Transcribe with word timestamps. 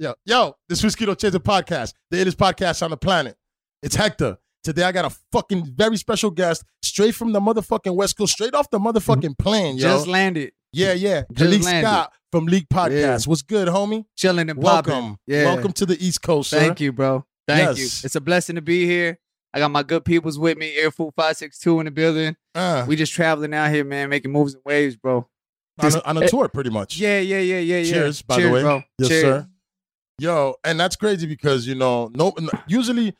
Yo, 0.00 0.14
yo, 0.24 0.56
this 0.66 0.82
Whiskey 0.82 1.04
No 1.04 1.14
Chaser 1.14 1.38
podcast, 1.38 1.92
the 2.10 2.16
illest 2.16 2.36
podcast 2.36 2.82
on 2.82 2.90
the 2.90 2.96
planet. 2.96 3.36
It's 3.82 3.94
Hector. 3.94 4.38
Today 4.64 4.84
I 4.84 4.92
got 4.92 5.04
a 5.04 5.14
fucking 5.32 5.74
very 5.74 5.98
special 5.98 6.30
guest 6.30 6.64
straight 6.82 7.14
from 7.14 7.32
the 7.32 7.40
motherfucking 7.40 7.94
West 7.94 8.16
Coast, 8.16 8.32
straight 8.32 8.54
off 8.54 8.70
the 8.70 8.78
motherfucking 8.78 9.38
plane, 9.38 9.76
yo. 9.76 9.82
Just 9.82 10.06
landed, 10.06 10.52
yeah, 10.72 10.94
yeah. 10.94 11.24
just 11.30 11.60
Kaliq. 11.60 11.80
Scott 11.82 12.12
from 12.32 12.48
Liq 12.48 12.68
Podcast. 12.68 13.26
What's 13.26 13.42
good, 13.42 13.68
homie? 13.68 14.06
chilling 14.16 14.48
and 14.48 14.58
popping. 14.58 14.92
Welcome. 14.92 15.16
Yeah. 15.26 15.44
Welcome 15.44 15.72
to 15.74 15.84
the 15.84 16.02
East 16.02 16.22
Coast, 16.22 16.48
sir. 16.48 16.58
Thank 16.58 16.80
you, 16.80 16.90
bro. 16.90 17.26
Thank 17.46 17.76
you. 17.76 17.84
It's 17.84 18.14
a 18.14 18.20
blessing 18.22 18.56
to 18.56 18.62
be 18.62 18.86
here. 18.86 19.18
I 19.52 19.58
got 19.58 19.70
my 19.70 19.82
good 19.82 20.04
peoples 20.04 20.38
with 20.38 20.56
me. 20.58 20.76
Airfood 20.76 21.12
five 21.16 21.36
six 21.36 21.58
two 21.58 21.80
in 21.80 21.86
the 21.86 21.90
building. 21.90 22.36
Uh, 22.54 22.84
We 22.86 22.96
just 22.96 23.12
traveling 23.12 23.52
out 23.54 23.70
here, 23.70 23.84
man, 23.84 24.08
making 24.08 24.30
moves 24.32 24.54
and 24.54 24.62
waves, 24.64 24.96
bro. 24.96 25.28
on, 25.78 25.94
a, 25.94 26.02
on 26.04 26.16
a 26.22 26.28
tour, 26.28 26.48
pretty 26.48 26.70
much. 26.70 26.96
Yeah, 26.98 27.18
yeah, 27.20 27.38
yeah, 27.38 27.58
yeah, 27.58 27.78
yeah. 27.78 27.92
Cheers, 27.92 28.22
by 28.22 28.40
the 28.40 28.50
way. 28.50 28.62
bro. 28.62 28.82
Yes, 28.98 29.08
Cheers. 29.08 29.22
sir. 29.22 29.48
Yo, 30.18 30.54
and 30.64 30.78
that's 30.78 30.96
crazy 30.96 31.26
because 31.26 31.66
you 31.66 31.74
know, 31.74 32.10
no, 32.14 32.32
usually 32.66 33.14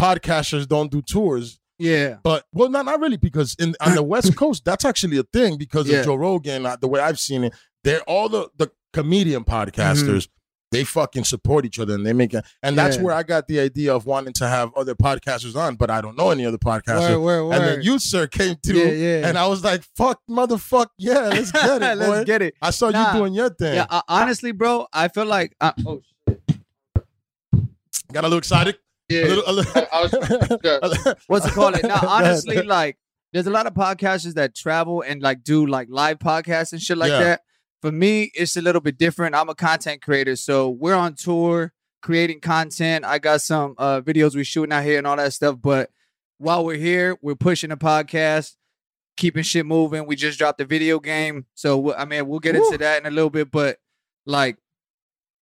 podcasters 0.00 0.66
don't 0.66 0.90
do 0.90 1.02
tours, 1.02 1.60
Yeah, 1.78 2.16
but 2.22 2.44
well, 2.52 2.68
not 2.70 2.84
not 2.86 3.00
really 3.00 3.16
because 3.18 3.54
in 3.58 3.74
on 3.80 3.94
the 3.94 4.02
West 4.02 4.34
Coast, 4.40 4.64
that's 4.64 4.84
actually 4.84 5.18
a 5.18 5.22
thing 5.22 5.58
because 5.58 5.88
Yeah. 5.88 5.98
of 5.98 6.06
Joe 6.06 6.14
Rogan. 6.16 6.64
uh, 6.66 6.76
The 6.76 6.88
way 6.88 7.00
I've 7.00 7.20
seen 7.20 7.44
it, 7.44 7.54
they're 7.84 8.02
all 8.02 8.28
the 8.28 8.48
the 8.56 8.70
comedian 8.92 9.44
podcasters. 9.44 10.28
They 10.72 10.82
fucking 10.82 11.22
support 11.24 11.64
each 11.64 11.78
other 11.78 11.94
and 11.94 12.04
they 12.04 12.12
make 12.12 12.34
it, 12.34 12.44
and 12.62 12.76
that's. 12.76 12.96
Yeah. 12.96 13.02
where 13.02 13.14
I 13.14 13.22
got 13.22 13.46
the 13.46 13.60
idea 13.60 13.94
of 13.94 14.04
wanting 14.04 14.32
to 14.34 14.48
have 14.48 14.74
other 14.74 14.94
podcasters 14.96 15.54
on, 15.54 15.76
but 15.76 15.90
I 15.90 16.00
don't 16.00 16.16
know 16.18 16.30
any 16.30 16.44
other 16.44 16.58
podcasters. 16.58 17.10
word, 17.10 17.18
word, 17.20 17.44
word. 17.46 17.54
And 17.54 17.64
then 17.64 17.82
you, 17.82 17.98
sir, 18.00 18.26
came 18.26 18.56
through, 18.56 18.78
yeah, 18.78 19.18
yeah. 19.20 19.28
and 19.28 19.38
I 19.38 19.46
was 19.46 19.62
like, 19.62 19.84
"Fuck, 19.96 20.20
motherfuck, 20.28 20.88
yeah, 20.98 21.20
let's 21.28 21.52
get 21.52 21.82
it. 21.82 21.94
Let's 21.98 22.24
get 22.24 22.42
it. 22.42 22.54
I 22.60 22.70
saw 22.70 22.90
Nah. 22.90 23.12
you 23.12 23.18
doing 23.20 23.34
your 23.34 23.50
thing. 23.50 23.74
Yeah, 23.76 23.86
uh, 23.88 24.02
honestly, 24.08 24.50
bro, 24.52 24.86
I 24.92 25.06
feel 25.08 25.24
like 25.26 25.54
uh, 25.60 25.72
oh 25.86 26.02
Got 28.12 28.20
a 28.24 28.28
little 28.28 28.38
excited. 28.38 28.76
A 29.10 29.14
yeah. 29.14 29.22
little, 29.26 29.44
a 29.46 29.52
little, 29.52 29.72
I- 29.76 29.88
I 29.92 30.00
was- 30.02 31.14
What's 31.26 31.46
it 31.46 31.52
called? 31.52 31.74
It 31.78 31.84
now, 31.86 32.00
honestly, 32.06 32.62
like 32.62 32.98
there's 33.32 33.46
a 33.46 33.50
lot 33.50 33.66
of 33.66 33.74
podcasters 33.74 34.34
that 34.34 34.54
travel 34.54 35.02
and 35.02 35.22
like 35.22 35.42
do 35.44 35.66
like 35.66 35.88
live 35.90 36.18
podcasts 36.18 36.72
and 36.72 36.80
shit 36.82 36.98
like 36.98 37.10
Yeah. 37.10 37.18
that. 37.22 37.40
For 37.86 37.92
me, 37.92 38.32
it's 38.34 38.56
a 38.56 38.60
little 38.62 38.80
bit 38.80 38.98
different. 38.98 39.36
I'm 39.36 39.48
a 39.48 39.54
content 39.54 40.02
creator, 40.02 40.34
so 40.34 40.68
we're 40.70 40.96
on 40.96 41.14
tour 41.14 41.72
creating 42.02 42.40
content. 42.40 43.04
I 43.04 43.20
got 43.20 43.42
some 43.42 43.76
uh 43.78 44.00
videos 44.00 44.34
we 44.34 44.42
shooting 44.42 44.72
out 44.72 44.82
here 44.82 44.98
and 44.98 45.06
all 45.06 45.14
that 45.16 45.32
stuff. 45.34 45.58
But 45.62 45.90
while 46.38 46.64
we're 46.64 46.78
here, 46.78 47.16
we're 47.22 47.36
pushing 47.36 47.70
the 47.70 47.76
podcast, 47.76 48.56
keeping 49.16 49.44
shit 49.44 49.66
moving. 49.66 50.04
We 50.04 50.16
just 50.16 50.36
dropped 50.36 50.60
a 50.60 50.64
video 50.64 50.98
game, 50.98 51.46
so 51.54 51.94
I 51.94 52.06
mean 52.06 52.26
we'll 52.26 52.40
get 52.40 52.56
Woo. 52.56 52.64
into 52.64 52.78
that 52.78 53.00
in 53.00 53.06
a 53.06 53.10
little 53.14 53.30
bit. 53.30 53.52
But 53.52 53.78
like 54.24 54.56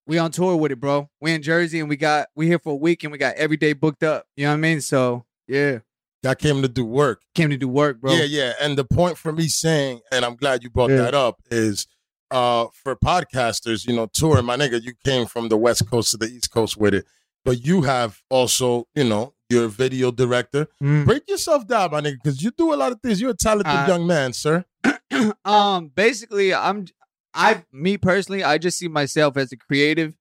we 0.06 0.18
on 0.18 0.32
tour 0.32 0.58
with 0.58 0.74
it, 0.74 0.82
bro. 0.82 1.10
We 1.22 1.32
in 1.32 1.44
Jersey 1.44 1.80
and 1.80 1.88
we 1.88 1.96
got 1.96 2.28
we 2.36 2.48
here 2.48 2.60
for 2.60 2.74
a 2.74 2.76
week 2.76 3.06
and 3.06 3.14
we 3.14 3.18
got 3.20 3.36
every 3.36 3.56
day 3.56 3.72
booked 3.72 4.04
up. 4.04 4.26
You 4.36 4.48
know 4.48 4.50
what 4.50 4.56
I 4.56 4.58
mean? 4.58 4.82
So 4.82 5.24
yeah, 5.48 5.80
I 6.26 6.36
came 6.36 6.62
to 6.62 6.68
do 6.68 6.84
work. 6.84 7.22
came 7.36 7.52
to 7.52 7.58
do 7.58 7.70
work, 7.70 8.02
bro. 8.02 8.12
Yeah, 8.12 8.26
yeah. 8.26 8.52
And 8.62 8.78
the 8.78 8.84
point 8.84 9.18
for 9.18 9.32
me 9.32 9.48
saying, 9.48 10.02
and 10.12 10.26
I'm 10.26 10.36
glad 10.36 10.62
you 10.62 10.70
brought 10.70 10.90
Yeah. 10.90 10.98
that 11.04 11.14
up, 11.16 11.42
is 11.50 11.88
uh 12.34 12.68
for 12.74 12.96
podcasters, 12.96 13.88
you 13.88 13.96
know, 13.96 14.08
touring, 14.08 14.46
my 14.46 14.58
nigga, 14.58 14.82
you 14.84 14.94
came 15.06 15.26
from 15.28 15.48
the 15.50 15.58
West 15.58 15.90
Coast 15.90 16.12
to 16.12 16.18
the 16.18 16.26
East 16.26 16.52
Coast 16.52 16.76
with 16.78 16.94
it. 16.94 17.06
But 17.46 17.66
you 17.66 17.82
have 17.84 18.22
also, 18.30 18.88
you 18.96 19.04
know, 19.04 19.34
you're 19.50 19.66
a 19.66 19.70
video 19.70 20.12
director. 20.12 20.68
Mm. 20.82 21.06
Break 21.06 21.30
yourself 21.30 21.68
down, 21.68 21.92
my 21.92 22.02
nigga, 22.02 22.16
because 22.24 22.42
you 22.42 22.52
do 22.52 22.74
a 22.74 22.78
lot 22.84 22.92
of 22.92 23.02
things. 23.02 23.22
You're 23.22 23.32
a 23.32 23.36
talented 23.36 23.68
Uh, 23.72 23.86
young 23.88 24.08
man, 24.08 24.34
sir. 24.34 24.66
um, 25.46 25.92
basically, 25.94 26.54
I'm 26.54 26.86
I 27.34 27.64
me 27.72 27.98
personally, 27.98 28.44
I 28.44 28.58
just 28.58 28.78
see 28.78 28.88
myself 28.88 29.38
as 29.38 29.52
a 29.52 29.58
creative. 29.58 30.16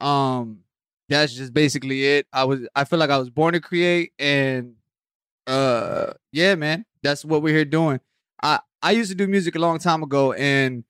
Um, 0.00 0.60
that's 1.08 1.34
just 1.34 1.52
basically 1.52 2.04
it. 2.04 2.26
I 2.32 2.44
was 2.44 2.60
I 2.74 2.84
feel 2.84 2.98
like 2.98 3.10
I 3.10 3.18
was 3.18 3.30
born 3.30 3.52
to 3.54 3.60
create, 3.60 4.12
and 4.18 4.74
uh, 5.46 6.14
yeah, 6.32 6.54
man, 6.54 6.84
that's 7.02 7.24
what 7.24 7.42
we're 7.42 7.54
here 7.54 7.64
doing. 7.64 8.00
I 8.42 8.60
I 8.82 8.92
used 8.92 9.10
to 9.10 9.14
do 9.16 9.26
music 9.26 9.54
a 9.54 9.58
long 9.58 9.78
time 9.78 10.02
ago, 10.02 10.32
and 10.32 10.84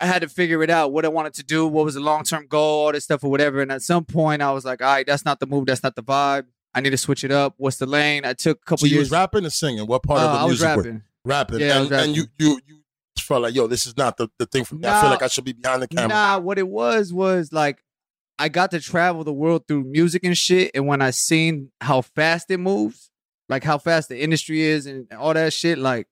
I 0.00 0.06
had 0.06 0.22
to 0.22 0.28
figure 0.28 0.62
it 0.62 0.70
out 0.70 0.92
what 0.92 1.04
I 1.04 1.08
wanted 1.08 1.34
to 1.34 1.42
do, 1.42 1.66
what 1.66 1.84
was 1.84 1.94
the 1.94 2.00
long 2.00 2.24
term 2.24 2.46
goal, 2.46 2.86
all 2.86 2.92
this 2.92 3.04
stuff 3.04 3.22
or 3.22 3.30
whatever. 3.30 3.60
And 3.60 3.70
at 3.70 3.82
some 3.82 4.04
point, 4.04 4.40
I 4.42 4.50
was 4.52 4.64
like, 4.64 4.80
all 4.80 4.88
right, 4.88 5.06
that's 5.06 5.24
not 5.24 5.40
the 5.40 5.46
move, 5.46 5.66
that's 5.66 5.82
not 5.82 5.94
the 5.94 6.02
vibe. 6.02 6.46
I 6.74 6.80
need 6.80 6.90
to 6.90 6.96
switch 6.96 7.24
it 7.24 7.30
up. 7.32 7.54
What's 7.58 7.76
the 7.78 7.86
lane? 7.86 8.24
I 8.24 8.32
took 8.32 8.58
a 8.58 8.64
couple 8.64 8.78
So 8.78 8.86
you 8.86 8.92
years. 8.94 9.06
was 9.06 9.10
rapping 9.10 9.44
and 9.44 9.52
singing. 9.52 9.86
What 9.86 10.02
part 10.02 10.20
Uh, 10.20 10.24
of 10.26 10.32
the 10.32 10.38
I 10.38 10.44
was 10.44 10.50
music? 10.60 10.68
were- 10.76 10.82
rapping. 10.82 11.02
rapping. 11.24 11.60
Yeah, 11.60 11.80
and, 11.80 11.90
was 11.90 12.04
and 12.06 12.16
you 12.16 12.24
you 12.38 12.60
you 12.66 12.80
felt 13.18 13.42
like, 13.42 13.54
yo, 13.54 13.66
this 13.66 13.86
is 13.86 13.96
not 13.96 14.16
the, 14.16 14.28
the 14.38 14.46
thing 14.46 14.64
for 14.64 14.76
me. 14.76 14.88
I 14.88 15.00
feel 15.00 15.10
like 15.10 15.22
I 15.22 15.26
should 15.28 15.44
be 15.44 15.52
behind 15.52 15.82
the 15.82 15.88
camera. 15.88 16.08
Nah, 16.08 16.38
what 16.38 16.58
it 16.58 16.66
was 16.68 17.12
was 17.12 17.52
like 17.52 17.82
I 18.38 18.48
got 18.48 18.70
to 18.70 18.80
travel 18.80 19.22
the 19.24 19.32
world 19.34 19.64
through 19.68 19.84
music 19.84 20.24
and 20.24 20.38
shit, 20.38 20.70
and 20.74 20.86
when 20.86 21.02
I 21.02 21.10
seen 21.10 21.72
how 21.82 22.00
fast 22.00 22.50
it 22.50 22.56
moves, 22.58 23.10
like 23.50 23.64
how 23.64 23.76
fast 23.76 24.08
the 24.08 24.18
industry 24.22 24.62
is 24.62 24.86
and 24.86 25.12
all 25.12 25.34
that 25.34 25.52
shit, 25.52 25.76
like 25.76 26.06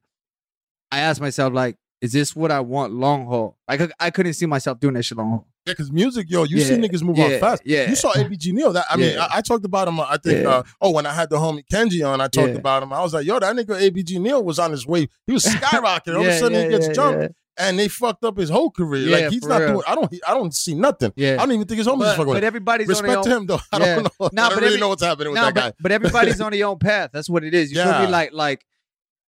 I 0.93 0.99
asked 1.01 1.21
myself, 1.21 1.53
like, 1.55 1.77
is 2.01 2.13
this 2.13 2.35
what 2.37 2.51
I 2.53 2.61
want 2.61 2.93
long 2.93 3.27
haul? 3.27 3.57
Like 3.69 3.81
I, 3.81 3.89
I 3.99 4.11
couldn't 4.11 4.35
see 4.35 4.47
myself 4.47 4.79
doing 4.81 4.95
that 4.95 5.03
shit 5.05 5.19
long 5.19 5.31
haul. 5.31 5.47
Yeah, 5.67 5.73
because 5.73 5.93
music, 5.93 6.31
yo, 6.31 6.45
you 6.45 6.61
see 6.61 6.75
niggas 6.77 7.03
move 7.03 7.19
yeah, 7.19 7.25
out 7.27 7.41
fast. 7.41 7.63
yeah. 7.67 7.89
You 7.91 7.97
saw 7.97 8.13
ABG 8.13 8.53
Neil. 8.53 8.73
That 8.73 8.87
I 8.89 8.97
mean, 8.97 9.15
Yeah. 9.15 9.25
I, 9.31 9.39
I 9.39 9.41
talked 9.43 9.65
about 9.67 9.87
him. 9.89 10.01
I 10.01 10.17
think. 10.17 10.43
Yeah. 10.45 10.49
Uh, 10.49 10.63
oh, 10.81 10.93
when 10.93 11.05
I 11.07 11.13
had 11.13 11.29
the 11.29 11.37
homie 11.37 11.65
Kenji 11.71 12.07
on, 12.09 12.21
I 12.21 12.29
talked 12.29 12.51
Yeah. 12.53 12.55
about 12.55 12.83
him. 12.83 12.93
I 12.93 13.03
was 13.03 13.13
like, 13.13 13.27
yo, 13.27 13.39
that 13.39 13.55
nigga 13.55 13.79
ABG 13.91 14.19
Neil 14.21 14.43
was 14.43 14.59
on 14.59 14.71
his 14.71 14.87
way. 14.87 15.09
He 15.27 15.33
was 15.33 15.45
skyrocketing. 15.47 16.15
All 16.15 16.23
of 16.23 16.27
a 16.29 16.39
sudden, 16.39 16.55
yeah, 16.55 16.63
he 16.65 16.69
gets 16.71 16.87
yeah, 16.87 16.93
jumped, 16.95 17.21
yeah. 17.21 17.29
and 17.67 17.79
they 17.79 17.89
fucked 17.89 18.25
up 18.25 18.39
his 18.39 18.49
whole 18.49 18.71
career. 18.71 19.09
Yeah, 19.09 19.17
like 19.25 19.33
he's 19.33 19.45
not 19.47 19.61
real. 19.61 19.69
doing. 19.73 19.83
I 19.87 19.95
don't. 19.95 20.15
I 20.27 20.35
don't 20.35 20.55
see 20.55 20.75
nothing. 20.75 21.13
Yeah, 21.17 21.35
I 21.35 21.37
don't 21.45 21.53
even 21.53 21.67
think 21.67 21.79
his 21.79 21.87
homies 21.87 21.95
is 21.95 21.99
but, 21.99 22.17
fucking 22.17 22.33
but 22.33 22.45
everybody's 22.45 22.89
on 22.89 23.05
Respect 23.05 23.25
to 23.25 23.37
him 23.37 23.47
though. 23.47 23.59
I 23.73 23.79
Yeah. 23.79 23.95
don't 23.97 24.05
know. 24.05 24.29
Nah, 24.33 24.47
I 24.47 24.49
don't 24.49 24.55
but 24.55 24.55
really 24.57 24.67
every- 24.69 24.81
know 24.81 24.89
what's 24.89 25.03
happening 25.03 25.33
with 25.33 25.41
Nah, 25.41 25.47
that 25.51 25.55
guy. 25.55 25.69
but, 25.71 25.77
but 25.83 25.93
everybody's 25.93 26.41
on 26.41 26.53
their 26.53 26.67
own 26.67 26.79
path. 26.79 27.11
That's 27.13 27.29
what 27.29 27.45
it 27.45 27.53
is. 27.53 27.73
You 27.73 27.79
Yeah. 27.79 28.03
me? 28.07 28.07
Like 28.07 28.33
like 28.33 28.65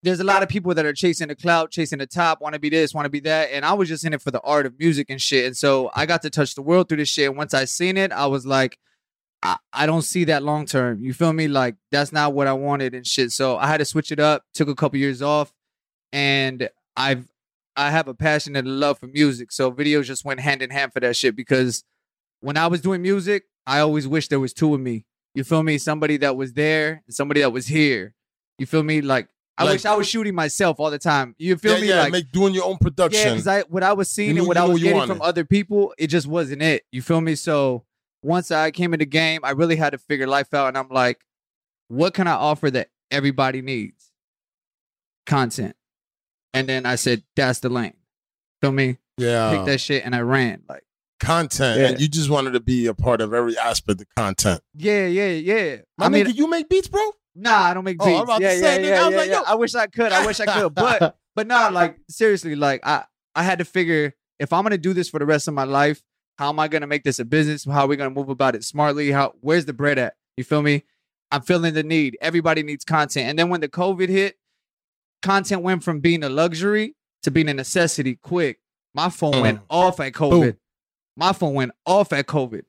there's 0.02 0.20
a 0.20 0.24
lot 0.24 0.42
of 0.42 0.48
people 0.48 0.74
that 0.74 0.86
are 0.86 0.92
chasing 0.92 1.28
the 1.28 1.34
clout, 1.34 1.70
chasing 1.70 1.98
the 1.98 2.06
top, 2.06 2.40
want 2.40 2.54
to 2.54 2.58
be 2.58 2.70
this, 2.70 2.94
want 2.94 3.04
to 3.04 3.10
be 3.10 3.20
that, 3.20 3.50
and 3.52 3.64
I 3.64 3.74
was 3.74 3.88
just 3.88 4.04
in 4.04 4.12
it 4.12 4.22
for 4.22 4.30
the 4.30 4.40
art 4.40 4.66
of 4.66 4.78
music 4.78 5.10
and 5.10 5.20
shit. 5.20 5.46
And 5.46 5.56
so 5.56 5.90
I 5.94 6.06
got 6.06 6.22
to 6.22 6.30
touch 6.30 6.54
the 6.54 6.62
world 6.62 6.88
through 6.88 6.98
this 6.98 7.08
shit. 7.08 7.28
And 7.28 7.36
once 7.36 7.52
I 7.52 7.66
seen 7.66 7.96
it, 7.96 8.10
I 8.12 8.26
was 8.26 8.46
like, 8.46 8.78
I, 9.42 9.56
I 9.72 9.86
don't 9.86 10.02
see 10.02 10.24
that 10.24 10.42
long 10.42 10.66
term. 10.66 11.02
You 11.02 11.12
feel 11.12 11.32
me? 11.32 11.48
Like 11.48 11.76
that's 11.90 12.12
not 12.12 12.32
what 12.32 12.46
I 12.46 12.52
wanted 12.52 12.94
and 12.94 13.06
shit. 13.06 13.30
So 13.32 13.56
I 13.56 13.66
had 13.66 13.78
to 13.78 13.84
switch 13.84 14.12
it 14.12 14.20
up. 14.20 14.44
Took 14.54 14.68
a 14.68 14.74
couple 14.74 14.98
years 14.98 15.22
off, 15.22 15.52
and 16.12 16.68
I've 16.96 17.28
I 17.76 17.90
have 17.90 18.08
a 18.08 18.14
passion 18.14 18.56
and 18.56 18.66
a 18.66 18.70
love 18.70 18.98
for 18.98 19.06
music. 19.06 19.52
So 19.52 19.70
videos 19.70 20.04
just 20.04 20.24
went 20.24 20.40
hand 20.40 20.62
in 20.62 20.70
hand 20.70 20.92
for 20.92 21.00
that 21.00 21.16
shit 21.16 21.36
because 21.36 21.84
when 22.40 22.56
I 22.56 22.66
was 22.66 22.80
doing 22.80 23.00
music, 23.00 23.44
I 23.66 23.80
always 23.80 24.08
wished 24.08 24.30
there 24.30 24.40
was 24.40 24.52
two 24.52 24.74
of 24.74 24.80
me. 24.80 25.04
You 25.34 25.44
feel 25.44 25.62
me? 25.62 25.78
Somebody 25.78 26.16
that 26.18 26.36
was 26.36 26.54
there 26.54 27.02
and 27.06 27.14
somebody 27.14 27.40
that 27.40 27.52
was 27.52 27.68
here. 27.68 28.14
You 28.58 28.66
feel 28.66 28.82
me? 28.82 29.00
Like 29.00 29.28
I 29.58 29.64
Like- 29.64 29.72
wish 29.74 29.84
I 29.84 29.94
was 29.94 30.08
shooting 30.08 30.34
myself 30.34 30.80
all 30.80 30.90
the 30.90 30.98
time. 30.98 31.34
You 31.38 31.56
feel 31.56 31.74
yeah, 31.74 31.80
me? 31.80 31.88
yeah, 31.88 32.00
like 32.02 32.12
make 32.12 32.32
doing 32.32 32.54
your 32.54 32.64
own 32.64 32.78
production. 32.78 33.20
yeah, 33.20 33.30
because 33.32 33.46
I 33.46 33.60
what 33.62 33.82
I 33.82 33.92
was 33.92 34.10
seeing 34.10 34.34
knew- 34.34 34.40
and 34.40 34.48
what 34.48 34.56
I 34.56 34.64
was 34.64 34.82
getting 34.82 35.06
from 35.06 35.20
other 35.20 35.44
people, 35.44 35.92
it 35.98 36.06
just 36.06 36.26
wasn't 36.26 36.62
it. 36.62 36.84
You 36.92 37.02
feel 37.02 37.20
me? 37.20 37.34
So 37.34 37.84
once 38.22 38.50
I 38.50 38.70
came 38.70 38.94
in 38.94 39.00
the 39.00 39.06
game, 39.06 39.40
I 39.44 39.50
really 39.50 39.76
had 39.76 39.90
to 39.90 39.98
figure 39.98 40.26
life 40.26 40.52
out, 40.54 40.68
and 40.68 40.78
I'm 40.78 40.88
like, 40.88 41.24
what 41.88 42.14
can 42.14 42.26
I 42.26 42.32
offer 42.32 42.70
that 42.70 42.88
everybody 43.10 43.60
needs? 43.62 44.12
Content. 45.26 45.76
And 46.54 46.68
then 46.68 46.86
I 46.86 46.96
said, 46.96 47.22
that's 47.36 47.60
the 47.60 47.68
lane. 47.68 47.94
Feel 48.60 48.72
me? 48.72 48.98
yeah, 49.16 49.56
Pick 49.56 49.66
that 49.66 49.80
shit, 49.80 50.04
and 50.04 50.14
I 50.14 50.20
ran. 50.20 50.62
Like, 50.68 50.84
content, 51.20 51.80
Yeah. 51.80 51.86
and 51.88 52.00
you 52.00 52.08
just 52.08 52.28
wanted 52.30 52.52
to 52.52 52.60
be 52.60 52.86
a 52.86 52.94
part 52.94 53.20
of 53.20 53.32
every 53.32 53.56
aspect 53.58 54.00
of 54.00 54.06
content. 54.16 54.60
yeah, 54.74 55.06
yeah, 55.06 55.28
yeah. 55.28 55.76
My 55.98 56.06
I 56.06 56.08
mean, 56.08 56.26
nigga, 56.26 56.34
you 56.36 56.48
make 56.48 56.68
beats, 56.68 56.88
bro. 56.88 57.00
Nah, 57.36 57.50
I 57.62 57.74
don't 57.74 57.84
make 57.84 57.96
Oh, 58.00 58.06
beats. 58.24 58.36
To 58.38 58.42
yeah, 58.42 58.52
yeah, 58.54 58.76
yeah, 58.78 59.02
I 59.02 59.04
was 59.04 59.12
yeah, 59.12 59.16
like, 59.18 59.28
yeah. 59.30 59.36
yo. 59.38 59.42
I 59.46 59.54
wish 59.54 59.74
I 59.74 59.86
could. 59.86 60.12
I 60.12 60.26
wish 60.26 60.40
I 60.40 60.46
could. 60.46 60.74
But 60.74 61.16
but 61.36 61.46
nah, 61.46 61.68
like 61.68 61.98
seriously, 62.08 62.56
like 62.56 62.80
I 62.84 63.04
I 63.34 63.44
had 63.44 63.58
to 63.60 63.64
figure 63.64 64.14
if 64.40 64.52
I'm 64.52 64.62
gonna 64.64 64.78
do 64.78 64.92
this 64.92 65.08
for 65.08 65.18
the 65.20 65.26
rest 65.26 65.46
of 65.46 65.54
my 65.54 65.64
life, 65.64 66.02
how 66.38 66.48
am 66.48 66.58
I 66.58 66.66
gonna 66.68 66.86
make 66.88 67.04
this 67.04 67.18
a 67.20 67.24
business? 67.24 67.64
How 67.64 67.82
are 67.82 67.86
we 67.86 67.96
gonna 67.96 68.10
move 68.10 68.28
about 68.30 68.56
it 68.56 68.64
smartly? 68.64 69.10
How 69.12 69.34
where's 69.40 69.66
the 69.66 69.72
bread 69.72 69.98
at? 69.98 70.14
You 70.36 70.44
feel 70.44 70.62
me? 70.62 70.84
I'm 71.30 71.42
feeling 71.42 71.74
the 71.74 71.84
need. 71.84 72.18
Everybody 72.20 72.62
needs 72.64 72.84
content. 72.84 73.28
And 73.28 73.38
then 73.38 73.48
when 73.50 73.60
the 73.60 73.68
COVID 73.68 74.08
hit, 74.08 74.36
content 75.22 75.62
went 75.62 75.84
from 75.84 76.00
being 76.00 76.24
a 76.24 76.28
luxury 76.28 76.96
to 77.22 77.30
being 77.30 77.48
a 77.48 77.54
necessity 77.54 78.16
quick. 78.22 78.58
My 78.94 79.08
phone 79.10 79.40
went 79.40 79.60
Mm. 79.60 79.64
off 79.70 80.00
at 80.00 80.12
COVID. 80.14 80.30
Boom. 80.40 80.56
My 81.20 81.34
phone 81.34 81.52
went 81.52 81.72
off 81.84 82.14
at 82.14 82.26
COVID. 82.26 82.62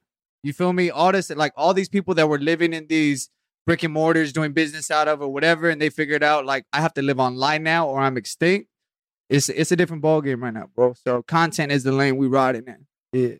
You 0.43 0.51
feel 0.51 0.73
me? 0.73 0.89
All 0.89 1.13
this, 1.13 1.29
like 1.29 1.53
all 1.55 1.73
these 1.73 1.87
people 1.87 2.13
that 2.15 2.27
were 2.27 2.37
living 2.37 2.73
in 2.73 2.87
these 2.87 3.29
brick 3.65 3.81
and 3.83 3.93
mortars, 3.93 4.33
doing 4.33 4.51
business 4.51 4.91
out 4.91 5.07
of 5.07 5.21
or 5.21 5.29
whatever, 5.29 5.69
and 5.69 5.81
they 5.81 5.89
figured 5.89 6.21
out 6.21 6.45
like 6.45 6.65
I 6.73 6.81
have 6.81 6.93
to 6.95 7.01
live 7.01 7.17
online 7.17 7.63
now 7.63 7.87
or 7.87 8.01
I'm 8.01 8.17
extinct. 8.17 8.67
It's 9.29 9.47
it's 9.47 9.71
a 9.71 9.77
different 9.77 10.01
ball 10.01 10.21
game 10.21 10.43
right 10.43 10.53
now, 10.53 10.67
bro. 10.75 10.93
So 11.05 11.21
content 11.23 11.71
is 11.71 11.83
the 11.83 11.93
lane 11.93 12.17
we 12.17 12.27
riding 12.27 12.65
in. 12.67 12.87
Yeah. 13.13 13.35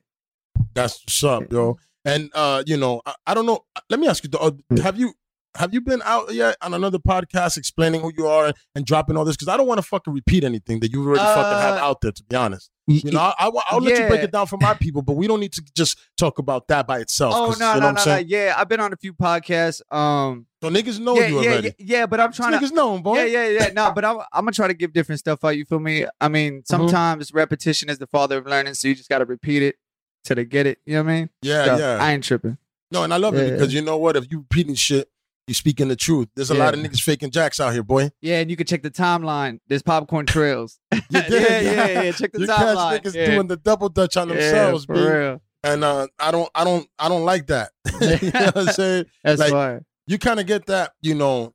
That's 0.74 1.02
what's 1.02 1.24
up, 1.26 1.52
yo. 1.52 1.78
And 2.06 2.30
uh, 2.34 2.64
you 2.66 2.78
know, 2.78 3.02
I, 3.06 3.16
I 3.28 3.34
don't 3.34 3.46
know. 3.46 3.66
Let 3.90 4.00
me 4.00 4.08
ask 4.08 4.24
you: 4.24 4.30
though, 4.30 4.40
uh, 4.40 4.82
Have 4.82 4.98
you 4.98 5.14
have 5.56 5.74
you 5.74 5.82
been 5.82 6.02
out 6.06 6.34
yet 6.34 6.56
on 6.62 6.74
another 6.74 6.98
podcast 7.00 7.58
explaining 7.58 8.02
who 8.02 8.12
you 8.18 8.28
are 8.28 8.48
and, 8.48 8.56
and 8.76 8.86
dropping 8.86 9.18
all 9.18 9.26
this? 9.26 9.36
Because 9.36 9.50
I 9.50 9.58
don't 9.58 9.68
want 9.68 9.80
to 9.80 9.84
fucking 9.84 10.14
repeat 10.14 10.44
anything 10.44 10.80
that 10.80 10.92
you 10.92 11.04
already 11.04 11.20
fucking 11.20 11.62
have 11.62 11.76
Uh, 11.78 11.86
out 11.86 12.02
there. 12.02 12.12
To 12.12 12.24
be 12.24 12.36
honest, 12.36 12.70
you 12.88 13.12
know, 13.12 13.20
I, 13.20 13.34
I, 13.40 13.50
will 13.50 13.82
let 13.82 14.00
you 14.00 14.08
break 14.08 14.24
it 14.24 14.32
down 14.32 14.48
for 14.48 14.58
my 14.58 14.74
people, 14.80 15.02
but 15.02 15.14
we 15.14 15.28
don't 15.28 15.40
need 15.40 15.54
to 15.54 15.64
just 15.76 16.00
talk 16.18 16.40
about 16.40 16.68
that 16.70 16.88
by 16.88 17.00
itself. 17.00 17.34
Oh 17.36 17.54
no, 17.60 17.74
you 17.76 17.82
know 17.82 17.92
no, 17.92 18.04
no, 18.04 18.06
no. 18.06 18.18
Yeah, 18.18 18.54
I've 18.58 18.70
been 18.70 18.80
on 18.80 18.94
a 18.94 18.98
few 18.98 19.14
podcasts. 19.14 19.82
Um, 19.94 20.46
So 20.62 20.70
niggas 20.70 21.00
know 21.00 21.16
yeah, 21.16 21.28
you 21.28 21.42
yeah, 21.42 21.50
already. 21.52 21.68
yeah, 21.80 21.98
yeah, 21.98 22.06
but 22.06 22.20
I'm 22.20 22.32
trying 22.32 22.54
to. 22.54 22.58
niggas 22.60 22.72
know 22.72 22.98
boy. 23.00 23.18
Yeah, 23.24 23.26
yeah, 23.26 23.48
yeah. 23.48 23.70
No, 23.74 23.92
but 23.94 24.06
I'm, 24.06 24.18
I'm 24.32 24.46
gonna 24.46 24.52
try 24.54 24.68
to 24.68 24.74
give 24.74 24.94
different 24.94 25.20
stuff 25.20 25.44
out. 25.44 25.58
You 25.58 25.66
feel 25.66 25.80
me? 25.80 26.06
I 26.20 26.28
mean, 26.30 26.64
sometimes 26.66 27.34
repetition 27.34 27.90
is 27.90 27.98
the 27.98 28.08
father 28.08 28.38
of 28.38 28.46
learning, 28.46 28.74
so 28.76 28.88
you 28.88 28.96
just 28.96 29.10
gotta 29.10 29.26
repeat 29.26 29.64
it 29.64 29.76
till 30.24 30.36
they 30.36 30.46
get 30.46 30.66
it. 30.66 30.80
You 30.86 30.96
know 30.96 31.04
what 31.04 31.12
I 31.12 31.16
mean? 31.16 31.30
yeah, 31.42 31.66
So, 31.66 31.78
yeah. 31.78 31.98
I 32.00 32.14
ain't 32.14 32.24
tripping. 32.24 32.58
no, 32.92 33.04
and 33.04 33.14
I 33.14 33.18
love 33.18 33.36
it 33.36 33.52
because 33.52 33.74
you 33.74 33.82
know 33.82 33.98
what? 33.98 34.16
If 34.16 34.32
you 34.32 34.40
repeating 34.40 34.76
shit, 34.76 35.10
you 35.48 35.54
speaking 35.54 35.88
the 35.88 35.96
truth. 35.96 36.30
There's 36.36 36.50
a 36.52 36.54
lot 36.54 36.74
of 36.74 36.80
niggas 36.80 37.02
faking 37.02 37.32
jacks 37.32 37.60
out 37.60 37.74
here, 37.74 37.84
boy. 37.84 38.12
Yeah, 38.22 38.40
and 38.40 38.50
you 38.50 38.56
can 38.56 38.68
check 38.68 38.84
the 38.84 38.92
timeline. 38.92 39.60
There's 39.68 39.82
popcorn 39.82 40.26
trails. 40.26 40.80
You 40.94 41.00
yeah, 41.10 41.22
did, 41.30 41.64
yeah, 41.66 42.02
yeah. 42.04 42.12
Check 42.12 42.32
the 42.32 42.42
You 42.42 42.48
catch 42.48 42.60
timeline. 42.78 43.00
niggas 43.00 43.16
yeah. 43.16 43.26
doing 43.36 43.48
the 43.48 43.58
double 43.58 43.90
dutch 43.90 44.18
on 44.18 44.30
Yeah, 44.30 44.36
themselves, 44.36 44.86
for 44.86 44.94
B. 44.96 45.02
real. 45.02 45.42
and 45.64 45.84
uh, 45.84 46.08
I 46.20 46.32
don't, 46.32 46.50
I 46.56 46.64
don't, 46.64 46.88
I 47.00 47.10
don't 47.10 47.26
like 47.26 47.48
that. 47.48 47.72
you 48.02 48.32
know 48.32 48.46
what 48.46 48.58
I'm 48.58 48.68
saying? 48.74 49.06
That's 49.24 49.40
Like, 49.40 49.52
fire. 49.52 49.84
You 50.08 50.18
kind 50.20 50.40
of 50.40 50.46
get 50.48 50.66
that, 50.68 50.94
you 51.02 51.16
know, 51.16 51.54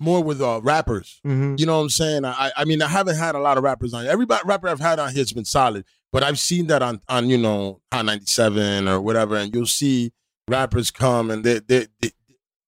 more 0.00 0.22
with 0.22 0.40
uh, 0.42 0.60
rappers. 0.62 1.20
Mm-hmm. 1.26 1.54
You 1.58 1.66
know 1.66 1.76
what 1.76 1.82
I'm 1.84 1.88
saying? 1.90 2.24
I, 2.24 2.52
I 2.56 2.64
mean, 2.64 2.82
I 2.82 2.88
haven't 2.88 3.16
had 3.16 3.34
a 3.34 3.38
lot 3.40 3.56
of 3.58 3.64
rappers 3.64 3.94
on. 3.94 4.02
here. 4.02 4.12
Every 4.12 4.26
rapper 4.26 4.68
I've 4.68 4.80
had 4.80 4.98
on 4.98 5.08
here 5.12 5.20
has 5.22 5.32
been 5.32 5.44
solid, 5.46 5.84
but 6.12 6.22
I've 6.22 6.38
seen 6.38 6.66
that 6.66 6.82
on, 6.82 7.00
on 7.08 7.30
you 7.30 7.38
know, 7.38 7.80
Hot 7.92 8.04
97 8.04 8.88
or 8.88 9.00
whatever, 9.00 9.36
and 9.36 9.54
you'll 9.54 9.66
see 9.66 10.12
rappers 10.48 10.90
come 10.90 11.30
and 11.30 11.42
they, 11.44 11.60
they, 11.60 11.86
they, 12.00 12.10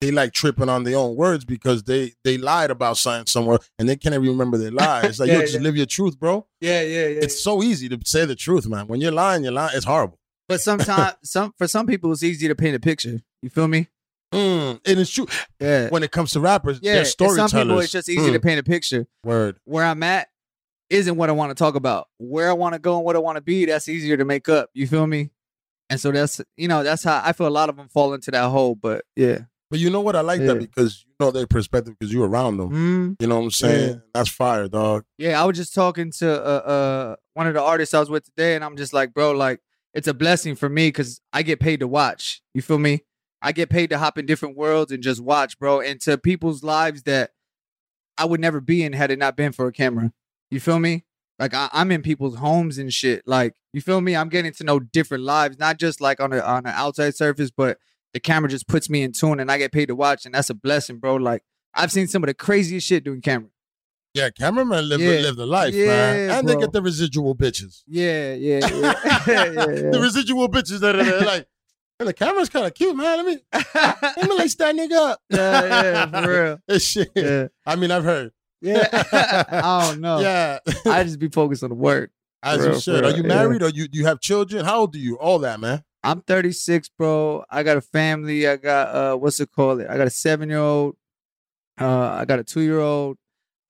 they 0.01 0.11
like 0.11 0.33
tripping 0.33 0.69
on 0.69 0.85
their 0.85 0.97
own 0.97 1.17
words 1.17 1.45
because 1.45 1.83
they 1.85 2.13
they 2.25 2.39
lied 2.39 2.71
about 2.71 2.97
something 2.99 3.27
somewhere 3.27 3.59
and 3.79 3.89
they 3.89 3.97
can't 3.97 4.15
even 4.15 4.27
remember 4.29 4.57
their 4.59 4.71
lies. 4.71 5.19
Like, 5.19 5.29
Yeah, 5.29 5.35
yo, 5.37 5.41
just 5.43 5.55
yeah. 5.55 5.61
live 5.61 5.77
your 5.77 5.87
truth, 5.87 6.19
bro. 6.19 6.47
Yeah, 6.61 6.83
yeah, 6.83 7.07
yeah. 7.09 7.21
It's 7.23 7.43
so 7.43 7.63
easy 7.63 7.89
to 7.89 7.99
say 8.05 8.25
the 8.25 8.37
truth, 8.37 8.67
man. 8.69 8.87
When 8.87 9.01
you're 9.01 9.13
lying, 9.13 9.43
you're 9.43 9.53
lying. 9.53 9.73
It's 9.75 9.85
horrible. 9.87 10.19
but 10.49 10.61
sometimes, 10.61 11.17
some 11.25 11.53
for 11.59 11.67
some 11.69 11.87
people, 11.87 12.13
it's 12.13 12.23
easy 12.23 12.47
to 12.49 12.55
paint 12.55 12.77
a 12.77 12.81
picture. 12.81 13.21
You 13.43 13.51
feel 13.51 13.69
me? 13.69 13.89
Mm, 14.33 14.81
and 14.85 15.01
it's 15.01 15.11
true. 15.11 15.27
Yeah. 15.59 15.89
When 15.89 16.03
it 16.03 16.11
comes 16.11 16.33
to 16.33 16.41
rappers, 16.41 16.79
Yeah. 16.83 17.03
storytellers. 17.05 17.51
Some 17.51 17.61
people, 17.63 17.79
it's 17.81 17.93
just 17.93 18.09
easy 18.09 18.31
to 18.31 18.39
Mm, 18.39 18.43
paint 18.43 18.61
a 18.61 18.63
picture. 18.63 19.07
Word. 19.25 19.57
Where 19.65 19.85
I'm 19.85 20.03
at 20.03 20.29
isn't 20.91 21.17
what 21.17 21.29
I 21.29 21.33
want 21.33 21.51
to 21.51 21.55
talk 21.55 21.75
about. 21.75 22.09
Where 22.19 22.49
I 22.51 22.53
want 22.53 22.75
to 22.75 22.79
go 22.79 22.97
and 22.97 23.05
what 23.05 23.17
I 23.17 23.21
want 23.21 23.37
to 23.37 23.41
be, 23.43 23.65
that's 23.65 23.89
easier 23.89 24.17
to 24.17 24.25
make 24.25 24.49
up. 24.49 24.71
You 24.75 24.87
feel 24.87 25.07
me? 25.07 25.31
And 25.91 25.99
so 25.99 26.13
that's 26.13 26.41
you 26.59 26.69
know 26.69 26.83
that's 26.83 27.03
how 27.05 27.23
I 27.25 27.33
feel. 27.33 27.47
A 27.47 27.49
lot 27.49 27.69
of 27.71 27.77
them 27.77 27.89
fall 27.89 28.13
into 28.13 28.31
that 28.33 28.49
hole. 28.51 28.75
But 28.75 29.05
yeah, 29.17 29.39
But 29.71 29.81
you 29.81 29.91
know 29.91 30.01
what? 30.01 30.17
I 30.17 30.21
like 30.23 30.41
Yeah. 30.41 30.49
that 30.55 30.61
because 30.61 31.05
you 31.07 31.15
know 31.21 31.31
their 31.31 31.47
perspective 31.47 31.95
because 31.99 32.13
you're 32.13 32.27
around 32.29 32.57
them. 32.57 32.71
mm, 32.71 33.17
You 33.23 33.27
know 33.29 33.37
what 33.39 33.45
I'm 33.45 33.51
saying? 33.51 33.91
Yeah. 33.91 34.01
That's 34.15 34.31
fire, 34.31 34.67
dog. 34.69 35.05
yeah. 35.19 35.41
I 35.41 35.45
was 35.45 35.57
just 35.57 35.75
talking 35.75 36.11
to 36.13 36.31
uh, 36.31 36.59
uh 36.71 37.17
one 37.35 37.47
of 37.47 37.55
the 37.55 37.63
artists 37.63 37.95
I 37.95 38.01
was 38.01 38.11
with 38.11 38.25
today, 38.25 38.55
and 38.55 38.65
I'm 38.65 38.77
just 38.77 38.93
like, 38.93 39.13
bro, 39.15 39.33
like 39.33 39.61
it's 39.95 40.09
a 40.09 40.15
blessing 40.15 40.55
for 40.55 40.69
me 40.69 40.89
because 40.89 41.21
I 41.33 41.43
get 41.43 41.61
paid 41.61 41.81
to 41.81 41.89
watch. 41.89 42.41
You 42.55 42.63
feel 42.63 42.79
me? 42.79 43.03
I 43.43 43.53
get 43.53 43.71
paid 43.71 43.91
to 43.91 43.99
hop 43.99 44.19
in 44.19 44.27
different 44.27 44.57
worlds 44.57 44.91
and 44.91 45.03
just 45.03 45.21
watch, 45.21 45.59
bro, 45.59 45.81
into 45.81 46.19
people's 46.19 46.63
lives 46.65 47.03
that 47.05 47.31
I 48.17 48.25
would 48.25 48.41
never 48.41 48.61
be 48.61 48.83
in 48.83 48.93
had 48.95 49.11
it 49.11 49.19
not 49.19 49.37
been 49.37 49.53
for 49.53 49.67
a 49.69 49.73
camera. 49.73 50.13
You 50.51 50.61
feel 50.61 50.79
me? 50.81 51.05
Like 51.39 51.55
I, 51.55 51.69
I'm 51.73 51.93
in 51.93 52.03
people's 52.03 52.37
homes 52.37 52.79
and 52.79 52.93
shit. 52.93 53.23
Like 53.27 53.55
you 53.73 53.81
feel 53.81 54.01
me? 54.01 54.17
I'm 54.17 54.29
getting 54.29 54.53
to 54.55 54.65
know 54.65 54.81
different 54.81 55.25
lives, 55.25 55.59
not 55.59 55.79
just 55.79 56.01
like 56.01 56.21
on 56.21 56.33
a 56.33 56.41
on 56.41 56.67
an 56.67 56.73
outside 56.75 57.15
surface, 57.15 57.51
but 57.51 57.79
the 58.15 58.21
camera 58.21 58.49
just 58.51 58.67
puts 58.69 58.89
me 58.91 59.03
in 59.03 59.13
tune, 59.13 59.41
and 59.41 59.51
I 59.51 59.59
get 59.59 59.73
paid 59.73 59.87
to 59.87 59.95
watch, 59.95 60.25
and 60.27 60.35
that's 60.35 60.51
a 60.51 60.55
blessing, 60.55 60.99
bro. 60.99 61.17
Like 61.17 61.43
I've 61.75 61.93
seen 61.93 62.07
some 62.09 62.23
of 62.23 62.29
the 62.29 62.35
craziest 62.35 62.87
shit 62.87 63.05
doing 63.05 63.21
camera. 63.21 63.51
Yeah, 64.15 64.31
cameramen 64.31 64.89
live 64.89 65.01
Yeah. 65.01 65.21
live 65.21 65.37
the 65.37 65.47
life, 65.47 65.75
man, 65.75 65.85
Yeah, 66.29 66.39
and 66.39 66.49
they 66.49 66.55
bro. 66.55 66.63
get 66.63 66.73
the 66.73 66.83
residual 66.83 67.37
bitches. 67.37 67.83
Yeah, 67.87 68.35
yeah, 68.35 68.61
yeah. 68.67 68.93
The 69.93 69.99
residual 70.01 70.49
bitches 70.49 70.81
that 70.81 70.97
are 70.97 71.25
like, 71.27 71.47
"Hey, 71.99 72.05
the 72.07 72.13
camera's 72.15 72.49
kind 72.49 72.67
of 72.67 72.75
cute, 72.75 72.97
man. 72.97 73.19
Let 73.19 73.27
me 73.27 73.39
let 73.77 74.29
me 74.29 74.37
lace 74.37 74.55
that 74.57 74.75
nigga 74.75 75.11
up. 75.11 75.21
yeah, 75.31 75.83
yeah, 76.11 76.23
for 76.23 76.31
real. 76.45 76.59
This 76.67 76.85
shit. 76.87 77.11
Yeah, 77.15 77.49
I 77.67 77.77
mean, 77.77 77.91
I've 77.91 78.05
heard. 78.05 78.33
yeah. 78.63 78.89
I 79.53 79.89
don't 79.89 80.01
know. 80.01 80.19
Yeah, 80.21 80.59
I 80.87 81.05
just 81.05 81.19
be 81.21 81.29
focused 81.29 81.63
on 81.63 81.69
the 81.69 81.77
work. 81.77 82.11
as 82.43 82.57
For 82.59 82.63
you 82.65 82.71
real, 82.71 82.81
should. 82.81 83.01
for 83.01 83.05
Are 83.05 83.11
you 83.11 83.23
real, 83.23 83.27
yeah. 83.31 83.37
married 83.37 83.63
or 83.63 83.69
you 83.69 83.87
do 83.89 83.99
you 83.99 84.07
have 84.07 84.21
children? 84.21 84.65
How 84.65 84.81
old 84.81 84.95
are 84.97 84.99
you? 84.99 85.17
All 85.19 85.39
that, 85.41 85.61
man. 85.61 85.85
I'm 86.03 86.21
36, 86.23 86.89
bro. 86.91 87.45
I 87.51 87.63
got 87.63 87.77
a 87.77 87.81
family. 87.81 88.47
I 88.47 88.57
got 88.57 88.95
uh, 88.95 89.17
what's 89.17 89.41
it 89.41 89.51
called? 89.51 89.81
It 89.81 89.89
I 89.91 89.97
got 89.97 90.07
a 90.07 90.11
seven 90.11 90.49
year 90.49 90.59
old. 90.61 90.97
Uh, 91.81 92.17
I 92.21 92.25
got 92.25 92.39
a 92.39 92.45
two 92.45 92.61
year 92.61 92.81
old. 92.81 93.17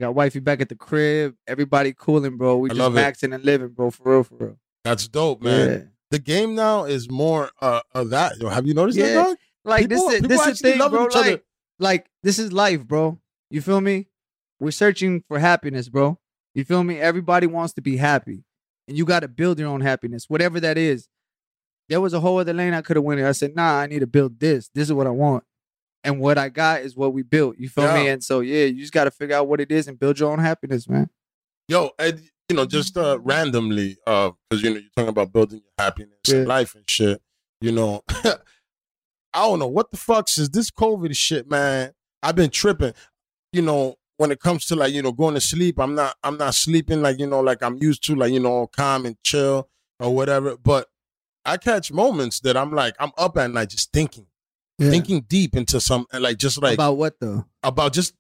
Got 0.01 0.15
wifey 0.15 0.39
back 0.41 0.61
at 0.61 0.69
the 0.69 0.77
crib. 0.77 1.35
Everybody 1.47 1.93
cooling, 1.97 2.37
bro. 2.37 2.57
We 2.59 2.71
I 2.71 2.75
just 2.75 2.91
it. 2.93 2.95
maxing 2.95 3.35
and 3.35 3.45
living, 3.45 3.69
bro. 3.69 3.91
For 3.91 4.13
real, 4.13 4.23
for 4.25 4.35
real. 4.37 4.59
That's 4.85 5.09
dope, 5.09 5.43
man. 5.43 5.91
The 6.11 6.19
game 6.19 6.55
now 6.55 6.85
is 6.85 7.11
more 7.11 7.51
uh, 7.61 7.81
of 7.95 8.11
that. 8.11 8.41
Have 8.41 8.67
you 8.67 8.75
noticed 8.75 8.99
that, 8.99 9.09
Yeah. 9.09 9.23
dog? 9.25 9.37
Like 9.65 9.89
People- 9.89 10.09
this 10.09 10.23
is 10.23 10.29
this 10.29 10.47
is 10.47 10.61
thing, 10.61 10.79
bro. 10.79 11.07
other. 11.07 11.11
Like, 11.21 11.45
like 11.79 12.11
this 12.23 12.39
is 12.39 12.53
life, 12.53 12.87
bro. 12.87 13.19
You 13.51 13.61
feel 13.61 13.81
me? 13.81 14.07
We're 14.61 14.71
searching 14.71 15.23
for 15.29 15.39
happiness, 15.39 15.89
bro. 15.89 16.19
You 16.55 16.65
feel 16.65 16.83
me? 16.85 16.99
Everybody 16.99 17.47
wants 17.47 17.75
to 17.75 17.83
be 17.83 17.97
happy, 17.97 18.45
and 18.87 18.97
you 18.97 19.05
got 19.05 19.21
to 19.21 19.29
build 19.29 19.59
your 19.59 19.69
own 19.69 19.81
happiness, 19.81 20.27
whatever 20.29 20.61
that 20.61 20.79
is. 20.79 21.09
There 21.89 22.01
was 22.01 22.13
a 22.15 22.21
whole 22.21 22.39
other 22.39 22.53
lane 22.53 22.75
I 22.75 22.83
could 22.83 22.97
have 22.97 23.05
went 23.05 23.21
in. 23.21 23.27
I 23.27 23.33
said, 23.33 23.55
"Nah, 23.57 23.79
I 23.81 23.87
need 23.87 24.01
to 24.01 24.07
build 24.07 24.39
this. 24.41 24.69
This 24.75 24.89
is 24.89 24.93
what 24.93 25.07
I 25.07 25.11
want." 25.11 25.45
And 26.05 26.21
what 26.21 26.39
I 26.39 26.49
got 26.49 26.83
is 26.83 26.97
what 26.97 27.13
we 27.13 27.23
built. 27.23 27.57
You 27.59 27.69
feel 27.69 27.93
me? 27.93 28.09
And 28.09 28.23
so, 28.23 28.41
yeah, 28.41 28.65
you 28.67 28.81
just 28.81 28.93
got 28.93 29.05
to 29.05 29.11
figure 29.11 29.35
out 29.37 29.49
what 29.49 29.61
it 29.61 29.73
is 29.73 29.89
and 29.89 29.99
build 29.99 30.19
your 30.19 30.31
own 30.31 30.39
happiness, 30.39 30.89
man. 30.89 31.11
Yo, 31.67 31.91
and 31.99 32.21
you 32.49 32.57
know, 32.57 32.65
just 32.67 32.97
uh 32.97 33.19
randomly, 33.21 33.97
uh, 34.07 34.31
because 34.49 34.63
you 34.63 34.71
know, 34.71 34.77
you're 34.77 34.91
talking 34.97 35.09
about 35.11 35.33
building 35.33 35.61
your 35.61 35.85
happiness 35.85 36.17
Yeah. 36.29 36.37
in 36.37 36.47
life 36.47 36.75
and 36.75 36.89
shit. 36.89 37.21
You 37.61 37.73
know, 37.73 38.03
I 38.25 38.37
don't 39.35 39.59
know 39.59 39.67
what 39.67 39.91
the 39.91 39.97
fuck 39.97 40.29
is 40.37 40.49
this 40.51 40.71
COVID 40.71 41.15
shit, 41.17 41.51
man. 41.51 41.93
I've 42.23 42.37
been 42.37 42.51
tripping. 42.51 42.93
You 43.53 43.63
know, 43.63 43.97
when 44.17 44.31
it 44.31 44.41
comes 44.41 44.67
to 44.67 44.77
like, 44.77 44.93
you 44.93 45.03
know, 45.03 45.13
going 45.13 45.35
to 45.35 45.41
sleep, 45.41 45.79
I'm 45.79 45.95
not 45.95 46.15
I'm 46.23 46.39
not 46.39 46.55
sleeping 46.55 47.03
like, 47.03 47.19
you 47.19 47.27
know, 47.27 47.41
like 47.41 47.63
I'm 47.63 47.77
used 47.77 48.05
to, 48.07 48.15
like, 48.15 48.33
you 48.33 48.41
know, 48.41 48.67
calm 48.69 49.05
and 49.07 49.17
chill 49.25 49.69
or 50.01 50.15
whatever. 50.15 50.57
But 50.57 50.87
I 51.49 51.57
catch 51.57 51.93
moments 51.93 52.41
that 52.41 52.57
I'm 52.57 52.73
like, 52.73 52.95
I'm 53.01 53.13
up 53.19 53.37
at 53.39 53.51
night 53.51 53.71
just 53.71 53.93
thinking, 53.93 54.27
thinking 54.81 55.25
deep 55.29 55.57
into 55.57 55.81
some 55.81 56.07
like 56.13 56.39
just 56.39 56.61
like 56.63 56.75
About 56.75 56.97
what 56.97 57.19
though? 57.21 57.45
about 57.63 57.93
just 57.93 58.15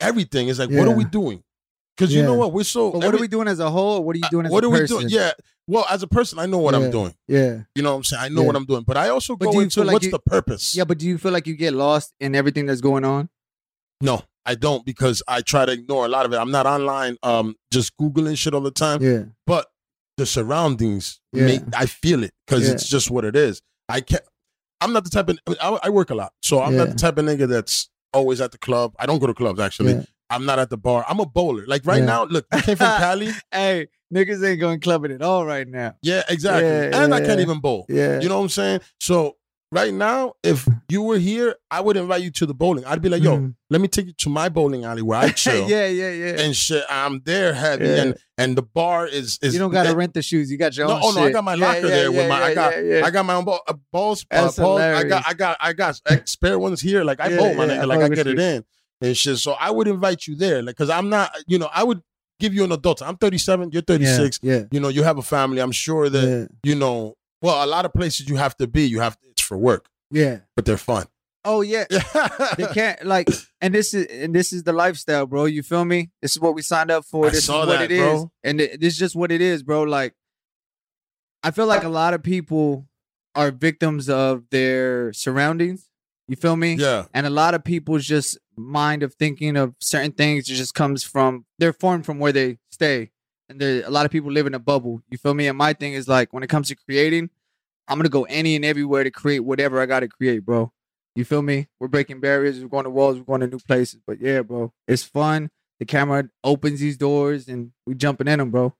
everything. 0.00 0.48
It's 0.48 0.58
like, 0.58 0.70
what 0.70 0.88
are 0.88 0.94
we 0.94 1.04
doing? 1.04 1.42
Because 1.96 2.14
you 2.14 2.22
know 2.22 2.34
what? 2.34 2.52
We're 2.52 2.62
so. 2.64 2.92
But 2.92 2.98
what 2.98 3.06
every- 3.06 3.18
are 3.18 3.20
we 3.22 3.28
doing 3.28 3.48
as 3.48 3.58
a 3.58 3.70
whole? 3.70 4.04
What 4.04 4.14
are 4.14 4.18
you 4.20 4.28
doing 4.30 4.46
as 4.46 4.52
what 4.52 4.62
a 4.64 4.68
are 4.68 4.70
we 4.70 4.86
doing? 4.86 5.08
Yeah. 5.08 5.32
Well, 5.66 5.84
as 5.90 6.02
a 6.02 6.06
person, 6.06 6.38
I 6.38 6.46
know 6.46 6.58
what 6.58 6.74
Yeah. 6.74 6.80
I'm 6.80 6.90
doing. 6.90 7.14
yeah, 7.26 7.62
You 7.74 7.82
know 7.82 7.90
what 7.90 7.96
I'm 7.98 8.04
saying? 8.04 8.22
I 8.22 8.28
know 8.28 8.40
Yeah. 8.42 8.46
what 8.46 8.56
I'm 8.56 8.64
doing. 8.64 8.84
But 8.86 8.96
I 8.96 9.08
also 9.10 9.36
But 9.36 9.52
go 9.52 9.60
into 9.60 9.84
like 9.84 9.94
what's 9.94 10.06
you- 10.06 10.12
the 10.12 10.18
purpose. 10.20 10.74
yeah. 10.74 10.84
But 10.84 10.98
do 10.98 11.06
you 11.06 11.18
feel 11.18 11.32
like 11.32 11.46
you 11.46 11.56
get 11.56 11.74
lost 11.74 12.14
in 12.20 12.34
everything 12.34 12.66
that's 12.66 12.80
going 12.80 13.04
on? 13.04 13.28
No, 14.00 14.22
I 14.46 14.54
don't 14.54 14.86
because 14.86 15.22
I 15.28 15.42
try 15.42 15.66
to 15.66 15.72
ignore 15.72 16.06
a 16.06 16.08
lot 16.08 16.24
of 16.24 16.32
it. 16.32 16.36
I'm 16.36 16.50
not 16.52 16.64
online, 16.66 17.16
um, 17.22 17.56
just 17.72 17.96
googling 17.98 18.38
shit 18.38 18.54
all 18.54 18.60
the 18.62 18.70
time. 18.70 19.02
Yeah, 19.02 19.24
But 19.46 19.66
the 20.18 20.26
surroundings, 20.26 21.20
Yeah. 21.32 21.46
make, 21.46 21.60
I 21.74 21.86
feel 21.86 22.22
it 22.22 22.32
because 22.46 22.66
Yeah. 22.66 22.74
it's 22.74 22.88
just 22.88 23.10
what 23.10 23.24
it 23.24 23.34
is. 23.34 23.62
I 23.88 24.00
can't. 24.02 24.22
I'm 24.80 24.92
not 24.92 25.04
the 25.04 25.10
type 25.10 25.28
of. 25.30 25.38
I, 25.60 25.78
I 25.84 25.88
work 25.90 26.10
a 26.10 26.14
lot, 26.14 26.32
so 26.42 26.60
I'm 26.60 26.76
not 26.76 26.88
the 26.90 26.94
type 26.94 27.16
of 27.18 27.24
nigga 27.24 27.48
that's 27.48 27.88
always 28.12 28.40
at 28.40 28.52
the 28.52 28.58
club. 28.58 28.94
I 28.98 29.06
don't 29.06 29.18
go 29.18 29.26
to 29.26 29.34
clubs 29.34 29.58
actually. 29.60 29.94
Yeah. 29.94 30.02
I'm 30.30 30.44
not 30.44 30.58
at 30.58 30.68
the 30.68 30.76
bar. 30.76 31.04
I'm 31.08 31.20
a 31.20 31.26
bowler. 31.26 31.64
Like 31.66 31.86
right 31.86 32.00
Yeah. 32.00 32.04
now, 32.04 32.24
look, 32.24 32.46
I 32.52 32.60
came 32.60 32.76
from 32.76 32.86
Cali. 32.98 33.30
Hey, 33.50 33.88
niggas 34.14 34.46
ain't 34.46 34.60
going 34.60 34.78
clubbing 34.80 35.10
at 35.12 35.22
all 35.22 35.46
right 35.46 35.66
now. 35.66 35.96
Yeah, 36.02 36.22
exactly. 36.28 36.68
Yeah, 36.68 37.02
and 37.02 37.14
I 37.14 37.20
can't 37.20 37.38
yeah. 37.38 37.44
even 37.44 37.60
bowl. 37.60 37.86
Yeah. 37.88 38.20
You 38.20 38.28
know 38.28 38.36
what 38.36 38.44
I'm 38.44 38.48
saying? 38.50 38.80
So 39.00 39.36
right 39.72 39.92
now, 39.92 40.32
if 40.42 40.66
you 40.88 41.02
were 41.02 41.18
here, 41.18 41.56
I 41.70 41.80
would 41.80 41.96
invite 41.96 42.22
you 42.22 42.30
to 42.32 42.46
the 42.46 42.54
bowling. 42.54 42.84
I'd 42.84 43.02
be 43.02 43.08
like, 43.08 43.22
yo, 43.22 43.36
Mhm. 43.38 43.54
let 43.70 43.80
me 43.80 43.88
take 43.88 44.06
you 44.06 44.12
to 44.14 44.28
my 44.30 44.48
bowling 44.48 44.84
alley 44.84 45.02
where 45.02 45.18
I 45.18 45.28
chill 45.42 45.68
yeah, 45.68 45.86
yeah, 45.86 46.10
yeah. 46.10 46.40
and 46.40 46.54
shit. 46.56 46.84
I'm 46.88 47.20
there 47.24 47.52
heavy, 47.52 47.86
Yeah. 47.86 48.02
and 48.02 48.16
and 48.38 48.56
the 48.56 48.62
bar 48.62 49.06
is 49.06 49.38
is 49.42 49.52
you 49.52 49.58
don't 49.58 49.70
gotta 49.72 49.90
and- 49.90 49.98
rent 49.98 50.14
the 50.14 50.22
shoes. 50.22 50.50
You 50.50 50.58
got 50.58 50.76
your 50.76 50.88
No, 50.88 50.94
own 50.94 51.00
oh 51.04 51.10
no, 51.12 51.22
I 51.24 51.30
got 51.32 51.44
my 51.44 51.54
Yeah, 51.54 51.66
locker 51.66 51.80
yeah, 51.80 51.86
there 51.88 52.10
with 52.12 52.20
yeah, 52.22 52.28
my. 52.28 52.42
I 52.42 52.54
got 52.54 52.72
yeah, 52.74 52.80
yeah. 52.98 53.06
I 53.06 53.10
got 53.10 53.26
my 53.26 53.34
own 53.34 53.44
ball, 53.44 53.60
uh, 53.68 53.74
balls. 53.92 54.24
Uh, 54.30 54.50
balls. 54.56 54.80
I 54.80 55.04
got 55.04 55.24
I 55.26 55.34
got 55.34 55.56
I 55.60 55.72
got 55.72 56.00
spare 56.24 56.58
ones 56.58 56.80
here. 56.80 57.04
Like 57.04 57.20
I 57.20 57.28
Yeah, 57.28 57.36
bowl 57.38 57.54
my 57.54 57.66
nigga. 57.66 57.86
Like 57.86 58.00
I 58.00 58.08
get 58.08 58.26
it 58.26 58.38
in 58.38 58.64
and 59.00 59.16
shit. 59.16 59.38
So 59.38 59.52
I 59.52 59.70
would 59.70 59.86
invite 59.88 60.26
you 60.26 60.34
there, 60.36 60.62
like, 60.62 60.76
cause 60.76 60.90
I'm 60.90 61.08
not. 61.08 61.30
You 61.46 61.58
know, 61.58 61.68
I 61.72 61.84
would 61.84 62.00
give 62.40 62.54
you 62.54 62.62
an 62.64 62.70
adult. 62.72 63.02
I'm 63.02 63.16
37. 63.16 63.70
You're 63.72 63.82
36. 63.82 64.38
Yeah, 64.42 64.62
You 64.70 64.78
know, 64.80 64.88
you 64.88 65.02
have 65.02 65.18
a 65.18 65.22
family. 65.22 65.60
I'm 65.60 65.72
sure 65.72 66.08
that 66.08 66.48
yeah, 66.64 66.70
you 66.70 66.74
know. 66.76 67.14
Well, 67.42 67.64
a 67.64 67.66
lot 67.66 67.84
of 67.84 67.92
places 67.92 68.28
you 68.28 68.34
have 68.36 68.56
to 68.56 68.66
be. 68.66 68.82
You 68.88 68.98
have 69.00 69.16
it's 69.22 69.27
for 69.48 69.56
work, 69.58 69.88
yeah. 70.10 70.40
but 70.54 70.64
they're 70.64 70.76
fun. 70.76 71.06
Oh 71.44 71.62
yeah. 71.62 71.86
They 72.58 72.66
can't 72.74 73.04
like, 73.06 73.28
and 73.60 73.74
this 73.74 73.94
is 73.94 74.06
and 74.06 74.34
this 74.34 74.52
is 74.52 74.64
the 74.64 74.72
lifestyle, 74.72 75.24
bro. 75.26 75.46
You 75.46 75.62
feel 75.62 75.84
me? 75.84 76.10
This 76.20 76.32
is 76.32 76.40
what 76.40 76.54
we 76.54 76.62
signed 76.62 76.90
up 76.90 77.04
for. 77.04 77.26
I 77.26 77.30
this 77.30 77.44
is 77.44 77.48
what 77.48 77.66
that, 77.66 77.82
it 77.82 77.90
is, 77.92 78.00
bro. 78.00 78.32
and 78.44 78.60
it- 78.60 78.80
this 78.80 78.92
is 78.94 78.98
just 78.98 79.16
what 79.16 79.32
it 79.32 79.40
is, 79.40 79.62
bro. 79.62 79.82
Like, 79.84 80.14
I 81.42 81.50
feel 81.50 81.66
like 81.66 81.84
a 81.84 81.88
lot 81.88 82.14
of 82.14 82.22
people 82.22 82.86
are 83.34 83.50
victims 83.50 84.08
of 84.10 84.44
their 84.50 85.12
surroundings, 85.12 85.88
You 86.26 86.36
feel 86.36 86.56
me? 86.56 86.74
Yeah. 86.74 87.04
And 87.14 87.24
a 87.26 87.30
lot 87.30 87.54
of 87.54 87.62
people's 87.64 88.04
just 88.04 88.36
mind 88.56 89.02
of 89.02 89.14
thinking 89.14 89.56
of 89.56 89.74
certain 89.80 90.12
things 90.12 90.50
it 90.50 90.54
just 90.54 90.74
comes 90.74 91.04
from 91.04 91.46
they're 91.58 91.72
formed 91.72 92.04
from 92.04 92.18
where 92.18 92.32
they 92.32 92.58
stay. 92.70 93.10
And 93.48 93.60
there 93.60 93.84
a 93.86 93.90
lot 93.90 94.04
of 94.04 94.10
people 94.12 94.30
live 94.32 94.46
in 94.46 94.54
a 94.54 94.58
bubble. 94.58 95.02
You 95.08 95.16
feel 95.18 95.34
me? 95.34 95.46
And 95.46 95.56
my 95.56 95.72
thing 95.72 95.92
is 95.94 96.08
like 96.08 96.32
when 96.32 96.42
it 96.42 96.48
comes 96.50 96.68
to 96.68 96.74
creating, 96.76 97.30
I'm 97.88 97.98
gonna 97.98 98.08
go 98.08 98.24
any 98.24 98.54
and 98.56 98.64
everywhere 98.64 99.02
to 99.04 99.10
create 99.10 99.40
whatever 99.40 99.80
I 99.80 99.86
gotta 99.86 100.08
create, 100.08 100.44
bro. 100.44 100.72
You 101.16 101.24
feel 101.24 101.42
me? 101.42 101.66
We're 101.80 101.88
breaking 101.88 102.20
barriers, 102.20 102.60
we're 102.60 102.68
going 102.68 102.84
to 102.84 102.90
walls, 102.90 103.16
we're 103.18 103.24
going 103.24 103.40
to 103.40 103.48
new 103.48 103.58
places. 103.58 103.98
But 104.06 104.20
yeah, 104.20 104.42
bro, 104.42 104.72
it's 104.86 105.02
fun. 105.02 105.50
The 105.80 105.84
camera 105.84 106.28
opens 106.44 106.78
these 106.78 106.96
doors 106.96 107.48
and 107.48 107.72
we 107.86 107.94
jumping 107.96 108.28
in 108.28 108.38
them, 108.38 108.50
bro. 108.52 108.72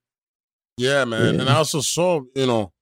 Yeah, 0.76 1.04
man. 1.04 1.34
Yeah. 1.34 1.40
And 1.40 1.50
I 1.50 1.56
also 1.56 1.80
saw, 1.80 2.20
you 2.36 2.46
know, 2.46 2.72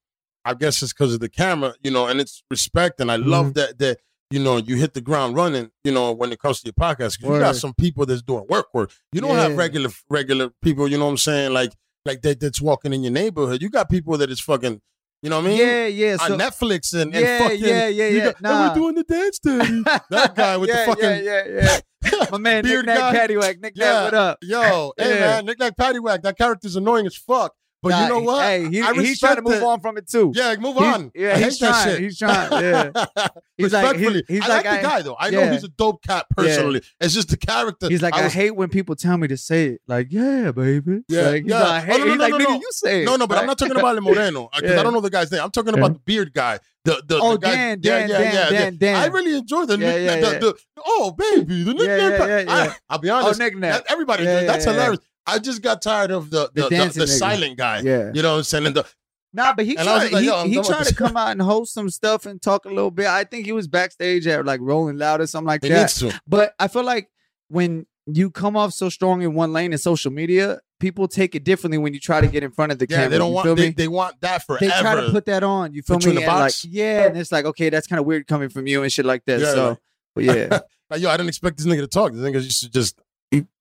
I 0.45 0.53
guess 0.55 0.83
it's 0.83 0.93
because 0.93 1.15
of 1.15 1.21
the 1.21 1.31
camera, 1.31 1.75
you 1.83 1.91
know, 1.91 2.07
and 2.07 2.21
it's 2.21 2.43
respect. 2.51 3.01
And 3.01 3.11
I 3.11 3.17
Mm-hmm. 3.17 3.31
love 3.31 3.55
that 3.55 3.79
that 3.79 3.99
you 4.31 4.41
know 4.41 4.57
you 4.59 4.77
hit 4.77 4.93
the 4.93 5.01
ground 5.01 5.37
running, 5.37 5.71
you 5.85 5.93
know, 5.93 6.13
when 6.13 6.33
it 6.33 6.39
comes 6.39 6.61
to 6.61 6.67
your 6.67 6.75
podcast. 6.75 7.19
'Cause 7.21 7.31
you 7.31 7.39
got 7.41 7.57
some 7.57 7.73
people 7.75 8.05
that's 8.05 8.23
doing 8.23 8.45
work 8.49 8.67
work. 8.75 8.93
You 9.13 9.21
don't 9.23 9.37
have 9.37 9.57
regular 9.57 9.91
regular 10.11 10.51
people. 10.63 10.87
You 10.89 10.99
know 10.99 11.07
what 11.07 11.13
I'm 11.13 11.17
saying? 11.17 11.53
Like 11.55 11.73
like 12.05 12.21
that 12.23 12.41
that's 12.41 12.61
walking 12.61 12.93
in 12.93 13.03
your 13.03 13.13
neighborhood. 13.13 13.63
You 13.63 13.71
got 13.71 13.89
people 13.89 14.19
that 14.19 14.31
is 14.31 14.41
fucking. 14.41 14.83
You 15.23 15.31
know 15.31 15.37
what 15.41 15.47
I 15.47 15.49
mean? 15.49 15.59
yeah, 15.59 15.87
yeah. 15.87 16.17
On 16.21 16.39
Netflix 16.39 16.93
and, 16.95 17.15
and 17.15 17.25
Yeah, 17.25 17.39
fucking 17.39 17.59
yeah, 17.61 17.89
yeah, 17.89 18.09
yeah. 18.09 18.25
got- 18.25 18.37
and 18.43 18.69
we're 18.69 18.75
doing 18.75 18.95
the 18.97 19.03
dance 19.05 19.39
daddy. 19.39 19.83
that 20.11 20.35
guy 20.37 20.57
with 20.57 20.69
yeah, 20.69 20.85
the 20.85 20.87
fucking 20.93 21.25
yeah, 21.25 21.45
yeah, 21.47 21.79
yeah. 22.13 22.27
My 22.31 22.39
man, 22.39 22.65
Nick 22.65 22.87
Nack. 22.87 23.15
Paddywhack. 23.17 23.61
Nick 23.61 23.73
Yeah. 23.77 23.93
Nack, 23.93 24.05
what 24.05 24.15
up? 24.15 24.39
Yo, 24.43 24.93
hey 24.99 25.15
Yeah. 25.15 25.21
man, 25.21 25.47
Nick 25.47 25.59
like 25.59 25.77
Paddywhack. 25.77 26.23
That 26.23 26.37
character's 26.39 26.77
annoying 26.77 27.07
as 27.07 27.17
fuck. 27.17 27.55
But 27.91 28.03
you 28.03 28.09
know 28.09 28.21
what? 28.21 28.43
Hey, 28.45 28.69
he, 28.69 28.81
I 28.83 28.93
he's 28.95 29.19
trying 29.21 29.37
to 29.37 29.43
move 29.43 29.55
it. 29.55 29.63
on 29.63 29.81
from 29.81 29.97
it 29.99 30.09
too. 30.09 30.33
Yeah, 30.35 30.55
move 30.57 30.77
He's- 30.77 30.95
on. 30.95 31.13
yeah, 31.15 31.35
I 31.37 31.39
he's 31.43 31.59
trying, 31.59 32.03
he's 32.03 32.19
trying, 32.19 32.51
yeah. 32.53 32.91
He's 33.59 33.73
like- 33.73 33.85
Respectfully, 33.85 34.23
he's- 34.29 34.43
he's 34.43 34.45
I 34.45 34.49
like, 34.57 34.65
like 34.67 34.81
the 34.83 34.87
guy 34.89 35.03
though. 35.03 35.17
I 35.19 35.31
know 35.31 35.51
he's 35.51 35.65
a 35.65 35.69
dope 35.69 36.03
cat 36.03 36.27
personally. 36.37 36.83
It's 37.01 37.15
just 37.15 37.31
the 37.31 37.37
character. 37.39 37.89
He's 37.89 38.03
like, 38.03 38.13
I, 38.15 38.25
was- 38.25 38.33
hate 38.35 38.51
when 38.55 38.69
people 38.69 38.95
tell 38.97 39.17
me 39.17 39.29
to 39.29 39.37
say 39.39 39.67
it. 39.69 39.81
Like, 39.87 40.09
yeah, 40.11 40.51
baby. 40.53 41.03
Yeah, 41.09 41.23
like, 41.31 41.43
he's 41.45 41.51
yeah. 41.53 41.61
Like, 41.63 41.71
I 41.71 41.77
Oh, 41.77 41.81
hate, 41.81 41.99
no, 41.99 42.05
no, 42.05 42.11
he's 42.11 42.19
no, 42.19 42.25
like, 42.25 42.31
no, 42.33 42.39
no. 42.39 42.55
you 42.57 42.69
say 42.73 43.03
it. 43.03 43.05
No, 43.07 43.17
no, 43.17 43.27
but 43.27 43.39
I'm 43.39 43.47
not 43.47 43.59
talking 43.59 43.77
about 43.77 43.97
El 43.97 44.03
Moreno 44.03 44.45
uh, 44.45 44.49
because 44.57 44.75
Yeah. 44.75 44.81
I 44.81 44.83
don't 44.83 44.93
know 44.93 45.01
the 45.01 45.09
guy's 45.11 45.33
name. 45.33 45.41
I'm 45.43 45.51
talking 45.51 45.73
about 45.75 45.95
the 45.95 46.01
beard 46.01 46.33
guy. 46.35 46.59
The 46.85 47.03
the, 47.07 47.19
Oh, 47.19 47.33
the 47.33 47.39
guy, 47.39 47.55
Dan, 47.55 47.81
Dan, 47.81 48.09
yeah, 48.11 48.19
Dan, 48.19 48.23
yeah, 48.35 48.49
Dan, 48.51 48.73
yeah. 48.75 48.79
Dan. 48.79 48.97
I 48.97 49.07
really 49.07 49.37
enjoy 49.39 49.65
the, 49.65 49.77
Yeah, 49.79 49.97
yeah, 49.97 50.17
the, 50.17 50.21
yeah. 50.33 50.39
the 50.39 50.55
oh 50.87 51.11
baby 51.13 51.63
the 51.65 51.75
nickname. 51.75 51.89
yeah, 52.13 52.19
pa- 52.19 52.27
yeah, 52.27 52.39
yeah. 52.41 52.75
I, 52.89 52.95
will 52.95 53.01
be 53.03 53.11
Oh, 53.11 53.15
honest. 53.17 53.41
Nick 53.41 53.57
Nack. 53.57 53.73
that- 53.73 53.91
everybody, 53.93 54.23
Yeah, 54.25 54.45
that's 54.45 54.67
yeah, 54.67 54.73
yeah. 54.73 54.95
I 55.27 55.39
just 55.39 55.63
got 55.63 55.83
tired 55.83 56.11
of 56.11 56.31
the 56.31 56.51
The 56.55 56.69
the, 56.69 56.69
the, 56.69 56.93
the 57.01 57.07
silent 57.07 57.57
guy. 57.59 57.81
Yeah. 57.81 58.11
You 58.15 58.23
know 58.23 58.33
what 58.33 58.39
I'm 58.39 58.45
saying? 58.45 58.67
And 58.67 58.77
the, 58.77 58.87
Nah, 59.33 59.53
but 59.55 59.67
he 59.67 59.77
And 59.77 59.85
tried, 59.87 60.13
like, 60.13 60.23
he, 60.47 60.55
he 60.55 60.63
tried 60.63 60.87
to 60.87 60.95
come 60.95 61.15
out 61.17 61.31
and 61.33 61.43
host 61.43 61.75
some 61.75 61.91
stuff 61.91 62.25
and 62.25 62.41
talk 62.41 62.65
a 62.65 62.69
little 62.69 62.91
bit. 62.91 63.07
I 63.07 63.25
think 63.25 63.45
he 63.45 63.53
was 63.53 63.69
backstage 63.69 64.27
at 64.27 64.47
like 64.47 64.61
Rolling 64.63 64.97
Loud 64.97 65.21
or 65.21 65.27
something 65.27 65.47
like 65.49 65.63
he 65.63 65.69
that. 65.69 66.21
But 66.27 66.55
I 66.59 66.69
feel 66.69 66.85
like 66.85 67.11
when 67.49 67.87
you 68.07 68.31
come 68.31 68.57
off 68.57 68.73
so 68.73 68.89
strong 68.89 69.21
in 69.23 69.35
one 69.35 69.53
lane 69.53 69.73
in 69.73 69.79
social 69.79 70.11
media, 70.11 70.61
people 70.81 71.07
take 71.07 71.35
it 71.35 71.45
differently 71.45 71.77
when 71.77 71.93
you 71.93 72.01
try 72.01 72.21
to 72.23 72.29
get 72.29 72.45
in 72.45 72.51
front 72.51 72.73
of 72.73 72.79
the 72.79 72.87
Yeah, 72.89 72.97
camera. 72.97 73.11
they 73.11 73.19
don't 73.19 73.29
you 73.31 73.35
want 73.35 73.57
they, 73.57 73.67
me? 73.67 73.71
they 73.73 73.89
want 73.89 74.21
that 74.23 74.43
forever. 74.47 74.65
They 74.65 74.71
try 74.81 74.95
to 74.95 75.11
put 75.11 75.27
that 75.27 75.43
on. 75.43 75.75
You 75.75 75.83
feel 75.83 75.97
Put 75.97 76.05
you 76.07 76.11
me? 76.13 76.17
in 76.19 76.23
a 76.23 76.27
and 76.27 76.39
box? 76.41 76.65
like, 76.65 76.73
yeah, 76.73 77.07
and 77.09 77.19
it's 77.19 77.33
like, 77.33 77.45
okay, 77.45 77.69
that's 77.69 77.87
kind 77.89 78.01
of 78.01 78.07
weird 78.07 78.27
coming 78.27 78.49
from 78.49 78.67
you 78.67 78.83
and 78.85 78.91
shit 78.93 79.05
like 79.05 79.25
that. 79.27 79.41
Yeah, 79.41 79.53
so, 79.53 79.69
like- 79.71 79.79
but 80.15 80.25
yeah, 80.25 80.59
like, 80.91 81.01
yo, 81.03 81.11
I 81.11 81.17
didn't 81.19 81.29
expect 81.29 81.59
this 81.59 81.67
nigga 81.67 81.81
to 81.81 81.89
talk. 81.89 82.13
This 82.13 82.23
nigga 82.23 82.43
used 82.43 82.61
to 82.63 82.71
just 82.71 82.99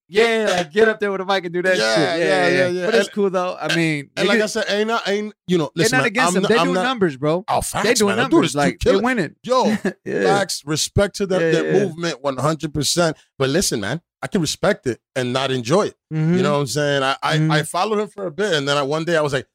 yeah, 0.08 0.48
like 0.58 0.72
get 0.72 0.88
up 0.88 1.00
there 1.00 1.12
with 1.12 1.22
a 1.22 1.26
mic 1.26 1.46
and 1.46 1.54
do 1.54 1.62
that 1.64 1.78
Yeah, 1.78 1.96
shit. 1.96 2.20
Yeah, 2.20 2.26
yeah, 2.26 2.48
yeah, 2.48 2.68
yeah. 2.68 2.86
But 2.86 2.96
it's 2.96 3.10
cool 3.10 3.30
though. 3.30 3.58
I 3.60 3.76
mean, 3.76 4.10
and 4.16 4.28
like 4.28 4.42
I 4.42 4.46
said, 4.46 4.66
ain't 4.70 4.88
not 4.88 5.08
ain't 5.08 5.34
you 5.48 5.58
know. 5.58 5.72
they're 5.76 5.84
Listen, 5.84 5.98
not 5.98 6.06
against 6.08 6.28
I'm 6.28 6.34
them. 6.34 6.42
not- 6.44 6.50
They're 6.50 6.58
I'm 6.60 6.66
doing 6.66 6.76
not- 6.76 6.84
numbers, 6.84 7.18
bro. 7.18 7.44
Oh, 7.48 7.62
facts, 7.62 7.84
They're 7.86 7.94
doing 7.96 8.16
man. 8.16 8.30
Do 8.30 8.36
numbers. 8.36 8.54
this 8.54 8.56
Like 8.56 8.80
they're 8.80 8.96
it. 8.96 9.04
winning. 9.04 9.36
Yo, 9.44 9.66
yeah. 10.06 10.24
facts, 10.38 10.64
respect 10.66 11.16
to 11.18 11.26
their, 11.26 11.52
Yeah, 11.52 11.62
their 11.62 11.74
movement 11.86 12.22
100%. 12.24 13.16
But 13.38 13.50
listen, 13.50 13.80
man, 13.80 14.02
I 14.22 14.28
can 14.28 14.42
respect 14.42 14.88
it 14.88 15.00
and 15.16 15.34
not 15.34 15.52
enjoy 15.52 15.88
it. 15.88 15.96
Mhm. 16.14 16.38
You 16.38 16.44
know 16.44 16.54
what 16.54 16.60
I'm 16.62 16.68
saying? 16.68 17.04
I, 17.04 17.16
I, 17.24 17.38
Mhm. 17.38 17.52
I 17.52 17.64
followed 17.64 18.00
him 18.00 18.08
for 18.08 18.26
a 18.28 18.32
bit 18.32 18.54
and 18.54 18.68
then 18.68 18.78
I, 18.78 18.84
one 18.84 19.06
day 19.06 19.18
I 19.18 19.22
was 19.22 19.34
like, 19.34 19.48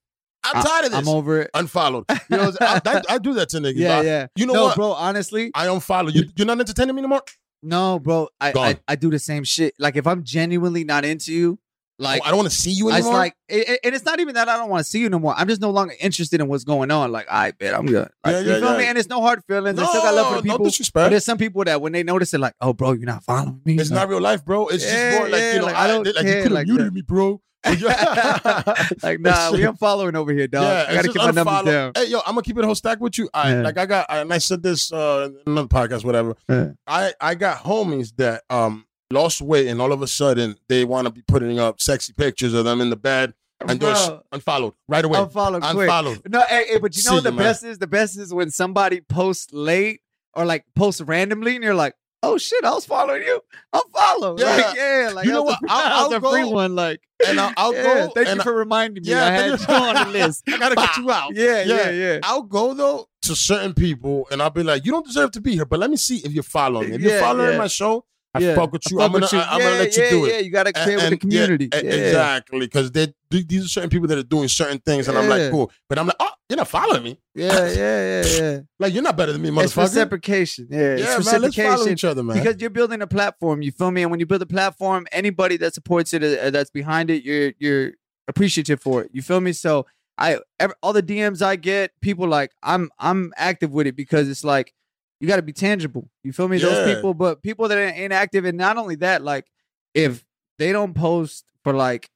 I'm 0.43 0.63
tired 0.65 0.87
of 0.87 0.93
this. 0.93 1.01
I'm 1.01 1.09
over 1.09 1.43
it. 1.43 1.51
Unfollowed. 1.55 2.05
You 2.31 2.37
know, 2.37 2.53
I, 2.61 2.81
I, 2.87 3.03
I 3.11 3.19
do 3.19 3.35
that 3.35 3.49
to 3.51 3.59
niggas. 3.59 3.75
Yeah, 3.77 3.99
I- 3.99 4.03
yeah. 4.03 4.27
You 4.37 4.47
know 4.47 4.55
no, 4.55 4.65
what? 4.67 4.77
bro. 4.77 4.93
Honestly, 4.93 5.51
I 5.55 5.67
unfollow 5.67 6.13
you. 6.15 6.25
You're 6.37 6.47
not 6.47 6.59
entertaining 6.61 6.95
me 6.95 7.01
anymore? 7.01 7.23
No, 7.63 7.99
bro. 7.99 8.29
I, 8.41 8.49
I 8.49 8.53
Gone. 8.53 8.79
I 8.89 8.97
do 8.97 9.11
the 9.11 9.19
same 9.19 9.45
shit. 9.45 9.75
Like 9.79 9.97
if 9.97 10.07
I'm 10.07 10.23
genuinely 10.25 10.85
not 10.85 11.05
into 11.05 11.33
you, 11.33 11.59
oh, 11.61 12.03
like 12.03 12.23
Oh, 12.23 12.27
I 12.27 12.29
don't 12.31 12.39
want 12.39 12.51
to 12.51 12.57
see 12.57 12.71
you 12.71 12.89
It's 12.89 12.97
anymore. 12.99 13.13
like, 13.15 13.37
it, 13.49 13.69
it- 13.69 13.81
and 13.85 13.95
it's 13.95 14.05
not 14.07 14.21
even 14.21 14.35
that 14.35 14.49
I 14.49 14.57
don't 14.57 14.71
want 14.71 14.83
to 14.85 14.91
see 14.91 15.01
you 15.01 15.11
no 15.11 15.19
more. 15.19 15.35
I'm 15.37 15.47
just 15.49 15.61
no 15.61 15.71
longer 15.71 15.95
interested 16.01 16.41
in 16.41 16.49
what's 16.49 16.65
going 16.65 16.91
on. 16.91 17.13
Like, 17.13 17.27
I 17.31 17.51
bet 17.51 17.75
I'm 17.75 17.85
good. 17.87 18.09
Like, 18.25 18.33
Yeah, 18.33 18.41
you 18.41 18.49
yeah, 18.53 18.59
feel 18.61 18.71
yeah. 18.73 18.79
me? 18.79 18.85
And 18.87 18.97
it's 18.99 19.09
no 19.09 19.21
hard 19.21 19.45
feelings. 19.45 19.79
I 19.79 19.83
no, 19.83 19.89
still 19.89 20.01
got 20.03 20.15
love 20.15 20.27
for 20.37 20.41
the 20.43 20.49
no 20.49 20.59
people. 20.59 20.73
but 20.95 21.09
there's 21.11 21.25
some 21.25 21.37
people 21.39 21.63
that 21.65 21.81
when 21.83 21.93
they 21.93 22.03
notice 22.03 22.33
it, 22.33 22.41
like, 22.41 22.55
oh, 22.63 22.73
bro, 22.73 22.93
you're 22.93 23.05
not 23.07 23.23
following 23.25 23.61
me. 23.65 23.75
It's 23.77 23.91
not 23.91 24.09
real 24.09 24.21
life, 24.21 24.45
bro. 24.45 24.69
It's 24.69 24.83
Yeah, 24.85 24.93
just 25.11 25.11
more 25.21 25.29
like, 25.29 25.53
you 25.53 25.59
know, 25.61 25.67
like, 25.67 25.77
I, 25.77 25.85
I 25.85 25.87
don't 25.89 26.07
like 26.07 26.17
you 26.27 26.33
could 26.35 26.43
have 26.45 26.53
like 26.53 26.67
muted 26.67 26.87
that. 26.87 26.93
me, 26.95 27.03
bro. 27.03 27.43
like, 27.65 27.81
nah, 29.21 29.51
we 29.53 29.61
unfollowing 29.61 30.15
over 30.15 30.33
here, 30.33 30.47
dog. 30.47 30.89
I 30.89 30.95
gotta 30.95 31.09
keep 31.09 31.17
my 31.17 31.31
numbers 31.31 31.63
down. 31.65 31.93
Hey, 31.95 32.07
yo, 32.07 32.19
I'm 32.21 32.33
gonna 32.35 32.43
keep 32.43 32.57
it 32.57 32.63
a 32.65 32.67
whole 32.67 32.75
stack 32.75 33.01
with 33.01 33.19
you. 33.19 33.29
I 33.35 33.53
Yeah. 33.55 33.63
like 33.63 33.79
I 33.79 33.87
got 33.87 34.07
and 34.09 34.33
I 34.33 34.39
said 34.39 34.63
this 34.63 34.93
uh 34.93 35.31
in 35.47 35.53
another 35.53 35.69
podcast, 35.69 36.05
whatever. 36.05 36.35
Yeah. 36.49 36.71
I 36.87 37.13
I 37.21 37.35
got 37.35 37.59
homies 37.59 38.15
that 38.17 38.45
um 38.51 38.87
lost 39.11 39.41
weight 39.43 39.67
and 39.69 39.81
all 39.81 39.93
of 39.93 40.03
a 40.03 40.07
sudden 40.07 40.57
they 40.69 40.85
want 40.85 41.07
to 41.07 41.13
be 41.13 41.23
putting 41.23 41.59
up 41.59 41.81
sexy 41.81 42.13
pictures 42.13 42.55
of 42.55 42.65
them 42.65 42.81
in 42.81 42.89
the 42.91 42.97
bed 42.97 43.35
and 43.69 43.79
just 43.81 44.11
unfollowed 44.33 44.73
right 44.89 45.05
away. 45.05 45.19
unfollow 45.19 45.61
quick. 45.61 45.89
Unfollowed. 45.91 46.23
No, 46.31 46.41
hey, 46.49 46.65
hey, 46.69 46.79
but 46.79 46.97
you 46.97 47.03
know 47.03 47.11
See 47.11 47.15
what 47.17 47.25
the 47.25 47.31
you, 47.31 47.37
man. 47.37 47.45
best 47.45 47.65
is? 47.65 47.79
The 47.79 47.87
best 47.87 48.19
is 48.19 48.33
when 48.33 48.51
somebody 48.51 49.03
posts 49.03 49.53
late 49.53 50.01
or 50.33 50.47
like 50.47 50.65
posts 50.75 51.03
randomly, 51.03 51.57
and 51.57 51.65
you're 51.65 51.75
like, 51.75 51.95
"Oh 52.23 52.39
shit, 52.39 52.65
I 52.65 52.71
was 52.73 52.85
following 52.85 53.23
you. 53.23 53.41
I'll 53.73 53.89
follow." 53.95 54.37
Yeah. 54.39 54.57
like, 54.57 54.77
yeah, 54.77 55.11
like 55.15 55.27
You 55.27 55.33
know 55.33 55.43
what? 55.43 55.59
a- 55.63 55.67
I'll- 55.69 56.11
I'll 56.13 56.15
a 56.15 56.21
free 56.33 56.43
go- 56.43 56.51
one. 56.51 56.75
Like, 56.75 57.01
And 57.27 57.39
I'll, 57.41 57.53
I'll 57.57 57.75
yeah, 57.75 57.83
go. 57.83 58.09
Thank 58.15 58.37
you 58.37 58.43
for 58.43 58.55
reminding 58.55 59.03
me. 59.03 59.11
Yeah, 59.11 59.25
I 59.27 59.31
had 59.31 59.47
you 59.61 59.67
on 59.75 59.95
the 60.13 60.13
list. 60.19 60.43
I 60.49 60.59
gotta 60.59 60.75
get 60.77 60.97
you 60.97 61.11
out. 61.11 61.35
Yeah, 61.35 61.63
Yeah. 61.63 61.77
yeah, 61.77 61.91
yeah. 61.91 62.19
I'll 62.23 62.43
go 62.43 62.75
though 62.75 63.09
to 63.23 63.35
certain 63.35 63.75
people 63.75 64.27
and 64.31 64.41
I'll 64.43 64.51
be 64.51 64.63
like, 64.63 64.85
you 64.87 64.93
don't 64.93 65.07
deserve 65.07 65.31
to 65.33 65.41
be 65.41 65.53
here, 65.55 65.67
but 65.67 65.79
let 65.79 65.91
me 65.91 65.97
see 65.97 66.19
if 66.19 66.33
you're 66.33 66.43
following. 66.43 66.95
If 66.95 67.01
you're 67.03 67.21
following 67.21 67.53
yeah. 67.53 67.59
my 67.59 67.67
show, 67.67 68.05
I 68.33 68.39
Yeah. 68.39 68.55
fuck 68.55 68.73
with 68.73 68.83
you. 68.91 69.01
I'm 69.01 69.11
gonna, 69.11 69.27
you. 69.33 69.39
I, 69.39 69.43
am 69.43 69.49
gonna 69.61 69.65
Yeah, 69.73 69.79
let 69.79 69.97
you 69.97 70.03
yeah, 70.05 70.11
do 70.11 70.25
it. 70.25 70.33
Yeah, 70.33 70.39
you 70.41 70.51
gotta 70.53 70.73
And- 70.77 70.87
with 70.95 71.05
the 71.05 71.11
yeah, 71.11 71.17
community. 71.17 71.69
Yeah, 71.73 71.79
Exactly, 71.81 72.61
because 72.61 72.93
they 72.93 73.13
these 73.31 73.65
are 73.65 73.69
certain 73.69 73.91
people 73.91 74.07
that 74.09 74.19
are 74.19 74.23
doing 74.23 74.49
certain 74.49 74.79
things, 74.79 75.09
and 75.09 75.17
I'm 75.19 75.29
like, 75.29 75.51
cool. 75.51 75.71
But 75.89 75.99
I'm 75.99 76.07
like, 76.07 76.17
oh, 76.21 76.31
you're 76.49 76.57
not 76.57 76.69
following 76.69 77.03
me. 77.03 77.19
Yeah, 77.35 77.67
yeah, 77.73 78.23
yeah, 78.23 78.25
yeah. 78.41 78.59
Like 78.79 78.93
you're 78.95 79.03
not 79.03 79.17
better 79.17 79.33
than 79.33 79.43
me, 79.43 79.49
It's 79.49 79.73
motherfucker. 79.75 79.83
reciprocation. 79.83 80.69
Yeah, 80.71 80.79
it's 80.95 81.03
yeah, 81.27 81.33
man, 81.33 81.43
let's 81.43 81.57
follow 81.57 81.89
each 81.89 82.05
other, 82.05 82.23
man. 82.23 82.37
because 82.39 82.61
you're 82.61 82.71
building 82.71 83.03
a 83.03 83.07
platform. 83.07 83.63
You 83.63 83.73
feel 83.73 83.91
me? 83.91 84.03
And 84.03 84.11
when 84.11 84.21
you 84.21 84.27
build 84.27 84.43
a 84.43 84.47
platform, 84.47 85.07
anybody 85.13 85.57
that 85.59 85.75
supports 85.75 86.13
it, 86.15 86.23
uh, 86.23 86.51
that's 86.51 86.71
behind 86.71 87.11
it, 87.11 87.25
you're 87.25 87.53
you're 87.59 87.93
appreciative 88.29 88.81
for 88.81 89.03
it. 89.03 89.11
You 89.13 89.23
feel 89.23 89.41
me? 89.41 89.53
So 89.53 89.87
I 90.19 90.39
ever, 90.59 90.75
all 90.83 90.93
the 90.93 91.03
DMs 91.03 91.43
I 91.43 91.57
get, 91.57 91.93
people 92.01 92.29
like 92.29 92.53
I'm 92.63 92.91
I'm 92.99 93.33
active 93.37 93.71
with 93.73 93.87
it 93.87 93.97
because 93.97 94.29
it's 94.29 94.45
like 94.45 94.73
you 95.21 95.29
got 95.29 95.37
to 95.37 95.43
be 95.43 95.53
tangible. 95.53 96.09
You 96.25 96.33
feel 96.33 96.49
me? 96.49 96.57
Yeah. 96.57 96.67
Those 96.71 96.95
people, 96.95 97.15
but 97.15 97.43
people 97.43 97.69
that 97.69 97.79
are 97.79 97.83
inactive, 97.83 98.45
and 98.45 98.57
not 98.59 98.77
only 98.79 98.97
that, 98.97 99.23
like 99.23 99.47
if 99.95 100.25
they 100.59 100.73
don't 100.73 100.95
post 100.95 101.45
for 101.63 101.73
like 101.73 102.11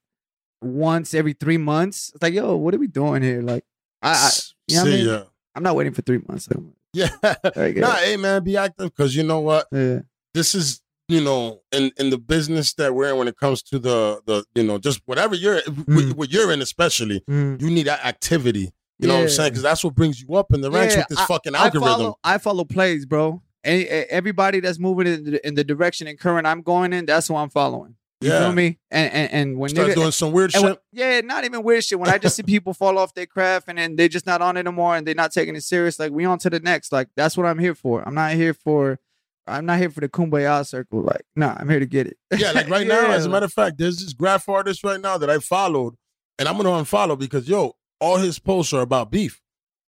once 0.62 1.14
every 1.14 1.34
three 1.34 1.58
months, 1.58 2.10
it's 2.14 2.22
like, 2.22 2.34
yo, 2.34 2.56
what 2.56 2.74
are 2.74 2.78
we 2.78 2.86
doing 2.86 3.22
here? 3.22 3.42
Like, 3.42 3.64
I, 4.02 4.12
I 4.12 4.30
you 4.68 4.76
know 4.76 4.82
what 4.82 4.88
I 4.88 4.92
See 4.92 4.98
mean? 5.04 5.06
ya. 5.08 5.22
I'm 5.54 5.62
not 5.62 5.76
waiting 5.76 5.92
for 5.92 6.02
three 6.02 6.20
months. 6.28 6.48
Yeah. 6.96 7.08
Like, 7.56 7.74
nah, 7.76 7.94
hey 7.96 8.16
man, 8.16 8.44
be 8.44 8.56
active 8.56 8.90
because 8.94 9.16
you 9.16 9.24
know 9.24 9.40
what? 9.40 9.66
yeah. 9.72 10.00
This 10.32 10.54
is 10.54 10.80
you 11.08 11.20
know 11.20 11.60
in 11.72 11.90
in 11.98 12.10
the 12.10 12.18
business 12.18 12.72
that 12.74 12.94
we're 12.94 13.10
in 13.10 13.18
when 13.18 13.26
it 13.26 13.36
comes 13.36 13.62
to 13.64 13.80
the 13.80 14.20
the 14.26 14.44
you 14.54 14.62
know 14.62 14.78
just 14.78 15.00
whatever 15.04 15.34
you're 15.34 15.60
Mm. 15.62 16.14
what 16.14 16.30
you're 16.30 16.52
in 16.52 16.62
especially 16.62 17.20
Mm. 17.28 17.60
you 17.60 17.68
need 17.68 17.88
that 17.88 18.04
activity. 18.04 18.72
You 18.98 19.08
know 19.08 19.14
what 19.16 19.22
I'm 19.22 19.28
saying? 19.28 19.50
Because 19.50 19.62
that's 19.62 19.82
what 19.82 19.94
brings 19.94 20.20
you 20.20 20.34
up 20.36 20.52
in 20.52 20.60
the 20.60 20.70
ranks 20.70 20.94
Yeah, 20.94 21.00
with 21.00 21.08
this 21.18 21.26
fucking 21.26 21.54
I 21.54 21.64
algorithm. 21.64 21.88
follow, 21.88 22.18
I 22.22 22.38
follow 22.38 22.64
plays, 22.64 23.04
bro. 23.06 23.42
Any, 23.64 23.84
everybody 23.86 24.60
that's 24.60 24.78
moving 24.78 25.06
in 25.06 25.24
the, 25.24 25.46
in 25.46 25.54
the 25.54 25.64
direction 25.64 26.06
and 26.06 26.18
current 26.18 26.46
I'm 26.46 26.62
going 26.62 26.92
in, 26.92 27.06
that's 27.06 27.28
who 27.28 27.34
I'm 27.36 27.48
following. 27.50 27.96
You 28.20 28.30
Yeah. 28.30 28.38
feel 28.40 28.52
me? 28.52 28.78
And 28.90 29.12
and, 29.12 29.32
and 29.32 29.58
when 29.58 29.70
Start 29.70 29.88
nigga, 29.88 29.94
doing 29.96 30.10
some 30.12 30.32
weird 30.32 30.52
shit. 30.52 30.62
when- 30.62 30.76
yeah, 30.92 31.20
not 31.22 31.44
even 31.44 31.62
weird 31.62 31.82
shit. 31.82 31.98
When 31.98 32.08
I 32.08 32.18
just 32.18 32.36
see 32.36 32.42
people 32.42 32.72
fall 32.72 32.96
off 32.98 33.12
their 33.14 33.26
craft 33.26 33.66
and 33.68 33.78
then 33.78 33.96
they're 33.96 34.08
just 34.08 34.26
not 34.26 34.40
on 34.42 34.56
it 34.56 34.60
anymore 34.60 34.96
and 34.96 35.06
they're 35.06 35.14
not 35.14 35.32
taking 35.32 35.56
it 35.56 35.62
serious, 35.64 35.98
like 35.98 36.12
we 36.12 36.24
on 36.24 36.38
to 36.40 36.50
the 36.50 36.60
next. 36.60 36.92
Like 36.92 37.08
that's 37.16 37.36
what 37.36 37.46
I'm 37.46 37.58
here 37.58 37.74
for. 37.74 38.06
I'm 38.06 38.14
not 38.14 38.32
here 38.34 38.54
for. 38.54 38.98
I'm 39.46 39.66
not 39.66 39.78
here 39.78 39.90
for 39.90 40.00
the 40.00 40.08
kumbaya 40.08 40.64
circle. 40.66 41.02
Like, 41.02 41.22
nah, 41.36 41.54
I'm 41.58 41.68
here 41.68 41.80
to 41.80 41.84
get 41.86 42.06
it. 42.06 42.16
Yeah, 42.38 42.52
like 42.52 42.68
right 42.70 42.86
now, 42.96 43.10
as 43.10 43.26
a 43.26 43.28
matter 43.28 43.44
of 43.46 43.52
fact, 43.52 43.76
there's 43.76 43.98
this 43.98 44.12
graph 44.14 44.48
artist 44.48 44.82
right 44.84 45.00
now 45.00 45.18
that 45.18 45.28
I 45.28 45.38
followed, 45.38 45.96
and 46.38 46.48
I'm 46.48 46.56
gonna 46.56 46.70
unfollow 46.70 47.18
because 47.18 47.46
yo, 47.48 47.76
all 48.04 48.18
his 48.18 48.38
posts 48.38 48.72
are 48.72 48.82
about 48.82 49.10
beef, 49.10 49.40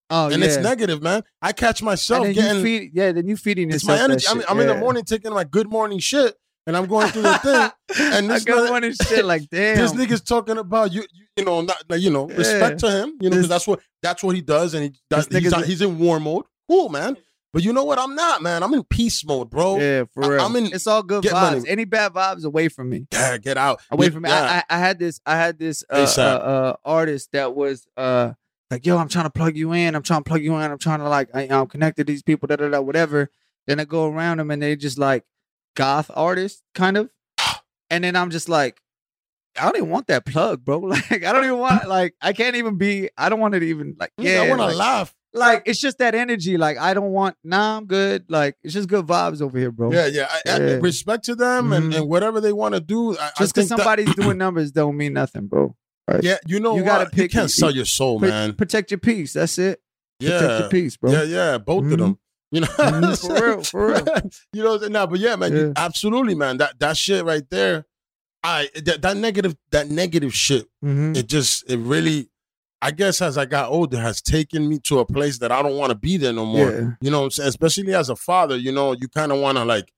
Oh, 0.09 0.31
and 0.31 0.41
yeah. 0.41 0.47
it's 0.47 0.57
negative, 0.59 1.03
man. 1.03 1.23
I 1.43 1.53
catch 1.53 1.83
myself 1.83 2.27
getting 2.33 2.63
feed, 2.63 2.91
yeah, 2.95 3.11
then 3.13 3.27
you 3.27 3.37
feeding 3.37 3.71
it's 3.73 3.85
my 3.85 3.99
energy. 3.99 4.25
I 4.29 4.35
mean, 4.35 4.43
shit. 4.43 4.51
I'm 4.51 4.61
in 4.61 4.69
the 4.69 4.77
morning 4.77 5.05
taking 5.05 5.33
my 5.33 5.43
good 5.45 5.69
morning 5.69 5.99
shit, 5.99 6.35
and 6.67 6.77
I'm 6.77 6.87
going 6.87 7.09
through 7.09 7.23
the 7.23 7.39
thing. 7.89 8.13
and 8.13 8.31
this 8.31 8.47
one 8.47 8.85
and 8.85 8.95
shit 8.95 9.25
like 9.25 9.49
damn. 9.51 9.77
This 9.79 9.93
nigga's 9.93 10.21
talking 10.23 10.59
about 10.59 10.93
you, 10.93 11.03
you, 11.13 11.25
you 11.37 11.45
know, 11.45 11.61
not 11.61 11.77
like, 11.89 12.01
you 12.01 12.11
know, 12.11 12.27
respect 12.29 12.79
to 12.81 12.91
him, 12.91 13.19
you 13.21 13.31
know, 13.31 13.37
because 13.37 13.49
that's 13.49 13.67
what 13.67 13.81
that's 14.03 14.23
what 14.23 14.37
he 14.37 14.43
does, 14.43 14.75
and 14.75 14.85
he 14.85 14.93
does, 15.11 15.27
he's, 15.27 15.67
he's 15.67 15.83
in 15.83 15.99
war 15.99 16.21
mode. 16.21 16.45
Cool, 16.69 16.89
man. 16.89 17.17
But 17.57 17.65
you 17.65 17.73
know 17.73 17.85
what? 17.85 17.99
I'm 17.99 18.15
not, 18.15 18.43
man. 18.43 18.63
I'm 18.63 18.75
in 18.75 18.85
peace 18.85 19.25
mode, 19.25 19.49
bro. 19.49 19.79
Yeah, 19.79 20.05
for 20.13 20.29
real. 20.29 20.43
I'm 20.43 20.55
in- 20.57 20.75
it's 20.75 20.87
all 20.87 21.03
good 21.03 21.25
vibes. 21.25 21.33
money. 21.33 21.63
Any 21.67 21.87
bad 21.87 22.13
vibes 22.13 22.45
away 22.45 22.69
from 22.69 22.91
me. 22.91 23.07
Yeah, 23.11 23.39
get 23.39 23.57
out. 23.57 23.81
Away 23.91 24.09
Yeah, 24.09 24.13
from 24.13 24.23
me. 24.25 24.29
yeah. 24.29 24.63
I, 24.69 24.75
I, 24.75 24.77
I 24.77 24.79
had 24.79 24.99
this. 24.99 25.21
I 25.25 25.37
had 25.37 25.59
this 25.59 25.83
uh, 25.89 26.07
uh, 26.19 26.21
uh, 26.21 26.77
artist 26.85 27.33
that 27.33 27.55
was 27.55 27.87
uh 27.97 28.35
like, 28.71 28.85
yo, 28.85 28.99
I'm 28.99 29.09
trying 29.09 29.25
to 29.25 29.31
plug 29.31 29.57
you 29.57 29.73
in. 29.73 29.95
I'm 29.95 30.03
trying 30.03 30.21
to 30.23 30.29
plug 30.29 30.43
you 30.43 30.55
in. 30.57 30.71
I'm 30.71 30.77
trying 30.77 30.99
to 30.99 31.09
like, 31.09 31.31
I, 31.33 31.45
I'm 31.49 31.67
connected 31.67 32.07
to 32.07 32.13
these 32.13 32.23
people. 32.23 32.47
Da 32.47 32.57
da 32.57 32.69
da. 32.69 32.79
Whatever. 32.83 33.31
Then 33.67 33.81
I 33.81 33.87
go 33.87 34.07
around 34.07 34.37
them 34.37 34.51
and 34.51 34.61
they 34.61 34.77
just 34.77 34.99
like 34.99 35.25
goth 35.77 36.11
artist 36.15 36.63
kind 36.75 36.99
of. 36.99 37.09
And 37.89 38.05
then 38.05 38.17
I'm 38.17 38.29
just 38.29 38.51
like, 38.51 38.83
I 39.59 39.63
don't 39.65 39.77
even 39.79 39.89
want 39.89 40.09
that 40.09 40.27
plug, 40.27 40.63
bro. 40.63 40.79
Like, 40.81 41.25
I 41.25 41.33
don't 41.33 41.45
even 41.47 41.57
want 41.57 41.89
like, 41.89 42.17
I 42.21 42.35
can't 42.35 42.57
even 42.57 42.77
be. 42.77 43.09
I 43.17 43.31
don't 43.31 43.41
want 43.41 43.55
it 43.55 43.63
even 43.63 43.97
like. 43.99 44.13
Yeah, 44.19 44.43
I 44.43 44.49
want 44.51 44.61
to 44.61 44.67
like, 44.67 44.77
laugh. 44.77 45.15
Like 45.37 45.63
it's 45.67 45.79
just 45.79 45.99
that 45.99 46.15
energy. 46.15 46.57
Like 46.57 46.79
I 46.79 46.95
don't 46.95 47.11
want. 47.13 47.37
Nah, 47.45 47.77
I'm 47.79 47.87
good. 47.87 48.25
Like 48.29 48.57
it's 48.65 48.75
just 48.75 48.89
good 48.89 49.07
vibes 49.07 49.41
over 49.43 49.59
here, 49.59 49.71
bro. 49.71 49.93
Yeah, 49.93 50.07
yeah. 50.07 50.27
I, 50.47 50.51
I- 50.53 50.59
respect 50.77 51.25
to 51.27 51.35
them 51.35 51.73
and, 51.73 51.93
Mhm. 51.93 51.97
and 51.99 52.09
whatever 52.09 52.41
they 52.41 52.53
want 52.53 52.75
to 52.75 52.81
do. 52.81 53.17
I, 53.19 53.31
Just 53.39 53.55
because 53.55 53.69
think 53.69 53.69
that- 53.71 53.79
somebody's 53.79 54.15
doing 54.17 54.39
numbers 54.39 54.73
don't 54.73 54.97
mean 54.97 55.13
nothing, 55.13 55.47
bro. 55.47 55.75
yeah, 56.23 56.37
you 56.47 56.61
know 56.61 56.77
you 56.77 56.83
what? 56.83 56.89
gotta 56.89 57.05
you 57.05 57.11
pick- 57.23 57.33
can't 57.33 57.51
sell 57.51 57.71
your 57.71 57.85
soul, 57.85 58.19
Pro- 58.19 58.29
man. 58.29 58.55
Protect 58.55 58.91
your 58.91 58.99
peace. 58.99 59.33
That's 59.35 59.59
it. 59.59 59.81
Yeah, 60.21 60.39
Protect 60.41 60.61
your 60.61 60.69
peace, 60.71 60.97
bro. 60.97 61.13
yeah, 61.13 61.23
yeah. 61.25 61.59
Both 61.59 61.85
of 61.85 61.91
Mhm. 61.93 61.99
them. 61.99 62.19
You 62.53 62.61
know, 62.61 62.67
Mhm, 62.69 63.21
for 63.27 63.45
real, 63.47 63.63
for 63.65 63.87
real. 63.89 64.07
you 64.53 64.63
know, 64.63 64.77
no, 64.77 65.07
but 65.09 65.19
yeah, 65.19 65.35
man, 65.37 65.53
you- 65.53 65.73
absolutely, 65.77 66.35
man. 66.37 66.59
That 66.59 66.79
that 66.79 66.97
shit 66.97 67.25
right 67.25 67.43
there, 67.51 67.85
I 68.45 68.71
that, 68.85 69.03
that 69.03 69.17
negative 69.17 69.57
that 69.73 69.91
negative 69.91 70.33
shit. 70.33 70.67
Mhm. 70.85 71.17
It 71.17 71.27
just 71.27 71.69
it 71.69 71.79
really, 71.79 72.31
I 72.87 72.93
guess, 72.93 73.21
as 73.21 73.37
I 73.37 73.47
got 73.47 73.71
older, 73.71 73.99
has 73.99 74.23
taken 74.23 74.69
me 74.69 74.79
to 74.85 75.01
a 75.01 75.05
place 75.05 75.39
that 75.39 75.51
I 75.51 75.61
don't 75.61 75.77
want 75.77 75.91
to 75.91 75.97
be 75.99 76.17
there 76.19 76.33
no 76.33 76.47
more. 76.47 76.71
Yeah. 76.71 76.91
You 77.01 77.11
know, 77.11 77.19
what 77.21 77.25
I'm 77.25 77.31
saying, 77.33 77.49
especially 77.49 77.93
as 77.95 78.09
a 78.11 78.15
father, 78.17 78.57
you 78.57 78.71
know, 78.71 78.93
you 78.93 79.09
kind 79.09 79.33
of 79.33 79.41
want 79.41 79.59
to 79.59 79.65
like 79.65 79.91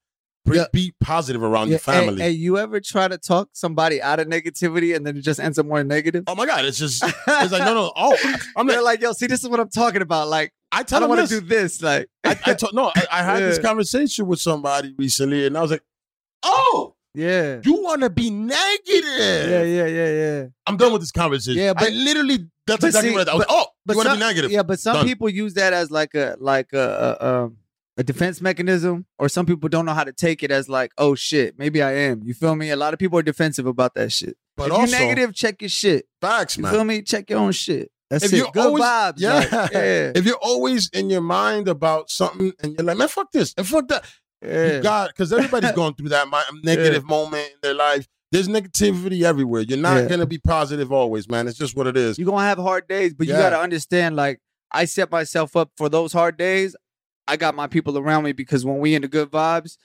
pre- 0.43 0.57
Yeah. 0.57 0.65
be 0.73 0.93
positive 0.99 1.43
around 1.43 1.67
Yeah, 1.67 1.73
your 1.73 1.79
family. 1.79 2.15
Hey, 2.21 2.29
hey, 2.29 2.31
you 2.31 2.57
ever 2.57 2.79
try 2.79 3.07
to 3.07 3.19
talk 3.19 3.49
somebody 3.53 4.01
out 4.01 4.19
of 4.19 4.27
negativity 4.27 4.95
and 4.95 5.05
then 5.05 5.17
it 5.17 5.21
just 5.21 5.39
ends 5.39 5.59
up 5.59 5.67
more 5.67 5.83
negative? 5.83 6.23
Oh 6.25 6.33
my 6.33 6.47
god, 6.47 6.65
it's 6.65 6.79
just 6.79 7.03
it's 7.27 7.51
like 7.51 7.63
no, 7.63 7.75
no. 7.75 7.91
Oh, 7.95 8.17
I'm 8.57 8.65
They're 8.65 8.77
like, 8.77 8.85
like, 8.95 9.01
yo, 9.01 9.11
see, 9.13 9.27
this 9.27 9.43
is 9.43 9.49
what 9.49 9.59
I'm 9.59 9.69
talking 9.69 10.01
about. 10.01 10.27
Like, 10.27 10.51
I 10.71 10.79
I 10.79 10.83
tell 10.83 10.99
don't 10.99 11.09
want 11.09 11.27
to 11.29 11.39
do 11.41 11.45
this. 11.45 11.81
Like, 11.83 12.07
I, 12.23 12.39
I 12.45 12.53
told 12.55 12.73
no, 12.73 12.91
I, 12.95 13.05
I 13.11 13.23
had 13.23 13.39
this 13.43 13.59
conversation 13.69 14.25
with 14.25 14.39
somebody 14.39 14.95
recently, 14.97 15.45
and 15.45 15.55
I 15.55 15.61
was 15.61 15.69
like, 15.71 15.83
"Oh, 16.43 16.95
yeah. 17.13 17.59
you 17.63 17.83
want 17.83 18.01
to 18.01 18.09
be 18.09 18.29
negative? 18.29 19.03
Yeah, 19.03 19.63
yeah, 19.63 19.85
yeah, 19.85 20.09
yeah. 20.11 20.45
I'm 20.67 20.77
done 20.77 20.91
with 20.93 21.01
this 21.01 21.11
conversation. 21.11 21.61
Yeah, 21.61 21.71
I 21.75 21.85
but- 21.85 21.93
literally 21.93 22.47
that's 22.69 22.81
but 22.81 22.87
exactly 22.87 23.09
see, 23.11 23.15
what 23.15 23.29
I 23.29 23.35
was. 23.35 23.45
but- 23.45 23.53
oh, 23.55 23.65
But 23.85 23.93
you 23.93 23.97
want 23.97 24.05
to 24.07 24.09
some- 24.11 24.19
be 24.19 24.25
negative? 24.25 24.51
Yeah, 24.51 24.63
but 24.63 24.79
some 24.79 24.95
Done. 24.97 25.05
people 25.05 25.29
use 25.29 25.53
that 25.55 25.73
as 25.73 25.91
like 25.91 26.13
a 26.15 26.35
like 26.39 26.73
a, 26.73 27.17
a 27.19 27.25
um 27.43 27.57
a 27.97 28.03
defense 28.03 28.39
mechanism, 28.41 29.05
or 29.17 29.27
some 29.27 29.45
people 29.45 29.67
don't 29.67 29.85
know 29.85 29.93
how 29.93 30.05
to 30.05 30.13
take 30.13 30.41
it 30.41 30.51
as 30.51 30.69
like, 30.69 30.91
oh 30.97 31.15
shit, 31.15 31.59
maybe 31.59 31.81
I 31.81 31.91
am. 31.93 32.21
You 32.23 32.33
feel 32.33 32.55
me? 32.55 32.69
A 32.69 32.77
lot 32.77 32.93
of 32.93 32.99
people 32.99 33.19
are 33.19 33.23
defensive 33.23 33.65
about 33.65 33.93
that 33.95 34.11
shit. 34.13 34.37
But 34.55 34.67
if 34.67 34.73
also, 34.73 34.85
you 34.97 34.99
negative, 35.03 35.33
check 35.35 35.61
your 35.61 35.67
shit. 35.69 36.05
facts, 36.21 36.55
You 36.57 36.63
man. 36.63 36.71
feel 36.73 36.83
me? 36.85 37.01
Check 37.01 37.29
your 37.29 37.39
own 37.39 37.51
shit. 37.51 37.91
That's 38.09 38.23
If 38.25 38.33
it. 38.33 38.37
you're 38.37 38.51
Good 38.51 38.65
always- 38.65 38.83
vibes. 38.83 39.13
Yeah. 39.17 39.33
like, 39.35 39.51
yeah. 39.73 40.11
If 40.15 40.25
you're 40.25 40.39
always 40.41 40.89
in 40.93 41.09
your 41.09 41.21
mind 41.21 41.67
about 41.67 42.09
something 42.09 42.53
and 42.61 42.73
you're 42.77 42.85
like, 42.85 42.97
man, 42.97 43.07
fuck 43.09 43.31
this 43.33 43.53
and 43.57 43.67
fuck 43.67 43.87
that, 43.89 44.03
yeah. 44.41 44.77
you 44.77 44.81
got 44.81 45.09
because 45.09 45.31
everybody's 45.33 45.71
going 45.81 45.93
through 45.93 46.09
that 46.09 46.27
negative 46.63 47.03
moment 47.05 47.47
in 47.47 47.57
their 47.61 47.73
life. 47.73 48.07
There's 48.31 48.47
negativity 48.47 49.23
everywhere. 49.23 49.61
You're 49.61 49.77
not 49.79 50.03
Yeah. 50.03 50.07
gonna 50.09 50.25
be 50.27 50.37
positive 50.37 50.91
always, 50.91 51.27
man. 51.27 51.47
It's 51.47 51.57
just 51.57 51.75
what 51.75 51.87
it 51.87 51.97
is. 51.97 52.17
You're 52.19 52.27
gonna 52.29 52.45
have 52.45 52.59
hard 52.59 52.87
days, 52.87 53.13
but 53.13 53.27
you 53.27 53.33
gotta 53.33 53.59
understand, 53.59 54.15
like, 54.15 54.39
I 54.71 54.85
set 54.85 55.11
myself 55.11 55.55
up 55.55 55.71
for 55.77 55.89
those 55.89 56.13
hard 56.13 56.37
days. 56.37 56.75
I 57.27 57.37
got 57.37 57.55
my 57.55 57.67
people 57.67 57.97
around 57.97 58.23
me 58.23 58.33
because 58.33 58.65
when 58.65 58.77
we 58.79 58.93
in 58.95 59.01
the 59.01 59.07
good 59.07 59.31
vibes, 59.31 59.77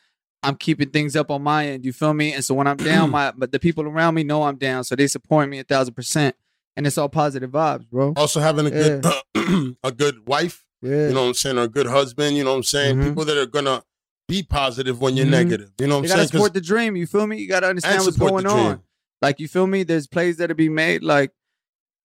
I'm 0.42 0.56
keeping 0.56 0.90
things 0.90 1.16
up 1.16 1.30
on 1.30 1.42
my 1.42 1.66
end. 1.68 1.86
You 1.86 1.92
feel 1.94 2.12
me? 2.12 2.34
And 2.34 2.44
so 2.44 2.54
when 2.54 2.66
I'm 2.66 2.76
down, 2.76 3.10
my 3.10 3.32
but 3.36 3.50
the 3.50 3.58
people 3.58 3.84
around 3.86 4.14
me 4.14 4.24
know 4.24 4.42
I'm 4.42 4.56
down, 4.56 4.84
so 4.84 4.94
they 4.94 5.06
support 5.06 5.48
me 5.48 5.58
a 5.58 5.64
thousand 5.64 5.94
percent, 5.94 6.36
and 6.76 6.86
it's 6.86 6.98
all 6.98 7.08
positive 7.08 7.50
vibes, 7.50 7.88
bro. 7.88 8.12
Also 8.14 8.40
having 8.40 8.66
a 8.66 8.70
good 8.70 9.06
a 9.82 9.90
good 9.92 10.26
wife, 10.26 10.64
Yeah, 10.82 11.08
you 11.08 11.14
know 11.14 11.22
what 11.22 11.28
I'm 11.28 11.34
saying, 11.34 11.56
or 11.58 11.62
a 11.62 11.68
good 11.68 11.86
husband, 11.86 12.36
you 12.36 12.44
know 12.44 12.50
what 12.50 12.56
I'm 12.58 12.62
saying? 12.62 12.96
Mhm. 12.98 13.04
People 13.08 13.24
that 13.24 13.38
are 13.38 13.46
gonna 13.46 13.82
be 14.28 14.42
positive 14.42 15.00
when 15.00 15.16
you're 15.16 15.26
Mhm. 15.26 15.30
negative. 15.30 15.70
You 15.78 15.86
know 15.86 15.96
what 15.98 16.06
you 16.06 16.12
I'm 16.12 16.16
gotta 16.18 16.28
support 16.28 16.54
the 16.54 16.60
dream. 16.60 16.96
You 16.96 17.06
feel 17.06 17.26
me? 17.26 17.38
You 17.38 17.48
gotta 17.48 17.68
understand 17.68 18.04
what's 18.04 18.16
going 18.16 18.46
on. 18.46 18.82
Like 19.22 19.40
you 19.40 19.48
feel 19.48 19.66
me? 19.66 19.82
There's 19.82 20.06
plays 20.06 20.36
that'll 20.38 20.56
be 20.56 20.68
made. 20.68 21.02
Like 21.02 21.32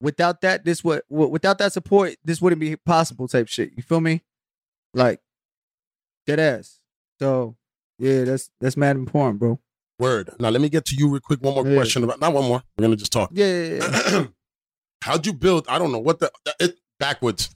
without 0.02 0.42
that, 0.42 0.66
this 0.66 0.84
would 0.84 1.02
without 1.10 1.58
that 1.60 1.74
support, 1.74 2.16
this 2.24 2.42
wouldn't 2.42 2.60
be 2.60 2.76
possible. 2.76 3.28
Type 3.28 3.48
shit. 3.48 3.72
You 3.76 3.84
feel 3.84 4.02
me? 4.02 4.22
Like 4.94 5.22
dead 6.28 6.40
ass. 6.40 6.80
So 7.20 7.56
yeah, 7.98 8.24
that's 8.24 8.50
that's 8.60 8.78
mad 8.78 8.96
important, 8.96 9.40
bro. 9.40 9.60
Word. 9.98 10.30
Now 10.40 10.50
let 10.50 10.62
me 10.62 10.70
get 10.70 10.86
to 10.86 10.96
you 10.96 11.10
real 11.10 11.20
quick. 11.20 11.42
One 11.42 11.56
more 11.56 11.68
Yeah. 11.68 11.76
question 11.76 12.04
about 12.04 12.20
not 12.22 12.34
one 12.34 12.46
more. 12.46 12.64
We're 12.78 12.84
gonna 12.84 12.96
just 12.96 13.12
talk. 13.12 13.30
Yeah, 13.34 13.46
yeah, 13.64 14.10
yeah. 14.12 14.26
How'd 15.02 15.26
you 15.26 15.34
build? 15.34 15.66
I 15.68 15.78
don't 15.80 15.92
know 15.92 16.00
what 16.00 16.20
the 16.20 16.32
it 16.60 16.78
backwards, 17.00 17.50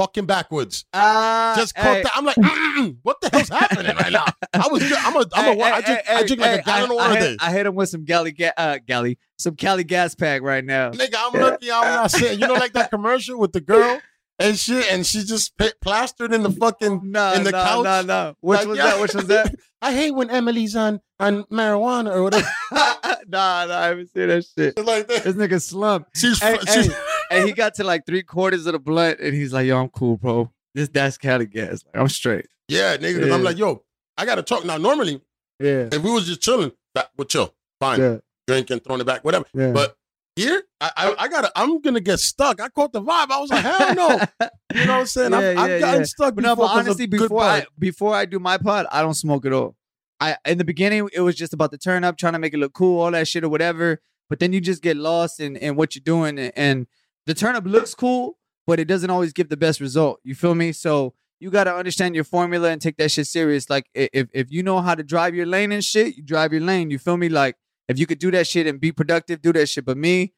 fucking 0.00 0.24
backwards. 0.24 0.86
Uh, 0.94 1.54
Just 1.56 1.74
caught 1.74 1.84
hey, 1.96 2.02
that. 2.02 2.12
I'm 2.14 2.24
like, 2.24 2.36
mm, 2.36 2.96
what 3.02 3.20
the 3.20 3.28
hell's 3.30 3.50
happening 3.50 3.94
right 3.96 4.12
now? 4.12 4.24
I 4.54 4.68
was, 4.68 4.82
I'm 4.96 5.16
a, 5.16 5.26
I'm 5.34 5.58
a, 5.58 5.62
hey, 5.62 5.70
I 5.70 5.80
drink, 5.82 6.00
hey, 6.06 6.14
I 6.14 6.26
drink 6.26 6.40
like 6.40 6.50
hey, 6.50 6.58
a 6.58 6.62
gallon 6.62 6.90
I, 6.90 6.94
of 6.94 6.96
water 6.96 7.12
I 7.12 7.16
a 7.16 7.20
hit, 7.20 7.38
day. 7.38 7.46
I 7.46 7.52
hit 7.52 7.66
him 7.66 7.74
with 7.74 7.88
some 7.90 8.04
galley, 8.04 8.32
ga- 8.32 8.52
uh, 8.56 8.78
galley, 8.86 9.18
some 9.36 9.56
Cali 9.56 9.84
gas 9.84 10.14
pack 10.14 10.40
right 10.40 10.64
now. 10.64 10.90
Nigga, 10.90 11.16
I'm 11.18 11.38
lucky 11.38 11.70
I'm 11.70 11.84
not 11.84 12.10
sitting. 12.10 12.40
You 12.40 12.46
know, 12.46 12.54
like 12.54 12.72
that 12.72 12.90
commercial 12.90 13.38
with 13.38 13.52
the 13.52 13.60
girl 13.60 14.00
and 14.38 14.58
shit, 14.58 14.90
and 14.90 15.06
she 15.06 15.22
just 15.22 15.56
pa- 15.58 15.68
plastered 15.82 16.32
in 16.32 16.42
the 16.42 16.50
fucking. 16.50 17.00
No, 17.10 17.32
in 17.34 17.44
the 17.44 17.50
no, 17.50 17.62
couch? 17.62 17.84
no, 17.84 18.02
no. 18.02 18.34
Which 18.40 18.60
Like, 18.60 18.68
was 18.68 18.78
yeah. 18.78 18.84
that? 18.86 19.00
Which 19.00 19.14
was 19.14 19.26
that? 19.26 19.54
I 19.82 19.92
hate 19.92 20.12
when 20.12 20.30
Emily's 20.30 20.76
on 20.76 21.00
on 21.18 21.44
marijuana 21.44 22.12
or 22.12 22.22
whatever. 22.22 22.48
nah, 22.72 23.66
nah, 23.66 23.78
I 23.78 23.86
haven't 23.88 24.10
seen 24.12 24.28
that 24.28 24.44
shit. 24.44 24.74
It's 24.76 24.86
like 24.86 25.08
that. 25.08 25.24
This 25.24 25.34
nigga 25.34 25.60
slump. 25.60 26.06
She's, 26.14 26.40
Hey, 26.40 26.58
she's 26.66 26.86
hey. 26.86 26.94
And 27.30 27.46
he 27.46 27.52
got 27.52 27.74
to 27.76 27.84
like 27.84 28.04
three 28.06 28.22
quarters 28.22 28.66
of 28.66 28.72
the 28.72 28.78
blunt, 28.78 29.20
and 29.20 29.34
he's 29.34 29.52
like, 29.52 29.66
"Yo, 29.66 29.80
I'm 29.80 29.88
cool, 29.88 30.16
bro. 30.16 30.50
This 30.74 30.88
that's 30.88 31.16
Cali 31.18 31.46
gas. 31.46 31.84
Like, 31.86 32.00
I'm 32.00 32.08
straight." 32.08 32.46
yeah, 32.68 32.96
nigga. 32.96 33.20
'cause 33.20 33.30
I'm 33.32 33.42
like, 33.42 33.58
yo, 33.58 33.82
I 34.16 34.24
gotta 34.26 34.42
talk 34.42 34.64
now. 34.64 34.76
Normally, 34.76 35.20
Yeah, 35.58 35.88
if 35.92 36.02
we 36.02 36.10
was 36.10 36.26
just 36.26 36.40
chilling, 36.40 36.72
that 36.94 37.10
would 37.16 37.28
chill, 37.28 37.54
fine, 37.80 37.98
yeah, 38.00 38.16
drinking, 38.46 38.80
throwing 38.80 39.00
it 39.00 39.04
back, 39.06 39.24
whatever. 39.24 39.44
yeah. 39.54 39.72
But 39.72 39.96
here, 40.36 40.62
I, 40.80 40.90
I, 40.96 41.14
I 41.24 41.28
gotta, 41.28 41.50
I'm 41.56 41.80
gonna 41.80 42.00
get 42.00 42.20
stuck. 42.20 42.60
I 42.60 42.68
caught 42.68 42.92
the 42.92 43.02
vibe. 43.02 43.30
I 43.30 43.40
was 43.40 43.50
like, 43.50 43.62
hell 43.64 43.94
no. 43.94 44.20
You 44.72 44.84
know 44.86 44.92
what 44.94 45.00
I'm 45.00 45.06
saying? 45.06 45.34
I've, 45.34 45.42
Yeah, 45.56 45.62
I've 45.62 45.80
gotten 45.80 46.00
yeah. 46.02 46.04
stuck 46.06 46.34
But 46.36 46.44
no, 46.44 46.54
before. 46.54 46.68
but 46.68 46.72
of 46.72 46.78
honestly, 46.86 47.06
before 47.06 47.42
I 47.42 47.66
before 47.76 48.14
I 48.14 48.24
do 48.24 48.38
my 48.38 48.56
pod, 48.56 48.86
I 48.92 49.02
don't 49.02 49.14
smoke 49.14 49.44
at 49.46 49.52
all. 49.52 49.74
I 50.20 50.36
in 50.46 50.58
the 50.58 50.64
beginning 50.64 51.08
it 51.12 51.20
was 51.22 51.34
just 51.34 51.52
about 51.52 51.72
the 51.72 51.78
turn 51.78 52.04
up, 52.04 52.16
trying 52.16 52.34
to 52.34 52.38
make 52.38 52.54
it 52.54 52.58
look 52.58 52.72
cool, 52.72 53.00
all 53.00 53.10
that 53.10 53.26
shit 53.26 53.42
or 53.42 53.48
whatever. 53.48 54.00
But 54.28 54.38
then 54.38 54.52
you 54.52 54.60
just 54.60 54.80
get 54.80 54.96
lost 54.96 55.40
in, 55.40 55.56
in 55.56 55.74
what 55.74 55.96
you're 55.96 56.04
doing, 56.04 56.38
and, 56.38 56.52
and 56.54 56.86
the 57.26 57.34
turn 57.34 57.56
up 57.56 57.64
looks 57.64 57.94
cool, 57.94 58.38
but 58.66 58.80
it 58.80 58.86
doesn't 58.86 59.10
always 59.10 59.32
give 59.32 59.48
the 59.48 59.56
best 59.56 59.80
result. 59.80 60.20
You 60.24 60.34
feel 60.34 60.54
me? 60.54 60.72
So 60.72 61.14
you 61.40 61.50
got 61.50 61.64
to 61.64 61.74
understand 61.74 62.14
your 62.14 62.24
formula 62.24 62.70
and 62.70 62.80
take 62.80 62.96
that 62.98 63.10
shit 63.10 63.26
serious. 63.26 63.70
Like 63.70 63.86
if 63.94 64.28
if 64.32 64.50
you 64.50 64.62
know 64.62 64.80
how 64.80 64.94
to 64.94 65.02
drive 65.02 65.34
your 65.34 65.46
lane 65.46 65.72
and 65.72 65.84
shit, 65.84 66.16
you 66.16 66.22
drive 66.22 66.52
your 66.52 66.62
lane. 66.62 66.90
You 66.90 66.98
feel 66.98 67.16
me? 67.16 67.28
Like 67.28 67.56
if 67.88 67.98
you 67.98 68.06
could 68.06 68.18
do 68.18 68.30
that 68.32 68.46
shit 68.46 68.66
and 68.66 68.80
be 68.80 68.92
productive, 68.92 69.42
do 69.42 69.52
that 69.54 69.68
shit. 69.68 69.84
But 69.84 69.96
me, 69.96 70.32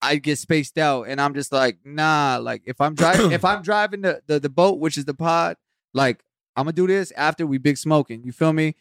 I 0.00 0.16
get 0.16 0.38
spaced 0.38 0.78
out, 0.78 1.08
and 1.08 1.20
I'm 1.20 1.34
just 1.34 1.52
like, 1.52 1.78
nah. 1.84 2.38
Like 2.40 2.62
if 2.64 2.80
I'm 2.80 2.94
driving, 2.94 3.32
if 3.32 3.44
I'm 3.44 3.62
driving 3.62 4.02
the, 4.02 4.22
the 4.26 4.38
the 4.38 4.48
boat, 4.48 4.78
which 4.78 4.96
is 4.96 5.04
the 5.04 5.14
pod, 5.14 5.56
like 5.92 6.22
I'm 6.54 6.64
gonna 6.64 6.72
do 6.72 6.86
this 6.86 7.12
after 7.12 7.46
we 7.46 7.58
big 7.58 7.76
smoking. 7.76 8.22
You 8.24 8.32
feel 8.32 8.52
me? 8.52 8.76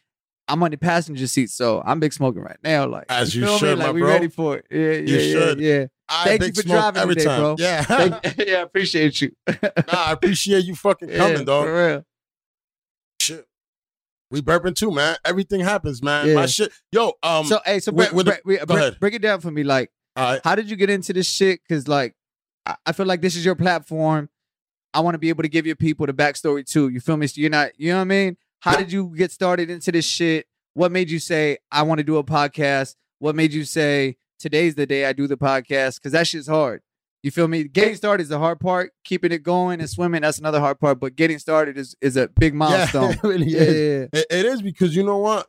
I'm 0.47 0.61
on 0.61 0.69
the 0.71 0.77
passenger 0.77 1.25
seat, 1.27 1.49
so 1.49 1.81
I'm 1.85 1.99
big 1.99 2.13
smoking 2.13 2.41
right 2.43 2.57
now. 2.63 2.85
Like 2.87 3.05
As 3.09 3.33
you 3.35 3.45
feel 3.45 3.57
should, 3.57 3.79
me? 3.79 3.83
Like 3.83 3.87
my 3.87 3.91
we 3.93 4.01
bro. 4.01 4.09
ready 4.09 4.27
for 4.27 4.57
it. 4.57 4.65
Yeah, 4.69 4.79
yeah, 4.79 4.91
You 4.99 5.17
yeah, 5.17 5.31
should. 5.31 5.59
yeah. 5.59 5.85
I 6.07 6.23
Thank 6.37 6.43
you 6.57 6.61
for 6.61 6.67
driving 6.67 7.01
every 7.01 7.15
today, 7.15 7.25
time. 7.25 7.39
bro. 7.41 7.55
Yeah. 7.57 7.81
Thank- 7.83 8.37
yeah, 8.47 8.57
I 8.57 8.61
appreciate 8.61 9.21
you. 9.21 9.31
nah, 9.47 9.53
I 9.89 10.11
appreciate 10.11 10.65
you 10.65 10.75
fucking 10.75 11.09
coming, 11.09 11.37
yeah, 11.39 11.43
dog. 11.43 11.65
For 11.65 11.87
real. 11.87 12.05
Shit. 13.19 13.45
We 14.31 14.41
burping 14.41 14.75
too, 14.75 14.91
man. 14.91 15.17
Everything 15.25 15.61
happens, 15.61 16.03
man. 16.03 16.27
Yeah. 16.27 16.35
My 16.35 16.45
shit. 16.45 16.71
Yo, 16.91 17.13
um, 17.23 17.45
So 17.45 17.59
hey, 17.65 17.79
so 17.79 17.91
with- 17.91 18.11
break, 18.11 18.13
with 18.13 18.25
the- 18.25 18.31
break, 18.31 18.43
break- 18.43 18.59
go 18.59 18.65
break- 18.67 18.79
ahead. 18.79 18.99
break 18.99 19.13
it 19.15 19.21
down 19.21 19.41
for 19.41 19.51
me. 19.51 19.63
Like, 19.63 19.91
all 20.15 20.31
right. 20.33 20.41
how 20.43 20.55
did 20.55 20.69
you 20.69 20.75
get 20.75 20.89
into 20.89 21.13
this 21.13 21.27
shit? 21.27 21.59
Because 21.67 21.87
like, 21.87 22.13
I, 22.65 22.75
I 22.85 22.91
feel 22.91 23.05
like 23.05 23.21
this 23.21 23.35
is 23.35 23.43
your 23.45 23.55
platform. 23.55 24.29
I 24.93 24.99
want 25.01 25.15
to 25.15 25.19
be 25.19 25.29
able 25.29 25.43
to 25.43 25.49
give 25.49 25.65
your 25.65 25.75
people 25.75 26.05
the 26.05 26.13
backstory 26.13 26.65
too. 26.69 26.87
You 26.89 26.99
feel 27.01 27.17
me? 27.17 27.27
So 27.27 27.41
you're 27.41 27.49
not, 27.49 27.71
you 27.77 27.89
know 27.91 27.97
what 27.97 28.01
I 28.01 28.05
mean? 28.05 28.37
How 28.61 28.75
did 28.77 28.91
you 28.91 29.13
get 29.15 29.31
started 29.31 29.69
into 29.69 29.91
this 29.91 30.05
shit? 30.05 30.47
What 30.73 30.91
made 30.91 31.09
you 31.09 31.19
say 31.19 31.57
I 31.71 31.83
want 31.83 31.99
to 31.99 32.03
do 32.03 32.17
a 32.17 32.23
podcast? 32.23 32.95
What 33.19 33.35
made 33.35 33.53
you 33.53 33.63
say 33.63 34.17
today's 34.39 34.75
the 34.75 34.85
day 34.85 35.05
I 35.05 35.13
do 35.13 35.27
the 35.27 35.37
podcast? 35.37 35.95
Because 35.95 36.11
that 36.13 36.27
shit's 36.27 36.47
hard. 36.47 36.81
You 37.23 37.31
feel 37.31 37.47
me? 37.47 37.63
Getting 37.63 37.95
started 37.95 38.23
is 38.23 38.29
the 38.29 38.37
hard 38.39 38.59
part. 38.59 38.91
Keeping 39.03 39.31
it 39.31 39.41
going 39.43 39.79
and 39.79 39.89
swimming, 39.89 40.21
that's 40.21 40.37
another 40.39 40.59
hard 40.59 40.79
part. 40.79 40.99
But 40.99 41.15
getting 41.15 41.39
started 41.39 41.77
is, 41.77 41.95
is 42.01 42.17
a 42.17 42.27
big 42.27 42.53
milestone. 42.63 43.11
Yeah, 43.11 43.15
it 43.15 43.23
really 43.23 43.45
Yeah, 43.47 43.59
is. 43.61 44.09
yeah, 44.13 44.19
It- 44.21 44.27
it 44.29 44.45
is 44.45 44.61
because 44.61 44.95
you 44.95 45.03
know 45.03 45.17
what? 45.17 45.47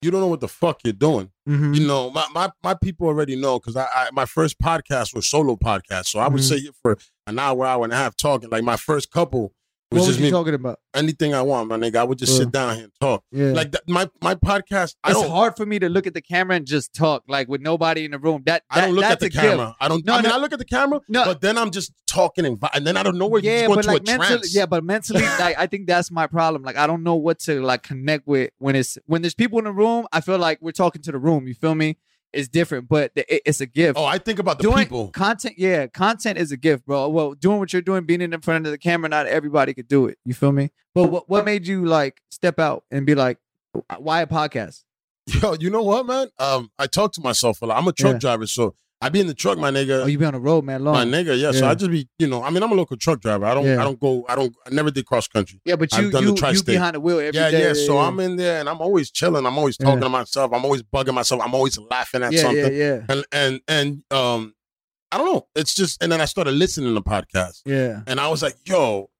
You 0.00 0.10
don't 0.10 0.20
know 0.20 0.26
what 0.26 0.40
the 0.40 0.48
fuck 0.48 0.80
you're 0.82 0.92
doing. 0.92 1.30
Mhm. 1.48 1.76
You 1.76 1.86
know, 1.86 2.10
my 2.10 2.26
my, 2.34 2.50
my 2.64 2.74
people 2.74 3.06
already 3.06 3.36
know 3.36 3.60
because 3.60 3.76
I, 3.76 3.86
I 3.94 4.08
my 4.12 4.24
first 4.24 4.58
podcast 4.60 5.14
was 5.14 5.28
solo 5.28 5.54
podcast. 5.54 6.06
So 6.06 6.18
I 6.18 6.26
would 6.26 6.40
Mhm. 6.40 6.48
sit 6.48 6.62
here 6.62 6.72
for 6.82 6.98
an 7.28 7.38
hour, 7.38 7.64
hour 7.64 7.84
and 7.84 7.92
a 7.92 7.96
half 7.96 8.16
talking. 8.16 8.50
Like 8.50 8.64
my 8.64 8.74
first 8.76 9.12
couple, 9.12 9.52
What 9.92 10.00
was 10.00 10.06
was 10.08 10.16
just 10.16 10.18
you 10.20 10.24
me. 10.26 10.30
talking 10.30 10.54
about? 10.54 10.78
Anything 10.94 11.34
I 11.34 11.42
want, 11.42 11.68
my 11.68 11.76
nigga. 11.76 11.96
I 11.96 12.04
would 12.04 12.18
just 12.18 12.32
Uh, 12.34 12.38
sit 12.44 12.52
down 12.52 12.74
here 12.74 12.84
and 12.84 12.92
talk. 13.00 13.24
Yeah. 13.30 13.52
Like 13.52 13.72
that, 13.72 13.82
my 13.88 14.08
my 14.22 14.34
podcast. 14.34 14.96
I 15.04 15.10
it's 15.12 15.20
don't. 15.20 15.30
hard 15.30 15.56
for 15.56 15.64
me 15.66 15.78
to 15.78 15.88
look 15.88 16.06
at 16.06 16.14
the 16.14 16.20
camera 16.20 16.56
and 16.56 16.66
just 16.66 16.92
talk 16.94 17.22
like 17.28 17.48
with 17.48 17.60
nobody 17.60 18.04
in 18.04 18.10
the 18.12 18.18
room. 18.18 18.42
That, 18.46 18.62
I 18.70 18.80
don't 18.82 18.90
that- 18.90 18.94
look 18.96 19.04
at 19.04 19.20
the 19.20 19.26
a 19.26 19.28
gift. 19.30 19.44
camera. 19.44 19.76
I 19.80 19.88
don't. 19.88 20.04
No, 20.04 20.14
I 20.14 20.16
mean, 20.22 20.28
no. 20.30 20.36
I 20.36 20.38
look 20.38 20.52
at 20.52 20.58
the 20.58 20.64
camera, 20.64 21.00
No. 21.08 21.24
but 21.24 21.40
then 21.40 21.56
I'm 21.58 21.70
just 21.70 21.92
talking 22.06 22.44
and, 22.44 22.58
and 22.74 22.86
then 22.86 22.96
I 22.96 23.02
don't 23.02 23.16
know 23.16 23.26
where 23.26 23.40
yeah, 23.40 23.62
you 23.62 23.68
go 23.68 23.74
but 23.76 23.84
into 23.86 23.92
like 23.92 24.02
a 24.02 24.04
mentally, 24.04 24.28
trance. 24.38 24.54
yeah, 24.54 24.66
but 24.66 24.84
mentally, 24.84 25.22
like 25.40 25.58
I 25.58 25.66
think 25.66 25.86
that's 25.86 26.10
my 26.10 26.26
problem. 26.26 26.62
Like 26.62 26.76
I 26.76 26.86
don't 26.86 27.02
know 27.02 27.14
what 27.14 27.38
to 27.40 27.62
like 27.62 27.82
connect 27.82 28.26
with 28.26 28.50
when 28.58 28.76
it's 28.76 28.98
when 29.06 29.22
there's 29.22 29.34
people 29.34 29.58
in 29.58 29.64
the 29.64 29.72
room. 29.72 30.06
I 30.12 30.20
feel 30.20 30.38
like 30.38 30.58
we're 30.60 30.72
talking 30.72 31.02
to 31.02 31.12
the 31.12 31.18
room. 31.18 31.46
You 31.46 31.54
feel 31.54 31.74
me? 31.74 31.96
It's 32.32 32.48
different, 32.48 32.88
but 32.88 33.14
the- 33.14 33.34
it, 33.34 33.42
it's 33.46 33.60
a 33.60 33.66
gift. 33.66 33.98
Oh, 33.98 34.04
I 34.04 34.18
think 34.18 34.38
about 34.38 34.58
the 34.58 34.62
doing 34.64 34.78
people. 34.84 35.08
content, 35.08 35.54
yeah, 35.58 35.86
content 35.86 36.38
is 36.38 36.50
a 36.52 36.56
gift, 36.56 36.86
bro. 36.86 37.08
Well, 37.08 37.34
doing 37.34 37.58
what 37.58 37.72
you're 37.72 37.82
doing, 37.82 38.04
being 38.04 38.20
in 38.22 38.40
front 38.40 38.66
of 38.66 38.72
the 38.72 38.78
camera, 38.78 39.08
not 39.08 39.26
everybody 39.26 39.74
could 39.74 39.88
do 39.88 40.06
it. 40.06 40.18
You 40.24 40.34
feel 40.34 40.52
me? 40.52 40.70
But 40.94 41.10
what 41.10 41.28
what 41.28 41.44
made 41.44 41.66
you 41.66 41.84
like 41.84 42.20
step 42.30 42.58
out 42.58 42.84
and 42.90 43.04
be 43.06 43.14
like, 43.14 43.38
why 43.98 44.22
a 44.22 44.26
podcast? 44.26 44.84
Yo, 45.26 45.54
you 45.60 45.70
know 45.70 45.82
what, 45.82 46.04
man? 46.06 46.28
Um, 46.38 46.70
I 46.78 46.86
talk 46.86 47.12
to 47.12 47.20
myself 47.20 47.62
a 47.62 47.66
lot. 47.66 47.78
I'm 47.78 47.86
a 47.86 47.92
truck 47.92 48.14
Yeah. 48.14 48.18
driver, 48.18 48.46
so 48.46 48.74
I 49.04 49.08
be 49.08 49.18
in 49.20 49.26
the 49.26 49.34
truck, 49.34 49.58
my 49.58 49.70
nigga. 49.72 50.04
Oh, 50.04 50.06
you 50.06 50.16
be 50.16 50.24
on 50.24 50.32
the 50.32 50.38
road, 50.38 50.64
man, 50.64 50.84
long. 50.84 50.94
my 50.94 51.04
nigga, 51.04 51.36
yeah, 51.38 51.50
So 51.50 51.66
I 51.66 51.74
just 51.74 51.90
be, 51.90 52.08
you 52.20 52.28
know, 52.28 52.42
I 52.42 52.50
mean, 52.50 52.62
I'm 52.62 52.70
a 52.70 52.74
local 52.76 52.96
truck 52.96 53.20
driver. 53.20 53.44
I 53.44 53.52
don't, 53.52 53.64
Yeah. 53.66 53.80
I 53.80 53.84
don't 53.84 53.98
go, 53.98 54.24
I 54.28 54.36
don't, 54.36 54.54
I 54.64 54.70
never 54.70 54.92
did 54.92 55.04
cross 55.06 55.26
country. 55.26 55.60
yeah, 55.64 55.74
but 55.74 55.90
you 55.92 56.10
done 56.10 56.24
the 56.24 56.30
you, 56.32 56.52
you 56.54 56.62
behind 56.62 56.94
the 56.94 57.00
wheel 57.00 57.18
every 57.18 57.32
yeah, 57.38 57.50
day. 57.50 57.66
yeah. 57.66 57.72
So 57.74 57.98
I'm 57.98 58.20
in 58.20 58.36
there 58.36 58.60
and 58.60 58.68
I'm 58.68 58.80
always 58.80 59.10
chilling. 59.10 59.44
I'm 59.44 59.58
always 59.58 59.76
Yeah. 59.80 59.86
talking 59.86 60.02
to 60.02 60.08
myself. 60.08 60.52
I'm 60.54 60.64
always 60.64 60.82
bugging 60.84 61.14
myself. 61.14 61.42
I'm 61.44 61.52
always 61.54 61.76
laughing 61.90 62.22
at 62.22 62.32
yeah, 62.32 62.40
something. 62.42 62.72
yeah, 62.76 63.00
yeah, 63.00 63.00
And 63.08 63.24
and 63.32 63.60
and 63.66 64.02
um, 64.12 64.54
I 65.10 65.18
don't 65.18 65.26
know. 65.26 65.46
It's 65.56 65.74
just, 65.74 66.02
and 66.02 66.10
then 66.12 66.20
I 66.20 66.24
started 66.26 66.52
listening 66.52 66.94
to 66.94 67.00
podcasts, 67.02 67.60
yeah. 67.66 68.00
and 68.06 68.18
I 68.20 68.28
was 68.28 68.42
like, 68.42 68.54
yo, 68.64 69.10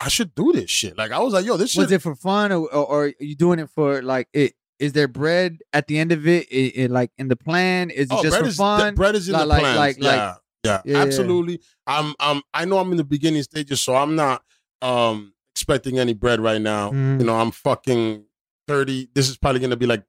I 0.00 0.08
should 0.08 0.34
do 0.34 0.52
this 0.52 0.70
shit. 0.70 0.96
Like 0.96 1.10
I 1.10 1.18
was 1.18 1.32
like, 1.32 1.44
yo, 1.44 1.56
this 1.56 1.70
shit. 1.72 1.82
Was 1.84 1.92
it 1.92 2.00
for 2.02 2.14
fun 2.14 2.52
or, 2.52 2.60
or, 2.72 2.86
or 2.86 3.04
are 3.06 3.12
you 3.18 3.34
doing 3.34 3.58
it 3.58 3.70
for 3.74 4.02
like 4.02 4.28
it? 4.32 4.52
Is 4.78 4.92
there 4.92 5.08
bread 5.08 5.58
at 5.72 5.86
the 5.86 5.98
end 5.98 6.12
of 6.12 6.26
it? 6.28 6.48
It, 6.48 6.76
it 6.76 6.90
like 6.90 7.10
in 7.18 7.28
the 7.28 7.36
plan? 7.36 7.90
Is 7.90 8.08
it 8.10 8.12
oh, 8.12 8.22
just 8.22 8.32
bread 8.34 8.42
for 8.42 8.48
is 8.48 8.56
fun? 8.56 8.94
bread 8.94 9.14
is 9.14 9.28
in 9.28 9.32
Like- 9.34 9.42
the 9.42 9.46
like- 9.46 9.60
plans. 9.60 9.78
like- 9.78 9.96
like- 10.00 10.14
yeah, 10.16 10.34
yeah, 10.64 10.82
Yeah, 10.84 10.92
yeah. 10.96 11.02
absolutely. 11.02 11.60
I'm, 11.86 12.14
I'm, 12.20 12.42
I 12.52 12.64
know 12.64 12.78
I'm 12.78 12.90
in 12.90 12.96
the 12.96 13.04
beginning 13.04 13.42
stages, 13.42 13.80
so 13.80 13.94
I'm 13.94 14.16
not 14.16 14.42
um 14.82 15.32
expecting 15.54 15.98
any 15.98 16.12
bread 16.12 16.40
right 16.40 16.60
now. 16.60 16.90
Mm. 16.90 17.20
You 17.20 17.26
know, 17.26 17.34
I'm 17.36 17.50
fucking 17.50 18.24
thirty. 18.68 19.08
This 19.14 19.28
is 19.30 19.38
probably 19.38 19.60
gonna 19.60 19.76
be 19.76 19.86
like 19.86 20.04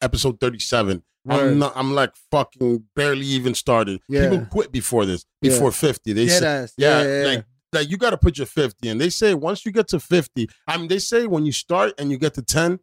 episode 0.00 0.38
thirty-seven. 0.40 1.02
Word. 1.24 1.40
I'm 1.52 1.58
not. 1.58 1.72
I'm 1.76 1.92
like 1.94 2.12
fucking 2.30 2.84
barely 2.94 3.26
even 3.26 3.54
started. 3.54 4.00
Yeah. 4.08 4.28
People 4.30 4.46
quit 4.46 4.72
before 4.72 5.04
this, 5.06 5.24
Yeah. 5.40 5.50
before 5.50 5.72
fifty. 5.72 6.12
They 6.12 6.26
Dead 6.26 6.40
say, 6.40 6.46
ass. 6.46 6.74
yeah, 6.76 6.88
Yeah, 7.02 7.04
yeah, 7.06 7.20
yeah. 7.22 7.28
like 7.36 7.44
like 7.72 7.90
you 7.90 7.96
got 7.96 8.10
to 8.10 8.18
put 8.18 8.38
your 8.38 8.46
fifty 8.46 8.88
in. 8.88 8.98
They 8.98 9.08
say 9.10 9.34
once 9.34 9.64
you 9.66 9.72
get 9.72 9.88
to 9.88 10.00
fifty, 10.00 10.48
I 10.68 10.76
mean, 10.78 10.88
they 10.88 10.98
say 10.98 11.26
when 11.26 11.46
you 11.46 11.52
start 11.52 11.94
and 11.98 12.10
you 12.10 12.18
get 12.18 12.34
to 12.34 12.42
ten, 12.42 12.78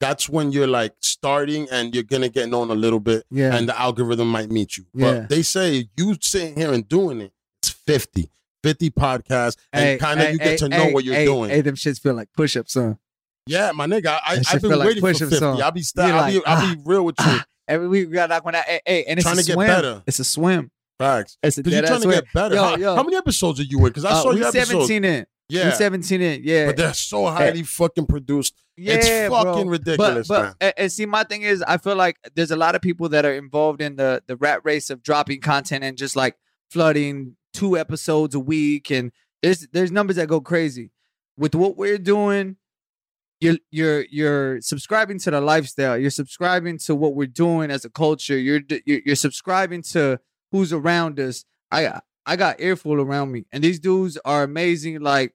that's 0.00 0.28
when 0.28 0.52
you're 0.52 0.66
like 0.66 0.94
starting 1.00 1.68
and 1.70 1.94
you're 1.94 2.04
gonna 2.04 2.28
get 2.28 2.48
known 2.48 2.70
a 2.70 2.74
little 2.74 3.00
bit, 3.00 3.24
yeah. 3.30 3.54
and 3.56 3.68
the 3.68 3.78
algorithm 3.80 4.28
might 4.30 4.50
meet 4.50 4.76
you. 4.76 4.84
Yeah. 4.94 5.12
But 5.20 5.28
they 5.28 5.42
say 5.42 5.88
you 5.96 6.16
sitting 6.20 6.56
here 6.56 6.72
and 6.72 6.88
doing 6.88 7.20
it, 7.20 7.32
it's 7.62 7.70
50. 7.70 8.30
50 8.64 8.90
podcasts, 8.90 9.56
and 9.72 10.00
kind 10.00 10.20
of 10.20 10.32
you 10.32 10.38
get 10.38 10.58
to 10.58 10.68
know 10.68 10.76
hey, 10.86 10.92
what 10.92 11.04
you're 11.04 11.14
hey, 11.14 11.24
doing. 11.24 11.48
Hey, 11.48 11.60
them 11.60 11.76
shits 11.76 12.00
feel 12.00 12.14
like 12.14 12.28
push-ups, 12.36 12.72
son. 12.72 12.98
Yeah, 13.46 13.70
my 13.72 13.86
nigga, 13.86 14.06
I, 14.08 14.40
i've 14.50 14.60
been 14.60 14.70
feel 14.70 14.78
like 14.78 14.88
waiting 14.88 15.00
for 15.00 15.12
push-ups 15.12 15.30
50. 15.30 15.44
on. 15.46 15.62
I'll 15.62 15.70
be, 15.70 15.82
st- 15.82 16.08
You're 16.08 16.16
I'll, 16.16 16.28
be, 16.30 16.34
like, 16.38 16.48
I'll 16.48 16.74
be 16.74 16.82
real 16.84 17.04
with 17.04 17.14
you. 17.20 17.24
Ah, 17.26 17.46
Every 17.68 17.86
week 17.86 18.08
we 18.08 18.14
got 18.14 18.30
knock 18.30 18.44
one 18.44 18.56
out. 18.56 18.64
Hey, 18.64 18.80
hey, 18.84 19.04
and 19.04 19.18
it's 19.18 19.24
Trying 19.24 19.38
a 19.38 19.42
to 19.42 19.46
get 19.46 19.52
swim. 19.54 19.66
better. 19.68 20.02
It's 20.08 20.18
a 20.18 20.24
swim. 20.24 20.70
Facts. 20.98 21.38
It's 21.42 21.56
a 21.58 21.62
Because 21.62 21.78
you're 21.78 21.86
trying 21.86 21.98
to 22.00 22.02
swim. 22.02 22.14
get 22.16 22.32
better. 22.34 22.54
Yo, 22.56 22.62
how, 22.64 22.76
yo. 22.76 22.96
how 22.96 23.02
many 23.04 23.16
episodes 23.16 23.60
are 23.60 23.64
you 23.64 23.78
in? 23.78 23.84
Because 23.84 24.04
I 24.04 24.10
Uh, 24.10 24.22
saw 24.22 24.30
your 24.32 24.48
episodes. 24.48 24.88
17 24.88 25.04
in. 25.04 25.26
We 25.50 25.56
Yeah. 25.56 25.72
17 25.72 26.20
in. 26.20 26.42
Yeah. 26.44 26.66
But 26.66 26.76
they're 26.76 26.94
so 26.94 27.26
eh. 27.26 27.30
highly 27.32 27.62
fucking 27.62 28.06
produced. 28.06 28.54
yeah, 28.76 28.94
it's 28.94 29.28
bro. 29.28 29.42
fucking 29.44 29.68
ridiculous, 29.68 30.28
but, 30.28 30.42
man. 30.42 30.54
but, 30.58 30.66
and- 30.66 30.74
and 30.78 30.92
see, 30.92 31.06
my 31.06 31.24
thing 31.24 31.42
is, 31.42 31.62
I 31.62 31.78
feel 31.78 31.96
like 31.96 32.16
there's 32.34 32.50
a 32.50 32.56
lot 32.56 32.74
of 32.74 32.82
people 32.82 33.08
that 33.10 33.24
are 33.24 33.32
involved 33.34 33.80
in 33.80 33.96
the 33.96 34.22
the 34.26 34.36
rat 34.36 34.60
race 34.64 34.90
of 34.90 35.02
dropping 35.02 35.40
content 35.40 35.82
and 35.84 35.96
just 35.96 36.14
like 36.16 36.36
flooding 36.70 37.36
two 37.54 37.78
episodes 37.78 38.34
a 38.34 38.40
week, 38.40 38.90
and 38.90 39.10
there's 39.42 39.66
there's 39.72 39.90
numbers 39.90 40.16
that 40.16 40.28
go 40.28 40.40
crazy. 40.40 40.90
With 41.36 41.54
what 41.54 41.76
we're 41.76 41.98
doing, 41.98 42.56
you're 43.40 43.56
you're 43.70 44.04
you're 44.10 44.60
subscribing 44.60 45.18
to 45.20 45.30
the 45.30 45.40
lifestyle. 45.40 45.96
You're 45.96 46.10
subscribing 46.10 46.78
to 46.86 46.94
what 46.94 47.14
we're 47.14 47.26
doing 47.26 47.70
as 47.70 47.84
a 47.84 47.90
culture. 47.90 48.36
You're 48.38 48.60
you're, 48.84 49.00
you're 49.06 49.16
subscribing 49.16 49.82
to 49.94 50.20
who's 50.52 50.72
around 50.72 51.18
us. 51.20 51.44
I 51.70 52.00
I 52.28 52.36
got 52.36 52.60
earful 52.60 53.00
around 53.00 53.32
me, 53.32 53.46
and 53.50 53.64
these 53.64 53.80
dudes 53.80 54.18
are 54.22 54.42
amazing. 54.42 55.00
Like, 55.00 55.34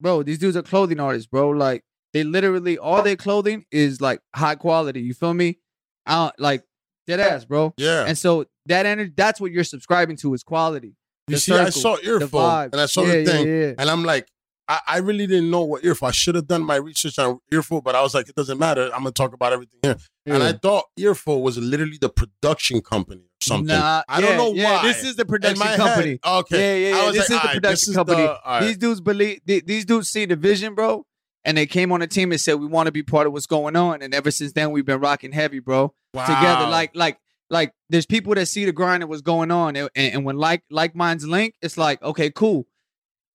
bro, 0.00 0.22
these 0.22 0.38
dudes 0.38 0.54
are 0.56 0.62
clothing 0.62 1.00
artists, 1.00 1.26
bro. 1.26 1.48
Like, 1.48 1.82
they 2.12 2.24
literally 2.24 2.76
all 2.76 3.02
their 3.02 3.16
clothing 3.16 3.64
is 3.70 4.02
like 4.02 4.20
high 4.34 4.54
quality. 4.54 5.00
You 5.00 5.14
feel 5.14 5.32
me? 5.32 5.58
I 6.04 6.26
don't, 6.26 6.38
like 6.38 6.62
dead 7.06 7.20
ass, 7.20 7.46
bro. 7.46 7.72
Yeah. 7.78 8.04
And 8.06 8.18
so 8.18 8.44
that 8.66 8.84
energy, 8.84 9.12
that's 9.16 9.40
what 9.40 9.50
you're 9.50 9.64
subscribing 9.64 10.16
to 10.18 10.34
is 10.34 10.42
quality. 10.42 10.94
you 11.28 11.36
the 11.36 11.38
see, 11.38 11.54
I 11.54 11.70
saw 11.70 11.96
vibe. 11.96 12.72
and 12.72 12.80
I 12.82 12.86
saw 12.86 13.02
yeah, 13.02 13.12
the 13.12 13.24
thing. 13.24 13.46
Yeah, 13.46 13.66
yeah. 13.68 13.72
And 13.78 13.90
I'm 13.90 14.04
like, 14.04 14.28
I, 14.68 14.80
I 14.86 14.98
really 14.98 15.26
didn't 15.26 15.50
know 15.50 15.62
what 15.62 15.84
earful. 15.84 16.08
I 16.08 16.10
should 16.10 16.34
have 16.34 16.46
done 16.46 16.62
my 16.62 16.76
research 16.76 17.18
on 17.18 17.38
earful, 17.52 17.80
but 17.80 17.94
I 17.94 18.02
was 18.02 18.14
like, 18.14 18.28
it 18.28 18.34
doesn't 18.34 18.58
matter. 18.58 18.86
I'm 18.86 19.02
gonna 19.02 19.12
talk 19.12 19.32
about 19.32 19.52
everything 19.52 19.78
here. 19.82 19.96
And 20.26 20.42
I 20.42 20.52
thought 20.52 20.86
earful 20.96 21.42
was 21.42 21.56
literally 21.56 21.98
the 22.00 22.08
production 22.08 22.80
company 22.80 23.22
or 23.22 23.44
something. 23.44 23.68
Nah, 23.68 24.02
I 24.08 24.20
don't 24.20 24.36
know 24.36 24.52
yeah, 24.54 24.82
why. 24.82 24.88
This 24.88 25.04
is 25.04 25.16
the 25.16 25.24
production 25.24 25.66
company. 25.76 26.18
head, 26.24 26.38
okay. 26.40 26.80
Yeah, 26.82 26.90
yeah, 26.90 27.04
yeah. 27.04 27.10
This 27.12 27.16
like, 27.16 27.22
is 27.22 27.28
the 27.28 27.34
"Alright, 27.34 27.54
production 27.54 27.70
this 27.70 27.88
is 27.88 27.96
company. 27.96 28.22
the- 28.22 28.40
alright." 28.44 28.62
These 28.64 28.76
dudes 28.78 29.00
believe 29.00 29.40
th- 29.46 29.64
these 29.64 29.84
dudes 29.84 30.08
see 30.08 30.24
the 30.24 30.36
vision, 30.36 30.74
bro. 30.74 31.04
And 31.44 31.56
they 31.56 31.66
came 31.66 31.92
on 31.92 32.00
the 32.00 32.08
team 32.08 32.32
and 32.32 32.40
said, 32.40 32.54
We 32.54 32.66
want 32.66 32.86
to 32.86 32.92
be 32.92 33.04
part 33.04 33.28
of 33.28 33.32
what's 33.32 33.46
going 33.46 33.76
on. 33.76 34.02
And 34.02 34.12
ever 34.12 34.32
since 34.32 34.52
then, 34.52 34.72
we've 34.72 34.84
been 34.84 34.98
rocking 34.98 35.30
heavy, 35.30 35.60
bro. 35.60 35.94
Wow. 36.12 36.26
Together. 36.26 36.66
Like, 36.68 36.90
like, 36.96 37.20
like 37.50 37.72
there's 37.88 38.04
people 38.04 38.34
that 38.34 38.46
see 38.46 38.64
the 38.64 38.72
grind 38.72 39.04
and 39.04 39.08
what's 39.08 39.22
going 39.22 39.52
on. 39.52 39.76
And, 39.76 39.88
and, 39.94 40.14
and 40.14 40.24
when 40.24 40.38
like 40.38 40.64
like 40.72 40.96
minds 40.96 41.24
link, 41.24 41.54
it's 41.62 41.78
like, 41.78 42.02
okay, 42.02 42.32
cool. 42.32 42.66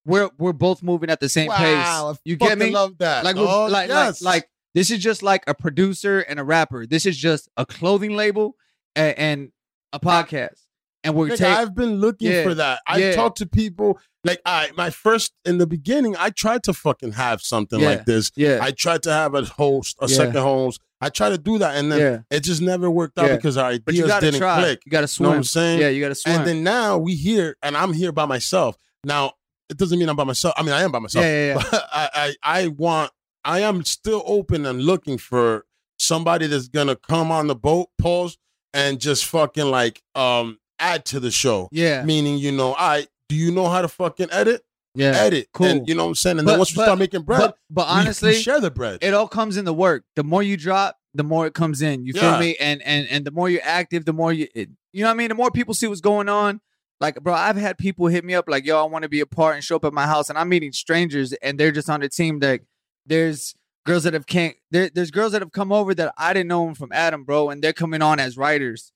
We're 0.05 0.29
we're 0.37 0.53
both 0.53 0.81
moving 0.81 1.09
at 1.09 1.19
the 1.19 1.29
same 1.29 1.47
wow, 1.47 2.11
pace. 2.13 2.19
You 2.25 2.35
get 2.35 2.57
me? 2.57 2.71
Love 2.71 2.97
that. 2.99 3.23
Like, 3.23 3.35
oh, 3.37 3.67
like, 3.67 3.87
yes. 3.89 4.21
like, 4.21 4.33
like, 4.35 4.49
this 4.73 4.89
is 4.89 4.99
just 4.99 5.21
like 5.21 5.43
a 5.47 5.53
producer 5.53 6.19
and 6.21 6.39
a 6.39 6.43
rapper. 6.43 6.87
This 6.87 7.05
is 7.05 7.17
just 7.17 7.49
a 7.57 7.65
clothing 7.65 8.15
label 8.15 8.55
and, 8.95 9.17
and 9.17 9.51
a 9.93 9.99
podcast. 9.99 10.65
And 11.03 11.15
we're 11.15 11.29
Nigga, 11.29 11.37
taking. 11.37 11.45
I've 11.53 11.75
been 11.75 11.95
looking 11.99 12.31
Yeah, 12.31 12.43
for 12.43 12.53
that. 12.55 12.79
I 12.87 12.97
yeah. 12.97 13.11
talked 13.13 13.39
to 13.39 13.47
people 13.47 13.99
like 14.23 14.39
I 14.45 14.69
my 14.77 14.91
first 14.91 15.33
in 15.45 15.57
the 15.57 15.65
beginning. 15.65 16.15
I 16.17 16.29
tried 16.29 16.63
to 16.63 16.73
fucking 16.73 17.13
have 17.13 17.41
something 17.41 17.79
Yeah. 17.79 17.89
like 17.89 18.05
this. 18.05 18.31
Yeah, 18.35 18.59
I 18.61 18.71
tried 18.71 19.01
to 19.03 19.11
have 19.11 19.33
a 19.33 19.43
host, 19.43 19.97
a 19.99 20.07
second 20.07 20.35
host. 20.41 20.79
I 21.03 21.09
tried 21.09 21.29
to 21.29 21.39
do 21.39 21.57
that, 21.57 21.75
and 21.75 21.91
then 21.91 21.99
yeah. 21.99 22.19
it 22.37 22.41
just 22.41 22.61
never 22.61 22.89
worked 22.89 23.17
out 23.17 23.25
Yeah. 23.29 23.35
because 23.35 23.57
our 23.57 23.71
But 23.79 23.95
you 23.95 24.01
ideas 24.03 24.07
gotta 24.07 24.25
didn't 24.27 24.39
try. 24.39 24.59
click. 24.59 24.81
You 24.85 24.91
gotta 24.91 25.01
You 25.01 25.03
know 25.03 25.07
swim. 25.07 25.29
what 25.31 25.35
I'm 25.37 25.43
saying? 25.43 25.79
Yeah, 25.79 25.89
you 25.89 26.01
gotta 26.01 26.13
swim. 26.15 26.35
And 26.35 26.47
then 26.47 26.63
now 26.63 26.99
we 26.99 27.15
here, 27.15 27.55
and 27.63 27.75
I'm 27.75 27.93
here 27.93 28.11
by 28.11 28.27
myself. 28.27 28.77
Now 29.03 29.33
it 29.71 29.77
doesn't 29.77 29.97
mean 29.97 30.10
I'm 30.10 30.15
by 30.15 30.23
myself. 30.25 30.53
I 30.57 30.62
mean 30.63 30.73
I 30.73 30.81
am 30.84 30.91
by 30.91 30.99
myself. 30.99 31.23
yeah, 31.25 31.31
yeah, 31.31 31.55
yeah. 31.55 31.63
But 31.71 31.84
I, 31.93 32.10
I 32.43 32.62
I 32.63 32.67
want 32.67 33.12
I 33.43 33.62
am 33.62 33.84
still 33.86 34.21
open 34.27 34.65
and 34.67 34.84
looking 34.84 35.17
for 35.17 35.65
somebody 35.97 36.47
that's 36.47 36.67
gonna 36.67 36.95
come 36.95 37.31
on 37.31 37.47
the 37.47 37.55
boat, 37.55 37.89
pause, 37.97 38.38
and 38.73 38.99
just 38.99 39.25
fucking 39.25 39.65
like 39.65 40.01
um 40.15 40.60
add 40.79 41.05
to 41.05 41.19
the 41.19 41.31
show. 41.31 41.69
Yeah, 41.71 42.03
Meaning, 42.03 42.38
you 42.38 42.51
know, 42.51 42.75
I 42.77 43.07
do 43.29 43.36
you 43.36 43.51
know 43.51 43.67
how 43.69 43.81
to 43.81 43.88
fucking 43.88 44.27
edit? 44.31 44.62
yeah. 44.93 45.12
Edit. 45.15 45.47
cool. 45.53 45.67
And 45.67 45.88
you 45.88 45.95
know 45.95 46.03
what 46.03 46.10
I'm 46.10 46.15
saying? 46.15 46.38
And 46.39 46.45
But- 46.45 46.51
then 46.53 46.60
once 46.60 46.75
we 46.75 46.84
start 46.84 46.99
making 46.99 47.21
bread, 47.21 47.39
But, 47.39 47.57
but 47.69 47.88
honestly, 47.88 48.34
share 48.34 48.60
the 48.60 48.71
bread. 48.71 48.99
it 49.01 49.13
all 49.13 49.27
comes 49.27 49.55
in 49.57 49.63
the 49.65 49.73
work. 49.73 50.03
The 50.17 50.23
more 50.23 50.43
you 50.43 50.57
drop, 50.57 50.97
the 51.13 51.23
more 51.23 51.45
it 51.47 51.53
comes 51.53 51.81
in. 51.81 52.03
You 52.03 52.12
Yeah. 52.15 52.21
feel 52.31 52.39
me? 52.39 52.55
And 52.60 52.81
and 52.81 53.07
and 53.10 53.23
the 53.25 53.31
more 53.31 53.49
you're 53.49 53.62
active, 53.63 54.03
the 54.05 54.12
more 54.13 54.34
you 54.34 54.47
it, 54.53 54.69
you 54.91 55.03
know 55.03 55.07
what 55.10 55.13
I 55.13 55.17
mean. 55.17 55.29
The 55.29 55.36
more 55.36 55.49
people 55.51 55.73
see 55.73 55.88
what's 55.88 56.01
going 56.01 56.27
on. 56.29 56.60
Like, 57.01 57.21
bro, 57.21 57.33
I've 57.33 57.57
had 57.57 57.79
people 57.79 58.05
hit 58.07 58.23
me 58.23 58.35
up 58.35 58.47
like, 58.47 58.63
"Yo, 58.63 58.79
I 58.79 58.87
want 58.87 59.03
to 59.03 59.09
be 59.09 59.19
a 59.21 59.25
part 59.25 59.55
and 59.55 59.63
show 59.63 59.75
up 59.75 59.85
at 59.85 59.91
my 59.91 60.05
house," 60.05 60.29
and 60.29 60.37
I'm 60.37 60.47
meeting 60.47 60.71
strangers, 60.71 61.33
and 61.33 61.59
they're 61.59 61.71
just 61.71 61.89
on 61.89 61.99
the 61.99 62.07
team. 62.07 62.39
That 62.39 62.61
there's 63.07 63.55
girls 63.87 64.03
that 64.03 64.13
have 64.13 64.27
can't. 64.27 64.55
There, 64.69 64.89
there's 64.93 65.09
girls 65.09 65.31
that 65.31 65.41
have 65.41 65.51
come 65.51 65.71
over 65.71 65.95
that 65.95 66.13
I 66.15 66.31
didn't 66.33 66.49
know 66.49 66.63
them 66.63 66.75
from 66.75 66.91
Adam, 66.93 67.23
bro, 67.23 67.49
and 67.49 67.63
they're 67.63 67.73
coming 67.73 68.03
on 68.03 68.19
as 68.19 68.37
writers, 68.37 68.93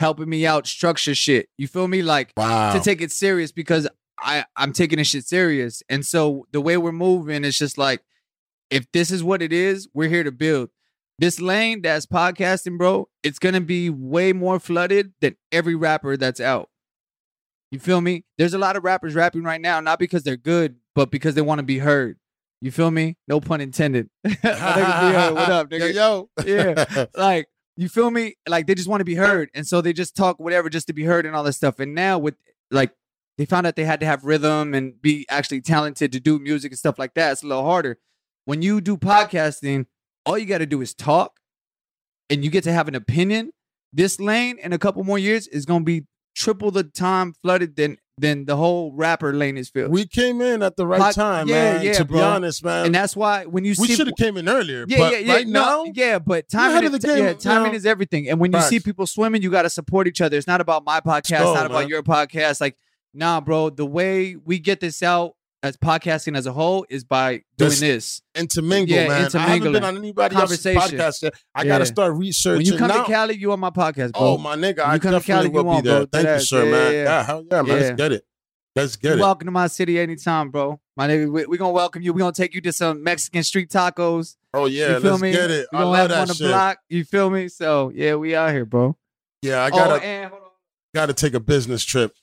helping 0.00 0.28
me 0.28 0.44
out, 0.44 0.66
structure 0.66 1.14
shit. 1.14 1.48
You 1.56 1.68
feel 1.68 1.86
me? 1.86 2.02
Like, 2.02 2.32
wow. 2.36 2.72
to 2.72 2.80
take 2.80 3.00
it 3.00 3.12
serious 3.12 3.52
because 3.52 3.88
I 4.18 4.44
I'm 4.56 4.72
taking 4.72 4.98
this 4.98 5.08
shit 5.08 5.24
serious. 5.24 5.80
And 5.88 6.04
so 6.04 6.46
the 6.50 6.60
way 6.60 6.76
we're 6.76 6.90
moving 6.90 7.44
is 7.44 7.56
just 7.56 7.78
like 7.78 8.02
if 8.68 8.90
this 8.90 9.12
is 9.12 9.22
what 9.22 9.42
it 9.42 9.52
is, 9.52 9.88
we're 9.94 10.08
here 10.08 10.24
to 10.24 10.32
build. 10.32 10.70
This 11.20 11.40
lane 11.40 11.82
that's 11.82 12.06
podcasting, 12.06 12.78
bro, 12.78 13.08
it's 13.22 13.38
gonna 13.38 13.60
be 13.60 13.90
way 13.90 14.32
more 14.32 14.58
flooded 14.58 15.12
than 15.20 15.36
every 15.52 15.76
rapper 15.76 16.16
that's 16.16 16.40
out. 16.40 16.68
You 17.74 17.80
feel 17.80 18.00
me? 18.00 18.24
There's 18.38 18.54
a 18.54 18.58
lot 18.58 18.76
of 18.76 18.84
rappers 18.84 19.16
rapping 19.16 19.42
right 19.42 19.60
now, 19.60 19.80
not 19.80 19.98
because 19.98 20.22
they're 20.22 20.36
good, 20.36 20.76
but 20.94 21.10
because 21.10 21.34
they 21.34 21.42
want 21.42 21.58
to 21.58 21.64
be 21.64 21.78
heard. 21.78 22.18
You 22.60 22.70
feel 22.70 22.92
me? 22.92 23.16
No 23.26 23.40
pun 23.40 23.60
intended. 23.60 24.08
My 24.22 24.30
nigga 24.30 25.10
B.O., 25.10 25.34
what 25.34 25.50
up, 25.50 25.70
nigga? 25.70 25.92
Yo, 25.92 26.28
yo. 26.44 26.46
Yeah. 26.46 27.06
like 27.16 27.48
you 27.76 27.88
feel 27.88 28.12
me 28.12 28.36
like 28.48 28.68
they 28.68 28.76
just 28.76 28.88
want 28.88 29.00
to 29.00 29.04
be 29.04 29.16
heard 29.16 29.50
and 29.54 29.66
so 29.66 29.80
they 29.80 29.92
just 29.92 30.14
talk 30.14 30.38
whatever 30.38 30.70
just 30.70 30.86
to 30.86 30.92
be 30.92 31.02
heard 31.02 31.26
and 31.26 31.34
all 31.34 31.42
this 31.42 31.56
stuff 31.56 31.80
and 31.80 31.96
now 31.96 32.16
with 32.16 32.36
like 32.70 32.92
they 33.36 33.44
found 33.44 33.66
out 33.66 33.74
they 33.74 33.84
had 33.84 33.98
to 33.98 34.06
have 34.06 34.22
rhythm 34.22 34.72
and 34.72 35.02
be 35.02 35.26
actually 35.28 35.60
talented 35.60 36.12
to 36.12 36.20
do 36.20 36.38
music 36.38 36.70
and 36.70 36.78
stuff 36.78 36.96
like 36.96 37.14
that. 37.14 37.32
It's 37.32 37.42
a 37.42 37.46
little 37.48 37.64
harder. 37.64 37.98
When 38.44 38.62
you 38.62 38.80
do 38.80 38.96
podcasting, 38.96 39.86
all 40.24 40.38
you 40.38 40.46
got 40.46 40.58
to 40.58 40.66
do 40.66 40.80
is 40.80 40.94
talk, 40.94 41.40
and 42.30 42.44
you 42.44 42.50
get 42.50 42.62
to 42.64 42.72
have 42.72 42.86
an 42.86 42.94
opinion. 42.94 43.50
This 43.92 44.20
lane 44.20 44.58
in 44.58 44.72
a 44.72 44.78
couple 44.78 45.02
more 45.02 45.18
years 45.18 45.48
is 45.48 45.66
gonna 45.66 45.84
be 45.84 46.04
triple 46.34 46.70
the 46.70 46.84
time 46.84 47.32
flooded 47.42 47.76
than 47.76 47.98
than 48.16 48.44
the 48.44 48.56
whole 48.56 48.92
rapper 48.92 49.32
lane 49.32 49.56
is 49.56 49.68
filled. 49.68 49.90
We 49.90 50.06
came 50.06 50.40
in 50.40 50.62
at 50.62 50.76
the 50.76 50.86
right 50.86 51.00
Pod- 51.00 51.14
time, 51.14 51.48
yeah, 51.48 51.74
man. 51.74 51.84
yeah, 51.84 51.92
to 51.94 52.04
bro. 52.04 52.18
be 52.18 52.22
honest, 52.22 52.64
man. 52.64 52.86
and 52.86 52.94
that's 52.94 53.16
why 53.16 53.44
when 53.44 53.64
you 53.64 53.74
we 53.78 53.88
see 53.88 53.96
should 53.96 54.06
have 54.06 54.16
came 54.16 54.36
in 54.36 54.48
earlier. 54.48 54.84
Yeah, 54.88 55.10
yeah, 55.10 55.18
yeah. 55.18 55.32
right 55.32 55.46
no, 55.46 55.84
now, 55.84 55.92
yeah, 55.94 56.18
but 56.18 56.48
timing, 56.48 56.92
is, 56.92 56.98
game, 57.00 57.18
yeah, 57.18 57.30
you 57.30 57.34
timing 57.34 57.72
know? 57.72 57.76
is 57.76 57.86
everything. 57.86 58.28
And 58.28 58.38
when 58.38 58.52
you 58.52 58.60
see 58.60 58.78
people 58.78 59.06
swimming, 59.06 59.42
you 59.42 59.50
got 59.50 59.62
to 59.62 59.70
support 59.70 60.06
each 60.06 60.20
other. 60.20 60.36
It's 60.36 60.46
not 60.46 60.60
about 60.60 60.84
my 60.84 61.00
podcast, 61.00 61.40
go, 61.40 61.54
not 61.54 61.66
about 61.66 61.88
your 61.88 62.02
podcast. 62.02 62.60
Like, 62.60 62.76
nah, 63.12 63.40
bro. 63.40 63.70
The 63.70 63.86
way 63.86 64.36
we 64.36 64.58
get 64.58 64.80
this 64.80 65.02
out 65.02 65.34
as 65.64 65.76
podcasting 65.78 66.36
as 66.36 66.46
a 66.46 66.52
whole 66.52 66.84
is 66.90 67.04
by 67.04 67.42
doing 67.56 67.70
This- 67.70 67.80
this. 67.80 68.22
intermingle, 68.34 68.94
Yeah, 68.94 69.08
man. 69.08 69.10
I 69.10 69.14
haven't 69.14 69.34
intermingling. 69.40 69.72
been 69.72 69.84
on 69.84 69.96
anybody 69.96 70.36
else's 70.36 70.62
podcast 70.64 71.22
yet. 71.22 71.34
I 71.54 71.62
Yeah. 71.62 71.68
gotta 71.68 71.86
start 71.86 72.14
researching. 72.14 72.58
When 72.58 72.66
you 72.66 72.76
come 72.78 72.88
now. 72.88 73.02
to 73.04 73.10
Cali, 73.10 73.36
you 73.36 73.50
on 73.50 73.60
my 73.60 73.70
podcast, 73.70 74.12
bro. 74.12 74.20
oh 74.22 74.38
my 74.38 74.56
nigga, 74.56 74.78
When 74.78 74.86
I 74.86 74.94
you 74.94 75.00
come 75.00 75.12
to 75.12 75.18
definitely 75.18 75.24
Cali, 75.24 75.48
will 75.48 75.56
you 75.58 75.62
be 75.64 75.68
on, 75.78 75.84
there. 75.84 76.06
bro. 76.06 76.06
Thank 76.22 76.28
you, 76.40 76.44
sir, 76.44 76.64
Yeah, 76.66 76.70
man. 76.70 76.92
yeah, 76.92 76.98
Yeah, 76.98 77.02
yeah. 77.04 77.22
hell 77.24 77.44
yeah, 77.50 77.62
man. 77.62 77.80
Let's 77.80 77.96
get 77.96 78.12
it. 78.12 78.24
Let's 78.76 78.96
get 78.96 79.08
You're 79.10 79.18
it. 79.18 79.20
welcome 79.20 79.46
to 79.46 79.52
my 79.52 79.66
city 79.68 79.98
anytime, 80.00 80.50
bro. 80.50 80.80
My 80.96 81.08
nigga, 81.08 81.32
we, 81.32 81.46
we 81.46 81.56
gonna 81.56 81.70
welcome 81.72 82.02
you. 82.02 82.12
We're 82.12 82.18
gonna 82.18 82.32
take 82.32 82.54
you 82.54 82.60
to 82.60 82.72
some 82.72 83.02
Mexican 83.02 83.42
street 83.42 83.70
tacos. 83.70 84.36
Oh 84.52 84.66
yeah, 84.66 84.94
you 84.96 85.00
feel 85.00 85.10
let's 85.12 85.22
me? 85.22 85.32
get 85.32 85.50
it. 85.50 85.66
We 85.72 85.78
I 85.78 85.80
gonna 85.82 85.90
love 85.90 85.96
have 86.00 86.08
that 86.10 86.20
on 86.22 86.28
the 86.28 86.34
shit. 86.34 86.46
block. 86.48 86.78
You 86.90 87.04
feel 87.04 87.30
me? 87.30 87.48
So 87.48 87.90
yeah, 87.94 88.16
we 88.16 88.34
out 88.34 88.50
here, 88.52 88.64
bro. 88.66 88.96
Yeah, 89.42 89.62
I 89.62 89.68
oh, 89.68 89.70
gotta 89.70 90.04
and 90.04 90.32
gotta 90.94 91.12
take 91.14 91.34
a 91.34 91.40
business 91.40 91.84
trip. 91.84 92.14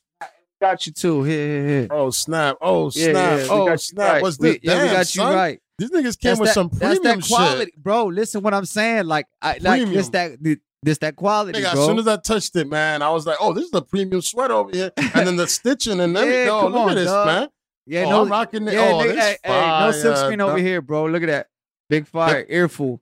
Got 0.62 0.86
you 0.88 0.94
too. 0.94 1.24
Here, 1.24 1.48
here, 1.48 1.68
here. 1.68 1.88
Oh 1.92 2.10
snap! 2.12 2.58
Oh 2.62 2.86
Yeah, 2.94 3.12
snap! 3.12 3.16
yeah, 3.16 3.44
we 3.44 3.50
oh 3.50 3.66
got 3.66 3.72
you 3.72 3.78
snap! 3.80 4.14
right. 4.14 4.22
What's 4.22 4.40
We- 4.40 4.50
this? 4.52 4.60
yeah, 4.64 4.74
we 4.82 4.88
Damn, 4.88 4.94
got 4.96 5.16
you 5.16 5.24
right. 5.24 5.62
These 5.78 5.90
niggas 5.92 6.20
came 6.20 6.30
That's 6.30 6.40
with 6.40 6.50
that, 6.50 6.54
some 6.54 6.70
that's 6.70 7.00
premium 7.00 7.20
that 7.22 7.28
quality, 7.28 7.72
shit. 7.72 7.84
bro. 7.84 8.06
Listen, 8.06 8.42
what 8.44 8.54
I'm 8.54 8.66
saying, 8.66 9.06
like, 9.08 9.26
I 9.42 9.58
like 9.60 9.88
this 9.90 10.10
that 10.10 10.38
this 10.84 10.98
that 11.00 11.16
quality, 11.16 11.60
Nigga, 11.60 11.74
bro. 11.74 11.82
as 11.82 11.86
soon 11.88 12.00
as 12.00 12.08
I 12.08 12.18
touched 12.18 12.56
it, 12.56 12.70
man, 12.70 13.02
I 13.02 13.10
was 13.10 13.26
like, 13.26 13.38
"Oh, 13.42 13.52
this 13.54 13.66
is 13.66 13.72
the 13.72 13.82
premium 13.82 14.22
sweat 14.22 14.52
over 14.52 14.70
here," 14.72 14.92
and 14.98 15.28
then 15.28 15.36
the 15.36 15.48
stitching 15.58 16.00
and 16.00 16.14
Yeah, 16.14 16.20
everything. 16.22 16.50
oh, 16.50 16.62
come 16.62 16.72
look 16.74 16.82
on, 16.84 16.90
at 16.92 16.96
this, 16.96 17.06
dog. 17.08 17.26
man. 17.28 17.48
yeah, 17.88 18.04
oh, 18.06 18.10
no, 18.12 18.22
I'm 18.24 18.30
rocking 18.30 18.68
it. 18.68 18.74
yeah, 18.76 18.80
oh, 18.82 19.00
nigga, 19.00 19.08
this 19.16 19.26
hey, 19.26 19.38
hey, 19.44 19.80
no 19.80 19.92
silk 19.92 20.18
screen 20.18 20.42
over 20.42 20.58
here, 20.60 20.82
bro. 20.82 21.06
Look 21.06 21.24
at 21.24 21.28
that, 21.28 21.48
big 21.90 22.06
fire, 22.08 22.46
earful. 22.48 23.02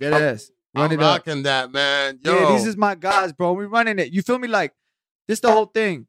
Get 0.00 0.12
ass, 0.12 0.50
run 0.74 0.86
I'm 0.86 0.92
it 0.92 1.02
up. 1.02 1.18
rocking 1.26 1.42
that, 1.44 1.72
man. 1.72 2.18
Yo, 2.22 2.38
Yeah, 2.38 2.52
these 2.52 2.66
is 2.66 2.76
my 2.76 2.94
guys, 2.94 3.32
bro. 3.32 3.52
We 3.52 3.66
running 3.66 3.98
it. 3.98 4.12
You 4.12 4.22
feel 4.22 4.38
me? 4.38 4.48
Like 4.48 4.72
this, 5.28 5.40
the 5.40 5.50
whole 5.50 5.66
thing. 5.66 6.06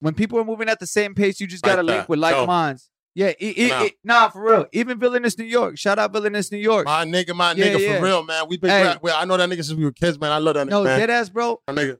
When 0.00 0.14
people 0.14 0.38
are 0.38 0.44
moving 0.44 0.68
at 0.68 0.80
the 0.80 0.86
same 0.86 1.14
pace, 1.14 1.40
you 1.40 1.46
just 1.46 1.62
gotta 1.62 1.82
link 1.82 2.08
with 2.08 2.18
like 2.18 2.34
Yo. 2.34 2.46
minds. 2.46 2.90
Yeah, 3.14 3.28
it, 3.28 3.36
it, 3.40 3.68
Nah. 3.70 3.82
it- 3.84 3.94
nah, 4.04 4.28
for 4.28 4.42
real. 4.42 4.66
Even 4.72 4.98
Villainous 4.98 5.36
New 5.36 5.44
York. 5.44 5.76
Shout 5.78 5.98
out 5.98 6.12
Villainous 6.12 6.50
New 6.52 6.58
York. 6.58 6.86
my 6.86 7.04
nigga, 7.04 7.34
my 7.34 7.52
Yeah, 7.52 7.66
nigga, 7.66 7.80
yeah. 7.80 7.98
for 7.98 8.04
real, 8.04 8.22
man. 8.22 8.44
We've 8.48 8.60
been. 8.60 8.70
Hey. 8.70 8.96
well, 9.02 9.16
I 9.18 9.24
know 9.24 9.36
that 9.36 9.48
nigga 9.48 9.64
since 9.64 9.74
we 9.74 9.84
were 9.84 9.92
kids, 9.92 10.18
man. 10.18 10.30
I 10.32 10.38
love 10.38 10.54
that 10.54 10.66
nigga, 10.66 10.70
no, 10.70 10.84
man. 10.84 10.98
dead 10.98 11.10
ass, 11.10 11.28
bro. 11.28 11.60
My 11.66 11.74
nigga. 11.74 11.98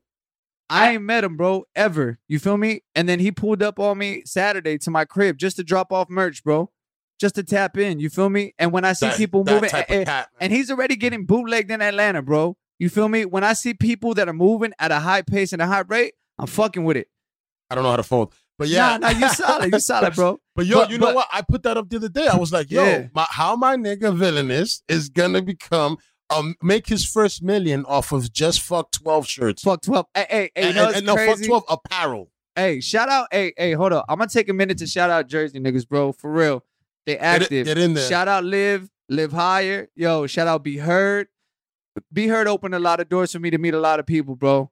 I 0.72 0.92
ain't 0.92 1.02
met 1.02 1.24
him, 1.24 1.36
bro, 1.36 1.64
ever. 1.74 2.20
You 2.28 2.38
feel 2.38 2.56
me? 2.56 2.82
And 2.94 3.08
then 3.08 3.18
he 3.18 3.32
pulled 3.32 3.60
up 3.60 3.80
on 3.80 3.98
me 3.98 4.22
Saturday 4.24 4.78
to 4.78 4.90
my 4.90 5.04
crib 5.04 5.36
just 5.36 5.56
to 5.56 5.64
drop 5.64 5.92
off 5.92 6.08
merch, 6.08 6.44
bro. 6.44 6.70
Just 7.18 7.34
to 7.34 7.42
tap 7.42 7.76
in. 7.76 7.98
You 7.98 8.08
feel 8.08 8.30
me? 8.30 8.54
And 8.56 8.70
when 8.72 8.84
I 8.84 8.92
see 8.92 9.06
That- 9.06 9.16
people 9.16 9.42
that 9.44 9.54
moving, 9.54 9.68
type 9.70 9.86
eh, 9.90 9.94
of 9.94 9.98
and, 9.98 10.06
cat, 10.06 10.28
and 10.40 10.52
he's 10.52 10.70
already 10.70 10.94
getting 10.94 11.26
bootlegged 11.26 11.72
in 11.72 11.82
Atlanta, 11.82 12.22
bro. 12.22 12.56
You 12.78 12.88
feel 12.88 13.08
me? 13.08 13.24
When 13.24 13.42
I 13.42 13.52
see 13.54 13.74
people 13.74 14.14
that 14.14 14.28
are 14.28 14.32
moving 14.32 14.72
at 14.78 14.92
a 14.92 15.00
high 15.00 15.22
pace 15.22 15.52
and 15.52 15.60
a 15.60 15.66
high 15.66 15.82
rate, 15.86 16.14
I'm 16.38 16.46
fucking 16.46 16.84
with 16.84 16.96
it. 16.96 17.08
I 17.70 17.74
don't 17.74 17.84
know 17.84 17.90
how 17.90 17.96
to 17.96 18.02
fold, 18.02 18.34
but 18.58 18.68
yeah, 18.68 18.96
Nah, 18.98 19.10
nah, 19.12 19.18
you 19.18 19.28
solid. 19.28 19.72
You 19.72 19.80
solid, 19.80 20.14
bro. 20.14 20.40
But 20.56 20.66
yo, 20.66 20.80
But- 20.80 20.90
you 20.90 20.98
know 20.98 21.06
but- 21.06 21.14
what? 21.14 21.28
I 21.32 21.42
put 21.42 21.62
that 21.62 21.76
up 21.76 21.88
the 21.88 21.96
other 21.96 22.08
day. 22.08 22.26
I 22.26 22.36
was 22.36 22.52
like, 22.52 22.70
yo, 22.70 22.84
Yeah. 22.84 23.06
my, 23.14 23.26
how 23.30 23.56
my 23.56 23.76
nigga 23.76 24.14
villainous 24.16 24.82
is 24.88 25.08
gonna 25.08 25.40
become 25.42 25.96
um 26.30 26.54
make 26.62 26.86
his 26.88 27.04
first 27.06 27.42
million 27.42 27.84
off 27.86 28.12
of 28.12 28.32
just 28.32 28.60
fuck 28.60 28.90
twelve 28.92 29.26
shirts. 29.26 29.62
Fuck 29.62 29.82
12. 29.82 30.06
Hey, 30.14 30.26
hey, 30.28 30.50
hey, 30.54 30.62
you 30.62 30.66
and, 30.68 30.76
know 30.76 30.86
and- 30.88 30.96
and 30.96 31.06
no, 31.06 31.16
fuck 31.16 31.42
twelve 31.42 31.64
apparel. 31.68 32.30
Hey, 32.56 32.80
shout 32.80 33.08
out. 33.08 33.28
Hey, 33.30 33.52
hey, 33.56 33.72
hold 33.72 33.92
up. 33.92 34.04
I'm 34.08 34.18
gonna 34.18 34.28
take 34.28 34.48
a 34.48 34.52
minute 34.52 34.78
to 34.78 34.86
shout 34.86 35.08
out 35.10 35.28
Jersey 35.28 35.58
niggas, 35.60 35.88
bro. 35.88 36.12
For 36.12 36.30
real. 36.30 36.64
They 37.06 37.16
active. 37.16 37.64
get 37.66 37.78
in 37.78 37.94
there. 37.94 38.06
Shout 38.08 38.28
out 38.28 38.44
Live, 38.44 38.90
Live 39.08 39.32
Higher. 39.32 39.88
Yo, 39.96 40.26
shout 40.26 40.46
out 40.46 40.62
Be 40.62 40.76
Heard. 40.76 41.28
Be 42.12 42.26
Heard 42.28 42.46
opened 42.46 42.74
a 42.74 42.78
lot 42.78 43.00
of 43.00 43.08
doors 43.08 43.32
for 43.32 43.38
me 43.38 43.50
to 43.50 43.58
meet 43.58 43.72
a 43.74 43.80
lot 43.80 43.98
of 44.00 44.06
people, 44.06 44.36
bro. 44.36 44.70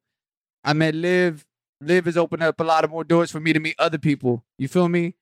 I 0.63 0.73
met 0.75 0.95
Live. 0.95 1.47
Live 1.81 2.07
has 2.07 2.17
opened 2.17 2.43
up 2.43 2.59
a 2.61 2.64
lot 2.64 2.85
of 2.85 2.91
more 2.91 3.05
doors 3.05 3.31
for 3.31 3.41
me 3.41 3.53
to 3.53 3.61
meet 3.61 3.77
other 3.79 3.99
people. 3.99 4.45
You 4.59 4.69
feel 4.69 4.88
me? 4.88 5.14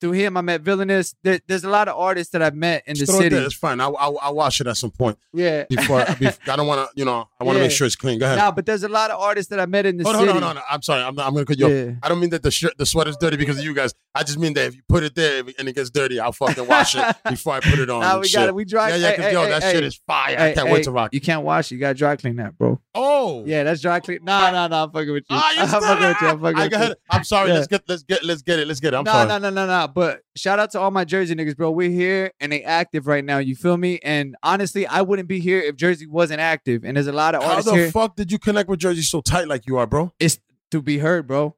Through 0.00 0.12
him, 0.12 0.36
I 0.36 0.42
met 0.42 0.60
Villainous. 0.60 1.14
There, 1.22 1.40
there's 1.46 1.64
a 1.64 1.70
lot 1.70 1.88
of 1.88 1.96
artists 1.98 2.32
that 2.32 2.42
I've 2.42 2.54
met 2.54 2.82
in 2.86 2.92
the 2.94 2.98
Just 2.98 3.12
throw 3.12 3.20
it 3.20 3.30
city. 3.32 3.36
It's 3.36 3.54
fine. 3.54 3.80
I 3.80 3.88
I 3.88 4.08
I'll 4.22 4.34
watch 4.34 4.60
it 4.60 4.66
at 4.66 4.76
some 4.76 4.90
point 4.90 5.18
Yeah. 5.32 5.64
before. 5.70 6.04
before 6.18 6.52
I 6.52 6.56
don't 6.56 6.66
want 6.66 6.86
to. 6.90 6.98
You 6.98 7.06
know, 7.06 7.28
I 7.40 7.44
want 7.44 7.56
to 7.56 7.60
Yeah. 7.60 7.68
make 7.68 7.70
sure 7.76 7.86
it's 7.86 7.96
clean. 7.96 8.18
Go 8.18 8.26
ahead. 8.26 8.36
Nah, 8.36 8.50
but 8.50 8.66
there's 8.66 8.82
a 8.82 8.88
lot 8.88 9.10
of 9.10 9.18
artists 9.18 9.48
that 9.50 9.58
I 9.58 9.64
met 9.64 9.86
in 9.86 9.96
the 9.96 10.04
hold 10.04 10.16
city. 10.16 10.26
hold 10.30 10.42
on, 10.42 10.48
hold 10.48 10.56
on. 10.58 10.62
I'm 10.70 10.82
sorry. 10.82 11.02
I'm, 11.02 11.14
not, 11.14 11.26
I'm 11.26 11.32
gonna 11.32 11.46
cut 11.46 11.58
you. 11.58 11.64
off. 11.64 11.72
Yeah. 11.72 11.90
I 12.02 12.08
don't 12.10 12.20
mean 12.20 12.28
that 12.30 12.42
the 12.42 12.50
shirt, 12.50 12.76
the 12.76 12.84
sweater's 12.84 13.16
dirty 13.16 13.38
because 13.38 13.56
of 13.58 13.64
you 13.64 13.72
guys. 13.72 13.94
I 14.14 14.22
just 14.22 14.38
mean 14.38 14.52
that 14.54 14.66
if 14.66 14.76
you 14.76 14.82
put 14.88 15.02
it 15.02 15.14
there 15.14 15.42
and 15.58 15.66
it 15.68 15.74
gets 15.74 15.88
dirty, 15.88 16.20
I'll 16.20 16.32
fucking 16.32 16.66
wash 16.66 16.94
it 16.94 17.16
before 17.30 17.54
I 17.54 17.60
put 17.60 17.78
it 17.78 17.88
on. 17.88 18.00
Nah, 18.02 18.18
we 18.20 18.30
got 18.30 18.48
it. 18.48 18.54
We 18.54 18.66
dry. 18.66 18.90
Yeah, 18.90 18.96
yeah. 18.96 19.06
hey, 19.12 19.16
Because 19.16 19.32
yo, 19.32 19.42
hey, 19.44 19.48
that 19.50 19.62
hey, 19.62 19.72
shit 19.72 19.80
hey. 19.82 19.86
is 19.86 20.00
fire. 20.06 20.36
I 20.38 20.52
can't 20.52 20.66
hey, 20.68 20.72
wait 20.74 20.84
to 20.84 20.90
rock. 20.92 21.10
it. 21.10 21.14
You 21.14 21.20
can't 21.22 21.42
wash 21.42 21.72
it. 21.72 21.76
You 21.76 21.80
gotta 21.80 21.94
dry 21.94 22.16
clean 22.16 22.36
that, 22.36 22.58
bro. 22.58 22.78
Oh, 22.94 23.44
Yeah, 23.46 23.62
that's 23.64 23.80
dry 23.80 24.00
clean. 24.00 24.18
Nah, 24.22 24.50
nah, 24.50 24.68
nah. 24.68 24.84
I'm 24.84 24.90
fucking 24.90 25.10
with 25.12 25.24
you. 25.30 25.36
Ah, 25.38 25.52
you 25.52 25.60
I'm 25.62 25.68
fucking 25.68 26.06
with 26.06 26.16
you. 26.20 26.28
I'm 26.28 26.40
fucking 26.40 26.78
with 26.80 26.88
you. 26.90 26.94
I'm 27.10 27.24
sorry. 27.24 27.50
Let's 27.52 27.66
get 27.66 27.82
let's 27.88 28.02
get 28.02 28.22
let's 28.24 28.42
get 28.42 28.58
it. 28.58 28.68
Let's 28.68 28.80
get 28.80 28.92
it. 28.92 28.98
I'm 28.98 29.06
sorry. 29.06 29.24
no, 29.24 29.30
sorry. 29.38 29.40
no, 29.42 29.50
no, 29.50 29.66
no, 29.66 29.85
But 29.86 30.22
shout 30.36 30.58
out 30.58 30.70
to 30.72 30.80
all 30.80 30.90
my 30.90 31.04
Jersey 31.04 31.34
niggas, 31.34 31.56
bro. 31.56 31.70
We're 31.70 31.90
here 31.90 32.32
and 32.40 32.50
they 32.52 32.62
active 32.62 33.06
right 33.06 33.24
now. 33.24 33.38
You 33.38 33.54
feel 33.54 33.76
me? 33.76 33.98
And 34.02 34.36
honestly, 34.42 34.86
I 34.86 35.02
wouldn't 35.02 35.28
be 35.28 35.40
here 35.40 35.60
if 35.60 35.76
Jersey 35.76 36.06
wasn't 36.06 36.40
active. 36.40 36.84
And 36.84 36.96
there's 36.96 37.06
a 37.06 37.12
lot 37.12 37.34
of 37.34 37.42
How 37.42 37.50
artists 37.50 37.70
the 37.70 37.76
here. 37.76 37.90
fuck 37.90 38.16
did 38.16 38.30
you 38.32 38.38
connect 38.38 38.68
with 38.68 38.78
Jersey 38.80 39.02
so 39.02 39.20
tight 39.20 39.48
like 39.48 39.66
you 39.66 39.76
are, 39.78 39.86
bro? 39.86 40.12
it's 40.18 40.38
to 40.70 40.82
be 40.82 40.98
heard, 40.98 41.26
bro. 41.26 41.54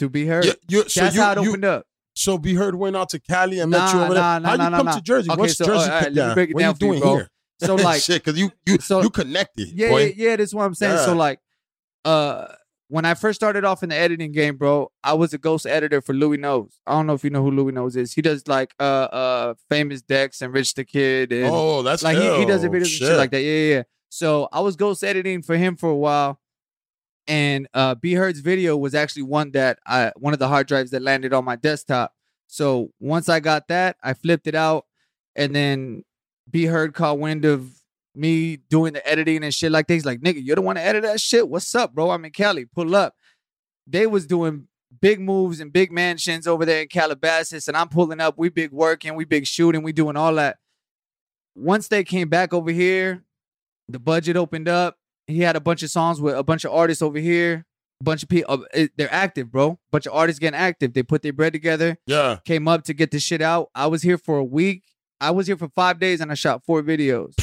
To 0.00 0.08
be 0.08 0.26
heard. 0.26 0.44
Yeah, 0.44 0.52
you, 0.68 0.88
so 0.88 1.04
you, 1.04 1.20
how 1.20 1.32
it 1.32 1.42
you 1.42 1.48
opened 1.50 1.64
up. 1.64 1.86
so 2.14 2.38
be 2.38 2.54
heard 2.54 2.74
went 2.74 2.96
out 2.96 3.08
to 3.10 3.20
Cali 3.20 3.58
and 3.60 3.70
met 3.70 3.92
you 3.92 4.00
over 4.00 4.14
there. 4.14 4.22
nah, 4.22 4.38
nah, 4.38 4.48
How 4.50 4.56
nah, 4.56 4.64
you 4.64 4.70
nah, 4.70 4.76
come 4.76 4.86
nah. 4.86 4.92
to 4.92 5.00
Jersey? 5.02 5.30
Okay, 5.30 5.40
What's 5.40 5.56
so, 5.56 5.64
Jersey? 5.64 5.88
right, 5.90 6.02
let 6.02 6.12
me 6.12 6.18
yeah. 6.20 6.34
break 6.34 6.50
it 6.50 6.54
what 6.54 6.62
are 6.62 6.66
down 6.66 6.76
you 6.80 6.86
you, 6.86 6.92
doing 6.92 7.00
bro. 7.00 7.16
here? 7.16 7.28
So 7.60 7.74
like, 7.76 8.02
shit, 8.02 8.24
because 8.24 8.38
you 8.38 8.50
you 8.66 8.78
So- 8.80 9.02
you 9.02 9.10
connected, 9.10 9.68
yeah, 9.68 9.90
boy. 9.90 10.04
yeah, 10.16 10.28
yeah. 10.30 10.36
That's 10.36 10.54
what 10.54 10.64
I'm 10.64 10.74
saying. 10.74 10.98
So 10.98 11.14
like, 11.14 11.40
uh, 12.04 12.46
when 12.88 13.04
I 13.04 13.14
first 13.14 13.38
started 13.38 13.64
off 13.64 13.82
in 13.82 13.90
the 13.90 13.94
editing 13.96 14.32
game, 14.32 14.56
bro, 14.56 14.90
I 15.04 15.12
was 15.12 15.34
a 15.34 15.38
ghost 15.38 15.66
editor 15.66 16.00
for 16.00 16.14
Louis 16.14 16.38
Knows. 16.38 16.80
I 16.86 16.92
don't 16.92 17.06
know 17.06 17.12
if 17.14 17.22
you 17.22 17.30
know 17.30 17.42
who 17.42 17.50
Louis 17.50 17.72
Knows 17.72 17.96
is. 17.96 18.12
He 18.14 18.22
does 18.22 18.48
like 18.48 18.74
uh 18.80 18.82
uh 18.82 19.54
Famous 19.68 20.02
Dex 20.02 20.40
and 20.42 20.52
Rich 20.52 20.74
the 20.74 20.84
Kid 20.84 21.32
and 21.32 21.50
Oh, 21.52 21.82
that's 21.82 22.02
like 22.02 22.16
he, 22.16 22.38
he 22.38 22.44
does 22.46 22.64
videos 22.64 22.76
and 22.76 22.86
shit 22.86 23.16
like 23.16 23.30
that. 23.30 23.42
Yeah, 23.42 23.52
yeah, 23.52 23.74
yeah. 23.76 23.82
So 24.08 24.48
I 24.52 24.60
was 24.60 24.74
ghost 24.76 25.04
editing 25.04 25.42
for 25.42 25.56
him 25.56 25.76
for 25.76 25.90
a 25.90 25.96
while. 25.96 26.40
And 27.26 27.68
uh 27.74 27.94
B 27.94 28.14
Heard's 28.14 28.40
video 28.40 28.76
was 28.76 28.94
actually 28.94 29.22
one 29.24 29.50
that 29.52 29.78
I 29.86 30.12
one 30.16 30.32
of 30.32 30.38
the 30.38 30.48
hard 30.48 30.66
drives 30.66 30.90
that 30.92 31.02
landed 31.02 31.32
on 31.34 31.44
my 31.44 31.56
desktop. 31.56 32.14
So 32.46 32.90
once 33.00 33.28
I 33.28 33.40
got 33.40 33.68
that, 33.68 33.96
I 34.02 34.14
flipped 34.14 34.46
it 34.46 34.54
out 34.54 34.86
and 35.36 35.54
then 35.54 36.04
B 36.50 36.64
Heard 36.64 36.94
caught 36.94 37.18
wind 37.18 37.44
of 37.44 37.70
me 38.14 38.56
doing 38.56 38.92
the 38.94 39.06
editing 39.08 39.44
and 39.44 39.54
shit 39.54 39.70
like 39.72 39.86
this. 39.86 40.04
Like, 40.04 40.20
nigga, 40.20 40.42
you 40.42 40.54
don't 40.54 40.64
want 40.64 40.78
to 40.78 40.84
edit 40.84 41.02
that 41.04 41.20
shit? 41.20 41.48
What's 41.48 41.74
up, 41.74 41.94
bro? 41.94 42.10
I'm 42.10 42.24
in 42.24 42.32
Cali. 42.32 42.64
Pull 42.64 42.94
up. 42.96 43.14
They 43.86 44.06
was 44.06 44.26
doing 44.26 44.68
big 45.00 45.20
moves 45.20 45.60
and 45.60 45.72
big 45.72 45.92
mansions 45.92 46.46
over 46.46 46.64
there 46.64 46.82
in 46.82 46.88
Calabasas, 46.88 47.68
and 47.68 47.76
I'm 47.76 47.88
pulling 47.88 48.20
up. 48.20 48.34
We 48.38 48.48
big 48.48 48.72
working, 48.72 49.14
we 49.14 49.24
big 49.24 49.46
shooting, 49.46 49.82
we 49.82 49.92
doing 49.92 50.16
all 50.16 50.34
that. 50.34 50.56
Once 51.54 51.88
they 51.88 52.04
came 52.04 52.28
back 52.28 52.52
over 52.54 52.70
here, 52.70 53.24
the 53.88 53.98
budget 53.98 54.36
opened 54.36 54.68
up. 54.68 54.96
He 55.26 55.40
had 55.40 55.56
a 55.56 55.60
bunch 55.60 55.82
of 55.82 55.90
songs 55.90 56.20
with 56.20 56.36
a 56.36 56.42
bunch 56.42 56.64
of 56.64 56.72
artists 56.72 57.02
over 57.02 57.18
here. 57.18 57.64
A 58.00 58.04
bunch 58.04 58.22
of 58.22 58.28
people, 58.28 58.64
uh, 58.74 58.86
they're 58.96 59.12
active, 59.12 59.50
bro. 59.50 59.78
bunch 59.90 60.06
of 60.06 60.12
artists 60.14 60.38
getting 60.38 60.58
active. 60.58 60.92
They 60.94 61.02
put 61.02 61.22
their 61.22 61.32
bread 61.32 61.52
together 61.52 61.98
Yeah. 62.06 62.38
came 62.44 62.68
up 62.68 62.84
to 62.84 62.94
get 62.94 63.10
this 63.10 63.24
shit 63.24 63.42
out. 63.42 63.70
I 63.74 63.88
was 63.88 64.02
here 64.02 64.16
for 64.18 64.38
a 64.38 64.44
week. 64.44 64.84
I 65.20 65.32
was 65.32 65.48
here 65.48 65.56
for 65.56 65.68
five 65.74 65.98
days 65.98 66.20
and 66.20 66.30
I 66.30 66.34
shot 66.34 66.64
four 66.64 66.80
videos. 66.82 67.34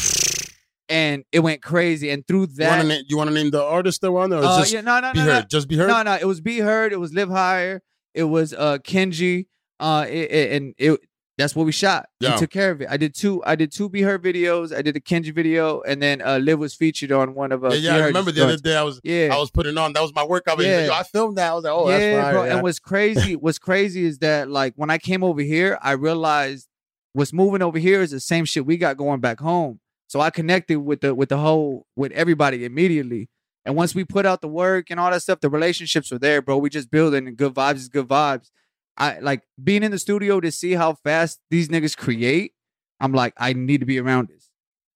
And 0.88 1.24
it 1.32 1.40
went 1.40 1.62
crazy. 1.64 2.10
And 2.12 2.26
through 2.28 2.48
You 2.58 2.68
want 2.68 2.82
to 2.82 2.88
that, 2.90 3.04
you 3.08 3.18
want 3.18 3.30
to 3.30 3.34
name 3.34 3.50
the 3.50 3.64
artist 3.64 4.02
that 4.02 4.12
were 4.12 4.22
on 4.22 4.30
there, 4.30 4.40
or 4.40 4.46
uh, 4.46 4.60
just 4.60 4.72
yeah, 4.72 4.82
no, 4.82 5.00
no, 5.00 5.14
be 5.14 5.20
no, 5.20 5.26
heard? 5.26 5.32
no, 5.44 5.48
Just 5.48 5.68
be 5.68 5.76
heard. 5.78 5.88
no, 5.88 6.04
no. 6.04 6.14
It 6.16 6.26
was 6.26 6.42
Be 6.42 6.60
Heard. 6.60 6.94
It 6.94 7.00
was 7.00 7.14
Live 7.14 7.30
Higher. 7.30 7.82
It 8.14 8.26
was 8.26 8.54
uh 8.54 8.78
Kenji. 8.80 9.48
Uh, 9.80 10.06
it, 10.08 10.32
it- 10.32 10.52
and 10.54 10.74
it 10.78 11.00
that's 11.38 11.54
what 11.54 11.66
we 11.66 11.74
shot. 11.74 12.08
Yeah. 12.22 12.36
We 12.36 12.38
took 12.40 12.50
care 12.50 12.72
of 12.72 12.82
it. 12.82 12.88
I 12.90 12.96
did 12.96 13.14
two. 13.14 13.44
I 13.46 13.56
did 13.56 13.70
two 13.72 13.90
Be 13.90 14.04
Heard 14.04 14.24
videos. 14.24 14.74
I 14.74 14.82
did 14.82 14.96
a 14.96 15.02
Kenji 15.02 15.34
video, 15.36 15.82
and 15.82 16.02
then 16.02 16.22
uh, 16.22 16.38
Liv 16.38 16.60
was 16.60 16.74
featured 16.76 17.12
on 17.12 17.34
one 17.34 17.52
of 17.52 17.66
uh, 17.66 17.70
yeah, 17.74 17.98
yeah. 17.98 18.04
I 18.04 18.06
remember 18.08 18.32
the 18.32 18.44
other 18.44 18.56
day 18.56 18.78
I 18.78 18.84
was 18.84 19.02
Yeah, 19.04 19.30
I 19.34 19.38
was 19.38 19.52
putting 19.52 19.78
on. 19.78 19.92
That 19.94 20.02
was 20.02 20.14
my 20.16 20.24
workout. 20.24 20.60
video. 20.60 20.86
Yeah. 20.86 20.94
I 20.94 21.04
filmed 21.04 21.38
that. 21.38 21.52
I 21.52 21.54
was 21.56 21.64
like, 21.66 21.74
oh, 21.74 21.90
yeah, 21.90 21.98
that's 21.98 22.24
fire. 22.24 22.34
bro. 22.34 22.44
And 22.44 22.62
what's 22.64 22.80
crazy, 22.80 23.36
what's 23.44 23.60
crazy 23.60 24.06
is 24.06 24.20
that 24.20 24.50
like 24.50 24.74
when 24.78 24.90
I 24.90 24.98
came 24.98 25.24
over 25.26 25.42
here, 25.42 25.78
I 25.82 25.92
realized 25.94 26.70
what's 27.12 27.34
moving 27.34 27.62
over 27.62 27.80
here 27.80 28.02
is 28.02 28.12
the 28.12 28.20
same 28.22 28.46
shit 28.46 28.66
we 28.66 28.78
got 28.78 28.96
going 28.96 29.20
back 29.20 29.40
home. 29.42 29.82
So 30.08 30.22
I 30.22 30.30
connected 30.30 30.80
with 30.80 31.02
the 31.02 31.16
with 31.16 31.30
the 31.30 31.38
whole 31.38 31.88
with 31.96 32.12
everybody 32.12 32.66
immediately. 32.66 33.30
And 33.66 33.76
once 33.76 33.96
we 33.96 34.04
put 34.04 34.26
out 34.26 34.42
the 34.42 34.48
work 34.48 34.92
and 34.92 35.00
all 35.00 35.10
that 35.10 35.22
stuff, 35.24 35.40
the 35.40 35.50
relationships 35.50 36.12
were 36.12 36.20
there, 36.20 36.42
bro. 36.42 36.58
We 36.58 36.70
just 36.70 36.92
building 36.92 37.28
and 37.28 37.36
good 37.36 37.54
vibes 37.54 37.78
is 37.78 37.90
good 37.90 38.08
vibes. 38.08 38.52
I 38.98 39.20
like 39.20 39.44
being 39.62 39.84
in 39.84 39.92
the 39.92 40.00
studio 40.00 40.40
to 40.40 40.52
see 40.52 40.74
how 40.74 40.94
fast 40.94 41.40
these 41.50 41.70
niggas 41.70 41.98
create. 41.98 42.54
I'm 43.00 43.12
like, 43.12 43.34
I 43.38 43.54
need 43.54 43.80
to 43.80 43.86
be 43.86 44.00
around 44.00 44.30
this. 44.30 44.52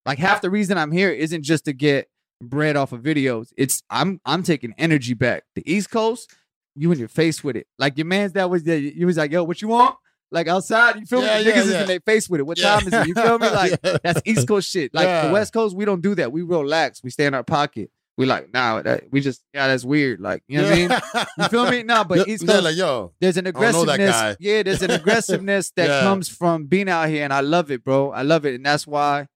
Like 0.06 0.20
half 0.20 0.42
the 0.42 0.50
reason 0.50 0.78
I'm 0.78 0.92
here 0.92 1.12
isn't 1.12 1.44
just 1.44 1.66
to 1.66 1.74
get 1.74 2.10
bread 2.42 2.76
off 2.76 2.92
of 2.92 3.02
videos. 3.02 3.52
It's 3.58 3.84
I'm 3.90 4.22
I'm 4.26 4.44
taking 4.44 4.74
energy 4.78 5.14
back. 5.14 5.44
The 5.56 5.64
East 5.70 5.90
Coast, 5.92 6.34
you 6.76 6.92
in 6.92 7.00
your 7.00 7.08
face 7.08 7.44
with 7.44 7.56
it. 7.56 7.68
Like 7.78 7.98
your 7.98 8.06
man's 8.06 8.34
that 8.34 8.50
was 8.50 8.64
there. 8.64 8.78
You 8.78 9.06
was 9.06 9.18
like, 9.18 9.32
yo, 9.32 9.44
what 9.44 9.62
you 9.62 9.68
want? 9.68 9.96
Like 10.32 10.48
outside, 10.48 11.00
you 11.00 11.06
feel 11.06 11.22
Yeah, 11.24 11.40
me? 11.40 11.44
yeah, 11.46 11.52
Niggas 11.52 11.64
is 11.66 11.74
in 11.82 11.88
their 11.88 12.00
face 12.02 12.30
with 12.30 12.40
it. 12.40 12.44
What 12.44 12.58
Yeah. 12.58 12.76
time 12.80 12.88
is 12.88 12.94
it? 12.94 13.08
You 13.08 13.16
feel 13.16 13.40
me? 13.40 13.50
Like 13.52 13.80
Yeah. 13.84 13.98
that's 14.04 14.22
East 14.26 14.48
Coast 14.48 14.70
shit. 14.70 14.94
Like 14.94 15.08
Yeah. 15.08 15.28
the 15.28 15.32
West 15.34 15.54
Coast, 15.54 15.76
we 15.76 15.86
don't 15.86 16.02
do 16.02 16.14
that. 16.16 16.32
We 16.32 16.42
relax. 16.44 17.04
We 17.04 17.10
stay 17.10 17.26
in 17.26 17.34
our 17.34 17.44
pocket. 17.44 17.90
We 18.18 18.26
like, 18.26 18.54
nah, 18.54 18.82
that 18.82 19.06
we 19.12 19.22
just 19.22 19.44
yeah, 19.54 19.68
that's 19.68 19.86
weird. 19.86 20.20
Like, 20.20 20.44
you 20.48 20.58
know 20.58 20.66
what 20.66 20.74
I 20.74 20.76
mean? 20.76 21.28
You 21.38 21.46
feel 21.48 21.72
me? 21.72 21.84
No, 21.90 22.04
but 22.04 22.18
Yeah, 22.28 22.34
East 22.34 22.46
Coast, 22.46 22.64
like, 22.64 22.76
yo, 22.76 23.14
there's 23.22 23.38
an 23.38 23.46
don't 23.46 23.56
know 23.60 23.86
that 23.86 23.94
aggressiveness. 23.96 24.38
Yeah, 24.42 24.64
there's 24.64 24.82
an 24.82 24.92
aggressiveness 24.92 25.72
that 25.78 25.88
Yeah. 25.88 26.02
comes 26.02 26.28
from 26.30 26.66
being 26.66 26.90
out 26.90 27.08
here, 27.10 27.24
and 27.24 27.32
I 27.34 27.40
love 27.40 27.72
it, 27.72 27.84
bro. 27.84 28.12
I 28.12 28.24
love 28.24 28.46
it, 28.46 28.56
and 28.56 28.66
that's 28.66 28.86
why 28.86 29.28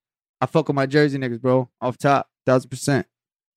I 0.42 0.46
fuck 0.48 0.68
with 0.68 0.76
my 0.76 0.86
Jersey 0.86 1.18
niggas, 1.18 1.42
bro. 1.42 1.70
Off 1.82 1.98
top, 1.98 2.28
thousand 2.46 2.70
percent. 2.70 3.08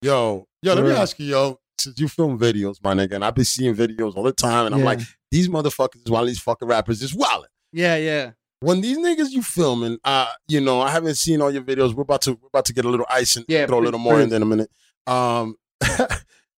yo, 0.00 0.46
yo, 0.62 0.74
let 0.74 0.82
For 0.84 0.88
me 0.90 0.94
ask 0.94 1.18
you, 1.18 1.26
yo, 1.26 1.58
since 1.78 1.98
you 2.00 2.08
film 2.08 2.38
videos, 2.38 2.76
my 2.82 2.94
nigga, 2.94 3.12
and 3.14 3.24
I've 3.24 3.34
been 3.34 3.44
seeing 3.44 3.74
videos 3.74 4.16
all 4.16 4.22
the 4.22 4.32
time, 4.32 4.66
and 4.66 4.74
I'm 4.74 4.80
Yeah. 4.80 4.86
like, 4.86 5.00
these 5.30 5.48
motherfuckers, 5.48 6.08
while 6.08 6.24
these 6.24 6.38
fucking 6.40 6.68
rappers 6.68 7.02
is 7.02 7.12
wildin'. 7.14 7.46
Yeah, 7.72 7.96
yeah. 7.96 8.30
When 8.60 8.80
these 8.80 8.96
niggas 8.96 9.30
you 9.30 9.42
filming, 9.42 9.98
uh, 10.04 10.28
you 10.48 10.60
know, 10.60 10.80
I 10.80 10.90
haven't 10.90 11.16
seen 11.16 11.42
all 11.42 11.50
your 11.50 11.62
videos. 11.62 11.92
We're 11.94 12.02
about 12.04 12.22
to 12.22 12.32
we're 12.32 12.48
about 12.48 12.64
to 12.66 12.72
get 12.72 12.84
a 12.86 12.88
little 12.88 13.06
ice 13.10 13.36
and 13.36 13.44
Yeah, 13.48 13.66
throw 13.66 13.78
a 13.78 13.84
little 13.84 14.00
more 14.00 14.20
in 14.20 14.32
in 14.32 14.40
a 14.42 14.46
minute. 14.46 14.70
Um 15.06 15.56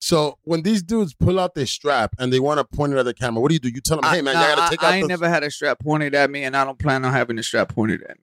so 0.00 0.38
when 0.42 0.62
these 0.62 0.82
dudes 0.82 1.12
pull 1.14 1.40
out 1.40 1.54
their 1.54 1.66
strap 1.66 2.14
and 2.18 2.32
they 2.32 2.38
want 2.40 2.58
to 2.58 2.76
point 2.76 2.92
it 2.92 2.98
at 2.98 3.04
the 3.04 3.14
camera, 3.14 3.40
what 3.42 3.48
do 3.48 3.54
you 3.54 3.58
do? 3.58 3.68
You 3.68 3.80
tell 3.80 4.00
them, 4.00 4.08
hey 4.10 4.22
man, 4.22 4.34
nah, 4.34 4.40
you 4.42 4.46
gotta 4.56 4.62
I- 4.62 4.68
take 4.70 4.82
I, 4.82 4.86
out 4.88 4.94
ain't 4.94 5.02
the 5.04 5.08
never 5.08 5.28
had 5.28 5.42
a 5.42 5.50
strap 5.50 5.80
pointed 5.80 6.14
at 6.14 6.30
me, 6.30 6.44
and 6.44 6.56
I 6.56 6.64
don't 6.64 6.78
plan 6.78 7.04
on 7.04 7.12
having 7.12 7.38
a 7.38 7.42
strap 7.42 7.74
pointed 7.74 8.02
at 8.02 8.16
me. 8.16 8.22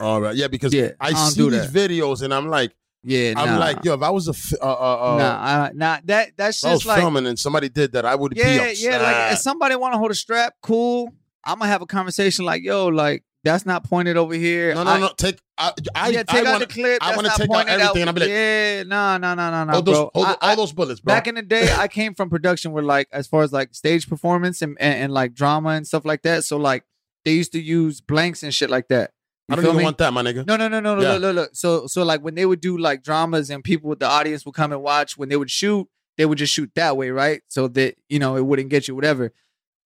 All 0.00 0.20
right, 0.20 0.34
yeah, 0.34 0.48
because 0.48 0.74
Yeah, 0.74 0.90
I, 1.00 1.10
I 1.10 1.28
see 1.28 1.38
do 1.40 1.50
these 1.50 1.68
videos 1.70 2.22
and 2.22 2.34
I'm 2.34 2.48
like, 2.48 2.74
Yeah, 3.08 3.34
I'm 3.36 3.46
nah. 3.50 3.58
like, 3.58 3.84
yo, 3.84 3.94
if 3.94 4.02
I 4.02 4.10
was 4.10 4.26
a 4.26 4.32
f- 4.32 4.52
uh, 4.60 4.64
uh, 4.64 5.14
uh, 5.14 5.16
nah, 5.16 5.38
I, 5.40 5.70
nah. 5.72 5.98
That 6.06 6.32
that's 6.36 6.64
I 6.64 6.72
just 6.72 6.86
like 6.86 6.98
filming 6.98 7.24
and 7.26 7.38
somebody 7.38 7.68
did 7.68 7.92
that, 7.92 8.04
I 8.04 8.16
would 8.16 8.34
be 8.34 8.40
yeah, 8.40 8.62
upset. 8.64 8.78
yeah. 8.78 8.98
Like 9.00 9.32
if 9.34 9.38
somebody 9.38 9.76
want 9.76 9.94
to 9.94 9.98
hold 9.98 10.10
a 10.10 10.14
strap, 10.14 10.54
cool. 10.60 11.12
I'm 11.44 11.60
gonna 11.60 11.70
have 11.70 11.82
a 11.82 11.86
conversation 11.86 12.44
like, 12.44 12.64
yo, 12.64 12.88
like 12.88 13.22
that's 13.44 13.64
not 13.64 13.84
pointed 13.84 14.16
over 14.16 14.34
here. 14.34 14.74
no, 14.74 14.82
no, 14.82 14.90
I- 14.90 14.98
no, 14.98 15.10
take. 15.16 15.38
I, 15.56 15.72
I, 15.94 16.08
yeah, 16.08 16.20
I 16.20 16.22
take 16.24 16.44
out 16.46 16.52
wanna, 16.52 16.66
the 16.66 16.72
clip. 16.72 16.98
I 17.00 17.14
wanna 17.16 17.30
take 17.34 17.48
out 17.48 17.68
everything, 17.68 18.02
and 18.02 18.08
I'll 18.08 18.12
be 18.12 18.20
like- 18.20 18.28
yeah, 18.28 18.82
no, 18.82 19.16
no, 19.18 19.34
no, 19.34 19.50
no, 19.52 19.64
no, 19.64 19.72
all 19.74 19.82
those, 19.82 19.94
bro. 19.94 20.10
all, 20.12 20.26
I- 20.26 20.36
all 20.42 20.56
those 20.56 20.72
bullets, 20.72 21.00
bro. 21.00 21.14
back 21.14 21.28
in 21.28 21.36
the 21.36 21.42
day, 21.42 21.72
I 21.72 21.86
came 21.98 22.12
from 22.14 22.28
production 22.28 22.72
where 22.72 22.82
like 22.82 23.06
as 23.12 23.28
far 23.28 23.44
as 23.44 23.52
like 23.52 23.72
stage 23.72 24.08
performance 24.08 24.60
and, 24.62 24.76
and, 24.80 25.04
and 25.04 25.12
like 25.12 25.32
drama 25.32 25.70
and 25.70 25.86
stuff 25.86 26.04
like 26.04 26.22
that. 26.22 26.42
So 26.44 26.56
like 26.56 26.82
they 27.24 27.34
used 27.34 27.52
to 27.52 27.60
use 27.60 28.00
blanks 28.00 28.42
and 28.42 28.52
shit 28.52 28.68
like 28.68 28.88
that. 28.88 29.12
You 29.48 29.52
I 29.52 29.56
don't 29.56 29.64
even 29.66 29.76
me? 29.76 29.84
want 29.84 29.98
that, 29.98 30.12
my 30.12 30.22
nigga. 30.22 30.44
No, 30.46 30.56
no, 30.56 30.66
no, 30.68 30.80
no, 30.80 30.96
no. 30.96 31.02
Yeah. 31.02 31.12
Look, 31.12 31.20
look, 31.22 31.34
look. 31.36 31.50
So, 31.54 31.86
so 31.86 32.02
like 32.02 32.20
when 32.22 32.34
they 32.34 32.44
would 32.46 32.60
do 32.60 32.76
like 32.78 33.02
dramas 33.02 33.48
and 33.50 33.62
people 33.62 33.88
with 33.88 34.00
the 34.00 34.06
audience 34.08 34.44
would 34.44 34.54
come 34.56 34.72
and 34.72 34.82
watch, 34.82 35.16
when 35.16 35.28
they 35.28 35.36
would 35.36 35.50
shoot, 35.50 35.88
they 36.18 36.26
would 36.26 36.38
just 36.38 36.52
shoot 36.52 36.70
that 36.74 36.96
way, 36.96 37.10
right? 37.10 37.42
So 37.48 37.68
that 37.68 37.94
you 38.08 38.18
know 38.18 38.36
it 38.36 38.44
wouldn't 38.44 38.70
get 38.70 38.88
you 38.88 38.94
whatever. 38.96 39.32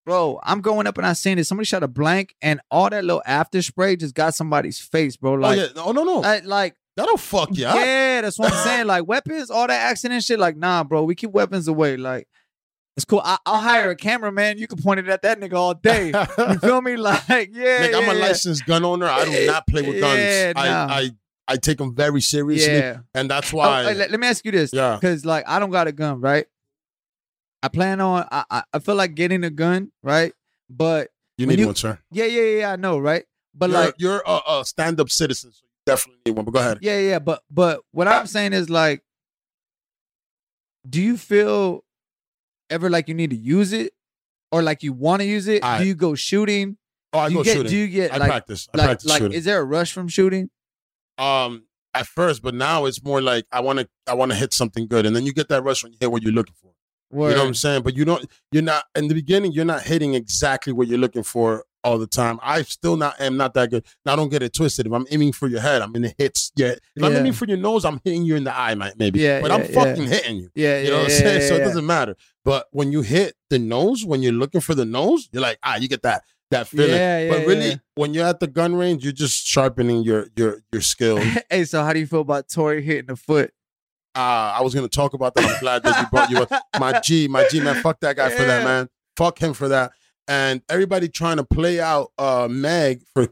Bro, 0.06 0.40
I'm 0.42 0.62
going 0.62 0.86
up 0.86 0.96
and 0.96 1.06
I 1.06 1.12
seen 1.12 1.38
it. 1.38 1.44
Somebody 1.46 1.66
shot 1.66 1.82
a 1.82 1.88
blank 1.88 2.34
and 2.40 2.60
all 2.70 2.88
that 2.88 3.04
little 3.04 3.22
after 3.26 3.60
spray 3.60 3.96
just 3.96 4.14
got 4.14 4.34
somebody's 4.34 4.78
face, 4.78 5.16
bro. 5.16 5.44
oh 5.44 5.50
yeah, 5.50 5.66
no, 5.76 5.92
no, 5.92 6.04
no. 6.04 6.22
I- 6.22 6.40
like 6.40 6.76
That'll 6.96 7.16
fuck 7.18 7.50
you 7.56 7.62
yeah, 7.64 8.20
that's 8.20 8.38
what 8.38 8.52
I'm 8.52 8.58
saying. 8.64 8.86
Like 8.86 9.06
weapons, 9.06 9.50
all 9.50 9.66
that 9.66 9.90
accident 9.90 10.22
shit. 10.24 10.38
Like, 10.40 10.56
nah, 10.56 10.84
bro, 10.84 11.04
we 11.04 11.14
keep 11.14 11.30
weapons 11.30 11.68
away. 11.68 11.96
Like, 11.96 12.26
it's 13.00 13.04
cool. 13.06 13.22
I, 13.24 13.38
I'll 13.46 13.60
hire 13.60 13.90
a 13.90 13.96
cameraman. 13.96 14.58
You 14.58 14.66
can 14.66 14.78
point 14.82 15.00
it 15.00 15.08
at 15.08 15.22
that 15.22 15.40
nigga 15.40 15.54
all 15.54 15.72
day. 15.74 16.08
You 16.38 16.58
feel 16.58 16.82
me? 16.82 16.96
Like, 16.96 17.22
yeah, 17.28 17.86
Nigga, 17.88 17.94
I'm 18.02 18.08
a 18.10 18.14
yeah. 18.18 18.26
licensed 18.26 18.66
gun 18.66 18.84
owner. 18.84 19.06
I 19.06 19.24
do 19.24 19.46
not 19.46 19.66
play 19.66 19.82
with 19.82 20.00
guns. 20.00 20.18
Yeah, 20.20 20.52
I, 20.56 20.68
nah. 20.68 20.86
I 20.94 21.10
I 21.48 21.56
take 21.56 21.78
them 21.78 21.94
very 21.94 22.20
seriously, 22.20 22.72
Yeah. 22.74 22.98
and 23.14 23.30
that's 23.30 23.52
Oh, 23.52 23.56
why. 23.56 23.84
hey, 23.84 23.94
let, 23.94 24.10
let 24.10 24.20
me 24.20 24.26
ask 24.26 24.44
you 24.44 24.52
this. 24.52 24.72
yeah, 24.72 24.96
Because 25.00 25.24
like 25.24 25.48
I 25.48 25.58
don't 25.58 25.70
got 25.70 25.88
a 25.88 25.92
gun, 25.92 26.20
right? 26.20 26.46
I 27.62 27.68
plan 27.68 28.00
on 28.00 28.26
I, 28.30 28.62
I 28.72 28.78
feel 28.78 28.94
like 28.94 29.14
getting 29.14 29.42
a 29.44 29.50
gun, 29.50 29.90
right? 30.02 30.32
But 30.68 31.10
you 31.38 31.46
need 31.46 31.58
you- 31.58 31.66
one, 31.66 31.74
sir. 31.74 31.98
yeah, 32.12 32.26
yeah, 32.26 32.42
yeah, 32.42 32.58
yeah, 32.60 32.72
I 32.72 32.76
know, 32.76 32.98
right? 32.98 33.24
But 33.54 33.70
you're, 33.70 33.80
like 33.80 33.94
you're 33.98 34.22
a, 34.26 34.40
a 34.60 34.64
stand-up 34.64 35.10
citizen, 35.10 35.50
so 35.52 35.60
you 35.64 35.70
definitely 35.86 36.20
need 36.26 36.36
one. 36.36 36.44
But 36.44 36.52
go 36.52 36.60
ahead. 36.60 36.78
yeah, 36.82 36.98
yeah, 36.98 37.18
but 37.18 37.42
but 37.50 37.80
what 37.92 38.06
I'm 38.08 38.26
saying 38.26 38.52
is 38.52 38.68
like 38.70 39.02
do 40.88 41.00
you 41.02 41.16
feel 41.16 41.84
ever 42.70 42.88
like 42.88 43.08
you 43.08 43.14
need 43.14 43.30
to 43.30 43.36
use 43.36 43.72
it 43.72 43.92
or 44.52 44.62
like 44.62 44.82
you 44.82 44.92
want 44.92 45.20
to 45.20 45.26
use 45.26 45.48
it? 45.48 45.64
I- 45.64 45.78
do 45.80 45.84
you 45.86 45.94
go 45.94 46.14
shooting? 46.14 46.76
Oh, 47.12 47.18
I 47.18 47.28
do 47.28 47.34
go 47.36 47.42
get 47.44 47.56
shooting. 47.56 47.70
do 47.70 47.76
you 47.76 47.88
get 47.88 48.12
I 48.12 48.18
like 48.18 48.28
practice. 48.28 48.68
I 48.72 48.76
like 48.78 48.86
practice 48.86 49.08
like 49.10 49.18
shooting. 49.18 49.36
is 49.38 49.44
there 49.44 49.60
a 49.60 49.64
rush 49.64 49.92
from 49.92 50.06
shooting? 50.08 50.48
um, 51.18 51.64
at 51.92 52.06
first, 52.06 52.40
but 52.42 52.54
now 52.54 52.84
it's 52.84 53.02
more 53.02 53.20
like 53.20 53.46
I 53.50 53.60
want 53.60 53.80
to. 53.80 53.88
I 54.06 54.14
want 54.14 54.30
to 54.30 54.36
hit 54.38 54.54
something 54.54 54.86
good, 54.86 55.06
and 55.06 55.14
then 55.16 55.26
you 55.26 55.32
get 55.32 55.48
that 55.48 55.62
rush 55.64 55.82
when 55.82 55.92
you 55.92 55.98
hit 56.00 56.12
what 56.12 56.22
you're 56.22 56.32
looking 56.32 56.54
for. 56.54 56.70
You 57.12 57.34
know 57.34 57.40
what 57.40 57.48
I'm 57.48 57.54
saying? 57.54 57.82
But 57.82 57.96
you 57.96 58.04
don't. 58.04 58.24
You're 58.52 58.62
not 58.62 58.84
in 58.94 59.08
the 59.08 59.14
beginning. 59.14 59.50
You're 59.50 59.64
not 59.64 59.82
hitting 59.82 60.14
exactly 60.14 60.72
what 60.72 60.86
you're 60.86 60.98
looking 61.00 61.24
for 61.24 61.64
all 61.82 61.98
the 61.98 62.06
time. 62.06 62.38
I 62.42 62.62
still 62.62 62.96
not 62.96 63.20
am 63.20 63.36
not 63.36 63.54
that 63.54 63.70
good. 63.70 63.84
Now 64.04 64.16
don't 64.16 64.28
get 64.28 64.42
it 64.42 64.52
twisted. 64.52 64.86
If 64.86 64.92
I'm 64.92 65.06
aiming 65.10 65.32
for 65.32 65.48
your 65.48 65.60
head, 65.60 65.82
I'm 65.82 65.94
in 65.96 66.02
the 66.02 66.14
hits. 66.18 66.52
Yeah. 66.56 66.74
If 66.96 67.02
I'm 67.02 67.14
aiming 67.14 67.32
for 67.32 67.46
your 67.46 67.56
nose, 67.56 67.84
I'm 67.84 68.00
hitting 68.04 68.24
you 68.24 68.36
in 68.36 68.44
the 68.44 68.56
eye, 68.56 68.74
might 68.74 68.98
maybe. 68.98 69.20
Yeah, 69.20 69.40
But 69.40 69.50
I'm 69.50 69.62
yeah, 69.62 69.68
yeah. 69.68 69.84
fucking 69.84 70.06
hitting 70.06 70.36
you. 70.36 70.50
yeah, 70.54 70.68
yeah, 70.78 70.82
You 70.82 70.90
know 70.90 70.96
what 70.98 71.04
I'm 71.06 71.10
yeah, 71.10 71.16
saying? 71.18 71.40
yeah, 71.42 71.48
so 71.48 71.54
it 71.56 71.60
doesn't 71.60 71.86
matter. 71.86 72.16
But 72.44 72.66
when 72.70 72.92
you 72.92 73.02
hit 73.02 73.34
the 73.48 73.58
nose, 73.58 74.04
when 74.04 74.22
you're 74.22 74.32
looking 74.32 74.60
for 74.60 74.74
the 74.74 74.84
nose, 74.84 75.28
you're 75.32 75.42
like, 75.42 75.58
ah, 75.62 75.76
you 75.76 75.88
get 75.88 76.02
that 76.02 76.24
that 76.50 76.66
feeling. 76.66 76.90
Yeah, 76.90 77.20
yeah, 77.20 77.30
but 77.30 77.46
really, 77.46 77.68
yeah. 77.68 77.74
when 77.94 78.12
you're 78.12 78.26
at 78.26 78.40
the 78.40 78.48
gun 78.48 78.74
range, 78.74 79.04
you're 79.04 79.12
just 79.12 79.46
sharpening 79.46 80.02
your 80.02 80.26
your 80.36 80.62
your 80.72 80.82
skills. 80.82 81.22
hey, 81.50 81.64
so 81.64 81.84
how 81.84 81.92
do 81.92 82.00
you 82.00 82.06
feel 82.06 82.20
about 82.22 82.48
Tory 82.48 82.82
hitting 82.82 83.06
the 83.06 83.16
foot? 83.16 83.52
uh, 84.16 84.18
I 84.58 84.62
was 84.62 84.74
gonna 84.74 84.88
talk 84.88 85.14
about 85.14 85.34
that. 85.36 85.44
I'm 85.44 85.60
glad 85.60 85.82
that 85.84 86.00
you 86.00 86.06
brought 86.08 86.30
you 86.30 86.38
up. 86.42 86.50
My 86.80 86.98
G, 87.00 87.28
my 87.28 87.46
G 87.48 87.60
man, 87.60 87.76
fuck 87.82 88.00
that 88.00 88.16
guy 88.16 88.30
for 88.30 88.42
that, 88.42 88.64
man. 88.70 88.88
Fuck 89.16 89.38
him 89.38 89.52
for 89.54 89.68
that. 89.68 89.92
And 90.30 90.62
everybody 90.68 91.08
trying 91.08 91.38
to 91.38 91.44
play 91.44 91.80
out 91.80 92.12
uh 92.16 92.46
Meg 92.48 93.02
for 93.12 93.28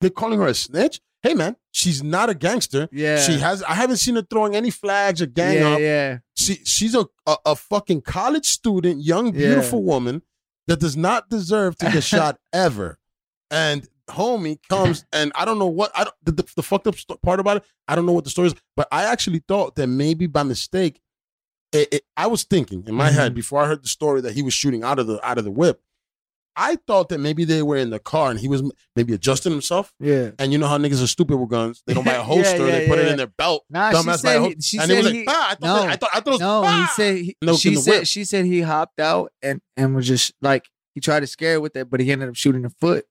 they're 0.00 0.10
calling 0.10 0.38
her 0.38 0.46
a 0.46 0.54
snitch. 0.54 1.00
Hey 1.22 1.34
man, 1.34 1.56
she's 1.72 2.02
not 2.02 2.30
a 2.30 2.34
gangster. 2.34 2.88
Yeah. 2.92 3.18
She 3.20 3.38
has 3.38 3.62
I 3.64 3.74
haven't 3.74 3.96
seen 3.98 4.14
her 4.16 4.22
throwing 4.22 4.54
any 4.56 4.70
flags 4.70 5.20
or 5.20 5.26
gang 5.26 5.56
yeah, 5.58 5.68
up. 5.68 5.80
yeah. 5.80 6.18
She 6.36 6.54
she's 6.64 6.94
a, 6.94 7.06
a 7.26 7.36
a 7.46 7.56
fucking 7.56 8.02
college 8.02 8.46
student, 8.46 9.02
young, 9.04 9.26
Yeah. 9.26 9.48
beautiful 9.48 9.82
woman 9.82 10.22
that 10.68 10.78
does 10.80 10.96
not 10.96 11.28
deserve 11.28 11.76
to 11.78 11.90
get 11.90 12.02
shot 12.14 12.38
ever. 12.52 12.98
And 13.50 13.88
homie 14.08 14.58
comes 14.68 15.04
and 15.12 15.32
I 15.34 15.44
don't 15.44 15.58
know 15.58 15.66
what 15.66 15.90
I 15.96 16.04
don't 16.04 16.14
the, 16.24 16.32
the, 16.32 16.44
the 16.56 16.62
fucked 16.62 16.86
up 16.86 16.96
st- 16.96 17.20
part 17.22 17.40
about 17.40 17.58
it. 17.58 17.64
I 17.88 17.94
don't 17.96 18.06
know 18.06 18.12
what 18.12 18.24
the 18.24 18.30
story 18.30 18.48
is, 18.48 18.54
but 18.76 18.86
I 18.92 19.04
actually 19.04 19.42
thought 19.48 19.74
that 19.76 19.88
maybe 19.88 20.26
by 20.26 20.42
mistake, 20.44 21.00
it, 21.72 21.88
it- 21.94 22.04
I 22.16 22.26
was 22.26 22.44
thinking 22.44 22.84
in 22.86 22.94
my 22.94 23.08
Mm-hmm. 23.08 23.18
head 23.18 23.34
before 23.34 23.62
I 23.62 23.66
heard 23.66 23.82
the 23.82 23.88
story 23.88 24.20
that 24.22 24.34
he 24.34 24.42
was 24.42 24.54
shooting 24.54 24.82
out 24.84 24.98
of 24.98 25.06
the 25.06 25.24
out 25.26 25.38
of 25.38 25.44
the 25.44 25.50
whip. 25.50 25.80
I 26.54 26.76
thought 26.86 27.08
that 27.08 27.16
maybe 27.18 27.44
they 27.44 27.62
were 27.62 27.76
in 27.78 27.88
the 27.88 27.98
car 27.98 28.30
and 28.30 28.38
he 28.38 28.46
was 28.46 28.62
maybe 28.94 29.14
adjusting 29.14 29.50
himself. 29.52 29.90
Yeah. 29.98 30.32
And 30.38 30.52
you 30.52 30.58
know 30.58 30.66
how 30.66 30.76
niggas 30.76 31.02
are 31.02 31.06
stupid 31.06 31.36
with 31.38 31.48
guns. 31.48 31.82
They 31.86 31.94
don't 31.94 32.04
buy 32.04 32.12
a 32.12 32.22
holster. 32.30 32.58
yeah, 32.66 32.78
they 32.80 32.88
put 32.88 32.98
it 32.98 33.08
in 33.08 33.16
their 33.16 33.26
belt. 33.26 33.64
Nah, 33.70 33.90
she 33.90 33.96
Dumbass 33.96 34.04
buy 34.04 34.12
a 34.12 34.18
said, 34.18 34.38
hol- 34.38 34.48
he, 34.50 34.56
she 34.60 34.76
and 34.78 34.86
said 34.86 34.96
he 34.98 35.02
was 35.02 35.12
he, 35.12 35.18
like, 35.24 35.34
ah, 35.34 35.46
I 35.50 35.54
thought, 35.54 35.60
no. 35.62 35.90
I 35.90 35.96
thought, 35.96 36.10
I 36.12 36.20
thought 36.20 36.40
no, 36.40 36.62
he 36.82 36.86
said 36.88 37.16
he, 37.16 37.36
No, 37.42 37.56
she 37.56 37.74
said 37.76 38.06
she 38.06 38.24
said 38.24 38.44
he 38.44 38.60
hopped 38.60 39.00
out 39.00 39.32
and 39.40 39.62
and 39.78 39.94
was 39.96 40.06
just 40.06 40.34
like 40.42 40.68
he 40.94 41.00
tried 41.00 41.20
to 41.20 41.26
scare 41.26 41.58
with 41.58 41.74
it, 41.74 41.88
but 41.88 42.00
he 42.00 42.12
ended 42.12 42.28
up 42.28 42.36
shooting 42.36 42.60
the 42.62 42.70
foot. 42.70 43.06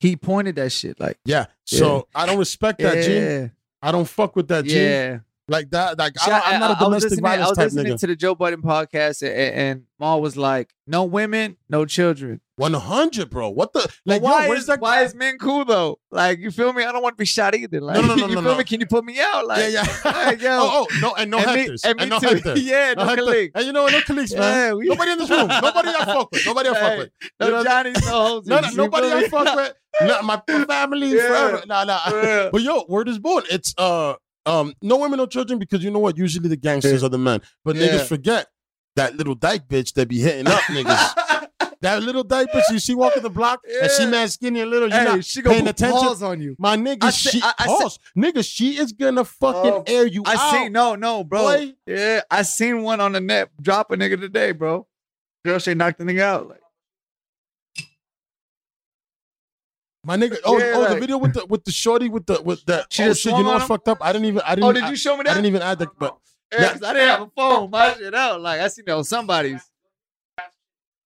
He 0.00 0.16
pointed 0.16 0.56
that 0.56 0.72
shit 0.72 0.98
like 0.98 1.18
Yeah. 1.24 1.46
So 1.64 2.08
I 2.12 2.26
don't 2.26 2.38
respect 2.38 2.80
that, 2.80 3.04
G. 3.04 3.14
yeah, 3.14 3.48
I 3.80 3.92
don't 3.92 4.08
fuck 4.08 4.34
with 4.34 4.48
that, 4.48 4.64
G. 4.64 4.82
yeah. 4.82 5.18
Like 5.52 5.70
that. 5.70 5.98
Like 5.98 6.14
I 6.20 6.24
Shout- 6.24 6.42
don't, 6.44 6.54
I'm 6.54 6.60
not 6.60 6.70
a 6.70 6.82
I- 6.82 6.86
I 6.86 6.88
was 6.88 7.04
listening- 7.04 7.24
I 7.26 7.38
was 7.48 7.58
listening 7.58 7.96
to 7.98 8.06
the 8.06 8.16
Joe 8.16 8.34
Budden 8.34 8.62
podcast, 8.62 9.22
and, 9.22 9.54
and 9.54 9.82
Mal 10.00 10.20
was 10.20 10.36
like, 10.36 10.70
"No 10.86 11.04
women, 11.04 11.56
no 11.68 11.84
children." 11.84 12.40
One 12.56 12.74
hundred, 12.74 13.28
bro. 13.30 13.50
What 13.50 13.72
the? 13.72 13.88
Like, 14.06 14.22
why 14.22 14.46
yo, 14.46 14.52
is 14.52 14.66
that? 14.66 14.80
why 14.80 15.02
is 15.02 15.14
men 15.14 15.36
cool 15.38 15.64
though? 15.64 15.98
Like, 16.10 16.38
you 16.38 16.50
feel 16.50 16.72
me? 16.72 16.84
I 16.84 16.92
don't 16.92 17.02
want 17.02 17.14
to 17.14 17.18
be 17.18 17.24
shot 17.24 17.54
either. 17.54 17.80
Like, 17.80 17.96
no, 17.96 18.02
no, 18.02 18.14
you 18.28 18.34
no, 18.34 18.42
feel 18.42 18.42
no. 18.42 18.58
me? 18.58 18.64
Can 18.64 18.80
you 18.80 18.86
put 18.86 19.04
me 19.04 19.18
out? 19.20 19.46
Like, 19.46 19.72
yeah, 19.72 19.84
yeah. 20.04 20.10
like, 20.12 20.40
yo. 20.46 20.50
oh, 20.60 20.86
oh, 20.90 20.98
no, 21.00 21.14
and 21.14 21.30
no 21.30 21.38
and 21.38 21.54
me, 21.70 21.76
and 21.84 21.98
me 22.00 22.06
no 22.06 22.18
too. 22.20 22.28
Hector. 22.28 22.58
yeah, 22.58 22.94
no, 22.94 23.04
Hector. 23.04 23.22
colleague. 23.24 23.50
And 23.54 23.66
you 23.66 23.72
know? 23.72 23.86
No 23.86 24.00
colleagues, 24.02 24.34
man. 24.34 24.40
Yeah, 24.68 24.72
we- 24.74 24.86
Nobody 24.88 25.10
in 25.12 25.18
this 25.18 25.30
room. 25.30 25.48
Nobody 25.48 25.88
I 25.88 26.04
fuck 26.04 26.30
with. 26.32 26.46
Nobody 26.46 26.68
I 26.68 26.74
fuck 26.74 26.98
with. 26.98 27.10
No 27.40 27.50
know- 27.50 27.64
Johnny's, 27.64 28.04
no 28.06 28.10
hoes. 28.10 28.46
No, 28.46 28.60
no, 28.60 28.70
nobody 28.70 29.10
I 29.12 29.28
fuck 29.28 29.56
with. 29.56 29.74
No, 30.02 30.22
my 30.22 30.40
family 30.68 31.08
Yeah. 31.16 31.26
forever. 31.26 31.62
Nah, 31.66 31.84
nah. 31.84 32.00
Yeah. 32.10 32.48
But 32.52 32.62
yo, 32.62 32.84
word 32.88 33.08
is 33.08 33.18
born. 33.18 33.44
It's 33.50 33.74
uh 33.76 34.14
um 34.46 34.74
no 34.82 34.96
women, 34.98 35.18
no 35.18 35.26
children, 35.26 35.58
because 35.58 35.82
you 35.84 35.90
know 35.90 35.98
what? 36.00 36.16
Usually 36.16 36.48
the 36.48 36.56
gangsters 36.56 37.02
Yeah. 37.02 37.06
are 37.06 37.10
the 37.10 37.18
men. 37.18 37.40
But 37.64 37.76
Yeah. 37.76 37.88
niggas 37.88 38.06
forget 38.08 38.48
that 38.96 39.16
little 39.16 39.34
dyke 39.34 39.68
bitch 39.68 39.94
that 39.94 40.08
be 40.08 40.18
hitting 40.20 40.46
up 40.48 40.60
niggas. 40.62 41.14
that 41.82 42.02
little 42.02 42.22
diaper. 42.24 42.62
She 42.70 42.78
she 42.78 42.94
walking 42.94 43.22
the 43.22 43.30
block 43.30 43.60
and 43.80 43.90
she 43.90 44.02
Yeah. 44.04 44.10
mad 44.10 44.30
skinny 44.30 44.60
and 44.60 44.70
little. 44.70 44.88
You're 44.88 44.98
Hey, 44.98 45.04
not 45.04 45.24
she 45.24 45.42
gonna 45.42 45.54
paying 45.56 45.68
attention. 45.68 46.22
on 46.24 46.40
you. 46.40 46.54
My 46.58 46.76
nigga, 46.76 47.04
I 47.04 47.10
say- 47.10 47.30
she 47.30 47.42
I- 47.42 47.54
I 47.58 47.66
say- 47.66 47.76
pause. 47.82 47.98
nigga, 48.16 48.48
she 48.48 48.78
is 48.78 48.92
gonna 48.92 49.24
fucking 49.24 49.72
Oh, 49.72 49.84
air 49.86 50.06
you 50.06 50.22
I 50.26 50.34
out. 50.34 50.52
seen 50.52 50.72
no, 50.72 50.94
no, 50.94 51.24
bro. 51.24 51.40
Boy. 51.42 51.72
Yeah, 51.86 52.20
I 52.30 52.42
seen 52.42 52.82
one 52.82 53.00
on 53.00 53.12
the 53.12 53.20
net 53.20 53.48
drop 53.60 53.90
a 53.90 53.96
nigga 53.96 54.20
today, 54.20 54.52
bro. 54.52 54.86
Girl, 55.44 55.58
she 55.58 55.74
knocked 55.74 55.98
the 55.98 56.04
nigga 56.04 56.20
out. 56.20 56.48
Like, 56.50 56.60
My 60.04 60.16
nigga. 60.16 60.36
Oh, 60.44 60.58
Yeah, 60.58 60.72
oh, 60.76 60.94
the 60.94 61.00
video 61.00 61.18
with 61.18 61.34
the 61.34 61.46
with 61.46 61.64
the 61.64 61.70
shorty 61.72 62.08
with 62.08 62.26
the 62.26 62.42
with 62.42 62.64
that. 62.66 62.92
She 62.92 63.04
oh 63.04 63.08
just 63.08 63.20
shit, 63.22 63.32
you 63.32 63.38
know 63.42 63.50
on 63.50 63.54
what 63.54 63.62
him? 63.62 63.68
fucked 63.68 63.88
up? 63.88 63.98
I 64.00 64.12
didn't 64.12 64.26
even. 64.26 64.42
I 64.44 64.54
didn't. 64.56 64.64
oh, 64.64 64.72
did 64.72 64.88
you 64.88 64.96
show 64.96 65.16
me 65.16 65.22
that? 65.24 65.30
I 65.30 65.34
that? 65.34 65.42
didn't 65.42 65.46
even 65.54 65.62
add 65.62 65.78
the. 65.78 65.86
But 65.98 66.16
Yeah, 66.52 66.72
'cause 66.72 66.82
I 66.82 66.92
didn't 66.92 67.08
have 67.08 67.22
a 67.22 67.30
phone. 67.36 67.70
My 67.70 67.94
shit 67.94 68.14
out. 68.14 68.40
Like 68.40 68.60
I 68.60 68.68
seen 68.68 68.84
that 68.86 68.96
on 68.96 69.04
somebody's. 69.04 69.62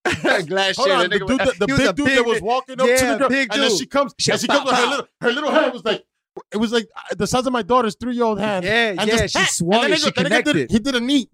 Glass 0.47 0.77
hold 0.77 0.89
shit. 0.89 0.97
on, 0.97 1.11
the, 1.11 1.19
dude, 1.19 1.29
was- 1.29 1.39
the, 1.59 1.67
the 1.67 1.73
he 1.75 1.79
big 1.87 1.97
dude 1.97 2.07
big 2.07 2.17
that 2.17 2.25
was 2.27 2.41
walking 2.41 2.81
up 2.81 2.87
to 2.87 2.93
the 3.07 3.17
girl, 3.19 3.29
big 3.29 3.53
and 3.53 3.61
then 3.63 3.71
dude. 3.71 3.79
she 3.79 3.87
comes, 3.87 4.15
She 4.19 4.31
and 4.31 4.41
she 4.41 4.47
pow, 4.47 4.59
comes 4.59 4.71
with 4.71 4.77
her 4.79 4.87
little, 4.87 5.07
her 5.21 5.33
little 5.33 5.51
hand 5.51 5.73
was 5.73 5.85
like, 5.85 6.05
it 6.53 6.59
was 6.59 6.71
like 6.73 6.87
uh, 6.95 7.15
the 7.17 7.27
size 7.27 7.45
of 7.47 7.53
my 7.53 7.63
daughter's 7.63 7.97
three 8.01 8.15
year 8.15 8.23
old 8.25 8.39
hand. 8.39 8.65
Yeah, 8.65 8.95
and 8.97 9.01
yeah, 9.09 9.27
just, 9.27 9.37
she 9.37 9.45
swung 9.47 9.81
then 9.83 9.93
it. 9.93 9.97
nigga- 9.97 10.05
She 10.05 10.11
the 10.11 10.11
nigga 10.11 10.15
did- 10.15 10.45
connected. 10.45 10.71
he 10.71 10.79
did 10.79 10.95
a 10.95 11.01
knee 11.01 11.29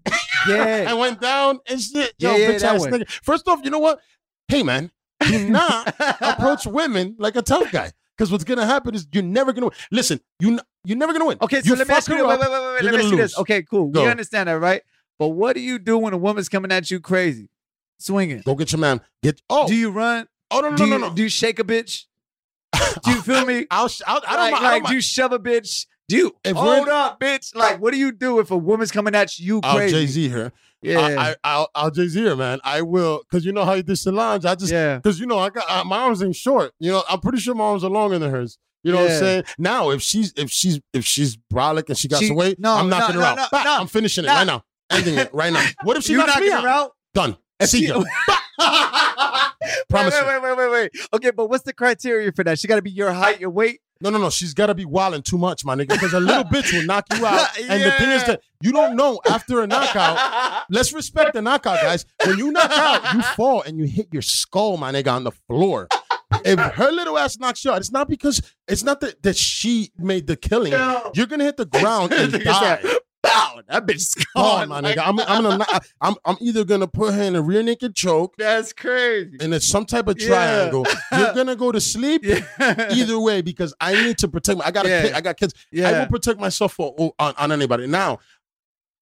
Yeah. 0.47 0.65
and 0.89 0.97
went 0.97 1.21
down 1.21 1.59
and 1.69 1.79
shit. 1.79 2.13
Yo, 2.17 2.31
Yeah, 2.31 2.37
yeah, 2.37 2.49
bitch 2.51 2.59
that 2.61 2.75
ass 2.75 2.81
one. 2.81 2.91
nigga. 2.91 3.09
First 3.21 3.47
off, 3.47 3.59
you 3.63 3.69
know 3.69 3.79
what? 3.79 3.99
Hey 4.47 4.63
man, 4.63 4.89
do 5.23 5.49
not 5.49 5.95
approach 6.21 6.65
women 6.65 7.15
like 7.17 7.35
a 7.35 7.41
tough 7.41 7.71
guy. 7.71 7.91
Because 8.17 8.31
what's 8.31 8.43
gonna 8.43 8.65
happen 8.65 8.93
is 8.93 9.07
you're 9.11 9.23
never 9.23 9.53
gonna 9.53 9.67
win. 9.67 9.75
Listen, 9.91 10.19
you 10.39 10.59
you're 10.83 10.97
never 10.97 11.13
gonna 11.13 11.25
win. 11.25 11.37
Okay, 11.41 11.61
so 11.61 11.69
you 11.69 11.75
let 11.75 11.87
me 11.87 11.93
ask 11.95 12.07
you. 12.09 12.15
Wait, 12.15 12.21
up, 12.23 12.39
wait, 12.39 12.51
wait, 12.51 12.51
wait. 12.51 12.83
you're 12.83 12.91
Let 12.91 12.93
me 12.93 12.99
ask 13.05 13.11
you 13.11 13.17
this. 13.17 13.37
Okay, 13.39 13.63
cool. 13.63 13.89
Go. 13.89 14.03
We 14.03 14.09
understand 14.09 14.49
that, 14.49 14.59
right? 14.59 14.81
But 15.17 15.29
what 15.29 15.55
do 15.55 15.61
you 15.61 15.79
do 15.79 15.97
when 15.97 16.13
a 16.13 16.17
woman's 16.17 16.47
coming 16.49 16.71
at 16.71 16.91
you 16.91 16.99
crazy, 16.99 17.49
swinging? 17.97 18.41
Go 18.45 18.53
get 18.55 18.71
your 18.71 18.79
man. 18.79 19.01
Get 19.23 19.41
oh 19.49 19.67
Do 19.67 19.75
you 19.75 19.89
run? 19.89 20.27
oh 20.51 20.59
no 20.61 20.69
no 20.69 20.75
do 20.77 20.83
no 20.85 20.95
you 20.95 20.99
no 21.01 21.07
no. 21.09 21.13
do 21.15 21.23
you 21.23 21.29
shake 21.29 21.59
a 21.59 21.63
bitch? 21.63 22.05
Do 23.03 23.11
you 23.11 23.21
feel 23.23 23.45
me? 23.45 23.65
I'll, 23.71 23.87
sh- 23.87 24.01
I'll 24.05 24.21
I 24.27 24.31
don't 24.35 24.39
like, 24.39 24.51
mind. 24.53 24.65
I 24.65 24.79
don't 24.79 24.87
do 24.89 24.93
you 24.95 25.01
shove 25.01 25.31
a 25.31 25.39
bitch? 25.39 25.87
Do 26.09 26.17
you 26.17 26.35
If 26.43 26.55
hold 26.55 26.89
up, 26.89 27.19
bitch? 27.19 27.55
Like, 27.55 27.79
what 27.81 27.93
do 27.93 27.97
you 27.97 28.11
do 28.11 28.39
if 28.39 28.51
a 28.51 28.57
woman's 28.57 28.91
coming 28.91 29.15
at 29.15 29.39
you 29.39 29.61
I'll 29.63 29.77
crazy? 29.77 29.95
Jay 29.95 30.05
Z 30.05 30.29
here. 30.29 30.51
Yeah, 30.83 30.99
I, 30.99 31.29
I, 31.31 31.35
I'll, 31.43 31.69
I'll 31.75 31.91
Jay 31.91 32.07
Z 32.07 32.19
here, 32.19 32.35
man. 32.35 32.59
I 32.63 32.81
will, 32.81 33.23
because 33.29 33.45
you 33.45 33.51
know 33.51 33.65
how 33.65 33.73
you 33.73 33.83
do 33.83 33.95
Solange. 33.95 34.45
I 34.45 34.55
just, 34.55 34.71
yeah. 34.71 34.97
because 34.97 35.19
you 35.19 35.25
know, 35.25 35.39
I 35.39 35.49
got 35.49 35.65
uh, 35.69 35.83
my 35.83 35.97
arms 35.99 36.21
ain't 36.21 36.35
short. 36.35 36.73
You 36.79 36.91
know, 36.91 37.03
I'm 37.09 37.19
pretty 37.19 37.39
sure 37.39 37.55
my 37.55 37.63
arms 37.65 37.83
are 37.83 37.89
longer 37.89 38.19
than 38.19 38.29
hers. 38.31 38.57
You 38.83 38.91
know 38.91 39.01
what 39.01 39.11
I'm 39.11 39.17
saying? 39.19 39.43
Now, 39.57 39.91
if 39.91 40.01
she's 40.01 40.33
if 40.35 40.51
she's 40.51 40.79
if 40.93 41.05
she's 41.05 41.37
brolic 41.51 41.87
and 41.87 41.97
she 41.97 42.07
got 42.09 42.19
She- 42.19 42.27
some 42.27 42.35
weight, 42.35 42.59
no, 42.59 42.73
I'm 42.73 42.89
no, 42.89 42.97
knocking 42.99 43.15
no, 43.15 43.21
her 43.21 43.27
out. 43.27 43.37
no, 43.37 43.45
Bah, 43.51 43.63
no. 43.63 43.77
I'm 43.79 43.87
finishing 43.87 44.25
it 44.25 44.27
right 44.27 44.45
now. 44.45 44.63
Ending 44.91 45.15
it 45.17 45.33
right 45.33 45.53
now. 45.53 45.65
What 45.83 45.95
if 45.97 46.03
she 46.03 46.15
knocks 46.15 46.37
me 46.37 46.51
out? 46.51 46.65
out? 46.65 46.91
Done. 47.13 47.37
If 47.61 47.69
See 47.69 47.87
she- 47.87 47.93
Promise 49.89 50.15
wait, 50.15 50.41
wait, 50.41 50.41
wait, 50.41 50.57
wait, 50.57 50.71
wait. 50.71 50.91
Okay, 51.13 51.31
but 51.31 51.49
what's 51.49 51.63
the 51.63 51.73
criteria 51.73 52.31
for 52.31 52.43
that? 52.43 52.59
She 52.59 52.67
got 52.67 52.77
to 52.77 52.81
be 52.81 52.91
your 52.91 53.11
height, 53.11 53.39
your 53.39 53.49
weight. 53.49 53.81
No, 54.01 54.09
no, 54.09 54.17
no. 54.17 54.29
She's 54.29 54.53
got 54.53 54.67
to 54.67 54.75
be 54.75 54.85
wilding 54.85 55.21
too 55.21 55.37
much, 55.37 55.63
my 55.63 55.75
nigga, 55.75 55.89
because 55.89 56.13
a 56.13 56.19
little 56.19 56.43
bitch 56.43 56.73
will 56.73 56.85
knock 56.85 57.05
you 57.15 57.25
out. 57.25 57.47
And 57.69 57.81
the 57.81 57.91
thing 57.91 58.09
is 58.09 58.23
that 58.25 58.41
you 58.61 58.71
don't 58.71 58.95
know 58.95 59.21
after 59.29 59.61
a 59.61 59.67
knockout. 59.67 60.63
Let's 60.69 60.91
respect 60.91 61.33
the 61.33 61.41
knockout, 61.41 61.81
guys. 61.81 62.05
When 62.25 62.37
you 62.37 62.51
knock 62.51 62.71
out, 62.71 63.13
you 63.13 63.21
fall 63.21 63.61
and 63.61 63.77
you 63.77 63.85
hit 63.85 64.07
your 64.11 64.21
skull, 64.21 64.77
my 64.77 64.91
nigga, 64.91 65.13
on 65.13 65.23
the 65.23 65.31
floor. 65.31 65.87
If 66.43 66.59
her 66.59 66.91
little 66.91 67.17
ass 67.17 67.37
knocks 67.37 67.63
you 67.63 67.71
out, 67.71 67.77
it's 67.77 67.91
not 67.91 68.09
because 68.09 68.41
it's 68.67 68.83
not 68.83 68.99
that, 69.01 69.21
that 69.23 69.37
she 69.37 69.91
made 69.97 70.27
the 70.27 70.35
killing. 70.35 70.71
No. 70.71 71.11
You're 71.13 71.27
gonna 71.27 71.43
hit 71.43 71.57
the 71.57 71.65
ground 71.65 72.11
and 72.11 72.31
die. 72.43 72.81
That 73.67 73.85
bitch 73.85 73.95
is 73.95 74.15
Oh, 74.35 74.57
gone. 74.57 74.69
my 74.69 74.79
Like, 74.79 74.97
nigga. 74.97 75.07
I'm, 75.07 75.19
I'm, 75.19 75.43
gonna, 75.43 75.65
I'm, 76.01 76.15
I'm 76.25 76.37
either 76.41 76.63
gonna 76.63 76.87
put 76.87 77.13
her 77.13 77.21
in 77.23 77.35
a 77.35 77.41
rear 77.41 77.63
naked 77.63 77.95
choke 77.95 78.35
That's 78.37 78.73
crazy. 78.73 79.37
and 79.39 79.53
it's 79.53 79.67
some 79.67 79.85
type 79.85 80.07
of 80.07 80.19
Yeah. 80.19 80.27
triangle. 80.27 80.85
You're 81.11 81.33
gonna 81.35 81.55
go 81.55 81.71
to 81.71 81.81
sleep. 81.81 82.23
Yeah. 82.25 82.43
Either 82.91 83.19
way, 83.19 83.41
because 83.41 83.73
I 83.79 83.93
need 84.03 84.17
to 84.19 84.27
protect. 84.27 84.57
My, 84.59 84.65
I 84.65 84.71
got 84.71 84.85
a 84.85 84.89
Yeah. 84.89 85.01
kid. 85.03 85.13
I 85.13 85.21
got 85.21 85.37
kids. 85.37 85.53
I 85.83 85.91
will 85.99 86.07
protect 86.07 86.39
myself 86.39 86.73
for 86.73 86.93
oh, 86.97 87.13
on, 87.19 87.33
on 87.37 87.51
anybody. 87.51 87.87
Now, 87.87 88.19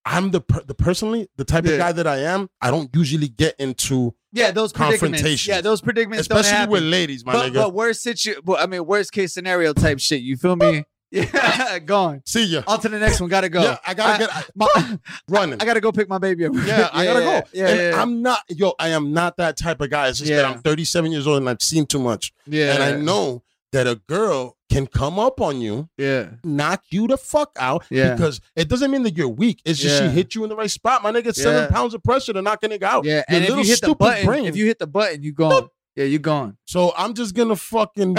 I'm 0.03 0.31
the 0.31 0.41
per, 0.41 0.61
the 0.63 0.73
personally 0.73 1.29
the 1.37 1.45
type 1.45 1.65
Yeah. 1.65 1.73
of 1.73 1.77
guy 1.79 1.91
that 1.91 2.07
I 2.07 2.17
am. 2.23 2.49
I 2.59 2.71
don't 2.71 2.89
usually 2.95 3.27
get 3.27 3.55
into, 3.59 4.15
Yeah, 4.31 4.49
those. 4.51 4.71
Confrontations. 4.71 5.45
Yeah, 5.47 5.61
those 5.61 5.79
predicaments 5.81 6.21
especially 6.21 6.67
with 6.71 6.81
ladies, 6.83 7.23
my 7.23 7.33
but, 7.33 7.51
nigga. 7.51 7.53
but 7.55 7.73
worst 7.75 8.01
situ, 8.01 8.33
well, 8.43 8.57
I 8.59 8.65
mean, 8.65 8.83
worst 8.85 9.11
case 9.11 9.31
scenario 9.33 9.73
type 9.73 9.99
shit. 9.99 10.21
You 10.21 10.37
feel 10.37 10.55
me? 10.55 10.85
Yeah, 11.11 11.79
gone. 11.85 12.21
See 12.25 12.45
ya. 12.45 12.63
On 12.67 12.79
to 12.79 12.89
the 12.89 12.97
next 12.99 13.19
one. 13.19 13.29
Gotta 13.29 13.49
go. 13.49 13.61
Yeah, 13.61 13.77
I 13.85 13.93
gotta 13.93 14.13
I- 14.13 14.17
get 14.17 14.35
I- 14.35 14.43
My, 14.55 14.97
running. 15.27 15.61
I 15.61 15.65
gotta 15.65 15.81
go 15.81 15.91
pick 15.91 16.07
my 16.09 16.17
baby 16.17 16.45
up. 16.45 16.53
yeah, 16.55 16.89
I 16.93 17.05
gotta 17.05 17.19
yeah, 17.23 17.41
go. 17.41 17.47
Yeah, 17.53 17.67
and 17.67 17.79
yeah, 17.95 18.01
I'm 18.01 18.21
not, 18.21 18.39
yo, 18.49 18.73
I 18.79 18.89
am 18.89 19.11
not 19.13 19.37
that 19.37 19.57
type 19.57 19.81
of 19.81 19.89
guy. 19.89 20.07
It's 20.07 20.19
just 20.19 20.31
that 20.31 20.45
I'm 20.45 20.61
37 20.61 21.11
years 21.11 21.27
old 21.27 21.37
and 21.37 21.49
I've 21.49 21.61
seen 21.61 21.85
too 21.85 21.99
much. 21.99 22.31
yeah. 22.47 22.73
And 22.73 22.81
I 22.83 22.95
know 22.95 23.43
that 23.73 23.87
a 23.87 23.95
girl 24.07 24.57
can 24.69 24.87
come 24.87 25.17
up 25.19 25.39
on 25.41 25.59
you, 25.61 25.89
Yeah, 25.97 26.29
knock 26.45 26.83
you 26.91 27.07
the 27.07 27.17
fuck 27.17 27.51
out, 27.59 27.85
Yeah. 27.89 28.13
because 28.15 28.39
it 28.55 28.69
doesn't 28.69 28.89
mean 28.91 29.03
that 29.03 29.17
you're 29.17 29.27
weak. 29.27 29.61
It's 29.65 29.79
just 29.79 30.01
Yeah. 30.01 30.09
she 30.09 30.15
hit 30.15 30.33
you 30.35 30.43
in 30.43 30.49
the 30.49 30.55
right 30.55 30.71
spot. 30.71 31.03
My 31.03 31.11
nigga, 31.11 31.27
it's 31.27 31.41
seven 31.41 31.63
Yeah. 31.63 31.69
pounds 31.69 31.93
of 31.93 32.01
pressure 32.03 32.31
to 32.33 32.41
knock 32.41 32.63
a 32.63 32.69
nigga 32.69 32.83
out. 32.83 33.03
yeah. 33.05 33.15
Your 33.15 33.23
And 33.29 33.37
if 33.43 33.49
you 33.49 33.55
little 33.55 33.63
hit 33.63 33.69
the 33.81 33.87
stupid 33.87 33.97
button, 33.99 34.25
brain. 34.25 34.45
if 34.45 34.55
you 34.55 34.65
hit 34.65 34.79
the 34.79 34.87
button, 34.87 35.23
you 35.23 35.33
gone. 35.33 35.67
Yeah, 35.95 36.05
you 36.05 36.19
gone. 36.19 36.57
So 36.65 36.93
I'm 36.97 37.13
just 37.13 37.35
gonna 37.35 37.55
fucking 37.57 38.15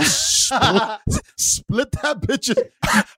split, 0.52 1.22
split 1.38 1.92
that 2.02 2.20
bitch. 2.20 2.56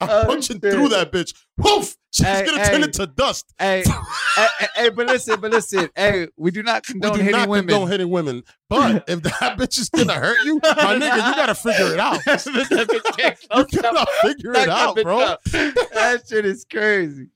I'm 0.00 0.08
Oh, 0.08 0.24
punching 0.26 0.60
through 0.60 0.88
that 0.90 1.10
bitch. 1.12 1.34
Woof! 1.58 1.96
She's 2.12 2.26
Hey, 2.26 2.46
gonna 2.46 2.64
turn 2.64 2.80
hey. 2.80 2.82
into 2.84 3.06
dust. 3.08 3.52
hey, 3.58 3.82
hey, 4.36 4.46
hey, 4.60 4.66
hey, 4.76 4.88
but 4.90 5.06
listen, 5.08 5.40
but 5.40 5.50
listen. 5.50 5.88
Hey, 5.96 6.28
we 6.36 6.50
do 6.52 6.62
not 6.62 6.84
condone 6.84 7.12
We 7.12 7.18
do 7.18 7.24
hitting 7.24 7.40
not 7.40 7.48
women. 7.48 7.68
condone 7.68 7.88
hitting 7.90 8.10
women. 8.10 8.42
But 8.68 9.04
if 9.08 9.22
that 9.22 9.58
bitch 9.58 9.78
is 9.78 9.88
gonna 9.88 10.14
hurt 10.14 10.38
you, 10.44 10.60
my 10.62 10.94
nigga, 10.96 11.16
you 11.28 11.34
gotta 11.34 11.54
figure 11.56 11.92
it 11.92 11.98
out. 12.00 12.20
You 12.26 13.82
gotta 13.82 14.06
figure 14.22 14.52
it 14.54 14.68
out, 14.68 14.96
bro. 15.02 15.36
that 15.52 16.22
shit 16.28 16.44
is 16.46 16.64
crazy. 16.70 17.28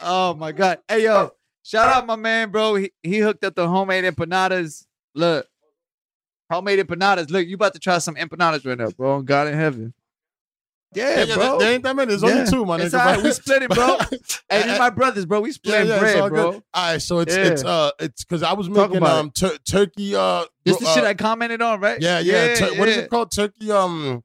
Oh 0.00 0.34
my 0.34 0.52
god. 0.52 0.80
Hey 0.88 1.04
yo, 1.04 1.30
shout 1.62 1.88
out 1.88 2.06
my 2.06 2.16
man, 2.16 2.50
bro. 2.50 2.74
He 2.74 2.92
he 3.02 3.18
hooked 3.18 3.44
up 3.44 3.54
the 3.54 3.66
homemade 3.68 4.04
empanadas. 4.04 4.84
Look. 5.14 5.46
Homemade 6.50 6.78
empanadas. 6.86 7.30
Look, 7.30 7.46
you 7.46 7.54
about 7.56 7.72
to 7.74 7.78
try 7.80 7.98
some 7.98 8.14
empanadas 8.16 8.64
right 8.66 8.78
now, 8.78 8.90
bro. 8.90 9.22
God 9.22 9.48
in 9.48 9.54
heaven. 9.54 9.94
Yeah, 10.94 11.18
Yeah, 11.18 11.24
yeah, 11.24 11.34
bro. 11.34 11.58
there 11.58 11.72
ain't 11.74 11.82
that 11.82 11.96
many. 11.96 12.08
There's 12.10 12.22
Yeah. 12.22 12.30
only 12.38 12.50
two, 12.50 12.64
my 12.64 12.76
It's 12.80 12.94
nigga. 12.94 13.00
all 13.00 13.06
right. 13.14 13.22
We 13.22 13.32
split 13.32 13.62
it, 13.64 13.70
bro. 13.70 13.98
hey, 14.48 14.62
these 14.68 14.78
my 14.78 14.90
brothers, 14.90 15.26
bro. 15.26 15.40
We 15.40 15.52
split 15.52 15.86
yeah, 15.86 15.92
it's 15.94 16.00
bread, 16.00 16.20
all 16.20 16.28
bro. 16.30 16.52
good. 16.52 16.62
All 16.72 16.92
right, 16.92 17.02
so 17.02 17.18
it's 17.18 17.36
Yeah. 17.36 17.42
it's 17.44 17.64
uh 17.64 17.90
it's 17.98 18.24
because 18.24 18.42
I 18.44 18.52
was 18.54 18.70
making 18.70 19.02
um 19.02 19.30
tur- 19.32 19.58
turkey 19.68 20.14
uh 20.14 20.44
This 20.64 20.78
the 20.78 20.86
uh, 20.86 20.94
shit 20.94 21.04
I 21.04 21.14
commented 21.14 21.60
on, 21.60 21.80
right? 21.80 22.00
Yeah, 22.00 22.20
yeah. 22.20 22.54
tur- 22.54 22.74
What 22.78 22.88
is 22.88 22.96
it 22.98 23.10
called? 23.10 23.30
Turkey, 23.32 23.70
um, 23.72 24.22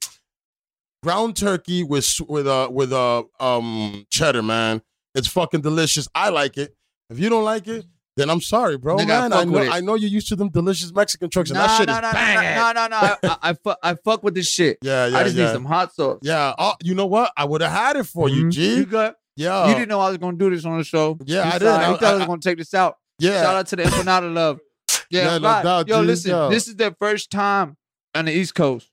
ground 1.03 1.36
turkey 1.36 1.84
with 1.84 2.03
s- 2.05 2.22
with 2.22 2.47
uh 2.47 2.69
with 2.72 2.93
uh 2.93 3.24
um 3.39 4.05
cheddar, 4.09 4.43
man. 4.43 4.82
It's 5.15 5.28
fucking 5.28 5.61
delicious. 5.61 6.07
I 6.15 6.30
like 6.30 6.57
it. 6.57 6.76
If 7.09 7.19
you 7.19 7.28
don't 7.30 7.43
like 7.43 7.67
it, 7.67 7.86
then 8.18 8.30
I'm 8.30 8.41
sorry, 8.41 8.78
bro. 8.78 8.97
Nigga, 8.97 9.03
I 9.03 9.05
man, 9.30 9.34
I 9.34 9.38
fuck 9.38 9.47
know. 9.49 9.59
I 9.72 9.80
know 9.82 9.95
you're 9.95 10.09
used 10.09 10.28
to 10.30 10.36
them 10.36 10.49
delicious 10.49 10.93
Mexican 10.93 11.30
trucks, 11.30 11.49
and 11.49 11.57
that 11.59 11.78
shit 11.78 11.89
is 11.89 11.95
nah, 11.95 12.12
bang. 12.12 12.55
nah, 12.55 12.72
nah, 12.74 12.88
nah, 12.88 13.16
nah. 13.24 13.38
I, 13.41 13.49
I, 13.49 13.53
fuck, 13.53 13.78
I 13.82 13.93
fuck 13.95 14.24
with 14.24 14.36
this 14.36 14.47
shit. 14.49 14.78
Yeah, 14.82 15.07
yeah, 15.07 15.18
I 15.18 15.24
just 15.24 15.36
yeah. 15.36 15.45
need 15.45 15.53
some 15.53 15.66
hot 15.66 15.93
sauce. 15.93 16.20
Yeah. 16.22 16.53
Oh, 16.57 16.74
you 16.84 16.93
know 16.95 17.05
what? 17.05 17.32
I 17.38 17.45
would 17.45 17.62
have 17.62 17.72
had 17.72 17.95
it 17.95 18.05
for 18.05 18.28
you, 18.30 18.45
Mhm. 18.45 18.51
G. 18.51 18.76
You 18.78 18.86
got. 18.86 19.16
Yeah. 19.38 19.68
you 19.70 19.74
didn't 19.76 19.88
know 19.89 19.99
I 20.01 20.09
was 20.09 20.18
gonna 20.18 20.38
do 20.38 20.49
this 20.49 20.66
on 20.66 20.78
the 20.78 20.84
show. 20.84 21.18
Yeah, 21.26 21.38
You 21.38 21.41
I 21.43 21.51
thought- 21.51 21.59
did. 21.59 21.66
You 21.66 21.72
I- 21.72 21.97
thought 21.97 22.03
I, 22.03 22.18
was 22.18 22.26
gonna 22.26 22.41
take 22.41 22.57
this 22.57 22.74
out. 22.74 22.97
yeah. 23.18 23.41
Shout 23.41 23.55
out 23.55 23.68
to 23.68 23.76
the 23.78 23.84
empanada 23.84 24.34
love. 24.34 24.59
Yeah, 25.09 25.24
Yeah, 25.24 25.38
no 25.39 25.64
doubt, 25.64 25.88
Yo, 25.89 26.01
G, 26.01 26.07
listen, 26.07 26.32
yo. 26.32 26.49
this 26.49 26.68
is 26.70 26.76
their 26.78 26.95
first 26.99 27.32
time 27.32 27.76
on 28.16 28.26
the 28.26 28.32
East 28.34 28.55
Coast. 28.55 28.89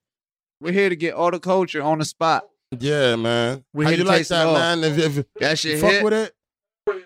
We're 0.61 0.73
here 0.73 0.89
to 0.89 0.97
get 0.97 1.14
all 1.14 1.31
the 1.31 1.39
culture 1.39 1.81
on 1.83 1.99
the 1.99 2.05
spot. 2.05 2.45
Yeah, 2.77 3.14
man. 3.16 3.64
We 3.73 3.85
How 3.85 3.91
here 3.91 3.99
you 3.99 4.05
to 4.05 4.09
like 4.11 4.19
taste 4.19 4.31
that, 4.31 4.45
man? 4.53 4.83
If, 4.85 4.99
if 4.99 5.25
That 5.39 5.51
you 5.51 5.57
shit 5.57 5.81
fuck 5.81 5.91
hit. 5.93 6.05
with 6.05 6.12
it, 6.12 6.35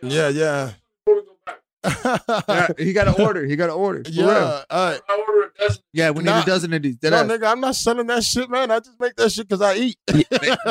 yeah, 0.03 0.29
yeah. 0.29 0.71
Yeah, 1.85 2.69
he 2.79 2.93
got 2.93 3.09
an 3.09 3.15
order. 3.25 3.45
He 3.45 3.57
got 3.57 3.71
an 3.71 3.77
order. 3.77 4.05
For 4.05 4.11
yeah. 4.11 4.25
real. 4.25 4.33
Uh, 4.33 4.63
All 4.71 4.91
right. 4.91 5.01
Yeah, 5.93 6.11
we 6.11 6.21
need 6.21 6.27
Nah. 6.31 6.43
a 6.43 6.45
dozen 6.45 6.73
of 6.73 6.83
these. 6.83 6.97
Dead 6.97 7.11
No, 7.11 7.19
ass. 7.19 7.27
nigga, 7.27 7.51
I'm 7.51 7.61
not 7.61 7.75
selling 7.77 8.07
that 8.09 8.25
shit, 8.25 8.49
man. 8.51 8.71
I 8.71 8.79
just 8.81 8.99
make 9.01 9.15
that 9.17 9.31
shit 9.31 9.49
because 9.49 9.61
I 9.63 9.75
eat. 9.77 9.97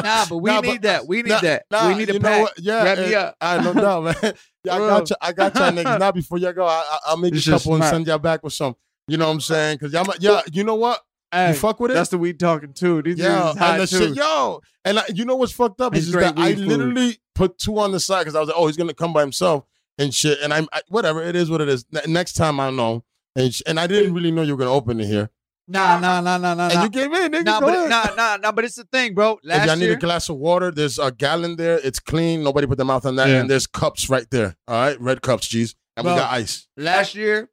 nah, 0.04 0.26
but 0.30 0.38
we 0.38 0.50
Nah, 0.52 0.62
need 0.62 0.68
but- 0.74 0.82
that. 0.84 1.08
We 1.08 1.18
need 1.22 1.30
Nah, 1.30 1.40
that. 1.42 1.66
nah, 1.72 1.88
we 1.90 1.96
need 1.96 2.10
a 2.10 2.14
you 2.14 2.20
know 2.20 2.30
pack. 2.30 2.42
what? 2.42 2.60
Yeah, 2.60 2.84
Wrap 2.84 2.98
me 3.00 3.16
up. 3.16 3.36
I 3.42 3.64
no 3.64 3.74
doubt, 3.74 4.04
man. 4.04 4.34
Yeah, 4.64 4.76
I 4.76 4.78
got 4.78 4.86
real. 4.88 5.00
you. 5.10 5.16
I 5.22 5.32
got 5.32 5.56
y'all 5.56 5.72
niggas. 5.72 6.00
Now 6.00 6.12
before 6.12 6.38
y'all 6.38 6.54
go, 6.54 6.66
I, 6.66 6.84
I, 6.88 6.98
I'll 7.08 7.18
make 7.18 7.34
This 7.34 7.48
a 7.48 7.52
shit's 7.52 7.64
couple 7.64 7.76
and 7.76 7.84
send 7.86 8.06
y'all 8.08 8.20
back 8.20 8.44
with 8.44 8.54
some. 8.54 8.76
You 9.08 9.18
know 9.18 9.26
what 9.26 9.34
I'm 9.34 9.42
saying? 9.42 9.78
Because 9.80 9.92
y'all, 9.94 10.06
yeah, 10.20 10.42
you 10.54 10.64
know 10.64 10.76
what? 10.76 11.00
Hey, 11.32 11.50
you 11.50 11.54
fuck 11.56 11.80
with 11.80 11.90
it. 11.92 11.94
that's 11.96 12.10
the 12.10 12.18
weed 12.20 12.40
talking 12.40 12.72
too. 12.74 13.02
These 13.02 13.18
yeah, 13.18 13.46
dudes 13.48 13.58
hot 13.60 13.72
and 13.72 13.82
the 13.82 13.88
too. 13.88 13.98
shit, 14.10 14.16
yo, 14.18 14.62
and 14.86 15.00
I, 15.00 15.04
you 15.16 15.26
know 15.26 15.36
what's 15.36 15.52
fucked 15.54 15.82
up 15.82 15.96
It's 15.96 16.04
is, 16.04 16.10
is 16.10 16.16
that 16.22 16.38
I 16.38 16.48
weed 16.50 16.58
food. 16.60 16.68
literally 16.68 17.18
put 17.34 17.58
two 17.58 17.80
on 17.80 17.92
the 17.92 18.00
side 18.00 18.22
because 18.22 18.36
I 18.36 18.40
was 18.42 18.50
like, 18.50 18.58
oh, 18.60 18.68
he's 18.68 18.78
gonna 18.78 18.94
come 18.94 19.14
by 19.14 19.22
himself 19.22 19.64
and 19.98 20.14
shit, 20.14 20.40
and 20.42 20.54
I'm 20.54 20.68
I, 20.74 20.82
whatever 20.90 21.22
it 21.22 21.36
is, 21.36 21.50
what 21.50 21.62
it 21.62 21.70
is. 21.70 21.86
Ne- 21.92 22.12
next 22.12 22.34
time 22.34 22.60
I 22.60 22.70
know, 22.72 23.04
and 23.36 23.54
sh- 23.54 23.62
and 23.66 23.80
I 23.80 23.88
didn't 23.88 24.14
really 24.14 24.32
know 24.32 24.42
you 24.42 24.56
were 24.56 24.60
gonna 24.60 24.74
open 24.74 25.00
it 25.00 25.08
here, 25.08 25.30
Nah, 25.68 26.00
nah, 26.00 26.20
nah, 26.20 26.38
nah, 26.38 26.54
nah, 26.54 26.66
and 26.66 26.74
nah. 26.76 26.84
you 26.84 26.90
gave 26.90 27.14
in, 27.14 27.32
nigga. 27.32 27.46
Nah, 27.46 27.60
go 27.62 27.68
but 27.68 27.76
ahead. 27.76 27.90
nah, 27.90 28.16
nah, 28.16 28.38
nah. 28.38 28.52
But 28.52 28.66
it's 28.66 28.76
the 28.76 28.84
thing, 28.84 29.14
bro. 29.14 29.40
If 29.44 29.66
y'all 29.66 29.76
need 29.78 29.86
year, 29.86 29.94
a 29.94 30.00
glass 30.00 30.28
of 30.28 30.36
water, 30.38 30.70
there's 30.70 31.00
a 31.00 31.12
gallon 31.12 31.56
there. 31.56 31.80
It's 31.82 32.00
clean. 32.00 32.44
Nobody 32.44 32.68
put 32.68 32.78
their 32.78 32.86
mouth 32.86 33.06
on 33.06 33.16
that. 33.16 33.30
Yeah. 33.30 33.40
And 33.42 33.50
there's 33.50 33.68
cups 33.68 34.10
right 34.10 34.30
there. 34.32 34.58
All 34.68 34.76
right, 34.76 35.00
red 35.00 35.22
cups, 35.22 35.48
G's. 35.48 35.76
And 35.96 36.04
Bro. 36.04 36.16
we 36.16 36.20
got 36.20 36.34
ice. 36.34 36.68
last 36.76 37.16
year, 37.16 37.50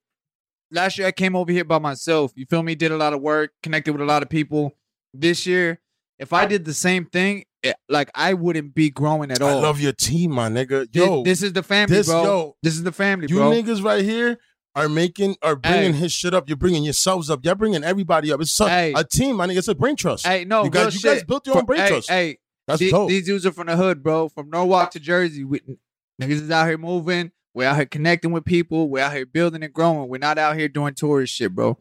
last 0.72 0.98
year 0.98 1.06
I 1.06 1.12
came 1.12 1.36
over 1.36 1.52
here 1.52 1.64
by 1.64 1.78
myself. 1.78 2.32
You 2.34 2.46
feel 2.46 2.62
me? 2.62 2.74
Did 2.74 2.90
a 2.92 2.96
lot 2.96 3.12
of 3.12 3.20
work, 3.20 3.52
connected 3.62 3.92
with 3.92 4.02
a 4.02 4.06
lot 4.06 4.22
of 4.22 4.28
people. 4.28 4.74
This 5.14 5.46
year, 5.46 5.80
if 6.18 6.32
I 6.32 6.46
did 6.46 6.64
the 6.64 6.74
same 6.74 7.06
thing, 7.06 7.44
it, 7.62 7.76
like 7.88 8.10
I 8.14 8.34
wouldn't 8.34 8.74
be 8.74 8.90
growing 8.90 9.30
at 9.30 9.42
all. 9.42 9.48
I 9.58 9.60
love 9.60 9.80
your 9.80 9.92
team, 9.92 10.30
my 10.32 10.48
nigga. 10.48 10.86
Yo, 10.94 11.22
this 11.24 11.42
is 11.42 11.52
the 11.52 11.62
family, 11.62 11.96
this 11.96 12.06
bro. 12.08 12.22
yo, 12.22 12.56
this 12.62 12.74
is 12.74 12.82
the 12.82 12.92
family, 12.92 13.26
you 13.28 13.36
bro. 13.36 13.52
You 13.52 13.62
niggas 13.62 13.82
right 13.82 14.04
here 14.04 14.38
are 14.74 14.88
making 14.88 15.36
are 15.42 15.56
bringing 15.56 15.92
Hey. 15.94 15.98
his 16.00 16.12
shit 16.12 16.34
up. 16.34 16.48
You're 16.48 16.56
bringing 16.56 16.84
yourselves 16.84 17.30
up. 17.30 17.40
You're 17.44 17.54
bringing 17.56 17.82
everybody 17.82 18.30
up. 18.32 18.40
It's 18.40 18.52
so, 18.54 18.66
Hey. 18.66 18.92
a 18.96 19.02
team, 19.04 19.36
my 19.36 19.46
nigga. 19.46 19.58
It's 19.58 19.68
a 19.68 19.74
brain 19.74 19.96
trust. 19.96 20.26
hey, 20.26 20.44
no, 20.44 20.64
you 20.64 20.70
guys, 20.70 20.94
you 20.94 21.00
guys 21.00 21.24
built 21.24 21.46
your 21.46 21.56
own 21.58 21.64
brain 21.64 21.80
hey, 21.80 21.88
trust. 21.88 22.08
Hey, 22.10 22.38
That's 22.68 22.78
the- 22.80 22.90
dope. 22.90 23.08
these 23.08 23.26
dudes 23.26 23.44
are 23.46 23.52
from 23.52 23.66
the 23.66 23.76
hood, 23.76 24.02
bro. 24.04 24.28
From 24.28 24.50
Norwalk 24.50 24.92
to 24.92 25.00
Jersey, 25.00 25.42
we, 25.42 25.60
niggas 26.22 26.30
is 26.42 26.50
out 26.50 26.68
here 26.68 26.78
moving. 26.78 27.32
We're 27.54 27.66
out 27.66 27.76
here 27.76 27.86
connecting 27.86 28.30
with 28.30 28.44
people. 28.44 28.88
We're 28.88 29.02
out 29.02 29.14
here 29.14 29.26
building 29.26 29.64
and 29.64 29.72
growing. 29.72 30.08
We're 30.08 30.18
not 30.18 30.38
out 30.38 30.56
here 30.56 30.68
doing 30.68 30.94
tourist 30.94 31.34
shit, 31.34 31.52
bro. 31.52 31.76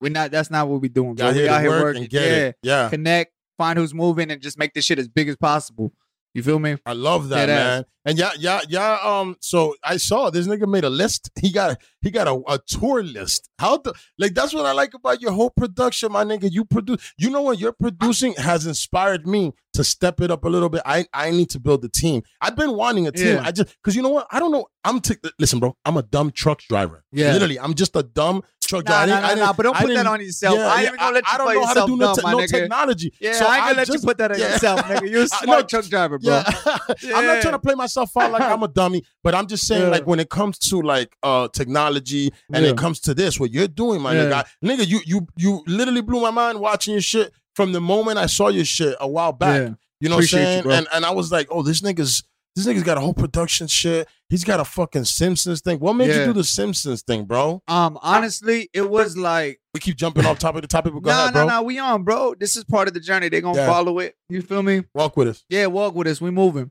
We're 0.00 0.12
not. 0.12 0.30
That's 0.30 0.50
not 0.50 0.68
what 0.68 0.80
we're 0.80 0.88
doing, 0.88 1.16
bro. 1.16 1.26
Y'all 1.26 1.34
We 1.34 1.40
here 1.42 1.50
out 1.50 1.60
here 1.60 1.70
work 1.70 1.82
working. 1.82 2.08
yeah, 2.10 2.20
it. 2.20 2.56
Yeah, 2.62 2.88
connect, 2.88 3.32
find 3.58 3.78
who's 3.78 3.92
moving, 3.92 4.30
and 4.30 4.40
just 4.40 4.58
make 4.58 4.72
this 4.72 4.86
shit 4.86 4.98
as 4.98 5.08
big 5.08 5.28
as 5.28 5.36
possible. 5.36 5.92
You 6.34 6.42
feel 6.42 6.58
me? 6.58 6.76
I 6.86 6.92
love 6.92 7.30
that, 7.30 7.46
Dead 7.46 7.50
ass. 7.50 7.64
man. 7.64 7.84
And 8.04 8.18
yeah, 8.18 8.30
yeah, 8.38 8.60
yeah. 8.68 8.98
Um, 9.02 9.36
so 9.40 9.74
I 9.82 9.96
saw 9.96 10.30
this 10.30 10.46
nigga 10.46 10.66
made 10.68 10.84
a 10.84 10.90
list. 10.90 11.30
He 11.40 11.50
got 11.52 11.78
he 12.00 12.10
got 12.10 12.28
a, 12.28 12.40
a 12.46 12.58
tour 12.66 13.02
list. 13.02 13.50
How 13.58 13.78
the 13.78 13.92
like 14.18 14.34
that's 14.34 14.54
what 14.54 14.64
I 14.66 14.72
like 14.72 14.94
about 14.94 15.20
your 15.20 15.32
whole 15.32 15.50
production, 15.50 16.12
my 16.12 16.24
nigga. 16.24 16.48
You 16.50 16.64
produce. 16.64 17.12
You 17.18 17.30
know 17.30 17.42
what 17.42 17.58
you're 17.58 17.72
producing 17.72 18.34
has 18.34 18.66
inspired 18.66 19.26
me 19.26 19.52
to 19.72 19.82
step 19.84 20.20
it 20.20 20.30
up 20.30 20.44
a 20.44 20.48
little 20.48 20.68
bit. 20.68 20.82
I 20.86 21.06
I 21.12 21.30
need 21.30 21.50
to 21.50 21.60
build 21.60 21.84
a 21.84 21.88
team. 21.88 22.22
I've 22.40 22.56
been 22.56 22.74
wanting 22.76 23.06
a 23.06 23.12
team. 23.12 23.36
Yeah. 23.36 23.42
I 23.44 23.50
just 23.50 23.74
because 23.82 23.96
you 23.96 24.02
know 24.02 24.10
what 24.10 24.26
I 24.30 24.38
don't 24.38 24.52
know. 24.52 24.66
I'm 24.84 25.00
t- 25.00 25.16
listen, 25.38 25.58
bro. 25.60 25.76
I'm 25.84 25.96
a 25.96 26.02
dumb 26.02 26.30
truck 26.30 26.60
driver. 26.60 27.04
Yeah. 27.10 27.32
literally, 27.32 27.58
I'm 27.58 27.74
just 27.74 27.96
a 27.96 28.02
dumb 28.02 28.42
truck 28.68 28.84
Nah, 28.84 29.06
driver. 29.06 29.12
I 29.12 29.20
nah, 29.20 29.28
I 29.28 29.34
nah, 29.46 29.52
but 29.54 29.62
don't 29.64 29.76
put 29.76 29.94
that 29.94 30.06
on 30.06 30.20
yourself. 30.20 30.56
Yeah, 30.56 30.66
I 30.68 30.72
ain't 30.74 30.82
yeah, 30.82 30.86
even 30.88 30.98
gonna 31.00 31.14
let 31.14 31.24
you 31.24 31.30
I 31.32 31.38
don't 31.38 31.54
know 31.54 31.66
how 31.66 31.74
to 31.74 31.86
do 31.86 31.96
no, 31.96 32.14
te- 32.14 32.22
no 32.30 32.46
technology. 32.46 33.12
Yeah, 33.20 33.32
So 33.32 33.46
I 33.46 33.56
ain't 33.56 33.64
gonna 33.64 33.76
let 33.78 33.86
just- 33.88 34.02
you 34.02 34.06
put 34.06 34.18
that 34.18 34.32
on 34.32 34.38
yeah. 34.38 34.52
yourself, 34.52 34.80
nigga. 34.82 35.10
You're 35.10 35.20
a 35.22 35.24
I- 35.32 35.44
smart 35.44 35.60
no, 35.62 35.66
truck 35.66 35.84
driver, 35.86 36.18
bro. 36.18 36.42
I'm 37.14 37.26
not 37.26 37.42
trying 37.42 37.54
to 37.54 37.58
play 37.58 37.74
myself 37.74 38.16
out 38.16 38.30
like 38.30 38.42
I'm 38.42 38.62
a 38.62 38.68
dummy, 38.68 39.02
but 39.24 39.34
I'm 39.34 39.46
just 39.46 39.66
saying, 39.66 39.90
like 39.90 40.06
when 40.06 40.20
it 40.20 40.28
comes 40.30 40.58
to 40.70 40.80
like 40.82 41.16
uh 41.22 41.48
technology 41.48 42.32
and 42.52 42.64
it 42.64 42.76
comes 42.76 43.00
to 43.00 43.14
this, 43.14 43.40
what 43.40 43.50
you're 43.50 43.68
doing, 43.68 44.00
my 44.00 44.14
nigga, 44.14 44.44
nigga, 44.64 44.86
you 44.86 45.00
you 45.06 45.26
you 45.36 45.62
literally 45.66 46.02
blew 46.02 46.20
my 46.20 46.30
mind 46.30 46.60
watching 46.60 46.92
your 46.92 47.00
shit 47.00 47.32
from 47.56 47.72
the 47.72 47.80
moment 47.80 48.18
I 48.18 48.26
saw 48.26 48.48
your 48.48 48.64
shit 48.64 48.94
a 49.00 49.08
while 49.08 49.32
back. 49.32 49.72
You 50.00 50.08
know 50.08 50.14
Appreciate 50.14 50.38
what 50.38 50.46
I'm 50.46 50.62
saying? 50.70 50.78
and 50.78 50.86
and 50.92 51.04
I 51.04 51.10
was 51.10 51.32
like, 51.32 51.48
oh, 51.50 51.62
this 51.62 51.80
nigga's 51.80 52.22
this 52.64 52.66
nigga's 52.74 52.82
got 52.82 52.98
a 52.98 53.00
whole 53.00 53.14
production 53.14 53.66
shit. 53.66 54.08
He's 54.28 54.44
got 54.44 54.60
a 54.60 54.64
fucking 54.64 55.04
Simpsons 55.04 55.60
thing. 55.60 55.78
What 55.78 55.94
made 55.94 56.08
Yeah. 56.10 56.20
you 56.20 56.24
do 56.26 56.32
the 56.34 56.44
Simpsons 56.44 57.02
thing, 57.02 57.24
bro? 57.24 57.62
Um, 57.68 57.98
honestly, 58.02 58.68
it 58.74 58.90
was 58.90 59.16
like 59.16 59.60
We 59.74 59.80
keep 59.80 59.96
jumping 59.96 60.26
off 60.26 60.38
topic 60.38 60.62
to 60.62 60.68
topic, 60.68 60.92
but 60.92 61.00
go 61.02 61.10
no, 61.10 61.16
ahead, 61.22 61.34
no, 61.34 61.46
bro. 61.46 61.56
no. 61.56 61.62
We 61.62 61.78
on, 61.78 62.02
bro. 62.02 62.34
This 62.38 62.56
is 62.56 62.64
part 62.64 62.88
of 62.88 62.94
the 62.94 63.00
journey. 63.00 63.28
They 63.28 63.40
gonna 63.40 63.58
Yeah. 63.58 63.66
follow 63.66 63.98
it. 64.00 64.16
You 64.28 64.42
feel 64.42 64.62
me? 64.62 64.84
Walk 64.94 65.16
with 65.16 65.28
us. 65.28 65.44
Yeah, 65.48 65.66
walk 65.66 65.94
with 65.94 66.06
us. 66.08 66.20
We 66.20 66.30
moving. 66.30 66.70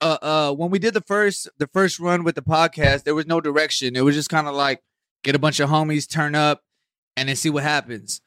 Uh, 0.00 0.18
uh, 0.22 0.52
when 0.54 0.70
we 0.70 0.78
did 0.78 0.94
the 0.94 1.00
first 1.00 1.48
the 1.58 1.68
first 1.68 2.00
run 2.00 2.24
with 2.24 2.34
the 2.34 2.42
podcast, 2.42 3.04
there 3.04 3.14
was 3.14 3.26
no 3.26 3.40
direction. 3.40 3.94
It 3.96 4.00
was 4.02 4.14
just 4.14 4.28
kind 4.30 4.48
of 4.48 4.54
like 4.54 4.82
get 5.24 5.34
a 5.34 5.38
bunch 5.38 5.60
of 5.60 5.68
homies, 5.70 6.08
turn 6.08 6.34
up, 6.34 6.62
and 7.16 7.28
then 7.28 7.36
see 7.36 7.50
what 7.50 7.62
happens. 7.62 8.20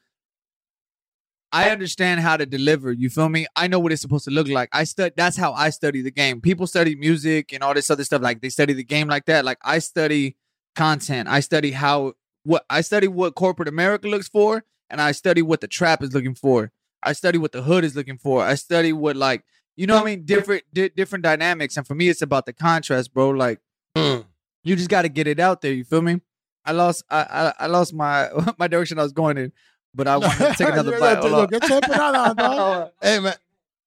I 1.52 1.70
understand 1.70 2.20
how 2.20 2.36
to 2.36 2.44
deliver. 2.46 2.92
You 2.92 3.08
feel 3.08 3.28
me? 3.28 3.46
I 3.56 3.66
know 3.68 3.78
what 3.78 3.92
it's 3.92 4.02
supposed 4.02 4.24
to 4.26 4.30
look 4.30 4.48
like. 4.48 4.68
I 4.72 4.84
stud. 4.84 5.12
That's 5.16 5.36
how 5.36 5.52
I 5.52 5.70
study 5.70 6.02
the 6.02 6.10
game. 6.10 6.40
People 6.40 6.66
study 6.66 6.94
music 6.96 7.52
and 7.52 7.62
all 7.62 7.72
this 7.74 7.88
other 7.90 8.04
stuff. 8.04 8.20
Like 8.22 8.40
they 8.42 8.48
study 8.48 8.72
the 8.72 8.84
game 8.84 9.08
like 9.08 9.26
that. 9.26 9.44
Like 9.44 9.58
I 9.64 9.78
study 9.78 10.36
content. 10.74 11.28
I 11.28 11.40
study 11.40 11.70
how 11.72 12.14
what 12.44 12.64
I 12.68 12.80
study 12.80 13.08
what 13.08 13.34
corporate 13.34 13.68
America 13.68 14.08
looks 14.08 14.28
for, 14.28 14.64
and 14.90 15.00
I 15.00 15.12
study 15.12 15.42
what 15.42 15.60
the 15.60 15.68
trap 15.68 16.02
is 16.02 16.12
looking 16.14 16.34
for. 16.34 16.72
I 17.02 17.12
study 17.12 17.38
what 17.38 17.52
the 17.52 17.62
hood 17.62 17.84
is 17.84 17.94
looking 17.96 18.18
for. 18.18 18.42
I 18.42 18.54
study 18.56 18.92
what 18.92 19.16
like 19.16 19.44
you 19.76 19.86
know 19.86 19.94
what 19.94 20.02
I 20.02 20.06
mean 20.06 20.24
different 20.24 20.64
di- 20.72 20.88
different 20.90 21.22
dynamics. 21.22 21.76
And 21.76 21.86
for 21.86 21.94
me, 21.94 22.08
it's 22.08 22.22
about 22.22 22.46
the 22.46 22.52
contrast, 22.52 23.12
bro. 23.14 23.30
Like 23.30 23.60
Mm. 23.96 24.26
you 24.62 24.76
just 24.76 24.90
got 24.90 25.02
to 25.02 25.08
get 25.08 25.26
it 25.26 25.40
out 25.40 25.62
there. 25.62 25.72
You 25.72 25.84
feel 25.84 26.02
me? 26.02 26.20
I 26.66 26.72
lost 26.72 27.04
I 27.08 27.20
I, 27.58 27.64
I 27.64 27.66
lost 27.68 27.94
my 27.94 28.28
my 28.58 28.68
direction 28.68 28.98
I 28.98 29.02
was 29.04 29.12
going 29.12 29.38
in, 29.38 29.52
but 29.96 30.06
I 30.06 30.16
want 30.18 30.38
to 30.38 30.54
take 30.54 30.68
another 30.72 30.98
bite. 31.00 31.14
yo, 31.14 31.20
Hold 31.22 31.32
yo, 31.32 31.38
on. 31.40 31.46
Get 31.48 31.68
your 31.68 31.80
empanada 31.80 32.28
on, 32.30 32.36
dog. 32.36 32.90
Hey 33.02 33.18
man, 33.18 33.34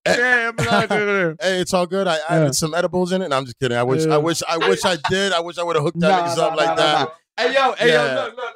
Yeah, 0.07 0.51
I'm 0.57 0.65
not 0.65 0.89
doing 0.89 1.31
it. 1.31 1.37
Hey, 1.41 1.61
it's 1.61 1.73
all 1.73 1.85
good. 1.85 2.07
I 2.07 2.15
Yeah. 2.17 2.23
added 2.29 2.55
some 2.55 2.73
edibles 2.73 3.11
in 3.11 3.21
it. 3.21 3.29
No, 3.29 3.37
I'm 3.37 3.45
just 3.45 3.59
kidding. 3.59 3.77
I 3.77 3.83
wish. 3.83 4.05
I 4.05 4.17
wish, 4.17 4.41
I 4.47 4.57
wish 4.57 4.83
I 4.85 4.97
did. 5.09 5.31
I 5.33 5.39
wish 5.39 5.57
I 5.57 5.63
would 5.63 5.75
have 5.75 5.83
hooked 5.85 5.99
that 6.01 6.25
Nah, 6.25 6.35
nah, 6.35 6.43
up 6.47 6.57
like 6.57 6.67
nah, 6.69 6.75
that. 6.75 6.93
nah, 6.93 7.03
nah. 7.05 7.09
Hey 7.37 7.53
yo, 7.53 7.71
hey 7.73 7.87
Yeah. 7.89 8.15
yo, 8.15 8.21
look, 8.25 8.35
look, 8.37 8.53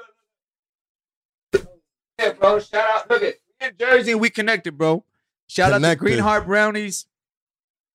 look. 1.53 1.67
Yeah, 2.19 2.31
bro. 2.33 2.59
Shout 2.59 2.89
out. 2.89 3.09
Look 3.09 3.23
at 3.23 3.35
in 3.61 3.73
Jersey 3.79 4.11
and 4.11 4.21
we 4.21 4.29
connected, 4.29 4.77
bro. 4.77 5.03
Shout 5.47 5.71
out 5.71 5.75
Connected. 5.77 5.99
to 5.99 5.99
Green 6.11 6.19
Heart 6.19 6.45
Brownies. 6.47 7.05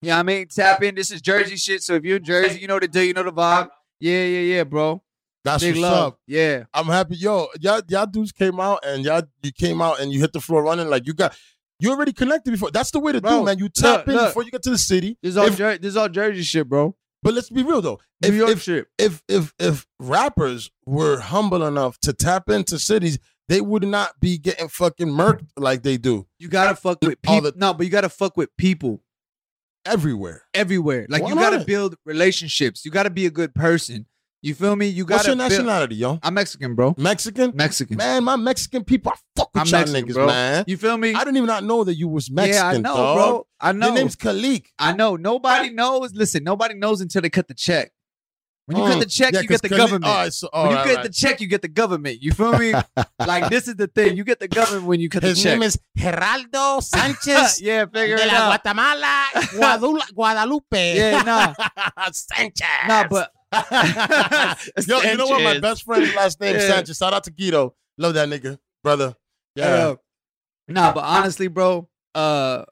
Yeah, 0.00 0.18
I 0.18 0.22
mean, 0.22 0.46
tap 0.48 0.82
in. 0.82 0.94
This 0.94 1.11
is 1.11 1.20
Jersey 1.20 1.56
shit. 1.56 1.82
So 1.82 1.94
if 1.94 2.04
you're 2.04 2.18
in 2.18 2.24
Jersey, 2.24 2.61
you 2.61 2.68
know 2.68 2.78
the 2.78 2.86
deal, 2.88 3.02
you 3.04 3.14
know 3.14 3.22
the 3.24 3.32
vibe. 3.32 3.68
Yeah, 4.00 4.22
yeah, 4.24 4.54
yeah, 4.56 4.64
bro. 4.64 5.02
That's 5.45 5.62
Big 5.62 5.74
what's 5.74 5.82
love. 5.82 6.12
up. 6.14 6.20
Yeah. 6.26 6.64
I'm 6.74 6.86
happy. 6.86 7.16
Yo, 7.16 7.49
y'all, 7.61 7.80
y'all 7.89 8.07
dudes 8.07 8.32
came 8.32 8.59
out 8.61 8.84
and 8.84 9.05
y'all, 9.05 9.22
you 9.43 9.53
came 9.53 9.80
out 9.80 10.01
and 10.01 10.12
you 10.12 10.20
hit 10.20 10.32
the 10.32 10.41
floor 10.41 10.62
running 10.62 10.89
like 10.89 11.07
you 11.07 11.14
got. 11.14 11.36
You 11.80 11.91
already 11.93 12.12
connected 12.12 12.51
before. 12.51 12.70
That's 12.72 12.91
the 12.91 12.99
way 12.99 13.12
to 13.12 13.20
Bro, 13.20 13.30
do, 13.41 13.45
man. 13.45 13.59
You 13.59 13.68
tap 13.68 13.99
look, 13.99 14.09
in 14.09 14.14
look. 14.14 14.26
before 14.30 14.43
you 14.43 14.51
get 14.51 14.62
to 14.64 14.70
the 14.70 14.78
city. 14.78 15.16
This 15.22 15.30
is 15.30 15.36
all 15.36 15.47
If- 15.47 15.57
Jer- 15.57 15.78
this 15.78 15.91
is 15.91 15.97
all 15.97 16.09
Jersey 16.09 16.43
shit, 16.43 16.68
bro. 16.68 16.97
But 17.22 17.34
let's 17.34 17.51
be 17.51 17.62
real 17.62 17.80
though. 17.80 18.01
New 18.22 18.28
If, 18.28 18.34
York 18.34 18.51
if, 18.51 18.62
shit. 18.62 18.86
if 18.99 19.22
if 19.28 19.55
if 19.59 19.86
rappers 20.01 20.70
were 20.86 21.18
humble 21.20 21.64
enough 21.66 21.99
to 22.01 22.12
tap 22.12 22.49
into 22.51 22.78
cities, 22.78 23.18
they 23.49 23.61
would 23.61 23.84
not 23.84 24.18
be 24.20 24.39
getting 24.39 24.68
fucking 24.68 25.09
murked 25.09 25.47
like 25.57 25.82
they 25.82 25.97
do 25.97 26.26
You 26.39 26.49
gotta 26.49 26.76
fuck 26.76 26.99
with 27.03 27.20
people. 27.22 27.41
the- 27.43 27.55
no, 27.57 27.74
but 27.74 27.86
you 27.86 27.91
gotta 27.91 28.09
fuck 28.09 28.36
with 28.36 28.51
people 28.57 29.03
everywhere. 29.84 30.43
everywhere. 30.55 31.07
Like 31.09 31.22
Why 31.22 31.28
you 31.30 31.34
gotta 31.36 31.64
build 31.64 31.97
relationships. 32.05 32.84
You 32.84 32.91
gotta 32.91 33.11
be 33.11 33.26
a 33.26 33.30
good 33.30 33.55
person. 33.55 34.07
You 34.41 34.55
feel 34.55 34.76
me? 34.76 34.86
You 34.86 35.05
What's 35.05 35.26
gotta 35.26 35.28
your 35.30 35.36
nationality, 35.36 35.97
yo? 35.97 36.20
I'm 36.22 36.34
Mexican, 36.34 36.74
bro. 36.76 36.95
Mexican? 36.97 37.53
Mexican. 37.57 37.97
Man, 37.97 38.22
my 38.22 38.36
Mexican 38.36 38.84
people, 38.84 39.11
I 39.12 39.16
fuck 39.34 39.51
with 39.53 39.61
I'm 39.62 39.66
y'all 39.66 39.80
Mexican, 39.80 40.07
niggas, 40.09 40.14
bro. 40.14 40.26
man. 40.26 40.64
You 40.68 40.76
feel 40.76 40.97
me? 40.97 41.12
I 41.14 41.18
didn't 41.24 41.39
even 41.39 41.49
not 41.49 41.64
know 41.64 41.82
that 41.82 41.95
you 41.97 42.07
was 42.07 42.30
Mexican, 42.30 42.57
yeah, 42.62 42.68
I 42.68 42.76
know, 42.76 42.95
dog. 42.97 43.16
bro. 43.16 43.47
I 43.61 43.72
know. 43.72 43.86
Your 43.89 43.95
name's 43.97 44.14
Kaliq. 44.14 44.66
I 44.78 44.93
know. 44.93 45.16
Nobody 45.16 45.70
knows. 45.70 46.14
Listen, 46.14 46.45
nobody 46.45 46.74
knows 46.74 47.01
until 47.01 47.20
they 47.22 47.30
cut 47.30 47.49
the 47.49 47.55
check. 47.55 47.91
When 48.66 48.76
you 48.76 48.84
cut 48.84 48.97
Mm. 48.99 49.01
the 49.01 49.07
check, 49.07 49.32
Yeah, 49.32 49.41
you 49.41 49.49
get 49.49 49.62
the 49.62 49.70
Kaliq- 49.70 49.76
government. 49.78 50.05
All 50.05 50.14
right, 50.14 50.32
so, 50.32 50.49
all 50.53 50.64
when 50.64 50.70
you 50.72 50.76
right, 50.76 50.86
get 50.86 50.97
right. 50.97 51.03
the 51.05 51.09
check, 51.12 51.41
you 51.41 51.47
get 51.49 51.62
the 51.62 51.68
government. 51.68 52.22
You 52.22 52.32
feel 52.32 52.53
me? 52.57 52.74
like 53.26 53.49
this 53.49 53.66
is 53.66 53.74
the 53.76 53.86
thing. 53.89 54.16
You 54.16 54.22
get 54.24 54.39
the 54.41 54.47
government 54.47 54.84
when 54.86 55.01
you 55.01 55.09
cut 55.09 55.22
His 55.24 55.39
the 55.39 55.43
check. 55.43 55.53
His 55.55 55.59
name 55.59 55.62
is 55.64 55.78
Geraldo 55.99 56.80
Sanchez 56.82 57.61
yeah, 57.62 57.86
figure 57.86 58.16
de 58.18 58.22
it 58.22 58.26
la 58.28 58.34
out. 58.53 58.62
Guatemala 58.62 59.26
Guadalupe. 60.14 60.97
Yeah, 60.97 61.22
nah. 61.22 61.55
Sanchez. 62.12 62.66
Nah, 62.86 63.09
but 63.09 63.32
Yo, 64.86 65.01
you 65.01 65.16
know 65.16 65.26
what? 65.26 65.42
My 65.42 65.59
best 65.61 65.84
friend's 65.84 66.14
last 66.14 66.40
name 66.40 66.57
Yeah. 66.57 66.68
Sanchez. 66.68 66.99
Shout 66.99 67.14
out 67.14 67.24
to 67.24 67.30
Guido. 67.30 67.74
Love 67.96 68.14
that 68.14 68.28
nigga, 68.28 68.59
brother. 68.82 69.14
Yeah. 69.55 69.76
Yeah. 69.88 69.94
Nah, 70.68 70.92
but 70.92 71.05
honestly, 71.05 71.49
bro, 71.49 71.88
uh 72.14 72.64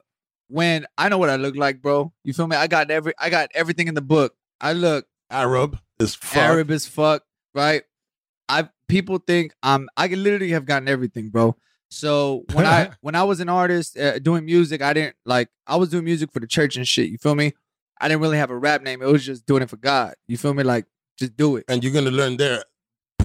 when 0.49 0.87
I 0.97 1.09
know 1.09 1.19
what 1.19 1.31
I 1.31 1.37
look 1.37 1.57
like, 1.57 1.83
bro. 1.83 2.13
You 2.23 2.33
feel 2.33 2.47
me? 2.47 2.57
I 2.57 2.67
got 2.67 2.91
every 2.91 3.15
I 3.19 3.31
got 3.31 3.51
everything 3.55 3.89
in 3.89 3.95
the 3.95 4.03
book. 4.03 4.35
I 4.61 4.73
look 4.75 5.07
Arab 5.31 5.79
is 5.99 6.15
fuck. 6.15 6.37
Arab 6.37 6.71
as 6.71 6.87
fuck, 6.87 7.23
right? 7.55 7.83
I 8.49 8.69
people 8.89 9.19
think 9.19 9.55
I'm 9.63 9.89
I 9.97 10.07
literally 10.09 10.51
have 10.51 10.67
gotten 10.67 10.89
everything, 10.89 11.31
bro. 11.31 11.57
So 11.91 12.45
when 12.53 12.67
I 12.67 12.91
when 13.01 13.15
I 13.15 13.25
was 13.25 13.41
an 13.41 13.49
artist 13.49 13.97
uh, 13.99 14.19
doing 14.19 14.45
music, 14.45 14.83
I 14.83 14.93
didn't 14.93 15.17
like 15.25 15.49
I 15.67 15.77
was 15.77 15.89
doing 15.89 16.05
music 16.05 16.33
for 16.33 16.41
the 16.41 16.47
church 16.47 16.77
and 16.77 16.87
shit. 16.87 17.09
You 17.09 17.19
feel 17.19 17.35
me? 17.35 17.55
I 18.01 18.09
didn't 18.09 18.21
really 18.21 18.39
have 18.39 18.51
a 18.51 18.57
rap 18.59 18.83
name. 18.83 19.03
It 19.03 19.07
was 19.07 19.25
just 19.25 19.47
doing 19.47 19.63
it 19.63 19.71
for 19.71 19.77
God. 19.77 20.15
You 20.29 20.37
feel 20.37 20.55
me? 20.55 20.63
Like 20.63 20.87
just 21.19 21.37
do 21.37 21.57
it. 21.57 21.65
And 21.69 21.83
you're 21.83 21.93
gonna 21.93 22.11
learn 22.11 22.37
there 22.37 22.63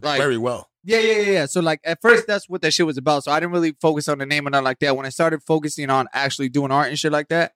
Like 0.02 0.20
very 0.20 0.38
well. 0.38 0.70
yeah, 0.84 1.00
yeah, 1.00 1.14
yeah, 1.18 1.32
yeah. 1.32 1.46
So 1.46 1.60
like 1.62 1.82
at 1.84 2.02
first 2.02 2.26
that's 2.28 2.48
what 2.50 2.62
that 2.62 2.74
shit 2.74 2.86
was 2.86 2.98
about. 2.98 3.24
So 3.24 3.32
I 3.32 3.40
didn't 3.40 3.52
really 3.54 3.76
focus 3.82 4.08
on 4.08 4.18
the 4.20 4.26
name 4.26 4.48
or 4.48 4.50
nothing 4.50 4.66
like 4.66 4.80
that. 4.80 4.96
When 4.96 5.06
I 5.06 5.10
started 5.10 5.42
focusing 5.44 5.90
on 5.90 6.08
actually 6.14 6.50
doing 6.50 6.72
art 6.72 6.88
and 6.90 6.98
shit 6.98 7.12
like 7.12 7.28
that, 7.30 7.54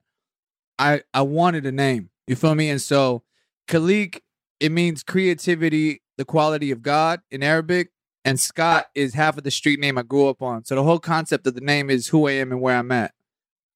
I 0.78 1.02
I 1.14 1.22
wanted 1.22 1.64
a 1.66 1.72
name. 1.72 2.10
You 2.26 2.36
feel 2.36 2.54
me? 2.54 2.68
And 2.70 2.80
so 2.82 3.22
Kaliq, 3.68 4.20
it 4.60 4.70
means 4.72 5.02
creativity, 5.02 6.02
the 6.18 6.24
quality 6.24 6.70
of 6.70 6.82
God 6.82 7.20
in 7.30 7.42
Arabic. 7.42 7.90
And 8.24 8.40
Scott 8.40 8.86
is 8.94 9.14
half 9.14 9.38
of 9.38 9.44
the 9.44 9.52
street 9.52 9.78
name 9.78 9.96
I 9.96 10.02
grew 10.02 10.26
up 10.28 10.42
on. 10.42 10.64
So 10.64 10.74
the 10.74 10.82
whole 10.82 10.98
concept 10.98 11.46
of 11.46 11.54
the 11.54 11.60
name 11.60 11.88
is 11.88 12.08
who 12.08 12.26
I 12.26 12.32
am 12.32 12.50
and 12.50 12.60
where 12.60 12.76
I'm 12.76 12.90
at. 12.90 13.12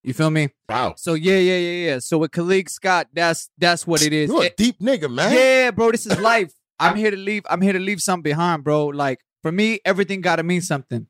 You 0.02 0.14
feel 0.14 0.30
me? 0.30 0.48
Wow. 0.68 0.94
So 0.96 1.14
yeah, 1.14 1.36
yeah, 1.38 1.56
yeah, 1.58 1.86
yeah. 1.90 1.98
So 1.98 2.18
with 2.18 2.30
Kaliq 2.30 2.70
Scott, 2.70 3.08
that's 3.12 3.50
that's 3.58 3.86
what 3.86 4.02
it 4.02 4.12
is. 4.12 4.30
You're 4.30 4.42
a 4.42 4.46
It- 4.46 4.56
deep 4.56 4.78
nigga, 4.80 5.12
man. 5.12 5.32
yeah, 5.34 5.70
bro, 5.70 5.90
this 5.92 6.06
is 6.06 6.18
life. 6.18 6.52
I'm 6.78 6.96
here 6.96 7.10
to 7.10 7.16
leave. 7.16 7.44
I'm 7.50 7.60
here 7.60 7.74
to 7.74 7.78
leave 7.78 8.00
something 8.00 8.22
behind, 8.22 8.64
bro. 8.64 8.86
Like 8.86 9.20
for 9.42 9.52
me, 9.52 9.80
everything 9.84 10.22
got 10.22 10.36
to 10.36 10.42
mean 10.42 10.62
something. 10.62 11.06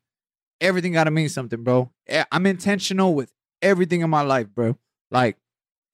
Everything 0.61 0.93
got 0.93 1.05
to 1.05 1.11
mean 1.11 1.29
something, 1.29 1.63
bro. 1.63 1.93
I'm 2.33 2.45
intentional 2.47 3.15
with 3.15 3.33
everything 3.63 4.01
in 4.01 4.11
my 4.11 4.23
life, 4.23 4.49
bro. 4.53 4.77
Like 5.11 5.37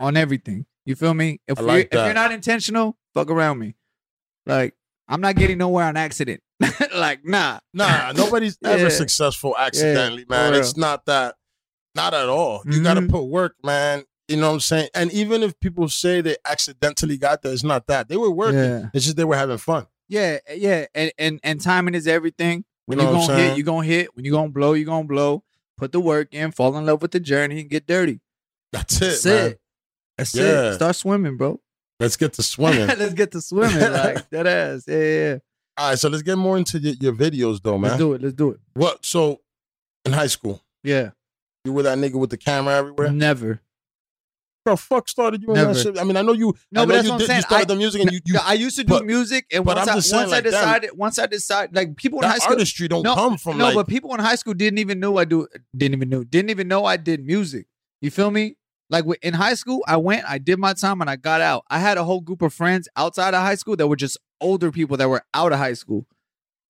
on 0.01 0.16
everything. 0.16 0.64
You 0.86 0.94
feel 0.94 1.12
me? 1.14 1.40
If 1.47 1.59
I 1.59 1.62
you're 1.62 1.68
like 1.68 1.88
if 1.92 2.05
you're 2.05 2.14
not 2.14 2.32
intentional, 2.32 2.97
fuck 3.12 3.30
around 3.30 3.59
me. 3.59 3.74
Like 4.47 4.74
I'm 5.09 5.20
not 5.20 5.36
getting 5.36 5.59
nowhere 5.59 5.84
on 5.84 5.97
accident. 5.99 6.40
like, 6.94 7.20
nah. 7.24 7.59
Nah, 7.74 8.12
nobody's 8.12 8.57
ever 8.64 8.84
Yeah. 8.84 8.88
successful 8.88 9.55
accidentally, 9.59 10.24
for 10.24 10.30
man. 10.30 10.55
It's 10.55 10.76
not 10.76 11.05
that. 11.07 11.34
Not 11.97 12.14
at 12.14 12.28
all. 12.28 12.62
You 12.66 12.82
got 12.82 12.94
to 12.94 13.01
mm-hmm. 13.01 13.11
put 13.11 13.24
work, 13.24 13.57
man. 13.64 14.05
You 14.28 14.36
know 14.36 14.49
what 14.49 14.55
I'm 14.55 14.61
saying? 14.61 14.88
And 14.94 15.11
even 15.12 15.42
if 15.42 15.59
people 15.61 15.88
say 15.88 16.20
they 16.20 16.36
accidentally 16.44 17.16
got 17.16 17.42
there, 17.42 17.53
it's 17.53 17.64
not 17.64 17.86
that. 17.86 18.09
They 18.09 18.16
were 18.16 18.30
working. 18.30 18.59
Yeah. 18.59 18.86
It's 18.92 19.05
just 19.07 19.16
they 19.16 19.24
were 19.24 19.36
having 19.36 19.57
fun. 19.59 19.86
Yeah, 20.09 20.38
yeah. 20.55 20.86
And 20.94 21.12
and 21.18 21.40
and 21.42 21.61
timing 21.61 21.94
is 21.94 22.07
everything. 22.07 22.64
When 22.86 22.99
You 22.99 23.07
are 23.07 23.12
gonna 23.12 23.20
hit, 23.20 23.26
saying? 23.26 23.57
you 23.57 23.62
gonna 23.62 23.86
hit. 23.86 24.14
When 24.14 24.24
you're 24.24 24.32
gonna 24.36 24.51
blow, 24.51 24.74
you're 24.74 24.84
gonna 24.86 25.07
blow. 25.07 25.42
Put 25.76 25.92
the 25.92 26.01
work 26.01 26.32
in, 26.32 26.53
fall 26.53 26.76
in 26.76 26.86
love 26.86 27.03
with 27.03 27.11
the 27.12 27.20
journey, 27.20 27.61
and 27.61 27.70
get 27.70 27.86
dirty. 27.86 28.20
That's 28.72 28.97
it, 28.97 29.01
That's 29.01 29.24
man. 29.26 29.47
it. 29.51 29.61
That's 30.18 30.34
Yeah. 30.34 30.70
it. 30.70 30.74
Start 30.74 30.97
swimming, 30.97 31.36
bro. 31.36 31.61
Let's 32.01 32.16
get 32.16 32.32
to 32.34 32.42
swimming. 32.55 32.86
Let's 32.86 33.14
get 33.14 33.32
to 33.32 33.40
swimming. 33.40 33.78
like 33.92 34.28
that 34.30 34.47
ass. 34.47 34.84
Yeah, 34.86 34.97
yeah. 34.97 35.03
yeah. 35.32 35.38
all 35.78 35.90
right, 35.90 35.99
so 35.99 36.09
let's 36.09 36.22
get 36.22 36.36
more 36.36 36.57
into 36.57 36.78
your, 36.78 36.94
your 37.01 37.12
videos, 37.12 37.61
though, 37.62 37.76
Let's 37.76 37.92
man. 37.92 37.99
do 37.99 38.12
it. 38.14 38.22
Let's 38.22 38.34
do 38.34 38.51
it. 38.51 38.61
What? 38.74 39.05
So, 39.05 39.40
in 40.05 40.12
high 40.12 40.26
school, 40.28 40.62
Yeah. 40.82 41.11
You 41.66 41.72
were 41.72 41.82
that 41.82 41.98
nigga 41.98 42.14
with 42.14 42.30
the 42.30 42.36
camera 42.38 42.74
everywhere. 42.76 43.12
Never. 43.12 43.60
Bro, 44.64 44.76
fuck 44.76 45.08
started 45.08 45.42
you 45.42 45.48
in 45.50 45.54
Never. 45.54 45.74
that 45.74 45.80
shit. 45.80 45.96
I 45.98 46.02
mean, 46.02 46.16
I 46.16 46.22
know 46.22 46.32
you. 46.32 46.52
No, 46.72 46.82
I 46.82 46.86
but 46.86 46.94
that's 46.94 47.04
you 47.04 47.10
what 47.10 47.14
I'm 47.14 47.18
did- 47.20 47.26
saying. 47.28 47.36
You 47.38 47.42
started 47.42 47.70
I- 47.70 47.74
the 47.74 47.78
music, 47.78 48.02
and 48.02 48.10
you, 48.12 48.20
you 48.26 48.38
I 48.42 48.54
used 48.54 48.76
to 48.76 48.82
do 48.82 48.88
but- 48.94 49.06
music, 49.06 49.46
and 49.52 49.64
once, 49.64 49.88
I, 49.88 49.94
once 49.94 50.12
like, 50.12 50.30
damn. 50.30 50.42
decided, 50.42 50.90
once 50.94 51.18
I 51.20 51.26
decided, 51.26 51.76
like 51.76 51.96
people 51.96 52.20
in 52.20 52.28
high 52.28 52.38
school, 52.38 52.54
artistry 52.54 52.88
don't 52.88 53.04
No, 53.04 53.14
come 53.14 53.38
from 53.38 53.58
no, 53.58 53.66
like. 53.66 53.74
but 53.76 53.86
people 53.86 54.12
in 54.14 54.18
high 54.20 54.34
school 54.34 54.54
didn't 54.54 54.78
even 54.80 54.98
know 54.98 55.18
I 55.18 55.24
do, 55.24 55.46
didn't 55.76 55.94
even 55.94 56.08
know, 56.08 56.24
didn't 56.24 56.50
even 56.50 56.66
know 56.66 56.84
I 56.84 56.96
did 56.96 57.24
music. 57.24 57.66
You 58.00 58.10
feel 58.10 58.30
me? 58.32 58.56
Like 58.90 59.04
in 59.22 59.34
high 59.34 59.54
school, 59.54 59.84
I 59.86 59.96
went, 59.98 60.24
I 60.28 60.38
did 60.38 60.58
my 60.58 60.72
time, 60.72 61.00
and 61.00 61.08
I 61.08 61.14
got 61.14 61.40
out. 61.40 61.62
I 61.70 61.78
had 61.78 61.96
a 61.96 62.02
whole 62.04 62.20
group 62.20 62.42
of 62.42 62.52
friends 62.52 62.88
outside 62.96 63.34
of 63.34 63.42
high 63.42 63.54
school 63.56 63.76
that 63.76 63.86
were 63.86 63.96
just 63.96 64.18
older 64.40 64.72
people 64.72 64.96
that 64.96 65.08
were 65.08 65.22
out 65.32 65.52
of 65.52 65.58
high 65.58 65.74
school. 65.74 66.06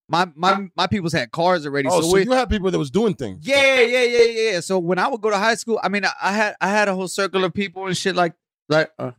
My 0.09 0.29
my 0.37 0.69
my 0.77 0.87
peoples 0.87 1.13
had 1.13 1.33
cars 1.33 1.67
already, 1.67 1.89
oh, 1.89 2.01
so, 2.01 2.09
so 2.09 2.15
we, 2.15 2.25
you 2.25 2.33
had 2.33 2.49
people 2.49 2.71
that 2.71 2.79
was 2.79 2.91
doing 2.91 3.15
things. 3.15 3.47
yeah, 3.47 3.81
yeah, 3.81 4.03
yeah, 4.03 4.23
yeah. 4.53 4.61
So 4.61 4.79
when 4.79 5.01
I 5.01 5.09
would 5.09 5.21
go 5.21 5.31
to 5.31 5.39
high 5.39 5.57
school, 5.57 5.81
I 5.83 5.89
mean, 5.89 6.05
I, 6.05 6.13
I 6.23 6.33
had 6.33 6.57
I 6.61 6.69
had 6.69 6.89
a 6.89 6.95
whole 6.95 7.09
circle 7.09 7.45
of 7.45 7.53
people 7.53 7.87
and 7.87 7.97
shit 7.97 8.15
like 8.15 8.35
like. 8.69 8.91
Uh, 8.99 9.11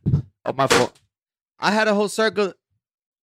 oh, 0.46 0.52
my 0.54 0.66
fault. 0.66 0.98
I 1.60 1.72
had 1.72 1.88
a 1.88 1.94
whole 1.94 2.08
circle. 2.08 2.54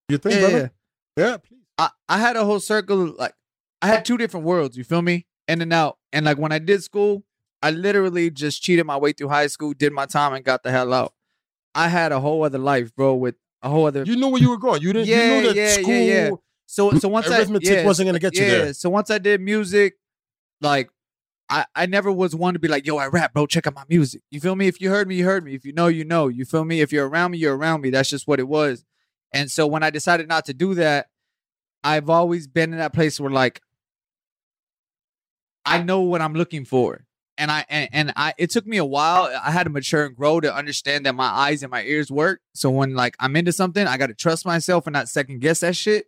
You 0.10 0.20
think, 0.20 0.36
Yeah, 0.36 0.42
brother? 0.42 0.72
Yeah, 1.18 1.38
please. 1.38 1.62
I, 1.78 1.90
I 2.08 2.18
had 2.20 2.36
a 2.36 2.46
whole 2.46 2.60
circle 2.60 3.16
like 3.18 3.34
I 3.82 3.88
had 3.88 4.06
two 4.06 4.18
different 4.18 4.46
worlds, 4.46 4.78
you 4.78 4.84
feel 4.84 5.02
me? 5.02 5.26
In 5.48 5.62
and 5.62 5.74
out. 5.74 5.98
And 6.14 6.26
like 6.26 6.38
when 6.38 6.52
I 6.52 6.60
did 6.60 6.84
school, 6.84 7.24
I 7.62 7.72
literally 7.72 8.30
just 8.30 8.62
cheated 8.62 8.86
my 8.86 8.98
way 8.98 9.12
through 9.12 9.30
high 9.30 9.48
school, 9.48 9.74
did 9.74 9.92
my 9.92 10.06
time 10.06 10.34
and 10.34 10.44
got 10.44 10.64
the 10.64 10.72
hell 10.72 10.94
out. 10.94 11.14
I 11.74 11.88
had 11.90 12.12
a 12.12 12.20
whole 12.20 12.44
other 12.44 12.58
life, 12.58 12.96
bro, 12.96 13.16
with 13.16 13.36
a 13.62 13.70
whole 13.70 13.86
other 13.86 14.04
You 14.04 14.16
knew 14.16 14.30
where 14.30 14.42
you 14.42 14.50
were 14.50 14.58
going. 14.58 14.82
You 14.82 14.94
didn't. 14.94 15.08
Yeah, 15.08 15.36
you 15.36 15.42
knew 15.42 15.48
that 15.48 15.56
yeah, 15.56 15.64
yeah, 15.64 15.82
school 15.82 15.94
yeah. 15.94 16.30
So 16.66 16.92
so 16.92 17.08
once 17.08 17.28
arithmetic 17.28 17.70
I 17.70 17.76
yeah, 17.76 17.86
wasn't 17.86 18.08
gonna 18.08 18.20
get 18.20 18.36
you 18.36 18.44
yeah, 18.44 18.50
there. 18.50 18.74
So 18.74 18.90
once 18.90 19.10
I 19.12 19.18
did 19.18 19.42
music, 19.42 19.96
like 20.62 20.90
I, 21.50 21.66
I 21.76 21.86
never 21.86 22.12
was 22.12 22.36
one 22.36 22.54
to 22.54 22.60
be 22.60 22.68
like, 22.68 22.88
yo, 22.88 22.98
I 22.98 23.08
rap, 23.08 23.34
bro. 23.34 23.46
Check 23.46 23.68
out 23.68 23.76
my 23.76 23.84
music. 23.88 24.22
You 24.32 24.40
feel 24.40 24.56
me? 24.56 24.68
If 24.68 24.82
you 24.82 24.90
heard 24.90 25.08
me, 25.08 25.16
you 25.16 25.26
heard 25.26 25.44
me. 25.44 25.54
If 25.54 25.64
you 25.64 25.74
know, 25.74 25.88
you 25.88 26.04
know. 26.04 26.28
You 26.28 26.44
feel 26.44 26.66
me? 26.66 26.82
If 26.82 26.92
you're 26.92 27.08
around 27.08 27.32
me, 27.32 27.38
you're 27.38 27.56
around 27.56 27.82
me. 27.82 27.92
That's 27.92 28.10
just 28.10 28.28
what 28.28 28.40
it 28.40 28.48
was. 28.48 28.84
And 29.32 29.52
so 29.52 29.68
when 29.68 29.84
I 29.84 29.90
decided 29.90 30.28
not 30.28 30.46
to 30.46 30.54
do 30.54 30.74
that, 30.76 31.08
I've 31.84 32.10
always 32.10 32.48
been 32.48 32.74
in 32.74 32.80
that 32.80 32.94
place 32.94 33.20
where 33.20 33.30
like 33.30 33.62
I 35.66 35.84
know 35.84 36.02
what 36.02 36.22
I'm 36.22 36.34
looking 36.34 36.66
for. 36.66 37.06
And 37.38 37.52
I 37.52 37.66
and, 37.70 37.90
and 37.92 38.14
I 38.16 38.34
it 38.38 38.50
took 38.50 38.66
me 38.66 38.78
a 38.78 38.86
while. 38.86 39.30
I 39.44 39.52
had 39.52 39.64
to 39.64 39.70
mature 39.70 40.06
and 40.06 40.16
grow 40.16 40.40
to 40.40 40.54
understand 40.54 41.06
that 41.06 41.14
my 41.14 41.28
eyes 41.28 41.62
and 41.62 41.70
my 41.70 41.84
ears 41.84 42.10
work. 42.10 42.42
So 42.54 42.72
when 42.72 42.96
like 42.96 43.16
I'm 43.20 43.36
into 43.36 43.52
something, 43.52 43.86
I 43.86 43.98
gotta 43.98 44.14
trust 44.14 44.46
myself 44.46 44.88
and 44.88 44.94
not 44.94 45.10
second 45.10 45.42
guess 45.42 45.60
that 45.60 45.76
shit. 45.76 46.08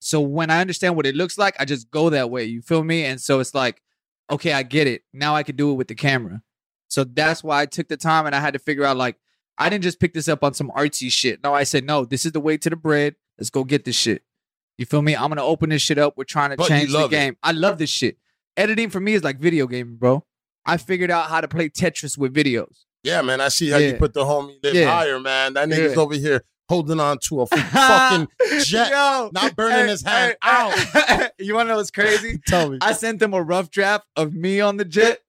So 0.00 0.20
when 0.20 0.50
I 0.50 0.60
understand 0.60 0.96
what 0.96 1.06
it 1.06 1.14
looks 1.16 1.38
like, 1.38 1.56
I 1.58 1.64
just 1.64 1.90
go 1.90 2.10
that 2.10 2.30
way. 2.30 2.44
You 2.44 2.62
feel 2.62 2.84
me? 2.84 3.04
And 3.04 3.20
so 3.20 3.40
it's 3.40 3.54
like, 3.54 3.82
okay, 4.30 4.52
I 4.52 4.62
get 4.62 4.86
it. 4.86 5.02
Now 5.12 5.34
I 5.34 5.42
can 5.42 5.56
do 5.56 5.70
it 5.70 5.74
with 5.74 5.88
the 5.88 5.94
camera. 5.94 6.42
So 6.88 7.04
that's 7.04 7.42
why 7.44 7.60
I 7.62 7.66
took 7.66 7.88
the 7.88 7.96
time 7.96 8.26
and 8.26 8.34
I 8.34 8.40
had 8.40 8.52
to 8.54 8.58
figure 8.58 8.84
out 8.84 8.96
like 8.96 9.16
I 9.58 9.68
didn't 9.68 9.82
just 9.84 9.98
pick 10.00 10.14
this 10.14 10.28
up 10.28 10.44
on 10.44 10.54
some 10.54 10.70
artsy 10.76 11.10
shit. 11.10 11.42
No, 11.42 11.52
I 11.52 11.64
said, 11.64 11.84
no, 11.84 12.04
this 12.04 12.24
is 12.24 12.32
the 12.32 12.40
way 12.40 12.56
to 12.58 12.70
the 12.70 12.76
bread. 12.76 13.16
Let's 13.38 13.50
go 13.50 13.64
get 13.64 13.84
this 13.84 13.96
shit. 13.96 14.22
You 14.78 14.86
feel 14.86 15.02
me? 15.02 15.16
I'm 15.16 15.28
gonna 15.28 15.42
open 15.44 15.70
this 15.70 15.82
shit 15.82 15.98
up. 15.98 16.14
We're 16.16 16.24
trying 16.24 16.50
to 16.50 16.56
But 16.56 16.68
change 16.68 16.92
the 16.92 16.98
love 16.98 17.12
it. 17.12 17.16
game. 17.16 17.36
I 17.42 17.50
love 17.52 17.78
this 17.78 17.90
shit. 17.90 18.18
Editing 18.56 18.90
for 18.90 19.00
me 19.00 19.14
is 19.14 19.24
like 19.24 19.38
video 19.40 19.66
gaming, 19.66 19.96
bro. 19.96 20.24
I 20.64 20.76
figured 20.76 21.10
out 21.10 21.28
how 21.28 21.40
to 21.40 21.48
play 21.48 21.68
Tetris 21.68 22.16
with 22.16 22.32
videos. 22.34 22.84
Yeah, 23.02 23.22
man. 23.22 23.40
I 23.40 23.48
see 23.48 23.70
how 23.70 23.78
you 23.78 23.94
put 23.94 24.14
the 24.14 24.24
homie 24.24 24.56
live 24.62 24.74
Yeah. 24.74 24.90
higher, 24.90 25.18
man. 25.18 25.54
That 25.54 25.68
nigga's 25.68 25.94
Yeah. 25.94 26.00
over 26.00 26.14
here 26.14 26.44
holding 26.68 27.00
on 27.00 27.18
to 27.28 27.40
a 27.42 27.46
fucking 27.46 28.28
jet, 28.62 28.90
Yo, 28.90 29.30
not 29.32 29.56
burning 29.56 29.88
his 29.88 30.02
hand 30.02 30.36
out. 30.42 31.32
you 31.38 31.54
wanna 31.54 31.70
know 31.70 31.76
what's 31.76 31.90
crazy? 31.90 32.38
Tell 32.46 32.70
me. 32.70 32.78
I 32.80 32.92
sent 32.92 33.18
them 33.20 33.34
a 33.34 33.42
rough 33.42 33.70
draft 33.70 34.06
of 34.16 34.34
me 34.34 34.60
on 34.60 34.76
the 34.76 34.84
jet. 34.84 35.20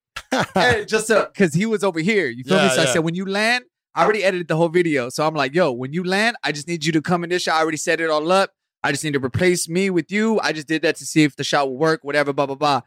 hey, 0.53 0.85
just 0.85 1.07
because 1.07 1.53
he 1.53 1.65
was 1.65 1.83
over 1.83 1.99
here. 1.99 2.27
You 2.27 2.43
feel 2.43 2.57
Yeah, 2.57 2.63
me? 2.69 2.75
So 2.75 2.81
I 2.83 2.85
said, 2.85 2.99
when 2.99 3.15
you 3.15 3.25
land, 3.25 3.63
I 3.95 4.03
already 4.03 4.23
edited 4.23 4.47
the 4.47 4.55
whole 4.55 4.69
video. 4.69 5.09
So 5.09 5.25
I'm 5.25 5.33
like, 5.33 5.53
yo, 5.55 5.71
when 5.71 5.93
you 5.93 6.03
land, 6.03 6.37
I 6.43 6.51
just 6.51 6.67
need 6.67 6.85
you 6.85 6.91
to 6.93 7.01
come 7.01 7.23
in 7.23 7.29
this 7.29 7.43
shot. 7.43 7.55
I 7.55 7.61
already 7.61 7.77
set 7.77 7.99
it 8.01 8.09
all 8.09 8.31
up. 8.31 8.51
I 8.83 8.91
just 8.91 9.03
need 9.03 9.13
to 9.13 9.19
replace 9.19 9.67
me 9.67 9.89
with 9.89 10.11
you. 10.11 10.39
I 10.41 10.51
just 10.53 10.67
did 10.67 10.83
that 10.83 10.95
to 10.97 11.05
see 11.05 11.23
if 11.23 11.35
the 11.35 11.43
shot 11.43 11.67
will 11.67 11.77
work, 11.77 12.01
whatever, 12.03 12.31
blah, 12.31 12.45
blah, 12.45 12.55
blah. 12.55 12.81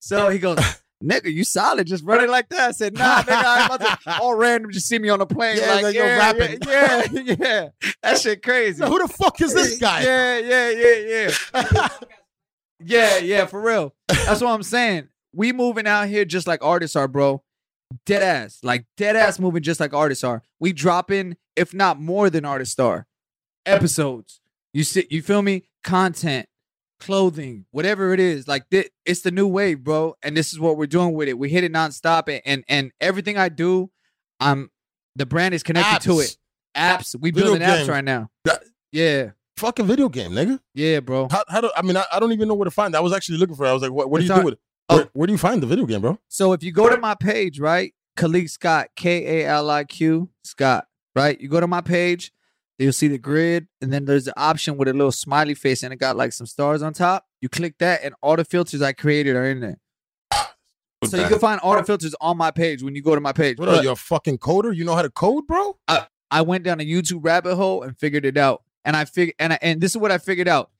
So 0.00 0.28
he 0.28 0.38
goes, 0.38 0.58
nigga, 1.02 1.32
you 1.32 1.44
solid. 1.44 1.86
Just 1.86 2.04
running 2.04 2.30
like 2.30 2.48
that. 2.50 2.68
I 2.68 2.72
said, 2.72 2.94
nah, 2.94 3.22
nigga, 3.22 3.42
I'm 3.44 3.70
about 3.70 4.00
to 4.02 4.20
all 4.20 4.34
random 4.34 4.70
just 4.70 4.88
see 4.88 4.98
me 4.98 5.08
on 5.08 5.18
the 5.18 5.26
plane. 5.26 5.58
Yeah, 5.58 5.74
like, 5.74 5.82
like 5.84 5.94
you're 5.94 6.06
yeah, 6.06 6.18
rapping. 6.18 6.58
Yeah, 6.66 7.06
yeah, 7.12 7.36
yeah. 7.40 7.92
That 8.02 8.18
shit 8.18 8.42
crazy. 8.42 8.82
Yo, 8.82 8.88
who 8.88 9.06
the 9.06 9.08
fuck 9.08 9.40
is 9.40 9.54
this 9.54 9.78
guy? 9.78 10.02
Yeah, 10.12 10.38
yeah, 10.38 10.70
yeah, 10.70 11.30
yeah. 11.54 11.88
yeah, 12.80 13.18
yeah, 13.18 13.46
for 13.46 13.60
real. 13.60 13.94
That's 14.08 14.40
what 14.40 14.50
I'm 14.50 14.62
saying. 14.62 15.08
We 15.34 15.52
moving 15.52 15.86
out 15.86 16.08
here 16.08 16.24
just 16.24 16.46
like 16.46 16.62
artists 16.62 16.96
are, 16.96 17.08
bro. 17.08 17.42
Dead 18.06 18.22
ass. 18.22 18.58
Like 18.62 18.86
dead 18.96 19.16
ass 19.16 19.38
moving 19.38 19.62
just 19.62 19.80
like 19.80 19.94
artists 19.94 20.24
are. 20.24 20.42
We 20.58 20.72
dropping, 20.72 21.36
if 21.56 21.72
not 21.72 22.00
more 22.00 22.30
than 22.30 22.44
artists 22.44 22.78
are. 22.78 23.06
Episodes. 23.64 24.40
You 24.72 24.84
see, 24.84 25.06
you 25.10 25.22
feel 25.22 25.42
me? 25.42 25.64
Content, 25.84 26.46
clothing, 27.04 27.66
whatever 27.70 28.12
it 28.12 28.20
is. 28.20 28.46
Like 28.48 28.64
thi- 28.70 28.90
it's 29.04 29.22
the 29.22 29.30
new 29.30 29.46
wave, 29.46 29.82
bro. 29.84 30.14
And 30.22 30.36
this 30.36 30.52
is 30.52 30.60
what 30.60 30.76
we're 30.76 30.86
doing 30.86 31.14
with 31.14 31.28
it. 31.28 31.38
We 31.38 31.48
hit 31.48 31.64
it 31.64 31.72
nonstop. 31.72 32.28
And 32.28 32.40
and, 32.44 32.64
and 32.68 32.92
everything 33.00 33.36
I 33.38 33.48
do, 33.48 33.90
I'm 34.40 34.70
the 35.16 35.26
brand 35.26 35.54
is 35.54 35.62
connected 35.62 36.02
to 36.08 36.20
it. 36.20 36.36
Apps. 36.76 37.14
We 37.18 37.30
Video 37.30 37.50
building 37.50 37.62
apps 37.68 37.88
right 37.88 38.04
now. 38.04 38.30
That- 38.44 38.62
Yeah. 38.92 39.30
Fucking 39.58 39.86
video 39.86 40.08
game, 40.08 40.32
nigga. 40.32 40.58
Yeah, 40.74 41.00
bro. 41.00 41.28
How, 41.30 41.44
how 41.48 41.60
do 41.60 41.70
I 41.76 41.82
mean? 41.82 41.96
I, 41.96 42.04
I 42.10 42.18
don't 42.18 42.32
even 42.32 42.48
know 42.48 42.54
where 42.54 42.64
to 42.64 42.70
find. 42.70 42.94
That. 42.94 42.98
I 42.98 43.00
was 43.02 43.12
actually 43.12 43.38
looking 43.38 43.54
for. 43.54 43.66
it. 43.66 43.68
I 43.68 43.72
was 43.74 43.82
like, 43.82 43.92
what? 43.92 44.10
What 44.10 44.20
do 44.20 44.26
you 44.26 44.32
on- 44.32 44.38
do 44.40 44.44
with 44.46 44.54
it? 44.54 44.60
Oh. 44.88 44.96
Where, 44.96 45.08
where 45.12 45.26
do 45.26 45.32
you 45.32 45.38
find 45.38 45.62
the 45.62 45.66
video 45.66 45.84
game, 45.86 46.00
bro? 46.00 46.18
So 46.28 46.52
if 46.52 46.62
you 46.64 46.72
go 46.72 46.88
to 46.88 46.96
my 46.96 47.14
page, 47.14 47.60
right, 47.60 47.94
Kaliq 48.16 48.50
Scott, 48.50 48.88
K 48.96 49.42
A 49.42 49.46
L 49.48 49.70
I 49.70 49.84
Q 49.84 50.30
Scott, 50.42 50.86
right? 51.14 51.38
You 51.40 51.48
go 51.48 51.60
to 51.60 51.66
my 51.68 51.80
page, 51.82 52.32
you'll 52.78 52.92
see 52.92 53.08
the 53.08 53.18
grid, 53.18 53.68
and 53.80 53.92
then 53.92 54.04
there's 54.04 54.24
the 54.24 54.38
option 54.38 54.76
with 54.76 54.88
a 54.88 54.92
little 54.92 55.12
smiley 55.12 55.54
face, 55.54 55.82
and 55.82 55.92
it 55.92 55.96
got 55.96 56.16
like 56.16 56.32
some 56.32 56.46
stars 56.46 56.82
on 56.82 56.92
top. 56.92 57.26
You 57.40 57.48
click 57.48 57.78
that, 57.78 58.02
and 58.02 58.14
all 58.22 58.36
the 58.36 58.44
filters 58.44 58.82
I 58.82 58.92
created 58.92 59.36
are 59.36 59.46
in 59.46 59.60
there. 59.60 59.78
So 61.04 61.16
you 61.16 61.26
can 61.26 61.40
find 61.40 61.60
all 61.60 61.76
the 61.76 61.82
filters 61.82 62.14
on 62.20 62.36
my 62.36 62.52
page 62.52 62.82
when 62.82 62.94
you 62.94 63.02
go 63.02 63.14
to 63.14 63.20
my 63.20 63.32
page. 63.32 63.58
What 63.58 63.68
are 63.68 63.82
you 63.82 63.90
a 63.90 63.96
fucking 63.96 64.38
coder? 64.38 64.74
You 64.74 64.84
know 64.84 64.94
how 64.94 65.02
to 65.02 65.10
code, 65.10 65.46
bro? 65.46 65.76
I 65.88 66.06
I 66.30 66.42
went 66.42 66.64
down 66.64 66.80
a 66.80 66.84
YouTube 66.84 67.24
rabbit 67.24 67.56
hole 67.56 67.82
and 67.82 67.98
figured 67.98 68.24
it 68.24 68.36
out. 68.36 68.62
And 68.84 68.96
I 68.96 69.04
figured, 69.04 69.34
and 69.38 69.52
I, 69.52 69.58
and 69.62 69.80
this 69.80 69.92
is 69.92 69.96
what 69.96 70.10
I 70.10 70.18
figured 70.18 70.48
out, 70.48 70.70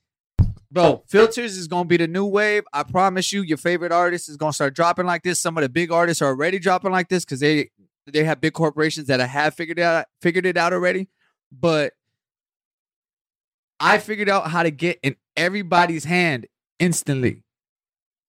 bro. 0.70 1.04
Filters 1.08 1.56
is 1.56 1.68
gonna 1.68 1.84
be 1.84 1.96
the 1.96 2.08
new 2.08 2.24
wave. 2.24 2.64
I 2.72 2.82
promise 2.84 3.32
you, 3.32 3.42
your 3.42 3.58
favorite 3.58 3.92
artist 3.92 4.28
is 4.28 4.36
gonna 4.36 4.52
start 4.52 4.74
dropping 4.74 5.06
like 5.06 5.22
this. 5.22 5.40
Some 5.40 5.56
of 5.56 5.62
the 5.62 5.68
big 5.68 5.92
artists 5.92 6.22
are 6.22 6.28
already 6.28 6.58
dropping 6.58 6.90
like 6.92 7.08
this 7.08 7.24
because 7.24 7.40
they 7.40 7.70
they 8.06 8.24
have 8.24 8.40
big 8.40 8.54
corporations 8.54 9.06
that 9.08 9.20
I 9.20 9.26
have 9.26 9.54
figured 9.54 9.78
it 9.78 9.82
out 9.82 10.06
figured 10.20 10.46
it 10.46 10.56
out 10.56 10.72
already. 10.72 11.08
But 11.52 11.92
I 13.78 13.98
figured 13.98 14.28
out 14.28 14.48
how 14.48 14.62
to 14.62 14.70
get 14.70 14.98
in 15.02 15.16
everybody's 15.36 16.04
hand 16.04 16.46
instantly 16.78 17.44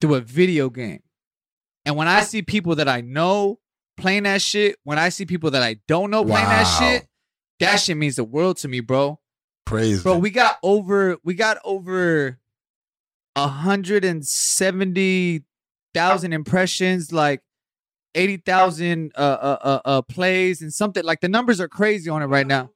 through 0.01 0.15
a 0.15 0.21
video 0.21 0.69
game. 0.69 1.01
And 1.86 1.95
when 1.95 2.07
I 2.07 2.21
see 2.21 2.41
people 2.41 2.76
that 2.76 2.88
I 2.88 3.01
know 3.01 3.59
playing 3.97 4.24
that 4.24 4.41
shit, 4.41 4.78
when 4.84 4.97
I 4.97 5.09
see 5.09 5.26
people 5.26 5.51
that 5.51 5.63
I 5.63 5.78
don't 5.88 6.11
know 6.11 6.24
playing 6.24 6.47
that 6.47 6.63
shit, 6.63 7.07
that 7.59 7.78
shit 7.78 7.97
means 7.97 8.15
the 8.15 8.24
world 8.24 8.57
to 8.57 8.67
me, 8.67 8.80
bro. 8.80 9.19
Praise. 9.65 10.03
Bro, 10.03 10.19
we 10.19 10.30
got 10.30 10.57
over 10.63 11.17
we 11.24 11.36
got 11.36 11.57
over 11.63 12.38
a 13.36 13.47
hundred 13.47 14.03
and 14.03 14.26
seventy 14.26 15.43
thousand 15.93 16.34
impressions, 16.34 17.13
like 17.13 17.41
eighty 18.15 18.38
thousand 18.38 19.13
uh, 19.15 19.21
uh 19.21 19.57
uh 19.61 19.82
uh 19.86 20.01
plays 20.01 20.61
and 20.61 20.74
something 20.74 21.03
like 21.03 21.21
the 21.21 21.30
numbers 21.30 21.61
are 21.61 21.69
crazy 21.69 22.09
on 22.09 22.21
it 22.21 22.26
right 22.26 22.47
now. 22.47 22.71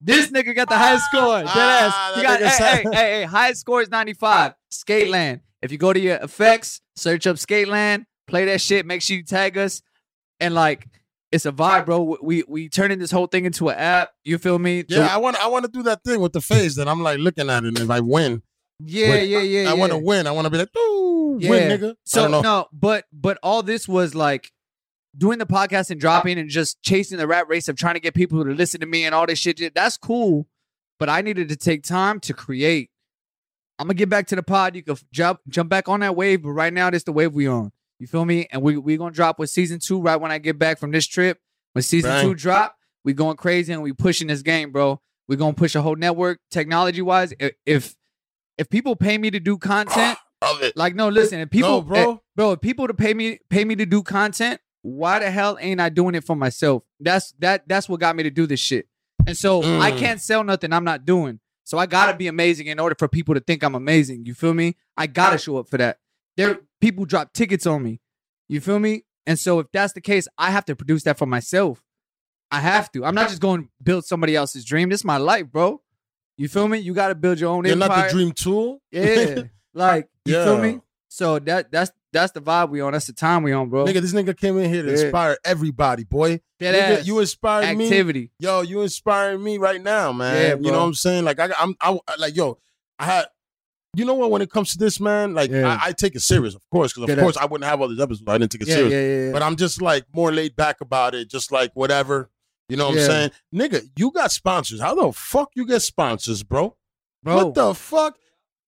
This 0.00 0.30
nigga 0.30 0.54
got 0.54 0.68
the 0.68 0.78
highest 0.78 1.04
score. 1.06 1.40
Dead 1.40 1.46
ass. 1.48 1.92
Ah, 1.94 2.16
You 2.16 2.22
that 2.22 2.40
got 2.40 2.50
hey, 2.52 2.64
hey, 2.64 2.82
hey, 2.82 3.20
hey, 3.20 3.22
highest 3.24 3.60
score 3.60 3.82
is 3.82 3.90
95. 3.90 4.54
Skateland. 4.72 5.40
If 5.62 5.70
you 5.72 5.78
go 5.78 5.92
to 5.92 6.00
your 6.00 6.16
effects, 6.16 6.80
search 6.96 7.26
up 7.26 7.36
Skateland, 7.36 8.04
play 8.26 8.46
that 8.46 8.60
shit, 8.62 8.86
make 8.86 9.02
sure 9.02 9.16
you 9.16 9.24
tag 9.24 9.58
us. 9.58 9.82
And 10.40 10.54
like 10.54 10.88
it's 11.32 11.44
a 11.44 11.52
vibe, 11.52 11.84
bro. 11.86 12.16
We 12.22 12.44
we 12.48 12.68
turning 12.70 12.98
this 12.98 13.10
whole 13.10 13.26
thing 13.26 13.44
into 13.44 13.68
an 13.68 13.76
app. 13.76 14.10
You 14.24 14.38
feel 14.38 14.58
me? 14.58 14.84
Yeah, 14.88 15.06
I 15.14 15.18
want 15.18 15.36
I 15.36 15.48
want 15.48 15.66
to 15.66 15.70
do 15.70 15.82
that 15.82 16.02
thing 16.02 16.20
with 16.20 16.32
the 16.32 16.40
face 16.40 16.76
that 16.76 16.88
I'm 16.88 17.02
like 17.02 17.18
looking 17.18 17.50
at 17.50 17.62
it. 17.64 17.68
And 17.68 17.78
if 17.78 17.90
I 17.90 18.00
win, 18.00 18.42
yeah, 18.82 19.16
yeah, 19.16 19.40
yeah. 19.40 19.70
I 19.70 19.74
want 19.74 19.92
to 19.92 19.98
win. 19.98 20.26
I 20.26 20.30
want 20.30 20.46
to 20.46 20.50
be 20.50 20.56
like, 20.58 20.74
ooh, 20.76 21.38
Yeah. 21.40 21.50
win, 21.50 21.78
nigga. 21.78 21.94
So 22.04 22.26
no, 22.40 22.68
but 22.72 23.04
but 23.12 23.38
all 23.42 23.62
this 23.62 23.86
was 23.86 24.14
like 24.14 24.50
doing 25.16 25.38
the 25.38 25.46
podcast 25.46 25.90
and 25.90 26.00
dropping 26.00 26.38
and 26.38 26.48
just 26.48 26.80
chasing 26.82 27.18
the 27.18 27.26
rat 27.26 27.48
race 27.48 27.68
of 27.68 27.76
trying 27.76 27.94
to 27.94 28.00
get 28.00 28.14
people 28.14 28.44
to 28.44 28.50
listen 28.52 28.80
to 28.80 28.86
me 28.86 29.04
and 29.04 29.14
all 29.14 29.26
this 29.26 29.38
shit. 29.38 29.74
That's 29.74 29.96
cool, 29.96 30.46
but 30.98 31.08
I 31.08 31.20
needed 31.20 31.48
to 31.48 31.56
take 31.56 31.82
time 31.82 32.20
to 32.20 32.34
create. 32.34 32.90
I'm 33.78 33.86
gonna 33.86 33.94
get 33.94 34.08
back 34.10 34.26
to 34.28 34.36
the 34.36 34.42
pod. 34.42 34.76
You 34.76 34.82
can 34.82 34.96
jump 35.12 35.40
jump 35.48 35.70
back 35.70 35.88
on 35.88 36.00
that 36.00 36.14
wave, 36.14 36.42
but 36.42 36.50
right 36.50 36.72
now 36.72 36.90
this 36.90 37.02
the 37.04 37.12
wave 37.12 37.32
we 37.32 37.46
are 37.46 37.54
on. 37.54 37.72
You 37.98 38.06
feel 38.06 38.24
me? 38.24 38.46
And 38.50 38.62
we 38.62 38.76
we 38.76 38.96
gonna 38.96 39.10
drop 39.10 39.38
with 39.38 39.50
season 39.50 39.78
two 39.78 40.00
right 40.00 40.16
when 40.16 40.30
I 40.30 40.38
get 40.38 40.58
back 40.58 40.78
from 40.78 40.90
this 40.90 41.06
trip. 41.06 41.38
When 41.72 41.82
season 41.82 42.10
Bang. 42.10 42.26
two 42.26 42.34
drop, 42.34 42.76
we 43.04 43.12
going 43.12 43.36
crazy 43.36 43.72
and 43.72 43.82
we 43.82 43.92
pushing 43.92 44.28
this 44.28 44.42
game, 44.42 44.70
bro. 44.70 45.00
We 45.28 45.36
gonna 45.36 45.54
push 45.54 45.74
a 45.74 45.82
whole 45.82 45.96
network 45.96 46.38
technology 46.50 47.02
wise. 47.02 47.32
If 47.38 47.52
if, 47.64 47.94
if 48.58 48.68
people 48.68 48.96
pay 48.96 49.16
me 49.18 49.30
to 49.30 49.40
do 49.40 49.56
content. 49.58 50.18
Love 50.42 50.62
it. 50.62 50.74
Like, 50.74 50.94
no, 50.94 51.10
listen, 51.10 51.38
if 51.40 51.50
people, 51.50 51.68
No, 51.68 51.82
bro. 51.82 52.12
eh, 52.12 52.16
bro, 52.34 52.52
if 52.52 52.62
people 52.62 52.86
to 52.86 52.94
pay 52.94 53.12
me, 53.12 53.40
pay 53.50 53.62
me 53.62 53.76
to 53.76 53.84
do 53.84 54.02
content, 54.02 54.58
why 54.82 55.18
the 55.18 55.30
hell 55.30 55.58
ain't 55.60 55.80
I 55.80 55.88
doing 55.88 56.14
it 56.14 56.24
for 56.24 56.34
myself? 56.36 56.82
That's 56.98 57.32
that. 57.38 57.68
That's 57.68 57.88
what 57.88 58.00
got 58.00 58.16
me 58.16 58.22
to 58.24 58.30
do 58.30 58.46
this 58.46 58.60
shit. 58.60 58.86
And 59.26 59.36
so 59.36 59.62
I 59.62 59.90
Mm. 59.92 59.98
can't 59.98 60.20
sell 60.20 60.42
nothing 60.44 60.72
I'm 60.72 60.84
not 60.84 61.04
doing. 61.04 61.40
So 61.64 61.78
I 61.78 61.86
gotta 61.86 62.16
be 62.16 62.26
amazing 62.26 62.66
in 62.66 62.78
order 62.80 62.96
for 62.98 63.06
people 63.06 63.34
to 63.34 63.40
think 63.40 63.62
I'm 63.62 63.74
amazing. 63.74 64.24
You 64.26 64.34
feel 64.34 64.54
me? 64.54 64.76
I 64.96 65.06
gotta 65.06 65.38
show 65.38 65.58
up 65.58 65.68
for 65.68 65.76
that. 65.78 65.98
There, 66.36 66.60
people 66.80 67.04
drop 67.04 67.32
tickets 67.32 67.66
on 67.66 67.82
me. 67.82 68.00
You 68.48 68.60
feel 68.60 68.78
me? 68.78 69.04
And 69.26 69.38
so 69.38 69.58
if 69.60 69.66
that's 69.72 69.92
the 69.92 70.00
case, 70.00 70.26
I 70.38 70.50
have 70.50 70.64
to 70.64 70.74
produce 70.74 71.04
that 71.04 71.18
for 71.18 71.26
myself. 71.26 71.84
I 72.50 72.58
have 72.60 72.90
to. 72.92 73.04
I'm 73.04 73.14
not 73.14 73.28
just 73.28 73.40
going 73.40 73.64
to 73.64 73.68
build 73.82 74.04
somebody 74.04 74.34
else's 74.34 74.64
dream. 74.64 74.88
This 74.88 75.00
is 75.02 75.04
my 75.04 75.18
life, 75.18 75.46
bro. 75.52 75.80
You 76.36 76.48
feel 76.48 76.66
me? 76.66 76.78
You 76.78 76.94
got 76.94 77.08
to 77.08 77.14
build 77.14 77.38
your 77.38 77.50
own 77.50 77.64
You're 77.64 77.74
empire. 77.74 77.88
not 77.88 78.06
the 78.08 78.12
dream 78.12 78.32
tool. 78.32 78.80
Yeah. 78.90 79.42
Like, 79.74 80.08
you 80.24 80.34
feel 80.42 80.56
Yeah. 80.56 80.62
me? 80.62 80.80
So 81.08 81.38
that 81.40 81.70
that's 81.70 81.92
that's 82.12 82.32
the 82.32 82.40
vibe 82.40 82.70
we 82.70 82.80
on. 82.80 82.92
That's 82.92 83.06
the 83.06 83.12
time 83.12 83.42
we 83.42 83.52
on, 83.52 83.68
bro. 83.68 83.84
Nigga, 83.84 84.00
this 84.00 84.12
nigga 84.12 84.36
came 84.36 84.58
in 84.58 84.72
here 84.72 84.82
to 84.82 84.88
Yeah. 84.92 85.02
inspire 85.04 85.38
everybody, 85.44 86.04
boy. 86.04 86.40
Nigga, 86.60 87.04
you 87.06 87.18
inspired 87.20 87.76
me. 87.76 87.84
activity. 87.86 88.30
Yo, 88.38 88.62
you 88.62 88.82
inspiring 88.82 89.42
me 89.42 89.58
right 89.58 89.80
now, 89.82 90.12
man. 90.12 90.36
Yeah, 90.36 90.54
You 90.56 90.72
know 90.72 90.80
what 90.80 90.84
I'm 90.86 90.94
saying? 90.94 91.24
Like 91.24 91.38
I, 91.40 91.50
I'm, 91.58 91.74
I, 91.80 91.98
like 92.18 92.36
yo, 92.36 92.58
I 92.98 93.04
had. 93.06 93.26
You 93.96 94.04
know 94.04 94.14
what? 94.14 94.30
When 94.30 94.40
it 94.40 94.50
comes 94.52 94.70
to 94.72 94.78
this, 94.78 95.00
man, 95.00 95.34
like 95.34 95.50
Yeah. 95.50 95.66
I, 95.82 95.88
I 95.88 95.92
take 95.92 96.14
it 96.14 96.20
serious, 96.20 96.54
of 96.54 96.62
course, 96.70 96.92
because 96.92 97.10
of 97.10 97.18
course 97.18 97.36
I 97.36 97.44
wouldn't 97.46 97.68
have 97.68 97.80
all 97.80 97.88
these 97.88 97.98
episodes. 97.98 98.22
if 98.22 98.28
I 98.28 98.38
didn't 98.38 98.52
take 98.52 98.62
it 98.62 98.68
serious. 98.68 99.32
But 99.32 99.42
I'm 99.42 99.56
just 99.56 99.82
like 99.82 100.04
more 100.14 100.30
laid 100.32 100.54
back 100.54 100.80
about 100.80 101.14
it, 101.16 101.28
just 101.28 101.50
like 101.50 101.72
whatever. 101.74 102.30
You 102.68 102.76
know 102.76 102.90
what. 102.90 102.98
I'm 102.98 103.04
saying? 103.04 103.30
Nigga, 103.52 103.82
you 103.96 104.12
got 104.12 104.30
sponsors. 104.30 104.80
How 104.80 104.94
the 104.94 105.10
fuck 105.12 105.50
you 105.56 105.66
get 105.66 105.80
sponsors, 105.82 106.44
bro? 106.44 106.76
bro. 107.24 107.46
What 107.46 107.54
the 107.54 107.74
fuck? 107.74 108.16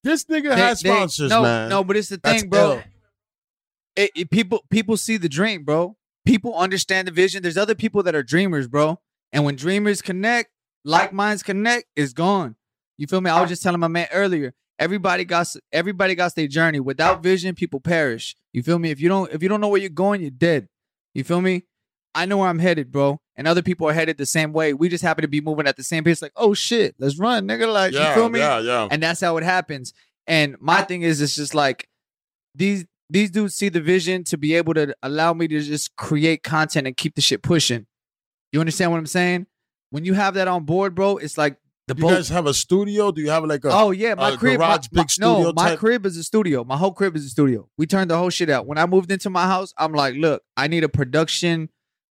This 0.03 0.25
nigga 0.25 0.49
They- 0.49 0.57
has 0.57 0.81
they- 0.81 0.89
sponsors, 0.91 1.31
no, 1.31 1.43
man. 1.43 1.69
No, 1.69 1.85
but 1.85 1.97
it's 1.97 2.09
the 2.09 2.17
That's 2.17 2.41
thing, 2.41 2.51
bro. 2.51 2.73
ill. 2.73 2.83
It, 3.97 4.11
it- 4.15 4.31
people 4.31 4.65
people 4.71 4.97
see 4.97 5.17
the 5.17 5.29
dream, 5.29 5.65
bro. 5.65 5.97
People 6.25 6.55
understand 6.57 7.09
the 7.09 7.13
vision. 7.13 7.43
There's 7.43 7.57
other 7.57 7.75
people 7.75 8.03
that 8.05 8.15
are 8.15 8.23
dreamers, 8.23 8.69
bro. 8.69 9.01
And 9.33 9.45
when 9.45 9.57
dreamers 9.57 10.01
connect, 10.03 10.51
like 10.85 11.13
minds 11.13 11.43
connect, 11.43 11.87
it's 11.97 12.13
gone. 12.13 12.55
You 12.99 13.07
feel 13.07 13.21
me? 13.21 13.31
I 13.31 13.41
was 13.41 13.49
just 13.51 13.63
telling 13.63 13.81
my 13.81 13.89
man 13.89 14.07
earlier. 14.13 14.55
Everybody 14.79 15.25
got 15.25 15.49
everybody 15.73 16.15
got 16.15 16.35
their 16.35 16.47
journey. 16.49 16.81
Without 16.81 17.23
vision, 17.23 17.55
people 17.55 17.81
perish. 17.81 18.37
You 18.53 18.63
feel 18.63 18.79
me? 18.79 18.91
If 18.91 19.01
you 19.01 19.09
don't 19.09 19.33
if 19.33 19.43
you 19.43 19.49
don't 19.49 19.61
know 19.61 19.69
where 19.69 19.81
you're 19.81 19.91
going, 19.91 20.21
you're 20.21 20.31
dead. 20.31 20.69
You 21.15 21.25
feel 21.25 21.41
me? 21.41 21.65
I 22.15 22.27
know 22.27 22.37
where 22.39 22.49
I'm 22.49 22.59
headed, 22.59 22.93
bro. 22.93 23.21
And 23.37 23.49
other 23.49 23.63
people 23.63 23.89
are 23.89 23.93
headed 23.95 24.19
the 24.19 24.27
same 24.27 24.53
way. 24.53 24.75
We 24.75 24.89
just 24.91 25.03
happen 25.03 25.23
to 25.23 25.29
be 25.29 25.41
moving 25.41 25.67
at 25.67 25.77
the 25.77 25.83
same 25.85 26.05
pace. 26.05 26.21
Like, 26.21 26.33
oh 26.37 26.53
shit, 26.55 26.95
let's 26.99 27.19
run, 27.19 27.49
nigga. 27.49 27.73
Like, 27.73 27.93
yeah, 27.95 28.09
you 28.11 28.15
feel 28.15 28.29
me? 28.29 28.39
yeah, 28.41 28.59
yeah. 28.61 28.89
and 28.91 29.03
that's 29.03 29.21
how 29.21 29.37
it 29.39 29.45
happens. 29.45 29.93
And 30.27 30.57
my 30.61 30.83
thing 30.83 31.03
is, 31.03 31.21
it's 31.23 31.35
just 31.37 31.55
like 31.55 31.89
these 32.55 32.85
these 33.13 33.31
dudes 33.31 33.55
see 33.55 33.69
the 33.69 33.81
vision 33.81 34.25
to 34.25 34.39
be 34.39 34.55
able 34.55 34.75
to 34.75 34.95
allow 35.03 35.33
me 35.35 35.47
to 35.49 35.61
just 35.61 35.95
create 35.97 36.43
content 36.43 36.87
and 36.87 36.97
keep 36.97 37.15
the 37.15 37.21
shit 37.21 37.43
pushing. 37.43 37.87
You 38.53 38.61
understand 38.61 38.91
what 38.91 38.99
I'm 38.99 39.07
saying? 39.07 39.47
When 39.91 40.05
you 40.05 40.15
have 40.15 40.35
that 40.35 40.49
on 40.49 40.65
board, 40.65 40.95
bro, 40.95 41.19
it's 41.19 41.37
like 41.37 41.57
the 41.89 41.95
Do 41.95 42.03
you 42.03 42.09
boat. 42.09 42.15
guys 42.15 42.29
have 42.31 42.47
a 42.47 42.55
studio? 42.55 43.13
Do 43.13 43.21
you 43.21 43.31
have 43.31 43.45
like 43.45 43.65
a? 43.65 43.71
oh 43.71 43.91
yeah, 43.91 44.15
my 44.15 44.37
crib, 44.37 44.59
garage, 44.59 44.87
my- 44.93 45.03
big 45.03 45.11
studio 45.11 45.43
no, 45.43 45.53
my 45.55 45.71
type? 45.71 45.79
crib 45.81 46.07
is 46.07 46.17
a 46.17 46.25
studio. 46.25 46.65
My 46.65 46.77
whole 46.77 46.93
crib 46.93 47.15
is 47.17 47.25
a 47.27 47.29
studio. 47.29 47.69
We 47.77 47.87
turned 47.87 48.11
the 48.11 48.17
whole 48.17 48.31
shit 48.31 48.49
out. 48.49 48.67
When 48.67 48.79
I 48.79 48.87
moved 48.87 49.11
into 49.13 49.29
my 49.31 49.45
house, 49.47 49.75
I'm 49.77 49.93
like, 49.93 50.15
look, 50.15 50.43
I 50.57 50.69
need 50.69 50.85
a 50.85 50.89
production 50.89 51.69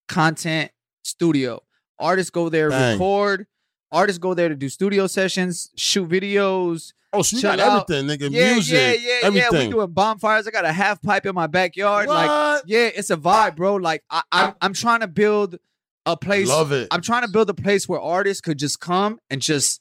content 0.08 0.70
studio. 1.02 1.60
Artists 1.98 2.30
go 2.30 2.48
there, 2.48 2.68
record. 2.70 3.46
Artists 3.92 4.18
go 4.18 4.34
there 4.34 4.48
to 4.48 4.54
do 4.54 4.68
studio 4.68 5.06
sessions, 5.06 5.70
shoot 5.76 6.08
videos, 6.08 6.92
oh, 7.12 7.22
chill 7.22 7.42
got 7.42 7.60
out. 7.60 7.90
everything, 7.90 8.06
nigga. 8.06 8.30
yeah, 8.32 8.52
Music, 8.52 8.74
yeah, 8.74 8.92
yeah, 8.92 8.96
yeah. 9.20 9.26
everything. 9.26 9.68
We 9.68 9.74
doing 9.74 9.90
bonfires. 9.90 10.46
I 10.46 10.50
got 10.50 10.64
a 10.64 10.72
half 10.72 11.00
pipe 11.02 11.26
in 11.26 11.34
my 11.34 11.46
backyard. 11.46 12.06
what? 12.08 12.14
Like, 12.26 12.62
yeah, 12.66 12.90
it's 12.94 13.10
a 13.10 13.16
vibe, 13.16 13.56
bro. 13.56 13.76
Like, 13.76 14.02
I, 14.10 14.22
I'm, 14.32 14.54
I'm 14.60 14.72
trying 14.72 15.00
to 15.00 15.08
build 15.08 15.58
a 16.06 16.16
place. 16.16 16.48
Love 16.48 16.72
it. 16.72 16.88
I'm 16.90 17.02
trying 17.02 17.22
to 17.22 17.28
build 17.28 17.50
a 17.50 17.54
place 17.54 17.88
where 17.88 18.00
artists 18.00 18.40
could 18.40 18.58
just 18.58 18.80
come 18.80 19.18
and 19.28 19.40
just 19.42 19.80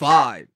vibe, 0.00 0.48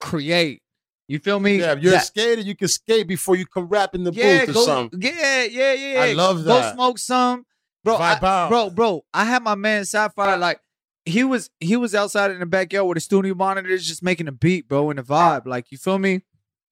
create. 0.00 0.60
You 1.06 1.18
feel 1.18 1.38
me? 1.38 1.58
yeah, 1.58 1.72
if 1.72 1.82
you're 1.82 1.92
That- 1.92 2.02
a 2.02 2.06
skater, 2.06 2.40
you 2.40 2.56
can 2.56 2.68
skate 2.68 3.06
before 3.06 3.36
you 3.36 3.44
come 3.46 3.66
rap 3.68 3.94
in 3.94 4.04
the 4.04 4.12
yeah, 4.12 4.40
booth 4.40 4.48
or 4.50 4.52
go, 4.54 4.64
something. 4.64 5.02
yeah, 5.02 5.44
yeah, 5.44 5.72
yeah. 5.74 6.00
I 6.02 6.12
love 6.14 6.44
that. 6.44 6.62
Go 6.70 6.74
smoke 6.74 6.98
some, 6.98 7.44
bro. 7.84 7.96
I- 7.96 8.48
bro, 8.48 8.70
bro. 8.70 9.04
I 9.12 9.24
had 9.26 9.42
my 9.42 9.54
man 9.54 9.84
Sapphire 9.84 10.38
like 10.38 10.60
he 11.06 11.22
was 11.24 11.50
he 11.60 11.76
was 11.76 11.94
outside 11.94 12.30
in 12.30 12.40
the 12.40 12.46
backyard 12.46 12.86
with 12.86 12.96
the 12.96 13.00
studio 13.00 13.34
monitors, 13.34 13.86
just 13.86 14.02
making 14.02 14.28
a 14.28 14.32
beat, 14.32 14.68
bro, 14.68 14.90
and 14.90 14.98
the 14.98 15.02
vibe. 15.02 15.46
Like 15.46 15.70
you 15.70 15.78
feel 15.78 15.98
me? 15.98 16.22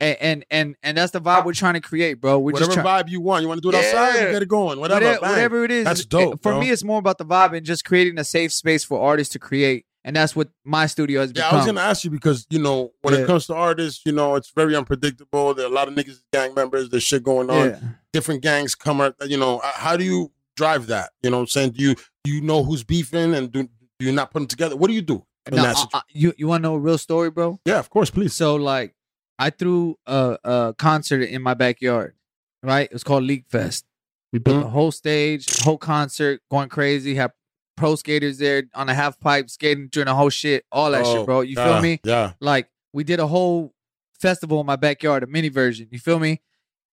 And 0.01 0.17
and 0.21 0.45
and, 0.51 0.77
and 0.83 0.97
that's 0.97 1.13
the 1.13 1.21
vibe 1.21 1.45
we're 1.45 1.53
trying 1.53 1.75
to 1.75 1.81
create, 1.81 2.15
bro. 2.21 2.39
We're 2.39 2.53
whatever 2.53 2.73
just 2.75 2.81
trying. 2.81 3.05
vibe 3.05 3.09
you 3.11 3.21
want. 3.21 3.43
You 3.43 3.49
want 3.49 3.63
to 3.63 3.71
do 3.71 3.77
it 3.77 3.85
outside? 3.85 4.27
You 4.27 4.33
get 4.33 4.43
it 4.43 4.49
going. 4.49 4.81
Whatever. 4.81 5.05
Whatever, 5.05 5.27
whatever 5.27 5.65
it 5.65 5.71
is, 5.71 5.85
That's 5.85 6.01
it- 6.01 6.09
dope, 6.09 6.43
for 6.43 6.53
bro. 6.53 6.61
me, 6.61 6.71
it's 6.71 6.83
more 6.83 6.99
about 6.99 7.19
the 7.19 7.25
vibe 7.25 7.57
and 7.57 7.65
just 7.65 7.85
creating 7.85 8.19
a 8.19 8.25
safe 8.25 8.53
space 8.53 8.83
for 8.83 9.01
artists 9.01 9.33
to 9.35 9.39
create, 9.39 9.85
and 10.03 10.17
that's 10.17 10.35
what 10.35 10.49
my 10.65 10.87
studio 10.87 11.21
has 11.21 11.33
become. 11.33 11.51
Yeah. 11.51 11.55
I 11.55 11.57
was 11.59 11.67
gonna 11.67 11.81
ask 11.83 12.03
you 12.03 12.11
because 12.11 12.47
you 12.51 12.59
know 12.59 12.91
when 13.03 13.15
Yeah. 13.15 13.21
it 13.21 13.27
comes 13.27 13.47
to 13.47 13.55
artists, 13.55 14.01
you 14.05 14.11
know 14.13 14.35
it's 14.35 14.51
very 14.51 14.75
unpredictable. 14.75 15.55
There 15.55 15.67
are 15.67 15.71
a 15.71 15.73
lot 15.75 15.87
of 15.87 15.95
niggas 15.95 16.21
gang 16.33 16.53
members. 16.55 16.89
There's 16.89 17.05
shit 17.05 17.23
going 17.23 17.49
on. 17.51 17.69
yeah. 17.69 17.79
Different 18.13 18.43
gangs 18.43 18.75
come 18.75 19.01
out. 19.01 19.15
You 19.27 19.37
know, 19.37 19.61
how 19.63 19.97
do 19.97 20.05
you 20.05 20.33
drive 20.57 20.87
that? 20.89 21.11
You 21.23 21.31
know, 21.31 21.37
what 21.37 21.43
I'm 21.43 21.47
saying, 21.49 21.73
do 21.73 21.85
you 21.85 21.95
do 22.25 22.33
you 22.33 22.41
know 22.41 22.65
who's 22.65 22.83
beefing 22.83 23.35
and 23.35 23.53
do 23.53 23.69
do 24.03 24.09
you 24.11 24.13
not 24.13 24.31
put 24.31 24.41
them 24.41 24.47
together? 24.49 24.77
What 24.77 24.89
do 24.89 24.95
you 24.95 25.03
do? 25.03 25.25
in 25.47 25.57
No, 25.57 25.63
that 25.63 25.77
I- 25.77 25.99
I- 25.99 26.03
you 26.13 26.33
you 26.37 26.47
want 26.47 26.63
to 26.63 26.69
know 26.69 26.75
a 26.77 26.79
real 26.79 26.99
story, 26.99 27.31
bro? 27.31 27.59
yeah, 27.65 27.79
of 27.81 27.91
course, 27.91 28.11
please. 28.11 28.33
So 28.33 28.55
like, 28.55 28.95
I 29.39 29.51
threw 29.51 29.97
a, 30.07 30.39
a 30.45 30.75
concert 30.79 31.23
in 31.23 31.43
my 31.43 31.55
backyard, 31.55 32.15
right? 32.63 32.85
It 32.85 32.93
was 32.93 33.03
called 33.03 33.25
Liq 33.25 33.47
Fest. 33.49 33.85
We 34.33 34.39
built 34.39 34.59
Mhm. 34.59 34.63
the 34.63 34.71
whole 34.71 34.93
stage, 34.93 35.49
whole 35.65 35.79
concert, 35.79 36.41
going 36.51 36.69
crazy. 36.69 37.17
Have 37.17 37.33
pro 37.77 37.97
skaters 37.97 38.39
there 38.39 38.65
on 38.75 38.89
a 38.89 38.95
half 38.95 39.19
pipe 39.19 39.51
skating 39.51 39.89
during 39.89 40.07
the 40.07 40.15
whole 40.15 40.31
shit, 40.31 40.65
all 40.71 40.93
that 40.93 41.05
Oh, 41.05 41.13
shit, 41.17 41.27
bro. 41.27 41.41
You 41.41 41.57
yeah, 41.57 41.65
feel 41.73 41.83
me? 41.83 42.01
Yeah. 42.05 42.33
Like 42.41 42.69
we 42.93 43.03
did 43.03 43.19
a 43.19 43.27
whole 43.27 43.75
festival 44.21 44.61
in 44.61 44.67
my 44.67 44.77
backyard, 44.77 45.23
a 45.25 45.27
mini 45.27 45.49
version. 45.49 45.89
You 45.91 45.99
feel 45.99 46.21
me? 46.21 46.41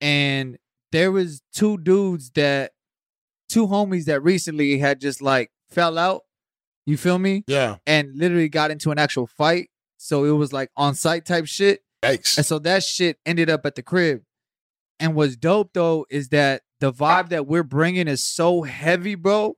And 0.02 0.58
there 0.92 1.12
was 1.12 1.42
two 1.54 1.78
dudes 1.78 2.32
that, 2.32 2.72
two 3.48 3.68
homies 3.68 4.06
that 4.06 4.22
recently 4.24 4.80
had 4.80 5.00
just 5.00 5.22
like 5.22 5.52
fell 5.70 5.98
out. 6.00 6.24
You 6.90 6.98
feel 6.98 7.20
me? 7.20 7.44
Yeah. 7.46 7.76
And 7.86 8.18
literally 8.18 8.50
got 8.50 8.72
into 8.72 8.90
an 8.90 8.98
actual 8.98 9.28
fight. 9.28 9.70
So 9.98 10.24
it 10.26 10.32
was 10.32 10.52
like 10.52 10.72
on 10.76 10.96
site 10.96 11.24
type 11.24 11.46
shit. 11.46 11.82
Yikes. 12.04 12.38
And 12.38 12.46
so 12.46 12.58
that 12.60 12.84
shit 12.84 13.20
ended 13.28 13.48
up 13.48 13.64
at 13.68 13.76
the 13.76 13.84
crib. 13.84 14.24
And 15.00 15.14
what's 15.14 15.36
dope 15.36 15.70
though 15.74 16.08
is 16.10 16.30
that 16.30 16.64
the 16.80 16.92
vibe 16.92 17.30
that 17.30 17.46
we're 17.46 17.62
bringing 17.62 18.08
is 18.08 18.24
so 18.24 18.64
heavy, 18.64 19.14
bro. 19.14 19.56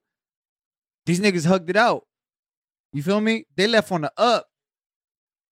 These 1.05 1.21
niggas 1.21 1.45
hugged 1.45 1.69
it 1.69 1.77
out. 1.77 2.03
You 2.91 3.01
feel 3.01 3.21
me? 3.21 3.45
They 3.55 3.65
left 3.67 3.93
on 3.93 4.01
the 4.01 4.11
up. 4.17 4.47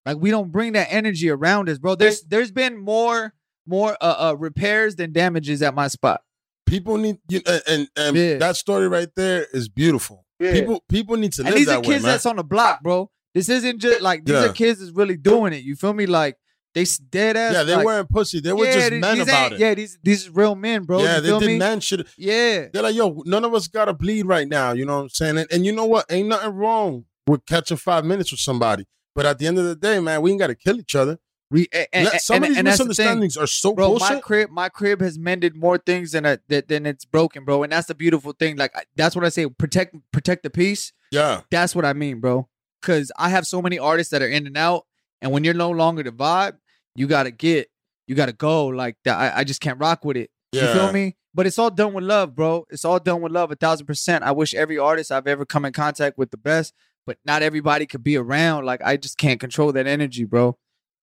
Like 0.05 0.17
we 0.17 0.31
don't 0.31 0.51
bring 0.51 0.73
that 0.73 0.87
energy 0.91 1.29
around 1.29 1.69
us, 1.69 1.77
bro. 1.77 1.95
There's 1.95 2.23
there's 2.23 2.51
been 2.51 2.77
more 2.77 3.33
more 3.65 3.95
uh, 4.01 4.31
uh 4.31 4.35
repairs 4.37 4.97
than 4.97 5.13
damages 5.13 5.61
at 5.61 5.73
my 5.73 5.87
spot. 5.87 6.21
People 6.65 6.97
need 6.97 7.19
you 7.29 7.41
and 7.47 7.61
and, 7.67 7.87
and 7.95 8.17
Yeah. 8.17 8.37
that 8.37 8.57
story 8.57 8.89
right 8.89 9.09
there 9.15 9.45
is 9.53 9.69
beautiful. 9.69 10.25
People 10.39 10.83
people 10.89 11.17
need 11.17 11.33
to 11.33 11.43
live 11.43 11.47
And 11.47 11.55
live 11.55 11.59
these 11.59 11.67
are 11.67 11.71
that 11.71 11.87
way, 11.87 11.93
kids 11.95 12.03
man. 12.03 12.11
that's 12.13 12.25
on 12.25 12.35
the 12.37 12.43
block, 12.43 12.81
bro. 12.81 13.09
This 13.33 13.49
isn't 13.49 13.79
just 13.79 14.01
like 14.01 14.25
these 14.25 14.33
Yeah. 14.33 14.45
are 14.45 14.53
kids 14.53 14.79
that's 14.79 14.91
really 14.91 15.17
doing 15.17 15.53
it. 15.53 15.63
You 15.63 15.75
feel 15.75 15.93
me? 15.93 16.05
Like 16.05 16.37
they 16.73 16.81
s- 16.83 16.97
dead 16.97 17.35
ass. 17.35 17.53
yeah, 17.53 17.63
they 17.63 17.75
like, 17.75 17.85
weren't 17.85 18.09
pussy. 18.09 18.39
They 18.39 18.53
were 18.53 18.65
yeah, 18.65 18.73
just 18.73 18.89
these- 18.91 19.01
men 19.01 19.17
these 19.17 19.27
about 19.27 19.53
it. 19.53 19.59
Yeah, 19.59 19.73
these 19.73 19.97
these 20.03 20.21
is 20.23 20.29
real 20.29 20.55
men, 20.55 20.83
bro. 20.83 20.99
yeah, 21.01 21.15
you 21.17 21.21
they 21.21 21.27
feel 21.29 21.39
did 21.39 21.47
me? 21.47 21.57
man 21.57 21.79
shit. 21.79 22.07
Yeah. 22.17 22.67
They're 22.71 22.83
like, 22.83 22.95
yo, 22.95 23.21
none 23.25 23.43
of 23.43 23.53
us 23.53 23.67
gotta 23.67 23.93
bleed 23.93 24.25
right 24.25 24.47
now. 24.47 24.71
You 24.73 24.85
know 24.85 24.95
what 24.97 25.01
I'm 25.03 25.09
saying? 25.09 25.37
And, 25.39 25.47
and 25.51 25.65
you 25.65 25.71
know 25.71 25.85
what? 25.85 26.05
Ain't 26.09 26.27
nothing 26.29 26.53
wrong 26.55 27.05
with 27.27 27.45
catching 27.45 27.77
five 27.77 28.05
minutes 28.05 28.31
with 28.31 28.39
somebody. 28.39 28.85
But 29.15 29.25
at 29.25 29.39
the 29.39 29.47
end 29.47 29.57
of 29.59 29.65
the 29.65 29.75
day, 29.75 29.99
man, 29.99 30.21
we 30.21 30.31
ain't 30.31 30.39
gotta 30.39 30.55
kill 30.55 30.79
each 30.79 30.95
other. 30.95 31.17
Re- 31.51 31.67
and, 31.73 31.87
and, 31.93 32.07
Some 32.21 32.35
and- 32.35 32.43
of 32.43 32.49
these 32.49 32.57
and 32.59 32.67
that's 32.67 32.77
the 32.77 32.85
misunderstandings 32.85 33.37
are 33.37 33.47
so 33.47 33.73
bro 33.73 33.95
my 33.95 34.19
crib 34.19 34.51
my 34.51 34.69
crib 34.69 35.01
has 35.01 35.17
mended 35.17 35.55
more 35.55 35.79
things 35.79 36.11
than 36.11 36.25
a, 36.25 36.39
that 36.47 36.67
than 36.67 36.85
it's 36.85 37.05
broken 37.05 37.43
bro 37.43 37.63
and 37.63 37.71
that's 37.71 37.87
the 37.87 37.95
beautiful 37.95 38.33
thing 38.33 38.55
like 38.55 38.71
that's 38.95 39.15
what 39.15 39.25
i 39.25 39.29
say 39.29 39.47
protect 39.47 39.95
protect 40.11 40.43
the 40.43 40.51
peace. 40.51 40.93
Yeah, 41.11 41.41
that's 41.49 41.75
what 41.75 41.85
i 41.85 41.93
mean 41.93 42.19
bro 42.19 42.47
because 42.81 43.11
i 43.17 43.29
have 43.29 43.47
so 43.47 43.63
many 43.63 43.79
artists 43.79 44.11
that 44.11 44.21
are 44.21 44.27
in 44.27 44.45
and 44.45 44.55
out 44.57 44.85
and 45.23 45.31
when 45.31 45.43
you're 45.43 45.55
no 45.55 45.71
longer 45.71 46.03
the 46.03 46.11
vibe 46.11 46.57
you 46.93 47.07
gotta 47.07 47.31
get 47.31 47.67
you 48.05 48.13
gotta 48.13 48.33
go 48.33 48.67
like 48.67 48.97
that 49.05 49.17
i, 49.17 49.39
I 49.39 49.43
just 49.43 49.59
can't 49.59 49.79
rock 49.79 50.05
with 50.05 50.17
it. 50.17 50.29
Yeah. 50.51 50.67
you 50.67 50.73
feel 50.79 50.91
me? 50.93 51.15
But 51.33 51.47
it's 51.47 51.57
all 51.59 51.69
done 51.71 51.93
with 51.93 52.03
love 52.03 52.35
bro. 52.35 52.65
It's 52.69 52.83
all 52.85 52.99
done 52.99 53.21
with 53.21 53.31
love 53.31 53.51
a 53.51 53.55
thousand 53.55 53.85
percent. 53.87 54.23
I 54.23 54.31
wish 54.33 54.53
every 54.53 54.77
artist 54.77 55.11
i've 55.11 55.25
ever 55.25 55.45
come 55.45 55.65
in 55.65 55.73
contact 55.73 56.15
with 56.19 56.29
the 56.29 56.37
best 56.37 56.75
but 57.07 57.17
not 57.25 57.41
everybody 57.41 57.87
could 57.87 58.03
be 58.03 58.17
around. 58.17 58.65
Like 58.65 58.81
i 58.83 58.97
just 58.97 59.17
can't 59.17 59.39
control 59.39 59.71
that 59.71 59.87
energy 59.87 60.25
bro 60.25 60.55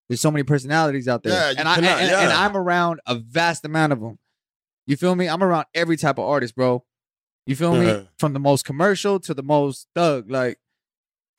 there's 0.08 0.20
so 0.20 0.30
many 0.30 0.42
personalities 0.42 1.08
out 1.08 1.22
there 1.22 1.32
Yeah, 1.32 1.58
and, 1.58 1.68
I 1.68 1.74
cannot, 1.76 2.00
and, 2.00 2.10
yeah. 2.10 2.20
and 2.22 2.32
I'm 2.32 2.56
around 2.56 3.00
a 3.06 3.14
vast 3.16 3.64
amount 3.64 3.92
of 3.92 4.00
them 4.00 4.18
you 4.86 4.96
feel 4.96 5.14
me 5.16 5.28
i'm 5.28 5.42
around 5.42 5.66
every 5.74 5.96
type 5.96 6.18
of 6.18 6.24
artist 6.24 6.54
bro 6.54 6.84
you 7.46 7.56
feel 7.56 7.74
Yeah. 7.82 7.98
me 7.98 8.08
from 8.18 8.32
the 8.32 8.40
most 8.40 8.64
commercial 8.64 9.18
to 9.20 9.34
the 9.34 9.42
most 9.42 9.88
thug 9.94 10.30
like 10.30 10.58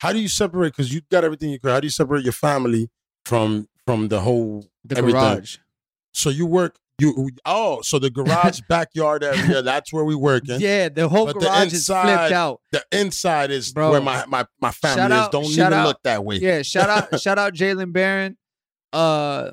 How 0.00 0.12
do 0.12 0.18
you 0.20 0.28
separate? 0.28 0.72
Because 0.76 0.92
you 0.94 1.00
got 1.10 1.24
everything 1.24 1.50
you 1.50 1.58
could. 1.58 1.70
How 1.72 1.80
do 1.80 1.86
you 1.86 1.90
separate 1.90 2.22
your 2.24 2.32
family 2.32 2.88
from 3.24 3.68
from 3.86 4.08
the 4.08 4.20
whole? 4.20 4.64
the 4.84 4.96
Everything. 4.96 5.20
garage 5.20 5.56
So 6.12 6.30
you 6.30 6.46
work. 6.46 6.76
You 7.00 7.30
oh, 7.44 7.80
so 7.82 7.98
the 7.98 8.10
garage 8.18 8.60
backyard 8.68 9.22
area. 9.24 9.60
That's 9.70 9.92
where 9.92 10.04
we 10.04 10.14
working. 10.14 10.60
yeah 10.60 10.88
the 10.88 11.08
whole 11.08 11.26
But 11.26 11.34
the 11.34 11.46
garage 11.46 11.72
is 11.72 11.86
flipped 11.86 12.32
out 12.32 12.60
The 12.72 12.82
inside 12.92 13.50
is 13.50 13.72
Bro. 13.72 13.90
where 13.90 14.00
my 14.00 14.24
my 14.26 14.46
my 14.60 14.70
family 14.70 15.02
Shout 15.14 15.24
is. 15.24 15.28
Don't 15.32 15.44
even 15.52 15.72
out- 15.72 15.86
look 15.88 16.02
that 16.04 16.24
way. 16.24 16.36
Yeah, 16.36 16.62
shout 16.62 16.88
out, 16.90 17.20
shout 17.24 17.38
out, 17.38 17.52
Jalen 17.54 17.92
Barron. 17.92 18.36
Uh, 18.92 19.52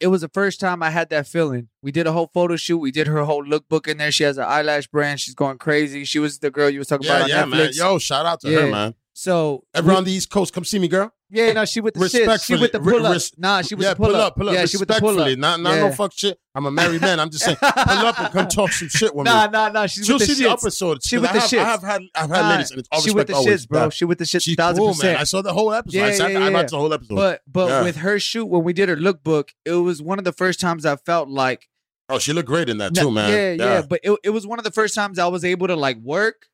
it 0.00 0.06
was 0.08 0.20
the 0.20 0.28
first 0.28 0.60
time 0.60 0.82
I 0.82 0.90
had 0.90 1.10
that 1.10 1.26
feeling. 1.26 1.68
We 1.82 1.90
did 1.90 2.06
a 2.06 2.12
whole 2.12 2.30
photo 2.32 2.56
shoot. 2.56 2.78
We 2.78 2.90
did 2.90 3.06
her 3.06 3.24
whole 3.24 3.44
lookbook 3.44 3.88
in 3.88 3.98
there. 3.98 4.12
She 4.12 4.24
has 4.24 4.38
an 4.38 4.44
eyelash 4.44 4.86
brand. 4.86 5.20
She's 5.20 5.34
going 5.34 5.58
crazy. 5.58 6.04
She 6.04 6.18
was 6.18 6.38
the 6.38 6.50
girl 6.50 6.70
you 6.70 6.78
was 6.78 6.88
talking 6.88 7.06
yeah, 7.06 7.16
about 7.16 7.28
yeah, 7.28 7.42
on 7.42 7.50
man. 7.50 7.70
Yo, 7.72 7.98
shout 7.98 8.26
out 8.26 8.40
to 8.40 8.52
her, 8.52 8.70
man. 8.70 8.94
So 9.12 9.64
Everyone 9.74 9.98
on 9.98 10.04
the 10.04 10.12
East 10.12 10.30
Coast, 10.30 10.52
come 10.52 10.64
see 10.64 10.78
me, 10.78 10.86
girl. 10.86 11.12
Yeah, 11.30 11.52
no, 11.52 11.64
she 11.64 11.80
with 11.80 11.94
the 11.94 12.08
shit. 12.08 12.40
She 12.40 12.56
with 12.56 12.72
the 12.72 12.80
pull 12.80 13.04
up. 13.06 13.12
res- 13.12 13.32
nah, 13.36 13.60
she 13.62 13.74
with 13.74 13.84
yeah, 13.84 13.90
the 13.94 13.96
pull 13.96 14.16
up. 14.16 14.36
pull 14.36 14.48
up. 14.48 14.54
Yeah, 14.54 14.64
she 14.66 14.76
with 14.78 14.88
the 14.88 14.94
pull 14.94 15.08
Respectfully, 15.10 15.32
up. 15.34 15.38
not 15.38 15.60
not 15.60 15.76
no 15.76 15.92
fuck 15.92 16.12
shit. 16.14 16.38
I'm 16.54 16.66
a 16.66 16.70
married 16.70 17.00
man. 17.00 17.20
I'm 17.20 17.30
just 17.30 17.44
saying, 17.44 17.56
pull 17.60 17.70
up 17.72 18.18
and 18.18 18.32
come 18.32 18.48
talk 18.48 18.72
some 18.72 18.88
shit 18.88 19.14
with 19.14 19.26
Nah, 19.26 19.46
me. 19.46 19.52
nah, 19.52 19.68
nah. 19.68 19.86
She's 19.86 20.06
She'll 20.06 20.18
with 20.18 20.26
the 20.28 20.34
see 20.34 20.42
the 20.44 20.48
shits. 20.48 20.52
episodes. 20.52 21.06
She 21.06 21.18
with 21.18 21.30
I 21.30 21.32
the 21.34 21.40
have, 21.40 21.50
shits. 21.50 21.58
I 21.58 21.64
have 21.64 21.82
had 21.82 22.02
I've 22.14 22.30
had 22.30 22.40
Nah, 22.42 22.50
ladies, 22.50 22.70
and 22.70 22.80
it's 22.80 22.88
all 22.90 23.00
She 23.00 23.10
with 23.12 23.26
the 23.26 23.34
always. 23.34 23.64
shits, 23.64 23.68
bro. 23.68 23.82
Yeah. 23.84 23.88
She 23.90 24.04
with 24.06 24.18
the 24.18 24.24
shits. 24.24 24.42
She's 24.42 24.56
thousand 24.56 24.78
cool, 24.78 24.88
percent. 24.88 25.12
man. 25.12 25.20
I 25.20 25.24
saw 25.24 25.42
the 25.42 25.52
whole 25.52 25.72
episode. 25.72 25.98
Yeah, 25.98 26.04
I 26.06 26.10
sat, 26.12 26.32
yeah, 26.32 26.38
I 26.38 26.42
yeah. 26.48 26.50
watched 26.50 26.70
the 26.70 26.78
whole 26.78 26.92
episode. 26.92 27.14
But 27.14 27.42
but 27.46 27.68
Yeah. 27.68 27.82
with 27.84 27.96
her 27.96 28.18
shoot 28.18 28.46
when 28.46 28.64
we 28.64 28.72
did 28.72 28.88
her 28.88 28.96
lookbook, 28.96 29.50
it 29.64 29.72
was 29.72 30.02
one 30.02 30.18
of 30.18 30.24
the 30.24 30.32
first 30.32 30.60
times 30.60 30.84
I 30.86 30.96
felt 30.96 31.28
like 31.28 31.68
oh, 32.08 32.18
she 32.18 32.32
looked 32.32 32.48
great 32.48 32.68
in 32.70 32.78
that 32.78 32.94
too, 32.94 33.10
man. 33.10 33.30
Yeah, 33.58 33.64
yeah, 33.74 33.82
But 33.82 34.00
it, 34.02 34.18
it 34.24 34.30
was 34.30 34.46
one 34.46 34.58
of 34.58 34.64
the 34.64 34.70
first 34.70 34.94
times 34.94 35.18
I 35.18 35.26
was 35.26 35.44
able 35.44 35.66
to 35.66 35.76
like 35.76 35.98
work, 35.98 36.46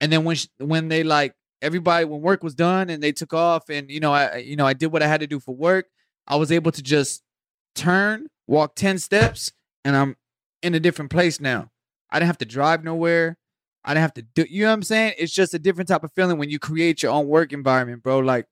and 0.00 0.12
then 0.12 0.24
when 0.24 0.36
when 0.58 0.88
they 0.88 1.02
like 1.02 1.34
everybody 1.62 2.04
when 2.04 2.20
work 2.20 2.42
was 2.42 2.54
done 2.54 2.90
and 2.90 3.02
they 3.02 3.12
took 3.12 3.32
off, 3.32 3.68
and 3.70 3.90
you 3.90 4.00
know 4.00 4.12
I 4.12 4.36
you 4.38 4.56
know 4.56 4.66
I 4.66 4.74
did 4.74 4.88
what 4.88 5.02
I 5.02 5.06
had 5.06 5.20
to 5.20 5.26
do 5.26 5.40
for 5.40 5.54
work. 5.54 5.86
I 6.26 6.36
was 6.36 6.52
able 6.52 6.72
to 6.72 6.82
just 6.82 7.22
turn, 7.74 8.26
walk 8.46 8.74
ten 8.74 8.98
steps, 8.98 9.50
and 9.84 9.96
I'm 9.96 10.16
in 10.62 10.74
a 10.74 10.80
different 10.80 11.10
place 11.10 11.40
now. 11.40 11.70
I 12.10 12.18
didn't 12.18 12.26
have 12.28 12.38
to 12.38 12.44
drive 12.44 12.84
nowhere. 12.84 13.38
I 13.84 13.94
didn't 13.94 14.02
have 14.02 14.14
to 14.14 14.22
do. 14.22 14.44
You 14.48 14.62
know 14.64 14.68
what 14.70 14.74
I'm 14.74 14.82
saying? 14.82 15.14
It's 15.18 15.32
just 15.32 15.54
a 15.54 15.58
different 15.58 15.88
type 15.88 16.04
of 16.04 16.12
feeling 16.14 16.38
when 16.38 16.50
you 16.50 16.58
create 16.58 17.02
your 17.02 17.12
own 17.12 17.26
work 17.26 17.52
environment, 17.52 18.02
bro. 18.02 18.18
Like 18.20 18.46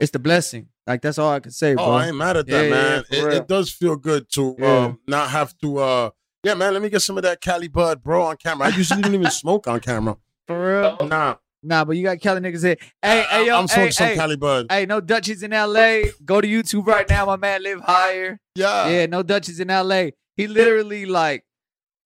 it's 0.00 0.10
the 0.12 0.18
blessing. 0.18 0.68
Like 0.86 1.02
that's 1.02 1.18
all 1.18 1.30
I 1.32 1.38
can 1.40 1.52
say, 1.52 1.74
bro. 1.74 1.84
Oh, 1.84 1.92
I 1.92 2.08
ain't 2.08 2.16
mad 2.16 2.36
at 2.36 2.46
that, 2.46 2.52
Yeah, 2.52 2.62
yeah, 2.62 2.70
man. 2.70 3.04
for 3.04 3.30
it, 3.30 3.36
it 3.36 3.46
does 3.48 3.70
feel 3.70 3.94
good 3.96 4.28
to 4.30 4.56
Yeah. 4.58 4.84
um, 4.86 4.98
not 5.06 5.30
have 5.30 5.56
to. 5.58 5.78
uh 5.78 6.10
Yeah, 6.42 6.54
man. 6.54 6.72
Let 6.72 6.82
me 6.82 6.88
get 6.90 7.02
some 7.02 7.16
of 7.16 7.22
that 7.22 7.40
Cali 7.40 7.68
Bud, 7.68 8.02
bro, 8.02 8.24
on 8.24 8.36
camera. 8.38 8.66
I 8.66 8.70
usually 8.70 9.02
don't 9.02 9.14
even 9.14 9.30
smoke 9.30 9.68
on 9.68 9.78
camera. 9.78 10.16
for 10.48 10.98
real. 10.98 11.06
Nah, 11.08 11.36
Nah, 11.62 11.84
but 11.84 11.96
you 11.96 12.02
got 12.02 12.20
Kelly 12.20 12.40
niggas 12.40 12.64
here. 12.64 12.76
Hey, 13.00 13.24
hey, 13.30 13.46
yo, 13.46 13.56
I'm 13.56 13.68
smoking 13.68 13.84
hey, 13.86 13.90
some 13.92 14.06
hey. 14.08 14.14
Cali 14.16 14.36
Bud. 14.36 14.66
Hey, 14.68 14.84
no 14.84 15.00
Dutchies 15.00 15.42
in 15.44 15.52
LA. 15.52 16.10
Go 16.24 16.40
to 16.40 16.48
YouTube 16.48 16.86
right 16.86 17.08
now. 17.08 17.26
My 17.26 17.36
man 17.36 17.62
live 17.62 17.80
higher. 17.80 18.40
Yeah. 18.56 18.88
Yeah, 18.88 19.06
no 19.06 19.22
Dutchies 19.22 19.60
in 19.60 19.68
LA. 19.68 20.06
He 20.36 20.48
literally 20.48 21.06
like 21.06 21.44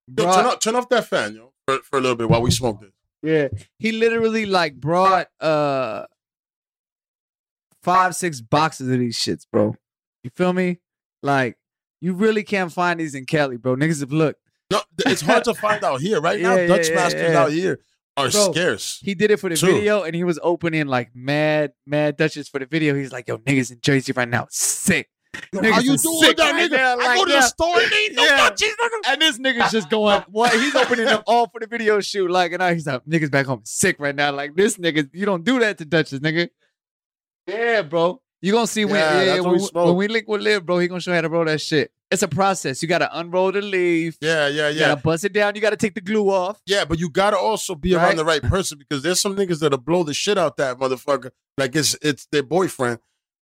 Yo, 0.07 0.23
brought, 0.23 0.35
turn 0.35 0.45
off, 0.45 0.59
turn 0.59 0.75
off 0.75 0.89
that 0.89 1.05
fan, 1.07 1.35
yo, 1.35 1.53
for, 1.65 1.79
for 1.79 1.97
a 1.97 2.01
little 2.01 2.15
bit 2.15 2.29
while 2.29 2.41
we 2.41 2.51
smoke 2.51 2.81
this. 2.81 2.91
yeah. 3.23 3.47
He 3.79 3.91
literally 3.91 4.45
like 4.45 4.75
brought 4.75 5.27
uh 5.41 6.05
five, 7.81 8.15
six 8.15 8.41
boxes 8.41 8.89
of 8.89 8.99
these 8.99 9.17
shits, 9.17 9.47
bro. 9.51 9.75
You 10.23 10.29
feel 10.35 10.53
me? 10.53 10.77
Like 11.23 11.57
you 11.99 12.13
really 12.13 12.43
can't 12.43 12.71
find 12.71 12.99
these 12.99 13.15
in 13.15 13.25
Cali, 13.25 13.57
bro. 13.57 13.75
Niggas 13.75 14.01
have 14.01 14.11
looked. 14.11 14.39
No, 14.69 14.81
it's 14.99 15.21
hard 15.21 15.45
to 15.45 15.55
find 15.55 15.83
out 15.83 16.01
here 16.01 16.21
right 16.21 16.39
now. 16.41 16.53
Yeah, 16.53 16.61
yeah, 16.61 16.67
Dutch 16.67 16.89
yeah, 16.89 16.95
masters 16.95 17.31
yeah. 17.31 17.41
out 17.41 17.51
here 17.51 17.79
are 18.17 18.29
Bro, 18.29 18.51
scarce. 18.51 18.99
He 19.03 19.13
did 19.15 19.31
it 19.31 19.39
for 19.39 19.49
the 19.49 19.55
True. 19.55 19.73
video 19.75 20.03
and 20.03 20.15
he 20.15 20.23
was 20.23 20.39
opening 20.41 20.87
like 20.87 21.11
mad, 21.15 21.71
mad 21.85 22.17
Dutches 22.17 22.49
for 22.49 22.59
the 22.59 22.65
video. 22.65 22.95
He's 22.95 23.11
like, 23.11 23.27
yo, 23.27 23.37
niggas 23.37 23.71
in 23.71 23.79
Jersey 23.81 24.11
right 24.13 24.27
now, 24.27 24.47
sick. 24.49 25.09
Yo, 25.53 25.61
how 25.71 25.79
you 25.81 25.95
doing 25.97 26.19
sick 26.23 26.37
that, 26.37 26.51
right 26.51 26.69
nigga? 26.71 26.75
now, 26.77 26.97
I 26.97 27.15
go 27.17 27.25
to 27.25 27.31
yeah. 27.31 27.39
the 27.41 27.47
store 27.47 27.79
and 27.79 27.93
ain't 27.93 28.15
no 28.15 28.23
Yeah. 28.23 28.37
Dutchies, 28.49 28.73
nigga. 28.81 29.11
And 29.11 29.21
this 29.21 29.37
nigga's 29.37 29.71
just 29.71 29.89
going, 29.89 30.23
what? 30.29 30.51
He's 30.53 30.73
opening 30.75 31.05
them 31.05 31.21
all 31.27 31.47
for 31.47 31.59
the 31.59 31.67
video 31.67 31.99
shoot. 31.99 32.29
Like, 32.31 32.53
and 32.53 32.63
I, 32.63 32.73
he's 32.73 32.87
like, 32.87 33.05
niggas 33.05 33.29
back 33.29 33.45
home 33.45 33.61
sick 33.63 33.97
right 33.99 34.15
now. 34.15 34.31
Like, 34.31 34.55
this 34.55 34.77
nigga, 34.77 35.09
you 35.13 35.25
don't 35.25 35.43
do 35.43 35.59
that 35.59 35.77
to 35.77 35.85
Dutchess, 35.85 36.19
nigga. 36.19 36.49
Yeah, 37.45 37.83
bro. 37.83 38.21
You 38.41 38.51
gonna 38.51 38.67
see 38.67 38.85
when, 38.85 38.95
Yeah, 38.95 39.21
yeah, 39.35 39.39
when, 39.41 39.53
we 39.53 39.57
we- 39.59 39.69
when 39.73 39.95
we 39.95 40.07
link 40.07 40.27
with 40.27 40.41
Liv, 40.41 40.65
bro, 40.65 40.79
he 40.79 40.87
gonna 40.87 41.01
show 41.01 41.13
how 41.13 41.21
to 41.21 41.29
roll 41.29 41.45
that 41.45 41.61
shit. 41.61 41.91
It's 42.09 42.23
a 42.23 42.27
process. 42.27 42.81
You 42.81 42.87
gotta 42.87 43.09
unroll 43.19 43.51
the 43.51 43.61
leaf. 43.61 44.17
Yeah, 44.21 44.47
yeah, 44.47 44.69
You 44.69 44.79
yeah. 44.79 44.87
gotta 44.89 45.01
bust 45.01 45.25
it 45.25 45.33
down. 45.33 45.55
You 45.55 45.61
gotta 45.61 45.75
take 45.75 45.93
the 45.93 46.01
glue 46.01 46.29
off. 46.29 46.61
Yeah, 46.65 46.85
but 46.85 46.99
you 46.99 47.09
gotta 47.09 47.37
also 47.37 47.75
be 47.75 47.95
around 47.95 48.15
the 48.15 48.23
right 48.25 48.41
person 48.41 48.77
because 48.77 49.03
there's 49.03 49.19
some 49.19 49.35
niggas 49.35 49.59
that'll 49.59 49.77
blow 49.79 50.03
the 50.03 50.13
shit 50.13 50.37
out 50.37 50.55
that 50.57 50.77
motherfucker 50.77 51.31
like 51.57 51.75
it's 51.75 51.97
it's 52.01 52.25
their 52.31 52.43
boyfriend. 52.43 52.99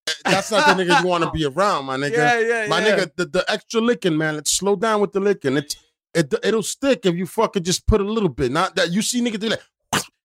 Eh, 0.08 0.12
That's 0.26 0.52
not 0.52 0.78
the 0.78 0.84
nigga 0.84 1.02
you 1.02 1.08
want 1.08 1.24
to 1.24 1.32
be 1.32 1.46
around, 1.46 1.86
my 1.86 1.98
nigga. 1.98 2.12
Yeah, 2.18 2.40
yeah, 2.40 2.68
my 2.68 2.86
yeah. 2.86 2.98
nigga, 2.98 3.12
the, 3.16 3.26
the 3.26 3.46
extra 3.48 3.82
licking, 3.82 4.18
man. 4.18 4.36
Let's 4.36 4.52
slow 4.52 4.76
down 4.76 5.02
with 5.02 5.12
the 5.14 5.20
licking. 5.20 5.58
It, 5.58 5.76
it 6.14 6.34
it'll 6.44 6.62
stick 6.64 7.06
if 7.06 7.16
you 7.16 7.26
fucking 7.26 7.64
just 7.64 7.88
put 7.88 8.00
a 8.00 8.04
little 8.04 8.30
bit. 8.30 8.52
Not 8.52 8.76
that 8.76 8.92
you 8.92 9.02
see 9.02 9.22
niggas 9.22 9.40
do 9.40 9.50
like. 9.50 9.62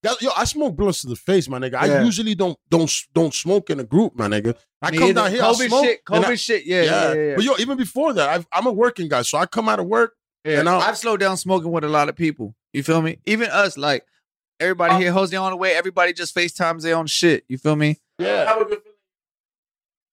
That- 0.07 0.23
Yo, 0.23 0.31
I 0.37 0.45
smoke 0.45 0.77
blunts 0.77 1.01
to 1.03 1.09
the 1.09 1.17
face, 1.17 1.49
my 1.49 1.59
nigga. 1.59 1.75
I 1.75 2.03
usually 2.03 2.35
don't 2.35 2.59
don't 2.71 2.91
don't 3.15 3.35
smoke 3.35 3.71
in 3.71 3.81
a 3.81 3.85
group, 3.85 4.17
my 4.17 4.27
nigga. 4.29 4.55
I 4.83 4.91
Me 4.91 4.99
come 4.99 5.09
either. 5.11 5.15
down 5.23 5.31
here, 5.31 5.43
I 5.43 5.47
COVID 5.47 5.69
smoke. 5.69 5.85
shit. 5.85 6.05
COVID 6.05 6.25
I- 6.25 6.35
shit. 6.37 6.67
Yeah, 6.67 6.83
yeah, 6.83 6.91
yeah. 6.91 7.15
yeah. 7.29 7.35
But 7.37 7.45
yo, 7.45 7.53
even 7.59 7.77
before 7.77 8.13
that, 8.15 8.29
I've, 8.29 8.47
I'm 8.53 8.67
a 8.67 8.73
working 8.73 9.09
guy, 9.09 9.23
so 9.23 9.39
I 9.39 9.47
come 9.47 9.69
out 9.69 9.79
of 9.81 9.87
work. 9.87 10.15
Yeah, 10.45 10.61
And 10.61 10.69
I'll- 10.69 10.81
I've 10.81 10.97
slowed 10.99 11.21
down 11.21 11.37
smoking 11.37 11.71
with 11.73 11.85
a 11.85 11.89
lot 11.89 12.09
of 12.09 12.17
people. 12.17 12.55
You 12.73 12.83
feel 12.83 13.03
me? 13.03 13.19
Even 13.27 13.49
us, 13.51 13.77
like 13.77 14.05
everybody 14.61 14.97
here, 15.03 15.13
Jose 15.13 15.35
on 15.37 15.51
the 15.51 15.57
way. 15.57 15.75
Everybody 15.75 16.13
just 16.13 16.35
FaceTimes 16.35 16.83
their 16.83 16.97
own 16.97 17.07
shit. 17.07 17.45
You 17.49 17.59
feel 17.59 17.75
me? 17.77 17.97
Yeah. 18.19 18.55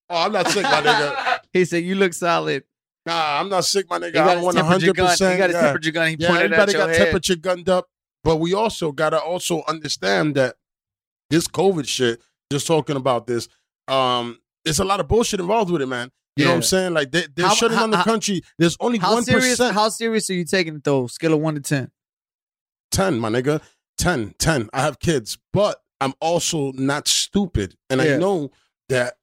Oh, 0.09 0.17
I'm 0.25 0.31
not 0.31 0.47
sick, 0.49 0.63
my 0.63 0.81
nigga. 0.81 1.39
He 1.53 1.65
said, 1.65 1.83
"You 1.83 1.93
look 1.95 2.13
solid." 2.13 2.63
Nah, 3.05 3.39
I'm 3.39 3.47
not 3.49 3.63
sick, 3.65 3.87
my 3.89 3.99
nigga. 3.99 4.05
He 4.07 4.11
got 4.13 4.37
I'm 4.37 4.43
100. 4.43 4.61
temperature 4.63 4.93
gun. 4.93 5.05
He 5.05 5.11
percent 5.11 5.37
got 5.37 5.49
his 5.49 5.55
yeah. 5.55 5.61
temperature 5.61 5.91
gun. 5.91 6.07
He 6.09 6.15
Yeah, 6.19 6.27
pointed 6.29 6.45
at 6.45 6.59
everybody 6.59 6.73
got 6.73 6.89
head. 6.89 6.97
temperature 7.05 7.35
gunned 7.35 7.69
up, 7.69 7.87
but 8.24 8.38
we 8.38 8.53
also 8.53 8.91
gotta 8.91 9.19
also 9.19 9.63
understand 9.67 10.36
that 10.36 10.55
this 11.30 11.47
COVID 11.47 11.88
shit. 11.88 12.21
Just 12.51 12.67
talking 12.67 12.95
about 12.97 13.26
this, 13.26 13.47
um, 13.88 14.38
there's 14.63 14.80
a 14.80 14.84
lot 14.84 14.99
of 14.99 15.07
bullshit 15.07 15.39
involved 15.39 15.71
with 15.71 15.82
it, 15.82 15.88
man. 15.88 16.11
You 16.36 16.45
know 16.45 16.51
what 16.51 16.55
I'm 16.57 16.61
saying? 16.63 16.93
Like 16.93 17.11
they, 17.11 17.26
they're 17.36 17.47
How- 17.47 17.53
shutting 17.55 17.76
how- 17.78 17.84
down 17.84 17.91
the 17.91 17.97
how- 17.97 18.03
country. 18.03 18.41
There's 18.59 18.78
only 18.80 18.99
How 18.99 19.13
one 19.13 19.24
serious? 19.24 19.57
How 19.59 19.89
serious 19.89 20.30
are 20.30 20.34
you 20.34 20.45
taking 20.45 20.76
it 20.76 20.84
though? 20.84 21.07
Scale 21.07 21.34
of 21.34 21.39
one 21.39 21.55
to 21.55 21.61
ten. 21.61 21.89
10, 22.91 23.19
my 23.19 23.30
nigga. 23.30 23.61
10, 23.97 24.36
10. 24.38 24.69
I 24.74 24.82
have 24.82 24.99
kids, 24.99 25.38
but 25.51 25.82
I'm 26.01 26.13
also 26.19 26.71
not 26.74 27.07
stupid. 27.07 27.76
And 27.89 28.01
I 28.01 28.17
know 28.17 28.51
that 28.89 29.15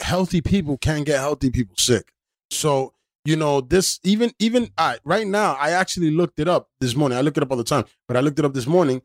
healthy 0.00 0.40
people 0.40 0.76
can 0.78 1.02
get 1.04 1.18
healthy 1.18 1.50
people 1.50 1.74
sick. 1.78 2.12
So, 2.50 2.92
you 3.24 3.36
know, 3.36 3.60
this 3.60 4.00
even 4.02 4.32
even 4.38 4.70
I 4.76 4.98
right 5.04 5.26
now, 5.26 5.54
I 5.54 5.70
actually 5.70 6.10
looked 6.10 6.38
it 6.40 6.48
up 6.48 6.68
this 6.80 6.94
morning. 6.96 7.18
I 7.18 7.20
look 7.20 7.36
it 7.36 7.42
up 7.42 7.50
all 7.50 7.56
the 7.56 7.64
time, 7.64 7.84
but 8.08 8.16
I 8.16 8.20
looked 8.20 8.38
it 8.38 8.44
up 8.44 8.54
this 8.54 8.66
morning. 8.66 9.02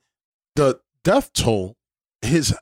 The 0.55 0.79
death 1.03 1.31
toll 1.33 1.77
is 2.21 2.55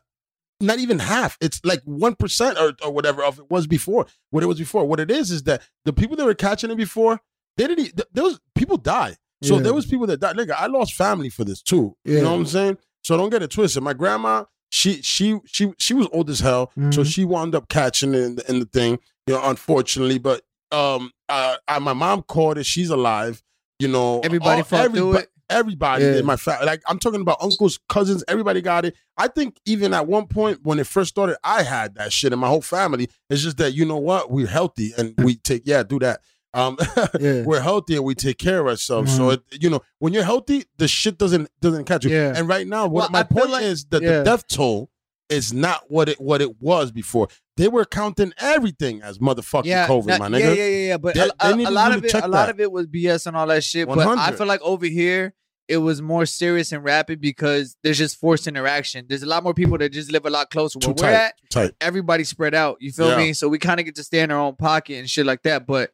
not 0.62 0.80
even 0.80 1.00
half. 1.00 1.38
It's 1.42 1.62
like 1.64 1.82
one 1.84 2.16
percent 2.16 2.58
or, 2.58 2.74
or 2.84 2.92
whatever 2.92 3.24
of 3.24 3.40
it 3.40 3.50
was 3.50 3.68
before. 3.68 4.06
What 4.32 4.44
it 4.44 4.48
was 4.48 4.58
before. 4.60 4.86
What 4.86 5.00
it 5.00 5.12
is 5.12 5.32
is 5.32 5.44
that 5.44 5.62
the 5.86 5.94
people 5.94 6.16
that 6.18 6.26
were 6.26 6.34
catching 6.34 6.72
it 6.72 6.78
before, 6.78 7.20
they 7.58 7.68
didn't. 7.68 7.96
th- 7.96 8.08
There 8.12 8.24
was 8.24 8.40
people 8.56 8.78
die. 8.78 9.16
So 9.44 9.56
Yeah. 9.58 9.64
there 9.64 9.74
was 9.74 9.86
people 9.86 10.08
that 10.08 10.20
died. 10.22 10.36
Nigga, 10.38 10.56
I 10.58 10.68
lost 10.68 10.94
family 10.94 11.30
for 11.30 11.44
this 11.44 11.62
too. 11.62 11.96
You 12.06 12.22
know 12.22 12.32
what 12.32 12.38
I'm 12.40 12.46
saying? 12.46 12.78
So 13.04 13.18
don't 13.18 13.30
get 13.30 13.44
it 13.44 13.52
twisted. 13.52 13.84
My 13.84 13.94
grandma, 13.94 14.46
she 14.70 15.02
she 15.02 15.40
she 15.46 15.74
she 15.78 15.94
was 15.94 16.08
old 16.12 16.30
as 16.30 16.40
hell, 16.40 16.72
so 16.76 17.02
Mhm. 17.02 17.06
she 17.14 17.24
wound 17.26 17.54
up 17.54 17.68
catching 17.70 18.14
it 18.14 18.22
in 18.24 18.36
the, 18.36 18.50
in 18.50 18.60
the 18.60 18.66
thing. 18.66 19.00
You 19.28 19.34
know, 19.36 19.42
unfortunately, 19.44 20.20
but 20.20 20.42
um, 20.72 21.12
uh, 21.30 21.56
uh, 21.68 21.80
my 21.80 21.94
mom 21.94 22.22
caught 22.24 22.58
it. 22.58 22.66
She's 22.66 22.90
alive. 22.90 23.42
You 23.80 23.88
know, 23.90 24.20
Everybody 24.22 24.64
all- 24.72 24.90
through 24.90 25.18
it. 25.18 25.30
Everybody 25.48 26.04
Yeah. 26.04 26.16
in 26.18 26.26
my 26.26 26.38
family, 26.38 26.66
like 26.66 26.82
I'm 26.88 26.98
talking 26.98 27.22
about 27.22 27.38
uncles, 27.40 27.78
cousins, 27.88 28.24
everybody 28.28 28.62
got 28.62 28.84
it. 28.84 28.96
I 29.16 29.28
think 29.28 29.60
even 29.68 29.94
at 29.94 30.08
one 30.08 30.26
point 30.26 30.62
when 30.64 30.80
it 30.80 30.88
first 30.88 31.10
started, 31.10 31.38
I 31.44 31.62
had 31.62 31.94
that 31.96 32.12
shit 32.12 32.34
in 32.34 32.40
my 32.40 32.48
whole 32.48 32.64
family. 32.64 33.10
It's 33.30 33.44
just 33.44 33.58
that 33.58 33.74
you 33.76 33.86
know 33.86 33.98
what, 33.98 34.32
we're 34.32 34.48
healthy 34.48 34.94
and 34.98 35.14
we 35.20 35.36
take 35.36 35.62
yeah, 35.66 35.84
do 35.84 36.00
that. 36.00 36.22
Um, 36.56 36.78
Yeah. 37.20 37.44
we're 37.44 37.60
healthy 37.62 37.96
and 37.96 38.04
we 38.04 38.16
take 38.16 38.40
care 38.40 38.60
of 38.62 38.66
ourselves. 38.66 39.16
So 39.16 39.30
it, 39.32 39.44
you 39.52 39.70
know, 39.70 39.82
when 40.00 40.14
you're 40.14 40.24
healthy, 40.24 40.64
the 40.80 40.88
shit 40.88 41.20
doesn't 41.20 41.48
doesn't 41.62 41.84
catch 41.86 42.06
you. 42.06 42.10
Yeah. 42.10 42.34
And 42.36 42.48
right 42.48 42.66
now, 42.66 42.88
what 42.88 43.02
Well, 43.02 43.10
my 43.12 43.22
point 43.22 43.52
like- 43.52 43.66
is 43.66 43.86
that 43.92 44.02
the 44.02 44.24
death 44.24 44.48
toll 44.48 44.90
is 45.30 45.52
not 45.54 45.84
what 45.90 46.08
it 46.10 46.20
what 46.22 46.42
it 46.42 46.62
was 46.62 46.92
before. 46.92 47.28
They 47.58 47.68
were 47.68 47.86
counting 47.86 48.34
everything 48.38 49.02
as 49.02 49.18
motherfucking 49.20 49.66
yeah, 49.66 49.88
COVID, 49.88 50.08
nah, 50.08 50.18
my 50.18 50.28
nigga. 50.30 50.40
yeah, 50.56 50.64
yeah, 50.64 50.88
yeah. 50.88 50.98
But 50.98 51.16
They- 51.16 51.30
a, 51.40 51.56
they 51.56 51.64
a- 51.64 51.70
lot 51.72 51.94
of 51.96 52.04
it, 52.06 52.14
a 52.14 52.20
lot 52.28 52.32
that. 52.48 52.50
of 52.50 52.60
it 52.60 52.72
was 52.72 52.86
BS 52.88 53.26
and 53.28 53.36
all 53.38 53.48
that 53.48 53.64
shit. 53.64 53.88
But 53.88 54.00
I 54.00 54.32
feel 54.34 54.46
like 54.48 54.62
over 54.62 54.86
here 54.86 55.34
it 55.68 55.78
was 55.78 56.00
more 56.00 56.28
serious 56.28 56.72
and 56.72 56.84
rapid 56.84 57.20
because 57.20 57.76
there's 57.82 57.98
just 57.98 58.20
forced 58.20 58.46
interaction. 58.46 59.06
There's 59.10 59.24
a 59.24 59.26
lot 59.26 59.42
more 59.44 59.54
people 59.56 59.80
that 59.80 59.92
just 59.92 60.12
live 60.12 60.26
a 60.28 60.30
lot 60.30 60.52
closer. 60.52 60.78
Too 60.78 60.90
Where 60.90 60.94
we're 60.96 61.02
tight, 61.02 61.14
at, 61.14 61.34
tight. 61.50 61.72
everybody 61.82 62.24
spread 62.24 62.54
out. 62.54 62.78
You 62.82 62.92
feel 62.92 63.10
Yeah. 63.10 63.18
me? 63.18 63.34
So 63.34 63.48
we 63.50 63.58
kind 63.58 63.80
of 63.80 63.86
get 63.88 63.96
to 63.96 64.04
stay 64.04 64.20
in 64.20 64.30
our 64.30 64.40
own 64.40 64.56
pocket 64.58 64.98
and 65.00 65.10
shit 65.10 65.26
like 65.26 65.42
that. 65.44 65.66
But 65.66 65.92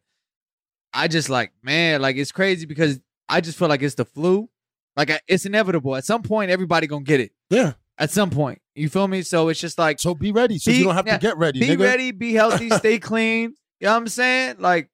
I 0.93 1.07
just 1.07 1.29
like, 1.29 1.53
man, 1.63 2.01
like 2.01 2.17
it's 2.17 2.34
crazy 2.34 2.65
because 2.65 2.99
I 3.29 3.39
just 3.39 3.57
feel 3.57 3.69
like 3.69 3.82
it's 3.82 3.95
the 3.95 4.03
flu. 4.03 4.49
Like 4.97 5.09
it's 5.27 5.45
inevitable. 5.45 5.95
At 5.95 6.03
some 6.03 6.21
point, 6.21 6.51
everybody 6.51 6.86
gonna 6.88 7.03
get 7.05 7.21
it. 7.21 7.32
Yeah. 7.49 7.73
At 8.02 8.10
some 8.10 8.32
point, 8.32 8.60
you 8.74 8.89
feel 8.89 9.08
me? 9.08 9.22
So 9.22 9.47
it's 9.49 9.60
just 9.60 9.78
like 9.78 9.99
So 9.99 10.16
be 10.16 10.32
ready. 10.32 10.58
So 10.58 10.72
Be- 10.72 10.78
you 10.78 10.84
don't 10.86 10.95
have 10.95 11.06
yeah, 11.06 11.18
to 11.20 11.22
get 11.22 11.38
ready. 11.38 11.60
be 11.60 11.68
nigga. 11.68 11.80
ready, 11.82 12.12
be 12.12 12.34
healthy, 12.34 12.70
stay 12.72 12.97
clean. 13.10 13.54
You 13.80 13.86
know 13.88 13.91
what 13.93 13.97
I'm 13.97 14.08
saying? 14.08 14.56
Like, 14.60 14.89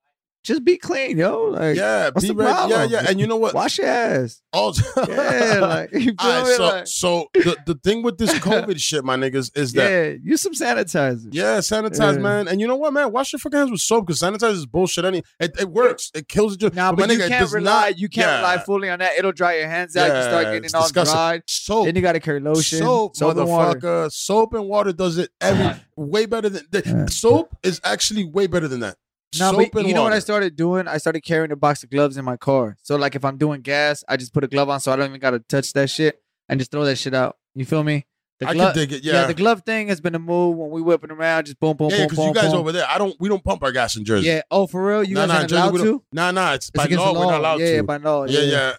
just 0.47 0.63
be 0.63 0.77
clean, 0.77 1.17
yo. 1.17 1.45
Like, 1.51 1.75
Yeah, 1.75 2.09
be 2.11 2.31
ready. 2.31 2.71
Yeah, 2.71 2.83
yeah. 2.85 3.05
And 3.09 3.19
you 3.19 3.27
know 3.27 3.35
what? 3.35 3.53
wash 3.53 3.77
your 3.77 3.87
ass. 3.87 4.41
Also, 4.53 4.83
Yeah, 5.09 5.59
like 5.61 5.91
you 5.91 5.99
feel 6.05 6.15
All 6.19 6.41
right, 6.41 6.47
me? 6.47 6.53
so 6.55 6.63
Like, 6.65 6.87
so 6.87 7.27
the, 7.33 7.57
the 7.65 7.75
thing 7.75 8.01
with 8.03 8.17
this 8.17 8.33
COVID 8.35 8.79
shit, 8.79 9.03
my 9.03 9.15
niggas, 9.17 9.55
is 9.57 9.73
that 9.73 9.89
yeah, 9.91 10.15
use 10.23 10.41
some 10.41 10.53
sanitizer. 10.53 11.27
yeah, 11.31 11.57
sanitize, 11.59 12.15
Yeah. 12.15 12.21
man. 12.21 12.47
And 12.47 12.59
you 12.61 12.67
know 12.67 12.75
what, 12.77 12.93
man? 12.93 13.11
Wash 13.11 13.33
your 13.33 13.39
fucking 13.39 13.57
hands 13.57 13.71
with 13.71 13.81
soap 13.81 14.07
because 14.07 14.19
sanitizer 14.21 14.53
is 14.53 14.65
bullshit. 14.65 15.05
Any 15.05 15.21
it, 15.39 15.51
it 15.59 15.69
works. 15.69 16.11
It 16.15 16.27
kills 16.27 16.55
it. 16.61 16.73
Now, 16.73 16.91
my 16.91 16.95
but 16.95 17.11
you 17.11 17.17
nigga, 17.19 17.27
can't 17.27 17.51
rely. 17.51 17.89
not- 17.89 17.99
you 17.99 18.09
can't 18.09 18.27
yeah. 18.27 18.37
rely 18.37 18.57
fully 18.59 18.89
on 18.89 18.99
that. 18.99 19.17
It'll 19.17 19.31
dry 19.33 19.57
your 19.57 19.67
hands 19.67 19.95
out. 19.97 20.05
you 20.15 20.23
start 20.23 20.45
getting 20.45 20.63
it's 20.63 20.73
all 20.73 20.83
disgusting. 20.83 21.13
dried. 21.15 21.43
Soap. 21.47 21.85
Then 21.85 21.95
you 21.95 22.01
got 22.01 22.13
to 22.13 22.19
carry 22.19 22.39
lotion, 22.39 22.79
soap, 22.79 23.15
soap 23.17 23.37
and 23.37 23.47
water. 23.49 23.79
motherfucker. 23.79 24.11
Soap 24.11 24.53
and 24.53 24.67
water 24.67 24.93
does 24.93 25.17
it 25.17 25.29
every 25.41 25.75
way 25.95 26.25
better 26.25 26.49
than 26.49 26.63
the, 26.71 26.83
Yeah. 26.85 27.05
soap 27.07 27.55
is 27.63 27.81
actually 27.83 28.23
way 28.25 28.47
better 28.47 28.67
than 28.67 28.79
that. 28.81 28.95
No, 29.39 29.51
soap 29.51 29.69
but 29.73 29.86
you 29.86 29.93
know 29.93 30.03
what 30.03 30.13
I 30.13 30.19
started 30.19 30.55
doing? 30.55 30.88
I 30.88 30.97
started 30.97 31.21
carrying 31.21 31.51
a 31.51 31.55
box 31.55 31.84
of 31.84 31.89
gloves 31.89 32.17
in 32.17 32.23
my 32.25 32.38
car. 32.38 32.78
So 32.82 32.95
like 32.95 33.15
if 33.15 33.25
I'm 33.25 33.38
doing 33.38 33.61
gas, 33.61 34.03
I 34.07 34.15
just 34.17 34.34
put 34.34 34.43
a 34.43 34.47
glove 34.47 34.69
on, 34.69 34.80
so 34.80 34.91
I 34.91 34.95
don't 34.95 35.07
even 35.09 35.19
gotta 35.19 35.39
touch 35.39 35.73
that 35.73 35.89
shit 35.89 36.21
and 36.47 36.59
just 36.59 36.71
throw 36.71 36.86
that 36.86 36.97
shit 36.97 37.13
out. 37.13 37.38
You 37.53 37.65
feel 37.65 37.84
me? 37.84 38.05
The 38.39 38.47
I 38.49 38.53
glove, 38.53 38.73
can 38.75 38.84
dig 38.88 38.93
it. 38.93 39.03
yeah. 39.03 39.13
Yeah, 39.13 39.25
the 39.28 39.34
glove 39.34 39.63
thing 39.65 39.88
has 39.88 39.99
been 39.99 40.13
a 40.15 40.19
move 40.19 40.55
when 40.55 40.69
we 40.69 40.82
whipping 40.82 41.09
around, 41.11 41.45
just 41.47 41.59
boom, 41.59 41.75
boom, 41.75 41.89
yeah, 41.89 41.95
boom, 41.97 42.01
Yeah, 42.01 42.07
because 42.07 42.25
you 42.25 42.34
guys 42.34 42.51
boom. 42.51 42.59
over 42.59 42.71
there, 42.71 42.86
I 42.88 42.97
don't. 42.99 43.15
We 43.19 43.28
don't 43.30 43.43
pump 43.43 43.63
our 43.63 43.71
gas 43.71 43.97
in 43.97 44.05
Jersey. 44.05 44.28
Yeah. 44.28 44.41
Oh, 44.51 44.67
for 44.67 44.86
real? 44.86 45.03
You 45.03 45.15
Nah, 45.15 45.21
guys 45.21 45.28
nah, 45.28 45.34
in 45.34 45.39
aren't 45.39 45.49
Jersey 45.49 45.61
allowed 45.61 45.84
to? 45.97 46.03
Nah, 46.13 46.32
nah. 46.32 46.53
It's, 46.53 46.67
It's 46.67 46.78
by 46.78 46.86
against 46.86 47.03
law. 47.03 47.13
We're 47.13 47.32
not 47.32 47.39
allowed 47.39 47.59
yeah, 47.59 47.65
to. 47.65 47.75
yeah, 47.78 47.82
by 47.82 47.97
law. 47.97 48.25
yeah, 48.25 48.39
yeah. 48.41 48.73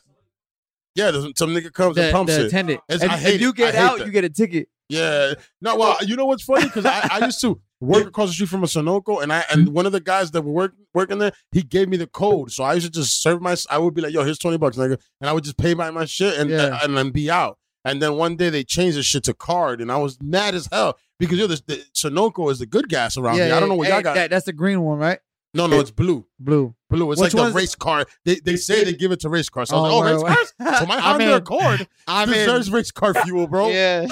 Yeah, 0.95 1.11
there's 1.11 1.27
some 1.37 1.51
nigga 1.51 1.73
comes 1.73 1.97
The, 1.97 2.05
and 2.05 2.13
pumps 2.13 2.35
the 2.35 2.43
it. 2.43 2.47
attendant. 2.47 2.81
It's- 2.89 3.03
and 3.03 3.11
I 3.13 3.17
if 3.17 3.21
hate 3.23 3.41
you 3.41 3.53
get 3.53 3.75
out, 3.75 3.99
that. 3.99 4.07
you 4.07 4.13
get 4.13 4.25
a 4.25 4.31
ticket. 4.31 4.69
Yeah. 4.89 5.35
No, 5.61 5.77
well, 5.77 5.97
you 6.03 6.17
know 6.17 6.25
what's 6.27 6.43
funny? 6.45 6.65
Because 6.65 6.87
I, 6.87 7.07
I 7.11 7.25
used 7.27 7.41
to 7.43 7.61
work 7.81 8.07
across 8.07 8.29
the 8.29 8.35
street 8.35 8.49
from 8.49 8.65
a 8.65 8.67
Sunoco, 8.67 9.23
and 9.23 9.33
I 9.33 9.45
and 9.51 9.67
mm-hmm. 9.67 9.75
one 9.75 9.87
of 9.87 9.93
the 9.93 10.01
guys 10.01 10.31
that 10.33 10.43
were 10.43 10.53
work, 10.53 10.75
working 10.95 11.19
there, 11.19 11.33
he 11.53 11.63
gave 11.63 11.89
me 11.89 11.97
the 11.97 12.07
code. 12.07 12.51
So 12.53 12.65
I 12.65 12.75
used 12.75 12.87
to 12.87 12.93
just 12.93 13.23
serve 13.23 13.41
my. 13.41 13.57
I 13.71 13.79
would 13.79 13.95
be 13.95 14.03
like, 14.03 14.13
"Yo, 14.13 14.25
here's 14.25 14.39
twenty 14.39 14.59
bucks, 14.59 14.77
nigga," 14.77 14.99
and 15.21 15.31
I 15.31 15.33
would 15.33 15.45
just 15.45 15.59
pay 15.59 15.75
by 15.75 15.91
my 15.91 16.05
shit 16.05 16.39
and 16.39 16.51
Yeah. 16.51 16.79
and, 16.83 16.97
then 16.97 17.11
be 17.11 17.31
out. 17.31 17.59
And 17.85 18.03
then 18.03 18.15
one 18.15 18.37
day 18.37 18.51
they 18.51 18.65
changed 18.65 18.99
the 18.99 19.03
shit 19.03 19.25
to 19.25 19.35
card, 19.35 19.81
and 19.81 19.91
I 19.93 19.97
was 19.97 20.19
mad 20.21 20.55
as 20.55 20.69
hell 20.71 20.99
because 21.19 21.39
yo, 21.39 21.47
this 21.47 21.63
the 21.63 21.85
Sunoco 21.95 22.51
is 22.51 22.59
the 22.59 22.67
good 22.67 22.89
gas 22.89 23.17
around 23.17 23.37
yeah, 23.37 23.47
here. 23.47 23.55
I 23.55 23.61
don't 23.61 23.69
know 23.69 23.77
what 23.77 23.89
y'all 23.89 24.03
got. 24.03 24.15
that- 24.15 24.31
that's 24.31 24.47
the 24.47 24.53
green 24.53 24.83
one, 24.83 24.99
right? 24.99 25.21
No, 25.55 25.67
no, 25.67 25.81
it's 25.81 25.91
blue. 25.91 26.27
Blue. 26.39 26.75
Blue. 26.91 27.11
It's 27.13 27.21
Which 27.21 27.35
like 27.35 27.43
one's- 27.43 27.55
the 27.55 27.59
race 27.59 27.75
car. 27.75 28.07
They 28.25 28.37
they 28.37 28.57
say 28.57 28.85
they 28.85 28.93
give 28.95 29.13
it 29.13 29.21
to 29.21 29.29
race 29.29 29.49
cars. 29.49 29.69
So 29.71 29.77
I 29.77 29.81
was 29.81 29.93
Oh, 29.93 29.99
like, 29.99 30.15
oh, 30.15 30.39
race 30.39 30.53
cars. 30.59 30.79
So 30.81 30.87
my 30.87 30.95
I'm 30.97 31.03
Honda 31.03 31.25
in. 31.25 31.31
Accord 31.35 31.89
I'm 32.07 32.29
in. 32.29 32.35
deserves 32.35 32.71
race 32.71 32.91
car 32.91 33.15
fuel, 33.15 33.47
bro. 33.47 33.69
Yeah. 33.71 34.07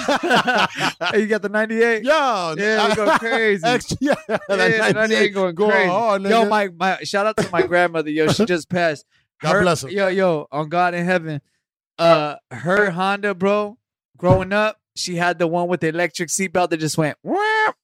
hey, 1.11 1.21
you 1.21 1.27
got 1.27 1.41
the 1.41 1.49
98? 1.49 2.03
Yo, 2.03 2.55
Yeah, 2.57 2.89
we 2.89 2.95
go 2.95 3.17
crazy. 3.17 3.63
Extra, 3.65 3.97
yeah, 4.01 4.15
yeah, 4.29 4.37
that 4.47 4.47
the 4.47 4.57
98 4.57 4.93
98 4.95 5.29
going 5.29 5.55
go 5.55 5.69
crazy. 5.69 5.89
on, 5.89 6.23
Yo, 6.23 6.29
nigga. 6.45 6.49
my, 6.49 6.67
my 6.77 6.97
shout 7.03 7.25
out 7.25 7.37
to 7.37 7.49
my 7.51 7.61
grandmother. 7.63 8.09
Yo, 8.09 8.27
she 8.29 8.45
just 8.45 8.69
passed. 8.69 9.05
God 9.41 9.61
bless 9.61 9.81
her. 9.83 9.89
Yo, 9.89 10.07
yo, 10.07 10.47
on 10.51 10.69
God 10.69 10.93
in 10.93 11.05
heaven. 11.05 11.41
Uh, 11.99 12.35
her 12.51 12.91
Honda, 12.91 13.33
bro. 13.33 13.77
Growing 14.17 14.51
up, 14.53 14.79
she 14.97 15.15
had 15.15 15.39
the 15.39 15.47
one 15.47 15.67
with 15.67 15.81
the 15.81 15.87
electric 15.87 16.29
seatbelt 16.29 16.69
that 16.69 16.77
just 16.77 16.97
went 16.97 17.17
"Wah, 17.23 17.37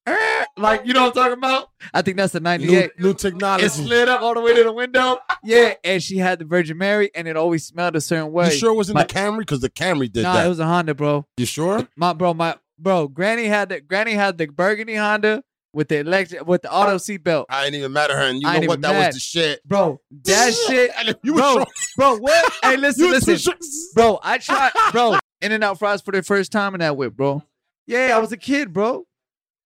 eh," 0.07 0.45
like 0.57 0.85
you 0.85 0.93
know 0.93 1.03
what 1.03 1.17
I'm 1.17 1.23
talking 1.23 1.37
about. 1.37 1.69
I 1.93 2.01
think 2.01 2.17
that's 2.17 2.33
the 2.33 2.39
New, 2.39 2.43
'98. 2.43 2.99
new 2.99 3.13
technology. 3.13 3.65
It 3.65 3.69
slid 3.71 4.09
up 4.09 4.21
all 4.21 4.33
the 4.33 4.41
way 4.41 4.53
to 4.55 4.63
the 4.63 4.73
window. 4.73 5.17
Yeah, 5.43 5.73
and 5.83 6.01
she 6.01 6.17
had 6.17 6.39
the 6.39 6.45
Virgin 6.45 6.77
Mary, 6.77 7.11
and 7.15 7.27
it 7.27 7.37
always 7.37 7.65
smelled 7.65 7.95
a 7.95 8.01
certain 8.01 8.31
way. 8.31 8.45
You 8.45 8.51
sure 8.57 8.71
it 8.71 8.75
wasn't 8.75 8.95
My- 8.95 9.03
the 9.03 9.13
Camry? 9.13 9.39
Because 9.39 9.61
the 9.61 9.69
Camry 9.69 10.11
did 10.11 10.23
Nah, 10.23 10.33
that. 10.33 10.45
it 10.45 10.49
was 10.49 10.59
a 10.59 10.65
Honda, 10.65 10.93
bro. 10.95 11.25
you 11.37 11.45
sure? 11.45 11.87
My 11.95 12.13
bro, 12.13 12.33
my 12.33 12.55
bro, 12.79 13.07
Granny 13.07 13.45
had 13.45 13.69
the 13.69 13.81
Granny 13.81 14.13
had 14.13 14.37
the 14.37 14.47
burgundy 14.47 14.95
Honda 14.95 15.43
with 15.73 15.87
the 15.89 15.97
electric 15.99 16.45
with 16.45 16.61
the 16.61 16.71
auto 16.71 16.97
seatbelt. 16.97 17.45
I 17.49 17.65
ain't 17.65 17.73
even 17.75 17.91
mad 17.93 18.11
at 18.11 18.17
her, 18.17 18.23
and 18.23 18.41
you 18.41 18.47
I 18.47 18.59
know 18.59 18.67
what? 18.67 18.81
That 18.81 18.93
mad. 18.93 19.07
was 19.07 19.15
the 19.15 19.19
shit. 19.19 19.67
Bro, 19.67 19.99
that 20.25 20.53
shit, 20.67 20.91
you 21.23 21.33
bro, 21.33 21.65
bro, 21.97 22.17
what? 22.17 22.53
Hey, 22.61 22.77
listen, 22.77 23.09
listen, 23.09 23.53
bro. 23.95 24.19
I 24.21 24.37
tried, 24.37 24.71
bro. 24.91 25.17
In 25.43 25.51
and 25.51 25.63
out 25.63 25.77
fries 25.77 26.01
for 26.01 26.11
the 26.11 26.23
first 26.23 26.51
time 26.51 26.73
in 26.73 26.79
that 26.79 26.95
whip, 26.97 27.15
bro. 27.15 27.43
Yeah, 27.85 28.13
I 28.15 28.19
was 28.19 28.31
a 28.31 28.37
kid, 28.37 28.71
bro. 28.73 29.05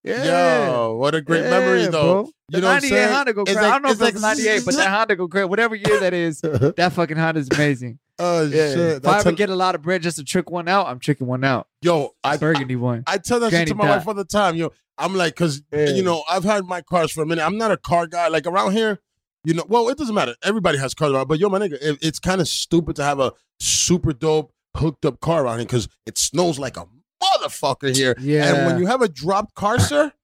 Yeah, 0.04 0.68
Yo, 0.70 0.96
what 0.96 1.14
a 1.16 1.22
great 1.22 1.44
Yeah, 1.44 1.50
memory, 1.50 1.86
though. 1.88 1.92
bro. 1.92 2.22
You 2.24 2.32
The 2.50 2.62
know 2.62 2.68
what 2.68 2.76
I'm 2.76 2.90
98 2.90 2.90
saying? 2.90 3.14
Honda 3.14 3.34
go 3.34 3.44
crazy. 3.44 3.60
like- 3.60 3.66
I 3.68 3.72
don't 3.72 3.82
know 3.82 3.88
if 3.90 3.92
it's 3.94 4.00
that's 4.00 4.22
like- 4.24 4.38
98, 4.38 4.66
but 4.66 4.76
that 4.76 4.90
Honda 4.90 5.16
go 5.18 5.28
crazy. 5.28 5.46
Whatever 5.46 5.76
year 5.76 6.00
that 6.00 6.14
is, 6.14 6.40
that 6.78 6.94
fucking 6.94 7.18
Honda 7.18 7.42
is 7.42 7.50
amazing. 7.52 8.00
Oh 8.20 8.44
Yeah. 8.44 8.70
shit! 8.70 8.78
If 8.80 8.96
I 8.96 9.12
That's 9.12 9.26
ever 9.26 9.34
a- 9.34 9.38
get 9.38 9.50
a 9.50 9.56
lot 9.56 9.76
of 9.76 9.82
bread 9.82 10.02
just 10.02 10.18
to 10.18 10.24
trick 10.24 10.50
one 10.50 10.68
out, 10.68 10.88
I'm 10.88 10.98
tricking 11.00 11.28
one 11.28 11.44
out. 11.44 11.68
yo, 11.82 12.16
I 12.24 12.38
Burgundy 12.38 12.76
one. 12.78 13.04
I 13.06 13.18
tell 13.18 13.40
that 13.42 13.52
shit 13.52 13.68
to 13.68 13.76
my 13.76 13.86
Dot. 13.86 13.98
wife 13.98 14.08
all 14.08 14.14
the 14.16 14.24
time. 14.26 14.56
Yo, 14.56 14.72
I'm 14.98 15.14
like, 15.14 15.36
cause 15.36 15.62
Yeah. 15.74 15.90
you 15.90 16.02
know, 16.04 16.24
I've 16.30 16.44
had 16.46 16.66
my 16.66 16.82
cars 16.82 17.12
for 17.12 17.22
a 17.22 17.26
minute. 17.28 17.46
I'm 17.46 17.58
not 17.58 17.72
a 17.72 17.78
car 17.78 18.08
guy. 18.08 18.30
Like 18.30 18.48
around 18.48 18.72
here, 18.72 19.00
you 19.44 19.54
know, 19.54 19.66
well, 19.68 19.90
it 19.90 19.98
doesn't 19.98 20.16
matter. 20.16 20.36
Everybody 20.42 20.78
has 20.80 20.94
cars 20.96 21.12
around, 21.12 21.28
but 21.28 21.38
yo, 21.40 21.50
my 21.50 21.60
nigga, 21.60 21.74
it, 21.82 22.00
it's 22.02 22.18
kind 22.20 22.40
of 22.42 22.48
stupid 22.48 22.96
to 22.96 23.04
have 23.04 23.20
a 23.20 23.34
super 23.60 24.14
dope 24.14 24.52
hooked 24.78 25.06
up 25.06 25.20
car 25.20 25.44
around 25.46 25.60
here 25.60 25.66
because 25.66 25.88
it 26.06 26.18
snows 26.18 26.58
like 26.60 26.78
a 26.78 26.86
motherfucker 27.24 27.96
here. 27.96 28.16
Yeah. 28.20 28.54
And 28.56 28.66
when 28.68 28.80
you 28.80 28.88
have 28.88 29.02
a 29.02 29.08
dropped 29.10 29.54
car, 29.56 29.80
sir, 29.80 30.12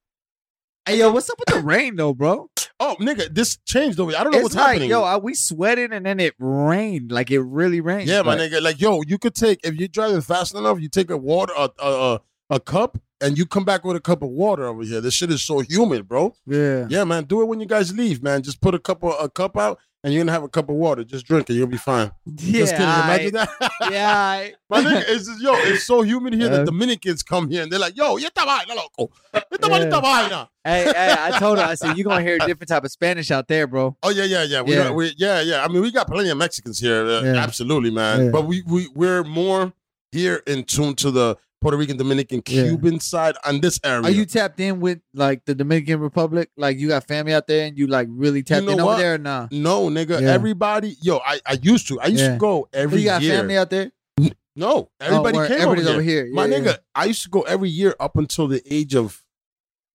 Hey, 0.85 0.99
yo, 0.99 1.11
what's 1.13 1.29
up 1.29 1.39
with 1.39 1.47
the 1.47 1.61
rain 1.61 1.95
though, 1.95 2.13
bro? 2.13 2.49
oh 2.79 2.97
nigga, 2.99 3.33
this 3.33 3.57
changed 3.65 3.97
over. 4.01 4.13
I 4.17 4.23
don't 4.23 4.33
know 4.33 4.39
It's 4.39 4.43
what's 4.43 4.55
like, 4.55 4.67
happening. 4.67 4.89
yo, 4.89 5.03
I, 5.03 5.15
we 5.15 5.33
sweated 5.33 5.93
and 5.93 6.05
then 6.05 6.19
it 6.19 6.33
rained. 6.39 7.09
Like 7.11 7.31
it 7.31 7.39
really 7.39 7.79
rained. 7.79 8.09
yeah, 8.09 8.21
my 8.21 8.35
nigga, 8.35 8.61
like 8.61 8.81
yo, 8.81 9.01
you 9.07 9.17
could 9.17 9.33
take 9.35 9.61
if 9.63 9.75
you're 9.75 9.87
driving 9.87 10.19
fast 10.19 10.53
enough, 10.55 10.81
you 10.81 10.89
take 10.89 11.09
a 11.09 11.15
water, 11.17 11.53
a 11.57 11.69
a, 11.79 12.13
a, 12.15 12.21
a 12.49 12.59
cup, 12.59 12.97
and 13.23 13.37
you 13.37 13.45
come 13.45 13.63
back 13.65 13.83
with 13.83 13.95
a 13.95 14.01
cup 14.01 14.21
of 14.21 14.29
water 14.29 14.65
over 14.65 14.83
here. 14.83 15.01
This 15.01 15.13
shit 15.13 15.31
is 15.31 15.41
so 15.41 15.59
humid, 15.59 16.07
bro. 16.07 16.35
Yeah. 16.45 16.85
Yeah, 16.89 17.03
man. 17.05 17.23
Do 17.23 17.41
it 17.41 17.45
when 17.45 17.59
you 17.59 17.65
guys 17.65 17.95
leave, 17.95 18.21
man. 18.21 18.43
Just 18.43 18.61
put 18.61 18.75
a 18.75 18.79
cup 18.79 19.03
of, 19.03 19.15
a 19.19 19.29
cup 19.29 19.57
out, 19.57 19.79
and 20.03 20.13
you're 20.13 20.21
gonna 20.23 20.33
have 20.33 20.43
a 20.43 20.49
cup 20.49 20.69
of 20.69 20.75
water. 20.75 21.03
Just 21.03 21.25
drink 21.25 21.49
it. 21.49 21.53
You'll 21.53 21.67
be 21.67 21.77
fine. 21.77 22.11
Yeah. 22.25 22.59
Just 22.59 22.73
kidding. 22.73 22.87
Imagine 22.87 23.31
aight. 23.31 23.47
that. 23.79 23.91
Yeah. 23.91 24.47
My 24.69 24.83
nigga, 24.83 25.03
it's 25.07 25.27
just, 25.27 25.41
yo, 25.41 25.53
it's 25.55 25.83
so 25.85 26.01
humid 26.01 26.33
here 26.33 26.47
Uh, 26.47 26.57
that 26.57 26.65
Dominicans 26.65 27.23
come 27.23 27.49
here 27.49 27.63
and 27.63 27.71
they're 27.71 27.79
like, 27.79 27.95
yo, 27.95 28.15
y 28.15 28.23
esta 28.25 28.41
vaina, 28.45 28.73
loco. 28.75 29.13
Yeah. 29.33 30.45
hey, 30.63 30.83
hey, 30.85 31.15
I 31.17 31.39
told 31.39 31.57
her, 31.59 31.63
I 31.65 31.75
said, 31.75 31.97
you're 31.97 32.09
to 32.09 32.21
hear 32.21 32.35
a 32.35 32.39
different 32.47 32.67
type 32.69 32.83
of 32.83 32.91
Spanish 32.91 33.31
out 33.31 33.47
there, 33.47 33.67
bro. 33.67 33.95
Oh 34.03 34.09
yeah, 34.09 34.25
yeah, 34.25 34.43
yeah. 34.43 34.61
We, 34.61 34.73
Yeah. 34.75 34.91
we, 34.91 35.13
yeah, 35.17 35.41
yeah. 35.41 35.63
I 35.63 35.67
mean, 35.69 35.81
we 35.81 35.91
got 35.91 36.07
plenty 36.07 36.29
of 36.29 36.37
Mexicans 36.37 36.79
here. 36.79 37.05
Uh, 37.05 37.21
Yeah. 37.21 37.35
Absolutely, 37.35 37.91
man. 37.91 38.25
Yeah. 38.25 38.31
But 38.31 38.45
we 38.45 38.63
we 38.65 38.89
we're 38.93 39.23
more 39.23 39.73
here 40.11 40.43
in 40.45 40.63
tune 40.63 40.95
to 40.95 41.11
the 41.11 41.37
Puerto 41.63 41.77
Rican, 41.77 41.97
Dominican, 41.97 42.43
Yeah. 42.45 42.63
Cuban 42.63 42.99
side 42.99 43.35
on 43.45 43.59
this 43.61 43.79
area. 43.83 44.03
Are 44.03 44.11
you 44.11 44.25
tapped 44.25 44.59
in 44.59 44.79
with 44.79 44.99
like 45.15 45.45
the 45.45 45.55
Dominican 45.55 45.99
Republic? 46.01 46.49
Like 46.57 46.77
you 46.77 46.89
got 46.89 47.07
family 47.07 47.33
out 47.33 47.47
there 47.47 47.65
and 47.65 47.77
you 47.77 47.87
like 47.87 48.07
really 48.11 48.43
tapped 48.43 48.65
know 48.65 48.73
in 48.73 48.79
over 48.81 48.97
there 48.97 49.15
or 49.15 49.17
nah? 49.17 49.47
no, 49.51 49.87
nigga. 49.89 50.21
Yeah. 50.21 50.31
Everybody, 50.33 50.95
yo, 51.01 51.17
I, 51.25 51.39
I 51.47 51.57
used 51.61 51.87
to. 51.87 51.99
I 51.99 52.07
used 52.07 52.21
Yeah. 52.21 52.33
to 52.33 52.37
go 52.37 52.67
every 52.73 52.99
you 52.99 53.05
got 53.05 53.21
year. 53.23 53.37
family 53.37 53.57
out 53.57 53.69
there? 53.71 53.91
No, 54.55 54.91
everybody 54.99 55.39
Oh, 55.39 55.47
came 55.47 55.53
Everybody's 55.61 55.85
over 55.87 55.93
over 55.95 56.01
here. 56.03 56.25
here. 56.25 56.33
My 56.35 56.45
Yeah, 56.45 56.59
nigga, 56.59 56.65
yeah. 56.65 56.75
I 56.93 57.05
used 57.05 57.23
to 57.23 57.29
go 57.29 57.41
every 57.41 57.69
year 57.69 57.95
up 57.99 58.17
until 58.17 58.47
the 58.47 58.61
age 58.71 58.93
of 58.93 59.23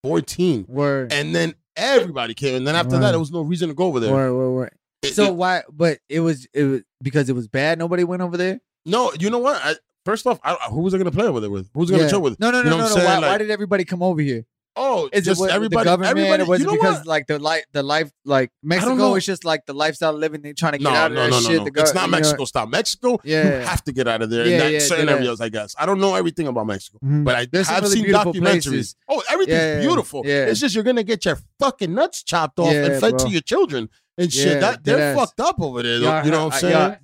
14. 0.03 0.65
Word. 0.69 1.13
And 1.13 1.35
then 1.35 1.55
everybody 1.77 2.35
came. 2.35 2.57
And 2.57 2.67
then 2.67 2.75
after 2.75 2.99
that, 2.99 3.11
there 3.13 3.19
was 3.21 3.31
no 3.31 3.43
reason 3.43 3.69
to 3.69 3.75
go 3.75 3.85
over 3.85 4.01
there. 4.01 4.13
Word, 4.13 4.33
word, 4.35 4.51
word. 4.53 4.73
It- 5.03 5.15
So 5.15 5.27
it- 5.27 5.35
why? 5.35 5.63
But 5.73 5.99
it 6.09 6.21
was 6.21 6.47
it 6.53 6.65
was 6.65 6.81
because 7.03 7.29
it 7.29 7.35
was 7.35 7.47
bad. 7.47 7.79
Nobody 7.79 8.05
went 8.05 8.23
over 8.23 8.37
there. 8.37 8.61
no, 8.85 9.13
you 9.21 9.31
know 9.31 9.39
what? 9.39 9.61
I, 9.63 9.75
first 10.09 10.27
off, 10.27 10.39
I, 10.43 10.55
who 10.71 10.81
was 10.81 10.95
I 10.95 10.99
going 10.99 11.11
to 11.11 11.17
play 11.17 11.27
over 11.27 11.41
there 11.41 11.51
with? 11.51 11.69
Who 11.75 11.81
was 11.81 11.91
going 11.91 12.01
to 12.01 12.05
Yeah. 12.07 12.11
chill 12.11 12.23
with? 12.23 12.35
It? 12.35 12.41
No, 12.41 12.51
no, 12.51 12.59
You 12.59 12.65
no, 12.65 12.71
know 12.71 12.77
no, 12.79 12.89
no. 12.89 12.95
Why, 12.95 13.01
saying? 13.05 13.23
why 13.23 13.39
did 13.39 13.51
everybody 13.51 13.85
come 13.85 14.03
over 14.03 14.21
here? 14.23 14.45
Oh, 14.81 15.09
Is 15.13 15.25
just 15.25 15.41
it 15.41 15.43
what, 15.43 15.51
everybody, 15.51 15.83
the 15.83 15.91
government, 15.91 16.11
everybody. 16.19 16.45
was 16.45 16.61
you 16.63 16.69
it 16.69 16.73
because 16.81 16.99
what? 16.99 17.07
like 17.07 17.27
the 17.27 17.41
life, 17.41 17.65
the 17.73 17.83
life, 17.83 18.13
like 18.25 18.53
Mexico 18.63 19.17
is 19.17 19.27
just 19.27 19.45
like 19.45 19.67
the 19.67 19.73
lifestyle 19.73 20.13
living? 20.13 20.41
They 20.41 20.53
trying 20.53 20.73
to 20.75 20.79
get 20.79 20.85
No, 20.85 20.91
out 20.91 21.11
of 21.11 21.17
no, 21.17 21.23
that 21.25 21.31
no, 21.33 21.41
no, 21.41 21.49
shit. 21.49 21.59
no. 21.59 21.65
The 21.65 21.81
It's 21.83 21.95
not 21.95 22.05
you 22.07 22.11
know- 22.13 22.17
Mexico 22.19 22.45
style. 22.45 22.67
Mexico, 22.69 23.19
yeah, 23.25 23.45
you 23.45 23.67
have 23.67 23.83
to 23.85 23.93
get 23.93 24.07
out 24.07 24.23
of 24.23 24.31
there 24.31 24.47
Yeah, 24.47 24.53
in 24.53 24.59
that 24.61 24.73
yeah, 24.75 24.79
certain 24.79 25.07
dead 25.07 25.17
areas. 25.19 25.41
I 25.41 25.49
guess. 25.49 25.75
I 25.77 25.85
don't 25.85 25.99
know 25.99 26.15
everything 26.15 26.47
about 26.47 26.67
Mexico, 26.69 26.99
Mhm. 27.05 27.25
but 27.25 27.35
I 27.35 27.47
There's 27.51 27.67
have 27.67 27.83
really 27.83 27.97
seen 27.97 28.05
documentaries. 28.07 28.41
places. 28.71 28.95
Oh, 29.09 29.21
everything's 29.29 29.59
Yeah, 29.59 29.75
yeah, 29.75 29.81
beautiful. 29.81 30.23
yeah. 30.25 30.45
It's 30.45 30.61
just 30.61 30.77
you're 30.77 30.85
gonna 30.85 31.03
get 31.03 31.25
your 31.25 31.39
fucking 31.59 31.93
nuts 31.93 32.23
chopped 32.23 32.61
off 32.61 32.73
Yeah, 32.73 32.85
and 32.85 33.01
fed 33.01 33.19
to 33.19 33.29
your 33.31 33.41
children 33.43 33.89
and 34.17 34.33
shit. 34.33 34.47
Yeah, 34.47 34.59
that 34.61 34.85
they're 34.85 35.17
fucked 35.17 35.41
up 35.41 35.61
over 35.61 35.83
there. 35.83 35.99
Y'all 35.99 36.25
know 36.25 36.45
what 36.47 36.55
I'm 36.55 36.61
saying? 36.61 36.97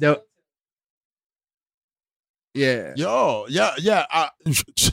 Yeah. 2.55 2.93
Yo, 2.97 3.47
yeah, 3.49 3.73
yeah. 3.79 4.07
I, 4.11 4.31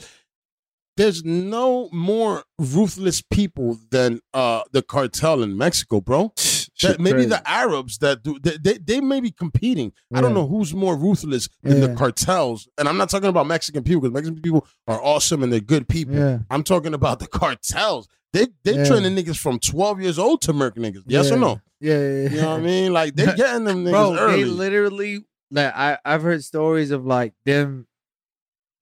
there's 0.97 1.24
no 1.24 1.89
more 1.91 2.43
ruthless 2.59 3.22
people 3.22 3.80
than 3.91 4.20
uh 4.34 4.62
the 4.72 4.82
cartel 4.82 5.41
in 5.43 5.57
Mexico, 5.57 6.01
bro. 6.01 6.34
That 6.82 6.99
maybe 6.99 7.26
the 7.26 7.47
Arabs 7.47 7.99
that 7.99 8.24
do 8.24 8.39
they, 8.41 8.57
they, 8.57 8.80
they 8.80 9.01
may 9.01 9.20
be 9.20 9.30
competing. 9.30 9.91
I 10.16 10.20
don't 10.20 10.34
know 10.34 10.47
who's 10.47 10.74
more 10.74 10.95
ruthless 10.95 11.47
than 11.62 11.80
the 11.80 11.93
cartels. 11.93 12.68
And 12.80 12.89
I'm 12.89 12.97
not 12.97 13.07
talking 13.12 13.30
about 13.30 13.45
Mexican 13.45 13.84
people 13.84 14.01
because 14.01 14.16
Mexican 14.16 14.41
people 14.41 14.66
are 14.88 14.99
awesome 14.99 15.43
and 15.43 15.53
they're 15.53 15.59
good 15.59 15.88
people. 15.88 16.16
Yeah. 16.16 16.39
I'm 16.49 16.64
talking 16.64 16.95
about 16.95 17.20
the 17.20 17.28
cartels. 17.28 18.07
They 18.34 18.47
they 18.64 18.78
Yeah. 18.78 18.86
training 18.86 19.16
niggas 19.16 19.38
from 19.38 19.59
12 19.59 20.01
years 20.01 20.18
old 20.18 20.41
to 20.41 20.53
murk 20.53 20.76
niggas. 20.76 21.03
Yes 21.05 21.28
Yeah. 21.30 21.36
or 21.36 21.38
no? 21.38 21.62
Yeah, 21.82 21.99
yeah, 21.99 22.07
yeah. 22.24 22.30
You 22.30 22.41
know 22.41 22.49
what 22.49 22.59
I 22.62 22.64
mean? 22.64 22.93
Like 22.93 23.16
they're 23.16 23.36
getting 23.36 23.66
them 23.66 23.86
niggas 23.86 23.91
Bro, 23.91 24.16
early. 24.18 24.43
they 24.43 24.49
literally 24.49 25.24
like 25.52 25.74
I 25.76 25.97
I've 26.06 26.22
heard 26.24 26.43
stories 26.43 26.91
of 26.91 27.06
like 27.06 27.34
them 27.45 27.88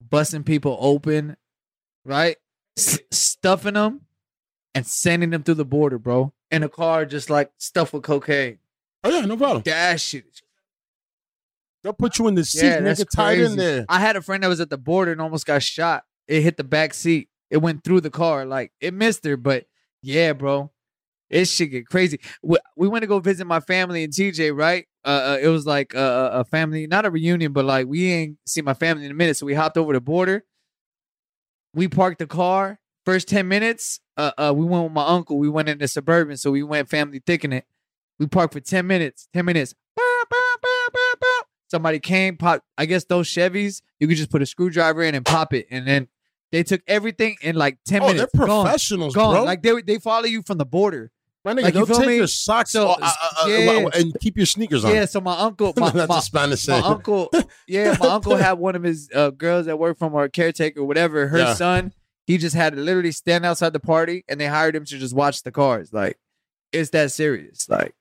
busting 0.08 0.44
people 0.44 0.76
open, 0.80 1.36
right? 2.04 2.36
S- 2.78 3.00
stuffing 3.10 3.74
them 3.74 4.02
and 4.74 4.86
sending 4.86 5.30
them 5.30 5.42
through 5.42 5.54
the 5.54 5.64
border, 5.64 5.98
bro. 5.98 6.32
In 6.50 6.62
a 6.62 6.68
car 6.68 7.04
just 7.04 7.28
like 7.30 7.50
stuffed 7.58 7.92
with 7.92 8.02
cocaine. 8.02 8.58
oh 9.04 9.10
yeah, 9.10 9.24
no 9.26 9.36
problem. 9.36 9.62
That 9.64 10.00
shit 10.00 10.24
is 10.26 10.42
They'll 11.82 11.92
put 11.94 12.18
you 12.18 12.28
in 12.28 12.34
the 12.34 12.44
seat, 12.44 12.66
Yeah, 12.66 12.80
nigga, 12.80 13.08
tied 13.08 13.38
in 13.38 13.56
there. 13.56 13.86
I 13.88 14.00
had 14.00 14.14
a 14.16 14.20
friend 14.20 14.42
that 14.42 14.48
was 14.48 14.60
at 14.60 14.68
the 14.68 14.76
border 14.76 15.12
and 15.12 15.20
almost 15.20 15.46
got 15.46 15.62
shot. 15.62 16.04
It 16.28 16.42
hit 16.42 16.58
the 16.58 16.64
back 16.64 16.92
seat. 16.92 17.28
It 17.48 17.56
went 17.56 17.84
through 17.84 18.02
the 18.02 18.10
car. 18.10 18.44
Like 18.44 18.72
it 18.80 18.92
missed 18.92 19.24
her, 19.24 19.36
but 19.36 19.66
yeah, 20.02 20.32
bro. 20.34 20.70
It 21.30 21.44
shit 21.46 21.70
get 21.70 21.86
crazy. 21.86 22.20
We, 22.42 22.58
we 22.76 22.88
went 22.88 23.02
to 23.02 23.06
go 23.06 23.20
visit 23.20 23.46
my 23.46 23.60
family 23.60 24.02
in 24.02 24.10
TJ, 24.10 24.54
right? 24.56 24.86
Uh, 25.04 25.08
uh, 25.08 25.38
it 25.40 25.48
was 25.48 25.64
like 25.64 25.94
a, 25.94 25.98
a- 25.98 26.40
a 26.40 26.44
family, 26.44 26.86
not 26.86 27.06
a 27.06 27.10
reunion, 27.10 27.52
but 27.52 27.64
like 27.64 27.86
we 27.86 28.10
ain't 28.12 28.36
see 28.46 28.62
my 28.62 28.74
family 28.74 29.04
in 29.04 29.10
a 29.10 29.14
minute. 29.14 29.36
So 29.36 29.46
we 29.46 29.54
hopped 29.54 29.76
over 29.78 29.92
the 29.92 30.00
border. 30.00 30.44
We 31.74 31.88
parked 31.88 32.18
the 32.18 32.26
car. 32.26 32.78
First 33.06 33.28
10 33.28 33.48
minutes, 33.48 33.98
uh, 34.18 34.32
uh, 34.36 34.52
we 34.54 34.64
went 34.66 34.84
with 34.84 34.92
my 34.92 35.06
uncle. 35.06 35.38
We 35.38 35.48
went 35.48 35.70
in 35.70 35.78
the 35.78 35.88
suburban, 35.88 36.36
so 36.36 36.50
we 36.50 36.62
went 36.62 36.90
family 36.90 37.22
thicking 37.24 37.52
it. 37.52 37.64
We 38.18 38.26
parked 38.26 38.52
for 38.52 38.60
10 38.60 38.86
minutes. 38.86 39.26
10 39.32 39.44
minutes. 39.46 39.74
Bow, 39.96 40.22
bow, 40.30 40.36
bow, 40.62 40.88
bow, 40.92 41.12
bow. 41.18 41.40
Somebody 41.70 41.98
came, 41.98 42.36
popped. 42.36 42.62
I 42.76 42.84
guess 42.84 43.04
those 43.04 43.26
Chevys, 43.28 43.80
you 44.00 44.06
could 44.06 44.18
just 44.18 44.30
put 44.30 44.42
a 44.42 44.46
screwdriver 44.46 45.02
in 45.02 45.14
and 45.14 45.24
pop 45.24 45.54
it. 45.54 45.66
And 45.70 45.86
then 45.88 46.08
they 46.52 46.62
took 46.62 46.82
everything 46.86 47.36
in 47.40 47.56
like 47.56 47.78
10 47.86 48.02
Oh, 48.02 48.08
minutes. 48.08 48.30
they're 48.34 48.46
Gone. 48.46 48.64
professionals, 48.66 49.14
Gone. 49.14 49.32
bro. 49.34 49.44
Like 49.44 49.62
they 49.62 49.80
they 49.80 49.98
follow 49.98 50.26
you 50.26 50.42
from 50.42 50.58
the 50.58 50.66
border. 50.66 51.10
My 51.44 51.54
nigga, 51.54 51.62
like, 51.62 51.74
you 51.74 51.78
they'll 51.80 51.86
feel 51.86 51.98
take 51.98 52.06
me? 52.08 52.16
your 52.16 52.26
socks 52.26 52.72
So, 52.72 52.88
off, 52.88 52.98
uh, 53.00 53.04
uh, 53.06 53.44
uh, 53.44 53.48
yeah. 53.48 53.88
and 53.94 54.14
keep 54.20 54.36
your 54.36 54.44
sneakers 54.44 54.84
on. 54.84 54.94
Yeah, 54.94 55.06
so 55.06 55.20
my 55.22 55.38
uncle, 55.38 55.72
my, 55.76 55.88
That's 55.90 56.08
my, 56.08 56.18
a 56.18 56.22
Spanish 56.22 56.68
my 56.68 56.78
uncle, 56.80 57.30
yeah, 57.66 57.96
my 57.98 58.08
uncle 58.08 58.36
had 58.36 58.54
one 58.54 58.76
of 58.76 58.82
his 58.82 59.08
uh, 59.14 59.30
girls 59.30 59.64
that 59.66 59.78
worked 59.78 59.98
from 59.98 60.14
our 60.14 60.28
caretaker, 60.28 60.84
whatever. 60.84 61.28
Her 61.28 61.38
Yeah. 61.38 61.54
son, 61.54 61.92
he 62.26 62.36
just 62.36 62.54
had 62.54 62.74
to 62.74 62.80
literally 62.80 63.12
stand 63.12 63.46
outside 63.46 63.72
the 63.72 63.80
party, 63.80 64.22
and 64.28 64.38
they 64.40 64.46
hired 64.46 64.76
him 64.76 64.84
to 64.84 64.98
just 64.98 65.14
watch 65.14 65.42
the 65.42 65.50
cars. 65.50 65.92
Like, 65.94 66.18
it's 66.72 66.90
that 66.90 67.10
serious. 67.10 67.68
Like, 67.70 67.94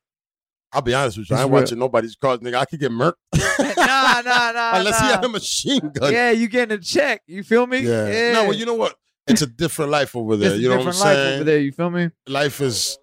I'll 0.73 0.81
be 0.81 0.93
honest 0.93 1.17
with 1.17 1.29
you. 1.29 1.35
I 1.37 1.43
ain't 1.43 1.51
real. 1.51 1.61
watching 1.61 1.79
nobody's 1.79 2.15
cars, 2.15 2.39
nigga. 2.39 2.55
I 2.55 2.65
could 2.65 2.79
get 2.81 2.91
murked. 2.91 3.13
nah, 3.33 4.21
nah, 4.21 4.51
nah. 4.51 4.71
Unless 4.77 4.99
he 4.99 5.05
nah. 5.05 5.11
had 5.15 5.25
a 5.25 5.29
machine 5.29 5.91
gun. 5.93 6.11
Yeah, 6.13 6.31
you 6.31 6.47
getting 6.49 6.77
a 6.77 6.81
check. 6.81 7.21
You 7.25 7.41
feel 7.43 7.65
me? 7.65 7.79
Yeah. 7.79 8.33
No, 8.33 8.43
well, 8.43 8.53
you 8.53 8.65
know 8.65 8.75
what? 8.75 8.95
It's 9.27 9.41
a 9.41 9.47
different 9.47 9.91
life 9.91 10.15
over 10.15 10.35
there. 10.35 10.51
It's 10.51 10.59
you 10.61 10.69
know 10.69 10.75
what 10.77 10.81
I'm 10.81 10.91
different 10.91 11.05
life 11.05 11.15
saying? 11.15 11.35
over 11.35 11.43
there. 11.45 11.59
You 11.59 11.71
feel 11.71 11.89
me? 11.89 12.09
Life 12.27 12.61
is. 12.61 12.97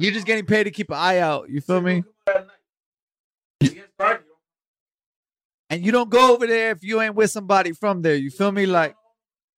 You're 0.00 0.12
just 0.12 0.26
getting 0.26 0.46
paid 0.46 0.64
to 0.64 0.70
keep 0.70 0.90
an 0.90 0.96
eye 0.96 1.18
out. 1.18 1.50
You 1.50 1.60
feel 1.60 1.80
me? 1.80 2.04
And 5.68 5.84
you 5.84 5.92
don't 5.92 6.10
go 6.10 6.34
over 6.34 6.46
there 6.46 6.70
if 6.72 6.82
you 6.82 7.00
ain't 7.00 7.14
with 7.14 7.30
somebody 7.30 7.72
from 7.72 8.02
there. 8.02 8.16
You 8.16 8.30
feel 8.30 8.50
me? 8.50 8.66
Like 8.66 8.96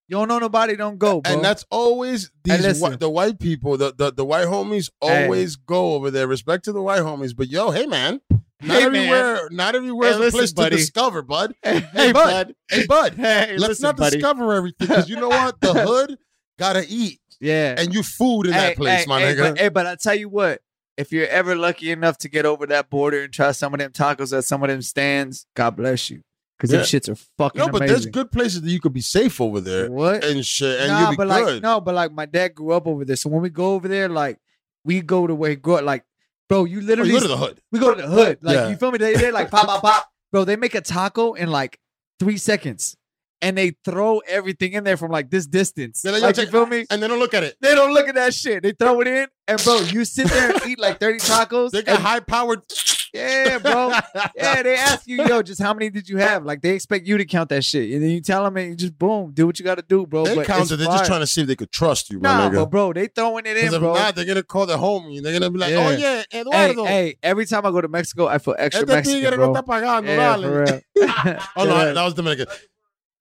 you 0.08 0.16
don't 0.16 0.28
know 0.28 0.38
nobody, 0.38 0.76
don't 0.76 0.98
go, 0.98 1.20
bro. 1.20 1.32
And 1.32 1.44
that's 1.44 1.64
always 1.70 2.30
these 2.44 2.80
whi- 2.80 2.96
the 2.96 3.08
white 3.08 3.38
people, 3.38 3.78
the, 3.78 3.94
the 3.96 4.12
the 4.12 4.24
white 4.24 4.46
homies 4.46 4.90
Hey. 5.00 5.24
always 5.24 5.56
go 5.56 5.94
over 5.94 6.10
there. 6.10 6.26
Respect 6.26 6.64
to 6.64 6.72
the 6.72 6.82
white 6.82 7.00
homies, 7.00 7.34
but 7.34 7.48
yo, 7.48 7.70
hey 7.70 7.86
man, 7.86 8.20
not 8.60 8.82
Hey, 8.82 8.88
man. 8.90 8.96
everywhere, 8.96 9.48
not 9.50 9.74
everywhere 9.74 10.08
Hey, 10.08 10.10
is 10.10 10.16
a 10.18 10.20
listen, 10.20 10.38
place 10.38 10.52
buddy. 10.52 10.76
to 10.76 10.82
discover, 10.82 11.22
bud. 11.22 11.54
hey, 11.62 11.80
Hey, 11.94 12.12
bud. 12.12 12.54
Hey, 12.68 12.86
bud, 12.86 13.14
Hey, 13.16 13.52
let's 13.56 13.68
listen, 13.68 13.84
not 13.84 13.96
buddy. 13.96 14.16
discover 14.16 14.52
everything 14.52 14.88
because 14.88 15.08
you 15.08 15.16
know 15.16 15.28
what? 15.30 15.60
The 15.62 15.72
hood 15.86 16.18
gotta 16.58 16.84
eat, 16.86 17.20
Yeah. 17.42 17.74
and 17.76 17.92
you 17.92 18.02
food 18.02 18.46
in 18.46 18.52
that 18.52 18.76
place, 18.76 19.00
hey, 19.00 19.04
my 19.06 19.20
hey, 19.20 19.34
nigga. 19.34 19.38
But, 19.50 19.58
hey, 19.58 19.68
but 19.68 19.86
I 19.86 19.96
tell 19.96 20.14
you 20.14 20.28
what, 20.30 20.60
if 20.96 21.12
you're 21.12 21.26
ever 21.26 21.54
lucky 21.56 21.90
enough 21.90 22.16
to 22.18 22.28
get 22.28 22.46
over 22.46 22.66
that 22.68 22.88
border 22.88 23.22
and 23.24 23.32
try 23.32 23.52
some 23.52 23.74
of 23.74 23.80
them 23.80 23.90
tacos 23.92 24.36
at 24.36 24.44
some 24.44 24.62
of 24.62 24.68
them 24.68 24.80
stands, 24.82 25.44
God 25.54 25.76
bless 25.76 26.08
you. 26.08 26.22
Because 26.56 26.70
them 26.70 26.82
shits 26.82 27.08
are 27.08 27.16
fucking 27.38 27.58
no, 27.58 27.68
but 27.68 27.80
there's 27.88 28.06
good 28.06 28.30
places 28.30 28.62
that 28.62 28.70
you 28.70 28.78
could 28.78 28.92
be 28.92 29.00
safe 29.00 29.40
over 29.40 29.60
there 29.60 29.90
What? 29.90 30.22
and 30.24 30.46
shit, 30.46 30.78
and 30.80 30.90
nah, 30.92 31.00
you'll 31.00 31.10
be 31.10 31.16
but 31.16 31.24
good. 31.28 31.54
like 31.54 31.62
no, 31.62 31.80
but 31.80 31.94
like 31.96 32.12
my 32.12 32.24
dad 32.26 32.54
grew 32.54 32.70
up 32.70 32.86
over 32.86 33.04
there. 33.04 33.16
So 33.16 33.28
when 33.30 33.42
we 33.42 33.50
go 33.50 33.74
over 33.74 33.88
there, 33.88 34.08
like 34.08 34.38
we 34.84 35.00
go 35.00 35.26
to 35.26 35.34
where 35.34 35.50
he 35.50 35.56
grew 35.56 35.74
up, 35.76 35.82
like 35.84 36.04
bro, 36.48 36.64
you 36.64 36.78
Oh, 36.78 36.82
literally 36.84 37.10
you 37.10 37.16
go 37.16 37.22
to 37.22 37.28
the 37.28 37.36
hood. 37.36 37.60
we 37.72 37.80
go 37.80 37.92
to 37.92 38.00
the 38.00 38.06
hood. 38.06 38.38
Like 38.42 38.54
Yeah. 38.54 38.68
you 38.68 38.76
feel 38.76 38.92
me? 38.92 38.98
They 38.98 39.14
they 39.14 39.32
like 39.32 39.50
pop, 39.50 39.66
pop, 39.66 39.82
pop. 39.82 40.08
Bro, 40.30 40.44
they 40.44 40.54
make 40.56 40.74
a 40.76 40.80
taco 40.80 41.32
in 41.34 41.50
like 41.50 41.78
three 42.20 42.36
seconds. 42.38 42.96
And 43.42 43.58
they 43.58 43.72
throw 43.84 44.18
everything 44.20 44.72
in 44.74 44.84
there 44.84 44.96
from 44.96 45.10
like 45.10 45.28
this 45.28 45.46
distance. 45.46 46.04
Like, 46.04 46.22
Like, 46.22 46.36
you 46.36 46.46
feel 46.46 46.64
me? 46.66 46.86
And 46.90 47.02
then 47.02 47.10
don't 47.10 47.18
look 47.18 47.34
at 47.34 47.42
it. 47.42 47.56
They 47.60 47.74
don't 47.74 47.92
look 47.92 48.08
at 48.08 48.14
that 48.14 48.32
shit. 48.32 48.62
They 48.62 48.72
throw 48.72 49.00
it 49.00 49.08
in, 49.08 49.26
and 49.48 49.62
bro, 49.64 49.80
you 49.80 50.04
sit 50.04 50.28
there 50.28 50.52
and 50.52 50.66
eat 50.66 50.78
like 50.78 51.00
30 51.00 51.18
tacos. 51.18 51.70
They 51.72 51.82
got 51.82 52.00
high 52.00 52.20
powered. 52.20 52.60
yeah, 53.12 53.58
bro. 53.58 53.92
Yeah, 54.36 54.62
they 54.62 54.76
ask 54.76 55.06
you, 55.06 55.24
yo, 55.26 55.42
just 55.42 55.60
how 55.60 55.74
many 55.74 55.90
did 55.90 56.08
you 56.08 56.16
have? 56.18 56.44
Like 56.44 56.62
they 56.62 56.70
expect 56.70 57.06
you 57.06 57.18
to 57.18 57.24
count 57.24 57.50
that 57.50 57.64
shit, 57.64 57.90
and 57.92 58.02
then 58.02 58.10
you 58.10 58.20
tell 58.20 58.44
them, 58.44 58.56
and 58.56 58.70
you 58.70 58.76
just 58.76 58.98
boom, 58.98 59.32
do 59.34 59.46
what 59.46 59.58
you 59.58 59.64
got 59.64 59.74
to 59.76 59.82
do, 59.82 60.06
bro. 60.06 60.24
They 60.24 60.34
but 60.36 60.46
counted. 60.46 60.76
They're 60.76 60.86
just 60.86 61.04
trying 61.04 61.20
to 61.20 61.26
see 61.26 61.42
if 61.42 61.46
they 61.46 61.56
could 61.56 61.72
trust 61.72 62.10
you, 62.10 62.20
bro. 62.20 62.30
Nah, 62.30 62.50
but 62.50 62.66
bro, 62.70 62.92
they 62.92 63.08
throwing 63.08 63.44
it 63.46 63.56
in, 63.56 63.66
if 63.74 63.78
bro. 63.80 63.94
not, 63.94 64.14
they're 64.14 64.24
gonna 64.24 64.42
call 64.42 64.66
the 64.66 64.76
homie. 64.76 65.22
They're 65.22 65.32
gonna 65.32 65.50
be 65.50 65.58
like, 65.58 65.70
Yeah. 65.70 65.86
"Oh 65.86 65.90
yeah, 65.90 66.22
hey, 66.30 66.40
Eduardo, 66.40 66.84
hey, 66.84 67.16
every 67.22 67.46
time 67.46 67.66
I 67.66 67.70
go 67.70 67.80
to 67.80 67.88
Mexico, 67.88 68.28
I 68.28 68.38
feel 68.38 68.54
extra 68.58 68.82
este 68.82 68.88
Mexican, 68.88 69.34
bro. 69.34 69.52
pagando, 69.54 70.06
Yeah, 70.06 70.36
for 70.36 70.62
real. 70.62 71.38
Oh 71.56 71.64
no, 71.64 71.94
that 71.94 72.04
was 72.04 72.14
Dominican. 72.14 72.46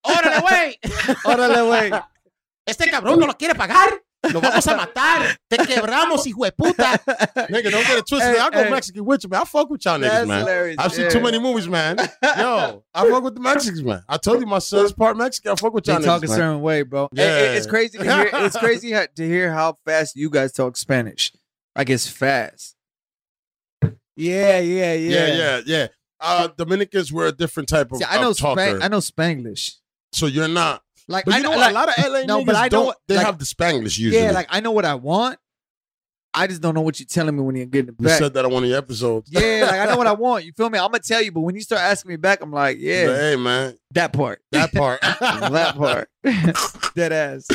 Órale, 0.04 0.41
güey. 0.41 0.80
Órale, 1.26 1.62
güey. 1.62 1.91
Este 2.66 2.89
cabrón 2.89 3.20
no 3.20 3.28
lo 3.28 3.34
quiere 3.34 3.56
pagar. 3.56 3.89
Lo 4.32 4.39
vamos 4.39 4.68
a 4.68 4.76
matar. 4.78 5.36
Te 5.47 5.58
quebramos, 5.58 6.28
hijo 6.28 6.43
de 6.45 6.52
puta. 6.52 7.02
Nigga, 7.49 7.72
don't 7.72 7.86
get 7.88 7.97
it 7.97 8.06
twisted. 8.08 8.36
Hey, 8.36 8.39
I 8.39 8.49
go 8.52 8.64
hey. 8.64 8.70
Mexican 8.70 9.04
with 9.04 9.24
you, 9.24 9.30
man. 9.30 9.41
I 9.41 9.45
fuck 9.45 9.68
with 9.70 9.84
y'all 9.84 9.97
niggas, 9.99 10.28
man. 10.28 10.39
hilarious. 10.41 10.76
I've 10.78 10.93
seen 10.93 11.06
yeah. 11.06 11.10
too 11.10 11.22
many 11.22 11.39
movies, 11.39 11.68
man. 11.68 11.97
Yo, 11.97 12.84
I 12.93 13.10
fuck 13.10 13.24
with 13.24 13.34
the 13.34 13.41
Mexicans, 13.41 13.84
man. 13.84 14.04
I 14.08 14.18
told 14.18 14.39
you 14.39 14.45
my 14.45 14.60
son's 14.60 14.93
part 14.93 15.18
Mexican. 15.18 15.54
I 15.54 15.56
fuck 15.56 15.74
with 15.74 15.88
y'all 15.88 15.99
talk 15.99 16.24
a 16.24 16.28
man. 16.28 16.36
certain 16.38 16.62
way, 16.62 16.84
bro. 16.84 17.06
It- 17.14 17.20
it- 17.20 17.24
Yeah. 17.24 17.58
it's 17.58 17.66
crazy 17.66 17.97
to 17.97 18.04
hear. 18.04 18.30
It's 18.45 18.58
crazy 18.60 18.91
how, 18.91 19.06
to 19.16 19.28
hear 19.28 19.52
how 19.52 19.78
fast 19.86 20.16
you 20.16 20.30
guys 20.30 20.52
talk 20.52 20.78
Spanish. 20.78 21.34
Like 21.76 21.89
it's 21.89 22.08
fast. 22.08 22.76
Yeah, 24.16 24.60
yeah, 24.60 24.60
yeah, 24.60 24.93
Yeah, 24.93 25.28
yeah, 25.34 25.62
yeah. 25.66 25.88
Uh, 26.20 26.47
Dominicans 26.56 27.12
were 27.12 27.26
a 27.26 27.32
different 27.32 27.68
type 27.70 27.91
of, 27.91 27.97
See, 27.97 28.06
I 28.08 28.22
know 28.22 28.30
of 28.32 28.38
talker. 28.38 28.62
Spang- 28.62 28.84
I 28.84 28.88
know 28.88 28.99
Spanglish. 28.99 29.78
So 30.14 30.26
you're 30.28 30.47
not. 30.47 30.82
Like 31.07 31.26
But 31.26 31.34
I 31.34 31.38
you 31.38 31.43
know 31.43 31.51
know, 31.51 31.57
like, 31.57 31.72
a 31.72 31.74
lot 31.74 31.89
of 31.89 31.95
LA 31.97 32.22
no, 32.24 32.41
niggas 32.41 32.45
but 32.45 32.55
I 32.55 32.64
know 32.66 32.70
don't. 32.70 32.86
what- 32.86 32.97
they 33.07 33.16
like- 33.18 33.26
have 33.26 33.39
the 33.39 33.45
Spanglish 33.45 33.97
usually. 33.97 34.18
yeah, 34.24 34.32
like 34.32 34.47
I 34.49 34.59
know 34.59 34.72
what 34.72 34.86
I 34.86 34.95
want. 34.95 35.38
I 36.34 36.47
just 36.47 36.62
don't 36.62 36.74
know 36.74 36.82
what 36.82 36.97
you're 36.97 37.07
telling 37.07 37.36
me 37.36 37.41
when 37.43 37.55
you're 37.57 37.66
getting 37.66 37.89
it 37.89 37.95
you 37.99 38.05
back. 38.07 38.18
said 38.18 38.34
that 38.36 38.46
on 38.46 38.54
one 38.54 38.63
of 38.63 38.70
your 38.70 38.78
episodes. 38.78 39.29
yeah, 39.29 39.66
like 39.70 39.79
I 39.82 39.86
know 39.86 39.97
what 39.97 40.08
I 40.08 40.13
want. 40.25 40.46
You 40.46 40.54
feel 40.54 40.70
me? 40.70 40.79
I'm 40.79 40.86
gonna 40.89 41.00
tell 41.00 41.21
you, 41.21 41.32
but 41.32 41.42
when 41.42 41.55
you 41.55 41.62
start 41.62 41.82
asking 41.82 42.09
me 42.09 42.16
back, 42.16 42.42
I'm 42.42 42.51
like, 42.51 42.78
yeah, 42.79 43.08
But 43.08 43.16
hey, 43.17 43.36
man, 43.36 43.78
that 43.92 44.13
part, 44.13 44.42
that 44.54 44.71
part. 44.74 45.01
that 45.20 45.75
part, 45.75 46.09
dead 46.96 47.12
ass. 47.12 47.47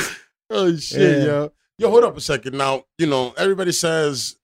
Oh 0.50 0.76
shit, 0.76 1.18
Yeah. 1.20 1.24
yo. 1.24 1.52
Yo, 1.78 1.90
hold 1.90 2.04
up 2.04 2.16
a 2.16 2.20
second. 2.20 2.56
Now, 2.56 2.84
you 2.98 3.06
know, 3.06 3.32
everybody 3.38 3.72
says, 3.72 4.36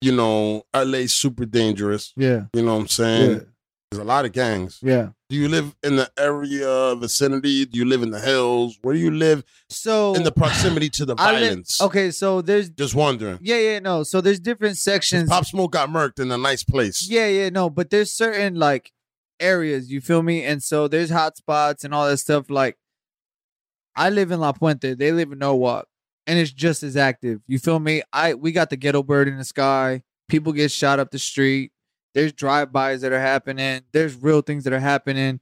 you 0.00 0.12
know, 0.12 0.62
LA's 0.74 1.12
super 1.14 1.44
dangerous. 1.46 2.12
Yeah, 2.16 2.44
You 2.54 2.62
know 2.62 2.74
what 2.74 2.80
I'm 2.82 2.88
saying? 2.88 3.30
yeah, 3.32 3.40
There's 3.90 4.02
a 4.02 4.04
lot 4.04 4.26
of 4.26 4.32
gangs. 4.32 4.80
yeah. 4.82 5.10
Do 5.30 5.36
you 5.36 5.48
live 5.48 5.74
in 5.82 5.96
the 5.96 6.10
area 6.18 6.94
vicinity? 6.96 7.64
Do 7.66 7.78
you 7.78 7.84
live 7.86 8.02
in 8.02 8.10
the 8.10 8.20
hills? 8.20 8.78
Where 8.82 8.94
do 8.94 9.00
you 9.00 9.10
live 9.10 9.44
So 9.70 10.14
in 10.14 10.22
the 10.24 10.32
proximity 10.32 10.88
to 10.90 11.04
the 11.06 11.14
I 11.18 11.32
live- 11.32 11.40
violence? 11.42 11.80
okay, 11.80 12.10
so 12.10 12.42
there's 12.42 12.68
Just 12.70 12.94
wondering. 12.94 13.38
yeah, 13.40 13.56
yeah, 13.58 13.78
no. 13.78 14.02
So 14.02 14.20
there's 14.20 14.40
different 14.40 14.76
sections. 14.76 15.28
Pop 15.28 15.46
Smoke 15.46 15.72
got 15.72 15.88
murked 15.88 16.20
in 16.20 16.30
a 16.30 16.36
nice 16.38 16.64
place. 16.64 17.08
Yeah, 17.08 17.28
yeah, 17.28 17.48
no, 17.48 17.70
but 17.70 17.88
there's 17.90 18.10
certain 18.12 18.56
like 18.56 18.92
areas, 19.40 19.90
you 19.90 20.00
feel 20.02 20.22
me? 20.22 20.44
And 20.44 20.62
so 20.62 20.86
there's 20.88 21.10
hot 21.10 21.36
spots 21.38 21.84
and 21.84 21.94
all 21.94 22.06
that 22.08 22.18
stuff. 22.18 22.50
Like 22.50 22.76
I 23.96 24.10
live 24.10 24.30
in 24.30 24.40
La 24.40 24.52
Puente, 24.52 24.94
they 24.98 25.12
live 25.12 25.32
in 25.32 25.38
Norwalk. 25.38 25.86
and 26.26 26.38
it's 26.38 26.52
just 26.52 26.82
as 26.82 26.94
active. 26.96 27.40
You 27.46 27.58
feel 27.58 27.78
me? 27.80 28.02
I 28.12 28.34
we 28.34 28.52
got 28.52 28.68
the 28.70 28.76
ghetto 28.76 29.02
bird 29.02 29.28
in 29.28 29.38
the 29.38 29.44
sky. 29.44 30.02
People 30.28 30.52
get 30.52 30.70
shot 30.70 30.98
up 31.00 31.10
the 31.10 31.18
street. 31.18 31.72
There's 32.14 32.32
drive-bys 32.32 33.00
that 33.02 33.12
are 33.12 33.20
happening. 33.20 33.82
There's 33.92 34.16
real 34.16 34.40
things 34.40 34.64
that 34.64 34.72
are 34.72 34.80
happening. 34.80 35.40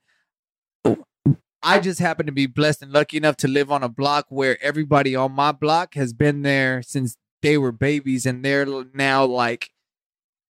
I 1.62 1.80
just 1.80 1.98
happen 1.98 2.26
to 2.26 2.32
be 2.32 2.47
blessed 2.47 2.82
and 2.82 2.93
lucky 2.93 3.16
enough 3.16 3.36
to 3.38 3.48
live 3.48 3.72
on 3.72 3.82
a 3.82 3.88
block 3.88 4.26
where 4.28 4.62
everybody 4.62 5.16
on 5.16 5.32
my 5.32 5.52
block 5.52 5.94
has 5.94 6.12
been 6.12 6.43
there 6.43 6.82
since 6.82 7.16
they 7.43 7.59
were 7.59 7.72
babies 7.72 8.24
and 8.24 8.44
they're 8.44 8.66
now 8.94 9.24
like 9.24 9.70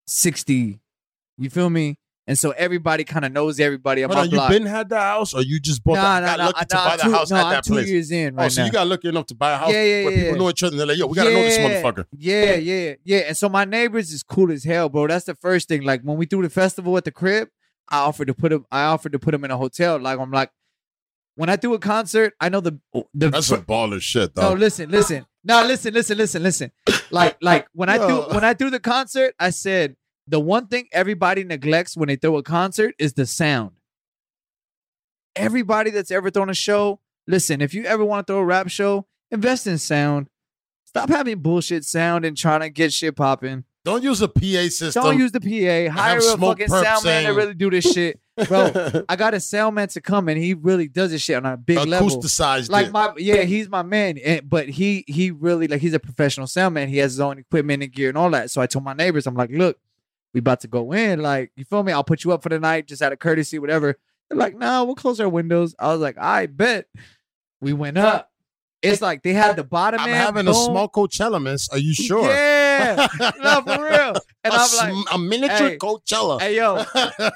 60. 0.06 0.80
You 1.38 1.50
feel 1.50 1.70
me? 1.70 1.98
And 2.28 2.36
so 2.36 2.50
everybody 2.50 3.04
kind 3.04 3.24
of 3.24 3.30
knows 3.30 3.60
everybody 3.60 4.02
on 4.02 4.10
Hold 4.10 4.32
my 4.32 4.38
on, 4.38 4.50
you 4.50 4.58
been 4.58 4.66
had 4.66 4.88
the 4.88 4.98
house, 4.98 5.32
or 5.32 5.42
you 5.42 5.60
just 5.60 5.84
bought 5.84 5.94
nah, 5.94 6.20
the, 6.20 6.20
nah, 6.20 6.26
got 6.26 6.38
nah, 6.38 6.46
lucky 6.46 6.64
to 6.64 6.74
nah, 6.74 6.88
buy 6.88 6.96
the 6.96 7.02
two, 7.04 7.10
house 7.12 7.30
no, 7.30 7.36
at 7.36 7.44
I'm 7.44 7.52
that 7.52 7.64
two 7.64 7.72
place? 7.74 7.88
years 7.88 8.10
in 8.10 8.34
oh, 8.34 8.42
right 8.42 8.52
so 8.52 8.60
now. 8.60 8.66
you 8.66 8.72
got 8.72 8.86
lucky 8.88 9.08
enough 9.08 9.26
to 9.26 9.34
buy 9.36 9.52
a 9.52 9.56
house 9.56 9.72
Yeah, 9.72 9.84
yeah, 9.84 10.04
where 10.04 10.12
yeah. 10.12 10.22
people 10.24 10.38
know 10.38 10.50
each 10.50 10.62
other. 10.64 10.72
And 10.72 10.80
they're 10.80 10.86
like, 10.88 10.98
yo, 10.98 11.06
we 11.06 11.14
gotta 11.14 11.30
know 11.30 11.42
this 11.42 11.58
motherfucker. 11.58 12.06
Yeah, 12.18 12.54
yeah, 12.56 12.94
yeah. 13.04 13.18
And 13.18 13.36
so 13.36 13.48
my 13.48 13.64
neighbors 13.64 14.12
is 14.12 14.24
cool 14.24 14.50
as 14.50 14.64
hell, 14.64 14.88
bro. 14.88 15.06
That's 15.06 15.26
the 15.26 15.36
first 15.36 15.68
thing. 15.68 15.82
Like 15.82 16.02
when 16.02 16.16
we 16.16 16.26
threw 16.26 16.42
the 16.42 16.50
festival 16.50 16.96
at 16.96 17.04
the 17.04 17.12
crib, 17.12 17.48
I 17.88 17.98
offered 17.98 18.26
to 18.26 18.34
put 18.34 18.52
him. 18.52 18.66
I 18.72 18.84
offered 18.86 19.12
to 19.12 19.20
put 19.20 19.32
him 19.32 19.44
in 19.44 19.52
a 19.52 19.56
hotel. 19.56 20.00
Like 20.00 20.18
I'm 20.18 20.32
like, 20.32 20.50
when 21.36 21.48
I 21.48 21.54
do 21.54 21.74
a 21.74 21.78
concert, 21.78 22.34
I 22.40 22.48
know 22.48 22.60
the 22.60 22.80
oh, 22.92 23.06
the. 23.14 23.30
That's 23.30 23.46
some 23.46 23.62
baller 23.62 24.00
shit, 24.00 24.34
no, 24.36 24.48
though. 24.48 24.54
listen, 24.54 24.90
listen. 24.90 25.26
No, 25.44 25.64
listen, 25.64 25.94
listen, 25.94 26.18
listen, 26.18 26.42
listen. 26.42 26.72
Like, 27.12 27.36
like 27.40 27.68
when 27.72 27.88
I 27.88 27.98
do 27.98 28.22
when 28.34 28.42
I 28.42 28.52
do 28.52 28.68
the 28.68 28.80
concert, 28.80 29.32
I 29.38 29.50
said 29.50 29.94
the 30.28 30.40
one 30.40 30.66
thing 30.66 30.88
everybody 30.92 31.44
neglects 31.44 31.96
when 31.96 32.08
they 32.08 32.16
throw 32.16 32.36
a 32.36 32.42
concert 32.42 32.94
is 32.98 33.12
the 33.14 33.26
sound. 33.26 33.72
Everybody 35.34 35.90
that's 35.90 36.10
ever 36.10 36.30
thrown 36.30 36.50
a 36.50 36.54
show, 36.54 37.00
listen. 37.26 37.60
If 37.60 37.74
you 37.74 37.84
ever 37.84 38.04
want 38.04 38.26
to 38.26 38.32
throw 38.32 38.40
a 38.40 38.44
rap 38.44 38.68
show, 38.68 39.06
invest 39.30 39.66
in 39.66 39.78
sound. 39.78 40.28
Stop 40.84 41.10
having 41.10 41.40
bullshit 41.40 41.84
sound 41.84 42.24
and 42.24 42.36
trying 42.36 42.60
to 42.60 42.70
get 42.70 42.92
shit 42.92 43.16
popping. 43.16 43.64
Don't 43.84 44.02
use 44.02 44.20
a 44.20 44.26
PA 44.28 44.68
system. 44.68 45.02
Don't 45.02 45.18
use 45.18 45.30
the 45.30 45.40
PA. 45.40 45.94
Hire 45.94 46.18
a 46.18 46.36
fucking 46.36 46.68
sound 46.68 47.04
man 47.04 47.24
to 47.24 47.30
really 47.30 47.54
do 47.54 47.70
this 47.70 47.84
shit. 47.84 48.18
Bro, 48.48 49.04
I 49.08 49.14
got 49.14 49.32
a 49.32 49.38
sound 49.38 49.76
man 49.76 49.86
to 49.88 50.00
come 50.00 50.28
and 50.28 50.36
he 50.36 50.54
really 50.54 50.88
does 50.88 51.12
this 51.12 51.22
shit 51.22 51.36
on 51.36 51.46
a 51.46 51.56
big 51.56 51.78
level. 51.86 52.08
Acousticized 52.08 52.68
Like 52.68 52.86
it. 52.86 52.92
my 52.92 53.12
yeah, 53.16 53.42
he's 53.42 53.68
my 53.68 53.82
man. 53.82 54.18
And, 54.18 54.50
but 54.50 54.68
he 54.68 55.04
he 55.06 55.30
really 55.30 55.68
like 55.68 55.80
he's 55.80 55.94
a 55.94 56.00
professional 56.00 56.48
sound 56.48 56.74
man. 56.74 56.88
He 56.88 56.96
has 56.98 57.12
his 57.12 57.20
own 57.20 57.38
equipment 57.38 57.84
and 57.84 57.92
gear 57.92 58.08
and 58.08 58.18
all 58.18 58.30
that. 58.30 58.50
So 58.50 58.60
I 58.60 58.66
told 58.66 58.84
my 58.84 58.92
neighbors, 58.92 59.24
I'm 59.26 59.36
like, 59.36 59.50
look, 59.50 59.78
we 60.34 60.40
about 60.40 60.60
to 60.60 60.68
go 60.68 60.92
in. 60.92 61.20
Like, 61.20 61.52
you 61.56 61.64
feel 61.64 61.82
me? 61.82 61.92
I'll 61.92 62.04
put 62.04 62.24
you 62.24 62.32
up 62.32 62.42
for 62.42 62.48
the 62.48 62.58
night, 62.58 62.86
just 62.86 63.02
out 63.02 63.12
of 63.12 63.18
courtesy, 63.18 63.58
whatever. 63.58 63.98
They're 64.28 64.38
like, 64.38 64.56
no, 64.56 64.84
we'll 64.84 64.94
close 64.94 65.20
our 65.20 65.28
windows. 65.28 65.74
I 65.78 65.88
was 65.88 66.00
like, 66.00 66.18
I 66.18 66.46
bet. 66.46 66.86
We 67.60 67.72
went 67.72 67.96
up. 67.96 68.30
It's 68.82 69.00
like 69.00 69.22
they 69.22 69.32
had 69.32 69.56
the 69.56 69.64
bottom 69.64 70.00
I'm 70.00 70.10
man. 70.10 70.16
having 70.16 70.48
a 70.48 70.54
small 70.54 70.88
Coachella, 70.88 71.42
miss. 71.42 71.68
Are 71.70 71.78
you 71.78 71.94
sure? 71.94 72.28
Yeah. 72.28 73.08
no, 73.42 73.62
for 73.62 73.82
real. 73.82 74.14
And 74.44 74.52
a, 74.52 74.56
I'm 74.56 74.68
sm- 74.68 74.76
like, 74.78 75.06
a 75.12 75.18
miniature 75.18 75.70
hey, 75.70 75.78
Coachella. 75.78 76.40
hey, 76.40 76.56
yo, 76.56 76.84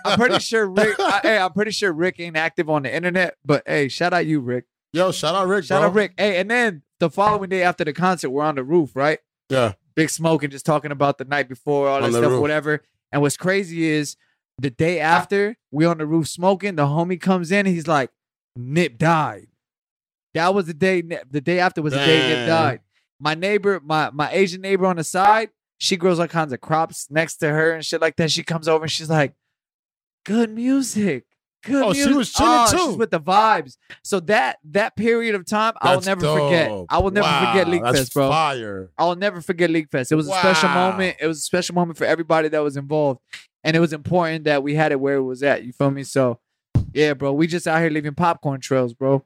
I'm 0.04 0.18
pretty 0.18 0.38
sure 0.40 0.66
Rick. 0.68 0.96
I, 1.00 1.20
hey, 1.22 1.38
I'm 1.38 1.52
pretty 1.52 1.70
sure 1.70 1.92
Rick 1.92 2.20
ain't 2.20 2.36
active 2.36 2.68
on 2.68 2.82
the 2.82 2.94
internet. 2.94 3.36
But 3.44 3.62
hey, 3.66 3.88
shout 3.88 4.12
out 4.12 4.26
you, 4.26 4.40
Rick. 4.40 4.66
Yo, 4.92 5.12
shout 5.12 5.34
out 5.34 5.48
Rick. 5.48 5.64
Shout 5.64 5.80
bro. 5.80 5.88
out 5.88 5.94
Rick. 5.94 6.14
Hey, 6.18 6.38
and 6.38 6.50
then 6.50 6.82
the 6.98 7.10
following 7.10 7.48
day 7.48 7.62
after 7.62 7.84
the 7.84 7.92
concert, 7.92 8.30
we're 8.30 8.44
on 8.44 8.56
the 8.56 8.64
roof, 8.64 8.94
right? 8.94 9.18
Yeah. 9.48 9.72
Big 10.00 10.10
smoke 10.10 10.42
and 10.42 10.50
just 10.50 10.64
talking 10.64 10.92
about 10.92 11.18
the 11.18 11.24
night 11.24 11.48
before, 11.48 11.88
all 11.88 12.00
that 12.00 12.10
stuff, 12.10 12.24
roof. 12.24 12.40
whatever. 12.40 12.82
And 13.12 13.20
what's 13.20 13.36
crazy 13.36 13.84
is 13.84 14.16
the 14.58 14.70
day 14.70 14.98
after 15.00 15.56
we 15.70 15.84
on 15.84 15.98
the 15.98 16.06
roof 16.06 16.28
smoking, 16.28 16.76
the 16.76 16.86
homie 16.86 17.20
comes 17.20 17.50
in. 17.50 17.66
And 17.66 17.74
he's 17.74 17.86
like, 17.86 18.10
"Nip 18.56 18.98
died." 18.98 19.48
That 20.34 20.54
was 20.54 20.66
the 20.66 20.74
day. 20.74 21.02
The 21.02 21.40
day 21.40 21.58
after 21.58 21.82
was 21.82 21.92
the 21.92 21.98
day 21.98 22.28
Nip 22.28 22.48
died. 22.48 22.80
My 23.18 23.34
neighbor, 23.34 23.80
my 23.84 24.10
my 24.10 24.30
Asian 24.32 24.60
neighbor 24.62 24.86
on 24.86 24.96
the 24.96 25.04
side, 25.04 25.50
she 25.78 25.96
grows 25.96 26.18
all 26.18 26.28
kinds 26.28 26.52
of 26.52 26.60
crops 26.60 27.10
next 27.10 27.36
to 27.38 27.48
her 27.50 27.72
and 27.72 27.84
shit 27.84 28.00
like 28.00 28.16
that. 28.16 28.30
She 28.30 28.42
comes 28.42 28.68
over 28.68 28.84
and 28.84 28.90
she's 28.92 29.10
like, 29.10 29.34
"Good 30.24 30.50
music." 30.50 31.24
Good 31.62 31.82
Oh, 31.84 31.92
she 31.92 32.12
was 32.12 32.32
chilling 32.32 32.52
Oh, 32.52 32.70
too. 32.70 32.78
She's 32.78 32.96
with 32.96 33.10
the 33.10 33.20
vibes. 33.20 33.76
So 34.02 34.20
that 34.20 34.58
that 34.70 34.96
period 34.96 35.34
of 35.34 35.44
time, 35.46 35.74
I 35.80 35.90
will 35.90 36.00
That's 36.00 36.06
never 36.06 36.20
forget. 36.20 36.70
I 36.88 36.98
will 36.98 37.10
never 37.10 37.28
forget 37.28 37.66
Wow, 37.66 37.72
Liq 37.72 37.82
that's 37.82 37.98
Fest, 37.98 38.14
bro. 38.14 38.28
Fire. 38.30 38.90
I 38.96 39.04
will 39.04 39.16
never 39.16 39.40
forget 39.40 39.70
Liq 39.70 39.90
Fest. 39.90 40.10
It 40.12 40.16
was 40.16 40.28
a 40.28 40.32
special 40.32 40.68
moment. 40.70 41.16
It 41.20 41.26
was 41.26 41.38
a 41.38 41.42
special 41.42 41.74
moment 41.74 41.98
for 41.98 42.04
everybody 42.04 42.48
that 42.48 42.60
was 42.62 42.76
involved. 42.76 43.20
And 43.62 43.76
it 43.76 43.80
was 43.80 43.92
important 43.92 44.44
that 44.44 44.62
we 44.62 44.74
had 44.74 44.90
it 44.92 45.00
where 45.00 45.16
it 45.16 45.22
was 45.22 45.42
at. 45.42 45.64
You 45.64 45.72
feel 45.72 45.90
me? 45.90 46.02
So 46.02 46.40
yeah, 46.94 47.14
bro. 47.14 47.32
We 47.32 47.46
just 47.46 47.66
out 47.66 47.80
here 47.80 47.90
leaving 47.90 48.14
popcorn 48.14 48.60
trails, 48.60 48.94
bro. 48.94 49.24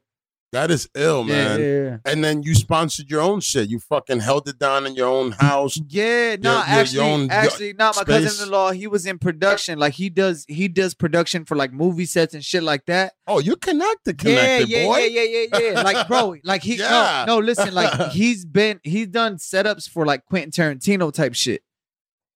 That 0.55 0.71
is 0.71 0.87
ill, 0.95 1.25
man. 1.25 1.59
Yeah. 1.59 1.97
And 2.11 2.23
then 2.23 2.41
you 2.43 2.55
sponsored 2.55 3.09
your 3.11 3.19
own 3.21 3.41
shit. 3.41 3.69
You 3.69 3.79
fucking 3.79 4.21
held 4.21 4.47
it 4.47 4.57
down 4.57 4.85
in 4.87 4.95
your 4.95 5.07
own 5.09 5.33
house. 5.33 5.77
Yeah, 5.89 6.37
no, 6.39 6.51
your- 6.51 6.59
your 6.59 6.63
actually, 6.65 6.99
own 7.01 7.29
actually, 7.29 7.73
not 7.73 7.95
my 7.97 8.03
cousin-in-law. 8.05 8.71
He 8.71 8.87
was 8.87 9.05
in 9.05 9.19
production. 9.19 9.77
Like 9.77 9.93
he 9.93 10.09
does, 10.09 10.45
he 10.47 10.67
does 10.69 10.93
production 10.93 11.43
for 11.43 11.55
like 11.57 11.73
movie 11.73 12.05
sets 12.05 12.33
and 12.33 12.43
shit 12.43 12.63
like 12.63 12.85
that. 12.85 13.13
Oh, 13.27 13.39
you 13.39 13.57
connected, 13.57 14.17
connected, 14.17 14.69
yeah, 14.69 14.77
yeah, 14.79 14.85
boy. 14.87 14.97
yeah, 14.99 15.21
yeah, 15.23 15.45
yeah, 15.51 15.59
yeah. 15.71 15.81
Like, 15.83 16.07
bro, 16.07 16.35
like 16.43 16.63
he 16.63 16.75
Yeah. 16.77 17.25
no, 17.27 17.35
no, 17.39 17.45
listen, 17.45 17.73
like 17.73 18.11
he's 18.11 18.45
been 18.45 18.79
he's 18.83 19.07
done 19.07 19.35
setups 19.35 19.89
for 19.89 20.05
like 20.05 20.25
Quentin 20.25 20.51
Tarantino 20.51 21.11
type 21.11 21.35
shit. 21.35 21.61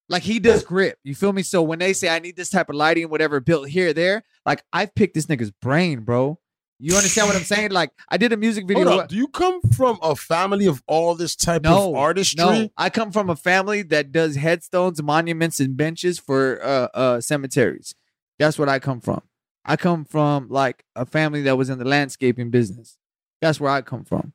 Like 0.09 0.23
he 0.23 0.39
does 0.39 0.63
grip. 0.63 0.97
You 1.03 1.15
feel 1.15 1.31
me? 1.33 1.43
So 1.43 1.61
when 1.61 1.79
they 1.79 1.93
say 1.93 2.09
I 2.09 2.19
need 2.19 2.35
this 2.35 2.49
type 2.49 2.67
of 2.69 2.75
lighting, 2.75 3.09
whatever, 3.09 3.39
built 3.39 3.69
here, 3.69 3.93
there, 3.93 4.23
like 4.45 4.63
I've 4.73 4.93
picked 4.95 5.13
this 5.13 5.27
nigga's 5.27 5.51
brain, 5.51 6.01
bro. 6.01 6.39
You 6.81 6.95
understand 6.95 7.27
what 7.27 7.35
I'm 7.35 7.43
saying? 7.43 7.71
Like 7.71 7.91
I 8.07 8.15
did 8.15 8.31
a 8.31 8.37
music 8.37 8.65
video. 8.65 8.87
Hold 8.87 9.01
up. 9.01 9.09
Do 9.09 9.17
you 9.17 9.27
come 9.27 9.59
from 9.75 9.99
a 10.01 10.15
family 10.15 10.65
of 10.65 10.81
all 10.87 11.13
this 11.13 11.35
type 11.35 11.63
No, 11.63 11.89
of 11.89 11.95
artistry? 11.95 12.43
No, 12.43 12.69
I 12.77 12.89
come 12.89 13.11
from 13.11 13.29
a 13.29 13.35
family 13.35 13.81
that 13.83 14.13
does 14.13 14.37
headstones, 14.37 15.03
monuments, 15.03 15.59
and 15.59 15.75
benches 15.75 16.19
for 16.19 16.63
uh, 16.63 16.87
uh, 16.93 17.21
cemeteries. 17.21 17.95
That's 18.37 18.57
what 18.57 18.69
I 18.69 18.79
come 18.79 19.01
from. 19.01 19.21
I 19.65 19.75
come 19.75 20.05
from 20.05 20.47
like 20.47 20.85
a 20.95 21.05
family 21.05 21.41
that 21.43 21.57
was 21.57 21.69
in 21.69 21.79
the 21.79 21.85
landscaping 21.85 22.49
business. 22.49 22.97
That's 23.41 23.59
where 23.59 23.71
I 23.71 23.81
come 23.81 24.05
from. 24.05 24.31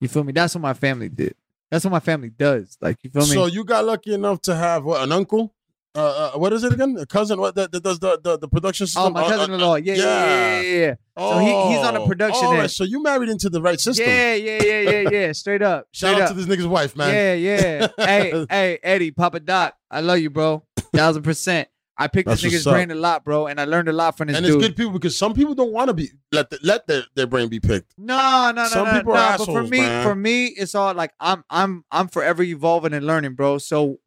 You 0.00 0.08
feel 0.08 0.24
me? 0.24 0.32
That's 0.32 0.54
what 0.56 0.62
my 0.62 0.74
family 0.74 1.08
did. 1.08 1.36
That's 1.70 1.84
what 1.84 1.92
my 1.92 2.00
family 2.00 2.30
does. 2.30 2.76
Like 2.80 2.98
you 3.04 3.10
feel 3.10 3.22
me? 3.22 3.28
So 3.28 3.46
you 3.46 3.64
got 3.64 3.84
lucky 3.84 4.12
enough 4.12 4.42
to 4.42 4.56
have 4.56 4.84
what, 4.84 5.02
an 5.02 5.12
uncle? 5.12 5.54
Uh, 5.94 6.30
uh, 6.34 6.38
what 6.38 6.52
is 6.52 6.62
it 6.62 6.72
again? 6.72 6.96
A 7.00 7.04
cousin? 7.06 7.40
What 7.40 7.56
that, 7.56 7.72
that 7.72 7.82
does 7.82 7.98
the, 7.98 8.20
the 8.22 8.38
the 8.38 8.48
production 8.48 8.86
system? 8.86 9.04
oh, 9.06 9.10
my 9.10 9.22
Uh, 9.22 9.24
uh, 9.24 9.28
cousin-in-law. 9.30 9.74
Yeah, 9.76 9.94
yeah, 9.94 10.04
yeah, 10.04 10.60
yeah. 10.60 10.78
yeah. 10.78 10.94
So 11.18 11.38
he- 11.38 11.74
he's 11.74 11.84
on 11.84 11.94
the 11.94 12.00
Oh, 12.00 12.06
production 12.06 12.46
all 12.46 12.54
end. 12.60 12.70
so 12.70 12.84
you 12.84 13.02
married 13.02 13.28
into 13.28 13.50
the 13.50 13.60
right 13.60 13.80
system. 13.80 14.06
Yeah, 14.06 14.34
yeah, 14.34 14.62
yeah, 14.62 14.80
yeah, 14.90 15.10
yeah. 15.12 15.32
Straight 15.32 15.62
up. 15.62 15.88
Shout 15.92 16.12
Straight 16.14 16.22
out 16.22 16.28
to 16.28 16.34
this 16.34 16.46
nigga's 16.46 16.66
wife, 16.68 16.94
man. 16.94 17.12
Yeah, 17.12 17.34
yeah. 17.34 17.88
hey, 18.06 18.46
hey, 18.48 18.78
Eddie, 18.84 19.10
Papa 19.10 19.40
Doc, 19.40 19.74
I 19.90 20.00
love 20.00 20.20
you, 20.20 20.30
bro. 20.30 20.62
Thousand 20.94 21.22
percent. 21.24 21.68
I 21.98 22.06
picked 22.06 22.28
That's 22.28 22.40
this 22.40 22.52
nigga's 22.54 22.64
brain 22.64 22.90
a 22.92 22.94
lot, 22.94 23.24
bro, 23.24 23.46
and 23.48 23.60
I 23.60 23.64
learned 23.66 23.88
a 23.88 23.92
lot 23.92 24.16
from 24.16 24.28
this 24.28 24.36
and 24.38 24.46
dude. 24.46 24.56
it's 24.56 24.68
good 24.68 24.76
people 24.76 24.92
because 24.92 25.18
some 25.18 25.34
people 25.34 25.54
don't 25.54 25.72
want 25.72 25.88
to 25.88 25.94
be 25.94 26.08
let 26.32 26.48
the, 26.48 26.58
let 26.62 26.86
their, 26.86 27.02
their 27.14 27.26
brain 27.26 27.48
be 27.50 27.60
picked. 27.60 27.92
No, 27.98 28.52
no, 28.54 28.62
no, 28.62 28.68
Some 28.68 28.86
no, 28.86 28.92
people 28.94 29.12
no. 29.12 29.20
are 29.20 29.36
but 29.38 29.44
for 29.44 29.62
me, 29.64 29.80
man. 29.80 30.02
for 30.02 30.14
me, 30.14 30.46
it's 30.46 30.74
all 30.74 30.94
like 30.94 31.12
I'm, 31.20 31.44
I'm, 31.50 31.84
I'm 31.90 32.08
forever 32.08 32.42
evolving 32.42 32.94
and 32.94 33.06
learning, 33.06 33.34
bro. 33.34 33.58
So 33.58 33.98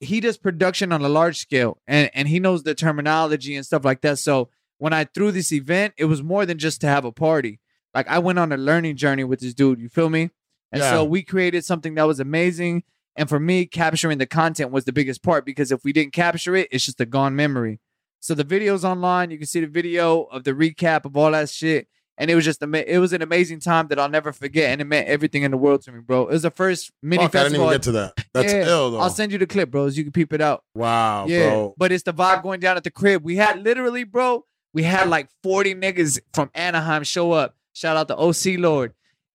he 0.00 0.20
does 0.20 0.36
production 0.38 0.92
on 0.92 1.02
a 1.02 1.08
large 1.08 1.38
scale, 1.38 1.78
and 1.86 2.10
and 2.14 2.26
he 2.28 2.40
knows 2.40 2.62
the 2.62 2.74
terminology 2.74 3.54
and 3.54 3.64
stuff 3.64 3.84
like 3.84 4.00
that. 4.02 4.18
So 4.18 4.48
when 4.78 4.92
I 4.92 5.04
threw 5.04 5.30
this 5.30 5.52
event, 5.52 5.94
it 5.98 6.06
was 6.06 6.22
more 6.22 6.46
than 6.46 6.58
just 6.58 6.80
to 6.80 6.86
have 6.88 7.04
a 7.04 7.12
party. 7.12 7.60
Like 7.94 8.08
I 8.08 8.18
went 8.18 8.38
on 8.38 8.52
a 8.52 8.56
learning 8.56 8.96
journey 8.96 9.24
with 9.24 9.40
this 9.40 9.54
dude. 9.54 9.80
You 9.80 9.88
feel 9.88 10.08
me? 10.10 10.30
And 10.72 10.80
Yeah. 10.80 10.90
so 10.90 11.04
we 11.04 11.22
created 11.22 11.64
something 11.64 11.94
that 11.96 12.06
was 12.06 12.20
amazing. 12.20 12.84
And 13.16 13.28
for 13.28 13.40
me, 13.40 13.66
capturing 13.66 14.18
the 14.18 14.26
content 14.26 14.70
was 14.70 14.84
the 14.84 14.92
biggest 14.92 15.22
part 15.22 15.44
because 15.44 15.70
if 15.72 15.84
we 15.84 15.92
didn't 15.92 16.12
capture 16.12 16.54
it, 16.56 16.68
it's 16.70 16.86
just 16.86 17.00
a 17.00 17.06
gone 17.06 17.34
memory. 17.36 17.80
So 18.20 18.34
the 18.34 18.44
video's 18.44 18.84
online. 18.84 19.30
You 19.30 19.38
can 19.38 19.46
see 19.46 19.60
the 19.60 19.66
video 19.66 20.22
of 20.24 20.44
the 20.44 20.52
recap 20.52 21.04
of 21.04 21.16
all 21.16 21.32
that 21.32 21.50
shit. 21.50 21.88
And 22.20 22.30
it 22.30 22.34
was 22.34 22.44
just 22.44 22.62
ama- 22.62 22.84
it 22.86 22.98
was 22.98 23.12
an 23.14 23.22
amazing 23.22 23.60
time 23.60 23.88
that 23.88 23.98
I'll 23.98 24.08
never 24.10 24.30
forget, 24.32 24.70
and 24.70 24.80
it 24.80 24.84
meant 24.84 25.08
everything 25.08 25.42
in 25.42 25.50
the 25.50 25.56
world 25.56 25.80
to 25.82 25.92
me, 25.92 26.00
bro. 26.00 26.28
It 26.28 26.32
was 26.32 26.42
the 26.42 26.50
first 26.50 26.92
mini 27.02 27.22
Fuck, 27.24 27.34
I 27.34 27.38
didn't 27.44 27.52
festival. 27.52 27.66
even 27.66 27.74
get 27.74 27.82
to 27.84 27.92
that. 27.92 28.26
That's 28.34 28.52
Yeah, 28.52 28.66
ill 28.68 28.90
though. 28.92 28.98
I'll 29.00 29.08
send 29.10 29.32
you 29.32 29.38
the 29.38 29.46
clip, 29.46 29.70
bros. 29.70 29.96
You 29.96 30.04
can 30.04 30.12
peep 30.12 30.32
it 30.34 30.42
out. 30.42 30.62
wow, 30.74 31.26
yeah, 31.26 31.48
bro. 31.48 31.74
but 31.78 31.90
it's 31.92 32.02
the 32.04 32.12
vibe 32.12 32.42
going 32.42 32.60
down 32.60 32.76
at 32.76 32.84
the 32.84 32.90
crib. 32.90 33.24
We 33.24 33.36
had 33.36 33.62
literally, 33.64 34.04
bro. 34.04 34.44
We 34.74 34.82
had 34.82 35.08
like 35.08 35.28
forty 35.42 35.74
niggas 35.74 36.20
from 36.34 36.50
Anaheim 36.54 37.02
show 37.04 37.32
up. 37.32 37.56
Shout 37.72 37.96
out 37.96 38.08
to 38.08 38.16
OC 38.16 38.58
Lord. 38.60 38.92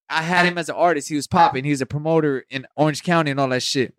I 0.07 0.21
had 0.21 0.45
him 0.45 0.59
as 0.59 0.69
an 0.69 0.75
artist. 0.75 1.09
He 1.09 1.15
was 1.15 1.25
popping. 1.25 1.63
He 1.63 1.71
was 1.71 1.81
a 1.81 1.85
promoter 1.87 2.45
in 2.51 2.67
Orange 2.75 3.01
County 3.01 3.31
and 3.31 3.39
all 3.39 3.49
that 3.49 3.63
shit. 3.63 3.95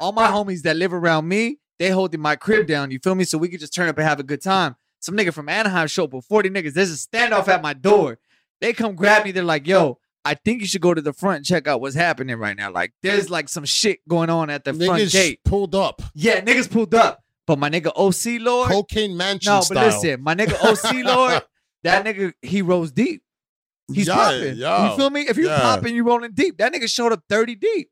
All 0.00 0.10
my 0.12 0.26
homies 0.26 0.62
that 0.62 0.76
live 0.76 0.92
around 0.92 1.28
me, 1.28 1.58
they 1.78 1.90
holding 1.90 2.20
my 2.20 2.34
crib 2.36 2.66
down. 2.66 2.90
You 2.90 2.98
feel 2.98 3.14
me? 3.14 3.22
So 3.24 3.38
we 3.38 3.48
could 3.48 3.60
just 3.60 3.72
turn 3.72 3.88
up 3.88 3.96
and 3.96 4.06
have 4.06 4.18
a 4.20 4.24
good 4.24 4.42
time. 4.42 4.74
Some 5.06 5.16
nigga 5.16 5.32
from 5.32 5.48
Anaheim 5.48 5.86
show 5.86 6.02
up 6.04 6.12
with 6.12 6.24
40 6.24 6.50
niggas. 6.50 6.72
There's 6.74 6.90
a 6.92 6.96
standoff 6.96 7.46
at 7.46 7.62
my 7.62 7.74
door. 7.74 8.18
They 8.60 8.72
come 8.72 8.96
grab 8.96 9.24
me. 9.24 9.30
They're 9.30 9.44
like, 9.44 9.64
yo, 9.68 9.98
I 10.24 10.34
think 10.34 10.60
you 10.62 10.66
should 10.66 10.80
go 10.80 10.92
to 10.94 11.00
the 11.00 11.12
front 11.12 11.36
and 11.36 11.44
check 11.46 11.68
out 11.68 11.80
what's 11.80 11.94
happening 11.94 12.36
right 12.36 12.56
now. 12.56 12.72
Like, 12.72 12.92
there's 13.04 13.30
like 13.30 13.48
some 13.48 13.64
shit 13.64 14.00
going 14.08 14.30
on 14.30 14.50
at 14.50 14.64
the 14.64 14.74
front 14.74 15.00
Niggas 15.04 15.12
gate. 15.12 15.40
pulled 15.44 15.76
up, 15.76 16.02
Yeah, 16.12 16.40
niggas 16.40 16.68
pulled 16.68 16.92
up. 16.92 17.22
But 17.46 17.60
my 17.60 17.70
nigga 17.70 17.92
OC 17.94 18.42
Lord. 18.42 18.72
cocaine 18.72 19.16
mansion 19.16 19.52
No, 19.52 19.60
style. 19.60 19.74
but 19.76 19.86
listen, 19.86 20.20
my 20.24 20.34
nigga 20.34 20.54
OC 20.60 21.04
Lord, 21.06 21.42
that 21.84 22.04
nigga, 22.04 22.32
he 22.42 22.62
rose 22.62 22.90
deep. 22.90 23.22
He's 23.94 24.08
Yeah, 24.08 24.14
popping. 24.16 24.56
yo, 24.56 24.90
you 24.90 24.96
feel 24.96 25.10
me? 25.10 25.20
If 25.28 25.36
you're 25.36 25.46
yeah. 25.50 25.60
popping, 25.60 25.94
you 25.94 26.02
rolling 26.02 26.32
deep. 26.32 26.58
That 26.58 26.72
nigga 26.74 26.90
showed 26.90 27.12
up 27.12 27.20
30 27.28 27.54
deep. 27.54 27.88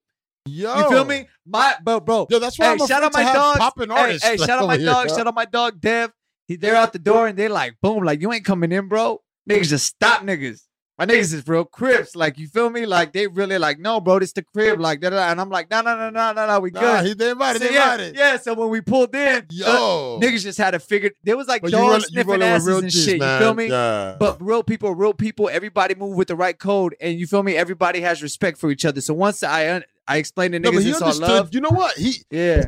Yo, 0.47 0.77
You 0.77 0.89
feel 0.91 1.05
me? 1.05 1.29
My 1.47 1.77
bro, 1.85 2.01
bro. 2.01 2.27
Yo, 2.29 2.41
that's 2.41 2.59
why 2.59 2.67
Hey, 2.67 2.73
I'm 2.73 2.87
shout 2.89 3.05
out 3.05 3.13
my 3.15 3.23
dog. 3.23 3.59
popping 3.59 3.91
Hey, 3.91 4.19
hey, 4.21 4.37
shout 4.37 4.61
out 4.61 4.67
my 4.67 4.77
dog. 4.85 5.09
Shout 5.11 5.27
out 5.29 5.35
my 5.35 5.45
dog 5.45 5.81
Dev. 5.81 6.11
He 6.47 6.57
they're 6.57 6.77
out 6.77 6.93
the 6.93 6.99
door 6.99 7.27
and 7.27 7.39
they 7.39 7.49
like 7.49 7.75
boom, 7.81 8.05
like 8.05 8.21
you 8.21 8.33
ain't 8.33 8.45
coming 8.45 8.71
in, 8.73 8.89
bro. 8.89 9.21
Niggas 9.49 9.69
just 9.69 9.87
stop 9.87 10.23
niggas. 10.23 10.63
My 10.97 11.07
niggas 11.07 11.35
is 11.35 11.49
real 11.49 11.65
crips. 11.65 12.15
Like 12.15 12.39
you 12.39 12.47
feel 12.47 12.71
me? 12.71 12.87
Like 12.87 13.13
they 13.13 13.27
really 13.27 13.59
like, 13.59 13.81
no, 13.81 14.01
bro, 14.01 14.21
this 14.21 14.33
the 14.33 14.43
crib. 14.45 14.79
Like 14.79 15.01
da 15.01 15.11
da. 15.11 15.31
And 15.33 15.41
I'm 15.41 15.51
like, 15.51 15.69
no, 15.69 15.81
no, 15.83 15.97
no, 15.97 16.09
no, 16.11 16.33
no, 16.33 16.47
no, 16.47 16.61
we 16.61 16.71
Nah, 16.71 16.81
good. 17.01 17.07
he, 17.07 17.15
they 17.15 17.31
invited. 17.31 17.63
So, 17.63 17.69
they 17.69 17.75
yeah, 17.75 17.93
invited. 17.95 18.17
yeah. 18.17 18.37
So 18.37 18.55
when 18.55 18.69
we 18.69 18.81
pulled 18.81 19.13
in, 19.15 19.45
Yo, 19.51 20.21
niggas 20.23 20.43
just 20.45 20.57
had 20.57 20.71
to 20.71 20.79
figure. 20.79 21.11
There 21.25 21.37
was 21.37 21.49
like 21.49 21.63
But 21.63 21.73
dogs 21.73 21.91
roll- 21.91 22.01
sniffing 22.01 22.43
asses 22.43 22.69
real 22.69 22.79
and 22.79 22.93
shit. 22.93 23.19
man. 23.19 23.41
You 23.41 23.45
feel 23.47 23.55
me? 23.55 23.67
Yeah. 23.69 24.17
But 24.21 24.41
real 24.41 24.63
people, 24.63 24.95
real 24.95 25.15
people, 25.15 25.49
everybody 25.49 25.97
move 25.97 26.17
with 26.17 26.29
the 26.29 26.37
right 26.37 26.57
code, 26.57 26.95
and 27.01 27.19
you 27.19 27.27
feel 27.27 27.43
me. 27.43 27.57
Everybody 27.57 28.01
has 28.03 28.23
respect 28.23 28.59
for 28.59 28.71
each 28.71 28.85
other. 28.85 29.01
So 29.01 29.15
once 29.15 29.43
I 29.43 29.83
I 30.07 30.19
explained 30.19 30.53
to 30.53 30.61
no, 30.61 30.71
niggas 30.71 30.83
he 30.83 30.91
it's 30.91 31.03
all 31.03 31.19
love, 31.19 31.53
You 31.53 31.61
know 31.61 31.71
what? 31.71 31.97
He 31.97 32.19
yeah, 32.31 32.67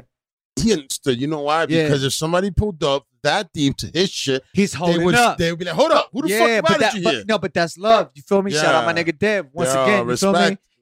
he 0.58 0.72
understood. 0.72 1.20
You 1.20 1.26
know 1.26 1.40
why? 1.40 1.66
Yeah. 1.68 1.84
Because 1.84 2.04
if 2.04 2.12
somebody 2.14 2.50
pulled 2.50 2.82
up 2.82 3.06
that 3.22 3.52
deep 3.52 3.76
to 3.78 3.90
his 3.92 4.10
shit, 4.10 4.42
he's 4.52 4.72
they 4.72 4.78
holding 4.78 5.04
would 5.04 5.14
up. 5.14 5.38
they 5.38 5.50
would 5.50 5.58
be 5.58 5.64
like, 5.64 5.74
"Hold 5.74 5.92
up, 5.92 6.08
who 6.12 6.22
the 6.22 6.28
yeah, 6.28 6.60
fuck 6.60 6.78
that, 6.78 6.94
you 6.94 7.02
but, 7.02 7.14
here?" 7.14 7.24
no, 7.28 7.38
but 7.38 7.52
that's 7.54 7.76
love. 7.78 8.10
You 8.14 8.22
feel 8.22 8.42
me? 8.42 8.50
Shout 8.50 8.74
out 8.74 8.84
my 8.84 8.92
nigga 8.94 9.16
Dev 9.18 9.48
once 9.52 9.72
Yo, 9.74 9.82
again. 9.82 10.08
You 10.08 10.16
feel 10.16 10.32
me? 10.32 10.38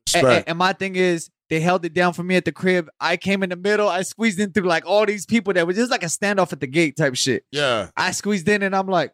respect, 0.07 0.25
And, 0.25 0.45
and 0.49 0.59
my 0.59 0.73
thing 0.75 0.97
is, 0.97 1.31
they 1.51 1.61
held 1.61 1.85
it 1.85 1.95
down 1.95 2.13
for 2.13 2.23
me 2.23 2.37
at 2.37 2.45
the 2.45 2.53
crib. 2.53 2.89
I 3.01 3.17
came 3.17 3.43
in 3.43 3.51
the 3.51 3.57
middle. 3.57 3.89
I 3.89 4.03
squeezed 4.03 4.39
in 4.39 4.53
through 4.53 4.65
like 4.69 4.85
all 4.87 5.07
these 5.07 5.27
people 5.27 5.53
that 5.55 5.67
was 5.67 5.77
just 5.77 5.91
like 5.91 6.03
a 6.03 6.07
standoff 6.07 6.53
at 6.53 6.61
the 6.61 6.67
gate 6.67 6.97
type 6.97 7.17
shit. 7.17 7.45
yeah, 7.51 7.89
I 7.97 8.11
squeezed 8.13 8.49
in 8.49 8.63
and 8.63 8.77
I'm 8.77 8.87
like, 8.87 9.13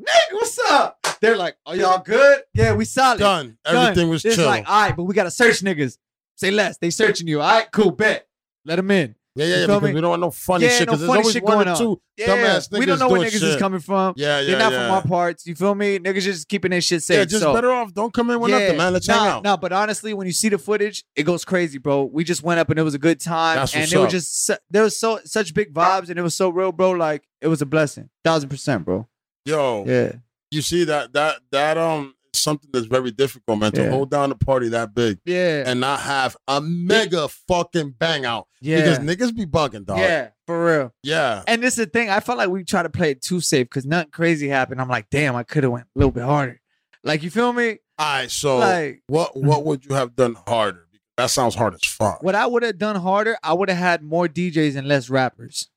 nigga, 0.00 0.32
what's 0.34 0.58
up? 0.70 0.98
They're 1.20 1.36
like, 1.36 1.56
are 1.66 1.76
y'all 1.76 2.02
good? 2.02 2.42
Yeah, 2.54 2.74
we 2.74 2.84
solid. 2.84 3.20
done. 3.20 3.58
Done. 3.64 3.76
Everything 3.76 4.08
was 4.10 4.24
It's 4.24 4.36
chill. 4.36 4.46
like, 4.46 4.68
all 4.68 4.82
right, 4.88 4.96
but 4.96 5.04
we 5.04 5.14
gotta 5.14 5.30
search 5.30 5.60
niggas. 5.60 5.96
Say 6.34 6.50
less. 6.50 6.78
They 6.78 6.90
searching 6.90 7.28
you. 7.28 7.40
All 7.40 7.48
right, 7.54 7.70
cool, 7.70 7.92
bet. 7.92 8.26
Let 8.64 8.76
them 8.76 8.90
in. 8.90 9.14
Yeah, 9.34 9.46
yeah, 9.46 9.54
yeah. 9.56 9.66
Because 9.66 9.82
me? 9.82 9.94
we 9.94 10.00
don't 10.00 10.10
want 10.10 10.20
no 10.20 10.30
funny 10.30 10.64
Yeah, 10.64 10.70
shit. 10.70 10.86
no 10.88 10.92
Because 10.92 11.06
funny 11.06 11.16
there's 11.18 11.24
always 11.24 11.32
shit 11.34 11.42
one 11.44 11.54
going 11.54 11.68
or 11.68 11.70
on. 11.70 11.76
two 11.78 12.00
Yeah, 12.16 12.26
dumbass 12.26 12.68
niggas 12.68 12.78
we 12.78 12.86
don't 12.86 12.98
know 12.98 13.08
where 13.08 13.20
niggas 13.22 13.42
is 13.42 13.56
coming 13.56 13.80
from. 13.80 14.14
Yeah, 14.16 14.40
yeah, 14.40 14.46
They're 14.46 14.58
not 14.58 14.72
yeah. 14.72 14.86
from 14.86 14.94
our 14.96 15.02
parts. 15.02 15.46
You 15.46 15.54
feel 15.54 15.74
me? 15.74 15.98
Niggas 15.98 16.22
just 16.22 16.48
keeping 16.48 16.70
their 16.70 16.80
shit 16.80 17.02
safe. 17.02 17.16
Yeah, 17.18 17.24
just 17.24 17.42
so. 17.42 17.54
better 17.54 17.70
off. 17.70 17.94
Don't 17.94 18.12
come 18.12 18.30
in 18.30 18.40
with 18.40 18.50
nothing, 18.50 18.76
man. 18.76 18.92
Let's 18.92 19.08
nah, 19.08 19.14
hang 19.14 19.28
out. 19.28 19.44
No, 19.44 19.56
but 19.56 19.72
honestly, 19.72 20.12
when 20.14 20.26
you 20.26 20.32
see 20.32 20.48
the 20.48 20.58
footage, 20.58 21.04
it 21.16 21.22
goes 21.22 21.44
crazy, 21.44 21.78
bro. 21.78 22.04
We 22.04 22.24
just 22.24 22.42
went 22.42 22.60
up 22.60 22.68
and 22.70 22.78
it 22.78 22.82
was 22.82 22.94
a 22.94 22.98
good 22.98 23.20
time, 23.20 23.56
That's 23.56 23.74
and 23.74 23.82
what's 23.82 23.90
there 23.90 24.00
was 24.00 24.12
just 24.12 24.50
there 24.70 24.82
was 24.82 24.98
so 24.98 25.20
such 25.24 25.54
big 25.54 25.72
vibes, 25.72 26.10
and 26.10 26.18
it 26.18 26.22
was 26.22 26.34
so 26.34 26.50
real, 26.50 26.72
bro. 26.72 26.90
Like 26.92 27.22
it 27.40 27.48
was 27.48 27.62
a 27.62 27.66
blessing, 27.66 28.10
thousand 28.24 28.48
percent, 28.50 28.84
bro. 28.84 29.08
Yo, 29.44 29.84
Yeah, 29.86 30.12
you 30.50 30.62
see 30.62 30.84
that 30.84 31.12
that 31.14 31.40
that 31.50 31.78
um 31.78 32.14
something 32.34 32.70
that's 32.72 32.86
very 32.86 33.10
difficult, 33.10 33.58
man. 33.58 33.72
To 33.72 33.82
Yeah. 33.82 33.90
hold 33.90 34.10
down 34.10 34.30
a 34.32 34.34
party 34.34 34.68
that 34.70 34.94
big 34.94 35.18
yeah, 35.24 35.64
and 35.66 35.80
not 35.80 36.00
have 36.00 36.36
a 36.48 36.60
mega 36.60 37.28
fucking 37.28 37.94
bang 37.98 38.24
out 38.24 38.46
yeah, 38.60 38.76
because 38.78 38.98
niggas 39.00 39.34
be 39.34 39.46
bugging, 39.46 39.84
dog. 39.84 39.98
yeah, 39.98 40.28
for 40.46 40.64
real. 40.64 40.94
yeah. 41.02 41.42
And 41.46 41.62
this 41.62 41.74
is 41.78 41.84
the 41.84 41.90
thing. 41.90 42.10
I 42.10 42.20
felt 42.20 42.38
like 42.38 42.48
we 42.48 42.64
tried 42.64 42.84
to 42.84 42.90
play 42.90 43.10
it 43.10 43.22
too 43.22 43.40
safe 43.40 43.68
because 43.68 43.84
nothing 43.86 44.10
crazy 44.10 44.48
happened. 44.48 44.80
I'm 44.80 44.88
like, 44.88 45.08
damn, 45.10 45.36
I 45.36 45.42
could 45.42 45.62
have 45.64 45.72
went 45.72 45.86
a 45.94 45.98
little 45.98 46.12
bit 46.12 46.24
harder. 46.24 46.60
Like 47.04 47.22
you 47.22 47.30
feel 47.30 47.52
me? 47.52 47.78
All 47.98 48.06
right, 48.06 48.30
so 48.30 48.58
like 48.58 49.02
what 49.06 49.36
what 49.36 49.64
would 49.64 49.84
you 49.84 49.94
have 49.94 50.16
done 50.16 50.36
harder? 50.46 50.86
That 51.18 51.26
sounds 51.30 51.54
hard 51.54 51.74
as 51.74 51.84
fuck. 51.84 52.22
what 52.22 52.34
I 52.34 52.46
would 52.46 52.62
have 52.62 52.78
done 52.78 52.96
harder. 52.96 53.36
I 53.42 53.52
would 53.52 53.68
have 53.68 53.76
had 53.78 54.02
more 54.02 54.26
DJs 54.28 54.76
and 54.76 54.88
less 54.88 55.10
rappers. 55.10 55.68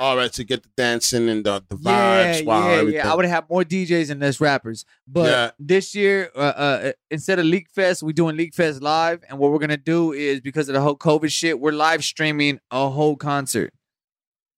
All 0.00 0.16
right, 0.16 0.32
to 0.34 0.44
get 0.44 0.62
the 0.62 0.68
dancing 0.76 1.28
and 1.28 1.44
the, 1.44 1.60
the 1.68 1.76
Yeah, 1.80 2.32
vibes, 2.40 2.44
wow, 2.44 2.68
yeah, 2.68 2.74
everything. 2.76 2.94
yeah. 3.00 3.12
I 3.12 3.16
would 3.16 3.24
have 3.24 3.50
more 3.50 3.64
DJs 3.64 4.10
and 4.10 4.20
less 4.20 4.40
rappers. 4.40 4.84
But 5.08 5.28
Yeah. 5.30 5.50
this 5.58 5.92
year, 5.94 6.30
uh, 6.36 6.38
uh, 6.38 6.92
instead 7.10 7.40
of 7.40 7.46
Liq 7.46 7.66
Fest, 7.74 8.04
we're 8.04 8.12
doing 8.12 8.36
Liq 8.36 8.54
Fest 8.54 8.80
live. 8.80 9.24
And 9.28 9.38
what 9.40 9.50
we're 9.50 9.58
gonna 9.58 9.76
do 9.76 10.12
is 10.12 10.40
because 10.40 10.68
of 10.68 10.74
the 10.74 10.80
whole 10.80 10.96
COVID 10.96 11.32
shit, 11.32 11.58
we're 11.58 11.72
live 11.72 12.04
streaming 12.04 12.60
a 12.70 12.88
whole 12.88 13.16
concert. 13.16 13.72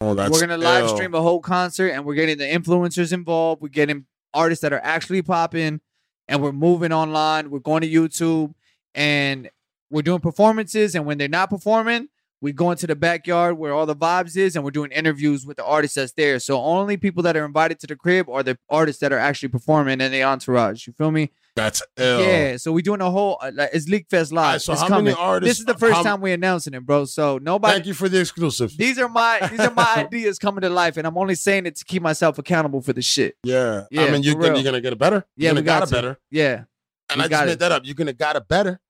oh, 0.03 0.15
that's 0.15 0.31
we're 0.31 0.41
gonna 0.41 0.59
live 0.59 0.85
ill. 0.85 0.95
stream 0.97 1.15
a 1.15 1.21
whole 1.23 1.41
concert, 1.41 1.89
and 1.89 2.05
we're 2.05 2.15
getting 2.15 2.37
the 2.39 2.45
influencers 2.45 3.12
involved. 3.12 3.62
We're 3.62 3.69
getting 3.69 4.05
artists 4.35 4.61
that 4.62 4.73
are 4.75 4.81
actually 4.83 5.23
popping, 5.23 5.81
and 6.29 6.43
we're 6.43 6.53
moving 6.53 6.93
online. 6.93 7.51
We're 7.51 7.59
going 7.61 7.81
to 7.83 7.89
YouTube, 7.89 8.55
and 8.95 9.49
we're 9.91 10.03
doing 10.03 10.21
performances. 10.21 10.95
And 10.95 11.05
when 11.07 11.17
they're 11.19 11.29
not 11.29 11.49
performing, 11.51 12.09
we 12.43 12.53
go 12.53 12.71
into 12.71 12.87
the 12.87 12.97
backyard 12.97 13.59
where 13.59 13.73
all 13.73 13.85
the 13.87 13.95
vibes 13.97 14.37
is, 14.37 14.57
and 14.57 14.65
we're 14.65 14.71
doing 14.71 14.91
interviews 14.93 15.45
with 15.45 15.57
the 15.59 15.65
artists 15.65 15.95
that's 15.97 16.12
there. 16.12 16.39
So 16.39 16.61
only 16.61 16.97
people 16.97 17.23
that 17.25 17.37
are 17.37 17.45
invited 17.45 17.79
to 17.81 17.87
the 17.87 17.97
crib 17.97 18.29
are 18.31 18.43
the 18.43 18.59
artists 18.69 19.01
that 19.01 19.12
are 19.12 19.19
actually 19.19 19.51
performing 19.51 20.01
and 20.01 20.12
the 20.15 20.23
entourage. 20.23 20.87
You 20.87 20.93
feel 20.95 21.11
me? 21.11 21.33
That's 21.57 21.83
ill. 21.99 22.21
Yeah. 22.21 22.57
So 22.57 22.73
we're 22.73 22.81
doing 22.81 23.01
a 23.03 23.11
whole. 23.11 23.37
Uh, 23.43 23.51
like, 23.55 23.71
it's 23.75 23.91
Liq 23.91 24.09
Fest 24.09 24.33
live. 24.33 24.55
Right, 24.55 24.62
so 24.62 24.73
it's 24.73 24.81
how 24.83 24.89
coming. 24.89 25.07
many 25.07 25.17
artists? 25.19 25.51
This 25.51 25.59
is 25.61 25.65
the 25.67 25.75
first 25.77 25.95
how- 25.97 26.03
time 26.03 26.21
we're 26.21 26.33
announcing 26.35 26.73
it, 26.75 26.87
bro. 26.87 27.05
So 27.05 27.39
nobody. 27.39 27.75
Thank 27.75 27.87
you 27.87 27.95
for 27.95 28.09
the 28.09 28.21
exclusive. 28.21 28.75
These 28.77 28.99
are 28.99 29.09
my 29.09 29.47
these 29.51 29.61
are 29.61 29.73
my 29.75 29.95
ideas 29.97 30.39
coming 30.39 30.62
to 30.62 30.71
life, 30.71 30.97
and 30.97 31.07
I'm 31.07 31.19
only 31.19 31.35
saying 31.35 31.67
it 31.67 31.77
to 31.77 31.85
keep 31.85 32.03
myself 32.03 32.39
accountable 32.39 32.81
for 32.81 32.93
the 32.93 33.03
shit. 33.03 33.37
Yeah, 33.45 33.85
Yeah, 33.91 34.03
I 34.05 34.11
mean, 34.12 34.23
you 34.23 34.37
real. 34.37 34.55
you're 34.55 34.62
gonna 34.65 34.81
get 34.81 34.93
it 34.93 34.99
better. 34.99 35.27
Yeah, 35.37 35.51
you're 35.51 35.57
we 35.57 35.62
got, 35.62 35.81
got 35.81 35.89
it 35.89 35.91
better. 35.91 36.19
Yeah, 36.31 36.65
And 37.11 37.21
I 37.21 37.29
just 37.29 37.45
made 37.47 37.59
that 37.59 37.73
up. 37.73 37.83
You're 37.85 37.97
gonna 37.97 38.12
got 38.15 38.37
it 38.37 38.47
better. 38.49 38.81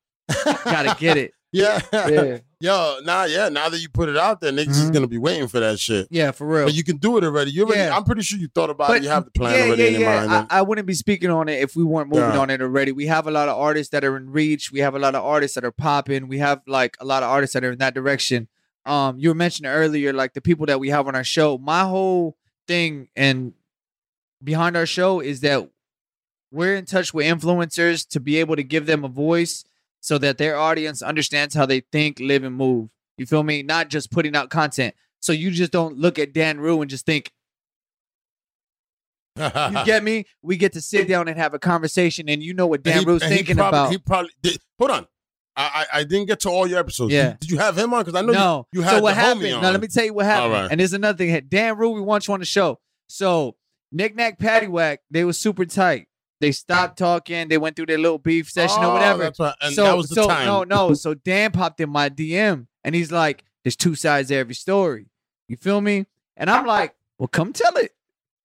gotta 0.44 0.96
get 1.00 1.16
it. 1.16 1.32
yeah. 1.52 1.80
Yeah, 1.92 2.38
Yo, 2.62 2.98
now, 3.04 3.24
yeah, 3.24 3.48
now 3.48 3.70
that 3.70 3.80
you 3.80 3.88
put 3.88 4.10
it 4.10 4.18
out 4.18 4.42
there, 4.42 4.52
niggas 4.52 4.68
is 4.68 4.90
Mhm. 4.90 4.92
gonna 4.92 5.06
be 5.06 5.16
waiting 5.16 5.48
for 5.48 5.60
that 5.60 5.78
shit. 5.78 6.06
yeah, 6.10 6.30
for 6.30 6.46
real. 6.46 6.66
But 6.66 6.74
you 6.74 6.84
can 6.84 6.98
do 6.98 7.16
it 7.16 7.24
already. 7.24 7.50
You 7.52 7.64
already. 7.64 7.80
Yeah. 7.80 7.96
I'm 7.96 8.04
pretty 8.04 8.20
sure 8.20 8.38
you 8.38 8.48
thought 8.54 8.68
about 8.68 8.94
it. 8.96 9.02
You 9.02 9.08
have 9.08 9.24
the 9.24 9.30
plan 9.30 9.54
yeah, 9.56 9.64
already 9.64 9.82
yeah, 9.84 9.88
in 9.88 10.00
yeah. 10.00 10.26
mind. 10.26 10.46
I, 10.50 10.58
I 10.58 10.62
wouldn't 10.62 10.86
be 10.86 10.92
speaking 10.92 11.30
on 11.30 11.48
it 11.48 11.62
if 11.62 11.74
we 11.74 11.82
weren't 11.84 12.10
moving 12.10 12.24
on 12.38 12.50
it 12.50 12.60
already. 12.60 12.92
We 12.92 13.06
have 13.06 13.26
a 13.26 13.30
lot 13.30 13.48
of 13.48 13.56
artists 13.58 13.90
that 13.92 14.04
are 14.04 14.14
in 14.14 14.30
reach. 14.30 14.70
We 14.70 14.80
have 14.80 14.94
a 14.94 14.98
lot 14.98 15.14
of 15.14 15.24
artists 15.24 15.54
that 15.54 15.64
are 15.64 15.70
popping. 15.72 16.28
We 16.28 16.36
have 16.38 16.60
like 16.66 16.98
a 17.00 17.06
lot 17.06 17.22
of 17.22 17.30
artists 17.30 17.54
that 17.54 17.64
are 17.64 17.72
in 17.72 17.78
that 17.78 17.94
direction. 17.94 18.48
Um, 18.84 19.18
you 19.18 19.30
were 19.30 19.34
mentioning 19.34 19.72
earlier, 19.72 20.12
like 20.12 20.34
the 20.34 20.40
people 20.42 20.66
that 20.66 20.78
we 20.78 20.90
have 20.90 21.08
on 21.08 21.14
our 21.14 21.24
show. 21.24 21.56
My 21.56 21.84
whole 21.84 22.36
thing 22.68 23.08
and 23.16 23.54
behind 24.44 24.76
our 24.76 24.86
show 24.86 25.20
is 25.20 25.40
that 25.40 25.66
we're 26.52 26.74
in 26.74 26.84
touch 26.84 27.14
with 27.14 27.24
influencers 27.26 28.06
to 28.08 28.20
be 28.20 28.36
able 28.36 28.56
to 28.56 28.62
give 28.62 28.84
them 28.84 29.02
a 29.04 29.08
voice 29.08 29.64
so 30.00 30.18
that 30.18 30.38
their 30.38 30.56
audience 30.56 31.02
understands 31.02 31.54
how 31.54 31.66
they 31.66 31.80
think, 31.92 32.18
live, 32.20 32.44
and 32.44 32.56
move. 32.56 32.88
You 33.16 33.26
feel 33.26 33.42
me? 33.42 33.62
Not 33.62 33.88
just 33.88 34.10
putting 34.10 34.34
out 34.34 34.50
content. 34.50 34.94
So 35.20 35.32
you 35.32 35.50
just 35.50 35.72
don't 35.72 35.98
look 35.98 36.18
at 36.18 36.32
Dan 36.32 36.58
Rue 36.58 36.80
and 36.80 36.90
just 36.90 37.04
think, 37.04 37.32
you 39.36 39.44
get 39.84 40.02
me? 40.02 40.26
We 40.42 40.56
get 40.56 40.72
to 40.72 40.80
sit 40.80 41.06
down 41.06 41.28
and 41.28 41.38
have 41.38 41.54
a 41.54 41.58
conversation, 41.58 42.28
and 42.28 42.42
you 42.42 42.54
know 42.54 42.66
what 42.66 42.82
Dan 42.82 43.00
he- 43.00 43.04
Rue's 43.04 43.22
thinking 43.22 43.56
probably, 43.56 43.78
about. 43.78 43.90
He 43.90 43.98
probably 43.98 44.30
did. 44.42 44.58
Hold 44.78 44.90
on. 44.90 45.06
I, 45.56 45.86
I 45.92 45.98
I 46.00 46.04
didn't 46.04 46.26
get 46.26 46.40
to 46.40 46.48
all 46.48 46.66
your 46.66 46.78
episodes. 46.78 47.12
Yeah. 47.12 47.36
Did, 47.40 47.50
you 47.50 47.58
have 47.58 47.76
him 47.76 47.92
on? 47.92 48.04
Because 48.04 48.18
I 48.18 48.24
know 48.24 48.32
no, 48.32 48.66
you, 48.72 48.80
you 48.80 48.84
had 48.84 48.96
so 48.96 49.02
what 49.02 49.14
happened? 49.14 49.42
Now 49.42 49.70
let 49.70 49.80
me 49.80 49.88
tell 49.88 50.04
you 50.04 50.14
what 50.14 50.24
happened. 50.24 50.54
All 50.54 50.62
right. 50.62 50.70
And 50.70 50.80
there's 50.80 50.92
another 50.92 51.18
thing. 51.18 51.46
Dan 51.48 51.76
Rue, 51.76 51.90
we 51.90 52.00
want 52.00 52.26
you 52.28 52.34
on 52.34 52.40
the 52.40 52.46
show. 52.46 52.78
So 53.08 53.56
Nick 53.92 54.14
Nack 54.14 54.38
Paddywhack, 54.38 54.98
they 55.10 55.24
were 55.24 55.32
super 55.32 55.64
tight. 55.64 56.06
They 56.40 56.52
stopped 56.52 56.98
talking. 56.98 57.48
They 57.48 57.58
went 57.58 57.76
through 57.76 57.86
their 57.86 57.98
little 57.98 58.18
beef 58.18 58.50
session 58.50 58.78
Oh, 58.80 58.90
or 58.90 58.92
whatever. 58.94 59.30
Right. 59.38 59.54
And 59.60 59.74
so 59.74 59.84
that 59.84 59.96
was 59.96 60.08
the 60.08 60.14
so 60.16 60.26
time. 60.28 60.46
no 60.46 60.64
no. 60.64 60.94
So 60.94 61.14
Dan 61.14 61.50
popped 61.52 61.80
in 61.80 61.90
my 61.90 62.08
DM 62.08 62.66
and 62.82 62.94
he's 62.94 63.12
like, 63.12 63.44
"There's 63.62 63.76
two 63.76 63.94
sides 63.94 64.28
to 64.28 64.36
every 64.36 64.54
story." 64.54 65.06
You 65.48 65.56
feel 65.56 65.80
me? 65.80 66.06
And 66.36 66.48
I'm 66.50 66.64
like, 66.66 66.94
"Well, 67.18 67.28
come 67.28 67.52
tell 67.52 67.76
it." 67.76 67.92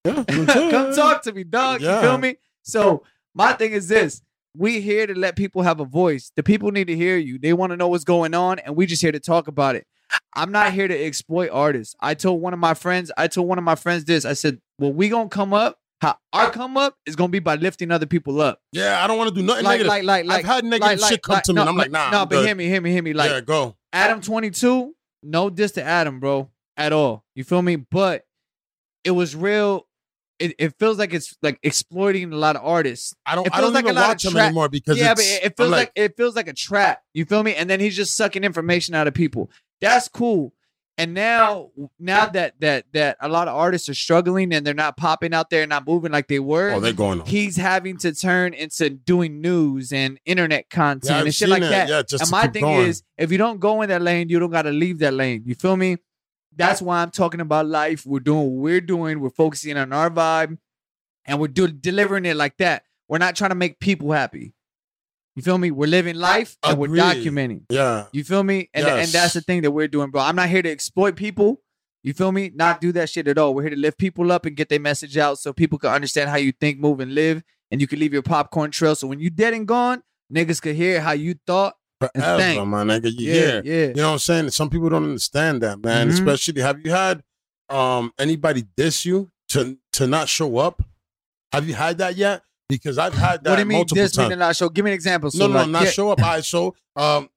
Yeah, 0.04 0.24
Come 0.28 0.94
talk 0.94 1.24
to 1.24 1.32
me, 1.34 1.44
dog. 1.44 1.82
Yeah. 1.82 1.96
You 1.96 2.02
feel 2.02 2.18
me? 2.18 2.36
So 2.64 3.04
my 3.34 3.54
thing 3.54 3.72
is 3.72 3.88
this. 3.88 4.22
We 4.58 4.80
here 4.82 5.08
to 5.08 5.14
let 5.18 5.36
people 5.36 5.64
have 5.64 5.80
a 5.80 5.86
voice. 5.86 6.32
The 6.36 6.44
people 6.44 6.72
need 6.72 6.88
to 6.88 6.96
hear 6.96 7.18
you. 7.18 7.40
They 7.40 7.54
want 7.54 7.72
to 7.72 7.78
know 7.78 7.88
what's 7.88 8.04
going 8.04 8.34
on, 8.34 8.60
and 8.60 8.76
we 8.76 8.86
just 8.86 9.02
here 9.02 9.12
to 9.12 9.20
talk 9.20 9.48
about 9.48 9.76
it. 9.76 9.86
I'm 10.34 10.52
not 10.52 10.74
here 10.74 10.88
to 10.88 10.94
exploit 11.06 11.50
artists. 11.52 11.96
I 12.00 12.14
told 12.14 12.42
one 12.42 12.54
of 12.54 12.60
my 12.60 12.74
friends, 12.74 13.12
I 13.18 13.28
told 13.28 13.48
one 13.48 13.58
of 13.58 13.64
my 13.64 13.76
friends 13.76 14.06
this. 14.06 14.24
I 14.26 14.34
said, 14.34 14.60
well, 14.78 14.94
we 14.94 15.10
gonna 15.10 15.28
come 15.30 15.54
up. 15.54 15.80
How 16.02 16.18
our 16.34 16.52
come 16.52 16.76
up 16.78 16.96
is 17.06 17.16
gonna 17.16 17.30
be 17.30 17.40
by 17.40 17.56
lifting 17.56 17.90
other 17.90 18.06
people 18.06 18.42
up. 18.42 18.60
Yeah, 18.72 19.04
I 19.04 19.08
don't 19.08 19.18
want 19.18 19.30
to 19.30 19.36
do 19.36 19.42
nothing 19.46 19.64
Like, 19.64 19.80
negative. 19.80 19.88
like, 19.90 20.04
like, 20.04 20.26
like, 20.26 20.40
I've 20.40 20.46
had 20.46 20.66
negative 20.66 21.00
like, 21.00 21.10
shit 21.12 21.22
come 21.24 21.34
like- 21.36 21.44
to 21.46 21.54
me, 21.54 21.56
no, 21.56 21.62
and 21.62 21.70
I'm 21.70 21.78
like, 21.78 21.92
nah. 21.92 22.10
No, 22.12 22.22
I'm 22.22 22.28
but 22.28 22.36
good. 22.38 22.46
hear 22.48 22.56
me, 22.56 22.66
hear 22.68 22.82
me, 22.82 22.92
hear 22.92 23.02
me. 23.02 23.14
Like 23.14 23.32
yeah, 23.32 23.42
go. 23.42 23.76
Adam 23.94 24.20
22, 24.22 24.94
no 25.24 25.50
diss 25.50 25.72
to 25.74 25.84
Adam, 25.84 26.20
bro, 26.20 26.50
at 26.76 26.92
all. 26.92 27.24
You 27.34 27.44
feel 27.46 27.62
me? 27.62 27.78
But 27.78 28.26
it 29.06 29.12
was 29.12 29.36
real. 29.36 29.88
It, 30.38 30.54
it 30.60 30.78
feels 30.78 31.00
like 31.00 31.14
it's 31.14 31.38
like 31.42 31.60
exploiting 31.64 32.34
a 32.34 32.36
lot 32.36 32.58
of 32.58 32.66
artists. 32.66 33.16
I 33.26 33.36
don't. 33.36 33.48
It 33.48 33.54
I 33.56 33.62
don't 33.62 33.72
like 33.72 33.86
a 33.86 33.88
even 33.88 33.96
lot 33.96 34.02
of 34.04 34.08
watch 34.10 34.26
him 34.26 34.32
trap- 34.34 34.46
anymore 34.48 34.68
because 34.68 34.98
yeah, 34.98 35.14
but 35.14 35.24
it, 35.24 35.46
it 35.46 35.58
feels 35.58 35.70
like, 35.70 35.92
it 35.96 36.18
feels 36.18 36.36
like 36.36 36.50
a 36.50 36.54
trap. 36.54 37.02
You 37.14 37.24
feel 37.24 37.42
me? 37.42 37.56
And 37.56 37.70
then 37.70 37.80
he's 37.80 37.96
just 37.96 38.18
sucking 38.18 38.44
information 38.44 38.96
out 38.96 39.08
of 39.08 39.14
people. 39.14 39.50
That's 39.80 40.10
cool. 40.10 40.52
And 40.98 41.14
now, 41.14 41.72
now 42.00 42.28
that 42.28 42.54
that 42.62 42.86
that 42.94 43.18
a 43.20 43.28
lot 43.28 43.50
of 43.50 43.56
artists 43.56 43.90
are 43.90 43.94
struggling 43.94 44.54
and 44.54 44.66
they're 44.66 44.74
not 44.74 44.96
popping 44.96 45.34
out 45.34 45.50
there 45.50 45.62
and 45.64 45.70
not 45.70 45.86
moving 45.86 46.12
like 46.14 46.30
they 46.30 46.40
were, 46.40 46.72
oh, 46.72 46.80
they're 46.80 46.94
going 46.94 47.20
on. 47.20 47.28
he's 47.28 47.58
having 47.58 47.98
to 47.98 48.14
turn 48.14 48.54
into 48.54 48.90
doing 48.90 49.42
news 49.42 49.92
and 49.92 50.18
internet 50.26 50.70
content 50.70 51.12
Yeah, 51.12 51.18
I've 51.20 51.26
and 51.26 51.36
shit 51.36 51.50
like 51.50 51.64
it. 51.64 51.70
that. 51.70 51.90
Yeah, 51.90 52.02
just 52.02 52.24
and 52.24 52.32
my 52.32 52.48
thing 52.48 52.62
going. 52.64 52.88
is, 52.88 53.04
if 53.18 53.30
you 53.30 53.38
don't 53.38 53.60
go 53.60 53.82
in 53.82 53.90
that 53.90 54.02
lane, 54.02 54.30
you 54.30 54.40
don't 54.40 54.52
got 54.52 54.62
to 54.62 54.72
leave 54.72 55.00
that 55.00 55.14
lane. 55.14 55.44
You 55.46 55.56
feel 55.56 55.76
me? 55.76 55.98
That's 56.56 56.82
why 56.82 57.02
I'm 57.02 57.12
talking 57.12 57.42
about 57.42 57.66
life. 57.66 58.06
We're 58.06 58.22
doing 58.22 58.44
what 58.56 58.62
we're 58.64 58.80
doing. 58.80 59.20
We're 59.20 59.30
focusing 59.32 59.76
on 59.76 59.92
our 59.92 60.10
vibe, 60.10 60.58
and 61.26 61.42
we're 61.42 61.50
do- 61.50 61.68
delivering 61.68 62.26
it 62.26 62.38
like 62.38 62.56
that. 62.60 62.84
we're 63.10 63.18
not 63.18 63.36
trying 63.36 63.52
to 63.52 63.56
make 63.56 63.80
people 63.82 64.14
happy. 64.14 64.54
You 65.36 65.42
feel 65.44 65.58
me? 65.58 65.70
We're 65.72 65.88
living 65.88 66.16
life 66.16 66.56
and 66.64 66.78
we're 66.78 66.88
documenting. 66.88 67.64
Yeah. 67.70 68.06
You 68.14 68.24
feel 68.24 68.44
me? 68.44 68.70
And 68.74 68.86
and 68.88 69.08
that's 69.10 69.34
the 69.34 69.42
thing 69.42 69.62
that 69.64 69.72
we're 69.72 69.88
doing, 69.90 70.10
bro. 70.12 70.22
I'm 70.22 70.36
not 70.36 70.50
here 70.50 70.62
to 70.62 70.70
exploit 70.70 71.16
people. 71.16 71.62
You 72.04 72.14
feel 72.14 72.32
me? 72.32 72.52
Not 72.54 72.80
do 72.82 72.92
that 72.94 73.10
shit 73.10 73.28
at 73.28 73.38
all. 73.38 73.54
We're 73.54 73.64
here 73.64 73.72
to 73.72 73.76
lift 73.78 73.98
people 73.98 74.32
up 74.32 74.46
and 74.46 74.56
get 74.56 74.70
their 74.70 74.80
message 74.80 75.18
out 75.18 75.40
so 75.40 75.52
people 75.52 75.78
can 75.80 75.90
understand 75.90 76.30
how 76.30 76.38
you 76.38 76.52
think, 76.54 76.80
move, 76.80 77.00
and 77.00 77.14
live. 77.16 77.44
And 77.72 77.82
you 77.82 77.88
can 77.88 78.00
leave 78.00 78.14
your 78.14 78.22
popcorn 78.22 78.70
trail. 78.72 78.96
So 78.96 79.08
when 79.08 79.20
you 79.20 79.30
dead 79.32 79.54
and 79.56 79.68
gone, 79.68 80.04
niggas 80.34 80.62
could 80.62 80.76
hear 80.76 81.02
how 81.02 81.12
you 81.14 81.36
thought. 81.48 81.74
Forever, 82.00 82.66
my 82.66 82.84
nigga. 82.84 83.12
You 83.12 83.32
Yeah, 83.32 83.34
hear. 83.34 83.62
yeah. 83.66 83.88
You 83.88 83.94
know 83.96 84.08
what 84.10 84.14
I'm 84.14 84.20
saying? 84.20 84.50
Some 84.52 84.70
people 84.70 84.90
don't 84.90 85.04
understand 85.04 85.62
that, 85.64 85.84
man. 85.84 86.08
Mhm. 86.10 86.14
Especially, 86.14 86.62
have 86.62 86.80
you 86.86 86.92
had 86.92 87.24
um 87.70 88.14
anybody 88.20 88.64
diss 88.78 89.04
you 89.06 89.32
to 89.50 89.78
to 89.94 90.06
not 90.08 90.30
show 90.30 90.58
up? 90.60 90.82
Have 91.52 91.68
you 91.68 91.74
had 91.74 91.98
that 91.98 92.16
yet? 92.16 92.44
Because 92.68 92.98
I've 92.98 93.14
had 93.14 93.44
that 93.44 93.50
what 93.52 93.56
do 93.58 93.62
you 93.62 93.66
mean 93.68 93.86
this 93.94 94.12
times. 94.14 94.26
meaning 94.30 94.40
not 94.40 94.56
show? 94.56 94.70
Give 94.70 94.84
me 94.86 94.92
an 94.92 94.96
example. 94.96 95.30
So 95.32 95.46
no, 95.46 95.54
no, 95.54 95.60
like, 95.62 95.70
not 95.70 95.84
yeah, 95.84 95.90
show 95.92 96.10
up. 96.12 96.22
I 96.24 96.42
show. 96.42 96.76
um, 96.96 97.30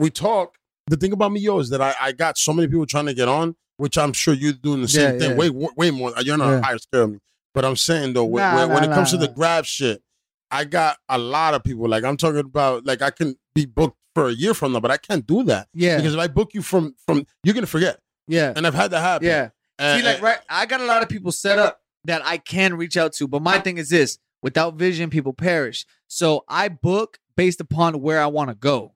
we 0.00 0.10
talk. 0.10 0.56
The 0.88 0.96
thing 0.96 1.12
about 1.12 1.32
me, 1.32 1.40
yo, 1.40 1.58
is 1.58 1.70
that 1.70 1.80
I, 1.80 1.94
I 2.00 2.12
got 2.12 2.38
so 2.38 2.52
many 2.52 2.68
people 2.68 2.86
trying 2.86 3.06
to 3.06 3.14
get 3.14 3.28
on, 3.28 3.56
which 3.76 3.98
I'm 3.98 4.12
sure 4.12 4.32
you're 4.34 4.52
doing 4.54 4.80
the 4.82 4.88
same 4.88 5.14
Yeah, 5.14 5.18
thing. 5.18 5.30
yeah. 5.32 5.36
Way, 5.36 5.50
way 5.76 5.90
more. 5.90 6.12
You're 6.22 6.36
not 6.38 6.50
Yeah. 6.50 6.60
higher 6.62 6.78
scale 6.78 7.04
of 7.04 7.10
me, 7.12 7.18
but 7.54 7.64
I'm 7.64 7.76
saying 7.76 8.12
though, 8.14 8.24
when, 8.24 8.42
Nah, 8.42 8.56
when, 8.56 8.68
when 8.72 8.82
nah, 8.84 8.90
it 8.90 8.94
comes 8.94 9.12
nah, 9.12 9.18
to 9.20 9.26
the 9.26 9.32
grab 9.32 9.64
shit, 9.64 10.02
I 10.50 10.64
got 10.64 10.96
a 11.08 11.18
lot 11.18 11.54
of 11.54 11.62
people. 11.64 11.88
Like 11.88 12.04
I'm 12.04 12.16
talking 12.16 12.38
about, 12.40 12.86
like 12.86 13.02
I 13.02 13.10
can 13.10 13.36
be 13.54 13.66
booked 13.66 13.96
for 14.14 14.28
a 14.28 14.32
year 14.32 14.54
from 14.54 14.72
now, 14.72 14.80
but 14.80 14.90
I 14.90 14.96
can't 14.96 15.26
do 15.26 15.42
that 15.44 15.68
Yeah, 15.74 15.96
because 15.96 16.14
if 16.14 16.20
I 16.20 16.26
book 16.28 16.54
you 16.54 16.62
from 16.62 16.94
from, 17.06 17.26
you're 17.44 17.54
gonna 17.54 17.66
forget, 17.66 17.98
yeah, 18.26 18.52
and 18.56 18.66
I've 18.66 18.74
had 18.74 18.90
that 18.92 19.00
happen. 19.00 19.26
yeah. 19.26 19.50
And- 19.78 20.00
See, 20.02 20.06
like, 20.06 20.20
right? 20.22 20.38
I 20.48 20.66
got 20.66 20.80
a 20.80 20.86
lot 20.86 21.02
of 21.02 21.08
people 21.08 21.30
set 21.32 21.58
up 21.58 21.77
that 22.04 22.22
I 22.24 22.38
can 22.38 22.74
reach 22.74 22.96
out 22.96 23.12
to, 23.14 23.28
but 23.28 23.42
my 23.42 23.58
thing 23.58 23.78
is 23.78 23.90
this: 23.90 24.18
without 24.42 24.74
vision, 24.74 25.10
people 25.10 25.32
perish. 25.32 25.84
So 26.06 26.44
I 26.48 26.68
book 26.68 27.18
based 27.36 27.60
upon 27.60 28.00
where 28.00 28.20
I 28.20 28.26
want 28.26 28.50
to 28.50 28.54
go. 28.54 28.94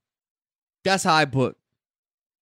That's 0.85 1.05
how 1.05 1.15
I 1.15 1.25
book. 1.25 1.57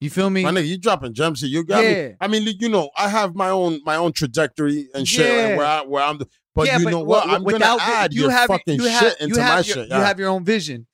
You 0.01 0.09
feel 0.09 0.31
me? 0.31 0.43
My 0.45 0.51
nigga, 0.51 0.67
you 0.67 0.79
dropping 0.79 1.13
gems 1.13 1.43
here. 1.43 1.51
You 1.51 1.63
got 1.65 1.85
Yeah. 1.85 2.09
me. 2.09 2.15
I 2.21 2.27
mean, 2.29 2.49
you 2.59 2.69
know, 2.71 2.91
I 2.97 3.09
have 3.09 3.35
my 3.35 3.51
own 3.51 3.81
my 3.85 3.97
own 3.97 4.13
trajectory 4.13 4.89
and 4.95 5.07
shit 5.07 5.27
Yeah. 5.27 5.49
and 5.49 5.57
where 5.59 5.67
I 5.67 5.83
where 5.83 6.03
I'm. 6.03 6.19
But 6.55 6.67
yeah, 6.67 6.79
you 6.79 6.85
but 6.85 6.91
know 6.91 7.03
what? 7.03 7.29
I'm 7.29 7.45
without 7.45 7.79
gonna 7.79 7.93
add 7.93 8.15
you 8.15 8.23
your 8.23 8.31
have, 8.31 8.49
fucking 8.49 8.81
you 8.81 8.87
have, 8.87 9.03
shit 9.03 9.21
into 9.21 9.39
my 9.41 9.55
your, 9.57 9.63
shit. 9.63 9.89
You 9.89 9.95
have 9.95 10.19
your 10.19 10.31
own 10.31 10.43
vision, 10.45 10.87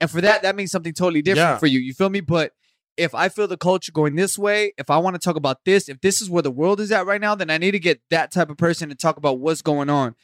and 0.00 0.10
for 0.10 0.20
that, 0.22 0.42
that 0.42 0.56
means 0.56 0.70
something 0.70 0.92
totally 0.94 1.22
different 1.22 1.60
for 1.60 1.66
you. 1.66 1.78
You 1.78 1.92
feel 1.94 2.08
me? 2.10 2.20
But 2.20 2.52
if 2.96 3.14
I 3.14 3.28
feel 3.28 3.46
the 3.48 3.56
culture 3.56 3.92
going 3.92 4.14
this 4.14 4.38
way, 4.38 4.72
if 4.78 4.88
I 4.90 4.98
want 4.98 5.14
to 5.14 5.18
talk 5.20 5.36
about 5.36 5.58
this, 5.64 5.88
if 5.88 6.00
this 6.00 6.20
is 6.22 6.30
where 6.30 6.42
the 6.42 6.50
world 6.50 6.80
is 6.80 6.92
at 6.92 7.06
right 7.06 7.20
now, 7.20 7.34
then 7.34 7.50
I 7.50 7.58
need 7.58 7.72
to 7.72 7.78
get 7.78 8.00
that 8.10 8.30
type 8.32 8.50
of 8.50 8.56
person 8.56 8.88
to 8.88 8.94
talk 8.94 9.16
about 9.16 9.40
what's 9.40 9.62
going 9.62 9.90
on. 9.90 10.14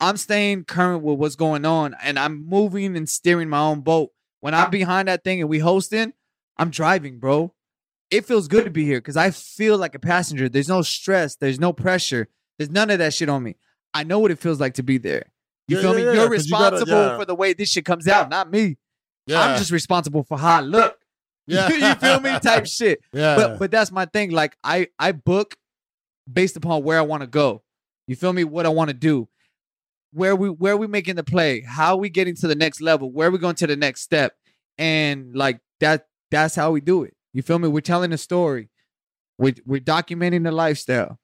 I'm 0.00 0.16
staying 0.16 0.64
current 0.64 1.02
with 1.02 1.18
what's 1.18 1.36
going 1.36 1.64
on, 1.64 1.96
and 2.02 2.18
I'm 2.18 2.46
moving 2.46 2.96
and 2.96 3.08
steering 3.08 3.48
my 3.48 3.60
own 3.60 3.80
boat. 3.80 4.10
When 4.40 4.54
I'm 4.54 4.70
behind 4.70 5.08
that 5.08 5.24
thing 5.24 5.40
and 5.40 5.48
we 5.50 5.58
hosting, 5.58 6.12
I'm 6.56 6.70
driving, 6.70 7.18
bro. 7.18 7.52
It 8.10 8.24
feels 8.24 8.46
good 8.46 8.64
to 8.64 8.70
be 8.70 8.84
here 8.84 8.98
because 9.00 9.16
I 9.16 9.30
feel 9.32 9.76
like 9.76 9.94
a 9.94 9.98
passenger. 9.98 10.48
There's 10.48 10.68
no 10.68 10.82
stress. 10.82 11.34
There's 11.34 11.58
no 11.58 11.72
pressure. 11.72 12.28
There's 12.58 12.70
none 12.70 12.90
of 12.90 12.98
that 13.00 13.12
shit 13.14 13.28
on 13.28 13.42
me. 13.42 13.56
I 13.92 14.04
know 14.04 14.18
what 14.20 14.30
it 14.30 14.38
feels 14.38 14.60
like 14.60 14.74
to 14.74 14.82
be 14.82 14.98
there. 14.98 15.24
You 15.66 15.76
Yeah, 15.76 15.82
feel 15.82 15.90
yeah, 15.92 15.96
me? 15.98 16.04
yeah, 16.04 16.12
You're 16.14 16.30
'cause 16.30 16.46
you 16.46 16.52
gotta- 16.52 16.76
responsible 16.76 17.18
for 17.18 17.24
the 17.24 17.34
way 17.34 17.52
this 17.52 17.68
shit 17.70 17.84
comes 17.84 18.06
out, 18.06 18.30
not 18.30 18.50
me. 18.50 18.76
yeah. 19.26 19.40
I'm 19.42 19.58
just 19.58 19.70
responsible 19.72 20.22
for 20.22 20.38
how 20.38 20.58
I 20.58 20.60
look. 20.60 20.98
yeah. 21.50 21.68
you 21.70 21.94
feel 21.94 22.20
me? 22.20 22.38
Type 22.40 22.66
shit. 22.78 23.00
Yeah. 23.12 23.36
But 23.36 23.58
but 23.58 23.70
that's 23.70 23.90
my 23.90 24.04
thing. 24.04 24.30
Like 24.32 24.56
I 24.62 24.88
I 24.98 25.12
book 25.12 25.56
based 26.30 26.56
upon 26.58 26.82
where 26.82 26.98
I 26.98 27.02
want 27.02 27.22
to 27.22 27.26
go. 27.26 27.62
You 28.06 28.16
feel 28.16 28.34
me? 28.34 28.44
What 28.44 28.66
I 28.66 28.68
want 28.68 28.88
to 28.88 28.94
do. 28.94 29.28
Where 30.12 30.36
we 30.36 30.50
where 30.50 30.76
we 30.76 30.86
making 30.86 31.16
the 31.16 31.24
play? 31.24 31.62
How 31.62 31.96
we 31.96 32.10
getting 32.10 32.34
to 32.36 32.46
the 32.46 32.54
next 32.54 32.82
level? 32.82 33.10
Where 33.10 33.30
we 33.30 33.38
going 33.38 33.54
to 33.56 33.66
the 33.66 33.76
next 33.76 34.02
step? 34.02 34.34
And 34.76 35.34
like 35.34 35.60
that 35.80 36.06
that's 36.30 36.54
how 36.54 36.70
we 36.70 36.82
do 36.82 37.02
it. 37.02 37.16
You 37.32 37.40
feel 37.40 37.58
me? 37.58 37.68
We're 37.68 37.80
telling 37.80 38.12
a 38.12 38.18
story. 38.18 38.68
We're 39.38 39.54
we're 39.64 39.80
documenting 39.80 40.44
the 40.44 40.52
lifestyle. 40.52 41.18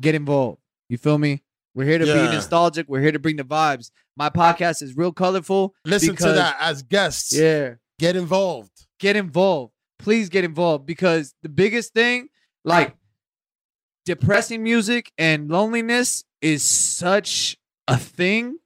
Get 0.00 0.14
involved. 0.14 0.60
You 0.88 0.98
feel 0.98 1.18
me? 1.18 1.42
We're 1.74 1.86
here 1.86 1.98
to 1.98 2.06
Yeah. 2.06 2.26
be 2.28 2.34
nostalgic. 2.34 2.88
We're 2.88 3.00
here 3.00 3.12
to 3.12 3.18
bring 3.18 3.36
the 3.36 3.44
vibes. 3.44 3.90
My 4.16 4.30
podcast 4.30 4.80
is 4.82 4.96
real 4.96 5.12
colorful. 5.12 5.74
Listen 5.84 6.14
to 6.16 6.32
that 6.32 6.56
as 6.60 6.82
guests. 6.82 7.36
Yeah 7.36 7.74
Get 7.98 8.16
involved. 8.16 8.70
get 8.98 9.16
involved. 9.16 9.72
Please 9.98 10.28
get 10.28 10.44
involved 10.44 10.86
because 10.86 11.34
the 11.42 11.48
biggest 11.48 11.92
thing, 11.94 12.28
like 12.64 12.94
depressing 14.04 14.62
music 14.62 15.10
and 15.18 15.48
loneliness, 15.48 16.24
is 16.42 16.62
such 16.62 17.56
a 17.88 17.96
thing. 17.96 18.58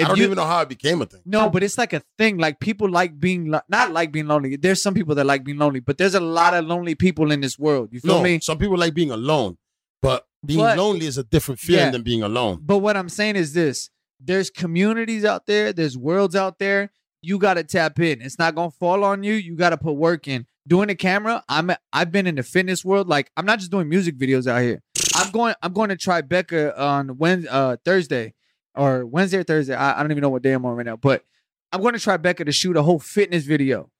I 0.00 0.04
don't 0.04 0.16
you- 0.18 0.24
even 0.24 0.36
know 0.36 0.44
how 0.46 0.60
it 0.62 0.68
became 0.68 1.02
a 1.02 1.06
thing. 1.06 1.22
No, 1.24 1.50
but 1.50 1.62
it's 1.62 1.76
like 1.76 1.92
a 1.92 2.02
thing. 2.18 2.38
Like 2.38 2.60
people 2.60 2.88
like 2.88 3.18
being 3.18 3.50
lo- 3.50 3.60
not 3.68 3.92
like 3.92 4.12
being 4.12 4.26
lonely. 4.26 4.56
There's 4.56 4.80
some 4.80 4.94
people 4.94 5.14
that 5.16 5.26
like 5.26 5.44
being 5.44 5.58
lonely, 5.58 5.80
but 5.80 5.98
there's 5.98 6.14
a 6.14 6.20
lot 6.20 6.54
of 6.54 6.64
lonely 6.66 6.94
people 6.94 7.32
in 7.32 7.40
this 7.40 7.58
world. 7.58 7.88
You 7.92 8.00
feel 8.00 8.16
No, 8.18 8.22
me? 8.22 8.38
some 8.40 8.58
people 8.58 8.78
like 8.78 8.94
being 8.94 9.10
alone, 9.10 9.58
but 10.00 10.26
being 10.46 10.60
But- 10.60 10.78
lonely 10.78 11.06
is 11.06 11.18
a 11.18 11.24
different 11.24 11.58
feeling 11.60 11.86
Yeah. 11.86 11.90
than 11.90 12.02
being 12.02 12.22
alone. 12.22 12.60
But 12.62 12.78
what 12.78 12.96
I'm 12.96 13.08
saying 13.08 13.36
is 13.36 13.52
this: 13.54 13.90
there's 14.20 14.50
communities 14.50 15.24
out 15.24 15.46
there, 15.46 15.72
there's 15.72 15.96
worlds 15.98 16.36
out 16.36 16.58
there. 16.60 16.92
You 17.20 17.38
got 17.38 17.54
to 17.54 17.64
tap 17.64 17.98
in. 17.98 18.22
It's 18.22 18.38
not 18.38 18.54
gonna 18.54 18.70
fall 18.70 19.04
on 19.04 19.22
you. 19.22 19.34
You 19.34 19.56
got 19.56 19.70
to 19.70 19.78
put 19.78 19.92
work 19.92 20.28
in. 20.28 20.46
Doing 20.66 20.88
the 20.88 20.94
camera, 20.94 21.42
I'm 21.48 21.70
I've 21.92 22.12
been 22.12 22.26
in 22.26 22.34
the 22.34 22.42
fitness 22.42 22.84
world. 22.84 23.08
Like 23.08 23.30
I'm 23.36 23.46
not 23.46 23.58
just 23.58 23.70
doing 23.70 23.88
music 23.88 24.18
videos 24.18 24.46
out 24.46 24.62
here. 24.62 24.82
I'm 25.14 25.30
going 25.30 25.54
I'm 25.62 25.72
going 25.72 25.88
to 25.88 25.96
Tribeca 25.96 26.78
on 26.78 27.16
Wednesday, 27.18 27.48
uh, 27.50 27.76
Thursday 27.84 28.34
or 28.74 29.06
Wednesday 29.06 29.38
or 29.38 29.44
Thursday. 29.44 29.74
I, 29.74 29.98
I 29.98 30.02
don't 30.02 30.10
even 30.10 30.22
know 30.22 30.28
what 30.28 30.42
day 30.42 30.52
I'm 30.52 30.64
on 30.66 30.76
right 30.76 30.86
now, 30.86 30.96
but 30.96 31.24
I'm 31.72 31.80
going 31.80 31.94
to 31.94 31.98
Tribeca 31.98 32.44
to 32.44 32.52
shoot 32.52 32.76
a 32.76 32.82
whole 32.82 32.98
fitness 32.98 33.44
video. 33.44 33.90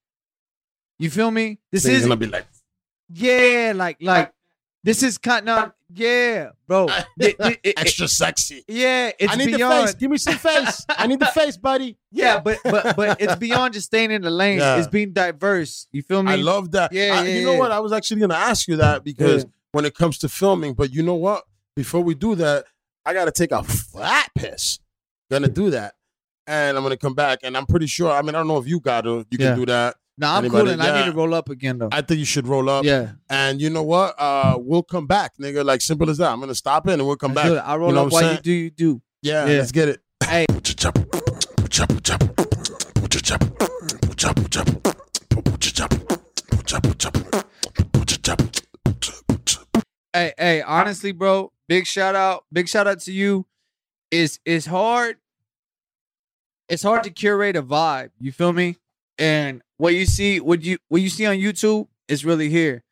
You 0.99 1.11
feel 1.11 1.31
me? 1.31 1.59
This 1.71 1.85
is 1.87 2.03
gonna 2.03 2.17
be 2.17 2.27
like, 2.27 2.47
yeah, 3.09 3.73
like 3.75 3.99
like 4.01 4.33
this 4.85 5.03
is 5.03 5.17
kind 5.17 5.49
of 5.49 5.73
yeah, 5.95 6.51
bro. 6.67 6.87
It- 7.19 7.37
it- 7.39 7.61
it- 7.63 7.79
extra 7.81 8.09
sexy. 8.09 8.65
yeah, 8.69 9.11
it's 9.19 9.33
I 9.33 9.37
need 9.37 9.47
beyond. 9.57 9.73
the 9.83 9.87
face. 9.87 9.95
Give 9.95 10.11
me 10.11 10.17
some 10.19 10.37
face. 10.39 10.85
I 10.89 11.07
need 11.07 11.19
the 11.21 11.27
face, 11.27 11.57
buddy. 11.57 11.97
Yeah, 12.13 12.41
but 12.41 12.59
but 12.65 12.97
but 12.97 13.21
it's 13.21 13.37
beyond 13.37 13.75
just 13.75 13.87
staying 13.87 14.11
in 14.11 14.23
the 14.23 14.31
lane. 14.31 14.59
Yeah. 14.59 14.77
It's 14.77 14.87
being 14.89 15.13
diverse. 15.13 15.87
You 15.93 16.03
feel 16.03 16.23
me? 16.23 16.33
I 16.33 16.37
love 16.37 16.71
that. 16.73 16.93
Yeah, 16.93 17.21
I- 17.21 17.25
yeah, 17.27 17.39
you 17.41 17.47
know 17.47 17.55
what? 17.57 17.73
I 17.73 17.81
was 17.81 17.93
actually 17.93 18.21
gonna 18.21 18.35
ask 18.35 18.69
you 18.69 18.77
that 18.77 19.03
because 19.05 19.45
Yeah. 19.45 19.51
when 19.73 19.85
it 19.85 19.95
comes 19.95 20.19
to 20.19 20.29
filming, 20.29 20.75
but 20.75 20.93
you 20.93 21.03
know 21.03 21.15
what? 21.15 21.45
Before 21.77 22.01
we 22.03 22.15
do 22.15 22.35
that, 22.37 22.65
I 23.07 23.15
gotta 23.15 23.33
take 23.33 23.53
a 23.53 23.63
flat 23.63 24.31
piss. 24.37 24.79
Gonna 25.31 25.49
do 25.49 25.71
that. 25.71 25.95
And 26.47 26.77
I'm 26.77 26.83
gonna 26.83 26.97
come 26.97 27.15
back, 27.15 27.41
and 27.43 27.57
I'm 27.57 27.67
pretty 27.67 27.87
sure. 27.87 28.11
I 28.11 28.23
mean, 28.23 28.35
I 28.35 28.39
don't 28.39 28.49
know 28.49 28.59
if 28.59 28.67
you 28.67 28.81
got 28.81 29.03
to. 29.03 29.27
You 29.31 29.39
Yeah. 29.39 29.49
can 29.51 29.59
do 29.59 29.67
that. 29.67 29.97
No, 30.21 30.27
I'm 30.29 30.45
Anybody- 30.45 30.65
cool, 30.65 30.73
and 30.73 30.83
I 30.83 30.99
need 31.01 31.07
to 31.13 31.17
roll 31.17 31.33
up 31.33 31.49
again 31.49 31.79
though. 31.79 31.91
I 31.93 32.03
think 32.03 32.19
you 32.19 32.25
should 32.25 32.49
roll 32.49 32.69
up. 32.69 32.85
yeah, 32.85 33.13
And 33.31 33.61
you 33.61 33.71
know 33.71 33.85
what? 33.85 34.15
Uh, 34.19 34.57
we'll 34.59 34.83
come 34.83 35.07
back, 35.07 35.33
nigga. 35.41 35.65
Like 35.65 35.81
simple 35.81 36.11
as 36.11 36.19
that. 36.19 36.33
I'm 36.33 36.41
gonna 36.41 36.55
stop 36.57 36.87
in 36.89 36.95
and 36.95 37.07
we'll 37.07 37.17
come 37.17 37.35
Let's 37.35 37.51
back. 37.51 37.65
I 37.65 37.77
roll 37.77 37.91
You 37.91 37.95
know 37.95 38.07
up 38.07 38.13
what 38.13 38.23
while 38.25 38.33
you 38.35 38.41
do 38.41 38.53
you 38.53 38.71
do. 38.71 39.03
Yeah, 39.23 39.47
Yeah. 39.47 39.59
let's 39.59 39.71
get 39.73 39.89
it. 39.89 40.01
Hey. 40.25 40.47
Hey, 50.15 50.33
hey, 50.39 50.63
honestly, 50.63 51.13
bro, 51.13 51.53
big 51.69 51.87
shout 51.87 52.15
out, 52.17 52.45
big 52.53 52.67
shout 52.69 52.87
out 52.89 53.01
to 53.01 53.13
you. 53.13 53.47
It's 54.11 54.41
it's 54.45 54.67
hard. 54.67 55.17
It's 56.69 56.83
hard 56.83 57.05
to 57.05 57.11
curate 57.11 57.57
a 57.57 57.63
vibe. 57.63 58.11
You 58.19 58.33
feel 58.33 58.53
me? 58.53 58.77
And 59.19 59.63
what 59.79 59.95
you 59.95 60.05
see, 60.07 60.41
what 60.41 60.63
you 60.63 60.79
what 60.89 61.01
you 61.01 61.09
see 61.09 61.27
on 61.27 61.37
YouTube 61.37 61.89
is 62.09 62.25
really 62.25 62.49
here. 62.51 62.85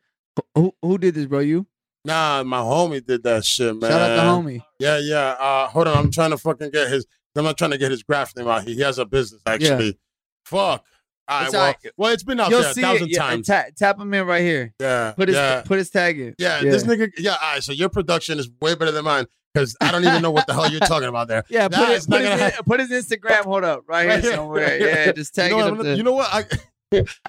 Who 0.55 0.73
who 0.81 0.97
did 0.97 1.13
this, 1.15 1.25
bro? 1.27 1.39
You 1.39 1.67
Nah, 2.05 2.41
my 2.43 2.59
homie 2.59 3.05
did 3.05 3.23
that 3.23 3.43
shit, 3.43 3.75
man. 3.75 3.91
shout 3.91 4.01
out 4.11 4.15
the 4.15 4.21
homie. 4.51 4.61
Yeah, 4.79 4.97
yeah. 4.99 5.35
Uh, 5.39 5.67
hold 5.67 5.87
on, 5.87 5.97
I'm 5.97 6.11
trying 6.11 6.31
to 6.31 6.37
fucking 6.37 6.71
get 6.71 6.89
his. 6.89 7.05
I'm 7.35 7.43
not 7.43 7.57
trying 7.57 7.71
to 7.71 7.77
get 7.77 7.91
his 7.91 8.01
graph 8.01 8.35
name 8.35 8.47
out. 8.47 8.63
He, 8.63 8.73
he 8.75 8.81
has 8.81 8.97
a 8.97 9.05
business 9.05 9.41
actually. 9.45 9.99
Fuck. 10.45 10.83
All 11.29 11.41
right, 11.41 11.51
well, 11.51 11.61
right. 11.65 11.75
well, 11.97 12.13
it's 12.13 12.23
been 12.23 12.39
out 12.39 12.49
You'll 12.49 12.61
there 12.61 12.71
a 12.71 12.73
thousand 12.73 13.07
it. 13.09 13.13
Yeah, 13.15 13.19
times. 13.19 13.47
tap, 13.47 13.75
tap 13.75 13.99
him 13.99 14.13
in 14.13 14.25
right 14.25 14.41
here. 14.41 14.73
yeah, 14.79 15.11
Put 15.11 15.27
his 15.27 15.35
yeah, 15.35 15.61
put 15.63 15.77
his 15.77 15.89
tag 15.89 16.17
in. 16.17 16.33
yeah, 16.37 16.61
This 16.61 16.83
nigga, 16.85 17.11
yeah. 17.17 17.31
All 17.41 17.53
right, 17.55 17.61
so 17.63 17.73
your 17.73 17.89
production 17.89 18.39
is 18.39 18.49
way 18.61 18.75
better 18.75 18.91
than 18.93 19.03
mine 19.03 19.25
because 19.53 19.75
I 19.81 19.91
don't 19.91 20.05
even 20.05 20.21
know 20.21 20.31
what 20.31 20.47
the 20.47 20.53
hell 20.53 20.71
you're 20.71 20.79
talking 20.79 21.09
about 21.09 21.27
there. 21.27 21.43
Yeah, 21.49 21.67
Nah, 21.67 21.77
put, 21.85 21.89
it, 21.89 22.07
put, 22.07 22.21
his, 22.21 22.51
put 22.65 22.79
his 22.79 22.91
Instagram. 22.91 23.43
Hold 23.43 23.65
up, 23.65 23.83
right, 23.87 24.07
Right 24.07 24.21
here 24.21 24.21
here. 24.21 24.35
somewhere. 24.37 24.77
Yeah, 24.79 25.11
just 25.11 25.35
tag 25.35 25.51
you 25.51 25.57
know, 25.57 25.67
it 25.67 25.77
what, 25.77 25.97
you 25.97 26.03
know 26.03 26.13
what? 26.13 26.29
I 26.33 26.45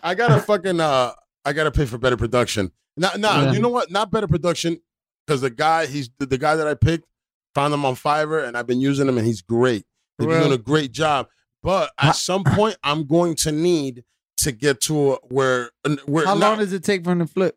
I 0.03 0.15
gotta 0.15 0.41
fucking 0.41 0.81
uh 0.81 1.13
I 1.45 1.53
gotta 1.53 1.71
pay 1.71 1.87
for 1.87 1.99
better 1.99 2.17
production. 2.17 2.73
Nah, 2.97 3.11
nah. 3.17 3.43
Yeah. 3.45 3.53
You 3.53 3.61
know 3.61 3.69
what? 3.69 3.91
Not 3.91 4.11
better 4.11 4.27
production 4.29 4.81
because 5.27 5.41
the 5.41 5.51
guy 5.51 5.87
he's 5.87 6.11
the, 6.19 6.39
guy 6.39 6.57
that 6.57 6.67
I 6.67 6.75
picked 6.75 7.07
found 7.55 7.73
him 7.75 7.85
on 7.85 7.95
Fiverr 7.95 8.47
and 8.47 8.57
I've 8.57 8.67
been 8.67 8.81
using 8.81 9.09
him 9.09 9.19
and 9.19 9.27
he's 9.27 9.43
great. 9.43 9.85
He's 10.19 10.27
doing 10.27 10.53
a 10.53 10.59
great 10.59 10.93
job. 10.93 11.29
But 11.63 11.93
at 11.99 12.13
some 12.17 12.45
point, 12.45 12.77
I'm 12.85 13.05
going 13.07 13.35
to 13.37 13.53
need 13.53 14.05
to 14.39 14.53
get 14.53 14.81
to 14.83 15.13
a, 15.13 15.17
where 15.29 15.71
where 16.07 16.25
How 16.27 16.35
not- 16.35 16.41
long 16.51 16.59
does 16.59 16.73
it 16.73 16.85
take 16.85 17.05
for 17.05 17.11
him 17.13 17.19
to 17.21 17.27
flip? 17.27 17.57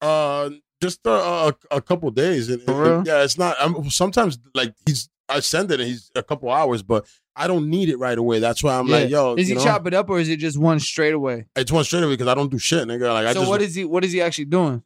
uh 0.00 0.50
just 0.80 1.06
a, 1.06 1.10
a, 1.10 1.54
a 1.70 1.80
couple 1.80 2.10
days. 2.10 2.48
And, 2.48 2.60
For 2.62 2.96
and- 2.96 3.06
yeah, 3.06 3.22
it's 3.22 3.38
not. 3.38 3.56
I'm, 3.60 3.88
sometimes 3.90 4.38
like 4.54 4.74
he's 4.86 5.08
I 5.28 5.38
send 5.40 5.70
it 5.70 5.78
and 5.80 5.88
he's 5.88 6.10
a 6.16 6.22
couple 6.22 6.50
hours, 6.50 6.82
but 6.82 7.06
I 7.34 7.46
don't 7.46 7.70
need 7.70 7.88
it 7.88 7.98
right 7.98 8.16
away. 8.18 8.38
That's 8.40 8.62
why 8.62 8.78
I'm 8.78 8.86
Yeah. 8.88 8.96
like, 8.96 9.10
yo, 9.10 9.34
Is 9.36 9.48
he 9.48 9.54
know, 9.54 9.64
chop 9.64 9.86
it 9.86 9.94
up 9.94 10.10
or 10.10 10.18
is 10.18 10.28
it 10.28 10.36
just 10.38 10.58
one 10.58 10.78
straight 10.80 11.14
away? 11.14 11.46
it's 11.56 11.72
one 11.72 11.84
straight 11.84 12.02
away 12.02 12.12
because 12.14 12.28
I 12.28 12.34
don't 12.34 12.50
do 12.50 12.58
shit, 12.58 12.86
nigga. 12.86 13.12
Like 13.12 13.26
I 13.26 13.32
so 13.32 13.40
just 13.40 13.48
what 13.50 13.62
is 13.62 13.74
he? 13.74 13.84
What 13.84 14.04
is 14.04 14.12
he 14.12 14.20
actually 14.20 14.46
doing? 14.46 14.82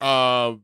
uh, 0.00 0.54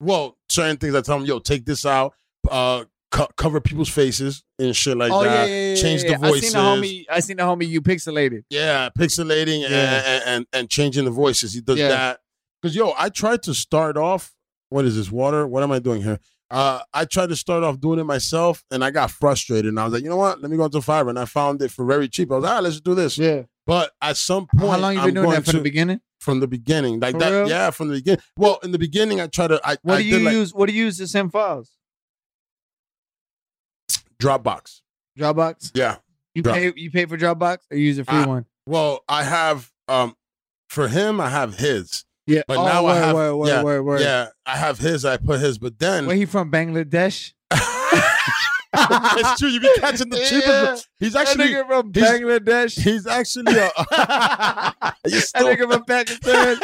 well, 0.00 0.36
certain 0.48 0.76
things 0.76 0.94
I 0.94 1.00
tell 1.00 1.18
him, 1.18 1.24
yo, 1.24 1.38
take 1.38 1.64
this 1.64 1.86
out, 1.86 2.12
uh, 2.50 2.84
co- 3.10 3.28
cover 3.36 3.60
people's 3.60 3.88
faces 3.88 4.42
and 4.58 4.74
shit 4.74 4.96
like 4.96 5.12
oh 5.12 5.22
that. 5.22 5.48
yeah, 5.48 5.54
yeah, 5.70 5.74
change 5.76 6.02
yeah, 6.02 6.16
the 6.18 6.26
yeah. 6.26 6.32
I 6.32 6.40
seen 6.40 6.52
the 6.52 6.58
voices. 6.58 6.90
homie. 6.90 7.04
I 7.08 7.20
seen 7.20 7.36
the 7.36 7.42
homie 7.44 7.68
you 7.68 7.80
pixelated. 7.80 8.42
Yeah, 8.50 8.88
pixelating. 8.98 9.64
And, 9.64 10.22
and, 10.26 10.46
and 10.52 10.68
changing 10.68 11.04
the 11.04 11.10
voices. 11.12 11.54
He 11.54 11.60
does 11.60 11.78
that. 11.78 12.18
Because 12.60 12.74
yo, 12.74 12.92
I 12.98 13.08
tried 13.10 13.42
to 13.44 13.54
start 13.54 13.96
off. 13.96 14.32
What 14.70 14.84
is 14.86 14.96
this 14.96 15.12
water? 15.12 15.46
What 15.46 15.62
am 15.62 15.70
I 15.70 15.78
doing 15.78 16.02
here? 16.02 16.18
Uh, 16.54 16.80
I 16.92 17.04
tried 17.04 17.30
to 17.30 17.36
start 17.36 17.64
off 17.64 17.80
doing 17.80 17.98
it 17.98 18.04
myself, 18.04 18.62
and 18.70 18.84
I 18.84 18.90
got 18.92 19.10
frustrated. 19.10 19.66
And 19.66 19.80
I 19.80 19.84
was 19.84 19.92
like, 19.92 20.04
you 20.04 20.08
know 20.08 20.16
what? 20.16 20.40
Let 20.40 20.50
me 20.52 20.56
go 20.56 20.64
into 20.66 20.78
Fiverr, 20.78 21.08
and 21.10 21.18
I 21.18 21.24
found 21.24 21.60
it 21.62 21.72
for 21.72 21.84
very 21.84 22.08
cheap. 22.08 22.30
I 22.30 22.36
was 22.36 22.44
like, 22.44 22.52
ah, 22.52 22.60
let's 22.60 22.80
do 22.80 22.94
this. 22.94 23.18
Yeah. 23.18 23.42
But 23.66 23.90
at 24.00 24.16
some 24.16 24.46
point, 24.46 24.70
How 24.70 24.78
long 24.78 24.92
you 24.94 25.00
I'm 25.00 25.06
been 25.06 25.14
doing 25.14 25.30
that 25.30 25.44
from 25.44 25.52
to- 25.52 25.58
the 25.58 25.62
beginning? 25.64 26.00
From 26.20 26.38
the 26.40 26.46
beginning, 26.46 27.00
like 27.00 27.14
For 27.14 27.18
that. 27.18 27.30
real? 27.30 27.48
Yeah, 27.48 27.70
from 27.70 27.88
the 27.88 27.94
beginning. 27.96 28.20
Well, 28.38 28.58
in 28.62 28.70
the 28.72 28.78
beginning, 28.78 29.20
I 29.20 29.26
try 29.26 29.46
to. 29.48 29.60
I, 29.64 29.76
What 29.82 29.96
I 29.96 30.02
do 30.02 30.04
you 30.08 30.18
like 30.20 30.32
use? 30.34 30.54
What 30.54 30.68
do 30.68 30.74
you 30.74 30.84
use 30.84 30.96
to 30.98 31.06
send 31.08 31.32
files? 31.32 31.70
Dropbox. 34.20 34.80
Dropbox. 35.18 35.72
Yeah. 35.74 35.96
You 36.34 36.42
Drop- 36.42 36.56
pay. 36.56 36.72
You 36.76 36.90
pay 36.90 37.04
for 37.06 37.16
Dropbox 37.18 37.58
or 37.70 37.76
you 37.76 37.84
use 37.86 37.98
a 37.98 38.04
free 38.04 38.14
I- 38.16 38.26
one? 38.26 38.46
Well, 38.66 39.00
I 39.08 39.24
have 39.24 39.70
um 39.88 40.14
for 40.68 40.88
him, 40.88 41.20
I 41.20 41.28
have 41.30 41.58
his. 41.58 42.04
Yeah. 42.26 42.42
but 42.46 42.56
oh, 42.56 42.64
now 42.64 42.80
I 42.80 42.82
word, 42.82 43.02
have- 43.02 43.14
Word, 43.14 43.36
word, 43.36 43.48
yeah. 43.48 43.62
Yeah, 44.00 44.28
I 44.46 44.56
have 44.56 44.78
his. 44.78 45.04
I 45.04 45.16
put 45.16 45.40
his, 45.40 45.58
but 45.58 45.78
then 45.78 46.06
Where 46.06 46.16
he 46.16 46.24
from? 46.26 46.50
Bangladesh. 46.50 47.32
it's 49.18 49.38
true. 49.40 49.48
You 49.48 49.60
be 49.60 49.70
catching 49.78 50.08
the 50.08 50.16
cheapest. 50.18 50.44
Yeah. 50.46 50.76
He's 50.98 51.12
That 51.12 51.26
nigga 51.28 51.66
from 51.66 51.92
he's- 51.94 52.10
Bangladesh. 52.20 52.80
he's 52.82 53.06
actually 53.06 53.56
a. 53.58 53.70
that 53.90 54.94
You 55.06 55.20
still- 55.20 55.46
nigga 55.46 55.70
from 55.72 55.84
Pakistan. 55.84 56.56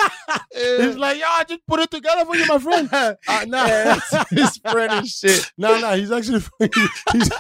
He's 0.55 0.97
like, 0.97 1.19
yo, 1.19 1.25
I 1.27 1.45
just 1.49 1.67
put 1.67 1.81
it 1.81 1.91
together 1.91 2.25
for 2.25 2.37
you, 2.37 2.47
my 2.47 2.59
friend. 2.59 2.89
Uh, 2.93 3.15
nah. 3.47 3.67
Yeah, 3.67 4.01
his 4.31 4.57
friend 4.59 4.93
and 4.93 5.07
shit. 5.09 5.51
No, 5.57 5.79
no, 5.81 5.95
he's 5.97 6.11
actually. 6.11 6.41
He's, 7.13 7.31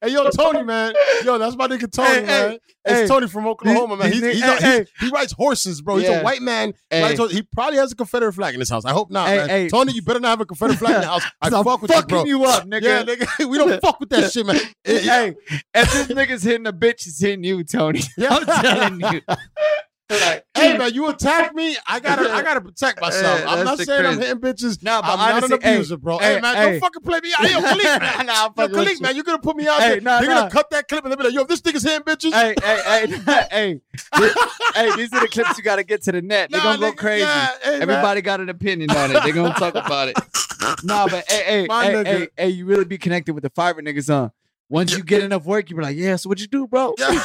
hey, 0.00 0.08
yo, 0.08 0.28
Tony, 0.30 0.62
man. 0.62 0.94
Yo, 1.24 1.38
that's 1.38 1.56
my 1.56 1.68
nigga 1.68 1.90
Tony, 1.90 2.08
Hey, 2.08 2.26
man. 2.26 2.50
hey, 2.50 2.60
it's 2.84 3.00
hey. 3.00 3.06
Tony 3.06 3.28
from 3.28 3.46
Oklahoma, 3.46 3.96
man. 3.96 4.12
He's, 4.12 4.22
he's, 4.22 4.42
a- 4.42 4.86
he 5.00 5.08
rides 5.10 5.32
horses, 5.32 5.80
bro. 5.82 5.96
He's 5.96 6.08
a 6.08 6.22
white 6.22 6.42
man. 6.42 6.74
Rides 6.92 7.32
he 7.32 7.42
probably 7.42 7.78
has 7.78 7.92
a 7.92 7.96
Confederate 7.96 8.32
flag 8.32 8.54
in 8.54 8.60
his 8.60 8.68
house. 8.70 8.84
I 8.84 8.92
hope 8.92 9.10
not, 9.10 9.26
man. 9.28 9.48
hey. 9.48 9.68
Tony, 9.68 9.92
you 9.92 10.02
better 10.02 10.20
not 10.20 10.28
have 10.30 10.40
a 10.40 10.46
Confederate 10.46 10.78
flag 10.78 10.94
in 10.96 11.00
the 11.02 11.06
house. 11.06 11.22
I 11.40 11.50
fuck 11.50 11.82
with 11.82 11.90
you, 11.90 11.96
fucking 11.96 12.08
bro. 12.08 12.24
you 12.24 12.44
up, 12.44 12.64
nigga. 12.66 12.82
Yeah, 12.82 13.02
nigga. 13.04 13.48
We 13.48 13.58
don't 13.58 13.80
fuck 13.80 13.91
with 14.00 14.10
that 14.10 14.32
shit, 14.32 14.46
man. 14.46 14.56
Hey, 14.84 15.34
if 15.74 15.92
this 15.92 16.06
nigga's 16.08 16.42
hitting 16.42 16.66
a 16.66 16.72
bitch, 16.72 17.04
he's 17.04 17.18
hitting 17.20 17.44
you, 17.44 17.62
Tony. 17.64 18.00
I'm 18.28 18.44
telling 18.44 19.00
you. 19.00 19.20
Like, 20.10 20.44
Hey 20.54 20.76
man, 20.76 20.92
you 20.92 21.08
attack 21.08 21.54
me, 21.54 21.74
I 21.86 21.98
gotta, 21.98 22.30
I 22.30 22.42
gotta 22.42 22.60
protect 22.60 23.00
myself. 23.00 23.40
Hey, 23.40 23.46
I'm 23.46 23.64
not 23.64 23.78
saying 23.78 24.04
I'm 24.04 24.18
hitting 24.20 24.40
bitches. 24.40 24.82
Nah, 24.82 25.00
but 25.00 25.18
I'm 25.18 25.40
not 25.40 25.44
an 25.44 25.52
abuser, 25.54 25.94
hey, 25.94 25.98
bro. 26.00 26.18
hey, 26.18 26.34
Hey, 26.34 26.40
man, 26.42 26.54
don't 26.54 26.80
fucking 26.80 27.02
play 27.02 27.20
me 27.22 27.32
out. 27.38 27.50
Yo, 27.50 27.60
Kaliq, 27.60 28.00
man. 28.00 28.26
Nah, 28.26 28.50
I'm 28.56 28.70
yo, 28.70 28.76
Kaliq, 28.76 28.96
you. 28.96 29.00
man, 29.00 29.16
you 29.16 29.22
gonna 29.22 29.38
put 29.38 29.56
me 29.56 29.66
out 29.66 29.80
Hey, 29.80 29.88
there? 29.92 30.00
nah, 30.02 30.20
They're 30.20 30.28
nah. 30.28 30.40
gonna 30.40 30.50
cut 30.50 30.68
that 30.70 30.86
clip 30.86 31.04
and 31.04 31.12
they'll 31.12 31.16
be 31.18 31.24
like, 31.24 31.32
yo, 31.32 31.42
if 31.42 31.48
this 31.48 31.62
nigga's 31.62 31.82
hitting 31.82 32.02
bitches. 32.02 32.32
hey, 32.34 32.54
hey, 32.62 33.06
hey, 33.06 33.46
hey, 33.50 33.80
hey, 34.74 34.96
these 34.96 35.12
are 35.14 35.20
the 35.20 35.28
clips 35.28 35.56
you 35.56 35.64
got 35.64 35.76
to 35.76 35.84
get 35.84 36.02
to 36.02 36.12
the 36.12 36.20
net. 36.20 36.50
They're 36.50 36.62
nah, 36.62 36.72
to 36.74 36.78
go 36.78 36.92
nigga, 36.92 36.96
crazy. 36.98 37.22
yeah, 37.24 37.48
hey, 37.62 37.70
man. 37.70 37.82
Everybody 37.82 38.20
got 38.20 38.40
an 38.40 38.50
opinion 38.50 38.90
on 38.90 39.16
it. 39.16 39.22
They're 39.22 39.32
to 39.32 39.54
talk 39.58 39.74
about 39.76 40.08
it. 40.08 40.18
Nah, 40.84 41.06
but 41.08 41.24
hey, 41.28 41.42
hey, 41.44 41.66
hey, 41.68 41.92
hey, 42.04 42.28
hey, 42.36 42.48
you 42.48 42.64
really 42.64 42.84
be 42.84 42.98
connected 42.98 43.34
with 43.34 43.42
the 43.42 43.50
Fiverr 43.50 43.80
niggas, 43.80 44.08
huh? 44.08 44.30
Once 44.72 44.96
you 44.96 45.04
get 45.04 45.22
enough 45.22 45.44
work, 45.44 45.68
you 45.68 45.76
be 45.76 45.82
like, 45.82 45.96
yeah, 45.96 46.16
so 46.16 46.28
what 46.30 46.40
you 46.40 46.46
do, 46.46 46.66
bro? 46.66 46.94
Yeah. 46.98 47.08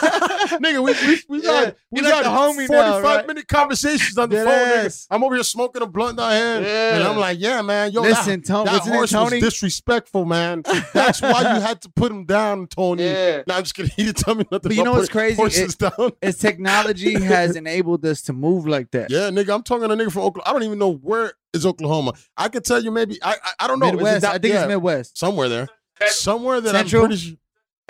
nigga, 0.62 0.84
we 0.84 0.92
we 1.08 1.22
we 1.30 1.38
Yeah. 1.46 1.66
got 1.66 1.76
we 1.92 2.02
like 2.02 2.12
got 2.12 2.24
the 2.24 2.30
homie 2.30 2.68
45 2.68 2.70
now, 2.70 3.00
right? 3.02 3.26
minute 3.28 3.48
conversations 3.48 4.18
on 4.18 4.30
the 4.30 4.36
phone, 4.38 4.46
nigga. 4.48 5.08
I'm 5.10 5.24
over 5.24 5.36
here 5.36 5.44
smoking 5.44 5.82
a 5.82 5.86
blunt 5.86 6.12
in 6.12 6.16
my 6.18 6.34
hand, 6.34 6.66
Yeah. 6.66 6.96
and 6.96 7.04
I'm 7.06 7.18
like, 7.18 7.40
yeah, 7.40 7.62
man, 7.62 7.92
yo, 7.92 8.02
Listen, 8.02 8.42
that, 8.42 8.46
Tony, 8.48 8.70
that 8.70 8.86
it 8.88 8.92
horse 8.94 9.12
Tony? 9.12 9.38
was 9.38 9.44
disrespectful, 9.54 10.26
man. 10.26 10.64
That's 10.94 11.22
why 11.22 11.40
you 11.56 11.62
had 11.62 11.82
to 11.84 11.90
put 11.90 12.12
him 12.12 12.26
down, 12.26 12.68
Tony. 12.68 13.06
Yeah. 13.06 13.44
I'm 13.50 13.64
just 13.64 13.74
kidding. 13.76 13.92
He 13.96 14.04
didn't 14.04 14.18
tell 14.18 14.36
me 14.36 14.46
nothing. 14.52 14.70
But 14.70 14.76
you 14.76 14.84
know 14.84 14.92
what's 14.92 15.08
crazy? 15.10 15.36
Horses 15.38 15.76
down. 15.76 16.12
It's 16.22 16.38
technology 16.40 17.14
has 17.20 17.56
enabled 17.56 18.06
us 18.06 18.22
to 18.24 18.34
move 18.34 18.68
like 18.68 18.92
that. 18.92 19.10
Yeah, 19.10 19.30
nigga, 19.32 19.54
I'm 19.56 19.64
talking 19.64 19.88
to 19.88 19.94
a 19.94 19.98
nigga 19.98 20.12
from 20.12 20.24
Oklahoma. 20.24 20.44
I 20.50 20.54
don't 20.54 20.64
even 20.64 20.78
know 20.80 20.94
where 20.94 21.32
is 21.54 21.66
Oklahoma. 21.66 22.14
I 22.36 22.50
could 22.50 22.66
tell 22.66 22.84
you 22.84 22.92
maybe. 22.92 23.18
I 23.24 23.32
I, 23.32 23.52
I 23.62 23.68
don't 23.68 23.80
know. 23.80 23.88
It 23.88 23.94
Midwest. 23.96 24.22
that- 24.22 24.36
I 24.36 24.38
think 24.38 24.54
yeah, 24.54 24.62
it's 24.64 24.68
Midwest. 24.68 25.18
somewhere 25.18 25.48
there. 25.50 25.68
Somewhere 26.08 26.62
that 26.62 26.72
Central? 26.72 27.04
I'm 27.04 27.08
pretty 27.10 27.38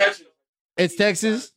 sure. 0.00 0.26
It's 0.76 0.94
Texas. 0.96 1.52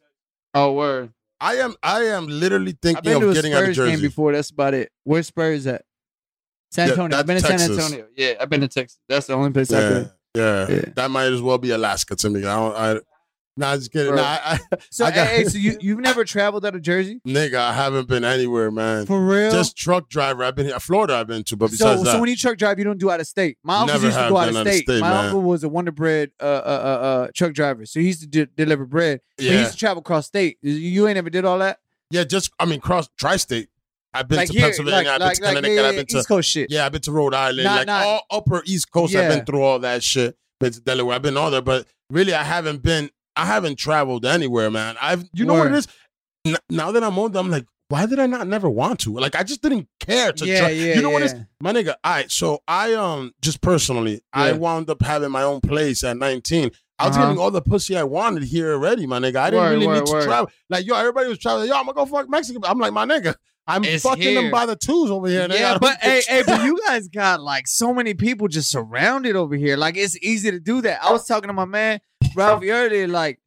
Oh, 0.54 0.74
word. 0.74 1.14
I 1.40 1.56
am. 1.56 1.76
I 1.82 2.04
am 2.06 2.28
literally 2.28 2.78
thinking 2.82 3.14
of 3.14 3.24
a 3.24 3.34
getting 3.34 3.54
out 3.54 3.64
of 3.64 3.74
Spurs 3.74 3.78
game 3.78 3.96
Jersey. 3.96 4.08
before. 4.08 4.32
That's 4.34 4.50
about 4.50 4.74
it. 4.74 4.92
Where's 5.04 5.28
Spurs 5.28 5.66
at? 5.68 5.84
San 6.72 6.88
Yeah, 6.88 6.94
Antonio. 6.94 7.18
I've 7.18 7.26
been 7.26 7.36
to 7.38 7.42
San 7.42 7.58
Texas. 7.60 7.78
Antonio. 7.78 8.08
Yeah, 8.16 8.34
I've 8.40 8.50
been 8.50 8.62
to 8.62 8.68
Texas. 8.68 9.00
That's 9.10 9.28
the 9.28 9.34
only 9.34 9.52
place 9.52 9.72
I've 9.74 9.90
been. 9.90 10.12
yeah, 10.36 10.68
Yeah. 10.70 10.82
That 10.96 11.12
might 11.12 11.26
as 11.32 11.42
well 11.42 11.58
be 11.58 11.72
Alaska 11.72 12.16
to 12.16 12.30
me. 12.30 12.46
I 12.46 12.94
don't. 12.94 13.04
I, 13.64 13.72
nah, 13.72 13.76
just 13.78 13.92
kidding. 13.92 14.16
Nah, 14.16 14.22
I, 14.24 14.60
So, 14.90 15.06
I 15.06 15.12
got- 15.12 15.28
hey, 15.28 15.44
so 15.46 15.58
you 15.58 15.78
you've 15.82 16.00
never 16.00 16.24
traveled 16.24 16.66
out 16.66 16.76
of 16.76 16.82
Jersey 16.82 17.22
nigga, 17.28 17.56
I 17.56 17.74
haven't 17.74 18.08
been 18.08 18.24
anywhere, 18.24 18.72
man. 18.72 19.06
for 19.06 19.24
real? 19.26 19.52
Just 19.52 19.78
truck 19.78 20.10
driver. 20.10 20.44
I've 20.44 20.56
been 20.56 20.68
here. 20.68 20.80
Florida. 20.80 21.16
I've 21.16 21.28
been 21.28 21.44
to, 21.46 21.56
but 21.58 21.70
so, 21.70 21.74
besides 21.74 22.00
so 22.04 22.12
that, 22.12 22.20
when 22.22 22.30
you 22.30 22.36
truck 22.36 22.58
drive, 22.58 22.78
you 22.80 22.86
don't 22.86 22.98
do 23.00 23.10
out 23.12 23.20
of 23.20 23.28
state. 23.28 23.58
My 23.64 23.78
uncle 23.82 24.02
used 24.02 24.18
to 24.18 24.30
go 24.30 24.38
out 24.38 24.50
of 24.50 24.56
out 24.56 24.68
of 24.68 24.74
state. 24.74 24.84
state, 24.84 25.02
My 25.02 25.10
man. 25.10 25.26
uncle 25.26 25.42
was 25.42 25.64
a 25.64 25.70
Wonder 25.70 25.92
Bread 25.92 26.32
uh, 26.40 26.44
uh, 26.44 26.48
uh, 26.48 27.06
uh, 27.06 27.28
truck 27.36 27.54
driver, 27.54 27.86
so 27.86 28.00
he 28.00 28.08
used 28.08 28.22
to 28.22 28.28
de- 28.28 28.46
deliver 28.48 28.86
bread. 28.86 29.22
But 29.38 29.46
he 29.46 29.58
used 29.60 29.72
to 29.74 29.78
travel 29.78 30.02
across 30.02 30.28
state. 30.28 30.58
You, 30.62 31.08
ain't 31.08 31.18
ever 31.18 31.30
did 31.30 31.46
all 31.46 31.60
that. 31.60 31.80
yeah. 32.10 32.24
Just 32.24 32.52
I 32.60 32.66
mean, 32.66 32.80
cross 32.80 33.10
tri-state. 33.20 33.70
I've 34.14 34.28
been 34.28 34.38
like 34.40 34.48
to 34.48 34.54
here, 34.54 34.64
Pennsylvania. 34.64 34.98
like, 34.98 35.08
I've 35.08 35.22
like, 35.22 35.38
been 35.40 35.40
to 35.40 35.44
like, 35.44 35.56
Connecticut. 35.56 35.76
yeah, 35.84 35.88
I've 35.90 35.96
been 35.96 36.06
to 36.08 36.18
East 36.18 36.28
Coast 36.28 36.50
shit. 36.50 36.70
Yeah, 36.72 36.86
I've 36.86 36.92
been 36.92 37.02
to 37.02 37.12
Rhode 37.14 37.34
Island, 37.34 37.64
Not- 37.64 37.78
like 37.78 37.88
not- 37.88 38.06
all 38.06 38.26
upper 38.30 38.62
East 38.66 38.92
Coast. 38.92 39.16
I've 39.16 39.30
been 39.30 39.46
through 39.46 39.64
all 39.64 39.80
that 39.80 40.04
shit. 40.04 40.36
Been 40.60 40.74
to 40.74 40.82
Delaware. 40.82 41.16
I've 41.16 41.22
been 41.22 41.38
all 41.38 41.50
there, 41.50 41.62
but 41.62 41.88
really, 42.10 42.34
I 42.34 42.44
haven't 42.44 42.84
been. 42.84 43.10
I 43.36 43.46
haven't 43.46 43.78
traveled 43.78 44.26
anywhere, 44.26 44.70
man. 44.72 44.96
I've. 45.02 45.24
You 45.34 45.46
know 45.46 45.54
what 45.56 45.68
it 45.68 45.74
is? 45.74 45.88
N- 46.46 46.58
now 46.70 46.92
that 46.92 47.04
I'm 47.04 47.18
older, 47.20 47.40
I'm 47.40 47.50
like, 47.52 47.66
why 47.90 48.06
did 48.06 48.20
I 48.20 48.26
not 48.26 48.48
never 48.48 48.70
want 48.70 49.00
to? 49.02 49.14
Like, 49.14 49.36
I 49.36 49.44
just 49.44 49.62
didn't 49.62 49.88
care 50.00 50.32
to. 50.34 50.46
yeah, 50.46 50.60
try. 50.60 50.70
yeah. 50.70 50.96
You 50.96 51.02
know 51.02 51.10
what 51.10 51.22
it 51.24 51.26
is? 51.26 51.36
My 51.62 51.72
nigga, 51.74 51.96
all 52.04 52.12
right. 52.14 52.32
So 52.32 52.60
I 52.68 52.94
um 52.94 53.32
just 53.42 53.62
personally, 53.62 54.22
I 54.34 54.54
wound 54.54 54.90
up 54.90 55.02
having 55.02 55.32
my 55.32 55.44
own 55.44 55.62
place 55.62 56.04
at 56.04 56.18
19. 56.18 56.72
I 57.00 57.08
was 57.08 57.16
Uh-huh. 57.18 57.26
getting 57.26 57.42
all 57.42 57.50
the 57.52 57.62
pussy 57.62 57.98
I 57.98 58.04
wanted 58.04 58.44
here 58.44 58.74
already, 58.74 59.08
my 59.08 59.20
nigga. 59.20 59.38
I 59.38 59.50
didn't 59.50 59.64
Word, 59.66 59.70
really 59.72 59.88
word, 59.88 59.94
need 60.00 60.06
to 60.06 60.12
word. 60.14 60.24
travel. 60.24 60.52
Like, 60.70 60.86
yo, 60.86 60.96
everybody 60.96 61.30
was 61.30 61.40
traveling. 61.40 61.68
Yo, 61.68 61.76
I'm 61.76 61.86
gonna 61.86 61.96
go 61.96 62.06
fuck 62.06 62.30
Mexico. 62.30 62.60
I'm 62.64 62.78
like, 62.80 62.94
my 62.94 63.06
nigga, 63.06 63.34
I'm 63.68 63.84
It's 63.84 64.04
fucking 64.04 64.22
here. 64.22 64.42
them 64.42 64.52
by 64.52 64.66
the 64.68 64.76
twos 64.76 65.10
over 65.12 65.28
here. 65.28 65.48
Yeah, 65.50 65.78
but 65.80 65.98
hey, 66.00 66.22
hey, 66.28 66.44
but 66.46 66.64
you 66.64 66.80
guys 66.86 67.08
got 67.08 67.42
like 67.42 67.68
so 67.68 67.94
many 67.94 68.14
people 68.14 68.48
just 68.48 68.70
surrounded 68.72 69.36
over 69.36 69.56
here. 69.56 69.78
Like 69.78 69.98
it's 69.98 70.16
easy 70.24 70.52
to 70.52 70.60
do 70.60 70.82
that. 70.82 71.04
I 71.04 71.12
was 71.12 71.26
talking 71.26 71.48
to 71.48 71.54
my 71.54 71.66
man 71.66 72.00
Ralphie 72.36 72.72
earlier. 72.72 73.08
Like, 73.08 73.40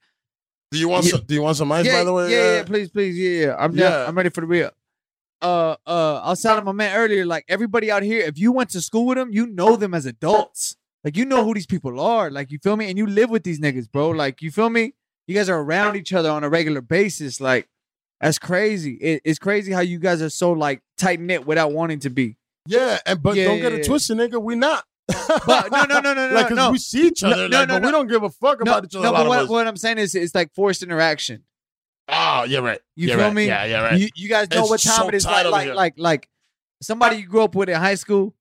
Do 0.71 0.79
you 0.79 0.89
want 0.89 1.05
Yeah. 1.05 1.13
some? 1.13 1.21
Do 1.27 1.35
you 1.35 1.43
want 1.43 1.57
some 1.57 1.71
ice? 1.73 1.87
yeah, 1.87 1.93
by 2.01 2.05
the 2.05 2.13
way, 2.13 2.31
yeah, 2.31 2.57
yeah, 2.57 2.63
please, 2.65 2.91
please, 2.91 3.17
yeah, 3.19 3.47
yeah. 3.47 3.57
I'm. 3.59 3.75
Yeah. 3.77 4.07
I'm 4.09 4.15
ready 4.17 4.31
for 4.31 4.41
the 4.41 4.47
real. 4.47 4.71
Uh, 5.43 5.77
uh, 5.87 6.21
I 6.25 6.31
was 6.31 6.41
telling 6.41 6.65
my 6.65 6.73
man 6.73 6.97
earlier. 6.97 7.27
Like 7.27 7.45
everybody 7.49 7.91
out 7.91 8.03
here, 8.03 8.21
if 8.21 8.39
you 8.39 8.51
went 8.53 8.71
to 8.71 8.81
school 8.81 9.07
with 9.07 9.19
them, 9.19 9.31
you 9.33 9.47
know 9.47 9.77
them 9.77 9.93
as 9.95 10.07
adults. 10.07 10.77
Like 11.05 11.17
you 11.19 11.27
know 11.27 11.45
who 11.45 11.53
these 11.53 11.67
people 11.67 12.01
are. 12.01 12.31
Like 12.31 12.51
you 12.51 12.59
feel 12.63 12.77
me, 12.77 12.89
and 12.89 12.97
you 12.97 13.07
live 13.07 13.29
with 13.31 13.43
these 13.45 13.61
niggas, 13.61 13.91
bro. 13.91 14.11
Like 14.11 14.41
you 14.43 14.51
feel 14.51 14.71
me. 14.71 14.95
You 15.27 15.35
guys 15.35 15.49
are 15.49 15.59
around 15.61 15.97
each 15.97 16.13
other 16.13 16.31
on 16.31 16.45
a 16.45 16.49
regular 16.49 16.81
basis. 16.81 17.41
Like 17.41 17.69
that's 18.21 18.39
crazy. 18.39 18.95
It, 18.95 19.21
it's 19.25 19.39
crazy 19.39 19.71
how 19.73 19.81
you 19.81 19.99
guys 19.99 20.23
are 20.23 20.31
so 20.31 20.53
like 20.53 20.81
tight 20.97 21.21
knit 21.21 21.47
without 21.47 21.73
wanting 21.73 21.99
to 22.01 22.11
be. 22.11 22.37
Yeah, 22.67 22.99
and 23.05 23.23
but 23.23 23.37
Yeah, 23.37 23.45
don't 23.45 23.61
get 23.61 23.73
it 23.73 23.85
twisted, 23.85 24.17
nigga. 24.17 24.41
We 24.43 24.55
not. 24.55 24.85
But 25.09 25.71
no, 25.71 25.85
no, 25.85 26.01
no, 26.01 26.15
no, 26.15 26.29
no, 26.29 26.35
like, 26.35 26.49
'cause 26.49 26.57
no. 26.57 26.71
we 26.71 26.79
see 26.79 27.09
each 27.09 27.23
other, 27.23 27.49
no, 27.49 27.59
like, 27.59 27.69
no, 27.69 27.75
but 27.75 27.83
no. 27.83 27.89
we 27.89 27.93
don't 27.93 28.07
give 28.07 28.23
a 28.23 28.31
fuck 28.31 28.65
No, 28.65 28.73
about 28.73 28.85
each 28.87 28.95
other. 28.95 29.05
no 29.05 29.13
but 29.13 29.27
what, 29.29 29.49
what 29.49 29.67
I'm 29.67 29.77
saying 29.77 29.99
is, 29.99 30.15
it's 30.15 30.35
like 30.35 30.55
forced 30.55 30.83
interaction. 30.83 31.43
Oh, 32.09 32.45
you're 32.45 32.63
right. 32.63 32.81
You 32.97 33.09
You're 33.09 33.17
feel 33.19 33.27
right. 33.27 33.35
me? 33.35 33.47
Yeah, 33.47 33.65
yeah, 33.65 33.81
right. 33.83 33.99
You, 34.01 34.09
you 34.15 34.29
guys 34.29 34.51
know 34.51 34.61
It's 34.63 34.71
what 34.71 34.81
time 34.81 34.97
so 35.03 35.09
it 35.09 35.15
is. 35.15 35.25
Like, 35.25 35.47
like, 35.47 35.65
here. 35.65 35.75
like, 35.75 35.95
like 35.97 36.29
somebody 36.83 37.17
you 37.17 37.27
grew 37.27 37.43
up 37.43 37.55
with 37.55 37.69
in 37.69 37.77
high 37.77 37.95
school. 37.95 38.35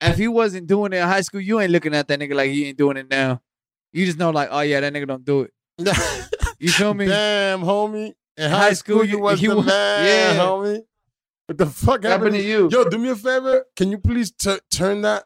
If 0.00 0.16
he 0.18 0.28
wasn't 0.28 0.66
doing 0.66 0.92
it 0.92 0.96
in 0.96 1.02
high 1.08 1.20
school, 1.22 1.40
you 1.40 1.60
ain't 1.60 1.70
looking 1.70 1.94
at 1.94 2.08
that 2.08 2.18
nigga 2.20 2.34
like 2.34 2.50
he 2.50 2.66
ain't 2.66 2.76
doing 2.78 2.96
it 2.96 3.08
now. 3.10 3.40
You 3.92 4.04
just 4.06 4.18
know, 4.18 4.30
like, 4.30 4.48
oh 4.50 4.60
yeah, 4.60 4.80
that 4.80 4.92
nigga 4.92 5.06
don't 5.06 5.24
do 5.24 5.42
it. 5.42 5.52
You 6.58 6.70
feel 6.70 6.94
me? 6.94 7.06
Damn, 7.06 7.60
homie. 7.60 8.14
In 8.38 8.50
High 8.50 8.56
high, 8.58 8.72
school, 8.72 8.96
school, 9.00 9.04
you- 9.04 9.18
was 9.18 9.40
the 9.40 9.48
was- 9.54 9.66
man, 9.66 10.36
yeah. 10.36 10.40
homie. 10.42 10.80
What 11.46 11.58
the 11.58 11.66
fuck 11.66 12.02
Happened 12.02 12.12
happened 12.12 12.34
to 12.36 12.42
you. 12.42 12.68
Yo, 12.72 12.88
do 12.88 12.96
me 12.98 13.10
a 13.10 13.14
favor. 13.16 13.64
Can 13.76 13.90
you 13.92 13.98
please 13.98 14.30
tu- 14.32 14.58
turn 14.70 15.02
that? 15.02 15.24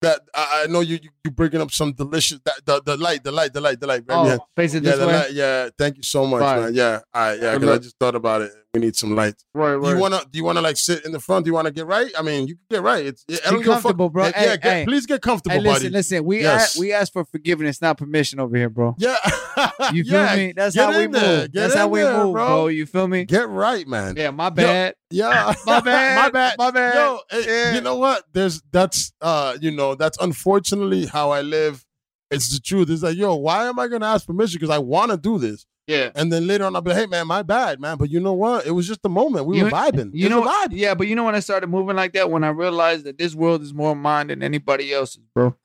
That 0.00 0.20
I, 0.32 0.62
I 0.64 0.66
know 0.70 0.78
you 0.80 0.98
you 1.02 1.10
you 1.24 1.30
bringing 1.32 1.60
up 1.60 1.72
some 1.72 1.92
delicious 1.92 2.38
that 2.44 2.64
the, 2.64 2.80
the 2.80 2.96
light 2.96 3.24
the 3.24 3.32
light 3.32 3.52
the 3.52 3.60
light 3.60 3.80
the 3.80 3.86
light 3.88 4.04
right 4.06 4.16
oh, 4.16 4.22
behind- 4.22 4.40
face 4.54 4.74
it 4.74 4.84
yeah 4.84 4.90
this 4.92 5.00
the 5.00 5.06
way. 5.08 5.12
light 5.12 5.32
yeah 5.32 5.68
thank 5.76 5.96
you 5.96 6.04
so 6.04 6.24
much 6.24 6.40
Fire. 6.40 6.60
man 6.60 6.74
yeah 6.74 7.00
all 7.12 7.22
right 7.22 7.42
yeah 7.42 7.54
because 7.58 7.70
I 7.76 7.78
just 7.82 7.98
thought 7.98 8.14
about 8.14 8.42
it 8.42 8.52
we 8.74 8.80
need 8.80 8.94
some 8.96 9.14
lights. 9.16 9.44
right. 9.54 9.80
Do 9.80 9.88
you 9.90 9.96
wanna 9.98 10.20
do 10.30 10.38
you 10.38 10.44
wanna 10.44 10.60
like 10.60 10.76
sit 10.76 11.04
in 11.06 11.12
the 11.12 11.20
front? 11.20 11.44
Do 11.46 11.48
you 11.50 11.54
wanna 11.54 11.70
get 11.70 11.86
right? 11.86 12.10
I 12.18 12.22
mean, 12.22 12.46
you 12.46 12.54
can 12.56 12.64
get 12.70 12.82
right. 12.82 13.06
It's 13.06 13.24
I 13.30 13.50
don't 13.50 13.60
Be 13.60 13.64
give 13.64 13.72
a 13.72 13.74
fuck. 13.76 13.82
comfortable, 13.82 14.10
bro. 14.10 14.26
Yeah, 14.26 14.32
Hey, 14.34 14.44
get- 14.46 14.62
hey. 14.62 14.84
please 14.86 15.06
get 15.06 15.22
comfortable, 15.22 15.56
Hey, 15.56 15.62
listen, 15.62 15.82
buddy. 15.84 15.88
listen. 15.90 16.24
We 16.24 16.42
Yes. 16.42 16.76
a- 16.76 16.80
we 16.80 16.92
ask 16.92 17.12
for 17.12 17.24
forgiveness, 17.24 17.80
not 17.80 17.96
permission 17.96 18.40
over 18.40 18.54
here, 18.56 18.68
bro. 18.68 18.94
Yeah, 18.98 19.16
You 19.92 20.04
feel 20.04 20.12
Yeah, 20.12 20.36
me? 20.36 20.52
That's 20.54 20.74
get 20.76 20.92
how 20.92 20.98
we 20.98 21.06
move. 21.08 21.52
That's 21.52 21.74
how 21.74 21.88
we 21.88 22.00
there, 22.00 22.24
move, 22.24 22.34
bro. 22.34 22.66
You 22.66 22.84
feel 22.84 23.08
me? 23.08 23.24
Get 23.24 23.48
right, 23.48 23.86
man. 23.88 24.16
Yeah, 24.16 24.30
my 24.32 24.50
bad. 24.50 24.94
Yeah, 25.10 25.54
My 25.66 25.80
bad. 25.80 26.16
my 26.16 26.30
bad, 26.30 26.54
My 26.58 26.70
bad. 26.70 26.94
Yo, 26.94 27.20
Yeah. 27.40 27.74
you 27.74 27.80
know 27.80 27.96
what? 27.96 28.24
There's 28.34 28.60
that's 28.70 29.12
uh, 29.22 29.56
you 29.60 29.70
know, 29.70 29.94
that's 29.94 30.18
unfortunately 30.20 31.06
how 31.06 31.30
I 31.30 31.40
live. 31.40 31.84
It's 32.30 32.50
the 32.52 32.60
truth. 32.60 32.90
It's 32.90 33.02
like, 33.02 33.16
yo, 33.16 33.34
why 33.36 33.66
am 33.68 33.78
I 33.78 33.88
gonna 33.88 34.04
ask 34.06 34.26
permission? 34.26 34.58
Because 34.60 34.74
I 34.74 34.78
want 34.78 35.10
to 35.10 35.16
do 35.16 35.38
this, 35.38 35.64
Yeah. 35.88 36.10
and 36.14 36.30
then 36.32 36.46
later 36.46 36.64
on, 36.64 36.76
I'll 36.76 36.82
be, 36.82 36.90
like, 36.90 36.98
hey, 37.00 37.06
man, 37.06 37.26
my 37.26 37.42
bad, 37.42 37.80
man. 37.80 37.96
But 37.96 38.10
you 38.10 38.20
know 38.20 38.34
what? 38.34 38.66
It 38.66 38.70
was 38.72 38.86
just 38.86 39.00
a 39.04 39.08
moment. 39.08 39.46
We 39.46 39.56
You- 39.58 39.64
were 39.64 39.70
vibing. 39.70 40.10
You 40.12 40.28
know, 40.28 40.42
vibe. 40.42 40.68
yeah, 40.72 40.94
but 40.94 41.06
you 41.08 41.16
know 41.16 41.24
when 41.24 41.34
I 41.34 41.40
started 41.40 41.68
moving 41.68 41.96
like 41.96 42.12
that, 42.12 42.30
when 42.30 42.44
I 42.44 42.48
realized 42.50 43.04
that 43.06 43.16
this 43.18 43.34
world 43.34 43.62
is 43.62 43.72
more 43.74 43.96
mine 43.96 44.26
than 44.28 44.42
anybody 44.42 44.92
else's, 44.92 45.22
bro. 45.34 45.56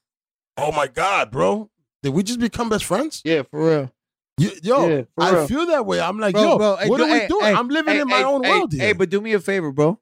Oh 0.57 0.71
my 0.71 0.87
god, 0.87 1.29
bro! 1.29 1.69
Did 2.01 2.13
we 2.13 2.23
just 2.23 2.39
become 2.39 2.69
best 2.69 2.85
friends? 2.85 3.21
Yeah, 3.25 3.41
for 3.43 3.67
real. 3.69 3.91
You, 4.37 4.51
yo, 4.63 4.87
Yeah, 4.89 5.01
for 5.15 5.23
I 5.23 5.31
real. 5.31 5.47
feel 5.47 5.65
that 5.67 5.85
way. 5.85 5.99
I'm 5.99 6.19
like, 6.19 6.33
Bro, 6.33 6.41
yo, 6.43 6.57
bro, 6.57 6.77
what 6.87 7.01
are 7.01 7.05
we 7.05 7.11
hey, 7.19 7.27
doing? 7.27 7.45
hey, 7.45 7.53
I'm 7.53 7.67
living 7.69 7.99
in 7.99 8.07
my 8.07 8.23
own 8.23 8.41
world. 8.41 8.73
Hey, 8.73 8.93
but 8.93 9.09
do 9.09 9.19
me 9.21 9.33
a 9.33 9.39
favor, 9.39 9.71
bro. 9.71 9.99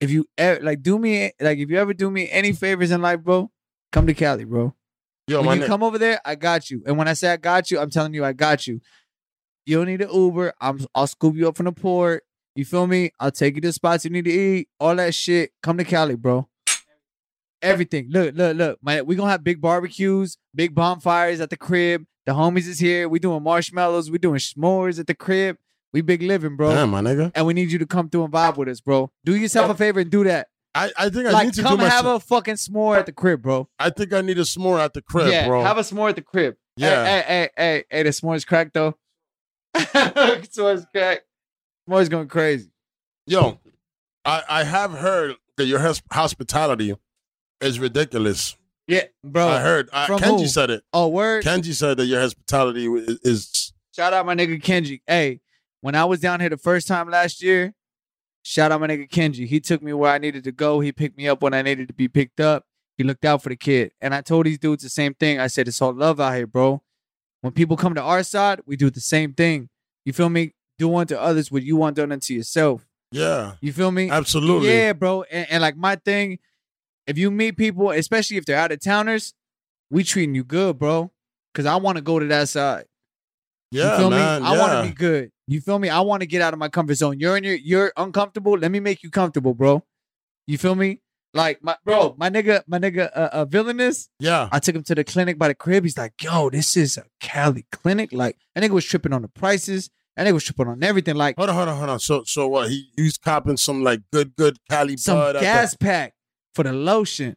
If 0.00 0.10
you 0.10 0.26
ever, 0.36 0.60
like, 0.62 0.82
do 0.82 0.98
me 0.98 1.30
like 1.40 1.58
if 1.58 1.70
you 1.70 1.78
ever 1.78 1.94
do 1.94 2.10
me 2.10 2.28
any 2.30 2.52
favors 2.52 2.90
in 2.90 3.00
life, 3.00 3.20
bro, 3.20 3.50
come 3.92 4.06
to 4.08 4.14
Cali, 4.14 4.44
bro. 4.44 4.74
yo, 5.28 5.42
when 5.42 5.58
you 5.58 5.64
nigga. 5.64 5.68
come 5.68 5.82
over 5.84 5.96
there, 5.98 6.20
I 6.24 6.34
got 6.34 6.70
you. 6.70 6.82
And 6.86 6.98
when 6.98 7.06
I 7.08 7.12
say 7.14 7.30
I 7.32 7.36
got 7.36 7.70
you, 7.70 7.78
I'm 7.78 7.90
telling 7.90 8.12
you 8.14 8.24
I 8.24 8.32
got 8.32 8.66
you. 8.66 8.80
You 9.66 9.78
don't 9.78 9.86
need 9.86 10.02
an 10.02 10.12
Uber. 10.12 10.54
I'm 10.60 10.84
I'll 10.94 11.06
scoop 11.06 11.36
you 11.36 11.48
up 11.48 11.56
from 11.56 11.66
the 11.66 11.72
port. 11.72 12.24
You 12.54 12.64
feel 12.64 12.86
me? 12.86 13.12
I'll 13.18 13.30
take 13.30 13.54
you 13.54 13.60
to 13.62 13.72
spots 13.72 14.04
you 14.04 14.10
need 14.10 14.24
to 14.26 14.30
eat. 14.30 14.68
All 14.78 14.94
that 14.96 15.14
shit. 15.14 15.52
Come 15.62 15.78
to 15.78 15.84
Cali, 15.84 16.16
bro. 16.16 16.48
Everything. 17.62 18.08
Look, 18.10 18.34
look, 18.34 18.56
look. 18.56 18.78
My, 18.82 19.02
we 19.02 19.14
gonna 19.14 19.30
have 19.30 19.44
big 19.44 19.60
barbecues, 19.60 20.36
big 20.54 20.74
bonfires 20.74 21.40
at 21.40 21.50
the 21.50 21.56
crib. 21.56 22.04
The 22.26 22.32
homies 22.32 22.68
is 22.68 22.78
here. 22.78 23.08
We 23.08 23.18
doing 23.18 23.42
marshmallows. 23.42 24.10
We 24.10 24.18
doing 24.18 24.38
s'mores 24.38 24.98
at 24.98 25.06
the 25.06 25.14
crib. 25.14 25.56
We 25.92 26.00
big 26.00 26.22
living, 26.22 26.56
bro. 26.56 26.74
Damn, 26.74 26.90
my 26.90 27.00
nigga. 27.00 27.32
And 27.34 27.46
we 27.46 27.54
need 27.54 27.70
you 27.70 27.78
to 27.78 27.86
come 27.86 28.08
through 28.08 28.24
and 28.24 28.32
vibe 28.32 28.56
with 28.56 28.68
us, 28.68 28.80
bro. 28.80 29.10
Do 29.24 29.36
yourself 29.36 29.70
a 29.70 29.74
favor 29.74 30.00
and 30.00 30.10
do 30.10 30.24
that. 30.24 30.48
I, 30.74 30.90
I 30.96 31.10
think 31.10 31.26
I 31.26 31.32
like, 31.32 31.44
need 31.46 31.54
to 31.54 31.62
come 31.62 31.76
do 31.76 31.84
my. 31.84 31.88
have 31.90 32.06
a 32.06 32.18
fucking 32.18 32.54
s'more 32.54 32.96
at 32.96 33.06
the 33.06 33.12
crib, 33.12 33.42
bro. 33.42 33.68
I 33.78 33.90
think 33.90 34.12
I 34.12 34.22
need 34.22 34.38
a 34.38 34.42
s'more 34.42 34.80
at 34.80 34.94
the 34.94 35.02
crib, 35.02 35.28
yeah, 35.28 35.46
bro. 35.46 35.62
have 35.62 35.76
a 35.76 35.82
s'more 35.82 36.08
at 36.08 36.16
the 36.16 36.22
crib. 36.22 36.56
Yeah. 36.76 37.04
Hey, 37.04 37.10
hey, 37.10 37.24
hey, 37.26 37.50
hey, 37.56 37.84
hey, 37.90 38.02
the 38.04 38.08
s'mores 38.10 38.46
cracked 38.46 38.72
though. 38.72 38.96
s'mores 39.76 40.86
cracked. 40.90 41.24
S'mores 41.88 42.10
going 42.10 42.28
crazy. 42.28 42.70
Yo, 43.26 43.58
I, 44.24 44.42
I 44.48 44.64
have 44.64 44.92
heard 44.92 45.36
that 45.56 45.66
your 45.66 45.78
hos- 45.78 46.02
hospitality 46.10 46.94
is 47.60 47.78
ridiculous. 47.78 48.56
Yeah, 48.86 49.04
bro. 49.24 49.48
I 49.48 49.60
heard. 49.60 49.88
I, 49.92 50.06
from 50.06 50.20
Kenji 50.20 50.40
who? 50.40 50.46
said 50.48 50.70
it. 50.70 50.82
Oh, 50.92 51.08
word. 51.08 51.44
Kenji 51.44 51.72
said 51.72 51.96
that 51.96 52.06
your 52.06 52.20
hospitality 52.20 52.86
is, 52.86 53.18
is 53.22 53.72
Shout 53.94 54.12
out 54.12 54.26
my 54.26 54.34
nigga 54.34 54.60
Kenji. 54.60 55.02
Hey, 55.06 55.40
when 55.80 55.94
I 55.94 56.04
was 56.04 56.20
down 56.20 56.40
here 56.40 56.48
the 56.48 56.56
first 56.56 56.88
time 56.88 57.10
last 57.10 57.42
year, 57.42 57.74
shout 58.42 58.72
out 58.72 58.80
my 58.80 58.86
nigga 58.86 59.08
Kenji. 59.08 59.46
He 59.46 59.60
took 59.60 59.82
me 59.82 59.92
where 59.92 60.10
I 60.10 60.18
needed 60.18 60.44
to 60.44 60.52
go. 60.52 60.80
He 60.80 60.92
picked 60.92 61.16
me 61.18 61.28
up 61.28 61.42
when 61.42 61.54
I 61.54 61.62
needed 61.62 61.88
to 61.88 61.94
be 61.94 62.08
picked 62.08 62.40
up. 62.40 62.64
He 62.96 63.04
looked 63.04 63.24
out 63.24 63.42
for 63.42 63.48
the 63.50 63.56
kid. 63.56 63.92
And 64.00 64.14
I 64.14 64.20
told 64.20 64.46
these 64.46 64.58
dudes 64.58 64.82
the 64.82 64.88
same 64.88 65.14
thing. 65.14 65.38
I 65.38 65.46
said, 65.46 65.68
it's 65.68 65.80
all 65.80 65.92
love 65.92 66.20
out 66.20 66.34
here, 66.34 66.46
bro. 66.46 66.82
When 67.42 67.52
people 67.52 67.76
come 67.76 67.94
to 67.94 68.02
our 68.02 68.22
side, 68.22 68.60
we 68.66 68.76
do 68.76 68.88
the 68.88 69.00
same 69.00 69.34
thing. 69.34 69.68
You 70.04 70.12
feel 70.12 70.30
me? 70.30 70.54
Do 70.78 70.96
unto 70.96 71.14
others 71.16 71.52
what 71.52 71.62
you 71.62 71.76
want 71.76 71.96
done 71.96 72.10
unto 72.10 72.32
yourself. 72.34 72.86
yeah, 73.10 73.54
You 73.60 73.72
feel 73.72 73.90
me? 73.92 74.08
absolutely. 74.10 74.68
Yeah, 74.68 74.94
bro. 74.94 75.22
And, 75.24 75.46
and 75.50 75.60
like 75.60 75.76
my 75.76 75.96
thing, 75.96 76.38
if 77.06 77.18
you 77.18 77.30
meet 77.30 77.56
people, 77.56 77.90
especially 77.90 78.36
if 78.38 78.46
they're 78.46 78.56
out 78.56 78.72
of 78.72 78.80
towners, 78.80 79.34
we 79.90 80.02
treating 80.02 80.34
you 80.34 80.44
good, 80.44 80.78
bro. 80.78 81.12
Cause 81.54 81.66
I 81.66 81.76
want 81.76 81.98
to 81.98 82.02
go 82.02 82.18
to 82.18 82.24
that 82.26 82.48
side. 82.48 82.86
Yeah, 83.70 83.92
you 83.92 83.98
feel 83.98 84.10
man. 84.10 84.42
me? 84.42 84.48
I 84.48 84.54
yeah. 84.54 84.60
want 84.60 84.72
to 84.86 84.90
be 84.90 84.94
good. 84.94 85.30
You 85.46 85.60
feel 85.60 85.78
me? 85.78 85.90
I 85.90 86.00
want 86.00 86.22
to 86.22 86.26
get 86.26 86.40
out 86.40 86.54
of 86.54 86.58
my 86.58 86.68
comfort 86.70 86.94
zone. 86.94 87.20
You're 87.20 87.36
in 87.36 87.44
your 87.44 87.56
you're 87.56 87.92
uncomfortable. 87.98 88.56
Let 88.56 88.70
me 88.70 88.80
make 88.80 89.02
you 89.02 89.10
comfortable, 89.10 89.52
bro. 89.52 89.82
You 90.46 90.56
feel 90.56 90.74
me? 90.74 91.01
Like 91.34 91.62
my 91.62 91.76
bro, 91.84 92.14
my 92.18 92.28
nigga, 92.28 92.62
my 92.66 92.78
nigga, 92.78 93.10
uh, 93.14 93.28
uh 93.32 93.44
villainous. 93.46 94.08
Yeah. 94.18 94.48
I 94.52 94.58
took 94.58 94.76
him 94.76 94.82
to 94.84 94.94
the 94.94 95.04
clinic 95.04 95.38
by 95.38 95.48
the 95.48 95.54
crib. 95.54 95.84
He's 95.84 95.96
like, 95.96 96.12
"Yo, 96.22 96.50
this 96.50 96.76
is 96.76 96.98
a 96.98 97.04
Cali 97.20 97.64
clinic." 97.72 98.12
Like, 98.12 98.36
that 98.54 98.62
nigga 98.62 98.70
was 98.72 98.84
tripping 98.84 99.14
on 99.14 99.22
the 99.22 99.28
prices. 99.28 99.88
That 100.16 100.26
nigga 100.26 100.34
was 100.34 100.44
tripping 100.44 100.68
on 100.68 100.82
everything. 100.82 101.14
Like, 101.16 101.36
Hold 101.36 101.48
on, 101.48 101.56
hold 101.56 101.68
on, 101.68 101.76
hold 101.78 101.90
on. 101.90 102.00
So, 102.00 102.22
so 102.24 102.48
what? 102.48 102.68
He 102.68 102.90
he's 102.96 103.16
copping 103.16 103.56
some 103.56 103.82
like 103.82 104.00
good, 104.12 104.36
good 104.36 104.58
Cali 104.68 104.98
some 104.98 105.16
bud 105.16 105.40
gas 105.40 105.74
pack 105.74 106.14
for 106.54 106.64
the 106.64 106.72
lotion. 106.72 107.36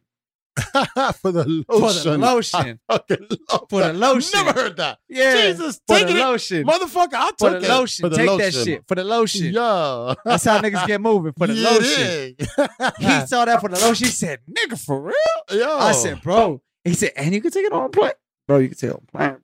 for 1.20 1.32
the 1.32 1.44
lotion. 1.68 2.02
For 2.02 2.10
the 2.10 2.18
lotion. 2.18 2.80
I 2.88 2.92
fucking 2.98 3.26
love 3.50 3.66
For 3.68 3.82
the 3.82 3.92
lotion. 3.92 4.44
Never 4.44 4.58
heard 4.60 4.76
that. 4.78 4.98
Yeah. 5.08 5.46
Jesus, 5.48 5.80
For 5.86 5.96
take 5.98 6.06
the 6.08 6.16
it, 6.16 6.20
lotion. 6.20 6.66
motherfucker. 6.66 7.14
I 7.14 7.30
For 7.38 7.50
took 7.50 7.60
the 7.60 7.66
it. 7.66 7.68
lotion. 7.70 8.02
For 8.04 8.08
the 8.10 8.16
Take 8.16 8.26
lotion. 8.28 8.52
that 8.52 8.64
shit. 8.64 8.84
For 8.88 8.94
the 8.94 9.04
lotion. 9.04 9.52
Yeah. 9.52 10.14
That's 10.24 10.44
how 10.44 10.60
niggas 10.60 10.86
get 10.86 11.00
moving. 11.00 11.32
For 11.36 11.46
the 11.46 11.54
Yeah, 11.56 11.70
lotion. 11.70 12.36
He 12.98 13.26
saw 13.26 13.44
that 13.44 13.60
for 13.60 13.68
the 13.68 13.78
lotion. 13.80 14.06
He 14.06 14.10
said, 14.12 14.40
nigga, 14.50 14.78
for 14.82 15.00
real? 15.00 15.14
Yo. 15.60 15.78
I 15.78 15.92
said, 15.92 16.20
bro. 16.22 16.62
He 16.84 16.94
said, 16.94 17.12
and 17.16 17.34
you 17.34 17.40
can 17.40 17.50
take 17.50 17.64
it 17.66 17.72
on 17.72 17.90
plane. 17.90 18.12
Bro, 18.46 18.58
you 18.58 18.68
can 18.68 18.78
take 18.78 18.90
it 18.90 18.94
on 18.94 19.06
plane. 19.12 19.36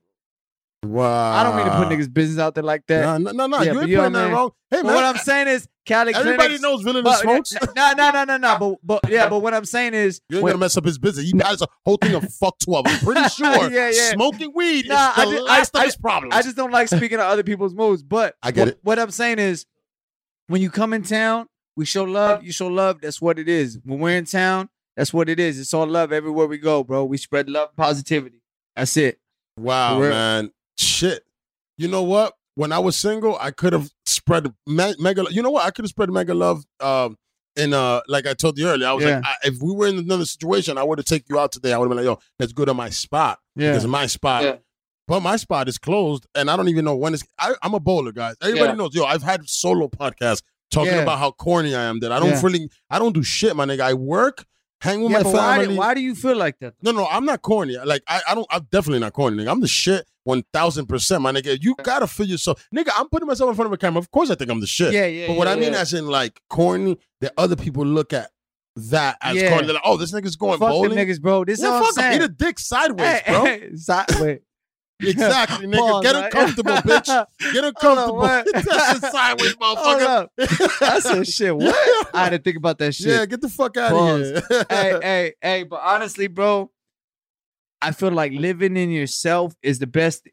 Wow. 0.85 1.33
I 1.33 1.43
don't 1.45 1.57
mean 1.57 1.67
to 1.67 1.73
put 1.77 1.89
niggas' 1.89 2.13
business 2.13 2.39
out 2.39 2.55
there 2.55 2.65
like 2.65 2.87
that. 2.89 3.21
No, 3.21 3.31
no, 3.33 3.47
no. 3.47 3.63
Yeah, 3.63 3.73
you 3.73 3.81
ain't 3.83 3.95
putting 3.95 4.13
that 4.13 4.33
wrong. 4.33 4.51
Hey, 4.71 4.79
But 4.83 4.87
man. 4.87 4.95
what 4.95 5.05
I'm 5.05 5.17
saying 5.17 5.49
is, 5.49 5.69
Cali 5.85 6.15
everybody 6.15 6.37
clinics. 6.59 6.63
knows 6.63 6.83
villain 6.83 7.05
smokes. 7.05 7.53
no, 7.75 7.93
no, 7.97 8.11
no, 8.13 8.25
no, 8.25 8.37
no. 8.37 8.59
But, 8.59 9.01
but 9.03 9.11
yeah, 9.11 9.29
but 9.29 9.41
what 9.41 9.53
I'm 9.53 9.65
saying 9.65 9.95
is, 9.95 10.21
You 10.29 10.37
ain't 10.39 10.45
when- 10.45 10.53
gonna 10.53 10.61
mess 10.61 10.77
up 10.77 10.85
his 10.85 10.99
business. 10.99 11.31
He 11.31 11.37
has 11.45 11.61
a 11.63 11.67
whole 11.85 11.97
thing 11.97 12.15
of 12.15 12.33
fuck 12.35 12.57
twelve. 12.59 12.87
I'm 12.87 12.99
pretty 13.05 13.29
sure 13.31 13.47
Yeah, 13.71 13.91
yeah. 13.91 14.11
smoking 14.13 14.53
weed 14.55 14.89
Nah, 14.89 15.11
is 15.13 15.19
I 15.19 15.25
the 15.25 15.31
just- 15.33 15.45
last 15.45 15.77
I- 15.77 15.79
of 15.79 15.83
I- 15.83 15.87
his 15.87 15.97
problems. 15.97 16.35
I 16.37 16.43
just 16.43 16.57
don't 16.57 16.71
like 16.71 16.89
speaking 16.89 17.19
of 17.19 17.25
other 17.27 17.43
people's 17.43 17.75
moves. 17.75 18.03
But 18.03 18.37
I 18.43 18.51
get 18.53 18.61
what, 18.61 18.69
it. 18.69 18.79
What 18.83 18.99
I'm 18.99 19.11
saying 19.11 19.39
is, 19.41 19.67
when 20.47 20.63
you 20.63 20.71
come 20.71 20.93
in 20.93 21.03
town, 21.03 21.47
we 21.77 21.85
show 21.85 22.05
love. 22.05 22.45
You 22.45 22.53
show 22.53 22.69
love. 22.69 23.01
That's 23.01 23.21
what 23.21 23.39
it 23.39 23.49
is. 23.49 23.79
When 23.85 23.99
we're 23.99 24.17
in 24.17 24.25
town, 24.27 24.69
that's 24.97 25.13
what 25.13 25.29
it 25.29 25.41
is. 25.41 25.59
It's 25.59 25.73
all 25.75 25.87
love 25.87 26.13
everywhere 26.13 26.47
we 26.47 26.59
go, 26.59 26.85
bro. 26.85 27.05
We 27.05 27.17
spread 27.17 27.49
love, 27.49 27.75
positivity. 27.77 28.41
That's 28.77 28.97
it. 28.97 29.19
wow, 29.59 29.99
man. 29.99 30.53
Shit. 30.79 31.23
You 31.77 31.89
know 31.89 32.03
what? 32.03 32.35
When 32.55 32.71
I 32.73 32.79
was 32.79 32.97
single, 32.97 33.37
I 33.41 33.51
could 33.51 33.73
have 33.73 33.91
spread 34.05 34.47
me- 34.67 34.95
mega. 34.99 35.25
You 35.31 35.43
know 35.43 35.51
what? 35.51 35.65
I 35.65 35.71
could 35.71 35.85
have 35.85 35.91
spread 35.91 36.11
mega 36.11 36.35
love. 36.35 36.65
Um, 36.81 37.17
in 37.57 37.75
uh, 37.75 38.01
like 38.09 38.27
I 38.27 38.33
told 38.35 38.59
you 38.59 38.67
earlier, 38.69 38.89
I 38.89 38.93
was 38.95 39.05
Yeah. 39.05 39.17
like, 39.17 39.25
I, 39.27 39.35
if 39.45 39.57
we 39.63 39.73
were 39.75 39.87
in 39.87 39.99
another 39.99 40.25
situation, 40.25 40.79
I 40.79 40.83
would 40.83 40.99
have 40.99 41.05
taken 41.07 41.27
you 41.29 41.39
out 41.39 41.53
today. 41.53 41.73
I 41.73 41.79
would 41.79 41.85
have 41.87 41.97
been 41.97 42.05
like, 42.07 42.17
yo, 42.19 42.23
let's 42.39 42.53
go 42.53 42.65
to 42.65 42.73
my 42.75 42.89
spot 42.91 43.39
Yeah. 43.57 43.71
because 43.73 43.87
my 43.87 44.07
spot. 44.07 44.45
Yeah. 44.45 44.57
But 45.09 45.21
my 45.21 45.37
spot 45.37 45.69
is 45.69 45.77
closed, 45.79 46.27
and 46.35 46.51
I 46.51 46.57
don't 46.57 46.69
even 46.69 46.85
know 46.85 46.97
when 46.97 47.13
it's. 47.13 47.25
I, 47.39 47.55
I'm 47.63 47.75
a 47.75 47.81
bowler, 47.81 48.13
guys. 48.13 48.37
Everybody 48.41 48.69
Yeah. 48.71 48.75
knows. 48.77 48.95
Yo, 48.95 49.05
I've 49.05 49.23
had 49.23 49.47
solo 49.49 49.89
podcasts 49.89 50.43
talking 50.71 50.93
Yeah. 50.93 51.01
about 51.03 51.19
how 51.19 51.31
corny 51.33 51.75
I 51.75 51.83
am. 51.85 52.01
That 52.01 52.13
I 52.13 52.21
don't 52.21 52.31
Yeah. 52.31 52.41
really, 52.43 52.71
I 52.89 52.99
don't 52.99 53.13
do 53.13 53.23
shit, 53.23 53.55
my 53.57 53.67
nigga. 53.67 53.81
I 53.81 53.95
work, 53.95 54.45
hang 54.83 55.01
with 55.03 55.13
Yeah, 55.13 55.19
my 55.19 55.23
but 55.23 55.33
why, 55.33 55.59
family. 55.61 55.77
why 55.79 55.95
do 55.95 56.01
you 56.01 56.15
feel 56.15 56.37
like 56.37 56.59
that? 56.59 56.75
No, 56.83 56.91
no, 56.91 57.07
I'm 57.07 57.25
not 57.25 57.41
corny. 57.43 57.77
Like 57.79 58.03
I, 58.09 58.21
I 58.29 58.35
don't. 58.35 58.47
I'm 58.51 58.67
definitely 58.71 58.99
not 59.01 59.13
corny. 59.13 59.43
Nigga. 59.43 59.51
I'm 59.51 59.61
the 59.61 59.69
shit. 59.69 60.07
One 60.25 60.45
thousand 60.53 60.87
percent, 60.87 61.23
my 61.23 61.33
nigga. 61.33 61.59
You 61.63 61.75
gotta 61.83 62.07
feel 62.07 62.27
yourself, 62.27 62.69
nigga. 62.75 62.91
I'm 62.97 63.09
putting 63.09 63.27
myself 63.27 63.49
in 63.51 63.55
front 63.57 63.67
of 63.67 63.73
a 63.73 63.77
camera. 63.77 63.99
Of 63.99 64.11
course, 64.11 64.31
I 64.31 64.35
think 64.35 64.51
I'm 64.51 64.61
the 64.61 64.67
shit. 64.67 64.93
Yeah, 64.93 65.07
yeah. 65.07 65.27
but 65.29 65.37
what 65.37 65.47
yeah, 65.49 65.55
I 65.55 65.57
mean, 65.57 65.73
yeah. 65.73 65.81
as 65.81 65.93
in 65.95 66.07
like 66.07 66.41
corny, 66.49 66.99
that 67.21 67.33
other 67.37 67.57
people 67.57 67.85
look 67.87 68.13
at 68.13 68.31
that 68.77 69.19
as 69.21 69.37
Yeah. 69.37 69.51
corny. 69.51 69.67
They're 69.67 69.75
like, 69.75 69.83
oh, 69.85 69.97
this 69.97 70.13
nigga's 70.13 70.37
going 70.37 70.59
fuck 70.59 70.71
bowling. 70.71 70.97
niggas, 70.97 71.21
bro. 71.21 71.45
This 71.45 71.59
is 71.59 71.65
yeah, 71.65 71.73
I'm 71.75 71.81
fuck 71.83 71.89
him. 71.89 71.95
saying. 71.95 72.23
Eat 72.23 72.25
a 72.25 72.29
dick 72.29 72.59
sideways, 72.59 73.21
bro. 73.27 73.59
sideways. 73.77 74.41
Exactly, 75.03 75.67
nigga. 75.67 75.79
Pause, 75.79 76.03
Get 76.05 76.15
right? 76.15 76.25
uncomfortable, 76.25 76.73
bitch. 76.73 77.07
Get 77.07 77.29
Hold 77.43 77.65
on, 77.65 77.65
uncomfortable. 77.65 78.17
what? 78.19 78.47
That's 78.53 79.03
a 79.05 79.11
sideways, 79.11 79.55
motherfucker. 79.57 80.07
up. 80.07 80.33
I 80.81 80.99
said 81.01 81.27
shit. 81.27 81.57
What? 81.57 82.15
I 82.15 82.25
had 82.25 82.31
to 82.31 82.39
think 82.39 82.57
about 82.57 82.79
that 82.79 82.95
shit. 82.95 83.07
Yeah, 83.09 83.27
get 83.27 83.41
the 83.41 83.49
fuck 83.49 83.77
out 83.77 83.91
Pause. 83.91 84.31
of 84.31 84.47
here. 84.49 84.67
hey, 84.71 84.99
hey, 85.03 85.35
hey, 85.43 85.63
but 85.65 85.81
honestly, 85.83 86.27
bro, 86.29 86.71
I 87.81 87.93
feel 87.93 88.11
like 88.13 88.33
living 88.33 88.77
in 88.77 88.91
yourself 88.91 89.55
is 89.63 89.79
the 89.79 89.87
best. 89.87 90.29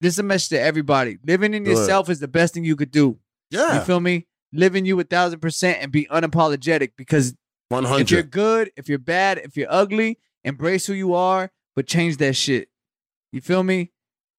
This 0.00 0.14
is 0.14 0.18
a 0.18 0.22
message 0.22 0.50
to 0.50 0.60
everybody. 0.60 1.18
Living 1.26 1.54
in 1.54 1.64
yourself 1.64 2.08
is 2.10 2.20
the 2.20 2.28
best 2.28 2.54
thing 2.54 2.64
you 2.64 2.76
could 2.76 2.90
do. 2.90 3.18
Yeah. 3.50 3.78
You 3.78 3.80
feel 3.84 4.00
me? 4.00 4.26
Living 4.52 4.84
you 4.84 4.98
a 5.00 5.04
thousand 5.04 5.40
percent 5.40 5.78
and 5.80 5.90
be 5.90 6.06
unapologetic 6.06 6.92
because 6.96 7.34
one 7.68 7.84
if 7.86 8.10
you're 8.10 8.22
good, 8.22 8.70
if 8.76 8.88
you're 8.88 8.98
bad, 8.98 9.38
if 9.38 9.56
you're 9.56 9.66
ugly, 9.70 10.18
embrace 10.44 10.86
who 10.86 10.92
you 10.92 11.14
are, 11.14 11.50
but 11.74 11.86
change 11.86 12.18
that 12.18 12.34
shit. 12.36 12.68
You 13.32 13.40
feel 13.40 13.62
me? 13.64 13.90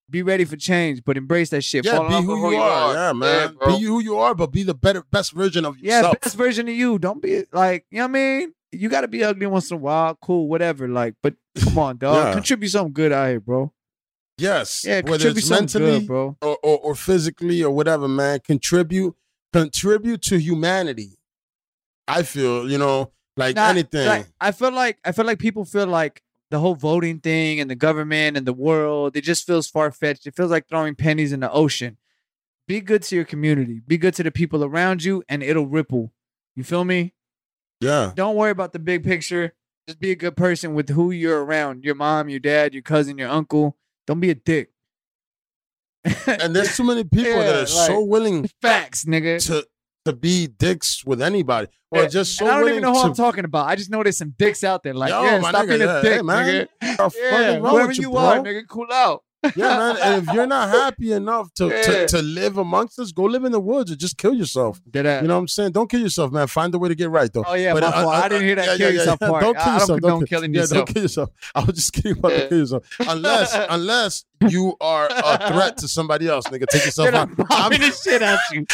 Be 0.09 0.21
ready 0.23 0.45
for 0.45 0.55
change, 0.55 1.03
but 1.03 1.17
embrace 1.17 1.49
that 1.49 1.63
shit. 1.63 1.83
Yeah, 1.85 1.97
Fall 1.97 2.07
be 2.07 2.13
love 2.13 2.23
who 2.23 2.51
you 2.51 2.57
are. 2.57 2.93
Yeah, 2.93 3.13
man. 3.13 3.55
bro. 3.55 3.77
be 3.77 3.83
who 3.83 3.99
you 3.99 4.17
are, 4.17 4.33
but 4.33 4.51
be 4.53 4.63
the 4.63 4.73
better, 4.73 5.03
best 5.11 5.33
version 5.33 5.65
of 5.65 5.77
yourself. 5.77 6.13
Yeah, 6.13 6.19
best 6.23 6.37
version 6.37 6.67
of 6.69 6.73
you. 6.73 6.97
Don't 6.97 7.21
be 7.21 7.43
like, 7.51 7.85
you 7.91 7.97
know 7.97 8.05
what 8.05 8.09
I 8.09 8.13
mean? 8.13 8.53
You 8.71 8.87
got 8.89 9.01
to 9.01 9.07
be 9.09 9.23
ugly 9.23 9.47
once 9.47 9.69
in 9.69 9.75
a 9.75 9.79
while, 9.79 10.15
cool, 10.21 10.47
whatever. 10.47 10.87
Like, 10.87 11.15
but 11.21 11.35
come 11.59 11.77
on, 11.77 11.97
dog. 11.97 12.27
Yeah. 12.27 12.33
Contribute 12.33 12.69
something 12.69 12.93
good 12.93 13.11
out 13.11 13.27
here, 13.29 13.39
bro. 13.41 13.73
Yes. 14.37 14.85
Yeah, 14.85 14.97
whether 14.97 15.11
contribute 15.11 15.37
it's 15.39 15.47
something 15.47 15.81
mentally 15.81 15.99
good, 15.99 16.07
bro. 16.07 16.37
or, 16.41 16.57
or, 16.63 16.77
or 16.79 16.95
physically 16.95 17.63
or 17.63 17.71
whatever, 17.71 18.07
man. 18.07 18.39
Contribute 18.39 19.15
contribute 19.51 20.21
to 20.23 20.37
humanity. 20.39 21.17
I 22.07 22.23
feel, 22.23 22.69
you 22.69 22.77
know, 22.77 23.11
like 23.35 23.55
Not- 23.55 23.71
anything. 23.71 24.07
like, 24.07 24.27
I 24.39 24.51
feel 24.51 24.71
like 24.71 24.99
I 25.03 25.11
feel 25.11 25.25
like 25.25 25.39
people 25.39 25.65
feel 25.65 25.87
like 25.87 26.21
the 26.49 26.59
whole 26.59 26.75
voting 26.75 27.19
thing 27.19 27.59
and 27.59 27.69
the 27.69 27.75
government 27.75 28.37
and 28.37 28.45
the 28.45 28.53
world, 28.53 29.15
it 29.17 29.21
just 29.21 29.45
feels 29.45 29.67
far 29.67 29.91
fetched. 29.91 30.25
It 30.27 30.35
feels 30.35 30.51
like 30.51 30.67
throwing 30.67 30.95
pennies 30.95 31.31
in 31.33 31.41
the 31.41 31.51
ocean. 31.51 31.97
Be 32.67 32.81
good 32.81 33.01
to 33.03 33.15
your 33.15 33.25
community. 33.25 33.81
Be 33.85 33.97
good 33.97 34.13
to 34.15 34.23
the 34.23 34.31
people 34.31 34.63
around 34.63 35.03
you, 35.03 35.23
and 35.29 35.41
it'll 35.43 35.67
ripple. 35.67 36.11
You 36.55 36.63
feel 36.63 36.83
me? 36.83 37.13
yeah. 37.79 38.11
Don't 38.15 38.35
worry 38.35 38.51
about 38.51 38.73
the 38.73 38.79
big 38.79 39.03
picture. 39.03 39.53
Just 39.87 39.99
be 39.99 40.11
a 40.11 40.15
good 40.15 40.35
person 40.35 40.73
with 40.73 40.89
who 40.89 41.11
you're 41.11 41.45
around. 41.45 41.83
Your 41.85 41.95
mom, 41.95 42.27
your 42.27 42.39
dad, 42.41 42.73
your 42.73 42.81
cousin, 42.83 43.17
your 43.17 43.29
uncle. 43.29 43.77
Don't 44.05 44.19
be 44.19 44.29
a 44.31 44.35
dick. 44.35 44.71
And 46.27 46.55
there's 46.55 46.75
too 46.75 46.83
many 46.83 47.03
people 47.03 47.31
that 47.39 47.55
Yeah, 47.55 47.61
are 47.63 47.65
so 47.65 48.01
willing 48.01 48.49
Facts, 48.61 49.05
nigga. 49.05 49.45
to 49.47 49.65
to 50.07 50.13
be 50.13 50.47
dicks 50.47 51.05
with 51.05 51.21
anybody, 51.21 51.67
or 51.91 52.01
Yeah, 52.01 52.07
just 52.07 52.35
so 52.37 52.45
and 52.45 52.55
I 52.55 52.59
don't 52.59 52.69
even 52.69 52.81
know 52.81 52.93
who 52.93 53.01
to. 53.01 53.07
I'm 53.07 53.13
talking 53.13 53.45
about. 53.45 53.67
I 53.67 53.75
just 53.75 53.89
know 53.89 54.03
there's 54.03 54.17
some 54.17 54.33
dicks 54.37 54.63
out 54.63 54.83
there. 54.83 54.93
Like, 54.93 55.11
Yo, 55.11 55.23
yeah, 55.23 55.39
stop 55.41 55.65
nigga, 55.65 55.67
being 55.69 55.81
a 55.81 55.85
yeah, 55.85 56.01
dick, 56.01 56.13
hey, 56.13 56.21
man. 56.21 56.45
nigga. 56.45 56.67
What 56.79 56.97
the 56.97 56.97
fuck 56.97 57.13
Yeah, 57.15 57.51
is 57.51 57.61
wrong 57.61 57.71
whoever 57.73 57.87
with 57.87 57.97
you, 57.97 58.09
you 58.11 58.17
are, 58.17 58.37
nigga, 58.39 58.67
cool 58.67 58.87
out. 58.91 59.23
Yeah, 59.55 59.77
man. 59.77 59.97
And 60.03 60.27
if 60.27 60.33
you're 60.33 60.47
not 60.47 60.69
happy 60.69 61.11
enough 61.11 61.53
to, 61.55 61.67
Yeah. 61.67 61.81
to 61.83 62.07
to 62.07 62.21
live 62.21 62.57
amongst 62.57 62.99
us, 62.99 63.11
go 63.11 63.23
live 63.23 63.43
in 63.45 63.51
the 63.51 63.59
woods 63.59 63.91
or 63.91 63.95
just 63.95 64.17
kill 64.17 64.33
yourself. 64.33 64.79
Did 64.89 65.05
that. 65.05 65.21
You 65.21 65.27
know 65.27 65.35
what 65.35 65.41
I'm 65.41 65.47
saying? 65.47 65.71
Don't 65.71 65.89
kill 65.89 66.01
yourself, 66.01 66.31
man. 66.31 66.47
Find 66.47 66.73
a 66.75 66.79
way 66.79 66.89
to 66.89 66.95
get 66.95 67.09
right, 67.09 67.31
though. 67.31 67.43
Oh 67.47 67.53
yeah, 67.53 67.73
But, 67.73 67.83
my 67.83 67.87
uh, 67.89 68.05
uh, 68.05 68.09
I 68.09 68.29
didn't 68.29 68.45
hear 68.45 68.55
that 68.55 68.65
yeah, 68.65 68.77
kill 68.77 68.79
yeah, 68.79 68.87
yeah, 68.87 68.93
yourself 68.99 69.19
yeah. 69.21 69.27
part. 69.29 69.43
Don't 69.43 69.57
kill 69.57 69.63
I, 69.63 69.69
I 69.69 69.73
yourself. 69.79 69.99
don't 70.01 70.19
kill- 70.19 70.27
killing 70.27 70.53
yeah, 70.53 70.61
yourself. 70.61 70.85
don't 70.85 70.93
kill 70.93 71.01
yourself. 71.03 71.29
I 71.55 71.59
was 71.63 71.75
just 71.75 71.93
kidding 71.93 72.11
about 72.17 72.31
Yeah. 72.31 72.37
don't 72.39 72.49
kill 72.49 72.57
yourself. 72.59 72.83
Unless 72.99 73.57
unless 73.69 74.25
you 74.49 74.75
are 74.81 75.07
a 75.11 75.51
threat 75.51 75.77
to 75.77 75.87
somebody 75.87 76.27
else, 76.27 76.45
nigga. 76.47 76.67
Take 76.67 76.85
yourself 76.85 77.07
Then 77.07 77.15
out. 77.15 77.29
I'm 77.39 77.45
bombing 77.47 77.81
the 77.81 77.91
shit 78.03 78.21
at 78.21 78.39
you. 78.51 78.65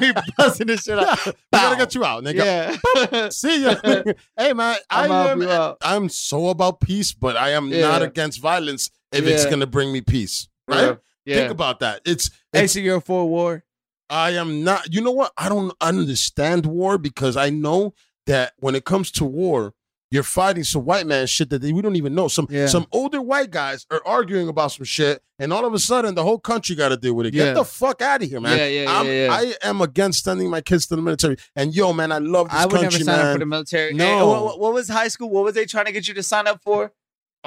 we 0.00 0.12
busting 0.36 0.66
this 0.66 0.82
shit 0.84 0.98
out. 0.98 1.18
we 1.26 1.32
gotta 1.52 1.76
get 1.76 1.94
you 1.94 2.04
out, 2.04 2.24
nigga. 2.24 2.78
Yeah. 3.12 3.28
See 3.28 3.64
ya. 3.64 3.74
hey 4.36 4.52
man, 4.54 4.76
I 4.90 5.04
I'm 5.04 5.12
out, 5.12 5.42
am. 5.42 5.76
I'm 5.82 6.08
so 6.08 6.48
about 6.48 6.80
peace, 6.80 7.12
but 7.12 7.36
I 7.36 7.50
am 7.50 7.68
Yeah. 7.68 7.82
not 7.88 8.02
against 8.02 8.40
violence 8.40 8.90
if 9.12 9.26
it's 9.26 9.46
gonna 9.46 9.66
bring 9.66 9.92
me 9.92 10.00
peace. 10.00 10.48
Right? 10.66 10.98
Yeah. 11.24 11.36
Think 11.36 11.50
about 11.50 11.80
that. 11.80 12.00
It's 12.04 12.30
Hey, 12.52 12.66
so 12.66 12.78
you're 12.80 13.00
for 13.00 13.28
war? 13.28 13.64
I 14.10 14.30
am 14.30 14.64
not. 14.64 14.92
You 14.92 15.02
know 15.02 15.10
what? 15.12 15.32
I 15.36 15.48
don't 15.50 15.74
understand 15.80 16.64
war 16.66 16.96
because 16.98 17.36
I 17.36 17.50
know 17.50 17.94
that 18.26 18.54
when 18.58 18.74
it 18.74 18.84
comes 18.84 19.10
to 19.12 19.24
war, 19.24 19.74
you're 20.10 20.22
fighting 20.22 20.64
some 20.64 20.86
white 20.86 21.06
man 21.06 21.26
shit 21.26 21.50
that 21.50 21.60
they, 21.60 21.70
we 21.70 21.82
don't 21.82 21.96
even 21.96 22.14
know. 22.14 22.28
Some 22.28 22.46
Yeah. 22.50 22.66
some 22.66 22.86
older 22.92 23.20
white 23.20 23.50
guys 23.50 23.84
are 23.90 24.00
arguing 24.06 24.48
about 24.48 24.72
some 24.72 24.84
shit, 24.84 25.20
and 25.38 25.52
all 25.52 25.66
of 25.66 25.74
a 25.74 25.78
sudden 25.78 26.14
the 26.14 26.22
whole 26.22 26.38
country 26.38 26.74
got 26.74 26.88
to 26.88 26.96
deal 26.96 27.12
with 27.12 27.26
it. 27.26 27.34
Yeah. 27.34 27.44
Get 27.46 27.54
the 27.56 27.64
fuck 27.66 28.00
out 28.00 28.22
of 28.22 28.28
here, 28.30 28.40
man. 28.40 28.56
Yeah, 28.56 28.66
yeah, 28.66 28.82
yeah, 28.84 28.98
I'm, 28.98 29.06
yeah. 29.06 29.28
I 29.64 29.68
am 29.68 29.82
against 29.82 30.24
sending 30.24 30.48
my 30.48 30.62
kids 30.62 30.86
to 30.86 30.96
the 30.96 31.02
military. 31.02 31.36
And 31.54 31.74
yo, 31.74 31.92
man, 31.92 32.10
I 32.10 32.18
love 32.18 32.48
this 32.48 32.58
I 32.58 32.64
would 32.64 32.72
never 32.72 32.84
country, 32.84 33.02
sign 33.02 33.18
up 33.20 33.32
for 33.34 33.38
the 33.40 33.44
military. 33.46 33.92
No. 33.92 34.04
Hey, 34.06 34.22
what, 34.24 34.44
what- 34.44 34.60
what 34.60 34.72
was 34.72 34.88
high 34.88 35.08
school? 35.08 35.28
What 35.28 35.44
was 35.44 35.52
they 35.54 35.66
trying 35.66 35.84
to 35.84 35.92
get 35.92 36.08
you 36.08 36.14
to 36.14 36.22
sign 36.22 36.46
up 36.46 36.62
for? 36.62 36.90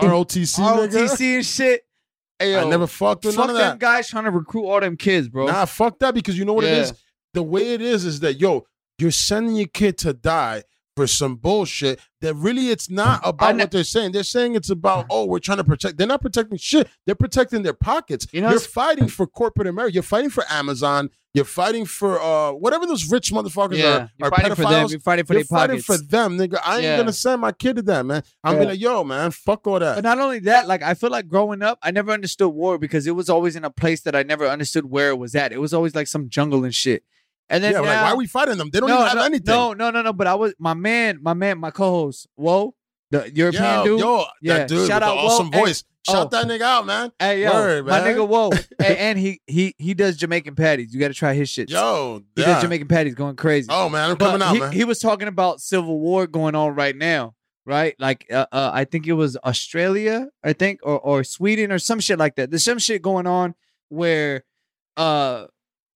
ROTC, 0.01 0.59
nigga. 0.59 0.89
ROTC 0.89 1.35
and 1.35 1.45
shit. 1.45 1.81
Hey, 2.39 2.57
I 2.57 2.63
never 2.67 2.87
fucked 2.87 3.25
with 3.25 3.35
fuck 3.35 3.47
none 3.47 3.55
them 3.55 3.63
of 3.65 3.71
that. 3.73 3.79
guys 3.79 4.09
trying 4.09 4.23
to 4.23 4.31
recruit 4.31 4.63
all 4.65 4.79
them 4.79 4.97
kids, 4.97 5.29
bro. 5.29 5.45
Nah, 5.47 5.65
fuck 5.65 5.99
that 5.99 6.13
because 6.15 6.37
you 6.37 6.45
know 6.45 6.53
what 6.53 6.63
it 6.63 6.71
Yeah. 6.71 6.81
is? 6.81 6.93
The 7.33 7.43
way 7.43 7.73
it 7.73 7.81
is 7.81 8.03
is 8.03 8.19
that 8.21 8.39
yo, 8.39 8.65
you're 8.97 9.11
sending 9.11 9.55
your 9.55 9.67
kid 9.67 9.97
to 9.99 10.13
die 10.13 10.63
for 10.95 11.07
some 11.07 11.35
bullshit 11.35 11.99
that 12.19 12.33
really 12.35 12.69
it's 12.69 12.89
not 12.89 13.21
about 13.23 13.55
what 13.55 13.71
they're 13.71 13.83
saying. 13.83 14.11
They're 14.11 14.23
saying 14.23 14.55
it's 14.55 14.69
about, 14.69 15.05
oh, 15.09 15.25
we're 15.25 15.39
trying 15.39 15.57
to 15.59 15.63
protect. 15.63 15.97
They're 15.97 16.07
not 16.07 16.21
protecting 16.21 16.57
shit. 16.57 16.87
They're 17.05 17.15
protecting 17.15 17.63
their 17.63 17.73
pockets. 17.73 18.27
You 18.31 18.41
know, 18.41 18.49
you're 18.49 18.59
fighting 18.59 19.07
for 19.07 19.25
corporate 19.25 19.67
America. 19.67 19.93
You're 19.93 20.03
fighting 20.03 20.29
for 20.29 20.43
Amazon. 20.49 21.09
You're 21.33 21.45
fighting 21.45 21.85
for 21.85 22.19
uh 22.21 22.51
whatever 22.51 22.85
those 22.85 23.09
rich 23.09 23.31
motherfuckers 23.31 23.77
yeah, 23.77 23.85
are, 23.85 24.09
you're 24.17 24.27
are 24.27 24.31
fighting 24.31 24.55
for 24.55 24.61
them. 24.63 24.71
pedophiles. 24.71 24.91
You're 24.91 24.99
fighting 24.99 25.25
for 25.25 25.33
You're 25.33 25.43
their 25.43 25.57
fighting 25.57 25.81
pockets. 25.81 25.85
for 25.85 25.97
them, 25.97 26.37
nigga. 26.37 26.59
I 26.63 26.75
ain't 26.75 26.83
Yeah. 26.83 26.97
gonna 26.97 27.13
send 27.13 27.39
my 27.39 27.53
kid 27.53 27.77
to 27.77 27.81
that, 27.83 28.05
man. 28.05 28.21
I'm 28.43 28.57
Yeah. 28.57 28.63
gonna, 28.63 28.73
yo, 28.73 29.03
man, 29.05 29.31
fuck 29.31 29.65
all 29.65 29.79
that. 29.79 29.95
But 29.95 30.03
not 30.03 30.19
only 30.19 30.39
that, 30.39 30.67
like 30.67 30.83
I 30.83 30.93
feel 30.93 31.09
like 31.09 31.29
growing 31.29 31.61
up, 31.61 31.79
I 31.81 31.91
never 31.91 32.11
understood 32.11 32.49
war 32.49 32.77
because 32.77 33.07
it 33.07 33.15
was 33.15 33.29
always 33.29 33.55
in 33.55 33.63
a 33.63 33.69
place 33.69 34.01
that 34.01 34.13
I 34.13 34.23
never 34.23 34.45
understood 34.45 34.89
where 34.91 35.09
it 35.11 35.17
was 35.19 35.33
at. 35.33 35.53
It 35.53 35.61
was 35.61 35.73
always 35.73 35.95
like 35.95 36.07
some 36.07 36.27
jungle 36.27 36.65
and 36.65 36.75
shit. 36.75 37.03
And 37.51 37.61
then 37.63 37.73
yeah, 37.73 37.79
like 37.81 38.01
why 38.01 38.11
are 38.11 38.15
we 38.17 38.27
fighting 38.27 38.57
them? 38.57 38.69
They 38.71 38.79
don't 38.79 38.89
no, 38.89 38.95
even 38.95 39.07
have 39.07 39.17
no, 39.17 39.23
anything. 39.23 39.45
No, 39.45 39.73
no, 39.73 39.91
no, 39.91 40.01
no. 40.01 40.13
But 40.13 40.27
I 40.27 40.35
was 40.35 40.53
my 40.57 40.73
man, 40.73 41.19
my 41.21 41.33
man, 41.33 41.59
my 41.59 41.69
co-host. 41.69 42.27
Whoa, 42.35 42.73
the 43.11 43.29
European 43.35 43.63
yo, 43.63 43.83
dude. 43.83 43.99
yo, 43.99 44.25
Yeah, 44.41 44.57
that 44.59 44.69
dude 44.69 44.87
shout 44.87 45.01
with 45.01 45.09
out, 45.09 45.15
the 45.15 45.21
Whoa. 45.21 45.27
awesome 45.27 45.51
Hey, 45.51 45.59
voice. 45.59 45.83
Shout 46.07 46.27
oh. 46.27 46.29
that 46.29 46.47
nigga 46.47 46.61
out, 46.61 46.85
man. 46.87 47.11
Hey 47.19 47.43
yo, 47.43 47.51
Word, 47.51 47.85
my 47.85 48.01
man. 48.01 48.15
nigga, 48.15 48.27
whoa, 48.27 48.49
and, 48.79 48.97
and 48.97 49.19
he 49.19 49.39
he 49.45 49.75
he 49.77 49.93
does 49.93 50.17
Jamaican 50.17 50.55
patties. 50.55 50.93
You 50.93 50.99
got 50.99 51.09
to 51.09 51.13
try 51.13 51.33
his 51.33 51.47
shit. 51.49 51.69
Yo, 51.69 52.23
he 52.35 52.41
yeah. 52.41 52.53
does 52.53 52.63
Jamaican 52.63 52.87
patties, 52.87 53.13
going 53.13 53.35
crazy. 53.35 53.67
Oh 53.69 53.87
man, 53.89 54.11
I'm 54.11 54.17
But 54.17 54.31
coming 54.31 54.41
out, 54.41 54.53
he, 54.53 54.59
man. 54.61 54.71
he 54.71 54.83
was 54.83 54.97
talking 54.99 55.27
about 55.27 55.59
civil 55.59 55.99
war 55.99 56.25
going 56.25 56.55
on 56.55 56.73
right 56.73 56.95
now, 56.95 57.35
right? 57.65 57.93
Like, 57.99 58.25
uh, 58.31 58.47
uh, 58.51 58.71
I 58.73 58.85
think 58.85 59.05
it 59.05 59.13
was 59.13 59.37
Australia, 59.43 60.29
I 60.43 60.53
think, 60.53 60.79
or 60.81 60.99
or 60.99 61.23
Sweden 61.23 61.71
or 61.71 61.77
some 61.77 61.99
shit 61.99 62.17
like 62.17 62.35
that. 62.37 62.49
There's 62.49 62.63
some 62.63 62.79
shit 62.79 63.03
going 63.03 63.27
on 63.27 63.53
where, 63.89 64.43
uh, 64.97 65.45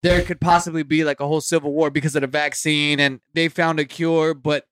there 0.05 0.21
could 0.21 0.39
possibly 0.39 0.83
be 0.83 1.03
like 1.03 1.19
a 1.19 1.27
whole 1.27 1.41
civil 1.41 1.73
war 1.73 1.89
because 1.89 2.15
of 2.15 2.21
the 2.21 2.27
vaccine, 2.27 2.99
and 2.99 3.19
they 3.33 3.47
found 3.47 3.79
a 3.79 3.85
cure, 3.85 4.33
but 4.33 4.65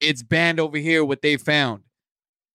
it's 0.00 0.22
banned 0.22 0.58
over 0.58 0.76
here. 0.76 1.04
What 1.04 1.22
they 1.22 1.36
found, 1.36 1.84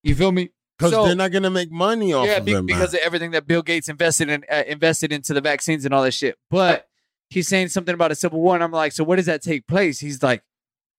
you 0.04 0.16
feel 0.16 0.32
me? 0.32 0.50
Because 0.78 0.92
so- 0.92 1.06
they're 1.06 1.16
not 1.16 1.32
gonna 1.32 1.50
make 1.50 1.72
money 1.72 2.14
off 2.14 2.28
yeah, 2.28 2.38
of 2.38 2.46
be- 2.46 2.54
them, 2.54 2.66
because 2.66 2.94
man. 2.94 3.02
of 3.02 3.06
everything 3.06 3.32
that 3.32 3.48
Bill 3.48 3.62
Gates 3.62 3.90
invested 3.90 4.30
in, 4.30 4.44
uh, 4.52 4.64
invested 4.68 5.12
into 5.12 5.34
the 5.34 5.42
vaccines 5.42 5.86
and 5.86 5.94
all 5.94 6.04
that 6.04 6.14
shit. 6.14 6.38
But 6.50 6.88
he's 7.30 7.48
saying 7.48 7.70
something 7.70 7.94
about 7.94 8.12
a 8.12 8.16
civil 8.16 8.42
war, 8.42 8.56
and 8.56 8.64
I'm 8.64 8.72
like, 8.72 8.92
so 8.92 9.04
where 9.04 9.18
does 9.18 9.26
that 9.28 9.42
take 9.42 9.68
place? 9.68 10.00
He's 10.00 10.22
like, 10.22 10.44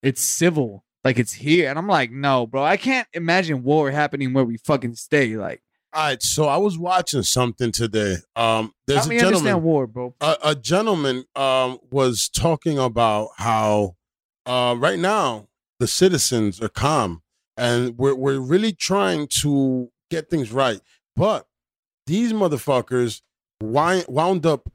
it's 0.03 0.23
civil, 0.23 0.85
like 1.05 1.19
it's 1.19 1.35
here, 1.35 1.69
and 1.69 1.79
I'm 1.79 1.89
like, 1.89 2.11
no, 2.11 2.47
bro, 2.47 2.63
I 2.65 2.77
can't 2.77 3.09
imagine 3.13 3.63
war 3.63 3.91
happening 3.91 4.33
where 4.33 4.45
we 4.45 4.57
fucking 4.57 4.95
stay. 4.95 5.37
Like, 5.37 5.63
All 5.93 6.05
right, 6.05 6.23
so 6.23 6.45
I 6.47 6.57
was 6.57 6.79
watching 6.79 7.23
something 7.23 7.73
today. 7.73 8.17
Um, 8.37 8.73
there's 8.87 9.01
help 9.01 9.07
a 9.07 9.11
me 9.11 9.17
understand 9.17 9.45
gentleman. 9.45 9.63
war, 9.65 9.87
bro. 9.89 10.15
A, 10.21 10.37
a 10.45 10.55
gentleman 10.55 11.25
um 11.35 11.79
was 11.91 12.29
talking 12.29 12.79
about 12.79 13.31
how 13.37 13.97
uh 14.47 14.77
right 14.79 14.99
now 14.99 15.49
the 15.81 15.89
citizens 15.89 16.61
are 16.61 16.69
calm 16.69 17.23
and 17.57 17.99
we're 17.99 18.15
we're 18.15 18.39
really 18.39 18.73
trying 18.73 19.27
to 19.43 19.91
get 20.11 20.31
things 20.31 20.53
right, 20.53 20.81
but 21.17 21.47
these 22.07 22.33
motherfuckers 22.33 23.23
wind, 23.61 24.05
wound 24.09 24.47
up 24.47 24.69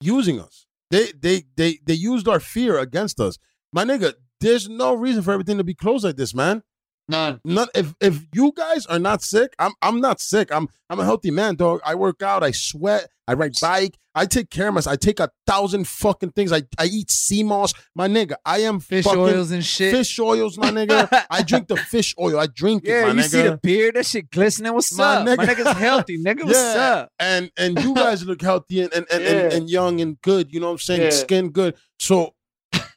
using 0.00 0.40
us. 0.40 0.66
They 0.90 1.12
they 1.12 1.44
they 1.56 1.80
they 1.84 1.94
used 1.94 2.28
our 2.28 2.40
fear 2.40 2.78
against 2.78 3.20
us. 3.20 3.36
My 3.74 3.84
nigga, 3.84 4.14
there's 4.40 4.68
no 4.70 4.94
reason 4.94 5.22
for 5.22 5.32
everything 5.32 5.58
to 5.58 5.64
be 5.64 5.74
closed 5.74 6.04
like 6.04 6.16
this, 6.16 6.34
man. 6.34 6.62
None. 7.08 7.40
Not 7.44 7.70
if 7.74 7.94
if 8.00 8.20
you 8.34 8.52
guys 8.54 8.84
are 8.86 8.98
not 8.98 9.22
sick, 9.22 9.54
I'm 9.58 9.72
I'm 9.80 10.00
not 10.00 10.20
sick. 10.20 10.52
I'm 10.52 10.68
I'm 10.90 11.00
a 11.00 11.04
healthy 11.04 11.30
man, 11.30 11.54
dog. 11.56 11.80
I 11.84 11.94
work 11.94 12.22
out, 12.22 12.42
I 12.42 12.50
sweat, 12.50 13.08
I 13.26 13.32
ride 13.32 13.54
bike, 13.62 13.96
I 14.14 14.26
take 14.26 14.50
care 14.50 14.68
of 14.68 14.74
myself. 14.74 14.92
I 14.92 14.96
take 14.96 15.18
a 15.18 15.30
thousand 15.46 15.88
fucking 15.88 16.32
things. 16.32 16.52
I, 16.52 16.64
I 16.78 16.84
eat 16.86 17.10
sea 17.10 17.42
moss. 17.44 17.72
My 17.94 18.08
nigga, 18.08 18.34
I 18.44 18.58
am 18.58 18.78
Fish 18.80 19.06
oils 19.06 19.50
and 19.52 19.64
shit. 19.64 19.94
fish 19.94 20.18
oils, 20.18 20.58
my 20.58 20.70
nigga. 20.70 21.08
I 21.30 21.42
drink 21.42 21.68
the 21.68 21.76
fish 21.76 22.14
oil. 22.20 22.38
I 22.38 22.46
drink 22.46 22.84
it, 22.84 22.90
yeah, 22.90 23.02
my 23.04 23.08
you 23.08 23.14
nigga. 23.20 23.28
see 23.30 23.42
the 23.42 23.56
beard, 23.62 23.94
that 23.96 24.04
shit 24.06 24.30
glistening. 24.30 24.74
What's 24.74 24.92
My 24.96 25.16
up? 25.16 25.24
My 25.26 25.36
nigga. 25.36 25.54
nigga's 25.54 25.78
healthy, 25.78 26.18
nigga. 26.22 26.44
What's 26.44 26.58
Yeah. 26.58 26.82
up? 27.04 27.12
and 27.18 27.50
and 27.56 27.82
you 27.82 27.94
guys 28.04 28.24
look 28.26 28.42
healthy 28.42 28.82
and 28.82 28.92
and, 28.92 29.06
and, 29.10 29.22
and, 29.24 29.52
Yeah. 29.52 29.56
and 29.58 29.70
young 29.70 30.00
and 30.02 30.20
good. 30.20 30.52
You 30.52 30.60
know 30.60 30.66
what 30.66 30.72
I'm 30.72 30.78
saying? 30.78 31.02
Yeah. 31.02 31.10
Skin 31.10 31.50
good. 31.50 31.74
So 31.98 32.34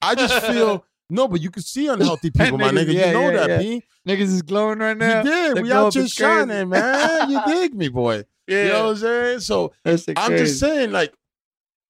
I 0.01 0.15
just 0.15 0.45
feel 0.45 0.83
no, 1.11 1.27
but 1.27 1.41
you 1.41 1.51
can 1.51 1.61
see 1.61 1.87
unhealthy 1.87 2.31
people, 2.35 2.57
my 2.57 2.69
nigga. 2.69 2.93
yeah, 2.93 3.07
you 3.07 3.13
know 3.13 3.29
yeah, 3.29 3.31
that, 3.31 3.49
yeah. 3.49 3.57
B. 3.59 3.83
Niggas 4.07 4.21
is 4.21 4.41
glowing 4.41 4.79
right 4.79 4.97
now. 4.97 5.19
You 5.19 5.29
did. 5.29 5.57
The 5.57 5.61
we 5.61 5.71
out 5.71 5.87
up 5.87 5.93
here 5.93 6.03
is 6.03 6.13
crazy. 6.13 6.29
shining, 6.29 6.69
man. 6.69 7.29
You 7.29 7.41
dig 7.47 7.75
me, 7.75 7.89
boy. 7.89 8.23
Yeah, 8.47 8.63
You 8.63 8.69
know 8.69 8.83
what 8.85 8.89
I'm 8.91 8.97
saying? 8.97 9.39
So 9.41 9.73
I'm 9.85 10.37
just 10.37 10.59
saying, 10.59 10.91
like, 10.91 11.13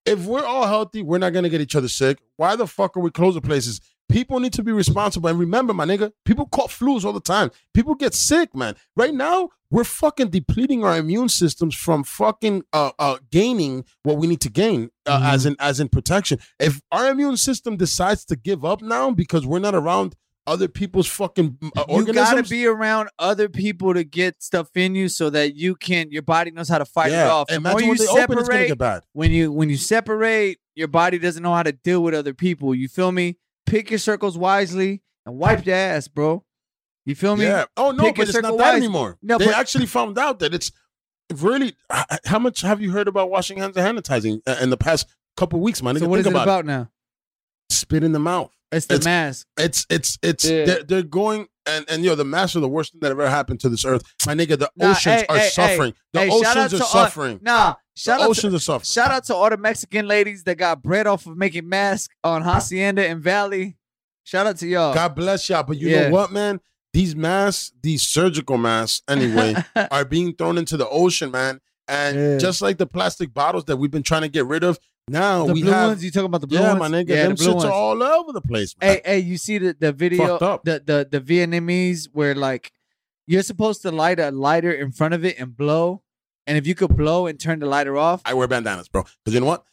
if 0.06 0.26
we're 0.26 0.44
all 0.44 0.68
healthy, 0.68 1.04
we're 1.04 1.20
not 1.20 1.34
gonna 1.34 1.50
get 1.50 1.62
each 1.62 1.76
other 1.76 1.88
sick. 1.88 2.20
Why 2.36 2.56
the 2.56 2.68
fuck 2.68 2.98
are 2.98 3.00
we 3.00 3.12
closing 3.12 3.42
places? 3.42 3.80
People 4.12 4.40
need 4.40 4.54
to 4.54 4.64
be 4.64 4.72
responsible. 4.72 5.30
And 5.30 5.40
remember, 5.40 5.74
my 5.74 5.86
nigga, 5.86 6.12
people 6.26 6.46
caught 6.48 6.70
flus 6.70 7.04
all 7.06 7.14
the 7.14 7.20
time. 7.20 7.52
People 7.74 7.96
get 7.96 8.14
sick, 8.14 8.56
man. 8.56 8.76
Right 8.96 9.14
now, 9.14 9.50
we're 9.70 9.84
fucking 9.86 10.30
depleting 10.30 10.84
our 10.84 10.98
immune 10.98 11.30
systems 11.30 11.76
from 11.76 12.04
fucking 12.04 12.64
uh, 12.74 12.92
uh 13.00 13.18
gaining 13.32 13.86
what 14.04 14.18
we 14.18 14.28
need 14.28 14.42
to 14.42 14.50
gain 14.50 14.90
uh, 15.06 15.20
Mhm. 15.20 15.34
as 15.34 15.46
in 15.46 15.56
as 15.60 15.80
in 15.80 15.90
protection. 15.90 16.40
If 16.60 16.82
our 16.92 17.10
immune 17.10 17.38
system 17.38 17.78
decides 17.78 18.26
to 18.26 18.36
give 18.36 18.66
up 18.66 18.82
now 18.82 19.12
because 19.12 19.46
we're 19.46 19.60
not 19.60 19.74
around 19.76 20.16
other 20.48 20.68
people's 20.68 21.08
fucking 21.08 21.58
uh, 21.78 21.86
you 21.90 22.14
gotta 22.14 22.44
be 22.44 22.66
around 22.66 23.10
other 23.20 23.48
people 23.48 23.94
to 23.94 24.04
get 24.04 24.42
stuff 24.42 24.76
in 24.76 24.96
you 24.96 25.08
so 25.08 25.30
that 25.30 25.56
you 25.56 25.76
can 25.76 26.10
your 26.12 26.24
body 26.24 26.52
knows 26.52 26.68
how 26.68 26.80
to 26.80 26.86
fight 26.86 27.12
it 27.12 27.28
off. 27.28 27.50
Imagine 27.52 27.72
more 27.72 27.82
you 27.82 27.88
when 27.90 27.98
they 27.98 28.08
open, 28.08 28.40
it's 28.40 28.50
gonna 28.50 28.68
get 28.68 28.78
bad. 28.78 29.04
when 29.14 29.32
you 29.32 29.52
when 29.52 29.70
you 29.70 29.78
separate, 29.78 30.60
your 30.76 30.88
body 30.88 31.20
doesn't 31.20 31.44
know 31.44 31.54
how 31.54 31.64
to 31.64 31.72
deal 31.72 32.04
with 32.04 32.14
other 32.14 32.34
people. 32.34 32.74
You 32.76 32.88
feel 32.88 33.12
me? 33.12 33.38
Pick 33.66 33.90
your 33.90 34.00
circles 34.00 34.38
wisely 34.38 35.02
and 35.26 35.38
wipe 35.38 35.66
your 35.66 35.76
ass, 35.76 36.08
bro. 36.08 36.44
You 37.06 37.16
feel 37.16 37.36
me? 37.36 37.46
Yeah. 37.46 37.66
Oh 37.78 37.92
no, 37.92 38.04
Pick 38.04 38.16
but 38.18 38.30
it's 38.30 38.34
not 38.42 38.44
that 38.44 38.54
wisely. 38.54 38.78
anymore. 38.78 39.18
No, 39.22 39.38
they 39.38 39.46
but- 39.46 39.56
actually 39.56 39.86
found 39.88 40.18
out 40.18 40.40
that 40.40 40.54
it's 40.54 40.72
really. 41.36 41.76
How 42.26 42.40
much 42.40 42.62
have 42.62 42.82
you 42.82 42.92
heard 42.92 43.08
about 43.08 43.30
washing 43.30 43.58
hands 43.58 43.76
and 43.78 43.98
sanitizing 43.98 44.42
uh, 44.46 44.58
in 44.62 44.70
the 44.70 44.78
past 44.78 45.08
couple 45.38 45.60
weeks, 45.62 45.82
my 45.82 45.94
nigga. 45.94 46.00
So 46.00 46.08
what 46.10 46.18
Think 46.18 46.28
is 46.28 46.28
it 46.28 46.36
about, 46.36 46.44
about 46.44 46.66
now? 46.66 46.90
Spit 47.70 48.04
in 48.04 48.12
the 48.12 48.20
mouth. 48.20 48.52
It's 48.72 48.86
the 48.86 48.96
It's- 48.96 49.06
mask. 49.06 49.48
It's 49.58 49.86
it's 49.90 50.18
it's 50.22 50.46
Yeah. 50.46 50.66
they're, 50.66 50.84
they're 50.84 51.04
going 51.04 51.48
and 51.66 51.86
and 51.90 52.04
yo 52.04 52.16
the 52.16 52.26
masks 52.26 52.56
are 52.56 52.60
the 52.62 52.68
worst 52.70 52.92
thing 52.94 53.02
that 53.02 53.12
ever 53.12 53.30
happened 53.30 53.60
to 53.62 53.70
this 53.70 53.84
earth. 53.86 54.02
My 54.26 54.34
nigga, 54.34 54.58
the 54.58 54.70
Nah, 54.78 54.92
oceans 54.92 55.22
hey, 55.22 55.26
are 55.30 55.38
hey, 55.38 55.50
suffering. 55.50 55.94
the 56.14 56.20
hey, 56.22 56.30
shout 56.30 56.58
oceans 56.58 56.74
are 56.74 56.78
to 56.78 56.84
all- 56.84 56.90
suffering. 56.90 57.40
Nah, 57.42 57.76
shout 57.96 58.20
the 58.20 58.24
out 58.24 58.26
to, 58.26 58.30
oceans 58.30 58.54
are 58.56 58.60
suffering. 58.60 58.86
shout 58.86 59.12
out 59.12 59.24
to 59.26 59.36
all 59.36 59.50
the 59.50 59.58
Mexican 59.58 60.08
ladies 60.08 60.44
that 60.46 60.56
got 60.56 60.82
bread 60.82 61.06
off 61.08 61.26
of 61.28 61.36
making 61.38 61.68
masks 61.68 62.14
on 62.24 62.42
Hacienda 62.44 63.06
and 63.08 63.22
Valley. 63.22 63.78
Shout 64.24 64.48
out 64.48 64.58
to 64.58 64.68
y'all. 64.68 64.94
God 64.94 65.16
bless 65.16 65.50
y'all. 65.50 65.64
But 65.64 65.78
you 65.78 65.90
Yeah. 65.90 66.04
know 66.08 66.12
what, 66.12 66.32
man? 66.32 66.60
These 66.94 67.16
masks, 67.16 67.72
these 67.82 68.04
surgical 68.04 68.58
masks, 68.58 69.02
anyway, 69.08 69.56
are 69.92 70.06
being 70.06 70.36
thrown 70.36 70.58
into 70.58 70.78
the 70.78 70.88
ocean, 70.90 71.32
man. 71.32 71.60
And 71.88 72.16
Yeah. 72.18 72.38
just 72.38 72.62
like 72.62 72.78
the 72.78 72.86
plastic 72.88 73.34
bottles 73.34 73.66
that 73.66 73.78
we've 73.78 73.92
been 73.92 74.04
trying 74.04 74.22
to 74.22 74.30
get 74.30 74.46
rid 74.46 74.64
of, 74.64 74.80
now 75.08 75.46
the 75.46 75.54
we 75.54 75.62
blue 75.64 75.72
have. 75.72 75.90
ones, 75.90 76.04
you 76.04 76.12
talking 76.12 76.26
about 76.26 76.42
the 76.42 76.48
blue 76.48 76.60
yeah, 76.60 76.78
ones? 76.78 76.80
my 76.80 76.88
nigga, 76.90 77.10
Yeah, 77.10 77.24
them 77.24 77.36
the 77.36 77.44
blue 77.44 77.54
shits 77.54 77.56
ones. 77.56 77.66
are 77.66 77.72
all 77.72 78.04
over 78.04 78.32
the 78.32 78.42
place, 78.42 78.76
man. 78.80 78.90
Hey, 78.96 79.02
hey, 79.06 79.20
you 79.20 79.38
see 79.38 79.58
the, 79.58 79.76
the 79.80 79.92
video, 79.92 80.38
the 80.64 80.82
the 80.86 81.08
the 81.10 81.22
Vietnamese 81.22 82.08
where 82.14 82.36
like 82.36 82.72
you're 83.28 83.44
supposed 83.44 83.82
to 83.84 83.92
light 83.92 84.20
a 84.20 84.32
lighter 84.32 84.72
in 84.72 84.92
front 84.92 85.14
of 85.14 85.24
it 85.26 85.40
and 85.40 85.56
blow, 85.56 86.02
and 86.48 86.58
if 86.58 86.66
you 86.68 86.76
could 86.76 86.96
blow 86.96 87.28
and 87.28 87.40
turn 87.40 87.60
the 87.60 87.66
lighter 87.66 87.98
off, 87.98 88.22
I 88.26 88.34
wear 88.34 88.48
bandanas, 88.48 88.88
bro. 88.90 89.04
Because 89.24 89.34
you 89.34 89.40
know 89.42 89.48
what? 89.48 89.64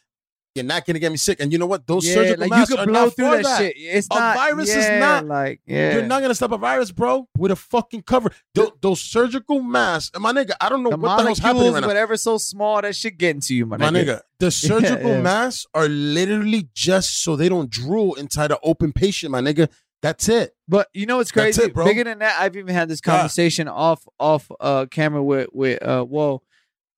You're 0.54 0.64
not 0.64 0.84
gonna 0.86 0.98
get 0.98 1.12
me 1.12 1.18
sick. 1.18 1.38
And 1.40 1.52
you 1.52 1.58
know 1.58 1.66
what? 1.66 1.86
Those 1.86 2.06
yeah, 2.06 2.14
surgical 2.14 2.40
like 2.40 2.50
masks 2.50 2.70
you 2.72 2.78
are 2.78 2.86
blow 2.86 3.04
not 3.04 3.14
through 3.14 3.26
for 3.30 3.36
that, 3.36 3.42
that. 3.44 3.58
shit. 3.58 3.74
It's 3.76 4.08
A 4.10 4.14
not 4.14 4.36
virus 4.36 4.68
is 4.74 5.00
not- 5.00 5.26
like 5.26 5.60
yeah. 5.66 5.92
You're 5.92 6.02
not 6.06 6.20
gonna 6.22 6.34
stop 6.34 6.50
a 6.52 6.58
virus, 6.58 6.90
bro, 6.90 7.28
with 7.36 7.52
a 7.52 7.56
fucking 7.56 8.02
cover. 8.02 8.30
Those, 8.54 8.70
those 8.80 9.00
surgical 9.00 9.60
masks, 9.62 10.10
and 10.14 10.22
my 10.22 10.32
nigga, 10.32 10.52
I 10.60 10.68
don't 10.68 10.82
know 10.82 10.90
the 10.90 10.96
what 10.96 11.16
the 11.18 11.22
hell's 11.24 11.38
happening 11.38 11.72
right 11.74 11.80
now. 11.80 11.86
whatever, 11.86 12.16
so 12.16 12.38
small 12.38 12.82
that 12.82 12.96
shit 12.96 13.18
getting 13.18 13.40
to 13.42 13.54
you, 13.54 13.66
my, 13.66 13.76
My 13.76 13.90
nigga. 13.90 14.04
nigga, 14.04 14.20
the 14.40 14.50
surgical 14.68 15.10
yeah. 15.10 15.20
masks 15.20 15.66
are 15.74 15.86
literally 15.88 16.68
just 16.74 17.22
so 17.22 17.36
they 17.36 17.48
don't 17.48 17.70
drool 17.70 18.14
inside 18.14 18.50
an 18.50 18.58
open 18.64 18.92
patient, 18.92 19.30
my 19.30 19.40
nigga. 19.40 19.68
That's 20.00 20.28
it. 20.28 20.54
But 20.68 20.88
you 20.94 21.06
know 21.06 21.16
what's 21.18 21.30
crazy? 21.32 21.62
it, 21.62 21.74
bro. 21.74 21.84
Bigger 21.84 22.04
than 22.04 22.20
that, 22.20 22.40
I've 22.40 22.56
even 22.56 22.74
had 22.74 22.88
this 22.88 23.00
Yeah. 23.04 23.14
conversation 23.16 23.68
off 23.68 24.02
off 24.18 24.50
uh 24.60 24.86
camera 24.90 25.22
with 25.22 25.48
with 25.52 25.82
uh 25.82 26.04
whoa, 26.04 26.42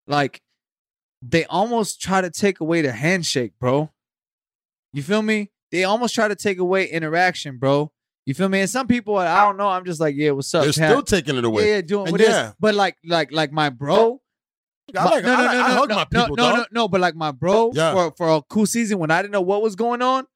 like 0.06 0.40
they 1.22 1.44
almost 1.44 2.00
try 2.00 2.20
to 2.20 2.30
take 2.30 2.60
away 2.60 2.82
the 2.82 2.92
handshake, 2.92 3.52
bro. 3.60 3.90
You 4.92 5.02
feel 5.02 5.22
me? 5.22 5.50
They 5.70 5.84
almost 5.84 6.14
try 6.14 6.28
to 6.28 6.34
take 6.34 6.58
away 6.58 6.86
interaction, 6.88 7.58
bro. 7.58 7.92
You 8.26 8.34
feel 8.34 8.48
me? 8.48 8.60
And 8.60 8.70
some 8.70 8.86
people, 8.86 9.16
I 9.16 9.44
don't 9.44 9.56
know. 9.56 9.68
I'm 9.68 9.84
just 9.84 10.00
like, 10.00 10.14
yeah, 10.16 10.30
what's 10.30 10.52
up? 10.54 10.64
They're 10.64 10.72
Cap? 10.72 10.90
still 10.90 11.02
taking 11.02 11.36
it 11.36 11.44
away. 11.44 11.68
yeah, 11.70 11.80
doing 11.80 12.06
And 12.06 12.12
what 12.12 12.20
yeah. 12.20 12.48
is. 12.48 12.54
But 12.60 12.74
like, 12.74 12.96
like, 13.04 13.32
like 13.32 13.52
my 13.52 13.70
bro. 13.70 14.20
I 14.96 15.04
like, 15.04 15.24
no, 15.24 15.32
I, 15.34 15.36
no, 15.36 15.52
no, 15.52 15.60
I 15.62 15.74
no, 15.74 15.84
no, 15.84 16.04
people, 16.04 16.36
no, 16.36 16.50
no, 16.50 16.56
no, 16.56 16.64
no. 16.72 16.88
But 16.88 17.00
like 17.00 17.14
my 17.14 17.30
bro, 17.30 17.70
Yeah. 17.72 17.92
for 17.92 18.12
for 18.16 18.28
a 18.28 18.42
cool 18.42 18.66
season 18.66 18.98
when 18.98 19.10
I 19.12 19.22
didn't 19.22 19.32
know 19.32 19.40
what 19.40 19.62
was 19.62 19.76
going 19.76 20.02
on, 20.02 20.26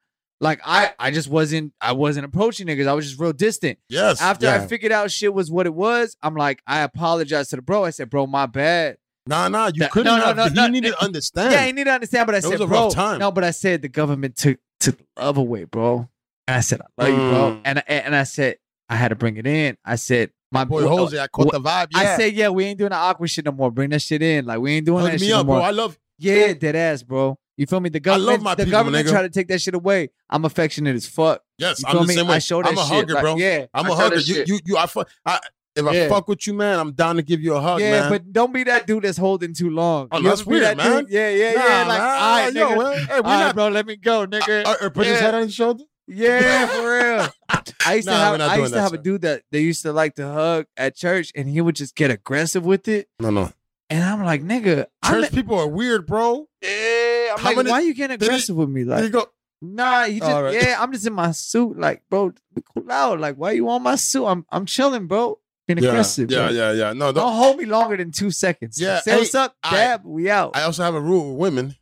like 0.41 0.61
I, 0.65 0.93
I 0.99 1.11
just 1.11 1.29
wasn't, 1.29 1.73
I 1.81 1.93
wasn't 1.93 2.27
approaching 2.27 2.69
niggas. 2.69 2.87
I 2.87 2.93
was 2.93 3.07
just 3.09 3.21
real 3.21 3.33
distant. 3.33 3.79
Yes. 3.89 4.21
After 4.23 4.47
yeah. 4.47 4.55
I 4.63 4.67
figured 4.69 4.93
out 4.93 5.11
shit 5.11 5.35
was 5.35 5.51
what 5.51 5.67
it 5.67 5.75
was, 5.75 6.17
I'm 6.23 6.37
like, 6.37 6.63
I 6.69 6.83
apologize 6.83 7.49
to 7.49 7.57
the 7.57 7.63
bro. 7.63 7.85
I 7.85 7.91
said, 7.91 8.11
bro, 8.11 8.27
my 8.29 8.47
bad. 8.47 8.99
Nah, 9.27 9.49
nah, 9.49 9.67
you 9.67 9.73
That- 9.81 9.91
couldn't 9.91 10.07
no, 10.07 10.19
no, 10.19 10.25
have. 10.43 10.55
no, 10.55 10.63
no, 10.67 10.69
needed 10.69 10.91
no. 10.91 10.95
to 10.97 11.05
understand. 11.05 11.53
Yeah, 11.53 11.67
you 11.67 11.73
need 11.73 11.85
to 11.85 11.93
understand. 11.93 12.27
But 12.27 12.35
I 12.37 12.39
It 12.39 12.43
said, 12.45 12.59
bro, 12.69 12.91
time. 12.91 13.19
no, 13.19 13.31
but 13.31 13.45
I 13.45 13.51
said 13.51 13.83
the 13.83 13.89
government 13.89 14.37
took 14.37 14.59
took 14.81 14.99
love 15.19 15.37
away, 15.39 15.65
bro. 15.65 16.09
And 16.47 16.57
I 16.57 16.61
said, 16.61 16.81
I 16.99 17.03
love 17.03 17.11
you, 17.11 17.17
bro. 17.17 17.51
Mm. 17.53 17.61
And 17.65 17.83
and 17.89 18.05
and 18.07 18.17
I 18.17 18.25
said, 18.25 18.57
I 18.89 18.97
had 18.97 19.09
to 19.09 19.15
bring 19.15 19.37
it 19.37 19.47
in. 19.47 19.77
I 19.85 19.97
said, 19.97 20.31
my 20.53 20.65
Boy, 20.65 20.87
Jose, 20.87 21.19
I 21.19 21.27
caught 21.27 21.51
the 21.53 21.61
vibe. 21.61 21.89
Yeah. 21.93 21.99
I 22.01 22.17
said, 22.17 22.35
yeah, 22.35 22.49
we 22.51 22.65
ain't 22.65 22.79
doing 22.79 22.91
the 22.91 22.97
awkward 22.97 23.29
shit 23.29 23.45
no 23.45 23.53
more. 23.53 23.71
Bring 23.71 23.91
that 23.91 24.03
shit 24.03 24.23
in. 24.23 24.45
Like 24.47 24.59
we 24.61 24.73
ain't 24.73 24.87
doing 24.87 25.03
hug 25.03 25.13
that 25.13 25.21
me 25.21 25.27
shit 25.27 25.35
up, 25.35 25.47
no 25.47 25.53
more. 25.53 25.57
bro. 25.61 25.65
I 25.65 25.71
love. 25.71 25.99
Yeah, 26.19 26.53
dead 26.53 26.77
ass, 26.77 27.03
bro. 27.03 27.37
You 27.57 27.67
feel 27.67 27.81
me? 27.81 27.89
The 27.89 28.01
government, 28.01 28.43
my 28.43 28.55
the 28.55 28.65
people, 28.65 28.79
government 28.79 29.07
nigga. 29.07 29.11
tried 29.11 29.23
to 29.23 29.29
take 29.31 29.49
that 29.49 29.61
shit 29.61 29.75
away. 29.75 30.11
I'm 30.29 30.45
affectionate 30.45 30.95
as 30.97 31.07
fuck. 31.07 31.41
Yes, 31.59 31.81
You 31.83 31.89
I'm 31.89 31.97
the 31.99 32.03
me? 32.07 32.15
same 32.15 32.27
way. 32.29 32.35
I 32.37 32.39
show 32.41 32.61
that 32.63 32.69
I'm 32.69 32.79
a 32.79 32.81
shit. 32.83 32.89
hugger, 32.93 33.15
Like, 33.15 33.23
bro. 33.23 33.37
yeah, 33.37 33.67
I'm 33.73 33.87
I 33.87 33.89
a 33.91 33.93
hugger. 33.95 34.17
You, 34.19 34.45
you, 34.47 34.59
you. 34.65 34.77
I 34.77 34.87
fuck. 34.87 35.09
I, 35.25 35.39
if 35.77 35.87
I 35.87 36.09
fuck 36.09 36.29
with 36.29 36.47
you, 36.47 36.55
man, 36.55 36.79
I'm 36.79 36.93
down 36.93 37.17
to 37.17 37.23
give 37.23 37.41
you 37.41 37.55
a 37.55 37.61
hug, 37.61 37.81
yeah, 37.81 38.01
man. 38.03 38.11
but 38.11 38.33
don't 38.33 38.53
be 38.53 38.65
that 38.65 38.87
dude 38.87 39.03
that's 39.05 39.19
holding 39.19 39.55
too 39.55 39.71
long. 39.71 40.09
Oh, 40.13 40.19
You 40.19 40.25
that's 40.29 40.47
weird, 40.47 40.63
that 40.65 40.77
dude? 40.79 40.87
man. 40.95 41.07
Yeah, 41.09 41.31
yeah, 41.31 41.53
Nah, 41.53 41.61
yeah. 41.67 41.85
Like, 41.87 41.99
man. 41.99 42.01
all 42.01 42.37
right, 42.37 42.53
Yo, 42.55 42.69
nigga. 42.71 42.77
well, 42.77 42.93
hey, 42.93 43.05
we 43.07 43.13
all 43.15 43.23
right, 43.23 43.39
not. 43.47 43.55
bro. 43.55 43.69
Let 43.69 43.87
me 43.87 43.97
go, 43.97 44.27
nigga. 44.27 44.67
Or, 44.67 44.87
or 44.87 44.91
put 44.91 45.07
his 45.07 45.19
head 45.21 45.35
on 45.35 45.43
his 45.43 45.55
shoulder. 45.55 45.85
Yeah, 46.07 46.67
for 46.69 46.83
real. 46.83 47.29
I 47.87 47.95
used 47.95 48.07
Nah, 48.07 48.13
to 48.37 48.39
have 48.43 48.51
I 48.53 48.57
used 48.59 48.75
to 48.75 48.81
have 48.81 48.93
a 48.93 48.99
dude 48.99 49.23
that 49.23 49.43
they 49.51 49.61
used 49.61 49.83
to 49.83 49.93
like 49.93 50.15
to 50.17 50.27
hug 50.31 50.67
at 50.77 50.95
church, 50.97 51.33
and 51.35 51.49
he 51.49 51.61
would 51.61 51.77
just 51.77 51.95
get 51.97 52.11
aggressive 52.11 52.65
with 52.65 52.89
it. 52.89 53.09
No, 53.19 53.31
no. 53.31 53.51
And 53.91 54.03
I'm 54.05 54.23
like, 54.25 54.43
nigga, 54.43 54.87
I'm 55.03 55.23
Church 55.23 55.33
people 55.33 55.59
are 55.59 55.69
weird, 55.69 56.07
bro. 56.07 56.47
yeah, 56.63 57.33
I'm 57.33 57.39
How 57.39 57.49
like, 57.51 57.57
many- 57.57 57.71
why 57.71 57.81
you 57.81 57.95
getting 57.95 58.19
he- 58.19 58.27
aggressive 58.27 58.57
with 58.57 58.69
me? 58.69 58.83
There 58.85 58.99
you 58.99 59.05
Like, 59.05 59.13
go. 59.13 59.27
nah, 59.63 60.05
you 60.05 60.21
just 60.21 60.31
right. 60.33 60.55
yeah, 60.55 60.77
I'm 60.81 60.93
just 60.93 61.07
in 61.07 61.13
my 61.15 61.31
suit. 61.33 61.79
Like, 61.79 62.03
bro, 62.11 62.33
be 62.55 62.63
cool 62.75 62.91
out. 62.91 63.19
Like, 63.21 63.37
why 63.37 63.53
you 63.53 63.69
on 63.69 63.83
my 63.83 63.95
suit? 63.97 64.27
I'm 64.27 64.45
I'm 64.51 64.67
chilling, 64.67 65.07
bro. 65.07 65.39
Being 65.67 65.79
Yeah, 65.79 65.89
aggressive. 65.91 66.31
yeah, 66.31 66.47
bro. 66.49 66.51
yeah, 66.51 66.73
yeah. 66.73 66.93
No, 66.93 67.07
don't. 67.07 67.15
Don't 67.25 67.37
hold 67.37 67.57
me 67.57 67.65
longer 67.65 67.97
than 67.97 68.11
two 68.11 68.31
seconds. 68.31 68.81
Yeah, 68.81 69.01
Say 69.01 69.13
hey, 69.13 69.19
what's 69.19 69.35
up, 69.35 69.57
I- 69.63 69.71
dab. 69.71 70.05
we 70.05 70.29
out. 70.31 70.57
I 70.57 70.63
also 70.63 70.83
have 70.83 70.95
a 70.95 71.01
rule 71.01 71.31
with 71.33 71.41
women. 71.41 71.77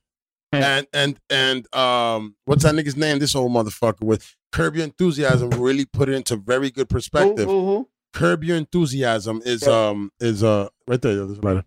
And 0.55 0.87
and 0.93 1.19
and 1.31 1.75
um, 1.75 2.37
what's 2.45 2.63
that 2.65 2.75
nigga's 2.75 2.95
name? 2.97 3.19
This 3.19 3.35
old 3.35 3.51
motherfucker 3.53 4.03
with 4.03 4.37
Curb 4.53 4.77
Your 4.77 4.85
Enthusiasm 4.85 5.49
really 5.51 5.87
put 5.87 6.11
it 6.11 6.13
into 6.15 6.37
very 6.37 6.71
good 6.71 6.91
perspective. 6.91 7.47
Who, 7.47 7.61
who, 7.61 7.67
who? 7.79 7.89
Curb 8.13 8.45
Your 8.45 8.59
Enthusiasm 8.59 9.41
is 9.47 9.65
Yeah. 9.67 9.89
um 9.89 10.13
is 10.21 10.45
uh 10.45 10.69
right 10.87 11.01
there. 11.01 11.13
yo, 11.15 11.27
This 11.27 11.43
letter. 11.43 11.65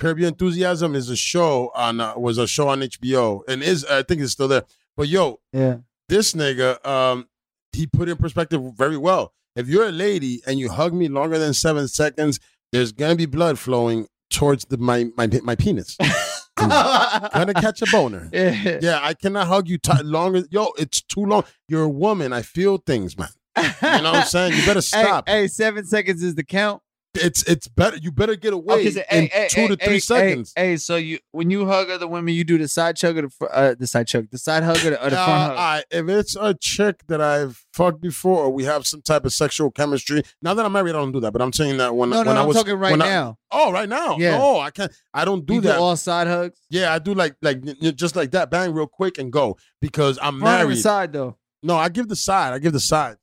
Curb 0.00 0.18
Your 0.18 0.28
Enthusiasm 0.28 0.94
is 0.94 1.10
a 1.10 1.16
show 1.16 1.70
on 1.74 2.00
uh, 2.00 2.14
was 2.16 2.38
a 2.38 2.46
show 2.46 2.68
on 2.70 2.80
HBO 2.80 3.42
and 3.46 3.62
is 3.62 3.84
I 3.84 4.02
think 4.02 4.22
it's 4.22 4.32
still 4.32 4.48
there. 4.48 4.62
But 4.96 5.08
yo, 5.08 5.40
Yeah. 5.52 5.76
this 6.08 6.32
nigga 6.32 6.82
um 6.86 7.28
he 7.74 7.86
put 7.86 8.08
it 8.08 8.12
in 8.12 8.16
perspective 8.16 8.62
very 8.74 8.96
well. 8.96 9.34
If 9.54 9.68
you're 9.68 9.88
a 9.88 9.92
lady 9.92 10.40
and 10.46 10.58
you 10.58 10.70
hug 10.70 10.94
me 10.94 11.08
longer 11.08 11.38
than 11.38 11.54
seven 11.54 11.88
seconds, 11.88 12.40
there's 12.72 12.92
gonna 12.92 13.16
be 13.16 13.26
blood 13.26 13.58
flowing 13.58 14.06
towards 14.30 14.64
the 14.66 14.78
my 14.78 15.10
my 15.16 15.28
my 15.42 15.54
penis. 15.54 15.96
gonna 16.56 17.54
catch 17.54 17.82
a 17.82 17.86
boner. 17.90 18.28
yeah. 18.32 18.78
Yeah, 18.80 19.00
I 19.02 19.14
cannot 19.14 19.46
hug 19.46 19.68
you 19.68 19.78
t- 19.78 20.02
longer. 20.02 20.44
Yo, 20.50 20.68
it's 20.78 21.02
too 21.02 21.24
long. 21.24 21.44
You're 21.68 21.84
a 21.84 21.88
woman. 21.88 22.32
I 22.32 22.42
feel 22.42 22.78
things, 22.78 23.18
man. 23.18 23.28
You 23.58 23.64
know 23.82 24.12
what 24.12 24.14
I'm 24.14 24.26
saying? 24.26 24.54
You 24.54 24.64
better 24.64 24.80
stop. 24.80 25.28
Hey, 25.28 25.42
hey, 25.42 25.48
seven 25.48 25.84
seconds 25.84 26.22
is 26.22 26.34
the 26.34 26.44
count. 26.44 26.82
It's 27.14 27.42
it's 27.42 27.68
better. 27.68 27.98
You 27.98 28.10
better 28.10 28.36
get 28.36 28.54
away 28.54 28.88
so, 28.90 29.00
in 29.00 29.04
hey, 29.08 29.26
hey, 29.30 29.48
two 29.50 29.60
hey, 29.62 29.68
to 29.68 29.76
three 29.76 29.98
seconds. 29.98 30.52
Hey, 30.56 30.78
so 30.78 30.96
you 30.96 31.18
when 31.32 31.50
you 31.50 31.66
hug 31.66 31.90
other 31.90 32.08
women, 32.08 32.32
you 32.32 32.42
do 32.42 32.56
the 32.56 32.66
side 32.66 32.96
chug 32.96 33.18
or 33.18 33.22
the 33.28 33.46
uh, 33.52 33.74
the 33.78 33.86
side 33.86 34.06
chug, 34.06 34.30
the 34.30 34.38
side 34.38 34.62
hug 34.62 34.78
or 34.78 34.90
the, 34.90 35.06
or 35.06 35.10
the 35.10 35.20
Uh, 35.20 35.24
front 35.26 35.42
hug. 35.50 35.58
I- 35.58 35.84
if 35.90 36.08
it's 36.08 36.36
a 36.40 36.54
chick 36.54 37.02
that 37.08 37.20
I've 37.20 37.62
fucked 37.74 38.00
before, 38.00 38.44
or 38.44 38.50
we 38.50 38.64
have 38.64 38.86
some 38.86 39.02
type 39.02 39.26
of 39.26 39.32
sexual 39.34 39.70
chemistry. 39.70 40.22
Now 40.40 40.54
that 40.54 40.64
I'm 40.64 40.72
married, 40.72 40.90
I 40.94 41.00
don't 41.00 41.12
do 41.12 41.20
that. 41.20 41.32
But 41.32 41.42
I'm 41.42 41.52
saying 41.52 41.76
that 41.76 41.94
when 41.94 42.08
no, 42.08 42.16
when 42.18 42.26
no, 42.26 42.32
I 42.32 42.40
I'm 42.40 42.46
was 42.48 42.56
talking 42.56 42.76
right 42.76 42.92
when 42.92 43.02
I- 43.02 43.06
now. 43.10 43.36
oh, 43.50 43.70
right 43.70 43.88
now. 43.90 44.16
Yeah. 44.18 44.38
No, 44.38 44.60
I 44.60 44.70
can't. 44.70 44.90
I 45.12 45.26
don't 45.26 45.44
do 45.44 45.54
you 45.54 45.60
that. 45.62 45.76
do 45.76 45.82
all 45.82 45.96
side 45.96 46.28
hugs. 46.28 46.58
yeah, 46.70 46.94
I 46.94 46.98
do 46.98 47.12
like 47.12 47.36
like 47.42 47.62
just 47.94 48.16
like 48.16 48.30
that. 48.30 48.50
Bang, 48.50 48.72
real 48.72 48.86
quick 48.86 49.18
and 49.18 49.30
go 49.30 49.58
because 49.82 50.18
I'm 50.22 50.40
Front 50.40 50.62
married. 50.62 50.78
side 50.78 51.12
though. 51.12 51.36
No, 51.62 51.76
I 51.76 51.90
give 51.90 52.08
the 52.08 52.16
side. 52.16 52.54
I 52.54 52.58
give 52.58 52.72
the 52.72 52.80
side. 52.80 53.16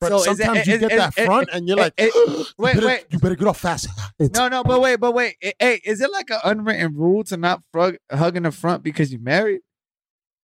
But 0.00 0.10
So 0.10 0.16
is 0.30 0.38
it- 0.40 0.44
sometimes 0.44 0.66
you 0.68 0.74
is- 0.74 0.80
get 0.80 0.92
is- 0.92 0.98
that 0.98 1.14
front, 1.14 1.48
and 1.52 1.66
you're 1.66 1.78
eh, 1.78 1.82
like, 1.82 1.94
is- 1.98 2.06
eh, 2.14 2.20
you 2.28 2.44
wait, 2.58 2.74
better, 2.74 2.86
wait. 2.86 3.04
you 3.10 3.18
better 3.18 3.34
get 3.34 3.48
off 3.48 3.58
fast. 3.60 3.88
It's- 4.18 4.30
No, 4.38 4.48
no, 4.48 4.62
but 4.62 4.80
wait, 4.80 4.96
but 5.00 5.12
wait. 5.12 5.36
Eh, 5.42 5.52
Hey, 5.58 5.80
is 5.84 6.00
it 6.00 6.12
like 6.12 6.30
an 6.30 6.38
unwritten 6.44 6.94
rule 6.94 7.24
to 7.24 7.36
not 7.36 7.62
frug, 7.74 7.96
hug 8.10 8.36
in 8.36 8.44
the 8.44 8.52
front 8.52 8.82
because 8.84 9.10
you're 9.12 9.20
married? 9.20 9.60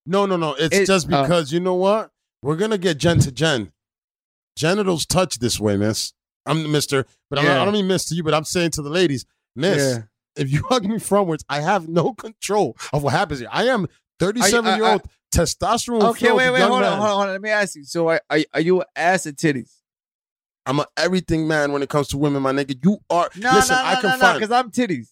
No, 0.07 0.27
no, 0.27 0.37
no. 0.37 0.55
It's 0.55 0.77
It- 0.77 0.87
just 0.87 1.07
oh. 1.13 1.23
because 1.23 1.53
you 1.53 1.61
know 1.61 1.75
what? 1.75 2.11
We're 2.43 2.57
gonna 2.57 2.79
get 2.79 2.99
gen 2.99 3.21
to 3.21 3.31
gen. 3.33 3.73
Genitals 4.57 5.07
touch 5.07 5.39
this 5.39 5.59
way, 5.59 5.77
miss. 5.77 6.13
I'm 6.47 6.63
the 6.63 6.69
mister, 6.69 7.07
but 7.31 7.39
I'm 7.39 7.45
not, 7.47 7.59
I 7.61 7.65
don't 7.65 7.73
mean 7.75 7.87
miss 7.87 8.05
to 8.07 8.15
you, 8.15 8.23
but 8.23 8.35
I'm 8.35 8.45
saying 8.45 8.71
to 8.73 8.83
the 8.83 8.91
ladies, 8.91 9.25
miss, 9.57 10.01
if 10.37 10.51
you 10.53 10.63
hug 10.69 10.85
me 10.85 10.97
frontwards, 10.97 11.43
I 11.49 11.61
have 11.61 11.89
no 11.89 12.13
control 12.13 12.77
of 12.93 13.03
what 13.03 13.13
happens 13.13 13.41
here. 13.41 13.49
I 13.51 13.65
am 13.69 13.85
uh, 13.85 13.87
uh, 13.87 13.89
37 14.21 14.77
year 14.77 14.85
old 14.85 15.03
testosterone. 15.35 16.03
Okay, 16.11 16.33
wait, 16.33 16.51
wait, 16.51 16.61
hold 16.63 16.75
on, 16.75 16.81
man. 16.83 16.93
hold 16.93 17.03
on, 17.03 17.17
hold 17.17 17.23
on. 17.23 17.29
Let 17.29 17.43
me 17.43 17.51
ask 17.51 17.77
you. 17.77 17.85
So, 17.85 18.09
are, 18.09 18.21
are, 18.31 18.39
are 18.53 18.61
you 18.61 18.81
an 18.81 18.87
ass 18.97 19.27
or 19.27 19.33
titties? 19.33 19.73
I'm 20.67 20.81
a 20.81 20.87
everything 20.97 21.47
man 21.47 21.73
when 21.73 21.83
it 21.83 21.89
comes 21.89 22.09
to 22.09 22.19
women, 22.19 22.43
my 22.43 22.53
nigga. 22.53 22.83
You 22.83 22.99
are. 23.11 23.31
No, 23.37 23.53
listen, 23.53 23.77
no, 23.77 23.83
I 23.83 23.95
no, 23.95 24.01
can 24.01 24.11
no, 24.11 24.17
no, 24.17 24.21
find. 24.21 24.39
because 24.39 24.51
I'm 24.51 24.71
titties. 24.71 25.09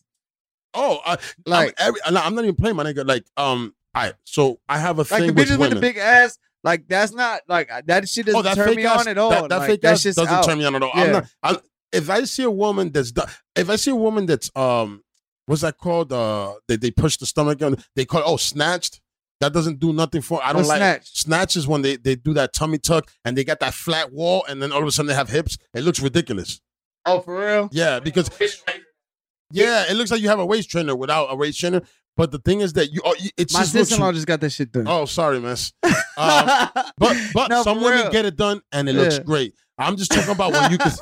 oh, 0.74 1.00
I, 1.04 1.18
Like, 1.44 1.74
I'm, 1.78 1.88
every, 1.88 2.00
I'm 2.04 2.34
not 2.34 2.44
even 2.44 2.56
playing, 2.56 2.76
my 2.76 2.84
nigga. 2.84 3.06
Like, 3.06 3.24
um, 3.36 3.74
I 3.94 4.14
so 4.24 4.60
I 4.68 4.78
have 4.78 4.98
a 4.98 5.02
like 5.02 5.08
thing 5.08 5.26
the 5.28 5.32
with 5.34 5.48
bitches 5.48 5.50
with 5.52 5.60
women. 5.60 5.74
the 5.74 5.80
big 5.80 5.98
ass. 5.98 6.38
Like 6.64 6.86
that's 6.86 7.12
not 7.12 7.42
like 7.48 7.70
that 7.86 8.08
shit 8.08 8.26
doesn't 8.26 8.38
oh, 8.38 8.42
that 8.42 8.54
turn 8.54 8.76
me 8.76 8.86
ass, 8.86 9.00
on 9.00 9.08
at 9.08 9.18
all. 9.18 9.30
That, 9.30 9.48
that 9.48 9.58
like, 9.58 9.70
fake 9.70 9.80
that's 9.82 10.00
ass 10.00 10.02
just 10.04 10.18
doesn't 10.18 10.32
out. 10.32 10.44
turn 10.44 10.58
me 10.58 10.64
on 10.64 10.74
at 10.76 10.82
all. 10.82 10.92
Yeah. 10.94 11.02
I'm 11.02 11.12
not. 11.12 11.26
I'm, 11.42 11.56
if 11.92 12.08
I 12.08 12.24
see 12.24 12.44
a 12.44 12.50
woman 12.50 12.90
that's 12.90 13.12
if 13.56 13.68
I 13.68 13.76
see 13.76 13.90
a 13.90 13.96
woman 13.96 14.26
that's 14.26 14.50
um 14.56 15.02
what's 15.46 15.62
that 15.62 15.76
called 15.76 16.12
uh 16.12 16.54
they 16.68 16.76
they 16.76 16.90
push 16.90 17.16
the 17.16 17.26
stomach 17.26 17.60
on 17.62 17.76
they 17.96 18.04
call 18.04 18.20
it, 18.20 18.26
oh 18.26 18.36
snatched 18.36 19.00
that 19.42 19.52
doesn't 19.52 19.78
do 19.78 19.92
nothing 19.92 20.22
for 20.22 20.42
I 20.42 20.48
don't 20.52 20.56
What's 20.60 20.68
like 20.70 20.78
snatch? 20.78 21.10
snatch 21.12 21.56
is 21.56 21.66
when 21.68 21.82
they 21.82 21.96
they 21.96 22.14
do 22.14 22.32
that 22.34 22.52
tummy 22.52 22.78
tuck 22.78 23.10
and 23.24 23.36
they 23.36 23.44
got 23.44 23.60
that 23.60 23.74
flat 23.74 24.12
wall 24.12 24.44
and 24.48 24.62
then 24.62 24.72
all 24.72 24.80
of 24.80 24.86
a 24.88 24.90
sudden 24.92 25.08
they 25.08 25.14
have 25.14 25.28
hips 25.28 25.58
it 25.74 25.82
looks 25.84 26.00
ridiculous 26.00 26.60
Oh, 27.04 27.20
for 27.20 27.38
real? 27.38 27.68
yeah 27.72 28.00
because 28.00 28.30
yeah 29.50 29.84
it 29.90 29.94
looks 29.94 30.10
like 30.10 30.20
you 30.22 30.28
have 30.28 30.38
a 30.38 30.46
waist 30.46 30.70
trainer 30.70 30.94
without 30.96 31.26
a 31.26 31.34
waist 31.36 31.58
trainer 31.60 31.82
But 32.16 32.30
the 32.30 32.38
thing 32.38 32.60
is 32.60 32.74
that 32.74 32.92
you, 32.92 33.00
oh, 33.04 33.14
it's 33.38 33.54
My 33.54 33.64
sister-in-law 33.64 34.12
just 34.12 34.26
got 34.26 34.40
that 34.42 34.50
shit 34.50 34.70
done. 34.70 34.84
Oh, 34.86 35.06
sorry, 35.06 35.40
miss. 35.40 35.72
Um, 36.18 36.44
but 36.98 37.16
but 37.32 37.48
No, 37.48 37.62
some 37.62 37.80
women 37.82 38.10
get 38.12 38.26
it 38.26 38.36
done 38.36 38.60
and 38.70 38.86
it 38.88 38.92
looks 38.94 39.18
great. 39.20 39.54
I'm 39.78 39.96
just 39.96 40.10
talking 40.12 40.30
about 40.30 40.52
when 40.52 40.70
you 40.70 40.76
can. 40.78 40.92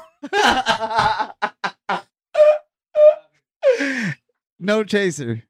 no 4.60 4.84
chaser. 4.84 5.42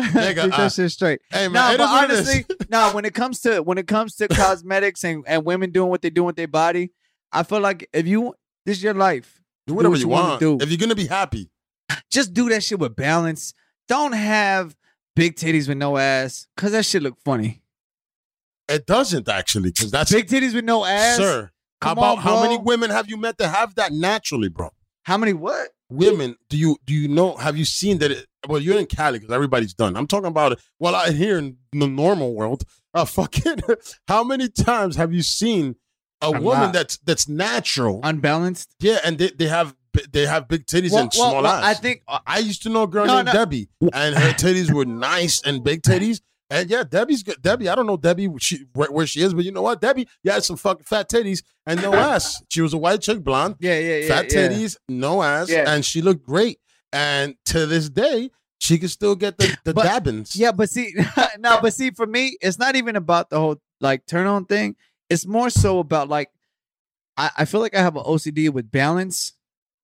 Nigga, 0.00 0.44
Keep 0.44 0.54
I- 0.54 0.56
that 0.56 0.58
uh, 0.58 0.68
shit 0.68 0.90
straight. 0.90 1.20
Hey 1.30 1.48
man, 1.48 1.52
No, 1.52 1.78
but 1.78 1.84
is 1.84 1.90
what 1.90 2.04
it 2.04 2.10
is. 2.10 2.28
honestly, 2.28 2.56
no. 2.70 2.90
When 2.92 3.04
it 3.04 3.14
comes 3.14 3.40
to 3.40 3.60
when 3.60 3.78
it 3.78 3.86
comes 3.86 4.14
to 4.16 4.28
cosmetics 4.28 5.04
and, 5.04 5.24
and 5.26 5.44
women 5.44 5.70
doing 5.70 5.88
what 5.90 6.02
they 6.02 6.10
do 6.10 6.24
with 6.24 6.36
their 6.36 6.48
body, 6.48 6.90
I 7.32 7.42
feel 7.42 7.60
like 7.60 7.88
if 7.92 8.06
you 8.06 8.34
this 8.64 8.78
is 8.78 8.82
your 8.82 8.94
life, 8.94 9.40
do 9.66 9.74
whatever 9.74 9.92
what 9.92 10.00
you 10.00 10.06
you 10.06 10.08
wanna 10.08 10.38
do. 10.38 10.58
If 10.60 10.68
you're 10.70 10.78
gonna 10.78 10.94
be 10.94 11.06
happy, 11.06 11.50
just 12.10 12.34
do 12.34 12.48
that 12.50 12.62
shit 12.62 12.78
with 12.78 12.94
balance. 12.96 13.54
Don't 13.88 14.12
have 14.12 14.76
big 15.14 15.36
titties 15.36 15.68
with 15.68 15.78
no 15.78 15.96
ass, 15.96 16.46
cause 16.56 16.72
that 16.72 16.84
shit 16.84 17.02
look 17.02 17.18
funny. 17.24 17.62
it 18.68 18.84
doesn't 18.86 19.28
actually, 19.28 19.70
because 19.70 19.90
that's 19.90 20.12
Big 20.12 20.26
titties 20.26 20.54
with 20.54 20.64
no 20.64 20.84
ass, 20.84 21.16
sir. 21.16 21.50
How 21.80 21.92
about 21.92 22.18
on, 22.18 22.22
how 22.24 22.42
many 22.42 22.58
women 22.58 22.90
have 22.90 23.08
you 23.08 23.16
met 23.16 23.38
that 23.38 23.48
have 23.48 23.76
that 23.76 23.92
naturally, 23.92 24.48
bro? 24.48 24.70
How 25.04 25.16
many 25.16 25.32
what? 25.32 25.68
Women, 25.88 26.36
do 26.48 26.56
you 26.56 26.76
do 26.84 26.92
you 26.94 27.08
know? 27.08 27.36
Have 27.36 27.56
you 27.56 27.64
seen 27.64 27.98
that? 27.98 28.10
It, 28.10 28.26
well, 28.48 28.60
you're 28.60 28.78
in 28.78 28.86
Cali 28.86 29.18
because 29.18 29.32
everybody's 29.34 29.74
done. 29.74 29.96
I'm 29.96 30.06
talking 30.06 30.26
about 30.28 30.52
it. 30.52 30.60
Well, 30.80 30.94
out 30.94 31.10
here 31.12 31.38
in 31.38 31.58
the 31.72 31.86
normal 31.86 32.34
world, 32.34 32.64
uh, 32.94 33.04
fucking. 33.18 33.60
how 34.08 34.24
many 34.24 34.48
times 34.48 34.96
have 34.96 35.12
you 35.12 35.22
seen 35.22 35.76
a 36.22 36.26
A 36.28 36.30
woman 36.32 36.44
lot. 36.64 36.72
that's 36.72 36.98
that's 36.98 37.28
natural? 37.28 38.00
Unbalanced. 38.02 38.74
yeah, 38.80 38.98
and 39.04 39.18
they, 39.18 39.30
they 39.30 39.46
have 39.46 39.76
they 40.12 40.26
have 40.26 40.48
big 40.48 40.66
titties 40.66 40.90
Well, 40.92 41.02
and 41.04 41.12
well, 41.16 41.30
small 41.30 41.42
well, 41.42 41.46
ass. 41.46 41.64
I 41.64 41.74
think 41.74 42.02
uh, 42.08 42.18
I 42.26 42.38
used 42.40 42.62
to 42.64 42.68
know 42.68 42.82
a 42.82 42.86
girl 42.88 43.06
No, 43.06 43.16
named 43.16 43.26
no. 43.26 43.32
Debbie, 43.32 43.68
and 43.92 44.14
her 44.16 44.32
titties 44.32 44.72
were 44.72 44.84
nice 44.84 45.40
and 45.42 45.62
big 45.64 45.82
titties. 45.82 46.20
And 46.48 46.70
yeah, 46.70 46.84
Debbie's 46.84 47.22
good. 47.24 47.42
Debbie, 47.42 47.68
I 47.68 47.74
don't 47.74 47.86
know 47.86 47.96
Debbie 47.96 48.28
she, 48.38 48.66
where, 48.72 48.90
where 48.90 49.06
she 49.06 49.20
is, 49.20 49.34
but 49.34 49.44
you 49.44 49.50
know 49.50 49.62
what? 49.62 49.80
Debbie, 49.80 50.06
you 50.22 50.30
had 50.30 50.44
some 50.44 50.56
fucking 50.56 50.84
fat 50.84 51.08
titties 51.10 51.42
and 51.66 51.82
no 51.82 51.92
ass. 51.94 52.40
She 52.50 52.60
was 52.60 52.72
a 52.72 52.78
white 52.78 53.00
chick, 53.00 53.24
blonde, 53.24 53.56
yeah, 53.58 53.78
yeah, 53.78 53.96
yeah. 53.96 54.08
fat 54.08 54.32
yeah. 54.32 54.48
titties, 54.48 54.76
no 54.88 55.22
ass, 55.22 55.50
Yeah. 55.50 55.64
and 55.66 55.84
she 55.84 56.02
looked 56.02 56.24
great. 56.24 56.58
And 56.92 57.34
to 57.46 57.66
this 57.66 57.88
day, 57.88 58.30
she 58.58 58.78
can 58.78 58.88
still 58.88 59.16
get 59.16 59.38
the, 59.38 59.56
the 59.64 59.74
But- 59.74 59.86
dabbins. 59.86 60.32
Yeah, 60.36 60.52
but 60.52 60.70
see, 60.70 60.94
no, 61.38 61.58
but 61.60 61.74
see, 61.74 61.90
for 61.90 62.06
me, 62.06 62.36
it's 62.40 62.58
not 62.58 62.76
even 62.76 62.94
about 62.96 63.28
the 63.30 63.40
whole 63.40 63.60
like 63.80 64.06
turn 64.06 64.26
on 64.28 64.44
thing. 64.44 64.76
It's 65.10 65.26
more 65.26 65.50
so 65.50 65.80
about 65.80 66.08
like, 66.08 66.30
I, 67.16 67.30
I 67.38 67.44
feel 67.44 67.60
like 67.60 67.74
I 67.74 67.80
have 67.80 67.96
an 67.96 68.04
OCD 68.04 68.50
with 68.50 68.70
balance, 68.70 69.34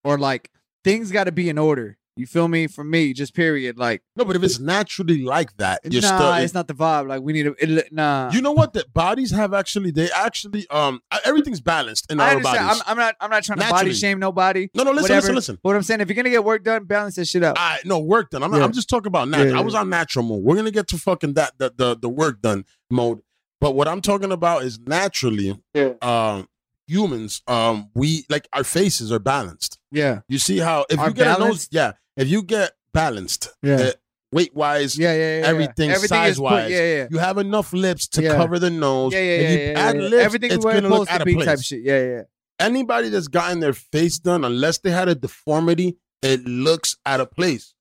or 0.05 0.17
like 0.17 0.51
things 0.85 1.11
got 1.11 1.25
to 1.25 1.33
be 1.33 1.49
in 1.49 1.59
order. 1.59 1.99
You 2.15 2.27
feel 2.27 2.47
me? 2.47 2.67
For 2.67 2.85
me, 2.85 3.15
just 3.15 3.33
period. 3.35 3.79
Like, 3.79 4.03
No, 4.17 4.27
but 4.27 4.37
if 4.37 4.43
it's 4.43 4.59
naturally 4.61 5.23
like 5.23 5.57
that, 5.57 5.81
you're 5.85 6.03
nah, 6.03 6.09
still. 6.19 6.33
it's 6.35 6.53
not 6.53 6.69
the 6.69 6.75
vibe. 6.75 7.09
Like, 7.09 7.23
we 7.23 7.33
need 7.33 7.45
to. 7.45 7.55
It, 7.59 7.91
nah, 7.91 8.31
you 8.31 8.43
know 8.43 8.53
what? 8.53 8.75
That 8.75 8.93
bodies 8.93 9.31
have 9.31 9.55
actually, 9.55 9.93
they 9.93 10.11
actually, 10.11 10.69
um, 10.69 11.01
everything's 11.25 11.63
balanced 11.63 12.13
in 12.13 12.21
I 12.21 12.25
our 12.25 12.31
understand. 12.37 12.67
bodies. 12.67 12.83
I'm, 12.87 12.91
I'm 12.93 12.97
not. 12.99 13.15
I'm 13.21 13.31
not 13.31 13.45
trying 13.45 13.61
to 13.61 13.71
body 13.71 13.95
shame 13.95 14.19
nobody. 14.19 14.69
no, 14.75 14.83
no, 14.83 14.91
listen, 14.91 15.03
whatever. 15.05 15.17
listen, 15.21 15.35
listen. 15.37 15.59
But 15.63 15.71
what 15.71 15.77
I'm 15.77 15.83
saying, 15.83 16.03
if 16.03 16.09
you're 16.09 16.15
gonna 16.17 16.29
get 16.29 16.45
work 16.45 16.65
done, 16.65 16.85
balance 16.85 17.15
that 17.17 17.27
shit 17.29 17.43
out. 17.43 17.57
I 17.59 17.79
no 17.87 17.99
work 17.99 18.29
done. 18.31 18.43
I'm, 18.43 18.51
not, 18.51 18.59
Yeah. 18.59 18.65
I'm 18.65 18.73
just 18.73 18.91
talking 18.91 19.07
about 19.07 19.29
natural. 19.29 19.53
Yeah, 19.55 19.59
I 19.59 19.63
was 19.63 19.75
on 19.75 19.89
natural 19.89 20.25
mode. 20.27 20.43
We're 20.43 20.57
gonna 20.57 20.71
get 20.71 20.89
to 20.89 20.99
fucking 20.99 21.33
that 21.35 21.53
the, 21.59 21.73
the 21.75 21.97
the 21.97 22.09
work 22.11 22.43
done 22.43 22.67
mode. 22.91 23.21
But 23.59 23.75
what 23.75 23.89
I'm 23.89 24.01
talking 24.03 24.33
about 24.33 24.65
is 24.65 24.79
naturally, 24.81 25.59
Yeah. 25.73 25.93
um, 26.03 26.49
humans, 26.87 27.43
um, 27.47 27.91
we 27.95 28.25
like 28.29 28.49
our 28.53 28.65
faces 28.65 29.11
are 29.13 29.19
balanced. 29.19 29.79
yeah, 29.91 30.21
You 30.29 30.39
see 30.39 30.59
how 30.59 30.85
if 30.91 30.99
Are 30.99 31.09
you 31.09 31.15
get 31.15 31.39
nose, 31.39 31.69
yeah, 31.71 31.93
if 32.17 32.29
you 32.29 32.43
get 32.43 32.73
balanced, 32.93 33.49
Yeah. 33.63 33.93
weight 34.33 34.55
wise, 34.55 34.99
yeah, 34.99 35.13
yeah, 35.13 35.19
yeah, 35.19 35.41
yeah. 35.41 35.47
everything 35.47 35.91
is 35.91 36.01
put- 36.01 36.09
size-wise. 36.09 36.71
Yeah, 36.71 36.79
yeah. 36.97 37.07
you 37.11 37.19
have 37.19 37.39
enough 37.39 37.73
lips 37.73 38.09
to 38.09 38.23
Yeah. 38.23 38.35
cover 38.37 38.59
the 38.59 38.71
nose. 38.71 39.13
Yeah, 39.13 39.21
yeah, 39.21 39.25
if 39.33 39.43
yeah, 39.43 39.51
you 39.67 39.71
yeah, 39.73 39.79
add 39.81 39.97
yeah. 39.97 40.03
lips, 40.09 40.25
Everything 40.25 40.53
it's 40.53 40.65
gonna 40.65 40.89
look 40.89 41.11
out 41.11 41.21
of 41.23 41.27
place. 41.29 41.45
type 41.47 41.61
shit. 41.61 41.83
Yeah, 41.83 42.03
yeah. 42.03 42.23
Anybody 42.59 43.09
that's 43.09 43.29
gotten 43.29 43.61
their 43.61 43.73
face 43.73 44.19
done, 44.19 44.45
unless 44.45 44.79
they 44.79 44.91
had 44.91 45.09
a 45.09 45.15
deformity, 45.15 45.97
it 46.23 46.45
looks 46.47 46.97
out 47.07 47.21
of 47.21 47.31
place. 47.31 47.75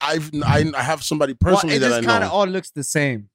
I've 0.00 0.30
I, 0.44 0.64
I 0.76 0.82
have 0.82 1.02
somebody 1.04 1.34
personally 1.34 1.74
well, 1.78 1.84
it 1.84 1.88
that 1.88 1.92
I 1.92 1.98
just 1.98 2.06
know. 2.06 2.12
kind 2.12 2.24
of 2.24 2.32
all 2.32 2.46
looks 2.46 2.70
the 2.72 2.82
same. 2.82 3.28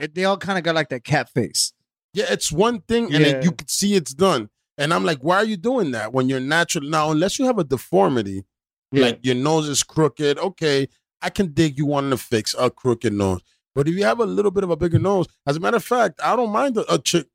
It, 0.00 0.14
they 0.14 0.24
all 0.24 0.38
kind 0.38 0.56
of 0.58 0.64
got 0.64 0.74
like 0.74 0.88
that 0.88 1.04
cat 1.04 1.28
face. 1.30 1.73
Yeah, 2.14 2.26
it's 2.30 2.50
one 2.50 2.80
thing, 2.80 3.12
and 3.14 3.24
Yeah. 3.24 3.42
you 3.42 3.52
can 3.52 3.68
see 3.68 3.94
it's 3.94 4.14
done. 4.14 4.48
And 4.78 4.94
I'm 4.94 5.04
like, 5.04 5.18
why 5.18 5.36
are 5.36 5.44
you 5.44 5.56
doing 5.56 5.90
that 5.92 6.12
when 6.12 6.28
you're 6.28 6.40
natural? 6.40 6.88
Now, 6.88 7.10
unless 7.10 7.38
you 7.38 7.44
have 7.44 7.58
a 7.58 7.64
deformity, 7.64 8.44
like 8.92 9.18
your 9.22 9.34
nose 9.34 9.68
is 9.68 9.82
crooked, 9.82 10.38
okay, 10.38 10.88
I 11.20 11.30
can 11.30 11.52
dig 11.52 11.76
you 11.76 11.86
wanting 11.86 12.10
to 12.10 12.16
fix 12.16 12.54
a 12.58 12.70
crooked 12.70 13.12
nose. 13.12 13.40
But 13.74 13.88
if 13.88 13.94
you 13.94 14.04
have 14.04 14.20
a 14.20 14.26
little 14.26 14.52
bit 14.52 14.62
of 14.62 14.70
a 14.70 14.76
bigger 14.76 15.00
nose, 15.00 15.26
as 15.46 15.56
a 15.56 15.60
matter 15.60 15.76
of 15.78 15.84
fact, 15.84 16.20
I 16.22 16.36
don't 16.36 16.50
mind 16.50 16.76
a, 16.76 16.94
a 16.94 16.98
chick. 16.98 17.26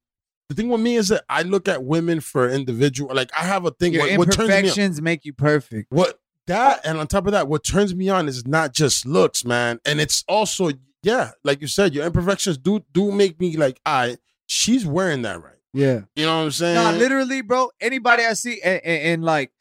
The 0.48 0.56
thing 0.56 0.70
with 0.70 0.80
me 0.82 0.96
is 0.96 1.10
that 1.10 1.26
I 1.30 1.44
look 1.44 1.68
at 1.68 1.84
women 1.84 2.22
for 2.22 2.50
individual. 2.50 3.14
Like 3.14 3.30
I 3.38 3.44
have 3.44 3.66
a 3.66 3.72
thing. 3.72 3.94
your 3.94 4.04
What, 4.08 4.18
what 4.20 4.32
turns 4.32 4.48
me 4.50 4.54
on, 4.54 4.60
imperfections 4.60 5.02
make 5.02 5.26
you 5.26 5.34
perfect. 5.34 5.92
what 5.92 6.20
that, 6.48 6.82
and 6.86 6.98
on 6.98 7.08
top 7.08 7.26
of 7.26 7.34
that, 7.34 7.48
what 7.48 7.64
turns 7.64 7.94
me 7.94 8.10
on 8.10 8.28
is 8.28 8.48
not 8.48 8.74
just 8.74 9.06
looks, 9.06 9.44
man, 9.46 9.80
and 9.86 10.00
it's 10.00 10.24
also 10.28 10.72
yeah, 11.04 11.32
like 11.44 11.62
you 11.62 11.68
said, 11.68 11.94
your 11.94 12.06
imperfections 12.06 12.58
do 12.58 12.84
do 12.94 13.12
make 13.12 13.40
me 13.40 13.58
like, 13.58 13.80
I 13.86 14.18
she's 14.50 14.86
wearing 14.86 15.22
that 15.22 15.42
right. 15.42 15.54
Yeah. 15.74 16.02
You 16.16 16.26
know 16.26 16.40
what 16.40 16.44
I'm 16.46 16.52
saying? 16.52 16.76
No, 16.76 16.92
literally, 16.98 17.42
bro. 17.42 17.70
Anybody 17.80 18.24
I 18.26 18.34
see, 18.34 18.60
and, 18.62 18.82
and, 18.84 19.04
and, 19.04 19.24
like, 19.24 19.52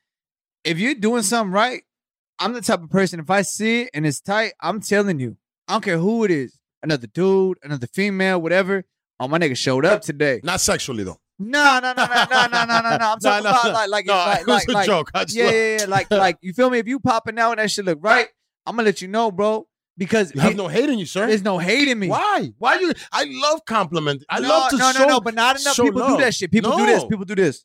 if 0.65 0.79
you're 0.79 0.95
doing 0.95 1.23
something 1.23 1.53
right, 1.53 1.83
I'm 2.39 2.55
the 2.55 2.63
type 2.63 2.83
of 2.83 2.91
person. 2.91 3.21
If 3.21 3.31
I 3.31 3.43
see 3.43 3.83
it 3.83 3.91
and 3.95 4.07
it's 4.07 4.21
tight, 4.21 4.55
I'm 4.61 4.81
telling 4.81 5.21
you. 5.21 5.37
I 5.69 5.75
don't 5.75 5.85
care 5.85 5.99
who 5.99 6.25
it 6.25 6.31
is. 6.31 6.59
Another 6.83 7.07
dude, 7.07 7.59
another 7.63 7.87
female, 7.87 8.41
whatever. 8.41 8.85
Oh, 9.21 9.29
my 9.29 9.39
nigga 9.39 9.57
showed 9.57 9.85
up 9.85 10.01
today. 10.01 10.41
Not 10.43 10.61
sexually 10.61 11.05
though. 11.05 11.21
No, 11.41 11.79
no, 11.83 11.93
no, 11.93 12.07
no, 12.07 12.25
no, 12.31 12.47
no, 12.47 12.65
no, 12.65 12.81
no, 12.81 12.97
no. 12.97 13.13
I'm 13.13 13.19
talking 13.21 13.45
no, 13.45 13.51
about 13.51 13.65
no. 13.65 13.73
like, 13.73 13.91
like, 13.91 14.07
No, 14.07 14.15
like, 14.15 14.41
it 14.41 14.47
was 14.47 14.57
like, 14.57 14.69
a 14.69 14.73
like, 14.73 14.87
joke. 14.87 15.11
I 15.13 15.25
just 15.25 15.37
yeah, 15.37 15.51
yeah, 15.51 15.79
yeah, 15.81 15.87
like, 15.87 16.11
like, 16.11 16.39
you 16.41 16.53
feel 16.53 16.71
me? 16.71 16.79
If 16.79 16.89
you 16.89 17.01
popping 17.01 17.39
out 17.39 17.53
and 17.53 17.61
that 17.61 17.71
shit 17.71 17.85
look 17.85 17.99
right, 18.01 18.29
I'm 18.65 18.77
gonna 18.77 18.87
let 18.87 19.03
you 19.03 19.09
know, 19.09 19.31
bro, 19.31 19.67
because 19.99 20.33
You 20.35 20.41
have 20.41 20.53
it- 20.53 20.57
no 20.57 20.69
hate 20.69 20.89
in 20.89 20.99
you, 20.99 21.07
sir. 21.07 21.27
there's 21.27 21.43
no 21.43 21.59
hate 21.59 21.89
in 21.89 21.99
me. 21.99 22.09
Why? 22.09 22.53
Why 22.59 22.79
you? 22.79 22.93
I 23.13 23.27
love 23.29 23.65
complimenting. 23.67 24.25
I 24.31 24.41
no, 24.41 24.49
love 24.49 24.71
to 24.71 24.77
no, 24.79 24.93
show. 24.93 24.99
no, 25.01 25.05
no, 25.07 25.15
no. 25.15 25.21
but 25.21 25.35
not 25.35 25.61
enough 25.61 25.77
people 25.77 26.01
love. 26.01 26.19
do 26.19 26.25
that 26.25 26.35
shit. 26.35 26.51
People 26.51 26.77
do 26.77 26.87
this. 26.87 27.05
People 27.05 27.25
do 27.25 27.35
this. 27.35 27.65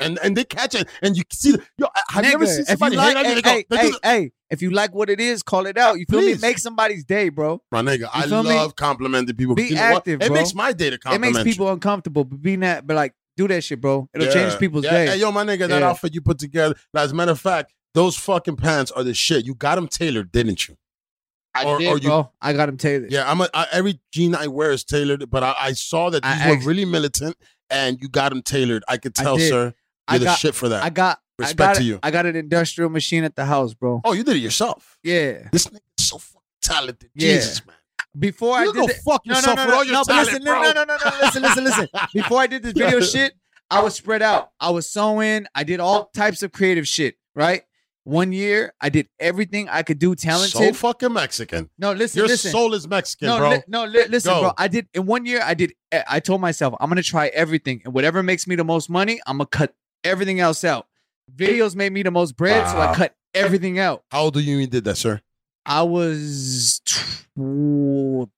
and 0.00 0.18
and 0.22 0.36
they 0.36 0.44
catch 0.44 0.74
it, 0.74 0.88
and 1.02 1.16
you 1.16 1.22
see. 1.32 1.52
The, 1.52 1.62
yo, 1.78 1.86
have 2.10 2.24
you 2.24 2.32
ever 2.32 2.46
seen 2.46 2.60
if 2.62 2.66
somebody 2.78 2.96
you 2.96 3.02
hate 3.02 3.14
like, 3.14 3.26
on 3.26 3.36
you? 3.36 3.42
hey, 3.44 3.64
go, 3.68 3.76
hey, 3.76 3.90
hey, 3.90 3.92
hey, 4.02 4.32
if 4.50 4.60
you 4.62 4.70
like 4.70 4.94
what 4.94 5.08
it 5.10 5.20
is, 5.20 5.42
call 5.42 5.66
it 5.66 5.78
out. 5.78 5.98
You 5.98 6.06
feel 6.10 6.20
Please. 6.20 6.42
me? 6.42 6.48
Make 6.48 6.58
somebody's 6.58 7.04
day, 7.04 7.28
bro. 7.28 7.62
My 7.70 7.82
nigga, 7.82 8.08
I 8.12 8.26
feel 8.26 8.42
me? 8.42 8.50
love 8.50 8.74
complimenting 8.74 9.36
people. 9.36 9.54
Be 9.54 9.64
You 9.64 9.74
know 9.76 9.82
active, 9.82 10.20
It 10.22 10.32
makes 10.32 10.54
my 10.54 10.72
day 10.72 10.90
to 10.90 10.98
compliment. 10.98 11.36
It 11.36 11.44
makes 11.44 11.56
people 11.56 11.70
uncomfortable, 11.70 12.24
but 12.24 12.42
being 12.42 12.60
that, 12.60 12.86
but 12.86 12.96
like, 12.96 13.14
do 13.36 13.46
that 13.48 13.62
shit, 13.62 13.80
bro. 13.80 14.08
It'll 14.14 14.26
Yeah. 14.26 14.32
change 14.34 14.58
people's 14.58 14.84
yeah. 14.84 14.90
day. 14.90 15.06
Hey, 15.06 15.16
yo, 15.18 15.30
my 15.30 15.44
nigga, 15.44 15.68
that 15.68 15.82
outfit 15.82 16.14
you 16.14 16.20
put 16.20 16.38
together. 16.38 16.74
As 16.94 17.12
a 17.12 17.14
matter 17.14 17.32
of 17.32 17.40
fact, 17.40 17.72
those 17.94 18.16
fucking 18.16 18.56
pants 18.56 18.90
are 18.90 19.04
the 19.04 19.14
shit. 19.14 19.44
You 19.46 19.54
got 19.54 19.76
them 19.76 19.86
tailored, 19.88 20.32
didn't 20.32 20.66
you? 20.68 20.76
I 21.54 21.64
or- 21.64 21.78
did, 21.78 21.88
or 21.88 21.98
you- 21.98 22.08
bro. 22.08 22.30
I 22.40 22.52
got 22.52 22.68
him 22.68 22.76
tailored. 22.76 23.12
Yeah, 23.12 23.30
I'm 23.30 23.40
a, 23.40 23.48
I, 23.52 23.66
every 23.72 24.00
jean 24.12 24.34
I 24.34 24.46
wear 24.46 24.72
is 24.72 24.84
tailored, 24.84 25.28
but 25.30 25.42
I, 25.42 25.54
I 25.58 25.72
saw 25.72 26.10
that 26.10 26.24
I 26.24 26.48
were 26.50 26.56
act- 26.56 26.64
really 26.64 26.84
militant, 26.84 27.36
and 27.70 27.98
you 28.00 28.08
got 28.08 28.30
them 28.30 28.42
tailored. 28.42 28.82
I 28.88 28.96
could 28.96 29.12
I 29.18 29.22
tell, 29.22 29.36
did. 29.36 29.48
sir, 29.48 29.64
you're 29.64 29.74
I 30.08 30.18
the 30.18 30.24
got, 30.26 30.38
shit 30.38 30.54
for 30.54 30.68
that. 30.70 30.82
I 30.82 30.90
got, 30.90 31.18
I 31.38 31.42
Respect 31.42 31.58
got, 31.58 31.76
to 31.76 31.82
you. 31.82 31.98
I 32.02 32.10
got 32.10 32.26
an 32.26 32.36
industrial 32.36 32.90
machine 32.90 33.24
at 33.24 33.36
the 33.36 33.44
house, 33.44 33.74
bro. 33.74 34.00
oh, 34.04 34.12
you 34.12 34.22
did 34.24 34.36
it 34.36 34.40
yourself. 34.40 34.98
Yeah. 35.02 35.48
This 35.52 35.66
nigga 35.66 35.80
is 35.98 36.06
so 36.06 36.18
fucking 36.18 36.40
talented. 36.62 37.10
Yeah. 37.14 37.34
Jesus, 37.34 37.66
man. 37.66 37.76
Before 38.18 38.56
I 38.56 38.64
You 38.64 38.72
did 38.74 38.78
go 38.80 38.86
the- 38.88 38.94
fuck 38.94 39.22
no, 39.26 39.34
yourself 39.36 39.56
no, 39.56 39.62
no, 39.62 39.66
with 39.66 39.72
no, 39.72 39.76
all 39.78 39.84
your 39.84 39.92
no, 39.94 40.00
but 40.06 40.12
talent, 40.12 40.26
listen, 40.28 40.44
bro. 40.44 40.62
no, 40.62 40.72
no, 40.72 40.84
no, 40.84 40.84
no, 40.84 41.10
no, 41.10 41.18
listen, 41.22 41.42
listen, 41.42 41.64
listen. 41.64 41.88
Before 42.14 42.40
I 42.40 42.46
did 42.46 42.62
this 42.62 42.72
video 42.74 43.00
shit, 43.14 43.32
I 43.70 43.80
was 43.82 43.94
spread 43.94 44.20
out. 44.22 44.50
I 44.60 44.68
was 44.70 44.86
sewing. 44.88 45.46
I 45.54 45.64
did 45.64 45.80
all 45.80 46.06
types 46.14 46.42
of 46.42 46.52
creative 46.52 46.86
shit. 46.86 47.16
Right. 47.34 47.62
One 48.04 48.32
year, 48.32 48.72
I 48.80 48.88
did 48.88 49.08
everything 49.20 49.68
I 49.68 49.82
could 49.84 50.00
do. 50.00 50.16
Talented. 50.16 50.52
So 50.52 50.72
fucking 50.72 51.12
Mexican. 51.12 51.70
no, 51.78 51.92
listen, 51.92 52.18
Your 52.18 52.26
listen. 52.26 52.50
soul 52.50 52.74
is 52.74 52.88
Mexican, 52.88 53.28
no, 53.28 53.38
bro. 53.38 53.50
li- 53.50 53.62
no, 53.68 53.84
li- 53.84 54.06
listen, 54.08 54.32
Go. 54.32 54.40
bro. 54.40 54.52
I 54.58 54.66
did 54.66 54.88
in 54.92 55.06
one 55.06 55.24
year. 55.24 55.40
I 55.44 55.54
did. 55.54 55.72
I 56.08 56.18
told 56.18 56.40
myself 56.40 56.74
I'm 56.80 56.88
gonna 56.88 57.02
try 57.04 57.28
everything, 57.28 57.80
and 57.84 57.94
whatever 57.94 58.22
makes 58.22 58.46
me 58.48 58.56
the 58.56 58.64
most 58.64 58.90
money, 58.90 59.20
I'm 59.26 59.38
gonna 59.38 59.46
cut 59.46 59.74
everything 60.02 60.40
else 60.40 60.64
out. 60.64 60.88
Videos 61.34 61.76
made 61.76 61.92
me 61.92 62.02
the 62.02 62.10
most 62.10 62.36
bread, 62.36 62.68
so 62.68 62.78
I 62.80 62.92
cut 62.94 63.14
everything 63.34 63.78
out. 63.78 64.02
How 64.10 64.22
old 64.22 64.34
do 64.34 64.40
you 64.40 64.66
did 64.66 64.82
that, 64.84 64.96
sir? 64.96 65.20
I 65.64 65.82
was 65.82 66.80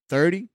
thirty, 0.09 0.49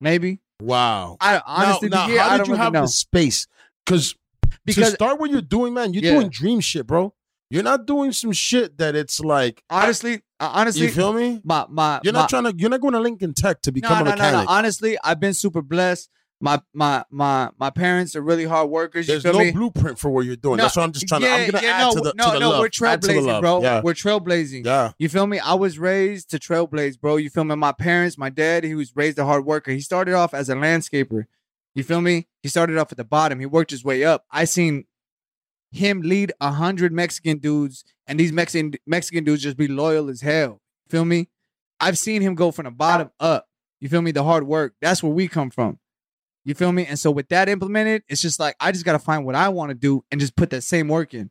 maybe. 0.00 0.40
Wow. 0.60 1.16
I 1.20 1.40
honestly, 1.44 1.88
now, 1.88 2.06
now 2.06 2.12
year, 2.12 2.20
how 2.20 2.30
did 2.36 2.44
don't 2.44 2.48
you 2.50 2.54
have 2.54 2.72
know 2.72 2.82
the 2.82 2.86
space? 2.88 3.46
Because 3.84 4.12
to 4.12 4.18
because 4.64 4.92
start 4.94 5.18
what 5.18 5.30
you're 5.30 5.42
doing, 5.42 5.74
man, 5.74 5.92
you're 5.92 6.02
Yeah. 6.04 6.12
doing 6.12 6.28
dream 6.28 6.60
shit, 6.60 6.86
bro. 6.86 7.13
You're 7.50 7.62
not 7.62 7.86
doing 7.86 8.12
some 8.12 8.32
shit 8.32 8.78
that 8.78 8.94
it's 8.96 9.20
like. 9.20 9.62
honestly, 9.70 10.22
uh, 10.40 10.50
honestly, 10.54 10.86
You 10.86 10.92
feel 10.92 11.12
me? 11.12 11.40
my 11.44 11.66
my 11.68 12.00
You're 12.02 12.12
my, 12.12 12.20
not 12.20 12.28
trying 12.28 12.44
to. 12.44 12.54
You're 12.56 12.70
not 12.70 12.80
going 12.80 12.94
to 12.94 13.00
Lincoln 13.00 13.34
Tech 13.34 13.62
to 13.62 13.72
become 13.72 13.92
no, 13.92 14.00
a 14.00 14.04
no, 14.04 14.10
no, 14.10 14.16
mechanic. 14.16 14.48
no. 14.48 14.54
Honestly, 14.54 14.96
I've 15.04 15.20
been 15.20 15.34
super 15.34 15.62
blessed. 15.62 16.08
My 16.40 16.60
my 16.74 17.04
my 17.10 17.50
my 17.58 17.70
parents 17.70 18.16
are 18.16 18.20
really 18.20 18.44
hard 18.44 18.68
workers. 18.68 19.06
You 19.08 19.18
There's 19.18 19.24
no 19.32 19.38
me? 19.38 19.52
blueprint 19.52 19.98
for 19.98 20.10
what 20.10 20.26
you're 20.26 20.36
doing. 20.36 20.56
That's 20.58 20.76
what 20.76 20.82
I'm 20.82 20.92
just 20.92 21.06
trying 21.06 21.20
to. 21.22 21.28
I'm 21.30 21.50
gonna 21.50 21.64
yeah, 21.64 21.72
add 21.72 21.84
no, 21.84 21.92
to 21.94 22.00
the 22.00 22.12
no, 22.16 22.24
to 22.26 22.32
the 22.32 22.38
no, 22.40 22.50
love. 22.50 22.60
we're 22.60 22.86
Add 22.88 23.02
to 23.02 23.06
the 23.08 23.12
trailblazing, 23.14 23.40
bro. 23.40 23.62
Yeah, 23.62 23.80
We're 23.82 23.94
trailblazing. 23.94 24.66
yeah. 24.66 24.92
You 24.98 25.08
feel 25.08 25.26
me? 25.26 25.38
I 25.38 25.54
was 25.54 25.78
raised 25.78 26.30
to 26.30 26.38
trailblaze, 26.38 27.00
bro. 27.00 27.16
You 27.16 27.30
feel 27.30 27.44
me? 27.44 27.54
My 27.54 27.72
parents, 27.72 28.18
my 28.18 28.30
dad, 28.30 28.64
he 28.64 28.74
was 28.74 28.94
raised 28.96 29.18
a 29.18 29.24
hard 29.24 29.46
worker. 29.46 29.70
He 29.70 29.80
started 29.80 30.14
off 30.14 30.34
as 30.34 30.48
a 30.50 30.54
landscaper. 30.54 31.24
You 31.74 31.84
feel 31.84 32.00
me? 32.00 32.26
He 32.42 32.48
started 32.48 32.76
off 32.78 32.90
at 32.92 32.98
the 32.98 33.04
bottom. 33.04 33.38
He 33.40 33.46
worked 33.46 33.70
his 33.70 33.84
way 33.84 34.04
up. 34.04 34.24
I 34.30 34.44
seen 34.44 34.84
him 35.74 36.00
lead 36.02 36.32
a 36.40 36.52
hundred 36.52 36.92
Mexican 36.92 37.38
dudes, 37.38 37.84
and 38.06 38.18
these 38.18 38.32
Mexican 38.32 38.74
Mexican 38.86 39.24
dudes 39.24 39.42
just 39.42 39.56
be 39.56 39.68
loyal 39.68 40.08
as 40.08 40.20
hell. 40.20 40.60
Feel 40.88 41.04
me? 41.04 41.28
I've 41.80 41.98
seen 41.98 42.22
him 42.22 42.34
go 42.34 42.50
from 42.50 42.64
the 42.64 42.70
bottom 42.70 43.10
up. 43.20 43.48
You 43.80 43.88
feel 43.88 44.02
me? 44.02 44.12
The 44.12 44.22
hard 44.24 44.46
work. 44.46 44.74
That's 44.80 45.02
where 45.02 45.12
we 45.12 45.28
come 45.28 45.50
from. 45.50 45.78
You 46.44 46.54
feel 46.54 46.72
me? 46.72 46.86
And 46.86 46.98
so 46.98 47.10
with 47.10 47.28
that 47.28 47.48
implemented, 47.48 48.02
it's 48.08 48.20
just 48.22 48.38
like 48.38 48.54
I 48.60 48.70
just 48.72 48.84
gotta 48.84 48.98
find 48.98 49.24
what 49.24 49.34
I 49.34 49.48
want 49.48 49.70
to 49.70 49.74
do 49.74 50.04
and 50.10 50.20
just 50.20 50.36
put 50.36 50.50
that 50.50 50.62
same 50.62 50.88
work 50.88 51.14
in. 51.14 51.30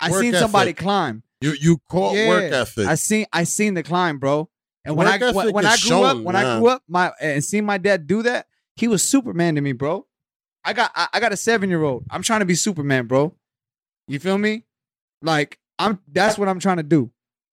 I 0.00 0.10
Work 0.10 0.20
seen 0.22 0.34
somebody 0.34 0.70
ethic. 0.70 0.78
climb. 0.78 1.22
You 1.40 1.52
you 1.60 1.78
caught 1.90 2.14
Yeah. 2.14 2.28
work 2.28 2.52
ethic. 2.52 2.86
I 2.86 2.94
seen 2.94 3.26
I 3.32 3.44
seen 3.44 3.74
the 3.74 3.82
climb, 3.82 4.18
bro. 4.18 4.48
And 4.84 4.96
when 4.96 5.06
Work 5.06 5.22
I 5.22 5.32
when, 5.52 5.66
I 5.66 5.76
grew 5.76 6.02
up, 6.02 6.18
when 6.18 6.34
yeah. 6.34 6.56
I 6.56 6.58
grew 6.58 6.68
up, 6.68 6.82
my 6.88 7.12
and 7.20 7.42
seen 7.44 7.64
my 7.64 7.78
dad 7.78 8.06
do 8.06 8.22
that, 8.22 8.46
he 8.76 8.88
was 8.88 9.06
Superman 9.08 9.54
to 9.56 9.60
me, 9.60 9.72
bro. 9.72 10.06
I 10.64 10.72
got 10.72 10.90
I, 10.94 11.08
I 11.14 11.20
got 11.20 11.32
a 11.32 11.36
seven 11.36 11.68
year 11.68 11.82
old. 11.82 12.04
I'm 12.10 12.22
trying 12.22 12.40
to 12.40 12.46
be 12.46 12.54
Superman, 12.54 13.06
bro. 13.06 13.34
You 14.08 14.18
feel 14.18 14.38
me? 14.38 14.64
Like 15.22 15.58
I'm. 15.78 15.98
That's 16.10 16.38
what 16.38 16.48
I'm 16.48 16.58
trying 16.60 16.78
to 16.78 16.82
do. 16.82 17.10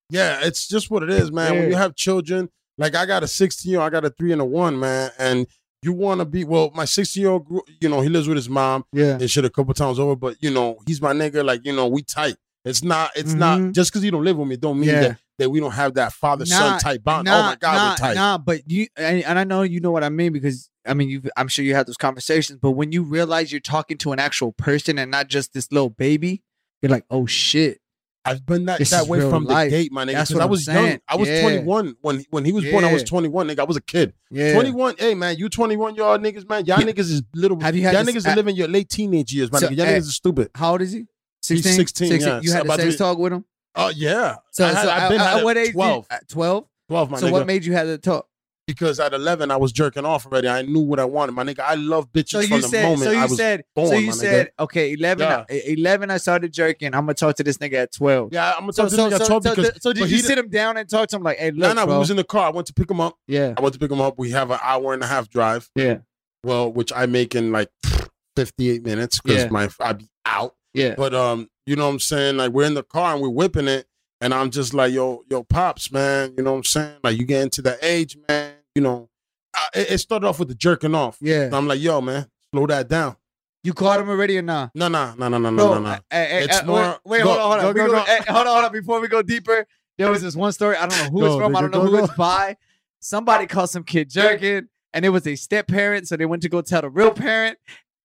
Yeah, 0.10 0.40
it's 0.44 0.68
just 0.68 0.90
what 0.90 1.04
it 1.04 1.10
is, 1.12 1.32
man. 1.32 1.58
When 1.58 1.70
you 1.70 1.76
have 1.76 1.96
children, 1.96 2.50
like 2.78 2.96
I 2.96 3.06
got 3.06 3.24
a 3.24 3.28
16 3.28 3.70
year, 3.72 3.80
old, 3.80 3.88
I 3.88 3.90
got 3.92 4.06
a 4.06 4.10
three 4.10 4.32
and 4.32 4.42
a 4.42 4.46
one, 4.46 4.80
man, 4.80 5.12
and 5.20 5.46
you 5.84 5.94
want 5.94 6.20
to 6.20 6.26
be. 6.26 6.44
Well, 6.44 6.72
my 6.74 6.86
16 6.86 7.22
year 7.22 7.32
old, 7.32 7.48
you 7.80 7.90
know, 7.90 8.02
he 8.02 8.10
lives 8.10 8.28
with 8.28 8.36
his 8.38 8.50
mom. 8.50 8.86
Yeah. 8.92 9.18
They 9.18 9.28
shit 9.28 9.46
a 9.46 9.50
couple 9.50 9.74
times 9.74 10.00
over, 10.00 10.16
but 10.16 10.38
you 10.42 10.50
know, 10.52 10.78
he's 10.88 11.02
my 11.02 11.14
nigga. 11.14 11.46
Like 11.46 11.64
you 11.64 11.74
know, 11.76 11.88
we 11.88 12.02
tight. 12.02 12.36
It's 12.66 12.84
not. 12.84 13.12
It's 13.16 13.34
not 13.34 13.60
Mhm. 13.60 13.74
just 13.74 13.92
because 13.92 14.04
you 14.04 14.12
don't 14.12 14.24
live 14.26 14.38
with 14.38 14.48
me. 14.48 14.58
Don't 14.58 14.80
mean 14.80 14.90
Yeah. 14.90 15.00
that, 15.02 15.20
that 15.38 15.50
we 15.50 15.60
don't 15.62 15.72
have 15.72 15.94
that 15.94 16.12
father 16.12 16.46
son 16.46 16.72
Nah, 16.74 16.78
type 16.80 17.04
bond. 17.04 17.26
Nah, 17.26 17.40
oh 17.40 17.44
my 17.44 17.56
god, 17.56 17.76
nah, 17.76 17.90
we're 17.90 17.96
tight. 17.96 18.16
Nah, 18.16 18.38
but 18.38 18.70
you 18.70 18.88
and, 18.98 19.24
and 19.24 19.40
I 19.40 19.44
know 19.46 19.62
you 19.62 19.80
know 19.80 19.92
what 19.92 20.04
I 20.04 20.10
mean 20.10 20.34
because 20.34 20.70
I 20.90 20.94
mean 20.94 21.10
you. 21.10 21.22
I'm 21.38 21.48
sure 21.48 21.64
you 21.64 21.76
had 21.76 21.88
those 21.88 21.98
conversations. 21.98 22.60
But 22.62 22.72
when 22.72 22.92
you 22.92 23.04
realize 23.04 23.52
you're 23.52 23.62
talking 23.62 23.98
to 24.00 24.12
an 24.12 24.20
actual 24.20 24.52
person 24.54 24.98
and 24.98 25.10
not 25.12 25.28
just 25.28 25.54
this 25.54 25.72
little 25.72 25.90
baby, 25.90 26.42
you're 26.82 26.90
like, 26.90 27.06
oh 27.10 27.26
shit. 27.26 27.80
I've 28.26 28.46
been 28.46 28.66
that, 28.66 28.80
This 28.80 28.90
that 28.90 29.08
way 29.08 29.22
from 29.22 29.46
life. 29.46 29.72
the 29.72 29.78
gate, 29.78 29.92
my 29.94 30.04
nigga. 30.04 30.12
That's 30.14 30.34
what 30.34 30.42
I 30.44 30.46
was 30.46 30.68
young. 30.68 31.00
I 31.08 31.16
was 31.16 31.30
Yeah. 31.30 31.42
21 31.42 31.96
when 32.02 32.26
when 32.32 32.44
he 32.46 32.52
was 32.52 32.66
born. 32.66 32.84
I 32.84 32.92
was 32.92 33.04
21, 33.04 33.48
nigga. 33.48 33.60
I 33.60 33.64
was 33.64 33.78
a 33.78 33.82
kid. 33.82 34.14
Yeah. 34.30 34.54
21. 34.54 34.96
Hey 35.00 35.16
man, 35.16 35.38
you 35.38 35.48
21 35.48 35.96
y'all 35.96 36.18
niggas, 36.18 36.48
man. 36.48 36.66
Y'all 36.66 36.80
Yeah. 36.82 36.86
niggas 36.88 37.00
is 37.00 37.24
little. 37.34 37.60
Have 37.62 37.76
you 37.78 37.84
had 37.84 37.94
y'all 37.94 38.04
this- 38.04 38.16
niggas 38.16 38.28
are 38.28 38.32
uh, 38.34 38.36
living 38.36 38.56
your 38.58 38.68
late 38.68 38.90
teenage 38.90 39.34
years, 39.34 39.52
my 39.52 39.60
So, 39.60 39.70
nigga. 39.70 39.78
Y'all 39.78 39.88
eh, 39.88 39.98
niggas 39.98 40.10
are 40.10 40.12
stupid. 40.12 40.50
How 40.54 40.74
old 40.74 40.82
is 40.82 40.92
he? 40.92 41.06
He's 41.48 41.64
16, 41.64 42.12
yeah. 42.22 42.42
You 42.42 42.50
So 42.50 42.56
had 42.56 42.66
about 42.66 42.76
to 42.76 42.82
sex 42.84 42.98
talk 42.98 43.18
with 43.18 43.32
him. 43.34 43.46
Oh 43.76 43.90
yeah. 43.96 44.36
So, 44.52 44.66
I 44.66 44.74
had, 44.74 44.84
so 44.84 44.90
I've 44.92 45.10
been 45.10 45.22
at, 45.22 45.36
at 45.38 45.42
a 45.42 45.44
what 45.46 45.58
age? 45.58 45.72
12. 45.72 46.08
12. 46.28 46.66
12, 46.90 47.12
my 47.12 47.18
So 47.20 47.28
nigga. 47.28 47.32
what 47.32 47.48
made 47.48 47.64
you 47.66 47.74
have 47.74 47.88
the 47.88 47.98
talk? 47.98 48.28
Because 48.74 49.00
at 49.00 49.14
11 49.14 49.52
I 49.52 49.58
was 49.58 49.72
jerking 49.72 50.06
off 50.06 50.26
already. 50.26 50.48
I 50.48 50.62
knew 50.62 50.80
what 50.82 51.00
I 51.00 51.06
wanted, 51.06 51.32
my 51.34 51.44
nigga. 51.44 51.60
I 51.62 51.76
love 51.76 52.12
bitches 52.12 52.30
So 52.30 52.42
from 52.44 52.56
you 52.58 52.62
the 52.62 52.68
said. 52.68 52.84
moment 52.84 53.02
So 53.04 53.12
you 53.12 53.18
I 53.20 53.24
was 53.26 53.38
said. 53.38 53.64
born, 53.76 53.88
so 53.88 53.94
you 53.96 54.08
my 54.08 54.14
nigga. 54.14 54.48
Okay, 54.60 54.94
11. 54.94 55.28
Yeah. 55.28 55.46
I- 55.50 55.54
11. 55.68 56.12
I 56.12 56.18
started 56.18 56.54
jerking. 56.54 56.88
I'm 56.94 57.02
gonna 57.02 57.14
talk 57.16 57.36
to 57.38 57.44
this 57.44 57.58
nigga 57.58 57.74
at 57.84 57.92
12. 57.94 58.30
Yeah, 58.32 58.52
I'm 58.54 58.62
gonna 58.62 58.74
So 58.74 58.84
talk 58.84 58.90
to 58.92 58.96
so 58.96 59.10
this 59.10 59.20
nigga 59.20 59.22
so, 59.24 59.28
12 59.28 59.44
so, 59.44 59.50
because 59.56 59.70
th- 59.72 59.82
so 59.82 59.94
did 59.94 60.10
you 60.10 60.16
he 60.18 60.22
sit 60.22 60.38
him 60.38 60.50
down 60.50 60.78
and 60.78 60.90
talk 60.90 61.10
to 61.10 61.16
him 61.16 61.24
like, 61.24 61.38
hey, 61.38 61.52
No, 61.52 61.68
look, 61.68 61.76
no, 61.78 61.86
bro. 61.86 61.96
we 61.96 62.00
was 62.00 62.12
in 62.12 62.18
the 62.18 62.24
car. 62.24 62.48
I 62.48 62.50
went 62.52 62.68
to 62.68 62.74
pick 62.74 62.90
him 62.90 63.02
up. 63.02 63.18
yeah. 63.28 63.54
I 63.58 63.62
went 63.62 63.74
to 63.74 63.80
pick 63.80 63.92
him 63.92 64.02
up. 64.02 64.18
We 64.18 64.32
have 64.32 64.52
an 64.52 64.60
hour 64.64 64.94
and 64.94 65.04
a 65.04 65.08
half 65.08 65.30
drive. 65.30 65.70
Yeah. 65.76 65.98
Well, 66.44 66.72
which 66.72 66.94
I 66.96 67.06
make 67.06 67.36
in 67.36 67.52
like 67.52 67.70
58 68.36 68.84
minutes 68.86 69.20
because 69.22 69.44
Yeah. 69.46 69.50
my 69.50 69.70
I 69.80 69.94
be 69.94 70.08
out. 70.26 70.56
Yeah. 70.74 70.96
But 70.96 71.14
um, 71.14 71.50
you 71.66 71.76
know 71.76 71.86
what 71.88 71.94
I'm 71.94 72.00
saying? 72.00 72.38
Like 72.38 72.52
we're 72.52 72.66
in 72.66 72.74
the 72.76 72.84
car 72.84 73.14
and 73.14 73.22
we're 73.22 73.30
whipping 73.30 73.68
it, 73.68 73.88
and 74.22 74.34
I'm 74.34 74.50
just 74.52 74.74
like, 74.74 74.94
yo, 74.94 75.24
yo, 75.30 75.44
pops, 75.44 75.92
man. 75.92 76.34
You 76.38 76.44
know 76.44 76.52
what 76.52 76.58
I'm 76.58 76.64
saying? 76.64 76.96
Like 77.04 77.18
you 77.18 77.26
get 77.26 77.42
into 77.44 77.62
the 77.62 77.78
age, 77.82 78.18
man. 78.28 78.49
You 78.76 78.82
know, 78.82 79.10
I, 79.56 79.68
it 79.74 79.98
started 80.00 80.28
off 80.28 80.40
with 80.40 80.48
the 80.48 80.56
jerking 80.56 80.96
off. 80.96 81.18
Yeah. 81.22 81.44
And 81.44 81.56
I'm 81.56 81.68
like, 81.68 81.80
yo, 81.82 82.02
man, 82.02 82.28
slow 82.54 82.68
that 82.68 82.88
down. 82.88 83.16
You 83.64 83.74
caught 83.74 84.00
him 84.00 84.10
already 84.10 84.38
or 84.38 84.42
not? 84.42 84.72
No, 84.74 84.88
no, 84.88 85.14
no, 85.18 85.28
no, 85.28 85.38
no, 85.38 85.50
no, 85.50 85.74
no, 85.74 85.80
no. 85.80 85.92
It's 85.92 86.02
eh, 86.12 86.48
hey, 86.62 86.66
more- 86.66 87.00
Wait, 87.04 87.20
wait 87.20 87.24
go, 87.24 87.34
hold 87.34 87.40
on, 87.42 87.60
hold 87.60 87.66
on. 87.66 87.74
go, 87.74 87.86
go, 87.88 87.92
go- 87.92 88.00
hey, 88.06 88.18
eh, 88.20 88.32
hold 88.32 88.48
on, 88.48 88.54
hold 88.54 88.66
on. 88.66 88.72
Before 88.72 89.02
we 89.02 89.08
go 89.10 89.22
deeper, 89.22 89.66
there 89.98 90.10
was 90.10 90.22
this 90.22 90.36
one 90.36 90.54
story. 90.54 90.78
I 90.78 90.88
don't 90.88 90.98
know 90.98 91.20
who 91.20 91.26
it's 91.26 91.36
from. 91.36 91.56
I 91.56 91.62
don't 91.62 91.72
know 91.72 91.82
who 91.82 91.98
it's 92.04 92.14
by. 92.16 92.56
Somebody 93.02 93.48
called 93.48 93.70
some 93.70 93.84
kid 93.84 94.10
jerking, 94.10 94.70
and 94.94 95.06
it 95.06 95.10
was 95.10 95.28
a 95.28 95.36
step 95.36 95.68
parent. 95.68 96.08
So 96.08 96.16
they 96.16 96.26
went 96.26 96.42
to 96.44 96.50
go 96.50 96.62
tell 96.62 96.82
the 96.82 96.90
real 96.90 97.12
parent. 97.12 97.58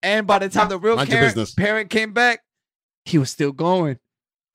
And 0.03 0.27
by 0.27 0.41
the 0.41 0.49
time 0.49 0.69
the 0.69 0.79
real 0.79 0.97
parent, 1.07 1.57
parent 1.57 1.89
came 1.91 2.13
back, 2.13 2.41
he 3.05 3.19
was 3.19 3.31
still 3.31 3.53
going. 3.53 3.99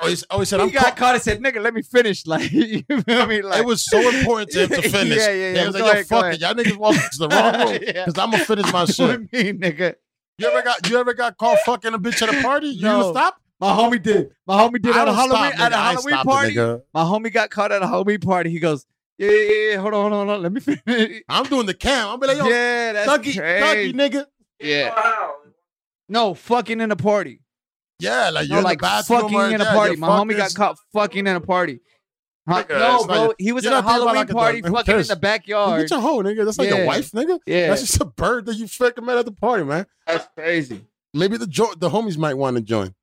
Oh, 0.02 0.08
he, 0.08 0.16
oh, 0.30 0.44
said, 0.46 0.60
He 0.62 0.66
I'm 0.68 0.72
got 0.72 0.84
caught. 0.84 0.96
caught 0.98 1.14
and 1.16 1.24
said, 1.24 1.40
"Nigga, 1.42 1.62
let 1.62 1.74
me 1.74 1.82
finish." 1.82 2.26
Like 2.28 2.52
you 2.52 2.84
feel 2.84 3.26
me? 3.28 3.42
Like 3.42 3.60
it 3.60 3.66
was 3.66 3.84
so 3.86 4.00
important 4.00 4.50
to 4.52 4.64
him 4.64 4.70
to 4.70 4.82
finish. 4.90 5.18
Yeah, 5.18 5.30
yeah, 5.32 5.54
yeah. 5.54 5.60
He 5.62 5.66
was 5.68 5.76
like, 5.76 5.84
yo, 5.84 5.90
ahead, 5.92 6.08
go 6.10 6.16
fuck 6.16 6.24
ahead. 6.24 6.34
it. 6.36 6.42
Y'all 6.42 6.54
niggas 6.54 6.78
walking 6.78 7.02
to 7.12 7.18
the 7.20 7.28
wrong 7.28 7.54
room 7.72 7.80
Yeah. 7.84 8.06
because 8.06 8.18
I'm 8.18 8.30
going 8.32 8.40
to 8.40 8.46
finish 8.46 8.72
my 8.72 8.82
What 8.82 8.94
shit. 8.94 9.32
do 9.32 9.38
you 9.38 9.44
mean, 9.54 9.60
nigga? 9.62 9.96
You 10.38 10.48
ever 10.48 10.62
got 10.62 10.90
you 10.90 10.98
ever 10.98 11.14
got 11.14 11.38
caught 11.38 11.58
fucking 11.66 11.94
a 11.94 12.00
bitch 12.00 12.22
at 12.22 12.34
a 12.34 12.42
party? 12.42 12.68
You 12.68 12.82
No. 12.84 13.12
stop? 13.12 13.42
My 13.60 13.72
homie 13.72 14.02
did. 14.02 14.30
My 14.48 14.56
homie 14.62 14.82
did 14.82 14.96
I 14.96 15.02
at 15.02 15.08
a 15.10 15.14
Halloween 15.14 15.52
stop, 15.52 15.60
at 15.60 15.72
nigga. 15.72 15.76
a 15.76 15.78
I 15.78 15.92
ain't 15.92 16.00
Halloween 16.10 16.24
party. 16.26 16.56
nigga. 16.56 16.82
My 16.94 17.02
homie 17.04 17.34
got 17.34 17.50
caught 17.50 17.72
at 17.74 17.82
a 17.82 17.88
Halloween 17.88 18.20
party. 18.22 18.50
He 18.52 18.60
goes, 18.60 18.86
"Yeah, 19.18 19.30
yeah, 19.32 19.72
yeah. 19.72 19.78
Hold 19.82 19.94
on, 19.96 20.02
hold 20.12 20.14
on, 20.14 20.28
hold 20.28 20.38
on. 20.38 20.44
Let 20.44 20.54
me 20.54 20.62
finish." 20.62 21.24
I'm 21.28 21.44
doing 21.44 21.66
the 21.66 21.74
cam. 21.74 22.08
I'm 22.08 22.20
be 22.22 22.28
like, 22.28 22.38
yo, 22.38 22.48
yeah, 22.48 22.94
that's 22.94 23.12
Dougie, 23.12 23.38
crazy. 23.38 23.92
Dougie, 23.92 23.96
nigga. 23.96 24.26
Yeah. 24.62 24.96
No, 26.08 26.34
fucking 26.34 26.80
in 26.80 26.92
a 26.92 26.96
party. 26.96 27.42
Yeah, 28.00 28.30
like 28.30 28.48
No, 28.50 28.56
you're 28.56 28.64
like 28.64 28.80
the 28.80 29.04
fucking 29.08 29.36
or- 29.36 29.50
in 29.50 29.62
a 29.62 29.66
party. 29.66 29.92
your 29.92 30.00
My 30.00 30.08
homie 30.08 30.38
got 30.38 30.54
caught 30.54 30.78
fucking 30.94 31.28
in 31.28 31.36
a 31.36 31.42
party. 31.42 31.80
Huh? 32.48 32.64
Nigga, 32.64 32.80
No, 32.80 33.06
bro. 33.06 33.24
your- 33.26 33.36
he 33.38 33.52
was 33.52 33.66
at 33.66 33.74
a 33.74 33.76
not 33.76 33.84
thinking 33.86 34.02
about 34.02 34.06
Halloween 34.16 34.16
like 34.28 34.30
party, 34.36 34.62
dog. 34.62 34.70
Who 34.72 34.76
fucking 34.78 35.00
in 35.02 35.08
the 35.08 35.16
backyard. 35.18 35.82
Get 35.82 35.92
your 35.92 36.00
hoe, 36.00 36.24
nigga. 36.24 36.46
That's 36.46 36.58
like 36.58 36.70
Yeah. 36.70 36.78
your 36.78 36.86
wife, 36.88 37.12
nigga. 37.12 37.40
Yeah, 37.46 37.68
That's 37.68 37.82
just 37.82 38.02
a 38.02 38.06
bird 38.06 38.46
that 38.48 38.56
you 38.56 38.68
fucking 38.68 39.06
met 39.06 39.18
at 39.18 39.26
the 39.26 39.32
party, 39.32 39.64
man. 39.64 39.86
that's 40.08 40.28
crazy. 40.36 40.86
Maybe 41.14 41.38
the 41.38 41.48
jo- 41.48 41.74
the 41.78 41.90
homies 41.90 42.18
might 42.18 42.36
want 42.36 42.56
to 42.58 42.62
join. 42.64 42.96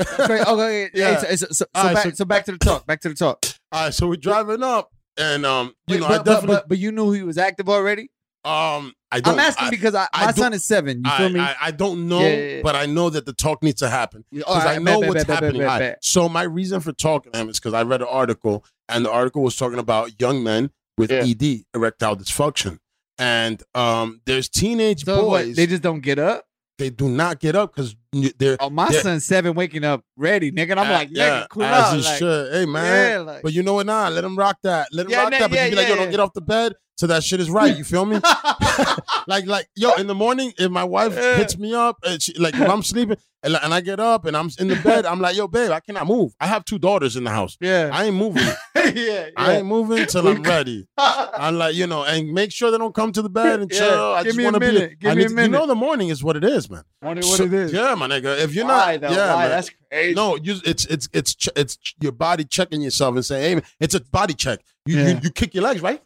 Okay, 0.00 0.42
okay, 0.42 0.90
Yeah. 0.94 1.10
yeah. 1.10 1.18
so, 1.18 1.34
so, 1.36 1.46
so, 1.50 1.64
All 1.74 1.84
right, 1.84 1.94
back, 1.94 2.04
so- 2.04 2.10
so 2.12 2.24
back 2.24 2.44
to 2.46 2.52
the 2.52 2.58
talk. 2.58 2.86
Back 2.86 3.00
to 3.02 3.08
the 3.10 3.14
talk. 3.14 3.44
All 3.72 3.84
right, 3.84 3.94
so 3.94 4.06
we're 4.08 4.16
driving 4.16 4.62
up, 4.62 4.90
and 5.18 5.44
um, 5.44 5.74
you 5.86 5.94
Wait, 5.96 6.00
know, 6.00 6.08
but, 6.08 6.14
I 6.14 6.18
but- 6.18 6.24
definitely 6.24 6.56
but, 6.56 6.68
but 6.68 6.78
you 6.78 6.92
knew 6.92 7.12
he 7.12 7.22
was 7.22 7.36
active 7.38 7.68
already. 7.68 8.10
Um, 8.44 8.92
I 9.10 9.20
don't. 9.20 9.34
I'm 9.34 9.40
asking 9.40 9.68
I, 9.68 9.70
because 9.70 9.94
I, 9.94 10.06
I 10.12 10.20
my 10.20 10.26
don't- 10.32 10.36
son 10.36 10.52
is 10.52 10.64
seven. 10.64 11.02
You 11.04 11.10
feel 11.12 11.26
I, 11.26 11.28
me? 11.30 11.40
I, 11.40 11.56
I 11.62 11.70
don't 11.70 12.08
know, 12.08 12.20
Yeah, 12.20 12.28
yeah, 12.28 12.54
yeah. 12.56 12.60
but 12.62 12.76
I 12.76 12.86
know 12.86 13.08
that 13.10 13.24
the 13.26 13.32
talk 13.32 13.62
needs 13.62 13.80
to 13.80 13.88
happen. 13.88 14.24
All 14.46 14.54
because 14.56 14.66
I 14.66 14.78
know 14.78 15.00
bet, 15.00 15.08
what's 15.08 15.24
bet, 15.24 15.26
bet, 15.26 15.40
bet, 15.40 15.42
happening. 15.44 15.60
bet, 15.66 15.78
bet. 15.78 16.04
So 16.04 16.28
my 16.28 16.42
reason 16.42 16.80
for 16.80 16.92
talking 16.92 17.32
to 17.32 17.38
him 17.38 17.48
is 17.48 17.58
because 17.58 17.74
I 17.74 17.82
read 17.82 18.02
an 18.02 18.08
article, 18.10 18.64
and 18.88 19.04
the 19.04 19.10
article 19.10 19.42
was 19.42 19.56
talking 19.56 19.78
about 19.78 20.20
young 20.20 20.42
men 20.42 20.70
with 20.98 21.10
Yeah. 21.10 21.24
ED, 21.24 21.64
erectile 21.74 22.16
dysfunction, 22.16 22.78
and 23.18 23.62
um, 23.74 24.20
there's 24.26 24.48
teenage 24.48 25.04
So 25.04 25.26
what, 25.26 25.44
boys. 25.44 25.56
they 25.56 25.66
just 25.66 25.82
don't 25.82 26.00
get 26.00 26.18
up. 26.18 26.44
they 26.78 26.90
do 26.90 27.08
not 27.08 27.38
get 27.38 27.54
up 27.54 27.72
because 27.74 27.94
they're. 28.36 28.56
Oh, 28.60 28.68
my 28.68 28.88
Yeah. 28.90 29.00
son's 29.02 29.24
seven, 29.24 29.54
waking 29.54 29.84
up 29.84 30.02
ready, 30.16 30.50
nigga. 30.50 30.72
And 30.72 30.80
I'm 30.80 30.90
like, 30.90 31.08
nigga, 31.10 31.16
yeah, 31.16 31.46
cool 31.48 31.62
as 31.62 31.84
out. 31.92 31.96
he 31.96 32.02
Like, 32.02 32.18
should. 32.18 32.52
Hey 32.52 32.66
man, 32.66 33.10
Yeah, 33.12 33.18
like, 33.20 33.42
but 33.42 33.52
you 33.52 33.62
know 33.62 33.74
what? 33.74 33.86
Nah, 33.86 34.08
let 34.08 34.24
him 34.24 34.36
rock 34.36 34.58
that. 34.64 34.88
Let 34.92 35.06
him 35.06 35.12
Yeah, 35.12 35.22
rock 35.22 35.30
nah, 35.32 35.38
that. 35.38 35.50
But 35.50 35.56
yeah, 35.56 35.64
you 35.66 35.70
be 35.70 35.76
like, 35.76 35.86
yo, 35.88 35.94
yeah, 35.94 36.00
don't 36.02 36.10
get 36.10 36.20
off 36.20 36.32
the 36.34 36.40
bed. 36.40 36.74
So 36.96 37.06
that 37.08 37.24
shit 37.24 37.40
is 37.40 37.50
right. 37.50 37.76
You 37.76 37.82
feel 37.84 38.04
me? 38.06 38.20
like, 39.26 39.46
like, 39.46 39.68
yo, 39.74 39.92
in 39.94 40.06
the 40.06 40.14
morning, 40.14 40.52
if 40.58 40.70
my 40.70 40.84
wife 40.84 41.14
Yeah. 41.14 41.36
hits 41.36 41.58
me 41.58 41.74
up, 41.74 41.98
and 42.04 42.22
she, 42.22 42.34
like, 42.34 42.54
if 42.54 42.68
I'm 42.68 42.82
sleeping 42.84 43.16
and, 43.42 43.56
and 43.56 43.74
I 43.74 43.80
get 43.80 43.98
up 44.00 44.24
and 44.26 44.36
I'm 44.36 44.48
in 44.60 44.68
the 44.68 44.76
bed, 44.76 45.04
I'm 45.04 45.20
like, 45.20 45.36
yo, 45.36 45.48
babe, 45.48 45.70
I 45.72 45.80
cannot 45.80 46.06
move. 46.06 46.34
I 46.40 46.46
have 46.46 46.64
two 46.64 46.78
daughters 46.78 47.16
in 47.16 47.24
the 47.24 47.30
house. 47.30 47.56
yeah, 47.60 47.90
I 47.92 48.04
ain't 48.04 48.16
moving. 48.16 48.44
yeah, 48.76 48.90
yeah. 48.94 49.28
I 49.36 49.56
ain't 49.56 49.66
moving 49.66 50.06
till 50.06 50.26
I'm 50.28 50.42
ready. 50.42 50.86
I'm 50.96 51.56
like, 51.58 51.74
you 51.74 51.86
know, 51.88 52.04
and 52.04 52.32
make 52.32 52.52
sure 52.52 52.70
they 52.70 52.78
don't 52.78 52.94
come 52.94 53.10
to 53.12 53.22
the 53.22 53.28
bed 53.28 53.60
and 53.60 53.72
Yeah, 53.72 53.78
chill. 53.78 54.12
I 54.12 54.18
give 54.22 54.26
just 54.26 54.38
me 54.38 54.44
a 54.44 54.46
want 54.46 54.54
to 54.54 54.60
be. 54.60 54.66
minute. 54.66 54.98
Give 55.00 55.10
I 55.10 55.14
me 55.16 55.24
a 55.24 55.28
to- 55.28 55.34
minute. 55.34 55.50
You 55.52 55.58
know, 55.58 55.66
the 55.66 55.74
morning 55.74 56.08
is 56.10 56.22
what 56.22 56.36
it 56.36 56.44
is, 56.44 56.70
man. 56.70 56.84
Wonder 57.02 57.26
what 57.26 57.38
So- 57.38 57.44
it 57.44 57.52
is. 57.52 57.72
Yeah, 57.72 57.94
my 57.96 58.06
nigga. 58.06 58.38
If 58.38 58.54
you're 58.54 58.66
Why, 58.66 58.98
not, 58.98 59.00
though? 59.10 59.16
yeah, 59.16 59.34
Why? 59.34 59.40
man. 59.42 59.50
That's 59.50 59.70
crazy. 59.90 60.14
No, 60.14 60.36
you, 60.36 60.56
it's 60.64 60.86
it's 60.86 61.08
it's 61.12 61.36
it's 61.56 61.78
your 62.00 62.12
body 62.12 62.44
checking 62.44 62.82
yourself 62.82 63.14
and 63.16 63.24
saying, 63.24 63.42
"Hey, 63.42 63.54
man, 63.56 63.64
it's 63.80 63.94
a 63.96 64.00
body 64.00 64.34
check." 64.34 64.60
You, 64.86 64.98
Yeah. 64.98 65.08
you 65.08 65.18
you 65.24 65.30
kick 65.30 65.54
your 65.54 65.64
legs, 65.64 65.80
right? 65.82 66.00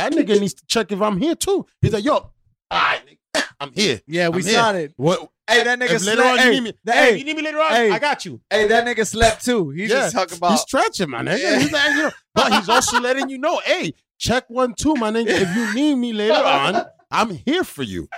That 0.00 0.12
nigga 0.12 0.40
needs 0.40 0.54
to 0.54 0.64
check 0.66 0.90
if 0.92 1.00
I'm 1.00 1.18
here 1.18 1.34
too. 1.34 1.66
He's 1.80 1.92
like, 1.92 2.04
"Yo, 2.04 2.12
all 2.14 2.30
right, 2.70 3.00
nigga, 3.34 3.44
I'm 3.60 3.72
here." 3.72 4.00
Yeah, 4.06 4.28
we 4.28 4.38
I'm 4.38 4.42
here. 4.44 4.52
started. 4.52 4.94
What? 4.96 5.28
Hey, 5.48 5.64
that 5.64 5.78
nigga 5.80 5.90
If 5.94 6.04
later 6.06 6.22
slept. 6.22 6.30
on 6.32 6.38
hey, 6.38 6.44
you 6.46 6.50
need 6.52 6.60
me, 6.60 6.72
that- 6.84 6.94
hey, 6.94 7.10
hey, 7.12 7.18
you 7.18 7.24
need 7.24 7.36
me 7.36 7.42
later 7.42 7.58
on, 7.60 7.70
hey. 7.72 7.90
I 7.90 7.98
got 7.98 8.24
you. 8.24 8.40
hey, 8.50 8.68
that 8.68 8.86
nigga 8.86 9.04
slept 9.06 9.44
too. 9.44 9.70
He 9.70 9.82
Yeah, 9.82 9.88
just 9.88 10.14
talking 10.14 10.38
about. 10.38 10.52
He's 10.52 10.60
stretching, 10.60 11.10
my 11.10 11.22
nigga. 11.22 11.38
Yeah. 11.40 11.58
He's 11.58 11.72
like, 11.72 11.90
you 11.90 12.02
know, 12.04 12.10
but 12.34 12.52
he's 12.52 12.68
also 12.68 13.00
letting 13.00 13.28
you 13.28 13.38
know, 13.38 13.60
hey, 13.64 13.92
check 14.18 14.44
one 14.48 14.74
two, 14.74 14.94
my 14.94 15.10
nigga. 15.10 15.26
If 15.30 15.56
you 15.56 15.74
need 15.74 15.94
me 15.96 16.12
later 16.12 16.34
on, 16.44 16.84
I'm 17.10 17.30
here 17.30 17.64
for 17.64 17.82
you. 17.82 18.08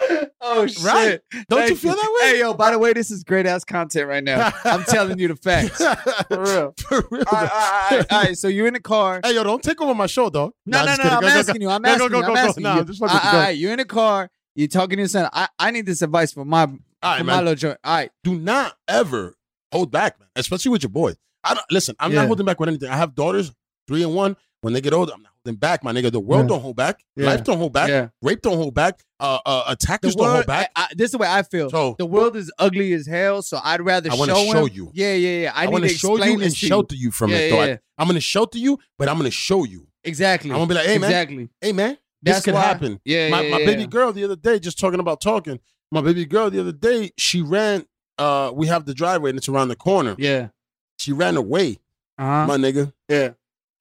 oh 0.41 0.67
shit! 0.67 0.85
Right? 0.85 1.21
Don't 1.49 1.69
you 1.71 1.77
feel 1.77 1.95
that 1.95 2.19
way? 2.23 2.29
Hey, 2.31 2.39
yo. 2.41 2.53
By 2.55 2.71
the 2.73 2.79
way, 2.79 2.93
this 2.93 3.11
is 3.11 3.25
great 3.25 3.47
ass 3.47 3.65
content 3.65 4.07
right 4.07 4.23
now. 4.23 4.53
I'm 4.65 4.85
telling 4.85 5.19
you 5.19 5.29
the 5.29 5.37
facts. 5.37 5.79
For 6.29 6.41
real. 6.43 6.75
For 6.89 7.05
real. 7.11 7.25
All 7.33 7.39
right, 7.41 7.51
all 7.53 7.99
right, 7.99 8.13
all 8.13 8.23
right. 8.25 8.37
So 8.39 8.49
you're 8.49 8.67
in 8.67 8.75
the 8.75 8.81
car. 8.81 9.21
Hey, 9.25 9.35
yo, 9.35 9.45
don't 9.45 9.63
take 9.63 9.81
over 9.81 9.95
my 9.95 10.07
show, 10.07 10.29
dog. 10.29 10.53
No, 10.67 10.81
no, 10.81 10.87
just 10.87 11.03
no. 11.03 11.09
I'm 11.11 11.21
Go, 11.21 11.29
go, 11.29 11.33
asking 11.39 11.63
you. 11.63 11.71
I'm 11.71 11.83
go, 11.83 11.89
go, 11.89 12.05
asking 12.05 12.11
go, 12.11 12.19
you. 12.19 12.25
I'm 12.25 12.37
asking 12.37 12.65
you. 12.65 12.69
I'm 12.71 12.79
asking 12.79 12.97
you. 13.03 13.09
All 13.09 13.35
right, 13.43 13.57
you're 13.57 13.73
in 13.73 13.79
the 13.79 13.85
car 13.87 14.31
You're 14.55 14.69
talking 14.69 14.97
to 14.97 15.03
your 15.03 15.09
son? 15.09 15.29
I, 15.33 15.49
I 15.59 15.71
need 15.71 15.87
this 15.87 16.03
advice 16.03 16.33
for 16.33 16.45
my 16.45 16.63
All 16.63 16.67
for 16.67 16.77
right, 17.03 17.19
my 17.21 17.23
man. 17.35 17.45
little 17.45 17.55
joint. 17.57 17.79
All 17.83 17.95
right, 17.97 18.11
Do 18.25 18.35
not 18.39 18.75
ever 18.89 19.37
hold 19.73 19.91
back, 19.91 20.21
man. 20.21 20.29
Especially 20.37 20.71
with 20.71 20.83
your 20.83 20.91
boys. 20.91 21.17
I 21.45 21.55
don't 21.55 21.65
listen. 21.71 21.97
I'm 21.99 22.13
Yeah. 22.13 22.21
not 22.21 22.27
holding 22.27 22.45
back 22.47 22.61
with 22.61 22.69
anything. 22.69 22.91
I 22.91 22.97
have 22.97 23.15
daughters, 23.15 23.53
three 23.89 24.03
and 24.03 24.15
one. 24.15 24.37
When 24.61 24.75
they 24.75 24.81
get 24.81 24.93
older, 24.93 25.13
I'm 25.15 25.23
not 25.23 25.32
holding 25.45 25.59
back, 25.59 25.85
my 25.85 25.93
nigga. 25.93 26.11
The 26.11 26.21
world 26.21 26.45
Yeah. 26.45 26.49
don't 26.49 26.61
hold 26.61 26.77
back. 26.77 27.05
Yeah. 27.17 27.27
Life 27.27 27.45
don't 27.45 27.59
hold 27.59 27.73
back. 27.73 27.89
yeah. 27.89 28.09
Rape 28.23 28.41
don't 28.43 28.57
hold 28.57 28.75
back. 28.75 29.03
Uh, 29.21 29.39
uh, 29.47 29.65
attackers 29.69 30.15
don't 30.15 30.29
hold 30.31 30.47
back. 30.47 30.71
I, 30.77 30.83
I, 30.85 30.89
this 30.95 31.07
is 31.07 31.13
the 31.13 31.19
way 31.19 31.29
I 31.29 31.43
feel. 31.43 31.71
So- 31.71 31.97
the 31.99 32.07
world 32.07 32.37
is 32.37 32.51
ugly 32.59 32.93
as 32.93 33.07
hell. 33.07 33.43
So 33.43 33.59
I'd 33.63 33.81
rather 33.81 34.11
I 34.11 34.17
show 34.17 34.27
show 34.53 34.67
you. 34.67 34.91
Yeah, 34.95 35.15
yeah, 35.15 35.43
yeah. 35.43 35.53
I, 35.55 35.65
I, 35.65 35.69
want 35.69 35.85
to 35.85 35.91
show 35.91 36.17
you 36.17 36.33
and 36.41 36.43
to 36.43 36.51
shelter 36.51 36.95
you 36.95 37.11
from 37.11 37.31
Yeah, 37.31 37.37
it. 37.39 37.51
Though 37.51 37.57
yeah, 37.57 37.63
I, 37.63 37.67
yeah. 37.69 37.77
I'm 37.99 38.07
gonna 38.07 38.21
shelter 38.21 38.59
you, 38.59 38.79
but 38.99 39.09
I'm 39.09 39.17
gonna 39.17 39.31
show 39.31 39.65
you. 39.65 39.87
Exactly. 40.05 40.51
I'm 40.51 40.57
gonna 40.57 40.67
be 40.67 40.75
like, 40.75 40.87
hey 40.87 40.99
man, 40.99 41.11
exactly. 41.11 41.49
hey 41.61 41.73
man, 41.73 41.99
this 42.23 42.35
That's 42.37 42.45
could 42.45 42.55
why- 42.55 42.61
happen. 42.63 43.01
Yeah, 43.05 43.29
my 43.29 43.43
yeah, 43.43 43.51
my 43.51 43.59
baby 43.65 43.87
girl 43.87 44.13
the 44.13 44.25
other 44.25 44.37
day, 44.37 44.59
just 44.59 44.79
talking 44.79 44.99
about 45.01 45.21
talking. 45.21 45.61
My 45.93 46.01
baby 46.01 46.25
girl 46.25 46.51
the 46.51 46.61
other 46.61 46.73
day, 46.73 47.11
she 47.17 47.43
ran. 47.43 47.85
Uh, 48.19 48.51
we 48.55 48.67
have 48.67 48.87
the 48.87 48.95
driveway 48.95 49.31
and 49.31 49.39
it's 49.39 49.49
around 49.49 49.69
the 49.69 49.77
corner. 49.77 50.15
Yeah. 50.19 50.49
She 50.99 51.13
ran 51.13 51.37
away, 51.37 51.79
Uh-huh. 52.19 52.47
my 52.47 52.57
nigga. 52.57 52.93
yeah. 53.09 53.31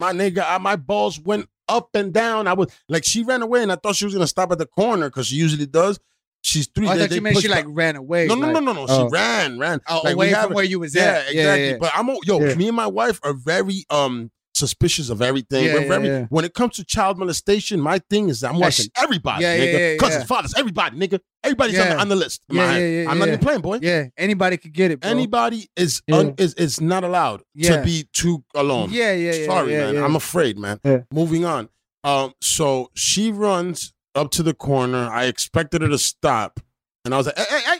My 0.01 0.13
nigga, 0.13 0.43
I, 0.47 0.57
my 0.57 0.75
balls 0.75 1.19
went 1.19 1.47
up 1.69 1.89
and 1.93 2.11
down. 2.11 2.47
I 2.47 2.53
was 2.53 2.67
like, 2.89 3.05
she 3.05 3.21
ran 3.23 3.43
away, 3.43 3.61
and 3.61 3.71
I 3.71 3.75
thought 3.75 3.95
she 3.95 4.05
was 4.05 4.15
gonna 4.15 4.25
stop 4.25 4.51
at 4.51 4.57
the 4.57 4.65
corner 4.65 5.09
because 5.09 5.27
she 5.27 5.35
usually 5.35 5.67
does. 5.67 5.99
She's 6.41 6.65
three. 6.67 6.87
Oh, 6.87 6.91
I 6.91 6.97
thought 6.97 7.11
you 7.11 7.21
meant 7.21 7.37
she 7.37 7.47
like 7.47 7.65
ran 7.67 7.95
away. 7.95 8.25
No, 8.25 8.33
no, 8.33 8.47
like, 8.47 8.53
no, 8.55 8.59
no, 8.61 8.73
no. 8.73 8.85
Oh. 8.89 9.07
She 9.07 9.11
ran, 9.13 9.59
ran. 9.59 9.79
Oh, 9.87 10.01
Like, 10.03 10.15
away 10.15 10.33
from 10.33 10.53
where 10.53 10.63
you 10.65 10.79
was 10.79 10.95
Yeah, 10.95 11.03
at. 11.03 11.29
exactly. 11.31 11.37
Yeah, 11.37 11.55
yeah. 11.73 11.77
But 11.79 11.91
I'm 11.95 12.09
yo, 12.23 12.39
Yeah. 12.39 12.55
me 12.55 12.67
and 12.69 12.75
my 12.75 12.87
wife 12.87 13.19
are 13.21 13.33
very 13.33 13.85
um 13.91 14.31
suspicious 14.61 15.09
of 15.09 15.21
everything. 15.21 15.65
Yeah, 15.65 15.73
We're 15.73 16.03
yeah, 16.03 16.19
yeah. 16.19 16.25
when 16.29 16.45
it 16.45 16.53
comes 16.53 16.75
to 16.77 16.85
child 16.85 17.17
molestation, 17.17 17.79
my 17.81 17.99
thing 18.09 18.29
is 18.29 18.43
I'm 18.43 18.53
That's- 18.59 18.79
watching 18.79 18.91
everybody, 18.95 19.43
nigga. 19.45 19.97
Cousins, 19.97 20.23
fathers, 20.25 20.53
everybody, 20.57 20.97
nigga. 20.97 21.19
Everybody's 21.43 21.79
on, 21.79 21.89
the, 21.89 21.99
on 21.99 22.09
the 22.09 22.15
list. 22.15 22.41
Yeah, 22.49 22.77
yeah, 22.77 22.87
yeah, 23.03 23.09
I'm 23.09 23.17
not 23.17 23.27
even 23.27 23.39
playing, 23.39 23.61
boy. 23.61 23.79
yeah. 23.81 24.05
Anybody 24.15 24.57
could 24.57 24.73
get 24.73 24.91
it. 24.91 24.99
Bro. 25.01 25.09
Anybody 25.09 25.69
is, 25.75 26.01
un, 26.11 26.35
is 26.37 26.53
is 26.53 26.79
not 26.79 27.03
allowed 27.03 27.41
to 27.63 27.81
be 27.83 28.07
too 28.13 28.43
alone. 28.55 28.89
Yeah, 28.91 29.13
yeah, 29.13 29.33
yeah. 29.33 29.45
Sorry, 29.47 29.73
man. 29.73 29.97
I'm 29.97 30.15
afraid, 30.15 30.57
man. 30.57 30.79
Moving 31.11 31.43
on. 31.45 31.69
Um, 32.03 32.33
so 32.41 32.89
she 32.95 33.31
runs 33.31 33.93
up 34.15 34.31
to 34.31 34.43
the 34.43 34.53
corner. 34.53 35.09
I 35.09 35.25
expected 35.25 35.81
her 35.81 35.87
to 35.89 35.97
stop, 35.97 36.59
and 37.05 37.13
I 37.13 37.17
was 37.17 37.25
like, 37.27 37.37
"Hey, 37.37 37.45
hey, 37.49 37.61
hey!" 37.73 37.77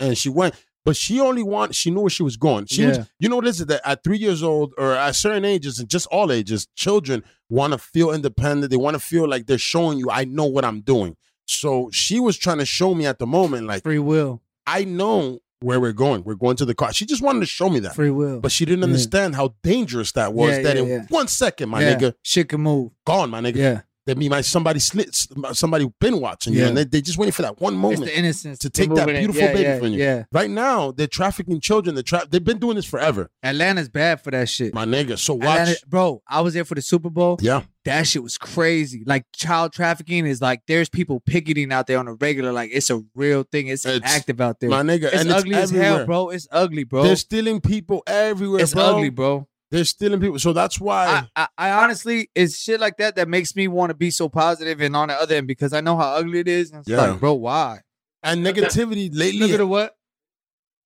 And 0.00 0.18
she 0.18 0.28
went, 0.28 0.54
but 0.84 0.96
she 0.96 1.20
only 1.20 1.42
want. 1.42 1.74
She 1.74 1.90
knew 1.90 2.00
where 2.00 2.10
she 2.10 2.22
was 2.22 2.36
going. 2.36 2.66
She 2.66 2.86
was. 2.86 2.98
Yeah. 2.98 3.04
You 3.18 3.28
know 3.28 3.36
what 3.36 3.46
it 3.46 3.50
is 3.50 3.58
that 3.66 3.80
at 3.88 4.04
three 4.04 4.18
years 4.18 4.42
old 4.42 4.74
or 4.78 4.92
at 4.94 5.16
certain 5.16 5.44
ages 5.44 5.78
and 5.78 5.88
just 5.88 6.06
all 6.08 6.30
ages, 6.32 6.66
children 6.76 7.24
want 7.48 7.72
to 7.72 7.78
feel 7.78 8.12
independent. 8.12 8.70
They 8.70 8.76
want 8.76 8.94
to 8.94 9.00
feel 9.00 9.28
like 9.28 9.46
they're 9.46 9.58
showing 9.58 9.98
you, 9.98 10.10
I 10.10 10.24
know 10.24 10.44
what 10.46 10.64
I'm 10.64 10.80
doing. 10.80 11.16
So 11.46 11.88
she 11.92 12.20
was 12.20 12.36
trying 12.36 12.58
to 12.58 12.64
show 12.66 12.94
me 12.94 13.06
at 13.06 13.18
the 13.18 13.26
moment, 13.26 13.66
like 13.66 13.82
free 13.82 13.98
will. 13.98 14.42
I 14.66 14.84
know 14.84 15.40
where 15.60 15.80
we're 15.80 15.92
going. 15.92 16.24
We're 16.24 16.34
going 16.34 16.56
to 16.56 16.64
the 16.64 16.74
car. 16.74 16.92
She 16.92 17.06
just 17.06 17.22
wanted 17.22 17.40
to 17.40 17.46
show 17.46 17.68
me 17.70 17.80
that. 17.80 17.94
Free 17.94 18.10
will. 18.10 18.40
But 18.40 18.52
she 18.52 18.64
didn't 18.64 18.80
Yeah. 18.80 18.86
understand 18.86 19.34
how 19.34 19.54
dangerous 19.62 20.12
that 20.12 20.32
was. 20.34 20.50
Yeah, 20.56 20.62
that 20.62 20.76
yeah, 20.76 20.82
in 20.82 20.88
yeah. 20.88 21.02
one 21.08 21.28
second, 21.28 21.68
my 21.70 21.82
yeah. 21.82 21.96
nigga, 21.96 22.14
Shit 22.22 22.48
can 22.50 22.60
move. 22.60 22.92
gone, 23.06 23.30
my 23.30 23.40
nigga. 23.40 23.56
Yeah. 23.56 23.80
That 24.06 24.18
mean 24.18 24.28
my 24.30 24.42
somebody 24.42 24.80
slits 24.80 25.26
somebody 25.52 25.90
been 25.98 26.20
watching 26.20 26.52
you, 26.52 26.60
Yeah. 26.60 26.68
and 26.68 26.76
they, 26.76 26.84
they 26.84 27.00
just 27.00 27.16
waiting 27.16 27.32
for 27.32 27.40
that 27.40 27.58
one 27.60 27.74
moment. 27.74 28.10
innocence 28.10 28.58
to 28.58 28.68
take 28.68 28.92
that 28.94 29.06
beautiful 29.08 29.40
Yeah, 29.40 29.52
baby 29.52 29.62
yeah, 29.62 29.78
from 29.78 29.88
you. 29.88 29.98
Yeah. 29.98 30.24
right 30.30 30.50
now, 30.50 30.90
they're 30.90 31.06
trafficking 31.06 31.58
children. 31.58 31.94
They're 31.94 32.02
tra- 32.02 32.26
they've 32.30 32.44
been 32.44 32.58
doing 32.58 32.76
this 32.76 32.84
forever, 32.84 33.30
Atlanta's 33.42 33.88
bad 33.88 34.20
for 34.22 34.30
that 34.32 34.50
shit. 34.50 34.74
my 34.74 34.84
nigga. 34.84 35.16
So 35.18 35.34
watch, 35.34 35.46
Atlanta, 35.46 35.76
bro, 35.88 36.22
I 36.28 36.42
was 36.42 36.52
there 36.52 36.66
for 36.66 36.74
the 36.74 36.82
Super 36.82 37.08
Bowl. 37.08 37.38
yeah, 37.40 37.62
That 37.86 38.06
shit 38.06 38.22
was 38.22 38.36
crazy. 38.36 39.04
Like 39.06 39.24
child 39.34 39.72
trafficking 39.72 40.26
is 40.26 40.42
like 40.42 40.60
there's 40.68 40.90
people 40.90 41.20
picketing 41.20 41.72
out 41.72 41.86
there 41.86 41.98
on 41.98 42.06
a 42.06 42.12
regular. 42.14 42.52
Like 42.52 42.72
it's 42.74 42.90
a 42.90 43.02
real 43.14 43.42
thing. 43.44 43.68
It's, 43.68 43.86
It's- 43.86 44.02
active 44.04 44.38
out 44.38 44.60
there. 44.60 44.68
my 44.68 44.82
nigga, 44.82 45.04
it's 45.04 45.22
and 45.22 45.32
ugly 45.32 45.54
it's 45.54 45.70
as 45.72 45.78
hell, 45.78 46.04
bro. 46.04 46.28
It's 46.28 46.46
ugly, 46.50 46.84
bro. 46.84 47.04
They're 47.04 47.16
stealing 47.16 47.62
people 47.62 48.02
everywhere, 48.06 48.60
it's 48.60 48.74
bro. 48.74 48.82
ugly, 48.96 49.08
bro. 49.08 49.48
They're 49.74 49.84
stealing 49.84 50.20
people. 50.20 50.38
So 50.38 50.52
that's 50.52 50.78
why. 50.80 51.26
I, 51.34 51.42
I, 51.42 51.48
I 51.58 51.82
honestly, 51.82 52.30
it's 52.34 52.56
shit 52.56 52.78
like 52.78 52.96
that 52.98 53.16
that 53.16 53.28
makes 53.28 53.56
me 53.56 53.66
want 53.66 53.90
to 53.90 53.94
be 53.94 54.08
so 54.10 54.28
positive 54.28 54.80
and 54.80 54.94
on 54.94 55.08
the 55.08 55.14
other 55.14 55.34
end 55.34 55.48
because 55.48 55.72
I 55.72 55.80
know 55.80 55.96
how 55.96 56.10
ugly 56.14 56.38
it 56.38 56.46
is. 56.46 56.70
And 56.70 56.80
it's 56.80 56.88
Yeah. 56.88 56.98
like, 57.10 57.18
bro, 57.18 57.34
why? 57.34 57.80
and 58.22 58.46
negativity 58.46 59.10
lately. 59.12 59.48
Look 59.48 59.60
at 59.60 59.68
what? 59.68 59.96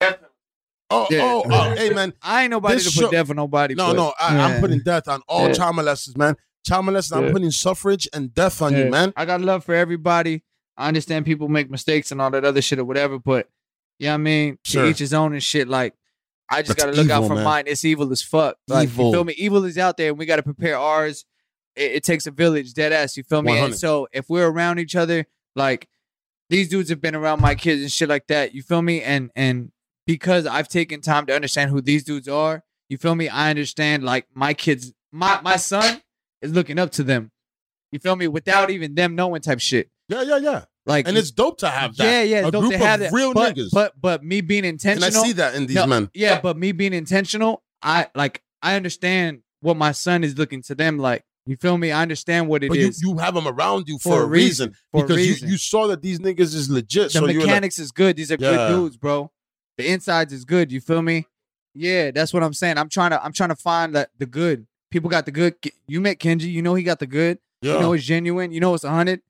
Oh, 0.02 0.14
oh, 0.90 1.06
Yeah. 1.10 1.20
oh, 1.22 1.42
oh, 1.50 1.74
hey 1.76 1.90
man, 1.94 2.14
I 2.22 2.42
ain't 2.44 2.50
nobody 2.50 2.76
This 2.76 2.84
to 2.86 2.90
show- 2.90 3.02
put 3.02 3.12
death 3.12 3.28
on 3.30 3.36
nobody. 3.36 3.74
No, 3.74 3.88
but- 3.88 3.96
no, 3.96 4.14
I, 4.18 4.38
I'm 4.38 4.60
putting 4.60 4.80
death 4.80 5.06
on 5.06 5.20
all 5.28 5.48
Yeah. 5.48 5.52
child 5.52 5.76
molesters, 5.76 6.16
man. 6.16 6.36
Child 6.66 6.86
molesters, 6.86 7.16
I'm 7.16 7.30
putting 7.32 7.50
suffrage 7.50 8.08
and 8.14 8.32
death 8.32 8.62
on 8.62 8.72
Yeah. 8.72 8.84
you, 8.84 8.90
man. 8.90 9.12
I 9.16 9.24
got 9.26 9.40
love 9.42 9.64
for 9.64 9.74
everybody. 9.74 10.42
I 10.78 10.88
understand 10.88 11.26
people 11.26 11.48
make 11.48 11.70
mistakes 11.70 12.10
and 12.10 12.22
all 12.22 12.30
that 12.30 12.44
other 12.44 12.62
shit 12.62 12.78
or 12.78 12.84
whatever, 12.86 13.18
but 13.18 13.48
yeah, 13.98 14.04
you 14.04 14.08
know 14.08 14.12
what 14.12 14.14
I 14.14 14.22
mean, 14.22 14.58
Sure. 14.64 14.84
to 14.84 14.88
each 14.90 14.98
his 14.98 15.12
own 15.12 15.32
and 15.34 15.42
shit. 15.42 15.68
Like, 15.68 15.94
I 16.50 16.62
just 16.62 16.78
gotta 16.78 16.92
look 16.92 17.10
out 17.10 17.26
for 17.26 17.34
man. 17.34 17.44
mine. 17.44 17.64
It's 17.66 17.84
evil 17.84 18.10
as 18.10 18.22
fuck. 18.22 18.56
Like, 18.68 18.88
Evil. 18.88 19.06
you 19.06 19.12
feel 19.12 19.24
me? 19.24 19.34
Evil 19.34 19.64
is 19.64 19.76
out 19.78 19.96
there, 19.96 20.10
and 20.10 20.18
we 20.18 20.26
gotta 20.26 20.42
prepare 20.42 20.78
ours. 20.78 21.24
It, 21.76 21.92
it 21.92 22.04
takes 22.04 22.26
a 22.26 22.30
village, 22.30 22.74
dead 22.74 22.92
ass. 22.92 23.16
You 23.16 23.22
feel 23.22 23.42
me? 23.42 23.52
100. 23.52 23.66
And 23.66 23.74
so, 23.78 24.08
if 24.12 24.28
we're 24.28 24.46
around 24.46 24.78
each 24.78 24.96
other, 24.96 25.26
like 25.54 25.88
these 26.50 26.68
dudes 26.68 26.90
have 26.90 27.00
been 27.00 27.14
around 27.14 27.40
my 27.40 27.54
kids 27.54 27.82
and 27.82 27.92
shit 27.92 28.08
like 28.08 28.26
that. 28.28 28.54
You 28.54 28.62
feel 28.62 28.82
me? 28.82 29.02
And 29.02 29.30
and 29.36 29.72
because 30.06 30.46
I've 30.46 30.68
taken 30.68 31.00
time 31.00 31.26
to 31.26 31.34
understand 31.34 31.70
who 31.70 31.80
these 31.80 32.04
dudes 32.04 32.28
are, 32.28 32.64
you 32.88 32.96
feel 32.96 33.14
me? 33.14 33.28
I 33.28 33.50
understand 33.50 34.02
like 34.02 34.26
my 34.34 34.54
kids, 34.54 34.92
my 35.12 35.40
my 35.42 35.56
son 35.56 36.00
is 36.40 36.52
looking 36.52 36.78
up 36.78 36.90
to 36.92 37.02
them. 37.02 37.30
You 37.92 37.98
feel 37.98 38.16
me? 38.16 38.28
Without 38.28 38.70
even 38.70 38.94
them 38.94 39.14
knowing 39.14 39.42
type 39.42 39.60
shit. 39.60 39.90
Yeah, 40.08 40.22
yeah, 40.22 40.38
yeah. 40.38 40.64
Like 40.88 41.06
And 41.06 41.16
it's 41.18 41.30
dope 41.30 41.58
to 41.58 41.68
have 41.68 41.96
that. 41.98 42.04
yeah, 42.04 42.22
yeah, 42.40 42.46
a 42.48 42.50
dope 42.50 42.62
group 42.62 42.72
to 42.72 42.78
have 42.78 43.00
of 43.00 43.10
that. 43.10 43.12
real 43.16 43.34
but, 43.34 43.54
niggas. 43.54 43.68
But 43.72 43.92
but 44.00 44.24
me 44.24 44.40
being 44.40 44.64
intentional, 44.64 45.06
and. 45.06 45.16
I 45.16 45.22
see 45.22 45.32
that 45.34 45.54
in 45.54 45.66
these 45.66 45.76
No, 45.76 45.86
men. 45.86 46.10
Yeah, 46.14 46.40
but 46.40 46.56
me 46.56 46.72
being 46.72 46.94
intentional, 46.94 47.62
I 47.82 48.06
like 48.14 48.42
I 48.62 48.74
understand 48.74 49.42
what 49.60 49.76
my 49.76 49.92
son 49.92 50.24
is 50.24 50.36
looking 50.38 50.62
to 50.62 50.74
them 50.74 50.98
like. 50.98 51.24
You 51.46 51.56
feel 51.56 51.78
me? 51.78 51.92
I 51.92 52.02
understand 52.02 52.46
what 52.48 52.62
it 52.62 52.68
But 52.68 52.76
is. 52.76 53.00
you, 53.00 53.12
you 53.12 53.18
have 53.18 53.34
them 53.34 53.48
around 53.48 53.88
you 53.88 53.98
for, 53.98 54.20
a 54.22 54.26
reason, 54.26 54.74
For 54.92 55.00
a 55.00 55.06
because 55.06 55.16
reason. 55.16 55.48
you, 55.48 55.52
you 55.52 55.58
saw 55.58 55.86
that 55.86 56.02
these 56.02 56.18
niggas 56.18 56.54
is 56.54 56.68
legit. 56.68 57.04
the 57.04 57.10
so 57.10 57.20
you're 57.26 57.40
like, 57.40 57.46
mechanics 57.46 57.78
is 57.78 57.90
good. 57.90 58.16
These 58.16 58.30
are 58.30 58.36
Yeah. 58.38 58.50
good 58.50 58.68
dudes, 58.68 58.96
bro. 58.98 59.30
The 59.78 59.90
insides 59.90 60.34
is 60.34 60.44
good. 60.44 60.70
You 60.70 60.82
feel 60.82 61.00
me? 61.00 61.26
Yeah, 61.74 62.10
that's 62.10 62.34
what 62.34 62.42
I'm 62.42 62.52
saying. 62.52 62.76
I'm 62.76 62.90
trying 62.90 63.10
to 63.12 63.24
I'm 63.24 63.32
trying 63.32 63.48
to 63.48 63.56
find 63.56 63.94
that 63.94 64.10
the 64.18 64.26
good. 64.26 64.66
People 64.90 65.08
got 65.08 65.24
the 65.24 65.30
good. 65.32 65.54
You 65.86 66.00
met 66.02 66.18
Kenji. 66.18 66.50
You 66.52 66.60
know 66.60 66.74
he 66.74 66.82
got 66.82 66.98
the 66.98 67.06
good. 67.06 67.38
yeah, 67.62 67.74
You 67.74 67.80
know 67.80 67.92
it's 67.94 68.04
genuine. 68.04 68.52
You 68.52 68.60
know 68.60 68.74
it's 68.74 68.84
a 68.84 68.90
hundred. 68.90 69.20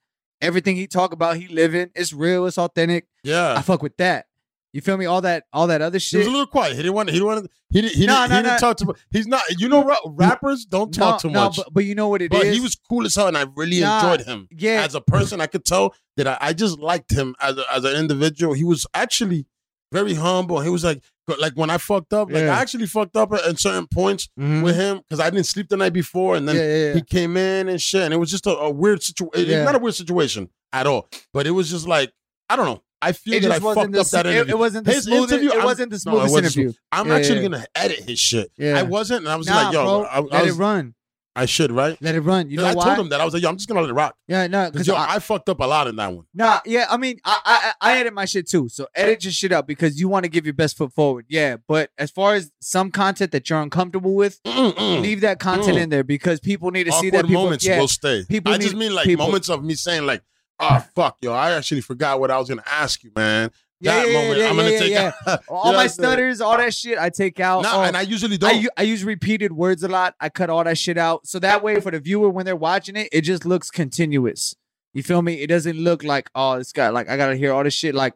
Everything 0.40 0.76
he 0.76 0.86
talk 0.86 1.12
about, 1.12 1.36
he 1.36 1.48
living. 1.48 1.90
It's 1.94 2.12
real. 2.12 2.46
It's 2.46 2.58
authentic. 2.58 3.06
Yeah, 3.24 3.54
I 3.56 3.62
fuck 3.62 3.82
with 3.82 3.96
that. 3.96 4.26
You 4.72 4.82
feel 4.82 4.98
me? 4.98 5.06
All 5.06 5.22
that, 5.22 5.44
all 5.52 5.66
that 5.68 5.80
other 5.80 5.96
He 5.96 6.00
shit. 6.00 6.18
was 6.18 6.26
a 6.26 6.30
little 6.30 6.46
quiet. 6.46 6.72
He 6.76 6.82
didn't 6.82 6.92
want. 6.92 7.08
He 7.08 7.14
didn't 7.14 7.26
want. 7.26 7.50
He 7.70 7.80
didn't. 7.80 7.96
He, 7.96 8.06
No, 8.06 8.14
didn't, 8.20 8.30
no, 8.30 8.36
he 8.36 8.42
didn't 8.42 8.52
no. 8.52 8.58
talk 8.58 8.76
too 8.76 8.84
much. 8.84 8.98
He's 9.10 9.26
not. 9.26 9.42
You 9.58 9.68
know, 9.68 9.82
ra- 9.82 9.96
rappers 10.06 10.66
don't 10.66 10.92
talk 10.92 11.20
too 11.22 11.30
much. 11.30 11.56
but, 11.56 11.72
but 11.72 11.84
you 11.86 11.94
know 11.94 12.08
what 12.08 12.20
it 12.22 12.32
is. 12.32 12.38
but 12.38 12.46
he 12.52 12.60
was 12.60 12.76
cool 12.76 13.04
as 13.06 13.14
hell, 13.14 13.28
and 13.28 13.36
I 13.36 13.46
really 13.56 13.80
Nah, 13.80 13.96
enjoyed 14.12 14.26
him 14.26 14.46
yeah, 14.56 14.82
as 14.84 14.94
a 14.94 15.00
person. 15.00 15.40
I 15.40 15.46
could 15.46 15.64
tell 15.64 15.94
that 16.18 16.26
I, 16.28 16.36
I 16.40 16.52
just 16.52 16.78
liked 16.78 17.10
him 17.12 17.34
as 17.40 17.56
a, 17.56 17.64
as 17.74 17.84
an 17.84 17.96
individual. 17.96 18.52
He 18.52 18.62
was 18.64 18.86
actually 18.92 19.46
very 19.92 20.14
humble. 20.14 20.60
He 20.60 20.70
was 20.70 20.84
like, 20.84 21.02
like 21.40 21.52
when 21.54 21.70
I 21.70 21.78
fucked 21.78 22.12
up, 22.12 22.30
like 22.30 22.42
Yeah. 22.42 22.56
I 22.56 22.60
actually 22.60 22.86
fucked 22.86 23.16
up 23.16 23.32
at, 23.32 23.44
at 23.44 23.58
certain 23.60 23.86
points 23.86 24.28
Mhm. 24.38 24.62
with 24.62 24.76
him 24.76 24.98
because 24.98 25.20
I 25.20 25.28
didn't 25.30 25.46
sleep 25.46 25.68
the 25.68 25.76
night 25.76 25.92
before, 25.92 26.36
and 26.36 26.48
then 26.48 26.56
yeah, 26.56 26.62
yeah, 26.88 26.94
he 26.94 27.02
came 27.02 27.36
in 27.36 27.68
and 27.68 27.80
shit, 27.80 28.02
and 28.02 28.14
it 28.14 28.16
was 28.18 28.30
just 28.30 28.46
a, 28.46 28.56
a 28.56 28.70
weird 28.70 29.02
situation. 29.02 29.50
It's 29.50 29.64
not 29.64 29.74
a 29.74 29.78
weird 29.78 29.94
situation 29.94 30.48
at 30.72 30.86
all, 30.86 31.08
but 31.32 31.46
it 31.46 31.50
was 31.52 31.70
just 31.70 31.86
like 31.86 32.12
I 32.48 32.56
don't 32.56 32.64
know. 32.66 32.82
I 33.00 33.12
feel 33.12 33.34
it 33.34 33.42
that 33.42 33.52
I 33.52 33.58
fucked 33.60 33.92
the, 33.92 34.00
up 34.00 34.06
that 34.08 34.26
interview. 34.26 34.54
it 34.54 34.58
wasn't 34.58 34.84
the 34.86 34.92
His 34.92 35.04
smoothest. 35.04 35.32
interview, 35.32 35.50
it 35.50 35.56
I'm- 35.56 35.64
wasn't 35.64 35.90
the 35.92 36.02
no, 36.06 36.16
it 36.16 36.22
wasn't 36.22 36.44
interview. 36.46 36.72
I'm 36.90 37.10
actually 37.12 37.42
gonna 37.42 37.64
edit 37.74 38.00
his 38.08 38.18
shit. 38.18 38.50
Yeah. 38.56 38.78
I 38.78 38.82
wasn't, 38.82 39.20
and 39.20 39.28
I 39.28 39.36
was 39.36 39.46
nah, 39.46 39.54
like, 39.64 39.72
yo, 39.74 39.84
bro, 39.84 40.02
I, 40.04 40.16
I 40.16 40.20
let 40.20 40.44
was, 40.46 40.56
it 40.56 40.58
run. 40.58 40.94
I 41.38 41.46
should, 41.46 41.70
right? 41.70 41.96
Let 42.00 42.14
it 42.14 42.20
run. 42.20 42.50
You 42.50 42.56
know 42.58 42.64
I 42.64 42.74
why? 42.74 42.84
told 42.86 42.98
him 42.98 43.08
that 43.10 43.20
I 43.20 43.24
was 43.24 43.32
like, 43.34 43.42
yo, 43.42 43.48
I'm 43.48 43.56
just 43.56 43.68
gonna 43.68 43.80
let 43.80 43.90
it 43.90 43.94
rock. 43.94 44.16
Yeah, 44.26 44.46
no, 44.48 44.70
Because 44.70 44.86
yo, 44.86 44.94
I, 44.94 45.14
I 45.14 45.18
fucked 45.20 45.48
up 45.48 45.60
a 45.60 45.64
lot 45.64 45.86
in 45.86 45.96
that 45.96 46.12
one. 46.12 46.24
nah, 46.34 46.60
yeah. 46.66 46.86
I 46.90 46.96
mean, 46.96 47.18
I, 47.24 47.72
I 47.80 47.92
I 47.92 47.98
edit 48.00 48.12
my 48.12 48.24
shit 48.24 48.48
too. 48.48 48.68
So 48.68 48.86
edit 48.94 49.24
your 49.24 49.32
shit 49.32 49.52
out 49.52 49.66
because 49.66 50.00
you 50.00 50.08
want 50.08 50.24
to 50.24 50.28
give 50.28 50.44
your 50.44 50.54
best 50.54 50.76
foot 50.76 50.92
forward. 50.92 51.26
Yeah, 51.28 51.56
but 51.68 51.90
as 51.96 52.10
far 52.10 52.34
as 52.34 52.50
some 52.60 52.90
content 52.90 53.32
that 53.32 53.48
you're 53.48 53.60
uncomfortable 53.60 54.14
with, 54.14 54.42
Mm-mm-mm. 54.42 55.00
leave 55.00 55.20
that 55.22 55.38
content 55.38 55.76
Mm. 55.78 55.82
in 55.82 55.88
there 55.90 56.04
because 56.04 56.40
people 56.40 56.70
need 56.70 56.84
to 56.84 56.92
see 56.92 57.10
that. 57.10 57.24
People, 57.26 57.42
moments 57.44 57.64
yeah, 57.66 57.78
will 57.78 57.88
stay. 57.88 58.24
people 58.28 58.52
I 58.52 58.58
just 58.58 58.74
need- 58.74 58.80
mean 58.80 58.94
like 58.94 59.04
people- 59.06 59.26
moments 59.26 59.48
of 59.48 59.62
me 59.62 59.74
saying 59.74 60.04
like, 60.06 60.22
oh 60.60 60.84
fuck, 60.94 61.18
yo, 61.22 61.32
I 61.32 61.52
actually 61.52 61.82
forgot 61.82 62.18
what 62.20 62.30
I 62.30 62.38
was 62.38 62.48
gonna 62.48 62.64
ask 62.66 63.04
you, 63.04 63.12
man. 63.14 63.50
Yeah, 63.80 63.94
that 63.94 64.08
yeah, 64.08 64.12
moment, 64.12 64.38
yeah, 64.40 64.48
I'm 64.50 64.56
gonna 64.56 64.78
take 64.78 64.94
out. 64.96 65.42
all 65.48 65.72
my 65.72 65.86
stutters, 65.86 66.40
all 66.40 66.56
that 66.56 66.74
shit, 66.74 66.98
I 66.98 67.10
take 67.10 67.38
out. 67.40 67.62
Nah, 67.62 67.76
Oh, 67.76 67.82
and 67.82 67.96
I 67.96 68.02
usually 68.02 68.36
don't. 68.38 68.68
I 68.76 68.82
use 68.82 69.04
repeated 69.04 69.52
words 69.52 69.82
a 69.82 69.88
lot. 69.88 70.14
I 70.20 70.28
cut 70.28 70.50
all 70.50 70.64
that 70.64 70.78
shit 70.78 70.98
out. 70.98 71.26
So 71.26 71.38
that 71.40 71.62
way 71.62 71.80
for 71.80 71.90
the 71.90 72.00
viewer 72.00 72.28
when 72.28 72.44
they're 72.44 72.56
watching 72.56 72.96
it, 72.96 73.08
it 73.12 73.20
just 73.22 73.44
looks 73.44 73.70
continuous. 73.70 74.56
You 74.94 75.02
feel 75.02 75.22
me? 75.22 75.34
It 75.34 75.46
doesn't 75.48 75.76
look 75.76 76.02
like, 76.02 76.30
oh, 76.34 76.58
this 76.58 76.72
guy 76.72 76.88
like 76.88 77.08
I 77.08 77.16
gotta 77.16 77.36
hear 77.36 77.52
all 77.52 77.62
this 77.62 77.74
shit. 77.74 77.94
Like 77.94 78.14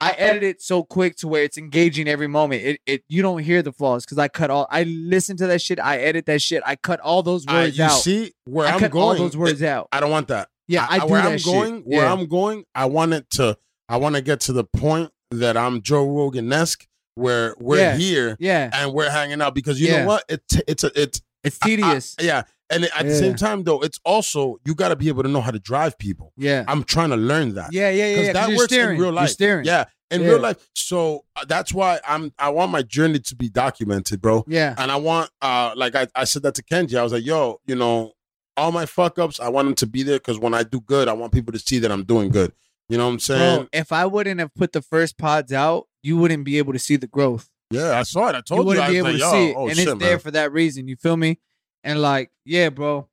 I 0.00 0.10
edit 0.12 0.42
it 0.42 0.60
so 0.62 0.84
quick 0.84 1.16
to 1.16 1.28
where 1.28 1.42
it's 1.42 1.56
engaging 1.56 2.06
every 2.06 2.28
moment. 2.28 2.62
It 2.62 2.80
it 2.86 3.04
you 3.08 3.22
don't 3.22 3.38
hear 3.42 3.62
the 3.62 3.72
flaws 3.72 4.04
because 4.04 4.18
I 4.18 4.28
cut 4.28 4.50
all 4.50 4.66
I 4.70 4.82
listen 4.84 5.36
to 5.38 5.46
that 5.48 5.62
shit, 5.62 5.80
I 5.80 5.96
edit 5.98 6.26
that 6.26 6.42
shit, 6.42 6.62
I 6.66 6.76
cut 6.76 7.00
all 7.00 7.22
those 7.22 7.46
words 7.46 7.78
you 7.78 7.84
out. 7.84 8.00
see 8.02 8.32
where 8.44 8.66
I 8.68 8.72
I'm 8.72 8.78
cut 8.80 8.90
going. 8.90 9.02
all 9.04 9.14
those 9.14 9.36
words 9.36 9.62
out. 9.62 9.88
I 9.90 10.00
don't 10.00 10.10
want 10.10 10.28
that. 10.28 10.48
Yeah, 10.68 10.86
I, 10.88 10.98
do 10.98 11.06
where 11.06 11.20
I'm 11.22 11.38
shit. 11.38 11.46
going, 11.46 11.82
where. 11.82 12.06
I'm 12.06 12.26
going, 12.26 12.64
I 12.74 12.86
want 12.86 13.12
it 13.14 13.30
to. 13.30 13.56
I 13.88 13.96
want 13.98 14.14
to 14.16 14.22
get 14.22 14.40
to 14.40 14.52
the 14.52 14.64
point 14.64 15.10
that 15.30 15.56
I'm 15.56 15.82
Joe 15.82 16.06
Rogan 16.08 16.52
esque, 16.52 16.86
where 17.14 17.54
we're 17.58 17.78
Yeah. 17.78 17.96
here 17.96 18.36
yeah, 18.40 18.70
and 18.72 18.92
we're 18.92 19.10
hanging 19.10 19.40
out 19.40 19.54
because 19.54 19.80
you 19.80 19.88
Yeah. 19.88 20.00
know 20.02 20.06
what? 20.08 20.24
It, 20.28 20.42
it's 20.68 20.84
a 20.84 20.90
it's 21.00 21.20
it's 21.44 21.58
I- 21.62 21.66
I- 21.66 21.68
tedious. 21.68 22.16
yeah, 22.20 22.42
and 22.70 22.84
at 22.84 23.06
the 23.06 23.14
same 23.14 23.34
time 23.36 23.62
though, 23.64 23.80
it's 23.80 23.98
also 24.04 24.58
you 24.64 24.74
got 24.74 24.88
to 24.88 24.96
be 24.96 25.08
able 25.08 25.22
to 25.22 25.28
know 25.28 25.40
how 25.40 25.50
to 25.50 25.58
drive 25.58 25.98
people. 25.98 26.32
yeah, 26.36 26.64
I'm 26.68 26.84
trying 26.84 27.10
to 27.10 27.16
learn 27.16 27.54
that. 27.54 27.72
yeah, 27.72 27.90
yeah, 27.90 28.06
yeah. 28.08 28.16
because 28.16 28.32
that 28.34 28.48
works 28.56 28.64
steering. 28.72 28.96
in 28.96 29.00
real 29.00 29.06
You're 29.06 29.12
life. 29.14 29.30
steering. 29.30 29.64
Yeah, 29.64 29.84
in 30.10 30.22
real 30.22 30.40
life. 30.40 30.68
So 30.74 31.24
uh, 31.36 31.44
that's 31.46 31.72
why 31.72 32.00
I'm. 32.06 32.32
I 32.38 32.50
want 32.50 32.70
my 32.72 32.82
journey 32.82 33.18
to 33.20 33.34
be 33.36 33.48
documented, 33.48 34.20
bro. 34.20 34.44
yeah, 34.48 34.74
And 34.78 34.90
I 34.92 34.96
want, 34.96 35.30
uh, 35.42 35.72
like 35.76 35.94
I, 35.94 36.06
I 36.14 36.24
said 36.24 36.42
that 36.42 36.54
to 36.56 36.62
Kenji. 36.62 36.98
I 36.98 37.02
was 37.02 37.12
like, 37.12 37.24
yo, 37.24 37.60
you 37.66 37.74
know, 37.76 38.12
all 38.56 38.72
my 38.72 38.86
fuck 38.86 39.18
ups, 39.18 39.38
I 39.40 39.48
want 39.48 39.66
them 39.66 39.74
to 39.76 39.86
be 39.86 40.02
there 40.02 40.18
because 40.18 40.38
when 40.38 40.54
I 40.54 40.62
do 40.64 40.80
good, 40.80 41.08
I 41.08 41.12
want 41.12 41.32
people 41.32 41.52
to 41.52 41.58
see 41.58 41.78
that 41.80 41.90
I'm 41.92 42.04
doing 42.04 42.30
good. 42.30 42.52
You 42.88 42.98
know 42.98 43.06
what 43.06 43.12
I'm 43.14 43.18
saying? 43.20 43.56
Bro, 43.60 43.68
if 43.72 43.90
I 43.92 44.06
wouldn't 44.06 44.38
have 44.40 44.54
put 44.54 44.72
the 44.72 44.82
first 44.82 45.18
pods 45.18 45.52
out, 45.52 45.86
you 46.02 46.16
wouldn't 46.16 46.44
be 46.44 46.58
able 46.58 46.72
to 46.72 46.78
see 46.78 46.96
the 46.96 47.06
growth. 47.08 47.48
yeah, 47.70 47.98
I 47.98 48.04
saw 48.04 48.28
it. 48.28 48.34
I 48.34 48.38
You 48.38 48.42
told 48.42 48.60
you. 48.60 48.66
wouldn't 48.66 48.86
I 48.86 48.90
be 48.90 48.96
able 48.98 49.10
like, 49.10 49.18
to 49.20 49.30
see 49.30 49.48
it, 49.50 49.54
oh 49.56 49.66
and 49.68 49.76
shit, 49.76 49.88
it's 49.88 49.98
there 49.98 50.10
man. 50.10 50.18
for 50.20 50.30
that 50.30 50.52
reason. 50.52 50.86
You 50.86 50.94
feel 50.96 51.16
me? 51.16 51.40
And 51.82 52.00
like, 52.00 52.30
yeah, 52.44 52.68
bro, 52.70 53.08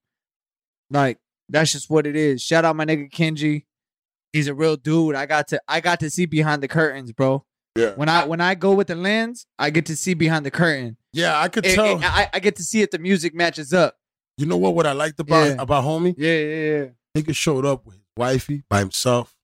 like 0.90 1.20
that's 1.50 1.72
just 1.72 1.90
what 1.90 2.06
it 2.08 2.16
is. 2.16 2.42
Shout 2.42 2.66
out 2.66 2.76
my 2.76 2.86
nigga 2.86 3.12
Kenji. 3.12 3.66
He's 4.32 4.48
a 4.48 4.54
real 4.54 4.76
dude. 4.76 5.16
I 5.16 5.26
got 5.26 5.48
to 5.50 5.62
I 5.68 5.80
got 5.80 6.00
to 6.02 6.10
see 6.10 6.26
behind 6.26 6.62
the 6.64 6.68
curtains, 6.68 7.12
bro. 7.12 7.46
Yeah. 7.76 7.92
When 7.96 8.10
I 8.10 8.26
when 8.26 8.42
I 8.42 8.56
go 8.56 8.74
with 8.74 8.88
the 8.88 8.96
lens, 8.96 9.46
I 9.58 9.70
get 9.72 9.86
to 9.88 9.96
see 9.96 10.14
behind 10.14 10.46
the 10.46 10.52
curtain. 10.52 10.98
Yeah, 11.14 11.40
I 11.40 11.48
could 11.50 11.66
It- 11.66 11.76
tell. 11.76 11.98
it- 11.98 12.04
I, 12.04 12.30
I 12.34 12.40
get 12.40 12.56
to 12.58 12.64
see 12.64 12.82
if 12.82 12.92
the 12.92 13.00
music 13.00 13.34
matches 13.36 13.74
up. 13.74 13.96
you 14.38 14.46
know 14.48 14.58
what? 14.58 14.74
What 14.76 14.86
I 14.88 14.94
liked 14.94 15.20
about 15.20 15.46
Yeah. 15.48 15.56
about 15.60 15.84
homie, 15.84 16.16
Yeah, 16.18 16.34
yeah, 16.34 16.78
yeah. 16.78 16.86
nigga 17.22 17.36
showed 17.36 17.66
up 17.66 17.86
with 17.86 18.00
wifey 18.18 18.64
by 18.70 18.80
himself. 18.80 19.36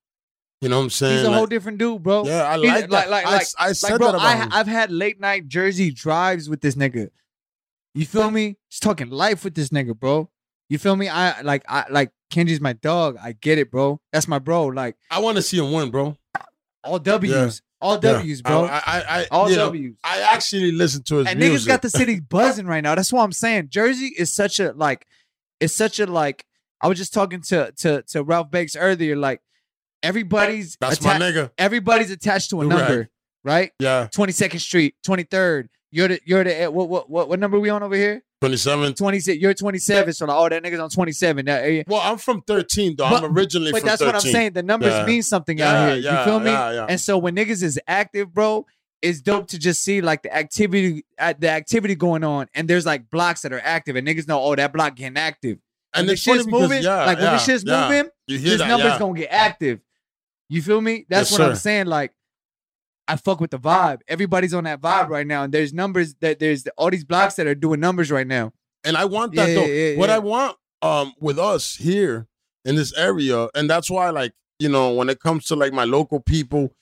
You 0.61 0.68
know 0.69 0.77
what 0.80 0.84
I'm 0.86 0.90
saying? 0.90 1.18
He's 1.19 1.26
a 1.26 1.30
Like, 1.30 1.38
whole 1.38 1.45
different 1.48 1.77
dude, 1.77 2.03
bro. 2.03 2.26
yeah, 2.26 2.44
I 2.44 2.57
like 2.57 2.81
that. 2.81 2.90
like- 2.90 3.10
like- 3.10 3.26
I, 3.26 3.31
like- 3.38 3.48
I 3.57 3.72
said 3.73 3.91
Like, 3.91 3.99
bro, 3.99 4.07
that 4.11 4.15
about 4.15 4.26
I, 4.26 4.36
him. 4.38 4.49
I've 4.52 4.68
had 4.68 4.91
late 4.91 5.19
night 5.19 5.48
Jersey 5.48 5.91
drives 5.91 6.49
with 6.49 6.60
this 6.61 6.76
nigga. 6.76 7.10
You 7.94 8.06
feel 8.06 8.30
me? 8.30 8.57
Just 8.69 8.84
talking 8.84 9.10
life 9.10 9.44
with 9.44 9.56
this 9.56 9.69
nigga, 9.69 9.98
bro. 9.98 10.30
You 10.69 10.77
feel 10.77 10.95
me? 10.95 11.07
I 11.10 11.41
like, 11.41 11.64
I 11.68 11.86
like 11.90 12.11
Kenji's 12.31 12.61
my 12.61 12.73
dog. 12.73 13.18
I 13.22 13.31
get 13.31 13.57
it, 13.57 13.72
bro. 13.72 13.99
That's 14.11 14.27
my 14.27 14.38
bro. 14.38 14.68
Like 14.68 14.95
I 15.10 15.19
want 15.19 15.38
to 15.38 15.41
see 15.41 15.57
him 15.57 15.72
win, 15.72 15.90
bro. 15.90 16.15
all 16.84 16.99
W's, 16.99 17.61
all 17.81 17.98
W's, 17.98 18.41
Yeah. 18.45 18.49
bro. 18.49 18.65
I, 18.65 18.81
I, 18.86 19.03
I, 19.22 19.27
all 19.31 19.49
you 19.49 19.56
know, 19.56 19.65
W's. 19.68 19.95
I 20.03 20.22
actually 20.22 20.72
listened 20.73 21.06
to 21.07 21.15
his 21.18 21.27
and 21.27 21.40
music. 21.40 21.65
niggas 21.65 21.68
got 21.68 21.81
the 21.81 21.90
city 21.90 22.19
buzzing 22.30 22.68
right 22.68 22.81
now. 22.84 22.94
That's 22.95 23.11
what 23.11 23.23
I'm 23.23 23.31
saying. 23.31 23.69
Jersey 23.69 24.14
is 24.18 24.31
such 24.34 24.60
a 24.60 24.73
like, 24.73 25.07
it's 25.60 25.73
such 25.73 25.99
a 25.99 26.06
like. 26.06 26.45
I 26.81 26.88
was 26.88 26.98
just 26.98 27.14
talking 27.14 27.41
to 27.44 27.72
to 27.77 28.03
to 28.10 28.23
Ralph 28.23 28.52
Bakes 28.52 28.76
earlier. 28.76 29.15
Like 29.15 29.41
everybody's 30.04 30.78
That's 30.80 31.02
my 31.02 31.16
nigga. 31.18 31.52
everybody's 31.58 32.12
attached 32.12 32.50
to 32.52 32.62
a 32.62 32.66
You're 32.68 32.78
number, 32.78 33.10
right? 33.44 33.72
Yeah, 33.80 34.08
22nd 34.16 34.60
Street, 34.60 34.96
23rd. 35.06 35.68
You're 35.92 36.08
the 36.10 36.20
you're 36.26 36.44
the 36.44 36.68
what 36.68 36.88
what 36.90 37.10
what 37.10 37.30
what 37.30 37.40
number 37.40 37.60
we 37.60 37.70
on 37.70 37.82
over 37.84 37.96
here? 37.96 38.22
27. 38.42 38.94
26. 38.94 39.42
You're 39.42 39.54
27. 39.54 40.14
So 40.14 40.26
like, 40.26 40.38
oh, 40.38 40.48
that 40.48 40.64
nigga's 40.64 40.80
on 40.80 40.90
27. 40.90 41.46
That, 41.48 41.64
eh, 41.66 41.84
Well, 41.88 42.00
I'm 42.02 42.18
from 42.18 42.42
13, 42.44 42.96
though. 42.98 43.10
But- 43.10 43.24
I'm 43.26 43.36
originally 43.36 43.74
but 43.74 43.84
that's 43.84 44.00
13. 44.02 44.08
what 44.08 44.16
I'm 44.26 44.32
saying. 44.32 44.54
The 44.54 44.64
numbers 44.64 44.94
Yeah. 44.94 45.06
mean 45.06 45.24
something 45.24 45.58
Yeah, 45.58 45.70
out 45.74 45.88
here. 45.90 45.98
yeah, 45.98 46.20
you 46.20 46.26
feel 46.26 46.40
me? 46.40 46.52
yeah, 46.52 46.72
yeah. 46.72 46.86
And 46.88 47.02
so 47.02 47.18
when 47.18 47.36
niggas 47.36 47.62
is 47.64 47.78
active, 47.86 48.34
bro, 48.34 48.66
it's 49.02 49.20
dope 49.20 49.48
to 49.50 49.60
just 49.60 49.84
see 49.84 50.00
like 50.00 50.22
the 50.24 50.34
activity, 50.34 51.04
uh, 51.18 51.34
the 51.38 51.50
activity 51.50 51.96
going 51.96 52.24
on, 52.24 52.48
and 52.54 52.70
there's 52.70 52.86
like 52.86 53.10
blocks 53.10 53.42
that 53.42 53.52
are 53.52 53.60
active, 53.62 53.98
and 53.98 54.08
niggas 54.08 54.26
know, 54.28 54.42
oh, 54.42 54.56
that 54.56 54.72
block 54.72 54.96
getting 54.96 55.18
active. 55.18 55.58
And 55.94 56.06
when 56.06 56.08
the 56.08 56.16
shit's 56.16 56.46
because, 56.46 56.62
moving, 56.62 56.84
yeah, 56.84 57.06
like 57.08 57.18
when 57.18 57.26
yeah, 57.26 57.32
the 57.32 57.38
shit's 57.40 57.64
yeah. 57.66 57.90
moving, 57.90 58.10
You 58.28 58.38
hear 58.38 58.50
this 58.52 58.60
that, 58.60 58.68
number's 58.70 58.92
yeah. 58.94 59.00
gonna 59.00 59.20
get 59.20 59.30
active. 59.34 59.80
You 60.50 60.62
feel 60.62 60.82
me? 60.82 61.06
That's 61.10 61.32
Yes, 61.32 61.40
what 61.40 61.48
I'm 61.48 61.56
saying. 61.56 61.86
Like, 61.88 62.12
I 63.08 63.16
fuck 63.16 63.40
with 63.40 63.52
the 63.52 63.60
vibe. 63.60 64.02
Everybody's 64.08 64.54
on 64.54 64.64
that 64.66 64.82
vibe 64.82 65.10
right 65.10 65.26
now, 65.26 65.44
and 65.44 65.54
there's 65.54 65.74
numbers 65.74 66.16
that 66.22 66.40
there's 66.40 66.68
all 66.78 66.90
these 66.90 67.04
blocks 67.06 67.36
that 67.36 67.48
are 67.48 67.56
doing 67.56 67.80
numbers 67.80 68.12
right 68.12 68.28
now. 68.28 68.52
And 68.84 68.96
I 68.98 69.06
want 69.06 69.36
that 69.36 69.50
Yeah, 69.50 69.56
though. 69.56 69.66
yeah, 69.66 69.90
yeah, 69.92 69.98
what. 69.98 70.10
I 70.10 70.20
want 70.20 70.58
um 70.82 71.14
with 71.20 71.38
us 71.38 71.76
here 71.76 72.28
in 72.66 72.76
this 72.76 72.94
area, 72.98 73.48
and 73.56 73.70
that's 73.70 73.90
why 73.90 74.10
like 74.10 74.34
you 74.60 74.70
know 74.70 74.94
when 74.94 75.10
it 75.10 75.20
comes 75.20 75.46
to 75.48 75.56
like 75.56 75.74
my 75.74 75.84
local 75.86 76.20
people, 76.20 76.74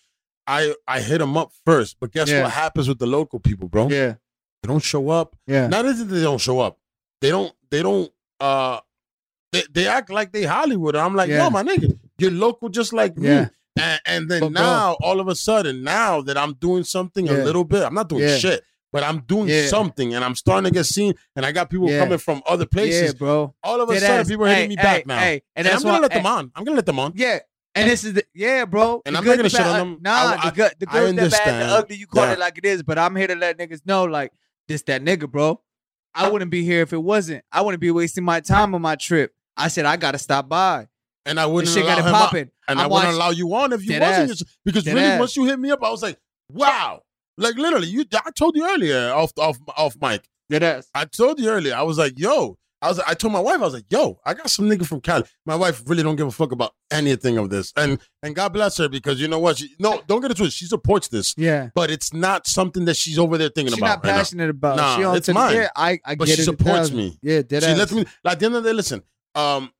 I 0.46 0.74
I 0.88 1.00
hit 1.02 1.18
them 1.20 1.36
up 1.38 1.52
first. 1.66 1.98
But 2.00 2.12
guess 2.12 2.30
what 2.44 2.52
happens 2.52 2.88
with 2.88 3.00
the 3.00 3.08
local 3.08 3.40
people, 3.40 3.68
bro? 3.68 3.90
Yeah, 3.90 4.16
They 4.64 4.68
don't 4.68 4.84
show 4.84 5.10
up. 5.10 5.36
yeah, 5.48 5.68
Not 5.68 5.84
that 5.86 5.94
they 5.96 6.22
don't 6.22 6.40
show 6.42 6.60
up. 6.60 6.78
They 7.22 7.30
don't. 7.30 7.54
They 7.72 7.82
don't. 7.84 8.12
uh 8.40 8.80
They, 9.54 9.64
they 9.72 9.88
act 9.88 10.10
like 10.10 10.32
they 10.34 10.44
Hollywood. 10.44 10.96
I'm 10.96 11.16
like, 11.16 11.30
yo, 11.30 11.50
my 11.50 11.64
nigga, 11.64 11.98
you're 12.20 12.32
local 12.32 12.70
just 12.70 12.92
like 12.94 13.18
me. 13.18 13.28
Yeah. 13.30 13.50
And, 13.80 14.02
and 14.06 14.30
then 14.30 14.40
But, 14.42 14.54
bro- 14.54 14.62
now, 14.62 14.98
all 15.02 15.20
of 15.20 15.28
a 15.28 15.36
sudden, 15.36 15.84
now 15.84 16.22
that 16.22 16.38
I'm 16.38 16.54
doing 16.54 16.84
something 16.84 17.26
Yeah. 17.28 17.34
a 17.34 17.44
little 17.44 17.64
bit, 17.64 17.84
I'm 17.84 17.94
not 17.94 18.10
doing 18.10 18.24
Yeah. 18.24 18.38
shit, 18.38 18.64
but 18.92 19.04
I'm 19.04 19.20
doing 19.22 19.48
Yeah. 19.50 19.68
something, 19.68 20.14
and 20.16 20.24
I'm 20.24 20.36
starting 20.36 20.66
to 20.66 20.74
get 20.74 20.86
seen. 20.86 21.14
And 21.36 21.46
I 21.46 21.52
got 21.52 21.70
people 21.70 21.88
coming 21.90 22.18
from 22.18 22.42
other 22.48 22.66
places. 22.66 23.14
yeah, 23.14 23.18
bro. 23.18 23.54
all 23.64 23.82
of 23.82 23.90
a 23.90 23.94
Dead 23.94 24.02
sudden, 24.02 24.20
ass. 24.22 24.28
people 24.28 24.46
are 24.46 24.50
hitting 24.50 24.64
Hey, 24.72 24.76
me 24.76 24.76
hey, 24.78 24.84
back 24.84 25.08
now. 25.08 25.20
Hey, 25.20 25.34
and 25.34 25.42
and 25.56 25.66
that's 25.68 25.76
I'm 25.78 25.82
gonna 25.84 25.94
why- 25.94 26.02
let 26.02 26.12
them 26.12 26.26
on. 26.26 26.52
I'm 26.56 26.64
gonna 26.64 26.76
let 26.76 26.86
them 26.86 27.00
on. 27.00 27.14
Yeah. 27.16 27.40
And 27.76 27.90
this 27.92 28.04
is 28.04 28.14
the 28.14 28.24
yeah, 28.34 28.66
bro. 28.66 29.02
And 29.06 29.16
I'm 29.16 29.24
not 29.24 29.38
gonna 29.38 29.50
shit 29.50 29.62
on 29.62 29.78
them. 29.78 29.98
Nah, 30.02 30.38
I- 30.40 30.50
the 30.50 30.56
good, 30.56 30.72
the 30.80 30.86
good, 30.88 31.16
the 31.16 31.30
bad, 31.30 31.62
the 31.70 31.74
ugly. 31.74 31.96
You 31.98 32.08
call 32.08 32.26
Yeah. 32.26 32.34
it 32.34 32.40
like 32.40 32.58
it 32.58 32.66
is, 32.66 32.82
but 32.82 32.98
I'm 32.98 33.16
here 33.16 33.28
to 33.28 33.36
let 33.36 33.58
niggas 33.60 33.82
know, 33.86 34.06
like 34.06 34.32
this, 34.68 34.82
that 34.84 35.04
nigga, 35.04 35.30
bro. 35.30 35.62
I 36.16 36.30
wouldn't 36.30 36.50
be 36.50 36.64
here 36.64 36.82
if 36.82 36.92
it 36.94 37.04
wasn't. 37.04 37.44
I 37.52 37.62
wouldn't 37.62 37.82
be 37.82 37.92
wasting 37.92 38.24
my 38.24 38.40
time 38.40 38.74
on 38.74 38.82
my 38.82 38.96
trip. 38.96 39.36
I 39.56 39.68
said 39.68 39.86
I 39.86 39.96
gotta 39.98 40.18
stop 40.18 40.50
by. 40.50 40.88
And 41.28 41.40
I 41.40 41.46
wouldn't 41.46 41.72
shit 41.74 41.84
allow 41.84 41.98
got 42.00 42.08
it 42.08 42.12
popping. 42.12 42.52
And 42.68 42.80
I'm 42.80 42.86
I 42.86 42.88
wouldn't 42.94 43.14
allow 43.14 43.30
you 43.32 43.54
on 43.56 43.74
if 43.74 43.86
you 43.86 44.00
wasn't. 44.00 44.32
ass. 44.32 44.44
Because 44.66 44.84
Dead 44.84 44.96
really, 44.96 45.06
ass. 45.08 45.20
once 45.20 45.36
you 45.38 45.46
hit 45.46 45.60
me 45.60 45.72
up, 45.72 45.84
I 45.84 45.90
was 45.90 46.02
like, 46.04 46.18
wow. 46.52 47.02
Like 47.38 47.56
literally, 47.56 47.88
you. 47.88 48.06
I 48.26 48.32
told 48.32 48.56
you 48.56 48.68
earlier 48.68 49.12
off 49.14 49.32
off 49.38 49.58
off 49.78 49.96
mic. 50.02 50.28
Dead 50.50 50.64
ass. 50.64 50.90
I 50.96 51.06
told 51.06 51.40
you 51.40 51.50
earlier. 51.50 51.76
I 51.76 51.84
was 51.84 51.98
like, 51.98 52.18
yo. 52.18 52.58
I 52.82 52.90
was. 52.90 53.00
I 53.00 53.14
told 53.16 53.34
my 53.34 53.40
wife. 53.40 53.56
I 53.56 53.64
was 53.66 53.74
like, 53.74 53.86
yo. 53.90 54.20
I 54.26 54.34
got 54.36 54.50
some 54.52 54.66
nigga 54.70 54.86
from 54.86 55.02
Cali. 55.02 55.24
My 55.46 55.56
wife 55.56 55.82
really 55.88 56.04
don't 56.04 56.16
give 56.16 56.28
a 56.28 56.32
fuck 56.32 56.52
about 56.52 56.74
anything 56.92 57.38
of 57.38 57.50
this. 57.50 57.74
And 57.76 58.00
and 58.24 58.36
God 58.36 58.54
bless 58.54 58.78
her 58.78 58.88
because 58.90 59.20
you 59.22 59.28
know 59.28 59.40
what? 59.40 59.58
She, 59.58 59.70
no, 59.80 60.02
don't 60.08 60.22
get 60.22 60.30
it 60.32 60.38
twisted. 60.38 60.54
She 60.54 60.66
supports 60.66 61.08
this, 61.08 61.34
Yeah. 61.38 61.70
but 61.74 61.90
it's 61.90 62.14
not 62.14 62.46
something 62.48 62.86
that 62.86 62.96
she's 62.96 63.18
over 63.18 63.38
there 63.38 63.50
thinking 63.50 63.74
She's 63.74 63.80
about. 63.82 63.88
She's 63.88 64.04
not 64.04 64.04
right 64.04 64.12
now. 64.14 64.18
passionate 64.20 64.50
about. 64.52 64.78
Nah, 64.78 64.96
she 65.14 65.18
it's 65.18 65.30
mine. 65.30 65.56
Yeah, 65.56 65.70
I, 65.76 66.00
I 66.06 66.16
But 66.16 66.28
she 66.28 66.42
supports 66.44 66.92
me. 66.92 67.18
Yeah, 67.24 67.42
dead 67.42 67.64
She 67.64 67.70
ass. 67.70 67.78
lets 67.80 67.92
me. 67.94 68.06
Like 68.24 68.34
at 68.34 68.40
the 68.40 68.46
end 68.46 68.56
of 68.56 68.64
the 68.64 68.70
day, 68.70 68.74
listen. 68.76 69.02
Um, 69.36 69.72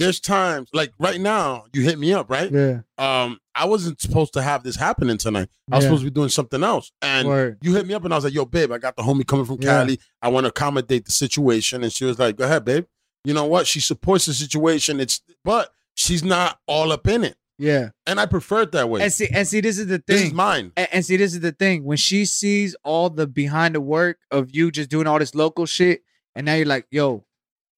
there's 0.00 0.18
times 0.18 0.68
like 0.72 0.92
right 0.98 1.20
now 1.20 1.64
you 1.72 1.82
hit 1.82 1.98
me 1.98 2.12
up, 2.12 2.28
right? 2.28 2.50
Yeah. 2.50 2.80
Um, 2.98 3.38
I 3.54 3.66
wasn't 3.66 4.00
supposed 4.00 4.32
to 4.32 4.42
have 4.42 4.62
this 4.64 4.74
happening 4.76 5.18
tonight. 5.18 5.48
I 5.70 5.76
was 5.76 5.84
Yeah. 5.84 5.88
supposed 5.90 6.02
to 6.04 6.10
be 6.10 6.14
doing 6.14 6.28
something 6.30 6.64
else, 6.64 6.90
and 7.02 7.28
Word. 7.28 7.58
you 7.62 7.74
hit 7.74 7.86
me 7.86 7.94
up 7.94 8.04
and 8.04 8.12
I 8.12 8.16
was 8.16 8.24
like, 8.24 8.34
yo, 8.34 8.44
babe, 8.46 8.72
I 8.72 8.78
got 8.78 8.96
the 8.96 9.02
homie 9.02 9.26
coming 9.26 9.44
from 9.44 9.58
Yeah. 9.60 9.78
Cali. 9.82 10.00
I 10.20 10.28
want 10.28 10.44
to 10.44 10.48
accommodate 10.48 11.04
the 11.04 11.12
situation. 11.12 11.84
And 11.84 11.92
she 11.92 12.04
was 12.04 12.18
like, 12.18 12.36
go 12.36 12.44
ahead, 12.44 12.64
babe. 12.64 12.86
You 13.24 13.34
know 13.34 13.44
what? 13.44 13.66
She 13.66 13.80
supports 13.80 14.26
the 14.26 14.34
situation. 14.34 14.98
It's 14.98 15.20
but 15.44 15.70
she's 15.94 16.24
not 16.24 16.58
all 16.66 16.90
up 16.90 17.06
in 17.06 17.22
it. 17.22 17.36
Yeah. 17.58 17.90
And 18.06 18.18
I 18.18 18.24
prefer 18.24 18.62
it 18.62 18.72
that 18.72 18.88
way. 18.88 19.02
And 19.02 19.12
see, 19.12 19.28
and 19.30 19.46
see, 19.46 19.60
this 19.60 19.78
is 19.78 19.86
the 19.86 19.98
thing 19.98 20.16
this 20.16 20.22
is 20.22 20.32
mine. 20.32 20.72
And, 20.78 20.88
and 20.92 21.04
see, 21.04 21.18
this 21.18 21.34
is 21.34 21.40
the 21.40 21.52
thing. 21.52 21.84
When 21.84 21.98
she 21.98 22.24
sees 22.24 22.74
all 22.84 23.10
the 23.10 23.26
behind 23.26 23.74
the 23.74 23.82
work 23.82 24.16
of 24.30 24.48
you 24.54 24.70
just 24.70 24.88
doing 24.88 25.06
all 25.06 25.18
this 25.18 25.34
local 25.34 25.66
shit, 25.66 26.02
and 26.34 26.46
now 26.46 26.54
you're 26.54 26.64
like, 26.64 26.86
yo, 26.90 27.26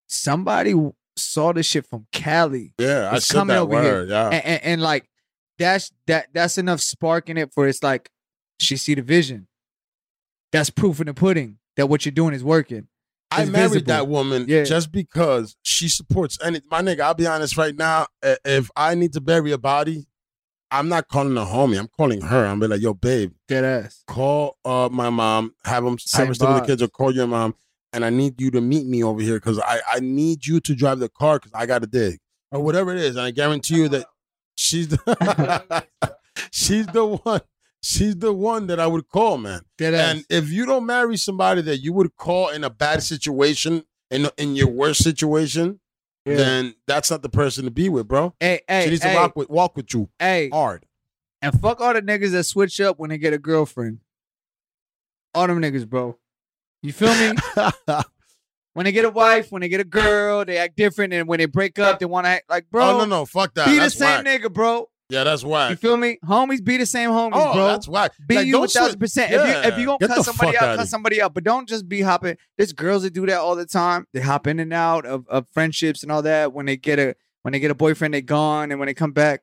somebody 0.06 0.74
saw 1.16 1.52
this 1.52 1.66
shit 1.66 1.86
from 1.86 2.06
Cali. 2.12 2.74
Yeah, 2.78 3.10
I 3.12 3.16
It's 3.16 3.26
said 3.26 3.34
coming 3.34 3.54
that 3.56 3.62
over 3.62 3.82
here. 3.82 4.06
Yeah. 4.06 4.28
and, 4.28 4.44
and, 4.44 4.62
and 4.64 4.82
like 4.82 5.08
that's 5.58 5.92
that 6.06 6.28
that's 6.32 6.58
enough 6.58 6.80
spark 6.80 7.28
in 7.28 7.36
it 7.36 7.52
for 7.52 7.66
it's 7.68 7.82
like 7.82 8.10
she 8.58 8.76
see 8.76 8.94
the 8.94 9.02
vision. 9.02 9.46
That's 10.52 10.70
proof 10.70 11.00
in 11.00 11.06
the 11.06 11.14
pudding 11.14 11.58
that 11.76 11.86
what 11.88 12.04
you're 12.04 12.12
doing 12.12 12.34
is 12.34 12.44
working. 12.44 12.88
I 13.30 13.46
married 13.46 13.68
visible. 13.70 13.86
that 13.86 14.08
woman 14.08 14.44
Yeah. 14.46 14.64
just 14.64 14.92
because 14.92 15.56
she 15.62 15.88
supports 15.88 16.36
any 16.44 16.60
my 16.70 16.82
nigga. 16.82 17.00
I'll 17.00 17.14
be 17.14 17.26
honest 17.26 17.56
right 17.56 17.74
now. 17.74 18.06
If 18.22 18.70
I 18.76 18.94
need 18.94 19.14
to 19.14 19.20
bury 19.22 19.52
a 19.52 19.58
body, 19.58 20.06
I'm 20.70 20.88
not 20.88 21.08
calling 21.08 21.36
a 21.38 21.40
homie. 21.40 21.78
I'm 21.78 21.88
calling 21.88 22.20
her. 22.20 22.44
I'm 22.46 22.60
be 22.60 22.66
like, 22.66 22.82
yo, 22.82 22.92
babe, 22.94 23.32
Dead 23.48 23.64
ass. 23.64 24.04
call 24.06 24.58
uh 24.64 24.88
my 24.92 25.08
mom, 25.08 25.54
have 25.64 25.82
them 25.84 25.92
have 25.94 26.00
Same 26.00 26.26
her 26.26 26.30
with 26.30 26.38
the 26.38 26.60
kids, 26.66 26.82
or 26.82 26.88
call 26.88 27.14
your 27.14 27.26
mom, 27.26 27.54
and 27.92 28.04
I 28.04 28.10
need 28.10 28.40
you 28.40 28.50
to 28.52 28.60
meet 28.60 28.86
me 28.86 29.02
over 29.02 29.20
here 29.20 29.34
because 29.34 29.58
I 29.58 29.80
I 29.90 30.00
need 30.00 30.46
you 30.46 30.60
to 30.60 30.74
drive 30.74 30.98
the 30.98 31.08
car 31.08 31.38
because 31.38 31.52
I 31.54 31.66
got 31.66 31.80
to 31.82 31.86
dig 31.86 32.18
or 32.50 32.60
whatever 32.62 32.92
it 32.92 32.98
is, 32.98 33.16
and 33.16 33.24
I 33.24 33.30
guarantee 33.30 33.76
you 33.76 33.88
that 33.88 34.06
she's 34.56 34.88
the 34.88 35.86
she's 36.50 36.86
the 36.88 37.06
one. 37.06 37.40
She's 37.84 38.14
the 38.16 38.32
one 38.32 38.68
that 38.68 38.78
I 38.78 38.86
would 38.86 39.08
call, 39.08 39.38
man. 39.38 39.62
And 39.80 40.24
if 40.30 40.50
you 40.50 40.66
don't 40.66 40.86
marry 40.86 41.16
somebody 41.16 41.62
that 41.62 41.78
you 41.78 41.92
would 41.94 42.16
call 42.16 42.48
in 42.50 42.62
a 42.62 42.70
bad 42.70 43.02
situation, 43.02 43.82
in 44.08 44.28
in 44.38 44.54
your 44.54 44.68
worst 44.68 45.02
situation, 45.02 45.80
Yeah. 46.24 46.36
then 46.36 46.74
that's 46.86 47.10
not 47.10 47.22
the 47.22 47.28
person 47.28 47.64
to 47.64 47.72
be 47.72 47.88
with, 47.88 48.06
bro. 48.06 48.34
hey, 48.38 48.60
hey, 48.68 48.84
she 48.84 48.90
needs 48.90 49.02
hey, 49.02 49.14
to 49.14 49.18
walk 49.20 49.34
with 49.34 49.50
walk 49.50 49.76
with 49.76 49.92
you 49.92 50.08
hey, 50.20 50.48
hard. 50.50 50.86
and 51.40 51.60
fuck 51.60 51.80
all 51.80 51.92
the 51.92 52.02
niggas 52.02 52.30
that 52.30 52.44
switch 52.44 52.80
up 52.80 53.00
when 53.00 53.10
they 53.10 53.18
get 53.18 53.32
a 53.32 53.38
girlfriend. 53.38 53.98
All 55.34 55.48
them 55.48 55.60
niggas, 55.60 55.88
bro. 55.88 56.16
You 56.82 56.92
feel 56.92 57.14
me? 57.14 57.38
When 58.74 58.84
they 58.84 58.92
get 58.92 59.04
a 59.04 59.10
wife, 59.10 59.52
when 59.52 59.60
they 59.60 59.68
get 59.68 59.80
a 59.80 59.84
girl, 59.84 60.46
they 60.46 60.56
act 60.56 60.76
different, 60.76 61.12
and 61.12 61.28
when 61.28 61.38
they 61.38 61.44
break 61.44 61.78
up, 61.78 61.98
they 61.98 62.06
want 62.06 62.24
to 62.24 62.30
act 62.30 62.48
like, 62.48 62.70
bro, 62.70 62.82
oh 62.82 62.98
no, 63.00 63.04
no, 63.04 63.26
fuck 63.26 63.52
that. 63.54 63.66
be 63.66 63.78
the 63.78 63.90
same 63.90 64.24
whack. 64.24 64.42
nigga, 64.42 64.50
bro. 64.50 64.88
Yeah, 65.10 65.24
that's 65.24 65.44
whack. 65.44 65.68
You 65.68 65.76
feel 65.76 65.98
me? 65.98 66.18
Homies 66.24 66.64
be 66.64 66.78
the 66.78 66.86
same 66.86 67.10
homies, 67.10 67.32
Oh, 67.34 67.52
bro. 67.52 67.66
that's 67.66 67.86
whack. 67.86 68.12
Be 68.26 68.36
Like, 68.36 68.46
you 68.46 68.64
a 68.64 68.66
thousand 68.66 68.98
percent. 68.98 69.30
If 69.30 69.46
you 69.46 69.70
if 69.72 69.78
you 69.78 69.84
gonna 69.84 69.98
Get 69.98 70.08
cut 70.08 70.24
somebody 70.24 70.52
fuck 70.56 70.62
out, 70.62 70.78
cut 70.78 70.88
somebody 70.88 71.20
out. 71.20 71.34
But 71.34 71.44
don't 71.44 71.68
just 71.68 71.86
be 71.86 72.00
hopping. 72.00 72.38
There's 72.56 72.72
girls 72.72 73.02
that 73.02 73.12
do 73.12 73.26
that 73.26 73.38
all 73.40 73.56
the 73.56 73.66
time. 73.66 74.06
They 74.14 74.20
hop 74.20 74.46
in 74.46 74.58
and 74.58 74.72
out 74.72 75.04
of, 75.04 75.28
of 75.28 75.44
friendships 75.52 76.02
and 76.02 76.10
all 76.10 76.22
that. 76.22 76.54
When 76.54 76.64
they 76.64 76.78
get 76.78 76.98
a 76.98 77.14
when 77.42 77.52
they 77.52 77.60
get 77.60 77.70
a 77.70 77.74
boyfriend, 77.74 78.14
they 78.14 78.22
gone, 78.22 78.70
and 78.70 78.80
when 78.80 78.86
they 78.86 78.94
come 78.94 79.12
back, 79.12 79.42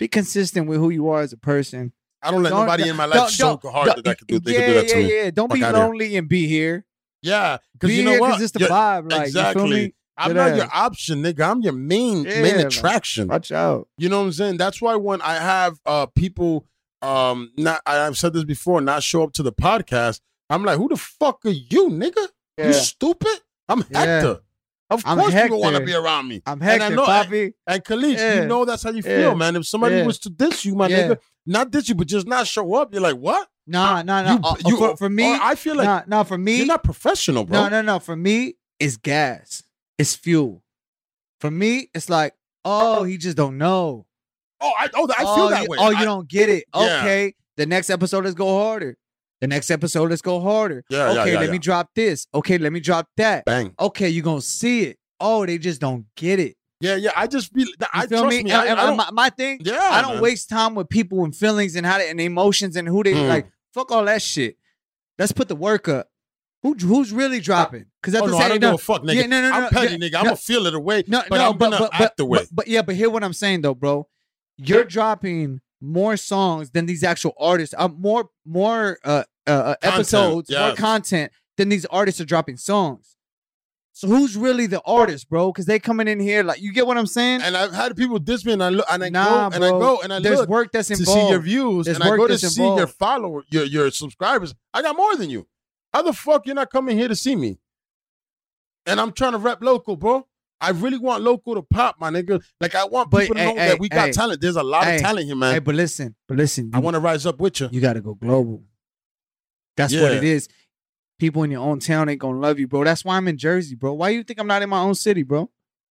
be 0.00 0.08
consistent 0.08 0.66
with 0.66 0.78
who 0.78 0.90
you 0.90 1.08
are 1.10 1.20
as 1.20 1.32
a 1.32 1.36
person. 1.38 1.92
I 2.24 2.30
don't 2.30 2.42
let 2.42 2.50
Don't- 2.50 2.60
nobody 2.60 2.88
in 2.88 2.96
my 2.96 3.04
life 3.04 3.36
don't- 3.36 3.62
hard 3.62 3.88
that 3.96 4.08
I 4.08 4.14
could 4.14 4.26
do. 4.26 4.40
They 4.40 4.52
yeah, 4.54 4.58
could 4.60 4.66
do 4.66 4.74
that 4.74 4.86
yeah, 4.88 4.94
to 4.94 5.02
me. 5.02 5.16
yeah. 5.24 5.30
Don't 5.30 5.48
Fuck 5.48 5.58
be 5.58 5.64
outta 5.64 5.76
here. 5.78 5.86
lonely 5.86 6.16
and 6.16 6.28
be 6.28 6.46
here. 6.46 6.84
Yeah, 7.22 7.58
because 7.72 7.96
you 7.96 8.04
know 8.04 8.18
what? 8.18 8.40
it's 8.40 8.52
the 8.52 8.60
Yeah, 8.60 8.68
vibe. 8.68 9.12
Like 9.12 9.26
exactly. 9.28 9.62
you 9.62 9.68
feel 9.68 9.76
me? 9.86 9.94
I'm 10.16 10.28
Good 10.28 10.36
not 10.36 10.56
your 10.56 10.68
option, 10.72 11.22
nigga. 11.22 11.50
I'm 11.50 11.60
your 11.62 11.72
main 11.72 12.24
Yeah, 12.24 12.42
main 12.42 12.56
man. 12.58 12.66
attraction. 12.66 13.28
Watch 13.28 13.50
out. 13.50 13.88
You 13.98 14.08
know 14.08 14.18
what 14.20 14.26
I'm 14.26 14.32
saying? 14.32 14.56
That's 14.58 14.80
why 14.80 14.94
when 14.96 15.20
I 15.22 15.34
have 15.34 15.78
uh 15.86 16.06
people 16.06 16.66
um 17.02 17.50
not 17.56 17.80
I- 17.86 18.06
I've 18.06 18.16
said 18.18 18.32
this 18.32 18.44
before, 18.44 18.80
not 18.80 19.02
show 19.02 19.22
up 19.24 19.32
to 19.34 19.42
the 19.42 19.52
podcast, 19.52 20.20
I'm 20.50 20.64
like, 20.64 20.78
who 20.78 20.88
the 20.88 20.96
fuck 20.96 21.44
are 21.44 21.50
you, 21.50 21.88
nigga? 21.90 22.28
Yeah. 22.58 22.68
You 22.68 22.72
stupid? 22.74 23.40
I'm 23.68 23.84
Yeah. 23.90 23.98
Hector. 24.00 24.40
Of 24.90 25.02
I'm 25.06 25.18
course 25.18 25.32
people 25.34 25.60
want 25.60 25.76
to 25.76 25.82
be 25.84 25.94
around 25.94 26.28
me. 26.28 26.42
I'm 26.46 26.60
And 26.62 26.82
I 26.82 26.88
know- 26.90 27.04
Papi. 27.06 27.52
And 27.66 27.82
Kaliq, 27.84 28.16
Yeah. 28.16 28.42
you 28.42 28.46
know 28.46 28.64
that's 28.64 28.82
how 28.82 28.90
you 28.90 29.02
feel, 29.02 29.18
Yeah. 29.30 29.34
man. 29.34 29.56
If 29.56 29.66
somebody 29.66 29.96
Yeah. 29.96 30.06
was 30.06 30.18
to 30.20 30.30
diss 30.30 30.64
you, 30.64 30.74
my 30.74 30.88
nigga, 30.88 31.18
not 31.46 31.70
diss 31.70 31.88
you, 31.88 31.94
but 31.94 32.06
just 32.06 32.26
not 32.26 32.46
show 32.46 32.74
up, 32.74 32.92
you're 32.92 33.02
like, 33.02 33.16
what? 33.16 33.48
Nah, 33.66 34.02
nah, 34.02 34.22
nah. 34.22 34.34
You- 34.34 34.40
Uh, 34.44 34.56
you- 34.66 34.76
for, 34.76 34.96
for 34.96 35.08
me, 35.08 35.32
I 35.32 35.54
feel 35.54 35.74
like 35.74 35.86
nah, 35.86 36.02
nah. 36.06 36.22
For 36.22 36.36
me, 36.36 36.56
you're 36.58 36.66
not 36.66 36.84
professional, 36.84 37.44
bro. 37.44 37.62
No, 37.64 37.68
no, 37.70 37.82
no. 37.82 37.98
For 37.98 38.14
me, 38.14 38.56
it's 38.78 38.96
gas. 38.98 39.62
It's 39.98 40.14
fuel. 40.14 40.62
For 41.40 41.50
me, 41.50 41.88
it's 41.94 42.10
like, 42.10 42.34
oh, 42.64 43.04
he 43.04 43.16
just 43.16 43.36
don't 43.38 43.56
know. 43.58 44.06
Oh, 44.60 44.72
I, 44.78 44.88
oh, 44.94 45.08
I 45.10 45.18
feel 45.20 45.26
oh, 45.28 45.50
that 45.50 45.62
you, 45.62 45.68
way. 45.70 45.78
Oh, 45.80 45.90
you 45.90 45.96
I- 45.96 46.04
don't 46.04 46.28
get 46.28 46.48
it. 46.50 46.64
Okay. 46.74 47.34
The 47.56 47.66
next 47.66 47.88
episode, 47.88 48.24
let's 48.24 48.34
go 48.34 48.48
harder. 48.64 48.96
The 49.44 49.48
next 49.48 49.70
episode, 49.70 50.08
let's 50.08 50.22
go 50.22 50.40
harder. 50.40 50.86
Yeah, 50.88 51.10
okay, 51.10 51.32
yeah, 51.34 51.38
let 51.40 51.44
yeah. 51.44 51.50
me 51.50 51.58
drop 51.58 51.90
this. 51.94 52.26
Okay, 52.34 52.56
let 52.56 52.72
me 52.72 52.80
drop 52.80 53.08
that. 53.18 53.44
Bang. 53.44 53.74
Okay, 53.78 54.08
you're 54.08 54.24
gonna 54.24 54.40
see 54.40 54.84
it. 54.84 54.98
Oh, 55.20 55.44
they 55.44 55.58
just 55.58 55.82
don't 55.82 56.06
get 56.16 56.40
it. 56.40 56.56
Yeah, 56.80 56.96
yeah. 56.96 57.10
I 57.14 57.26
just 57.26 57.52
feel. 57.52 57.66
You 57.66 57.74
I 57.92 58.06
feel 58.06 58.20
trust 58.22 58.38
me? 58.38 58.44
me. 58.44 58.50
And- 58.52 58.70
I, 58.70 58.72
I 58.72 58.86
don't, 58.86 58.96
my, 58.96 59.10
my 59.12 59.28
thing, 59.28 59.60
yeah, 59.62 59.78
I 59.82 60.00
don't 60.00 60.14
man. 60.14 60.22
waste 60.22 60.48
time 60.48 60.74
with 60.74 60.88
people 60.88 61.24
and 61.24 61.36
feelings 61.36 61.76
and 61.76 61.84
how 61.84 61.98
they, 61.98 62.08
and 62.08 62.18
emotions 62.22 62.74
and 62.74 62.88
who 62.88 63.02
they 63.02 63.12
Mm. 63.12 63.28
like. 63.28 63.46
Fuck 63.74 63.92
all 63.92 64.06
that 64.06 64.22
shit. 64.22 64.56
Let's 65.18 65.32
put 65.32 65.48
the 65.48 65.56
work 65.56 65.88
up. 65.88 66.08
Who 66.62 66.72
who's 66.80 67.12
really 67.12 67.40
dropping? 67.40 67.84
Because 68.00 68.14
at 68.14 68.22
Oh 68.22 68.26
the 68.28 68.32
no, 68.32 68.38
same 68.38 68.46
I 68.46 68.48
don't 68.48 68.60
no, 68.62 68.70
give 68.70 68.80
a 68.80 68.82
fuck, 68.82 69.02
nigga. 69.02 69.14
Yeah, 69.14 69.26
no, 69.26 69.42
no, 69.42 69.50
no, 69.50 69.56
I'm 69.66 69.68
petty, 69.74 69.98
nigga. 69.98 70.14
I'm 70.14 70.24
gonna 70.24 70.36
feel 70.36 70.66
it 70.66 70.74
away, 70.74 71.04
No, 71.06 71.22
but 71.28 71.36
no, 71.36 71.50
I'm 71.50 71.58
but, 71.58 71.70
gonna 71.72 71.90
but, 71.92 72.00
act 72.00 72.16
the 72.16 72.24
way. 72.24 72.38
But, 72.38 72.48
but 72.50 72.66
yeah, 72.68 72.80
but 72.80 72.94
hear 72.94 73.10
what 73.10 73.22
I'm 73.22 73.34
saying 73.34 73.60
though, 73.60 73.74
bro. 73.74 74.08
You're 74.56 74.84
dropping 74.84 75.60
more 75.82 76.16
songs 76.16 76.70
than 76.70 76.86
these 76.86 77.04
actual 77.04 77.34
artists. 77.38 77.74
Uh, 77.76 77.88
more 77.88 78.30
more 78.46 78.98
uh, 79.04 79.24
uh, 79.46 79.50
uh, 79.50 79.74
episodes, 79.82 80.50
more 80.50 80.74
content 80.74 81.32
than 81.56 81.68
these 81.68 81.84
artists 81.86 82.20
are 82.20 82.24
dropping 82.24 82.56
songs. 82.56 83.16
So 83.96 84.08
who's 84.08 84.36
really 84.36 84.66
the 84.66 84.82
artist, 84.84 85.28
bro? 85.30 85.52
Because 85.52 85.66
they 85.66 85.78
coming 85.78 86.08
in 86.08 86.18
here 86.18 86.42
like 86.42 86.60
you 86.60 86.72
get 86.72 86.84
what 86.84 86.98
I'm 86.98 87.06
saying. 87.06 87.42
and 87.42 87.56
I've 87.56 87.72
had 87.72 87.96
people 87.96 88.18
diss 88.18 88.44
me, 88.44 88.52
and 88.52 88.62
I 88.62 88.70
look, 88.70 88.86
and 88.90 89.04
I 89.04 89.08
nah, 89.08 89.24
go, 89.24 89.30
bro. 89.50 89.54
and 89.54 89.64
I 89.64 89.70
go, 89.70 90.00
and 90.02 90.12
I 90.12 90.18
There's 90.18 90.40
look 90.40 90.48
work 90.48 90.72
that's 90.72 90.90
involved. 90.90 91.20
to 91.20 91.24
see 91.26 91.30
your 91.30 91.38
views, 91.38 91.84
There's 91.86 91.98
and 91.98 92.04
I 92.04 92.16
go 92.16 92.26
to 92.26 92.36
see 92.36 92.64
your 92.64 92.88
follower, 92.88 93.44
your 93.50 93.64
your 93.64 93.90
subscribers. 93.92 94.52
I 94.72 94.82
got 94.82 94.96
more 94.96 95.14
than 95.16 95.30
you. 95.30 95.46
How 95.92 96.02
the 96.02 96.12
fuck 96.12 96.44
you're 96.44 96.56
not 96.56 96.70
coming 96.70 96.98
here 96.98 97.06
to 97.06 97.14
see 97.14 97.36
me? 97.36 97.58
And 98.84 99.00
I'm 99.00 99.12
trying 99.12 99.32
to 99.32 99.38
rep 99.38 99.62
local, 99.62 99.96
bro. 99.96 100.26
I 100.60 100.70
really 100.70 100.98
want 100.98 101.22
local 101.22 101.54
to 101.54 101.62
pop, 101.62 101.96
my 102.00 102.10
nigga. 102.10 102.42
Like 102.60 102.74
I 102.74 102.84
want 102.86 103.10
But, 103.10 103.20
people 103.22 103.36
to 103.36 103.44
know 103.44 103.54
hey, 103.54 103.68
that 103.68 103.78
we 103.78 103.88
got 103.88 104.06
hey, 104.06 104.12
talent. 104.12 104.40
There's 104.40 104.56
a 104.56 104.62
lot 104.62 104.84
hey, 104.84 104.96
of 104.96 105.02
talent 105.02 105.26
here, 105.26 105.36
man. 105.36 105.54
Hey, 105.54 105.58
but 105.60 105.74
listen, 105.76 106.16
but 106.26 106.36
listen. 106.36 106.70
I 106.74 106.80
want 106.80 106.94
to 106.94 107.00
rise 107.00 107.26
up 107.26 107.38
with 107.38 107.60
you. 107.60 107.68
you 107.70 107.80
got 107.80 107.92
to 107.92 108.00
go 108.00 108.14
global. 108.14 108.64
That's 109.76 109.94
what 109.94 110.12
it 110.12 110.24
is. 110.24 110.48
People 111.18 111.42
in 111.44 111.50
your 111.50 111.62
own 111.62 111.78
town 111.78 112.08
ain't 112.08 112.20
gonna 112.20 112.38
love 112.38 112.58
you, 112.58 112.66
bro. 112.66 112.84
That's 112.84 113.04
why 113.04 113.16
I'm 113.16 113.28
in 113.28 113.38
Jersey, 113.38 113.74
bro. 113.76 113.92
Why 113.94 114.10
you 114.10 114.22
think 114.24 114.40
I'm 114.40 114.46
not 114.46 114.62
in 114.62 114.68
my 114.68 114.80
own 114.80 114.94
city, 114.94 115.22
bro? 115.22 115.48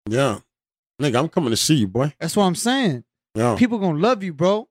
Yeah, 0.09 0.39
nigga, 1.01 1.17
I'm 1.19 1.29
coming 1.29 1.49
to 1.51 1.57
see 1.57 1.75
you, 1.75 1.87
boy. 1.87 2.13
That's 2.19 2.35
what 2.35 2.43
I'm 2.43 2.55
saying. 2.55 3.03
Yeah, 3.35 3.55
People 3.57 3.79
gonna 3.79 3.99
love 3.99 4.21
you, 4.21 4.33
bro. 4.33 4.67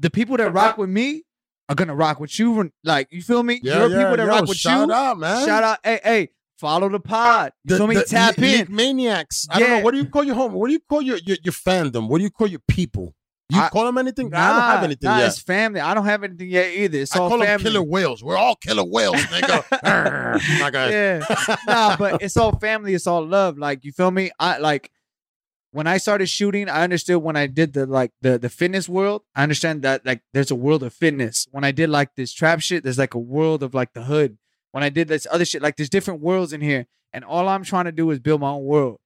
The 0.00 0.10
people 0.10 0.36
that 0.38 0.52
rock 0.52 0.76
with 0.78 0.88
me 0.90 1.24
are 1.68 1.74
gonna 1.74 1.94
rock 1.94 2.20
with 2.20 2.38
you. 2.38 2.70
Like 2.82 3.08
you 3.10 3.22
feel 3.22 3.42
me? 3.42 3.60
yeah, 3.62 3.80
Your 3.80 3.90
yeah. 3.90 3.96
people 3.98 4.16
that 4.16 4.26
Yo, 4.26 4.28
rock 4.28 4.48
with 4.48 4.56
shout 4.58 4.88
you. 4.88 4.94
out, 4.94 5.18
man. 5.18 5.46
Shout 5.46 5.62
out, 5.62 5.78
hey, 5.84 6.00
hey, 6.02 6.28
follow 6.58 6.88
the 6.88 7.00
pod. 7.00 7.52
You 7.64 7.70
The- 7.70 7.76
feel 7.78 7.86
me? 7.86 7.94
the 7.96 8.04
Tap 8.04 8.38
le- 8.38 8.46
in. 8.46 8.66
maniacs. 8.74 9.46
I 9.50 9.60
don't 9.60 9.68
Yeah. 9.68 9.78
know. 9.78 9.84
What 9.84 9.90
do 9.92 9.98
you 9.98 10.06
call 10.06 10.24
your 10.24 10.34
home? 10.34 10.52
What 10.54 10.66
do 10.68 10.72
you 10.72 10.80
call 10.80 11.02
your 11.02 11.18
your, 11.18 11.36
your 11.44 11.52
fandom? 11.52 12.08
What 12.08 12.18
do 12.18 12.24
you 12.24 12.30
call 12.30 12.46
your 12.48 12.60
people? 12.66 13.14
You 13.50 13.60
I- 13.60 13.68
call 13.68 13.84
them 13.84 13.98
anything? 13.98 14.30
Nah, 14.30 14.38
I 14.38 14.52
don't 14.52 14.62
have 14.62 14.84
anything 14.84 15.08
nah, 15.10 15.18
yet. 15.18 15.26
It's 15.28 15.38
family. 15.38 15.80
I 15.80 15.92
don't 15.92 16.06
have 16.06 16.24
anything 16.24 16.48
yet 16.48 16.74
either. 16.74 16.98
It's 16.98 17.14
I 17.14 17.20
all 17.20 17.28
call 17.28 17.38
them 17.38 17.46
family. 17.46 17.64
killer 17.64 17.82
whales. 17.82 18.24
We're 18.24 18.36
all 18.36 18.56
killer 18.56 18.84
whales, 18.84 19.16
nigga. 19.16 19.64
My 20.60 20.70
guy. 20.70 20.90
yeah. 20.90 21.56
nah, 21.66 21.96
but 21.96 22.22
it's 22.22 22.36
all 22.36 22.58
family. 22.58 22.94
It's 22.94 23.06
all 23.06 23.24
love. 23.24 23.58
Like 23.58 23.84
you 23.84 23.92
feel 23.92 24.10
me? 24.10 24.30
I 24.38 24.58
like 24.58 24.90
when 25.72 25.86
I 25.86 25.98
started 25.98 26.26
shooting. 26.26 26.70
I 26.70 26.84
understood 26.84 27.22
when 27.22 27.36
I 27.36 27.46
did 27.46 27.74
the 27.74 27.84
like 27.84 28.12
the 28.22 28.38
the 28.38 28.48
fitness 28.48 28.88
world. 28.88 29.22
I 29.34 29.42
understand 29.42 29.82
that 29.82 30.06
like 30.06 30.22
there's 30.32 30.50
a 30.50 30.54
world 30.56 30.82
of 30.82 30.94
fitness. 30.94 31.46
When 31.50 31.64
I 31.64 31.70
did 31.70 31.90
like 31.90 32.14
this 32.16 32.32
trap 32.32 32.60
shit, 32.60 32.82
there's 32.82 32.98
like 32.98 33.12
a 33.14 33.18
world 33.18 33.62
of 33.62 33.74
like 33.74 33.92
the 33.92 34.04
hood. 34.04 34.38
When 34.72 34.82
I 34.82 34.88
did 34.88 35.08
this 35.08 35.26
other 35.30 35.44
shit, 35.44 35.60
like 35.62 35.76
there's 35.76 35.90
different 35.90 36.20
worlds 36.20 36.54
in 36.54 36.62
here, 36.62 36.86
and 37.12 37.24
all 37.24 37.46
I'm 37.48 37.62
trying 37.62 37.84
to 37.84 37.92
do 37.92 38.10
is 38.10 38.18
build 38.20 38.40
my 38.40 38.50
own 38.50 38.64
world. 38.64 38.98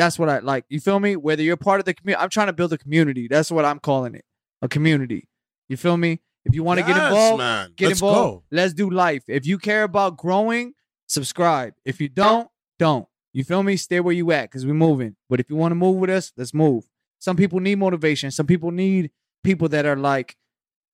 That's 0.00 0.18
what 0.18 0.30
I 0.30 0.38
like. 0.38 0.64
You 0.70 0.80
feel 0.80 0.98
me? 0.98 1.14
Whether 1.14 1.42
you're 1.42 1.58
part 1.58 1.78
of 1.78 1.84
the 1.84 1.92
community, 1.92 2.22
I'm 2.22 2.30
trying 2.30 2.46
to 2.46 2.54
build 2.54 2.72
a 2.72 2.78
community. 2.78 3.28
That's 3.28 3.50
what 3.50 3.66
I'm 3.66 3.78
calling 3.78 4.14
it, 4.14 4.24
a 4.62 4.68
community. 4.68 5.28
You 5.68 5.76
feel 5.76 5.98
me? 5.98 6.22
If 6.46 6.54
you 6.54 6.62
want 6.62 6.80
to 6.80 6.86
get 6.86 6.96
involved, 6.96 7.36
man. 7.36 7.74
get 7.76 7.88
Let's 7.88 8.00
involved. 8.00 8.44
go. 8.50 8.56
Let's 8.56 8.72
do 8.72 8.88
life. 8.88 9.24
If 9.28 9.46
you 9.46 9.58
care 9.58 9.82
about 9.82 10.16
growing, 10.16 10.72
subscribe. 11.06 11.74
If 11.84 12.00
you 12.00 12.08
don't, 12.08 12.48
don't. 12.78 13.08
You 13.34 13.44
feel 13.44 13.62
me? 13.62 13.76
Stay 13.76 14.00
where 14.00 14.14
you 14.14 14.32
at 14.32 14.44
because 14.44 14.64
we're 14.64 14.72
moving. 14.72 15.16
But 15.28 15.38
if 15.38 15.50
you 15.50 15.56
want 15.56 15.72
to 15.72 15.76
move 15.76 15.96
with 15.96 16.08
us, 16.08 16.32
let's 16.34 16.54
move. 16.54 16.88
Some 17.18 17.36
people 17.36 17.60
need 17.60 17.76
motivation. 17.76 18.30
Some 18.30 18.46
people 18.46 18.70
need 18.70 19.10
people 19.44 19.68
that 19.68 19.84
are 19.84 19.96
like 19.96 20.38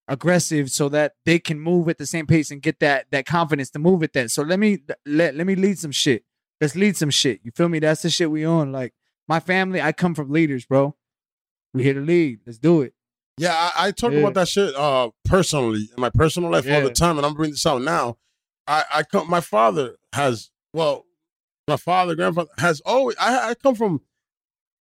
aggressive 0.08 0.72
so 0.72 0.88
that 0.88 1.12
they 1.24 1.38
can 1.38 1.60
move 1.60 1.88
at 1.88 1.98
the 1.98 2.06
same 2.06 2.26
pace 2.26 2.50
and 2.50 2.60
get 2.60 2.80
that 2.80 3.06
that 3.12 3.24
confidence 3.24 3.70
to 3.70 3.78
move 3.78 4.02
at 4.02 4.14
that. 4.14 4.32
So 4.32 4.42
let 4.42 4.58
me 4.58 4.80
let, 5.06 5.36
let 5.36 5.46
me 5.46 5.54
lead 5.54 5.78
some 5.78 5.92
shit. 5.92 6.24
Let's 6.60 6.74
lead 6.76 6.96
some 6.96 7.10
shit. 7.10 7.40
You 7.42 7.50
feel 7.50 7.68
me? 7.68 7.78
That's 7.78 8.02
the 8.02 8.10
shit 8.10 8.30
we 8.30 8.44
on. 8.44 8.72
Like 8.72 8.94
my 9.28 9.40
family, 9.40 9.80
I 9.82 9.92
come 9.92 10.14
from 10.14 10.30
leaders, 10.30 10.64
bro. 10.64 10.94
We 11.74 11.82
here 11.82 11.94
to 11.94 12.00
lead. 12.00 12.40
Let's 12.46 12.58
do 12.58 12.82
it. 12.82 12.94
Yeah, 13.38 13.52
I, 13.52 13.88
I 13.88 13.90
talk 13.90 14.12
Yeah. 14.12 14.20
about 14.20 14.34
that 14.34 14.48
shit 14.48 14.74
uh 14.74 15.10
personally 15.24 15.90
in 15.94 16.00
my 16.00 16.08
personal 16.10 16.50
life 16.50 16.66
all 16.70 16.80
the 16.82 16.90
time, 16.90 17.18
and 17.18 17.26
I'm 17.26 17.34
bringing 17.34 17.52
this 17.52 17.66
out 17.66 17.82
now. 17.82 18.16
I 18.66 18.84
I 18.94 19.02
come. 19.02 19.28
My 19.28 19.40
father 19.42 19.96
has 20.14 20.50
well, 20.72 21.04
my 21.68 21.76
father, 21.76 22.14
grandfather 22.14 22.50
has 22.58 22.80
always. 22.86 23.16
I 23.20 23.50
I 23.50 23.54
come 23.54 23.74
from 23.74 24.00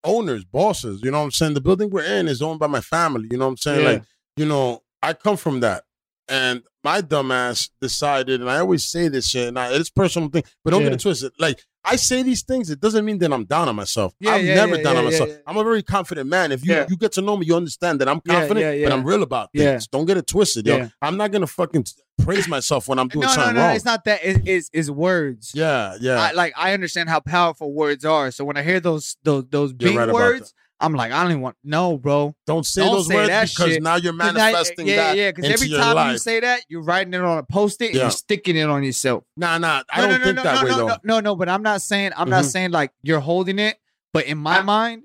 owners, 0.04 0.44
bosses. 0.44 1.00
You 1.02 1.10
know 1.10 1.18
what 1.18 1.24
I'm 1.24 1.30
saying? 1.32 1.54
The 1.54 1.60
building 1.60 1.90
we're 1.90 2.04
in 2.04 2.28
is 2.28 2.42
owned 2.42 2.60
by 2.60 2.66
my 2.68 2.80
family. 2.80 3.28
You 3.30 3.38
know 3.38 3.46
what 3.46 3.52
I'm 3.52 3.56
saying? 3.56 3.80
Yeah. 3.82 3.90
Like 3.92 4.02
you 4.36 4.46
know, 4.46 4.82
I 5.02 5.14
come 5.14 5.36
from 5.36 5.60
that, 5.60 5.84
and 6.28 6.62
my 6.82 7.00
dumbass 7.00 7.70
decided, 7.80 8.40
and 8.40 8.50
I 8.50 8.58
always 8.58 8.84
say 8.84 9.08
this 9.08 9.28
shit, 9.28 9.48
and 9.48 9.58
I, 9.58 9.72
it's 9.72 9.90
personal 9.90 10.28
thing, 10.28 10.44
but 10.62 10.70
don't 10.70 10.82
Yeah. 10.82 10.88
get 10.90 10.94
it 10.94 11.00
twisted. 11.00 11.32
Like 11.38 11.62
I 11.82 11.96
say 11.96 12.22
these 12.22 12.42
things, 12.42 12.70
it 12.70 12.80
doesn't 12.80 13.04
mean 13.04 13.18
that 13.18 13.32
I'm 13.32 13.44
down 13.44 13.68
on 13.68 13.76
myself. 13.76 14.14
Yeah, 14.18 14.34
I'm 14.34 14.46
yeah, 14.46 14.54
never 14.54 14.82
down 14.82 14.96
on 14.96 15.04
myself. 15.04 15.30
I'm 15.46 15.56
a 15.56 15.64
very 15.64 15.82
confident 15.82 16.28
man. 16.28 16.52
If 16.52 16.64
you 16.64 16.84
you 16.88 16.96
get 16.96 17.12
to 17.12 17.22
know 17.22 17.36
me, 17.36 17.46
you 17.46 17.56
understand 17.56 18.00
that 18.00 18.08
I'm 18.08 18.20
confident, 18.20 18.82
but 18.82 18.92
I'm 18.92 19.04
real 19.04 19.22
about 19.22 19.50
things. 19.54 19.86
Don't 19.88 20.06
get 20.06 20.16
it 20.16 20.26
twisted, 20.26 20.66
yo. 20.66 20.76
Yeah. 20.76 20.88
I'm 21.02 21.16
not 21.16 21.30
gonna 21.30 21.46
fucking 21.46 21.84
praise 22.22 22.48
myself 22.48 22.88
when 22.88 22.98
I'm 22.98 23.08
doing 23.08 23.22
no, 23.22 23.28
no, 23.28 23.34
something 23.34 23.54
no. 23.56 23.60
wrong. 23.62 23.76
It's 23.76 23.84
not 23.84 24.04
that. 24.04 24.24
It, 24.24 24.46
it's, 24.46 24.70
it's 24.72 24.88
words. 24.88 25.52
yeah, 25.54 25.96
yeah. 26.00 26.20
I, 26.20 26.32
like 26.32 26.54
I 26.56 26.72
understand 26.72 27.08
how 27.08 27.20
powerful 27.20 27.72
words 27.72 28.04
are. 28.04 28.30
So 28.30 28.44
when 28.44 28.56
I 28.56 28.62
hear 28.62 28.80
those 28.80 29.16
those 29.22 29.44
those 29.50 29.70
You're 29.78 29.90
big 29.90 29.96
right 29.96 30.12
words, 30.12 30.54
I'm 30.80 30.92
like, 30.92 31.12
I 31.12 31.22
don't 31.22 31.30
even 31.30 31.42
want 31.42 31.56
no, 31.64 31.96
bro. 31.96 32.34
don't 32.46 32.66
say 32.66 32.82
don't 32.82 32.94
those 32.94 33.06
say 33.08 33.14
words 33.14 33.28
that 33.28 33.48
because 33.48 33.72
shit. 33.74 33.82
now 33.82 33.96
you're 33.96 34.12
manifesting 34.12 34.86
yeah, 34.86 34.96
that 34.96 35.16
yeah. 35.16 35.22
Yeah. 35.24 35.30
Because 35.30 35.50
every 35.50 35.68
time 35.70 35.94
life. 35.94 36.12
you 36.12 36.18
say 36.18 36.40
that, 36.40 36.62
you're 36.68 36.82
writing 36.82 37.14
it 37.14 37.20
on 37.22 37.38
a 37.38 37.42
post-it 37.44 37.90
and 37.90 37.94
you're 37.94 38.10
sticking 38.10 38.56
it 38.56 38.68
on 38.68 38.82
yourself. 38.82 39.24
nah, 39.36 39.56
nah. 39.58 39.82
I 39.90 40.00
No, 40.02 40.08
don't 40.08 40.18
no, 40.20 40.24
think 40.24 40.36
no, 40.36 40.42
that 40.42 40.54
no, 40.56 40.62
way 40.64 40.70
no, 40.70 40.76
though. 40.76 40.86
No, 40.86 40.96
no, 41.04 41.20
no. 41.20 41.36
But 41.36 41.48
I'm 41.48 41.62
not 41.62 41.80
saying 41.80 42.12
I'm 42.16 42.28
not 42.28 42.44
Mhm. 42.44 42.48
saying 42.50 42.70
like 42.72 42.90
you're 43.02 43.20
holding 43.20 43.58
it. 43.58 43.76
But 44.12 44.26
in 44.26 44.38
my 44.38 44.62
mind, 44.62 45.02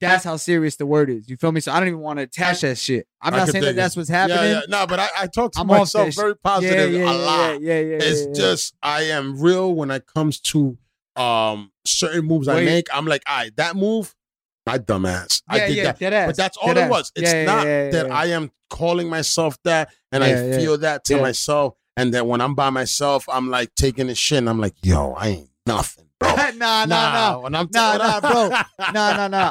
that's 0.00 0.24
how 0.24 0.36
serious 0.36 0.76
the 0.76 0.86
word 0.86 1.08
is. 1.10 1.28
You 1.28 1.36
feel 1.36 1.52
me? 1.52 1.60
So 1.60 1.72
I 1.72 1.78
don't 1.78 1.88
even 1.88 2.00
want 2.00 2.18
to 2.18 2.22
attach 2.24 2.60
that 2.60 2.76
shit. 2.78 3.06
I'm 3.20 3.34
I 3.34 3.38
not 3.38 3.48
saying 3.48 3.64
that 3.64 3.70
it. 3.70 3.76
that's 3.76 3.96
what's 3.96 4.08
happening. 4.08 4.38
Yeah, 4.38 4.52
yeah. 4.52 4.60
No, 4.68 4.86
but 4.86 5.00
I, 5.00 5.08
I 5.20 5.26
talk 5.26 5.52
to 5.52 5.60
I'm 5.60 5.66
myself 5.66 6.14
very 6.14 6.36
positive 6.36 6.92
yeah, 6.92 7.00
yeah, 7.04 7.12
a 7.12 7.14
lot. 7.14 7.60
Yeah, 7.62 7.74
yeah, 7.74 7.80
yeah. 7.80 7.96
it's 8.00 8.20
yeah, 8.20 8.26
yeah. 8.28 8.32
just 8.34 8.74
I 8.82 9.02
am 9.04 9.40
real 9.40 9.74
when 9.74 9.90
it 9.90 10.04
comes 10.14 10.40
to 10.40 10.76
um 11.16 11.72
certain 11.86 12.26
moves 12.26 12.46
I 12.48 12.62
make. 12.62 12.86
I'm 12.92 13.06
like, 13.06 13.22
all 13.26 13.36
right, 13.38 13.56
that 13.56 13.74
move, 13.76 14.14
my 14.66 14.78
dumbass. 14.78 15.42
I 15.48 15.58
did 15.66 15.76
yeah, 15.76 15.82
that. 15.84 15.98
dead 15.98 16.12
ass, 16.12 16.26
But 16.28 16.36
that's 16.36 16.56
all 16.56 16.68
dead 16.68 16.76
it 16.78 16.80
ass. 16.82 16.90
was. 16.90 17.12
It's 17.16 17.32
Yeah, 17.32 17.38
yeah, 17.38 17.44
not 17.46 17.64
yeah, 17.66 17.84
yeah, 17.84 17.90
that 17.92 18.06
yeah. 18.08 18.14
I 18.16 18.26
am 18.26 18.50
calling 18.68 19.08
myself 19.08 19.56
that 19.64 19.90
and 20.12 20.22
Yeah, 20.24 20.28
I 20.30 20.32
yeah. 20.32 20.56
feel 20.58 20.78
that 20.78 21.04
to 21.04 21.14
Yeah. 21.16 21.22
myself. 21.22 21.74
And 21.96 22.12
then 22.12 22.26
when 22.26 22.40
I'm 22.40 22.54
by 22.54 22.68
myself, 22.70 23.26
I'm 23.28 23.48
like 23.48 23.74
taking 23.74 24.10
a 24.10 24.14
shit 24.14 24.38
and 24.38 24.50
I'm 24.50 24.60
like, 24.60 24.74
yo, 24.82 25.12
I 25.12 25.28
ain't 25.28 25.50
nothing. 25.66 26.08
Bro. 26.18 26.34
nah, 26.36 26.50
nah, 26.52 26.86
nah, 26.86 27.38
When 27.38 27.54
I'm 27.54 27.68
Nah, 27.72 27.96
nah, 27.96 28.20
bro. 28.20 28.48
nah, 28.92 29.16
nah, 29.16 29.28
nah. 29.28 29.50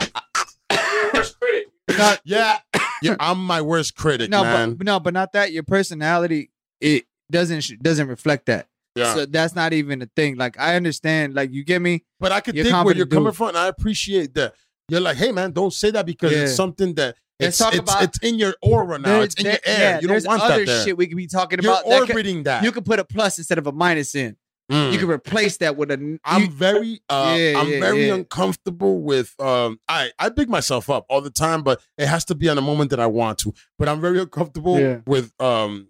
No, 1.98 2.16
yeah, 2.26 2.58
yeah. 3.02 3.16
I'm 3.20 3.40
my 3.46 3.62
worst 3.62 3.96
critic, 3.96 4.30
no, 4.30 4.44
man. 4.44 4.74
but 4.74 4.86
no, 4.86 5.00
but 5.00 5.14
not 5.14 5.32
that. 5.34 5.52
Your 5.54 5.64
personality 5.64 6.52
it 6.82 7.06
doesn't 7.32 7.82
doesn't 7.82 8.08
reflect 8.08 8.48
that. 8.48 8.68
yeah. 8.96 9.14
So 9.14 9.26
that's 9.26 9.56
not 9.56 9.72
even 9.72 10.02
a 10.02 10.08
thing. 10.16 10.36
Like 10.36 10.60
I 10.60 10.76
understand. 10.76 11.36
Like 11.36 11.52
you 11.52 11.64
get 11.64 11.82
me. 11.82 12.04
But 12.20 12.32
I 12.32 12.42
could 12.42 12.56
You're 12.56 12.66
think 12.66 12.86
where 12.86 12.96
you're 12.96 13.06
coming 13.06 13.32
from, 13.34 13.50
and 13.50 13.58
I 13.58 13.68
appreciate 13.68 14.34
that. 14.34 14.56
You're 14.90 15.02
like, 15.02 15.18
hey 15.18 15.32
man, 15.32 15.52
don't 15.52 15.74
say 15.74 15.92
that 15.92 16.06
because 16.06 16.32
it's 16.32 16.56
something 16.56 16.94
that 16.96 17.16
it's 17.40 17.58
talk 17.58 17.74
it's, 17.74 17.80
about- 17.82 18.04
it's 18.04 18.20
in 18.20 18.36
your 18.36 18.56
aura 18.62 18.98
now. 19.00 19.10
There- 19.10 19.24
it's 19.24 19.36
in 19.36 19.44
there- 19.46 19.54
your 19.54 19.76
air. 19.76 19.80
yeah, 19.96 20.00
you 20.00 20.08
don't 20.08 20.26
want 20.26 20.42
other 20.42 20.60
that 20.60 20.66
there. 20.68 20.86
shit 20.86 20.98
we 20.98 21.08
could 21.08 21.18
be 21.18 21.28
talking 21.28 21.60
you're 21.62 21.72
about. 21.72 21.86
that 21.86 22.02
could- 22.02 22.10
orbiting 22.12 22.44
that. 22.44 22.64
you 22.64 22.72
could 22.72 22.86
put 22.86 23.00
a 23.00 23.04
plus 23.04 23.38
instead 23.38 23.58
of 23.58 23.68
a 23.68 23.72
minus 23.72 24.16
in. 24.16 24.38
Mm. 24.72 24.94
You 24.94 24.98
can 24.98 25.10
replace 25.10 25.58
that 25.58 25.76
with 25.78 25.92
a. 25.92 26.20
I'm 26.24 26.42
you- 26.44 26.50
very 26.52 27.00
uh 27.10 27.36
Yeah, 27.38 27.60
I'm 27.60 27.70
yeah, 27.70 27.80
very 27.80 28.08
yeah. 28.08 28.14
uncomfortable 28.16 29.00
with 29.02 29.34
um 29.40 29.80
I 29.88 30.12
I 30.18 30.30
big 30.30 30.50
myself 30.50 30.90
up 30.90 31.06
all 31.10 31.22
the 31.22 31.30
time 31.30 31.62
but 31.62 31.82
it 32.00 32.08
has 32.08 32.26
to 32.26 32.36
be 32.36 32.50
on 32.50 32.58
a 32.58 32.62
moment 32.62 32.90
that 32.92 33.00
I 33.00 33.06
want 33.08 33.38
to 33.40 33.54
but 33.78 33.88
I'm 33.90 34.02
very 34.02 34.20
uncomfortable 34.20 34.80
Yeah. 34.80 35.00
with 35.06 35.32
um 35.40 35.90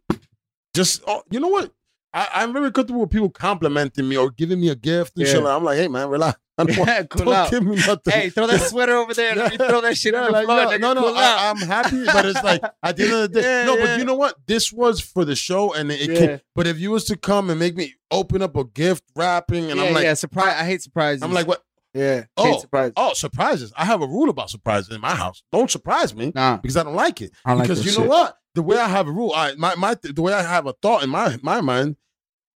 just 0.75 1.03
oh, 1.07 1.21
you 1.31 1.39
know 1.39 1.47
what 1.47 1.71
I, 2.13 2.27
I'm 2.33 2.51
very 2.53 2.69
comfortable 2.71 3.01
with 3.01 3.11
people 3.11 3.29
complimenting 3.29 4.09
me 4.09 4.17
or 4.17 4.29
giving 4.31 4.59
me 4.59 4.69
a 4.69 4.75
gift 4.75 5.17
and 5.17 5.25
shit 5.27 5.41
like, 5.41 5.53
I'm 5.55 5.63
like 5.63 5.77
hey 5.77 5.87
man 5.87 6.09
relax 6.09 6.37
I 6.57 6.63
don't, 6.63 6.77
want, 6.77 7.09
cool 7.09 7.25
don't 7.25 7.33
out. 7.33 7.51
give 7.51 7.63
me 7.63 7.75
nothing 7.75 8.13
Hey, 8.13 8.29
throw 8.29 8.47
that 8.47 8.61
sweater 8.61 8.95
over 8.95 9.13
there. 9.13 9.35
Let 9.35 9.51
me 9.51 9.57
throw 9.57 9.81
that 9.81 9.97
shit 9.97 10.13
Yeah, 10.13 10.25
the 10.27 10.31
like, 10.31 10.45
floor. 10.45 10.57
no, 10.65 10.77
no, 10.77 10.93
no, 10.93 11.01
Cool 11.01 11.17
I, 11.17 11.49
I'm 11.49 11.57
happy, 11.57 12.05
but 12.05 12.25
it's 12.25 12.41
like 12.43 12.63
at 12.81 12.95
the 12.95 13.03
end 13.03 13.13
of 13.13 13.21
the 13.33 13.41
day, 13.41 13.41
Yeah, 13.41 13.65
no. 13.65 13.75
yeah. 13.75 13.85
But 13.85 13.99
you 13.99 14.05
know 14.05 14.15
what? 14.15 14.35
This 14.47 14.71
was 14.71 15.01
for 15.01 15.25
the 15.25 15.35
show, 15.35 15.73
and 15.73 15.91
it, 15.91 16.09
Yeah. 16.09 16.15
can, 16.17 16.41
But 16.55 16.67
if 16.67 16.79
you 16.79 16.91
was 16.91 17.03
to 17.05 17.17
come 17.17 17.49
and 17.49 17.59
make 17.59 17.75
me 17.75 17.93
open 18.09 18.41
up 18.41 18.55
a 18.55 18.63
gift, 18.63 19.03
wrapping, 19.15 19.69
and 19.69 19.79
yeah, 19.79 19.87
I'm 19.87 19.93
like, 19.93 20.03
yeah, 20.05 20.13
surprise. 20.13 20.55
I 20.57 20.63
hate 20.65 20.81
surprises. 20.81 21.23
I'm 21.23 21.33
like, 21.33 21.47
what? 21.47 21.61
yeah, 21.93 22.23
Oh, 22.37 22.59
surprises. 22.59 22.93
Oh, 22.95 23.13
surprises! 23.13 23.73
I 23.75 23.83
have 23.83 24.01
a 24.01 24.07
rule 24.07 24.29
about 24.29 24.49
surprises 24.49 24.95
in 24.95 25.01
my 25.01 25.15
house. 25.15 25.43
Don't 25.51 25.69
surprise 25.69 26.15
me 26.15 26.31
Nah, 26.33 26.57
because 26.57 26.77
I 26.77 26.83
don't 26.83 26.95
like 26.95 27.21
it. 27.21 27.31
I 27.43 27.49
don't 27.49 27.57
like 27.59 27.67
because 27.67 27.83
that 27.83 27.91
you 27.91 27.97
know 27.99 28.07
what? 28.07 28.37
The 28.53 28.63
way 28.63 28.77
I 28.77 28.87
have 28.87 29.07
a 29.09 29.11
rule, 29.11 29.33
I 29.35 29.55
my 29.55 29.75
my 29.75 29.97
the 30.01 30.21
way 30.21 30.31
I 30.31 30.41
have 30.41 30.67
a 30.67 30.73
thought 30.81 31.03
in 31.03 31.09
my 31.09 31.37
my 31.41 31.59
mind. 31.59 31.97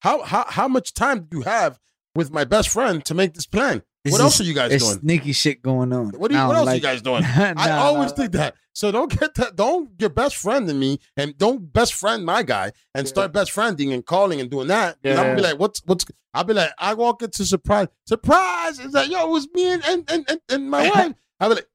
How 0.03 0.23
how 0.23 0.45
how 0.49 0.69
much 0.69 0.95
time 0.95 1.27
do 1.29 1.39
you 1.39 1.43
have 1.43 1.81
with 2.15 2.33
my 2.33 2.45
best 2.45 2.69
friend 2.69 3.05
to 3.05 3.15
make 3.15 3.35
this 3.35 3.47
plan? 3.47 3.83
What 4.05 4.15
is- 4.15 4.21
else 4.21 4.41
are 4.41 4.45
you 4.45 4.55
guys 4.55 4.71
doing? 4.81 5.01
sneaky 5.01 5.33
shit 5.33 5.61
going 5.63 5.93
on. 5.93 6.11
What, 6.11 6.31
you, 6.31 6.39
what 6.39 6.57
else 6.57 6.69
are 6.69 6.75
you 6.75 6.81
guys 6.81 7.03
doing? 7.03 7.23
Nah, 7.37 7.55
I 7.57 7.71
always 7.79 8.11
nah. 8.11 8.17
think 8.17 8.33
that. 8.33 8.55
So 8.73 8.93
don't 8.93 9.11
get 9.19 9.35
that. 9.35 9.57
Don't 9.57 9.91
your 9.99 10.09
best 10.11 10.37
friend 10.37 10.69
in 10.71 10.79
me, 10.79 11.01
and 11.17 11.37
don't 11.37 11.73
best 11.73 11.95
friend 11.95 12.25
my 12.25 12.43
guy, 12.45 12.71
and 12.95 13.07
Yeah. 13.07 13.09
start 13.11 13.33
best 13.33 13.51
friending 13.53 13.93
and 13.93 14.07
calling 14.07 14.41
and 14.41 14.49
doing 14.49 14.69
that. 14.69 14.99
And 15.03 15.19
I'll 15.19 15.35
be 15.35 15.43
like, 15.43 15.59
what's 15.59 15.83
what's? 15.85 16.05
I'll 16.33 16.45
be 16.45 16.55
like, 16.55 16.71
I 16.79 16.95
walk 16.95 17.23
into 17.23 17.45
surprise, 17.45 17.89
surprise. 18.07 18.79
It's 18.79 18.95
like, 18.95 19.11
yo, 19.11 19.27
it 19.27 19.31
was 19.31 19.49
me 19.53 19.73
and 19.73 19.83
and 19.89 20.09
and, 20.29 20.41
and, 20.49 20.71
my 20.71 20.89
wife. 20.95 21.15
I'll 21.41 21.49
be 21.49 21.57
like, 21.57 21.67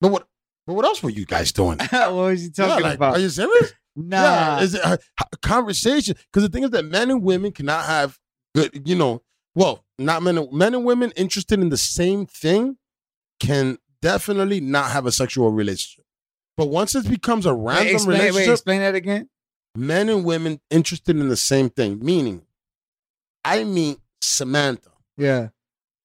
but 0.00 0.12
what? 0.12 0.28
But 0.68 0.74
what 0.74 0.84
else 0.84 1.02
were 1.02 1.10
you 1.10 1.26
guys 1.26 1.50
doing? 1.52 1.78
what 1.90 2.12
was 2.12 2.44
you 2.44 2.50
Yeah, 2.56 2.66
talking 2.68 2.84
like, 2.84 2.94
about? 2.96 3.14
Are 3.16 3.20
you 3.20 3.28
serious? 3.28 3.72
nah, 3.96 4.22
Yeah, 4.22 4.60
is 4.60 4.74
it 4.74 4.84
uh, 4.84 4.96
a, 5.20 5.24
a 5.32 5.36
conversation? 5.38 6.14
Because 6.32 6.42
the 6.44 6.52
thing 6.52 6.62
is 6.64 6.70
that 6.70 6.84
men 6.84 7.10
and 7.10 7.22
women 7.22 7.50
cannot 7.50 7.86
have 7.86 8.18
good, 8.54 8.82
you 8.86 8.94
know, 8.94 9.22
well, 9.56 9.84
not 9.98 10.22
men 10.22 10.38
and 10.38 10.52
men 10.52 10.74
and 10.74 10.84
women 10.84 11.10
interested 11.16 11.58
in 11.60 11.70
the 11.70 11.76
same 11.76 12.26
thing 12.26 12.76
can 13.40 13.78
definitely 14.00 14.60
not 14.60 14.92
have 14.92 15.06
a 15.06 15.10
sexual 15.12 15.50
relationship. 15.50 16.04
But 16.56 16.66
once 16.68 16.94
it 16.94 17.08
becomes 17.08 17.44
a 17.46 17.54
wait, 17.54 17.74
random 17.74 17.94
explain, 17.96 18.18
wait, 18.18 18.26
relationship, 18.28 18.52
explain 18.52 18.80
that 18.80 18.94
again. 18.94 19.28
men 19.76 20.08
and 20.08 20.24
women 20.24 20.60
interested 20.70 21.16
in 21.16 21.28
the 21.28 21.36
same 21.36 21.68
thing. 21.70 21.98
Meaning, 22.04 22.42
I 23.44 23.64
meet 23.64 23.98
Samantha. 24.20 24.90
Yeah, 25.18 25.48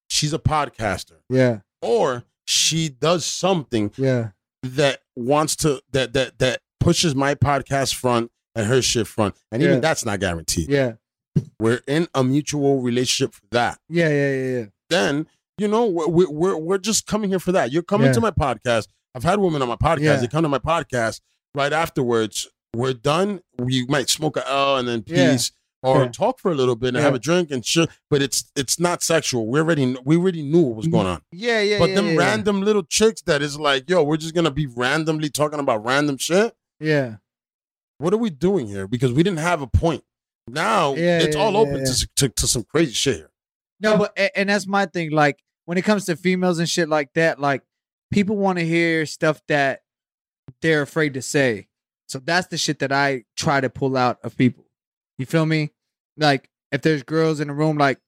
She's 0.10 0.34
a 0.34 0.40
podcaster, 0.40 1.18
yeah, 1.30 1.60
or 1.82 2.24
she 2.46 2.90
does 2.90 3.26
something 3.26 3.92
yeah, 3.98 4.30
that 4.64 5.02
wants 5.16 5.56
to 5.58 5.82
that 5.92 6.14
that 6.14 6.40
that 6.40 6.62
pushes 6.80 7.14
my 7.16 7.36
podcast 7.36 7.96
front 7.96 8.32
and 8.56 8.68
her 8.68 8.82
shit 8.82 9.08
front, 9.08 9.36
and 9.52 9.62
even 9.62 9.76
Yeah. 9.76 9.80
that's 9.82 10.04
not 10.06 10.20
guaranteed. 10.20 10.70
yeah, 10.70 10.94
We're 11.60 11.82
in 11.88 12.08
a 12.14 12.24
mutual 12.24 12.82
relationship 12.82 13.34
for 13.34 13.46
that. 13.52 13.80
yeah, 13.90 14.10
yeah, 14.10 14.34
yeah, 14.34 14.58
yeah. 14.60 14.66
Then 14.90 15.28
you 15.58 15.68
know 15.68 15.86
we're 15.86 16.30
we're 16.30 16.58
we're 16.58 16.78
just 16.78 17.08
coming 17.08 17.30
here 17.30 17.40
for 17.40 17.52
that. 17.54 17.72
You're 17.72 17.84
coming 17.84 18.08
Yeah. 18.08 18.14
to 18.14 18.22
my 18.22 18.32
podcast. 18.32 18.88
I've 19.16 19.24
had 19.24 19.40
women 19.40 19.62
on 19.62 19.68
my 19.68 19.76
podcast. 19.76 20.02
Yeah. 20.02 20.16
They 20.18 20.28
come 20.28 20.44
to 20.44 20.50
my 20.50 20.60
podcast 20.60 21.22
right 21.54 21.72
afterwards. 21.72 22.48
We're 22.74 22.94
done. 22.94 23.42
We 23.58 23.86
might 23.86 24.10
smoke 24.10 24.38
a 24.38 24.50
L 24.50 24.78
and 24.78 24.88
then 24.88 25.04
peace. 25.04 25.52
Or 25.84 26.08
talk 26.10 26.40
for 26.40 26.52
a 26.52 26.54
little 26.56 26.76
bit 26.76 26.90
and 26.90 26.98
have 26.98 27.16
a 27.16 27.20
drink 27.20 27.50
and 27.50 27.66
shit, 27.66 27.90
but 28.08 28.22
it's 28.22 28.52
it's 28.56 28.80
not 28.80 29.02
sexual. 29.02 29.48
We 29.48 29.60
already 29.60 29.98
we 30.06 30.16
already 30.16 30.44
knew 30.44 30.62
what 30.62 30.76
was 30.76 30.86
mm-hmm. 30.86 30.92
going 30.92 31.08
on. 31.08 31.22
Yeah, 31.32 31.60
yeah, 31.62 31.80
but 31.80 31.96
them 31.96 32.16
random 32.16 32.62
little 32.62 32.84
chicks 32.84 33.24
that 33.24 33.42
is 33.42 33.60
like, 33.60 33.90
yo, 33.90 34.04
we're 34.04 34.18
just 34.18 34.36
gonna 34.36 34.52
be 34.52 34.68
randomly 34.68 35.30
talking 35.30 35.60
about 35.60 35.84
random 35.84 36.18
shit. 36.18 36.54
Yeah, 36.80 37.16
What 37.98 38.14
are 38.14 38.18
we 38.18 38.30
doing 38.30 38.68
here? 38.68 38.88
Because 38.88 39.12
we 39.12 39.24
didn't 39.24 39.40
have 39.40 39.64
a 39.64 39.68
point. 39.68 40.04
Now 40.48 40.96
Yeah, 40.96 41.20
it's 41.20 41.36
yeah, 41.36 41.42
all 41.42 41.54
yeah, 41.54 41.60
open. 41.60 41.86
To, 41.86 42.10
to 42.16 42.30
to 42.30 42.48
some 42.48 42.64
crazy 42.64 42.94
shit 42.94 43.16
here. 43.18 43.32
No, 43.80 43.98
but 43.98 44.18
and 44.36 44.50
that's 44.50 44.68
my 44.68 44.86
thing. 44.86 45.12
Like 45.12 45.40
when 45.66 45.78
it 45.78 45.84
comes 45.84 46.06
to 46.06 46.16
females 46.16 46.60
and 46.60 46.70
shit 46.70 46.90
like 46.90 47.14
that, 47.14 47.40
like 47.40 47.64
people 48.12 48.38
want 48.38 48.60
to 48.60 48.66
hear 48.66 49.06
stuff 49.06 49.42
that 49.48 49.82
they're 50.62 50.82
afraid 50.82 51.16
to 51.16 51.22
say. 51.22 51.68
So 52.08 52.20
that's 52.20 52.48
the 52.48 52.58
shit 52.58 52.80
that 52.80 52.92
I 52.92 53.24
try 53.38 53.62
to 53.62 53.70
pull 53.70 53.96
out 53.98 54.20
of 54.24 54.38
people. 54.38 54.66
You 55.18 55.26
feel 55.26 55.46
me? 55.46 55.72
Like 56.18 56.50
if 56.72 56.82
there's 56.82 57.04
girls 57.04 57.40
in 57.40 57.48
the 57.48 57.54
room, 57.54 57.78
like 57.78 58.00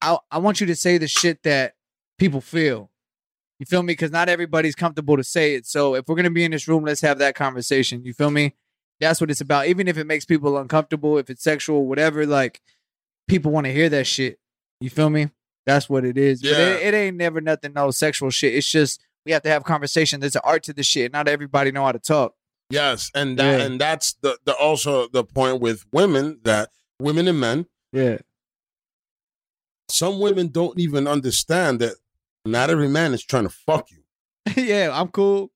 I 0.00 0.18
I 0.30 0.38
want 0.38 0.60
you 0.60 0.66
to 0.68 0.76
say 0.76 0.98
the 0.98 1.08
shit 1.08 1.42
that 1.42 1.74
people 2.18 2.40
feel. 2.40 2.90
You 3.58 3.66
feel 3.66 3.82
me? 3.82 3.92
Because 3.92 4.10
not 4.10 4.28
everybody's 4.28 4.74
comfortable 4.74 5.16
to 5.16 5.24
say 5.24 5.54
it. 5.54 5.66
So 5.66 5.94
if 5.94 6.06
we're 6.06 6.16
gonna 6.16 6.30
be 6.30 6.44
in 6.44 6.50
this 6.50 6.68
room, 6.68 6.84
let's 6.84 7.00
have 7.00 7.18
that 7.18 7.34
conversation. 7.34 8.04
You 8.04 8.12
feel 8.12 8.30
me? 8.30 8.54
That's 9.00 9.20
what 9.20 9.30
it's 9.30 9.40
about. 9.40 9.66
Even 9.66 9.88
if 9.88 9.96
it 9.96 10.06
makes 10.06 10.24
people 10.24 10.58
uncomfortable, 10.58 11.18
if 11.18 11.30
it's 11.30 11.42
sexual, 11.42 11.86
whatever, 11.86 12.26
like 12.26 12.60
people 13.28 13.50
want 13.52 13.66
to 13.66 13.72
hear 13.72 13.88
that 13.88 14.06
shit. 14.06 14.38
You 14.80 14.90
feel 14.90 15.10
me? 15.10 15.30
That's 15.66 15.88
what 15.88 16.04
it 16.04 16.18
is. 16.18 16.42
But 16.42 16.50
Yeah. 16.50 16.58
it, 16.74 16.94
it 16.94 16.94
ain't 16.96 17.16
never 17.16 17.40
nothing 17.40 17.72
no 17.72 17.90
sexual 17.90 18.30
shit. 18.30 18.54
It's 18.54 18.70
just 18.70 19.00
we 19.26 19.32
have 19.32 19.42
to 19.42 19.48
have 19.50 19.64
conversation. 19.64 20.20
There's 20.20 20.36
an 20.36 20.42
art 20.44 20.62
to 20.64 20.72
the 20.72 20.82
shit. 20.82 21.12
Not 21.12 21.28
everybody 21.28 21.70
know 21.72 21.84
how 21.84 21.92
to 21.92 21.98
talk. 21.98 22.34
Yes, 22.70 23.10
and 23.14 23.38
that 23.38 23.58
Yeah. 23.58 23.66
and 23.66 23.80
that's 23.80 24.12
the, 24.22 24.38
the 24.44 24.54
also 24.54 25.08
the 25.08 25.24
point 25.24 25.60
with 25.60 25.84
women 25.92 26.40
that 26.44 26.70
women 27.00 27.26
and 27.28 27.40
men. 27.40 27.66
Yeah. 27.92 28.18
Some 29.88 30.20
women 30.20 30.48
don't 30.48 30.78
even 30.78 31.06
understand 31.08 31.80
that 31.80 31.94
not 32.44 32.70
every 32.70 32.88
man 32.88 33.12
is 33.12 33.24
trying 33.24 33.42
to 33.44 33.50
fuck 33.50 33.88
you. 33.90 34.02
yeah, 34.62 34.90
I'm 34.92 35.08
cool. 35.08 35.50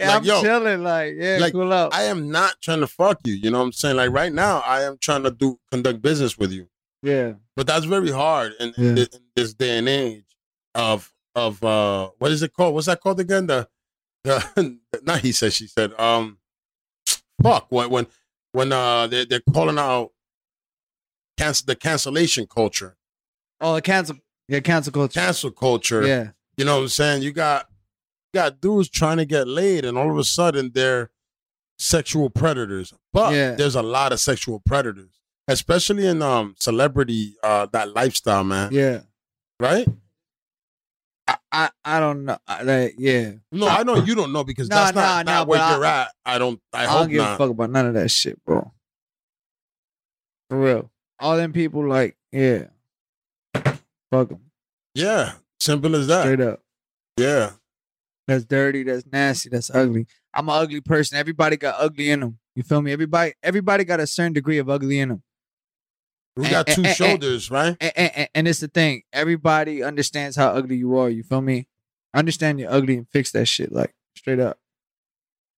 Yeah, 0.00 0.08
Like, 0.08 0.16
I'm 0.16 0.24
yo, 0.24 0.42
chilling. 0.42 0.82
Like, 0.82 1.14
yeah, 1.18 1.36
like, 1.40 1.52
cool 1.52 1.72
out. 1.72 1.94
I 1.94 2.04
am 2.04 2.30
not 2.30 2.54
trying 2.62 2.80
to 2.80 2.86
fuck 2.86 3.18
you. 3.24 3.34
You 3.34 3.50
know 3.50 3.58
what 3.58 3.66
I'm 3.66 3.72
saying? 3.72 3.96
Like 3.96 4.10
right 4.10 4.32
now, 4.32 4.60
I 4.66 4.82
am 4.82 4.96
trying 4.98 5.22
to 5.24 5.30
do 5.30 5.58
conduct 5.70 6.00
business 6.02 6.38
with 6.38 6.50
you. 6.52 6.68
yeah. 7.02 7.34
But 7.56 7.66
that's 7.66 7.84
very 7.84 8.10
hard 8.10 8.52
in, 8.58 8.72
in 8.78 8.96
Yeah. 8.96 9.04
thi- 9.04 9.16
in 9.16 9.20
this 9.36 9.52
day 9.54 9.76
and 9.78 9.88
age 9.88 10.24
of 10.74 11.12
of 11.34 11.62
uh 11.62 12.10
what 12.18 12.30
is 12.32 12.42
it 12.42 12.52
called? 12.54 12.74
What's 12.74 12.86
that 12.86 13.00
called 13.00 13.20
again? 13.20 13.46
The 13.46 13.68
the 14.24 14.78
not 15.02 15.20
he 15.20 15.32
said 15.32 15.52
she 15.52 15.66
said. 15.66 15.92
Um 16.00 16.38
fuck 17.42 17.66
when 17.70 17.90
when 17.90 18.06
when 18.52 18.72
uh 18.72 19.06
they 19.06 19.24
they're 19.26 19.42
calling 19.52 19.78
out 19.78 20.10
cancel 21.36 21.66
the 21.66 21.76
cancellation 21.76 22.46
culture. 22.46 22.96
Oh, 23.60 23.74
the 23.74 23.82
cancel. 23.82 24.16
Yeah, 24.48 24.60
cancel 24.60 24.92
culture. 24.92 25.20
Cancel 25.20 25.50
culture. 25.50 26.06
Yeah. 26.06 26.30
You 26.56 26.64
know 26.64 26.76
what 26.76 26.82
I'm 26.82 26.88
saying? 26.88 27.22
You 27.22 27.32
got 27.32 27.68
got 28.32 28.60
dudes 28.60 28.88
trying 28.88 29.16
to 29.18 29.24
get 29.24 29.48
laid 29.48 29.84
and 29.84 29.98
all 29.98 30.10
of 30.10 30.18
a 30.18 30.24
sudden 30.24 30.70
they're 30.74 31.10
sexual 31.78 32.30
predators. 32.30 32.92
But 33.12 33.34
Yeah. 33.34 33.54
there's 33.54 33.74
a 33.74 33.82
lot 33.82 34.12
of 34.12 34.20
sexual 34.20 34.60
predators. 34.60 35.10
Especially 35.48 36.06
in 36.06 36.22
um 36.22 36.54
celebrity 36.58 37.34
uh 37.42 37.66
that 37.72 37.94
lifestyle, 37.94 38.44
man. 38.44 38.70
Yeah. 38.72 39.00
Right? 39.58 39.88
I, 41.26 41.36
I, 41.52 41.70
I 41.84 42.00
don't 42.00 42.24
know. 42.24 42.38
I, 42.46 42.62
like, 42.62 42.94
yeah. 42.98 43.32
No, 43.52 43.68
I 43.68 43.82
know 43.84 43.96
you 43.96 44.14
don't 44.14 44.32
know 44.32 44.42
because 44.42 44.68
that's 44.68 44.94
not, 44.94 45.26
not 45.26 45.46
where 45.46 45.58
you're 45.70 45.84
at. 45.84 46.12
I 46.24 46.38
don't. 46.38 46.60
I, 46.72 46.84
I, 46.84 46.86
hope 46.86 47.00
don't 47.02 47.10
give 47.10 47.18
not. 47.18 47.34
a 47.34 47.38
fuck 47.38 47.50
about 47.50 47.70
none 47.70 47.86
of 47.86 47.94
that 47.94 48.10
shit, 48.10 48.44
bro. 48.44 48.72
For 50.48 50.58
real. 50.58 50.90
All 51.20 51.36
them 51.36 51.52
people, 51.52 51.86
like, 51.86 52.16
yeah. 52.32 52.64
Fuck 53.54 54.30
them. 54.30 54.40
Yeah, 54.94 55.34
simple 55.60 55.94
as 55.94 56.08
that. 56.08 56.22
Straight 56.22 56.40
up. 56.40 56.60
Yeah, 57.16 57.52
That's 58.30 58.44
dirty. 58.44 58.84
That's 58.84 59.04
nasty. 59.10 59.48
That's 59.48 59.70
ugly. 59.74 60.06
I'm 60.32 60.48
an 60.48 60.54
ugly 60.54 60.80
person. 60.80 61.18
Everybody 61.18 61.56
got 61.56 61.74
ugly 61.80 62.10
in 62.10 62.20
them. 62.20 62.38
You 62.54 62.62
feel 62.62 62.80
me? 62.80 62.92
Everybody, 62.92 63.32
everybody 63.42 63.82
got 63.82 63.98
a 63.98 64.06
certain 64.06 64.32
degree 64.32 64.58
of 64.58 64.70
ugly 64.70 65.00
in 65.00 65.08
them. 65.08 65.22
we 66.36 66.46
Eh, 66.46 66.50
got 66.50 66.68
two 66.68 66.84
eh. 66.84 66.92
shoulders, 66.92 67.50
right? 67.50 67.76
And, 67.80 67.92
and, 67.96 68.28
and 68.36 68.48
it's 68.48 68.60
the 68.60 68.68
thing. 68.68 69.02
Everybody 69.12 69.82
understands 69.82 70.36
how 70.36 70.50
ugly 70.50 70.76
you 70.76 70.96
are. 70.96 71.10
You 71.10 71.24
feel 71.24 71.40
me? 71.40 71.66
Understand 72.14 72.60
you're 72.60 72.70
ugly 72.70 72.98
and 72.98 73.08
fix 73.08 73.32
that 73.32 73.46
shit. 73.46 73.72
Like 73.72 73.94
straight 74.14 74.38
up. 74.38 74.58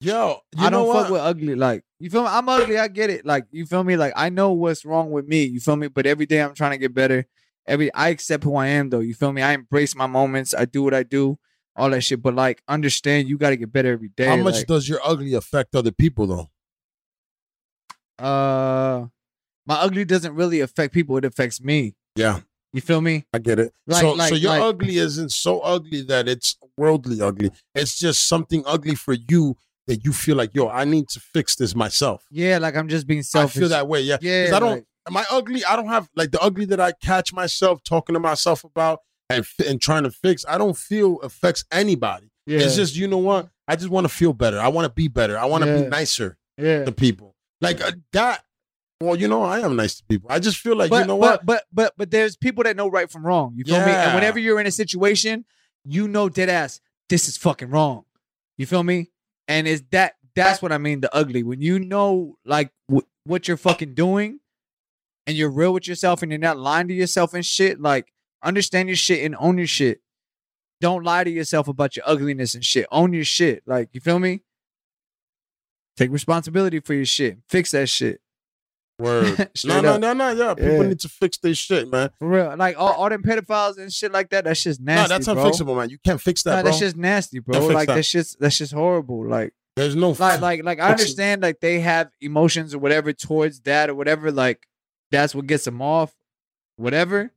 Yo, 0.00 0.40
you 0.56 0.66
I 0.66 0.70
know 0.70 0.78
don't 0.78 0.88
what? 0.88 1.02
fuck 1.02 1.12
with 1.12 1.20
ugly. 1.20 1.54
Like 1.54 1.84
you 2.00 2.08
feel 2.08 2.22
me? 2.22 2.28
I'm 2.30 2.48
ugly. 2.48 2.78
I 2.78 2.88
get 2.88 3.10
it. 3.10 3.26
Like 3.26 3.44
you 3.50 3.66
feel 3.66 3.84
me? 3.84 3.96
Like 3.96 4.14
I 4.16 4.30
know 4.30 4.52
what's 4.52 4.84
wrong 4.86 5.10
with 5.10 5.26
me. 5.28 5.44
You 5.44 5.60
feel 5.60 5.76
me? 5.76 5.88
But 5.88 6.06
every 6.06 6.24
day 6.26 6.40
I'm 6.42 6.54
trying 6.54 6.72
to 6.72 6.78
get 6.78 6.94
better. 6.94 7.26
Every 7.66 7.92
I 7.92 8.08
accept 8.08 8.42
who 8.44 8.56
I 8.56 8.68
am 8.68 8.88
though. 8.90 9.00
You 9.00 9.12
feel 9.14 9.32
me? 9.32 9.42
I 9.42 9.52
embrace 9.52 9.94
my 9.94 10.06
moments. 10.06 10.54
I 10.54 10.64
do 10.64 10.82
what 10.82 10.94
I 10.94 11.04
do, 11.04 11.38
all 11.76 11.90
that 11.90 12.02
shit. 12.02 12.22
But 12.22 12.34
like, 12.34 12.62
understand 12.68 13.28
you 13.28 13.38
got 13.38 13.50
to 13.50 13.56
get 13.56 13.72
better 13.72 13.92
every 13.92 14.08
day. 14.08 14.26
How 14.26 14.36
much 14.36 14.54
like, 14.56 14.66
does 14.66 14.88
your 14.88 15.00
ugly 15.04 15.34
affect 15.34 15.74
other 15.74 15.92
people 15.92 16.26
though? 16.26 16.48
uh, 18.18 19.06
my 19.66 19.74
ugly 19.76 20.04
doesn't 20.04 20.34
really 20.34 20.60
affect 20.60 20.92
people. 20.94 21.16
It 21.16 21.24
affects 21.24 21.60
me. 21.60 21.94
Yeah, 22.16 22.40
You 22.72 22.80
feel 22.80 23.00
me? 23.00 23.24
I 23.32 23.38
get 23.38 23.58
it. 23.58 23.72
Like- 23.86 24.00
so, 24.02 24.16
so 24.16 24.34
your 24.34 24.50
like- 24.50 24.62
ugly 24.62 24.96
isn't 24.96 25.30
so 25.32 25.60
ugly 25.60 26.02
that 26.02 26.28
it's 26.28 26.56
worldly 26.76 27.20
ugly. 27.20 27.50
It's 27.74 27.98
just 27.98 28.26
something 28.28 28.62
ugly 28.66 28.94
for 28.94 29.14
you 29.28 29.56
that 29.86 30.04
you 30.04 30.12
feel 30.12 30.36
like, 30.36 30.54
yo, 30.54 30.68
I 30.68 30.84
need 30.84 31.08
to 31.08 31.20
fix 31.20 31.56
this 31.56 31.74
myself. 31.74 32.24
Yeah, 32.30 32.58
like 32.58 32.76
I'm 32.76 32.88
just 32.88 33.06
being 33.06 33.22
selfish. 33.22 33.56
I 33.56 33.60
feel 33.60 33.68
that 33.70 33.88
way. 33.88 34.02
Yeah, 34.02 34.18
Yeah, 34.20 34.50
I 34.54 34.58
don't. 34.60 34.70
like- 34.70 34.86
Am 35.08 35.16
I 35.16 35.24
ugly? 35.32 35.64
I 35.64 35.74
don't 35.74 35.88
have 35.88 36.08
like 36.14 36.30
the 36.30 36.40
ugly 36.40 36.64
that 36.66 36.78
I 36.80 36.92
catch 36.92 37.32
myself 37.32 37.82
talking 37.82 38.14
to 38.14 38.20
myself 38.20 38.62
about 38.62 39.00
and 39.36 39.46
and 39.66 39.80
trying 39.80 40.04
to 40.04 40.10
fix. 40.10 40.44
I 40.48 40.58
don't 40.58 40.76
feel 40.76 41.20
affects 41.20 41.64
anybody. 41.72 42.30
Yeah, 42.46 42.60
It's 42.60 42.74
just 42.76 42.96
you 42.96 43.06
know 43.08 43.18
what? 43.18 43.48
I 43.68 43.76
just 43.76 43.88
want 43.90 44.04
to 44.04 44.12
feel 44.12 44.32
better. 44.32 44.58
I 44.58 44.68
want 44.68 44.86
to 44.86 44.92
be 44.92 45.08
better. 45.08 45.38
I 45.38 45.44
want 45.44 45.64
to 45.64 45.70
Yeah. 45.70 45.82
be 45.82 45.88
nicer 45.88 46.36
yeah. 46.58 46.84
to 46.84 46.92
people. 46.92 47.34
Like 47.60 47.80
uh, 47.80 47.92
that. 48.12 48.44
Well, 49.00 49.16
you 49.16 49.26
know, 49.26 49.42
I 49.42 49.60
am 49.60 49.74
nice 49.74 49.96
to 49.96 50.04
people. 50.08 50.30
I 50.30 50.38
just 50.38 50.58
feel 50.58 50.76
like 50.76 50.90
but, 50.90 51.00
you 51.00 51.06
know 51.06 51.16
what? 51.16 51.44
But, 51.44 51.64
but 51.72 51.84
but 51.86 51.94
but 51.96 52.10
there's 52.10 52.36
people 52.36 52.62
that 52.64 52.76
know 52.76 52.88
right 52.88 53.10
from 53.10 53.26
wrong. 53.26 53.54
You 53.56 53.64
feel 53.64 53.84
me? 53.84 53.90
And 53.92 54.14
whenever 54.14 54.38
you're 54.38 54.60
in 54.60 54.66
a 54.66 54.70
situation, 54.70 55.44
you 55.84 56.06
know 56.06 56.28
dead 56.28 56.48
ass, 56.48 56.80
this 57.08 57.28
is 57.28 57.36
fucking 57.36 57.70
wrong. 57.70 58.04
You 58.58 58.66
feel 58.66 58.84
me? 58.84 59.10
And 59.48 59.66
is 59.66 59.82
that 59.90 60.14
that's 60.36 60.62
what 60.62 60.70
I 60.72 60.78
mean, 60.78 61.00
the 61.00 61.14
ugly. 61.14 61.42
When 61.42 61.60
you 61.60 61.78
know 61.80 62.36
like 62.44 62.70
wh- 62.92 63.00
what 63.24 63.48
you're 63.48 63.56
fucking 63.56 63.94
doing 63.94 64.38
and 65.26 65.36
you're 65.36 65.50
real 65.50 65.72
with 65.72 65.88
yourself 65.88 66.22
and 66.22 66.30
you're 66.30 66.38
not 66.38 66.58
lying 66.58 66.88
to 66.88 66.94
yourself 66.94 67.34
and 67.34 67.44
shit, 67.44 67.80
like 67.80 68.11
understand 68.42 68.88
your 68.88 68.96
shit 68.96 69.24
and 69.24 69.36
own 69.38 69.58
your 69.58 69.66
shit. 69.66 70.00
Don't 70.80 71.04
lie 71.04 71.24
to 71.24 71.30
yourself 71.30 71.68
about 71.68 71.96
your 71.96 72.04
ugliness 72.08 72.54
and 72.54 72.64
shit. 72.64 72.86
Own 72.90 73.12
your 73.12 73.24
shit. 73.24 73.62
Like, 73.66 73.90
you 73.92 74.00
feel 74.00 74.18
me? 74.18 74.42
Take 75.96 76.10
responsibility 76.10 76.80
for 76.80 76.94
your 76.94 77.04
shit. 77.04 77.38
Fix 77.48 77.70
that 77.72 77.88
shit. 77.88 78.20
Word. 78.98 79.48
no, 79.64 79.80
no, 79.80 79.96
no, 79.96 80.12
no. 80.12 80.30
Yeah, 80.32 80.54
people 80.54 80.72
Yeah. 80.82 80.88
need 80.88 81.00
to 81.00 81.08
fix 81.08 81.38
their 81.38 81.54
shit, 81.54 81.90
man. 81.90 82.10
For 82.18 82.28
real. 82.28 82.54
Like 82.56 82.78
all, 82.78 82.92
all 82.92 83.08
them 83.08 83.22
pedophiles 83.22 83.78
and 83.78 83.92
shit 83.92 84.12
like 84.12 84.30
that, 84.30 84.44
that's 84.44 84.62
just 84.62 84.80
nasty. 84.80 85.02
no, 85.12 85.18
that's 85.18 85.26
bro. 85.26 85.34
unfixable, 85.36 85.76
man. 85.76 85.90
You 85.90 85.98
can't 86.04 86.20
fix 86.20 86.42
that, 86.44 86.56
Nah, 86.56 86.62
bro. 86.62 86.70
that's 86.70 86.80
just 86.80 86.96
nasty, 86.96 87.38
bro. 87.40 87.58
Can't 87.60 87.74
Like 87.74 87.88
that. 87.88 87.96
that's 87.96 88.10
just 88.10 88.38
that's 88.40 88.58
just 88.58 88.72
horrible. 88.72 89.26
Like 89.28 89.52
There's 89.76 89.96
no 89.96 90.10
like 90.10 90.40
like 90.40 90.62
like 90.64 90.78
I 90.80 90.90
understand 90.90 91.42
like 91.42 91.60
they 91.60 91.80
have 91.80 92.10
emotions 92.20 92.74
or 92.74 92.78
whatever 92.78 93.12
towards 93.12 93.60
that 93.62 93.90
or 93.90 93.94
whatever. 93.94 94.30
Like 94.30 94.66
that's 95.10 95.34
what 95.34 95.46
gets 95.46 95.64
them 95.64 95.82
off, 95.82 96.14
whatever. 96.76 97.32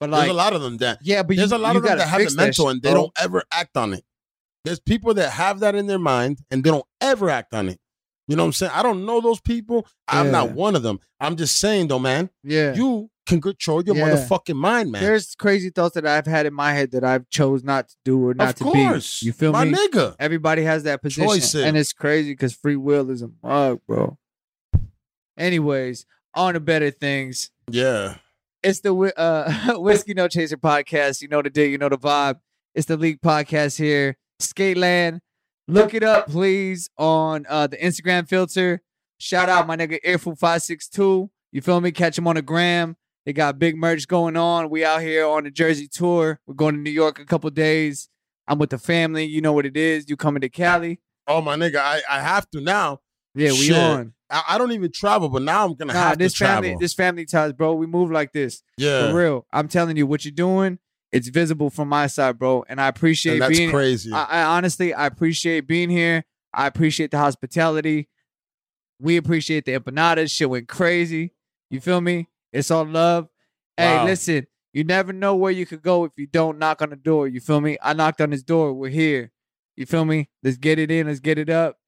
But 0.00 0.10
There's 0.10 0.28
a 0.30 0.32
lot 0.32 0.54
of 0.54 0.62
them 0.62 0.78
that 0.78 0.98
yeah, 1.02 1.22
but 1.22 1.36
there's 1.36 1.50
you, 1.50 1.56
a 1.56 1.58
lot 1.58 1.76
of 1.76 1.82
them 1.82 1.98
that 1.98 2.08
have 2.08 2.24
the 2.26 2.34
mental 2.34 2.66
shit, 2.66 2.72
and 2.72 2.82
they 2.82 2.90
bro. 2.92 3.02
don't 3.02 3.12
ever 3.20 3.42
act 3.52 3.76
on 3.76 3.92
it. 3.92 4.02
There's 4.64 4.80
people 4.80 5.12
that 5.14 5.30
have 5.32 5.60
that 5.60 5.74
in 5.74 5.86
their 5.86 5.98
mind 5.98 6.40
and 6.50 6.64
they 6.64 6.70
don't 6.70 6.86
ever 7.00 7.28
act 7.30 7.52
on 7.54 7.68
it. 7.68 7.78
You 8.26 8.36
know 8.36 8.42
what 8.44 8.48
I'm 8.48 8.52
saying? 8.54 8.72
I 8.74 8.82
don't 8.82 9.04
know 9.04 9.20
those 9.20 9.40
people. 9.40 9.86
I'm 10.08 10.26
Yeah. 10.26 10.32
not 10.32 10.52
one 10.52 10.74
of 10.76 10.82
them. 10.82 11.00
I'm 11.20 11.36
just 11.36 11.58
saying 11.60 11.88
though, 11.88 11.98
man, 11.98 12.30
Yeah. 12.42 12.74
you 12.74 13.10
can 13.26 13.40
control 13.40 13.82
your 13.84 13.94
Yeah. 13.96 14.08
motherfucking 14.10 14.54
mind, 14.56 14.90
man. 14.92 15.02
There's 15.02 15.34
crazy 15.34 15.68
thoughts 15.70 15.94
that 15.96 16.06
I've 16.06 16.26
had 16.26 16.46
in 16.46 16.54
my 16.54 16.72
head 16.72 16.92
that 16.92 17.04
I've 17.04 17.28
chose 17.28 17.62
not 17.62 17.88
to 17.90 17.96
do 18.04 18.26
or 18.28 18.32
not 18.34 18.50
of 18.50 18.54
to 18.56 18.64
course. 18.64 19.20
be. 19.20 19.26
You 19.26 19.32
feel 19.32 19.52
My 19.52 19.64
me? 19.66 19.72
nigga. 19.76 20.16
Everybody 20.18 20.62
has 20.62 20.82
that 20.84 21.02
position, 21.02 21.24
Choices. 21.28 21.62
and 21.64 21.76
it's 21.76 21.92
crazy 21.92 22.32
because 22.32 22.54
free 22.54 22.76
will 22.76 23.10
is 23.10 23.22
a 23.22 23.30
mug, 23.42 23.80
bro. 23.86 24.16
Anyways, 25.36 26.06
on 26.34 26.54
to 26.54 26.60
better 26.60 26.90
things. 26.90 27.50
Yeah. 27.70 28.16
It's 28.62 28.80
the 28.80 28.94
uh, 28.94 29.78
Whiskey 29.78 30.14
No 30.14 30.28
Chaser 30.28 30.56
podcast. 30.56 31.22
You 31.22 31.28
know 31.28 31.42
the 31.42 31.50
deal, 31.50 31.68
you 31.68 31.78
know 31.78 31.88
the 31.88 31.98
vibe. 31.98 32.40
It's 32.74 32.86
the 32.86 32.96
Liq 32.96 33.20
podcast 33.20 33.78
here. 33.78 34.16
Skateland. 34.40 35.20
Look 35.66 35.94
it 35.94 36.02
up, 36.02 36.28
please, 36.28 36.90
on 36.98 37.46
uh, 37.48 37.68
the 37.68 37.76
Instagram 37.76 38.28
filter. 38.28 38.82
Shout 39.18 39.48
out 39.48 39.66
my 39.66 39.76
nigga 39.76 39.98
Airful562. 40.04 41.28
You 41.52 41.60
feel 41.60 41.80
me? 41.80 41.90
Catch 41.92 42.18
him 42.18 42.26
on 42.26 42.36
the 42.36 42.42
gram. 42.42 42.96
They 43.24 43.32
got 43.32 43.58
big 43.58 43.76
merch 43.76 44.08
going 44.08 44.36
on. 44.36 44.70
We 44.70 44.84
out 44.84 45.02
here 45.02 45.26
on 45.26 45.44
the 45.44 45.50
Jersey 45.50 45.88
tour. 45.88 46.40
We're 46.46 46.54
going 46.54 46.74
to 46.74 46.80
New 46.80 46.90
York 46.90 47.18
a 47.18 47.24
couple 47.24 47.50
days. 47.50 48.08
I'm 48.48 48.58
with 48.58 48.70
the 48.70 48.78
family. 48.78 49.24
You 49.24 49.40
know 49.40 49.52
what 49.52 49.66
it 49.66 49.76
is. 49.76 50.08
You 50.08 50.16
coming 50.16 50.40
to 50.40 50.48
Cali? 50.48 51.00
Oh 51.26 51.40
my 51.40 51.56
nigga, 51.56 51.76
I, 51.76 52.00
I 52.10 52.20
have 52.20 52.50
to 52.50 52.60
now. 52.60 53.00
Yeah, 53.34 53.50
we 53.50 53.56
Shit. 53.56 53.76
on. 53.76 54.14
I, 54.30 54.42
I 54.50 54.58
don't 54.58 54.72
even 54.72 54.90
travel, 54.92 55.28
but 55.28 55.42
now 55.42 55.64
I'm 55.66 55.74
gonna 55.74 55.92
Nah, 55.92 55.98
have 56.00 56.18
this 56.18 56.32
to 56.32 56.38
travel. 56.38 56.62
family, 56.62 56.76
this 56.80 56.94
family 56.94 57.24
ties, 57.26 57.52
bro. 57.52 57.74
We 57.74 57.86
move 57.86 58.10
like 58.10 58.32
this. 58.32 58.62
yeah. 58.76 59.08
For 59.10 59.16
real. 59.16 59.46
I'm 59.52 59.68
telling 59.68 59.96
you, 59.96 60.06
what 60.06 60.24
you're 60.24 60.32
doing, 60.32 60.78
it's 61.12 61.28
visible 61.28 61.70
from 61.70 61.88
my 61.88 62.06
side, 62.06 62.38
bro. 62.38 62.64
And 62.68 62.80
I 62.80 62.88
appreciate 62.88 63.34
And 63.34 63.42
that's 63.42 63.58
being 63.58 63.70
crazy. 63.70 64.12
I, 64.12 64.24
I 64.24 64.42
honestly 64.56 64.94
I 64.94 65.06
appreciate 65.06 65.66
being 65.66 65.90
here. 65.90 66.24
I 66.54 66.66
appreciate 66.66 67.10
the 67.10 67.18
hospitality. 67.18 68.08
We 69.00 69.16
appreciate 69.16 69.64
the 69.64 69.78
empanadas. 69.78 70.30
Shit 70.30 70.50
went 70.50 70.68
crazy. 70.68 71.32
You 71.70 71.80
feel 71.80 72.00
me? 72.00 72.28
It's 72.52 72.70
all 72.70 72.84
love. 72.84 73.28
Hey, 73.76 74.04
listen, 74.04 74.46
you 74.74 74.84
never 74.84 75.12
know 75.12 75.34
where 75.36 75.50
you 75.52 75.64
could 75.64 75.80
go 75.82 76.04
if 76.04 76.12
you 76.16 76.26
don't 76.26 76.58
knock 76.58 76.82
on 76.82 76.90
the 76.90 76.96
door. 76.96 77.26
You 77.28 77.40
feel 77.40 77.60
me? 77.60 77.78
I 77.80 77.94
knocked 77.94 78.20
on 78.20 78.30
his 78.30 78.42
door. 78.42 78.74
We're 78.74 78.90
here. 78.90 79.32
You 79.76 79.86
feel 79.86 80.04
me? 80.04 80.28
Let's 80.42 80.58
get 80.58 80.78
it 80.78 80.90
in. 80.90 81.06
Let's 81.06 81.20
get 81.20 81.38
it 81.38 81.48
up. 81.48 81.78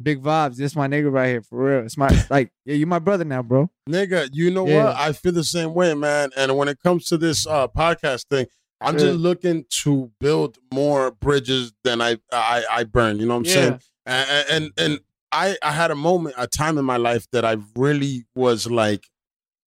Big 0.00 0.22
vibes. 0.22 0.56
This 0.56 0.76
my 0.76 0.86
nigga 0.86 1.10
right 1.12 1.28
here 1.28 1.42
for 1.42 1.58
real. 1.64 1.84
It's 1.84 1.96
my 1.96 2.08
like, 2.30 2.52
yeah, 2.64 2.74
you 2.74 2.86
my 2.86 2.98
brother 3.00 3.24
now, 3.24 3.42
bro. 3.42 3.68
Nigga, 3.88 4.28
you 4.32 4.50
know 4.50 4.66
Yeah. 4.66 4.84
what? 4.84 4.96
I 4.96 5.12
feel 5.12 5.32
the 5.32 5.44
same 5.44 5.74
way, 5.74 5.94
man. 5.94 6.30
And 6.36 6.56
when 6.56 6.68
it 6.68 6.78
comes 6.80 7.06
to 7.06 7.18
this 7.18 7.46
uh 7.46 7.66
podcast 7.68 8.26
thing, 8.30 8.46
I'm 8.80 8.94
Yeah. 8.94 9.00
just 9.06 9.18
looking 9.18 9.64
to 9.82 10.12
build 10.20 10.58
more 10.72 11.10
bridges 11.10 11.72
than 11.84 12.00
I 12.00 12.18
I, 12.32 12.64
I 12.70 12.84
burn. 12.84 13.18
You 13.18 13.26
know 13.26 13.34
what 13.34 13.38
I'm 13.40 13.44
saying? 13.46 13.80
And, 14.06 14.46
and 14.50 14.70
and 14.78 15.00
I 15.32 15.56
I 15.62 15.72
had 15.72 15.90
a 15.90 15.96
moment, 15.96 16.36
a 16.38 16.46
time 16.46 16.78
in 16.78 16.84
my 16.84 16.96
life 16.96 17.26
that 17.32 17.44
I 17.44 17.56
really 17.76 18.24
was 18.36 18.70
like, 18.70 19.08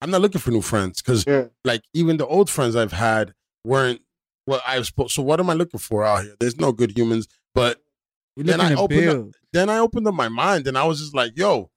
I'm 0.01 0.09
not 0.11 0.21
looking 0.21 0.41
for 0.41 0.51
new 0.51 0.61
friends 0.61 1.01
because 1.01 1.25
Yeah. 1.27 1.47
like 1.65 1.83
even 1.93 2.17
the 2.17 2.25
old 2.25 2.49
friends 2.49 2.75
I've 2.75 2.93
had 2.93 3.33
weren't 3.65 4.01
what 4.45 4.61
I 4.65 4.77
was 4.79 4.87
supposed. 4.87 5.11
So 5.13 5.21
what 5.21 5.39
am 5.41 5.49
I 5.49 5.53
looking 5.53 5.79
for 5.79 6.03
out 6.05 6.23
here? 6.23 6.35
There's 6.39 6.57
no 6.57 6.71
good 6.71 6.97
humans, 6.97 7.27
but 7.53 7.79
Then 8.37 8.61
I 8.61 8.69
to 8.69 8.77
opened 8.79 9.09
up- 9.09 9.35
then 9.53 9.69
I 9.69 9.77
opened 9.79 10.07
up 10.07 10.13
my 10.13 10.29
mind 10.29 10.67
and 10.67 10.77
I 10.77 10.85
was 10.85 10.99
just 10.99 11.13
like, 11.15 11.33
yo, 11.35 11.69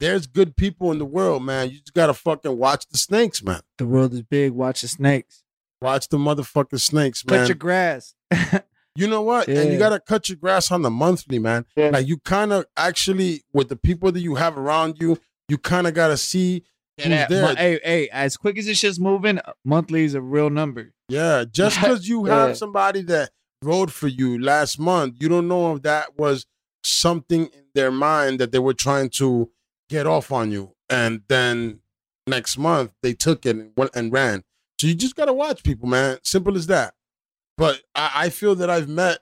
there's 0.00 0.26
good 0.26 0.56
people 0.56 0.90
in 0.92 0.98
the 0.98 1.04
world, 1.04 1.42
man. 1.44 1.70
You 1.70 1.78
just 1.80 1.94
gotta 1.94 2.14
fucking 2.14 2.56
watch 2.56 2.86
the 2.88 2.98
snakes, 2.98 3.42
man. 3.42 3.60
The 3.78 3.86
world 3.86 4.12
is 4.14 4.22
big. 4.22 4.52
Watch 4.52 4.80
the 4.82 4.88
snakes. 4.88 5.42
Watch 5.82 6.08
the 6.08 6.16
motherfucking 6.18 6.80
snakes, 6.80 7.24
man. 7.24 7.40
Cut 7.40 7.48
your 7.48 7.54
grass. 7.56 8.14
you 8.96 9.06
know 9.06 9.22
what? 9.22 9.48
And 9.48 9.72
you 9.72 9.78
gotta 9.78 10.00
cut 10.00 10.28
your 10.28 10.36
grass 10.36 10.70
on 10.72 10.82
the 10.82 10.90
monthly, 10.90 11.38
man. 11.38 11.66
Yeah. 11.76 11.90
Like 11.90 12.06
you 12.06 12.18
kind 12.18 12.52
of 12.52 12.64
actually 12.76 13.42
with 13.52 13.68
the 13.68 13.76
people 13.76 14.10
that 14.12 14.20
you 14.20 14.36
have 14.36 14.56
around 14.56 14.96
you, 15.00 15.18
you 15.48 15.58
kind 15.58 15.86
of 15.86 15.94
gotta 15.94 16.16
see 16.16 16.64
who's 16.96 17.06
And 17.06 17.30
there. 17.30 17.54
hey, 17.54 17.80
hey, 17.84 18.08
as 18.10 18.36
quick 18.36 18.56
as 18.58 18.66
this 18.66 18.78
shit's 18.78 18.98
moving, 18.98 19.40
monthly 19.64 20.04
is 20.04 20.14
a 20.14 20.20
real 20.22 20.50
number. 20.50 20.92
Yeah, 21.08 21.44
just 21.50 21.76
because 21.80 22.08
you 22.08 22.24
have 22.26 22.50
Yeah. 22.50 22.54
somebody 22.54 23.02
that 23.02 23.30
rode 23.62 23.92
for 23.92 24.08
you 24.08 24.40
last 24.40 24.78
month, 24.78 25.16
you 25.18 25.28
don't 25.28 25.48
know 25.48 25.74
if 25.76 25.82
that 25.82 26.18
was 26.18 26.46
something 26.82 27.46
in 27.46 27.64
their 27.74 27.90
mind 27.90 28.38
that 28.40 28.52
they 28.52 28.58
were 28.58 28.74
trying 28.74 29.10
to 29.10 29.50
get 29.88 30.06
off 30.06 30.30
on 30.32 30.50
you, 30.50 30.74
and 30.88 31.22
then 31.28 31.80
next 32.26 32.58
month 32.58 32.92
they 33.02 33.12
took 33.14 33.46
it 33.46 33.56
and 33.56 33.72
went 33.76 33.90
and 33.94 34.12
ran. 34.12 34.44
So 34.80 34.86
you 34.86 34.94
just 34.94 35.16
gotta 35.16 35.32
watch 35.32 35.62
people, 35.64 35.88
man. 35.88 36.18
Simple 36.22 36.56
as 36.56 36.66
that. 36.68 36.94
But 37.56 37.82
I, 37.94 38.10
I 38.14 38.28
feel 38.28 38.54
that 38.56 38.70
I've 38.70 38.88
met 38.88 39.18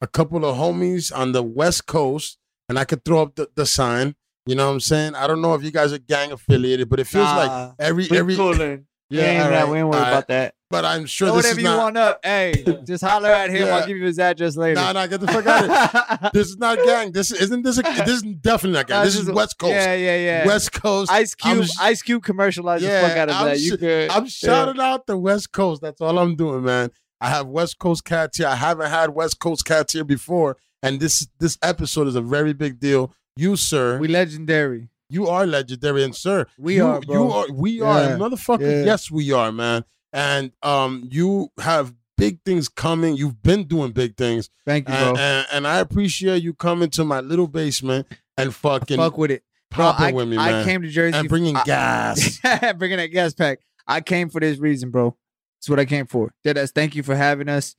a 0.00 0.06
couple 0.06 0.44
of 0.44 0.56
homies 0.56 1.14
on 1.14 1.32
the 1.32 1.42
West 1.42 1.86
Coast, 1.86 2.38
and 2.68 2.78
I 2.78 2.84
could 2.84 3.04
throw 3.04 3.22
up 3.22 3.34
the, 3.34 3.50
the 3.56 3.66
sign. 3.66 4.14
You 4.46 4.54
know 4.54 4.66
what 4.68 4.74
I'm 4.74 4.80
saying? 4.80 5.14
I 5.14 5.26
don't 5.26 5.42
know 5.42 5.54
if 5.54 5.62
you 5.62 5.70
guys 5.70 5.92
are 5.92 5.98
gang 5.98 6.32
affiliated, 6.32 6.88
but 6.88 7.00
it 7.00 7.06
feels 7.06 7.26
like 7.26 7.72
every 7.78 8.08
every 8.10 8.36
coolin'. 8.36 8.86
Yeah, 9.10 9.48
right, 9.48 9.68
we 9.68 9.78
ain't 9.78 9.88
worried 9.88 10.00
about 10.08 10.28
that. 10.28 10.54
But 10.70 10.84
I'm 10.84 11.04
sure 11.04 11.26
this 11.28 11.36
whatever 11.36 11.60
you 11.60 11.64
not. 11.66 11.78
want 11.78 11.96
up. 11.96 12.20
Hey, 12.24 12.64
just 12.84 13.02
holler 13.02 13.28
at 13.28 13.50
him. 13.50 13.66
Yeah. 13.66 13.74
I'll 13.76 13.86
give 13.86 13.96
you 13.96 14.04
his 14.04 14.20
address 14.20 14.56
later. 14.56 14.76
Nah, 14.80 14.92
nah, 14.92 15.06
get 15.08 15.20
the 15.20 15.26
fuck 15.26 15.44
out 15.44 15.64
of 15.64 16.20
here. 16.20 16.30
This 16.32 16.48
is 16.48 16.58
not 16.58 16.78
gang. 16.84 17.10
This 17.10 17.32
isn't 17.32 17.62
this. 17.62 17.78
A, 17.78 17.82
this 17.82 18.08
is 18.08 18.22
definitely 18.22 18.78
not 18.78 18.86
gang. 18.86 18.98
Nah, 18.98 19.04
This 19.04 19.16
is 19.16 19.28
West 19.28 19.58
Coast. 19.58 19.72
Yeah, 19.72 19.94
yeah, 19.94 20.16
yeah. 20.16 20.46
West 20.46 20.72
Coast. 20.72 21.10
Ice 21.10 21.34
Cube, 21.34 21.64
sh- 21.64 21.70
Ice 21.80 22.02
Cube 22.02 22.22
commercialized 22.22 22.84
Yeah, 22.84 23.02
the 23.02 23.08
fuck 23.08 23.16
out 23.16 23.28
of 23.30 23.34
I'm 23.34 23.44
that. 23.46 23.58
sh- 23.58 23.62
You 23.62 23.76
good? 23.78 24.10
I'm 24.10 24.28
shouting 24.28 24.80
out 24.80 25.06
the 25.08 25.16
West 25.18 25.50
Coast. 25.50 25.82
That's 25.82 26.00
all 26.00 26.16
I'm 26.18 26.36
doing, 26.36 26.62
man. 26.62 26.90
I 27.20 27.30
have 27.30 27.48
West 27.48 27.78
Coast 27.80 28.04
cats 28.04 28.38
here. 28.38 28.46
I 28.46 28.54
haven't 28.54 28.90
had 28.90 29.10
West 29.10 29.40
Coast 29.40 29.64
cats 29.64 29.92
here 29.92 30.04
before, 30.04 30.56
and 30.84 31.00
this 31.00 31.26
this 31.40 31.58
episode 31.62 32.06
is 32.06 32.14
a 32.14 32.22
very 32.22 32.52
big 32.52 32.78
deal. 32.78 33.12
You, 33.34 33.56
sir, 33.56 33.98
we 33.98 34.06
legendary. 34.06 34.88
You 35.10 35.26
are 35.28 35.46
legendary, 35.46 36.04
and 36.04 36.14
sir, 36.14 36.46
We 36.58 36.76
you, 36.76 36.86
are, 36.86 37.00
bro. 37.00 37.14
You 37.14 37.30
are. 37.32 37.52
We 37.52 37.80
are, 37.82 38.00
Yeah, 38.02 38.16
motherfucker. 38.16 38.60
yeah. 38.62 38.84
Yes, 38.84 39.10
we 39.10 39.32
are, 39.32 39.52
man. 39.52 39.84
And 40.12 40.52
um, 40.62 41.06
you 41.10 41.50
have 41.60 41.94
big 42.16 42.42
things 42.44 42.68
coming. 42.68 43.16
You've 43.16 43.42
been 43.42 43.64
doing 43.64 43.92
big 43.92 44.16
things. 44.16 44.50
Thank 44.66 44.88
you, 44.88 44.94
bro. 44.94 45.10
and, 45.10 45.18
and, 45.18 45.46
and 45.52 45.66
I 45.66 45.78
appreciate 45.80 46.42
you 46.42 46.54
coming 46.54 46.90
to 46.90 47.04
my 47.04 47.20
little 47.20 47.46
basement 47.48 48.06
and 48.36 48.54
fucking 48.54 48.96
Fuck 48.96 49.18
with 49.18 49.30
it. 49.30 49.42
Bro, 49.70 49.84
popping 49.92 50.06
I, 50.06 50.12
with 50.12 50.28
me, 50.28 50.36
I 50.36 50.50
man. 50.50 50.64
came 50.64 50.82
to 50.82 50.88
Jersey 50.88 51.16
and 51.16 51.28
bringing 51.28 51.56
I- 51.56 51.62
gas. 51.64 52.40
bringing 52.76 52.96
that 52.98 53.06
gas 53.08 53.34
pack. 53.34 53.60
I 53.86 54.00
came 54.00 54.28
for 54.28 54.40
this 54.40 54.58
reason, 54.58 54.90
bro. 54.90 55.16
That's 55.58 55.68
what 55.68 55.78
I 55.78 55.84
came 55.84 56.06
for. 56.06 56.32
Deadass, 56.44 56.72
thank 56.72 56.94
you 56.96 57.02
for 57.02 57.14
having 57.14 57.48
us. 57.48 57.76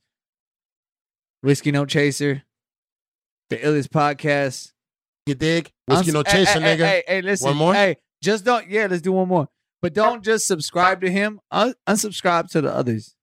Whiskey 1.42 1.70
No 1.72 1.84
Chaser, 1.84 2.42
the 3.50 3.56
illest 3.58 3.88
podcast. 3.88 4.72
You 5.26 5.34
dig? 5.34 5.70
Whiskey 5.86 6.10
Uns- 6.10 6.14
no 6.14 6.22
hey, 6.26 6.44
chaser, 6.44 6.60
hey, 6.60 6.76
nigga. 6.76 6.84
Hey, 6.86 7.02
hey, 7.06 7.22
listen. 7.22 7.48
One 7.48 7.56
more? 7.56 7.74
Hey, 7.74 7.96
just 8.22 8.44
don't. 8.44 8.68
Yeah, 8.68 8.86
let's 8.90 9.02
do 9.02 9.12
one 9.12 9.28
more. 9.28 9.48
But 9.80 9.94
don't 9.94 10.22
just 10.22 10.46
subscribe 10.46 11.00
to 11.00 11.10
him. 11.10 11.40
Un- 11.50 11.74
unsubscribe 11.88 12.50
to 12.52 12.60
the 12.60 12.72
others. 12.72 13.16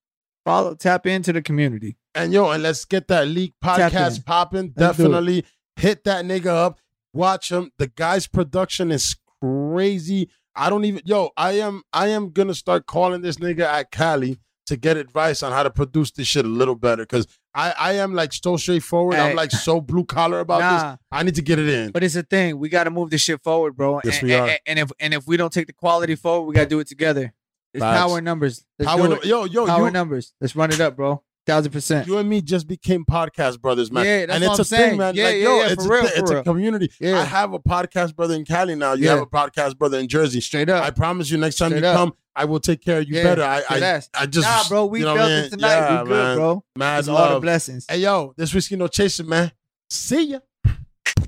Follow, 0.46 0.76
tap 0.76 1.06
into 1.06 1.32
the 1.34 1.42
community. 1.42 1.98
And 2.16 2.34
yo, 2.34 2.50
and 2.50 2.64
let's 2.64 2.86
get 2.86 3.08
that 3.10 3.28
Liq 3.28 3.54
podcast 3.64 4.26
popping. 4.26 4.74
Let's 4.76 4.98
do 4.98 5.04
it. 5.04 5.08
Definitely 5.08 5.46
hit 5.76 6.04
that 6.06 6.26
nigga 6.26 6.48
up. 6.48 6.80
Watch 7.14 7.52
him. 7.52 7.72
The 7.78 7.88
guy's 7.88 8.28
production 8.28 8.92
is 8.92 9.16
crazy. 9.42 10.30
I 10.56 10.70
don't 10.70 10.86
even 10.86 11.02
yo, 11.06 11.30
I 11.38 11.54
am 11.54 11.84
I 11.94 12.08
am 12.08 12.32
gonna 12.32 12.54
start 12.54 12.86
calling 12.86 13.22
this 13.22 13.38
nigga 13.38 13.62
at 13.62 13.92
Cali 13.92 14.40
to 14.68 14.78
get 14.78 14.98
advice 14.98 15.42
on 15.42 15.52
how 15.52 15.64
to 15.64 15.70
produce 15.70 16.12
this 16.12 16.28
shit 16.28 16.46
a 16.46 16.50
little 16.50 16.76
better. 16.76 17.06
Cause 17.06 17.26
I, 17.54 17.74
I 17.78 17.94
am 17.94 18.14
like 18.14 18.32
so 18.34 18.58
straightforward. 18.58 19.16
Hey. 19.16 19.30
I'm 19.32 19.36
like 19.36 19.52
so 19.52 19.82
blue 19.82 20.06
collar 20.06 20.40
about 20.40 20.60
this. 20.60 21.00
I 21.12 21.24
need 21.24 21.36
to 21.36 21.42
get 21.42 21.58
it 21.60 21.68
in. 21.68 21.92
but 21.92 22.04
it's 22.04 22.16
a 22.16 22.24
thing. 22.24 22.60
We 22.60 22.70
got 22.70 22.84
to 22.84 22.92
move 22.92 23.10
this 23.10 23.22
shit 23.22 23.42
forward, 23.44 23.76
bro. 23.76 24.00
Yes, 24.04 24.20
and, 24.20 24.28
we 24.28 24.34
and- 24.36 24.50
are. 24.52 24.58
And 24.68 24.80
if 24.80 24.92
and 25.00 25.14
if 25.14 25.28
we 25.28 25.36
don't 25.38 25.52
take 25.52 25.68
the 25.68 25.74
quality 25.74 26.16
forward, 26.16 26.46
we 26.48 26.54
got 26.54 26.64
to 26.64 26.70
do 26.70 26.80
it 26.80 26.88
together. 26.88 27.34
It's 27.74 27.84
Facts. 27.84 28.00
power 28.00 28.22
numbers. 28.22 28.66
Let's 28.80 28.90
Power 28.92 29.08
do 29.08 29.14
it. 29.14 29.26
yo, 29.26 29.46
yo, 29.46 29.66
Power 29.68 29.86
you, 29.88 29.92
numbers. 29.92 30.34
Let's 30.42 30.56
run 30.56 30.72
it 30.72 30.80
up, 30.80 30.96
bro. 30.96 31.24
Thousand 31.50 31.72
percent. 31.72 32.08
you 32.08 32.18
and 32.18 32.30
me 32.30 32.42
just 32.42 32.68
became 32.68 33.04
podcast 33.06 33.60
brothers, 33.60 33.92
man. 33.92 34.06
Yeah, 34.06 34.26
that's 34.28 34.36
and 34.36 34.44
what 34.50 34.60
it's 34.60 34.72
I'm 34.72 34.78
a 34.78 34.78
saying. 34.80 34.90
thing, 34.92 34.98
man. 35.00 35.16
Yeah, 35.16 35.24
like, 35.26 35.36
yeah, 35.36 35.42
yo, 35.42 35.56
yeah, 35.58 35.68
it's 35.70 35.86
for 35.86 35.94
a 35.98 36.02
real, 36.02 36.12
it's 36.16 36.32
a 36.32 36.44
community. 36.44 36.92
Yeah. 37.00 37.20
I 37.20 37.24
have 37.26 37.54
a 37.54 37.60
podcast 37.60 38.16
brother 38.16 38.36
in 38.36 38.46
Cali 38.46 38.76
now. 38.76 38.94
You 38.94 39.06
Yeah. 39.06 39.12
have 39.12 39.22
a 39.22 39.26
podcast 39.26 39.78
brother 39.78 39.98
in 39.98 40.08
Jersey. 40.08 40.42
Straight 40.42 40.70
up. 40.70 40.84
I 40.84 40.92
promise 40.92 41.30
you, 41.32 41.38
next 41.38 41.58
time 41.58 41.70
Straight 41.72 41.82
you 41.82 41.88
up. 41.90 41.96
come, 41.98 42.14
I 42.36 42.46
will 42.46 42.60
take 42.60 42.82
care 42.84 43.00
of 43.00 43.08
you 43.10 43.16
Yeah, 43.16 43.24
better. 43.24 43.44
I, 43.44 43.64
I. 43.70 44.02
I 44.14 44.26
just, 44.28 44.48
nah, 44.48 44.64
bro. 44.70 44.86
We 44.86 45.00
you 45.00 45.06
know 45.06 45.16
felt 45.16 45.30
what 45.30 45.32
it 45.46 45.50
tonight. 45.50 45.68
Yeah, 45.70 46.02
we 46.04 46.08
good, 46.10 46.16
man. 46.16 46.38
bro. 46.38 46.64
Mad 46.78 47.00
It's 47.00 47.08
all 47.08 47.18
the 47.28 47.34
love. 47.34 47.42
blessings. 47.42 47.86
Hey, 47.90 47.98
yo, 48.00 48.34
this 48.38 48.54
whiskey 48.54 48.76
no 48.76 48.88
chasing, 48.88 49.28
man. 49.28 49.52
See 49.90 50.24
ya. 50.32 50.40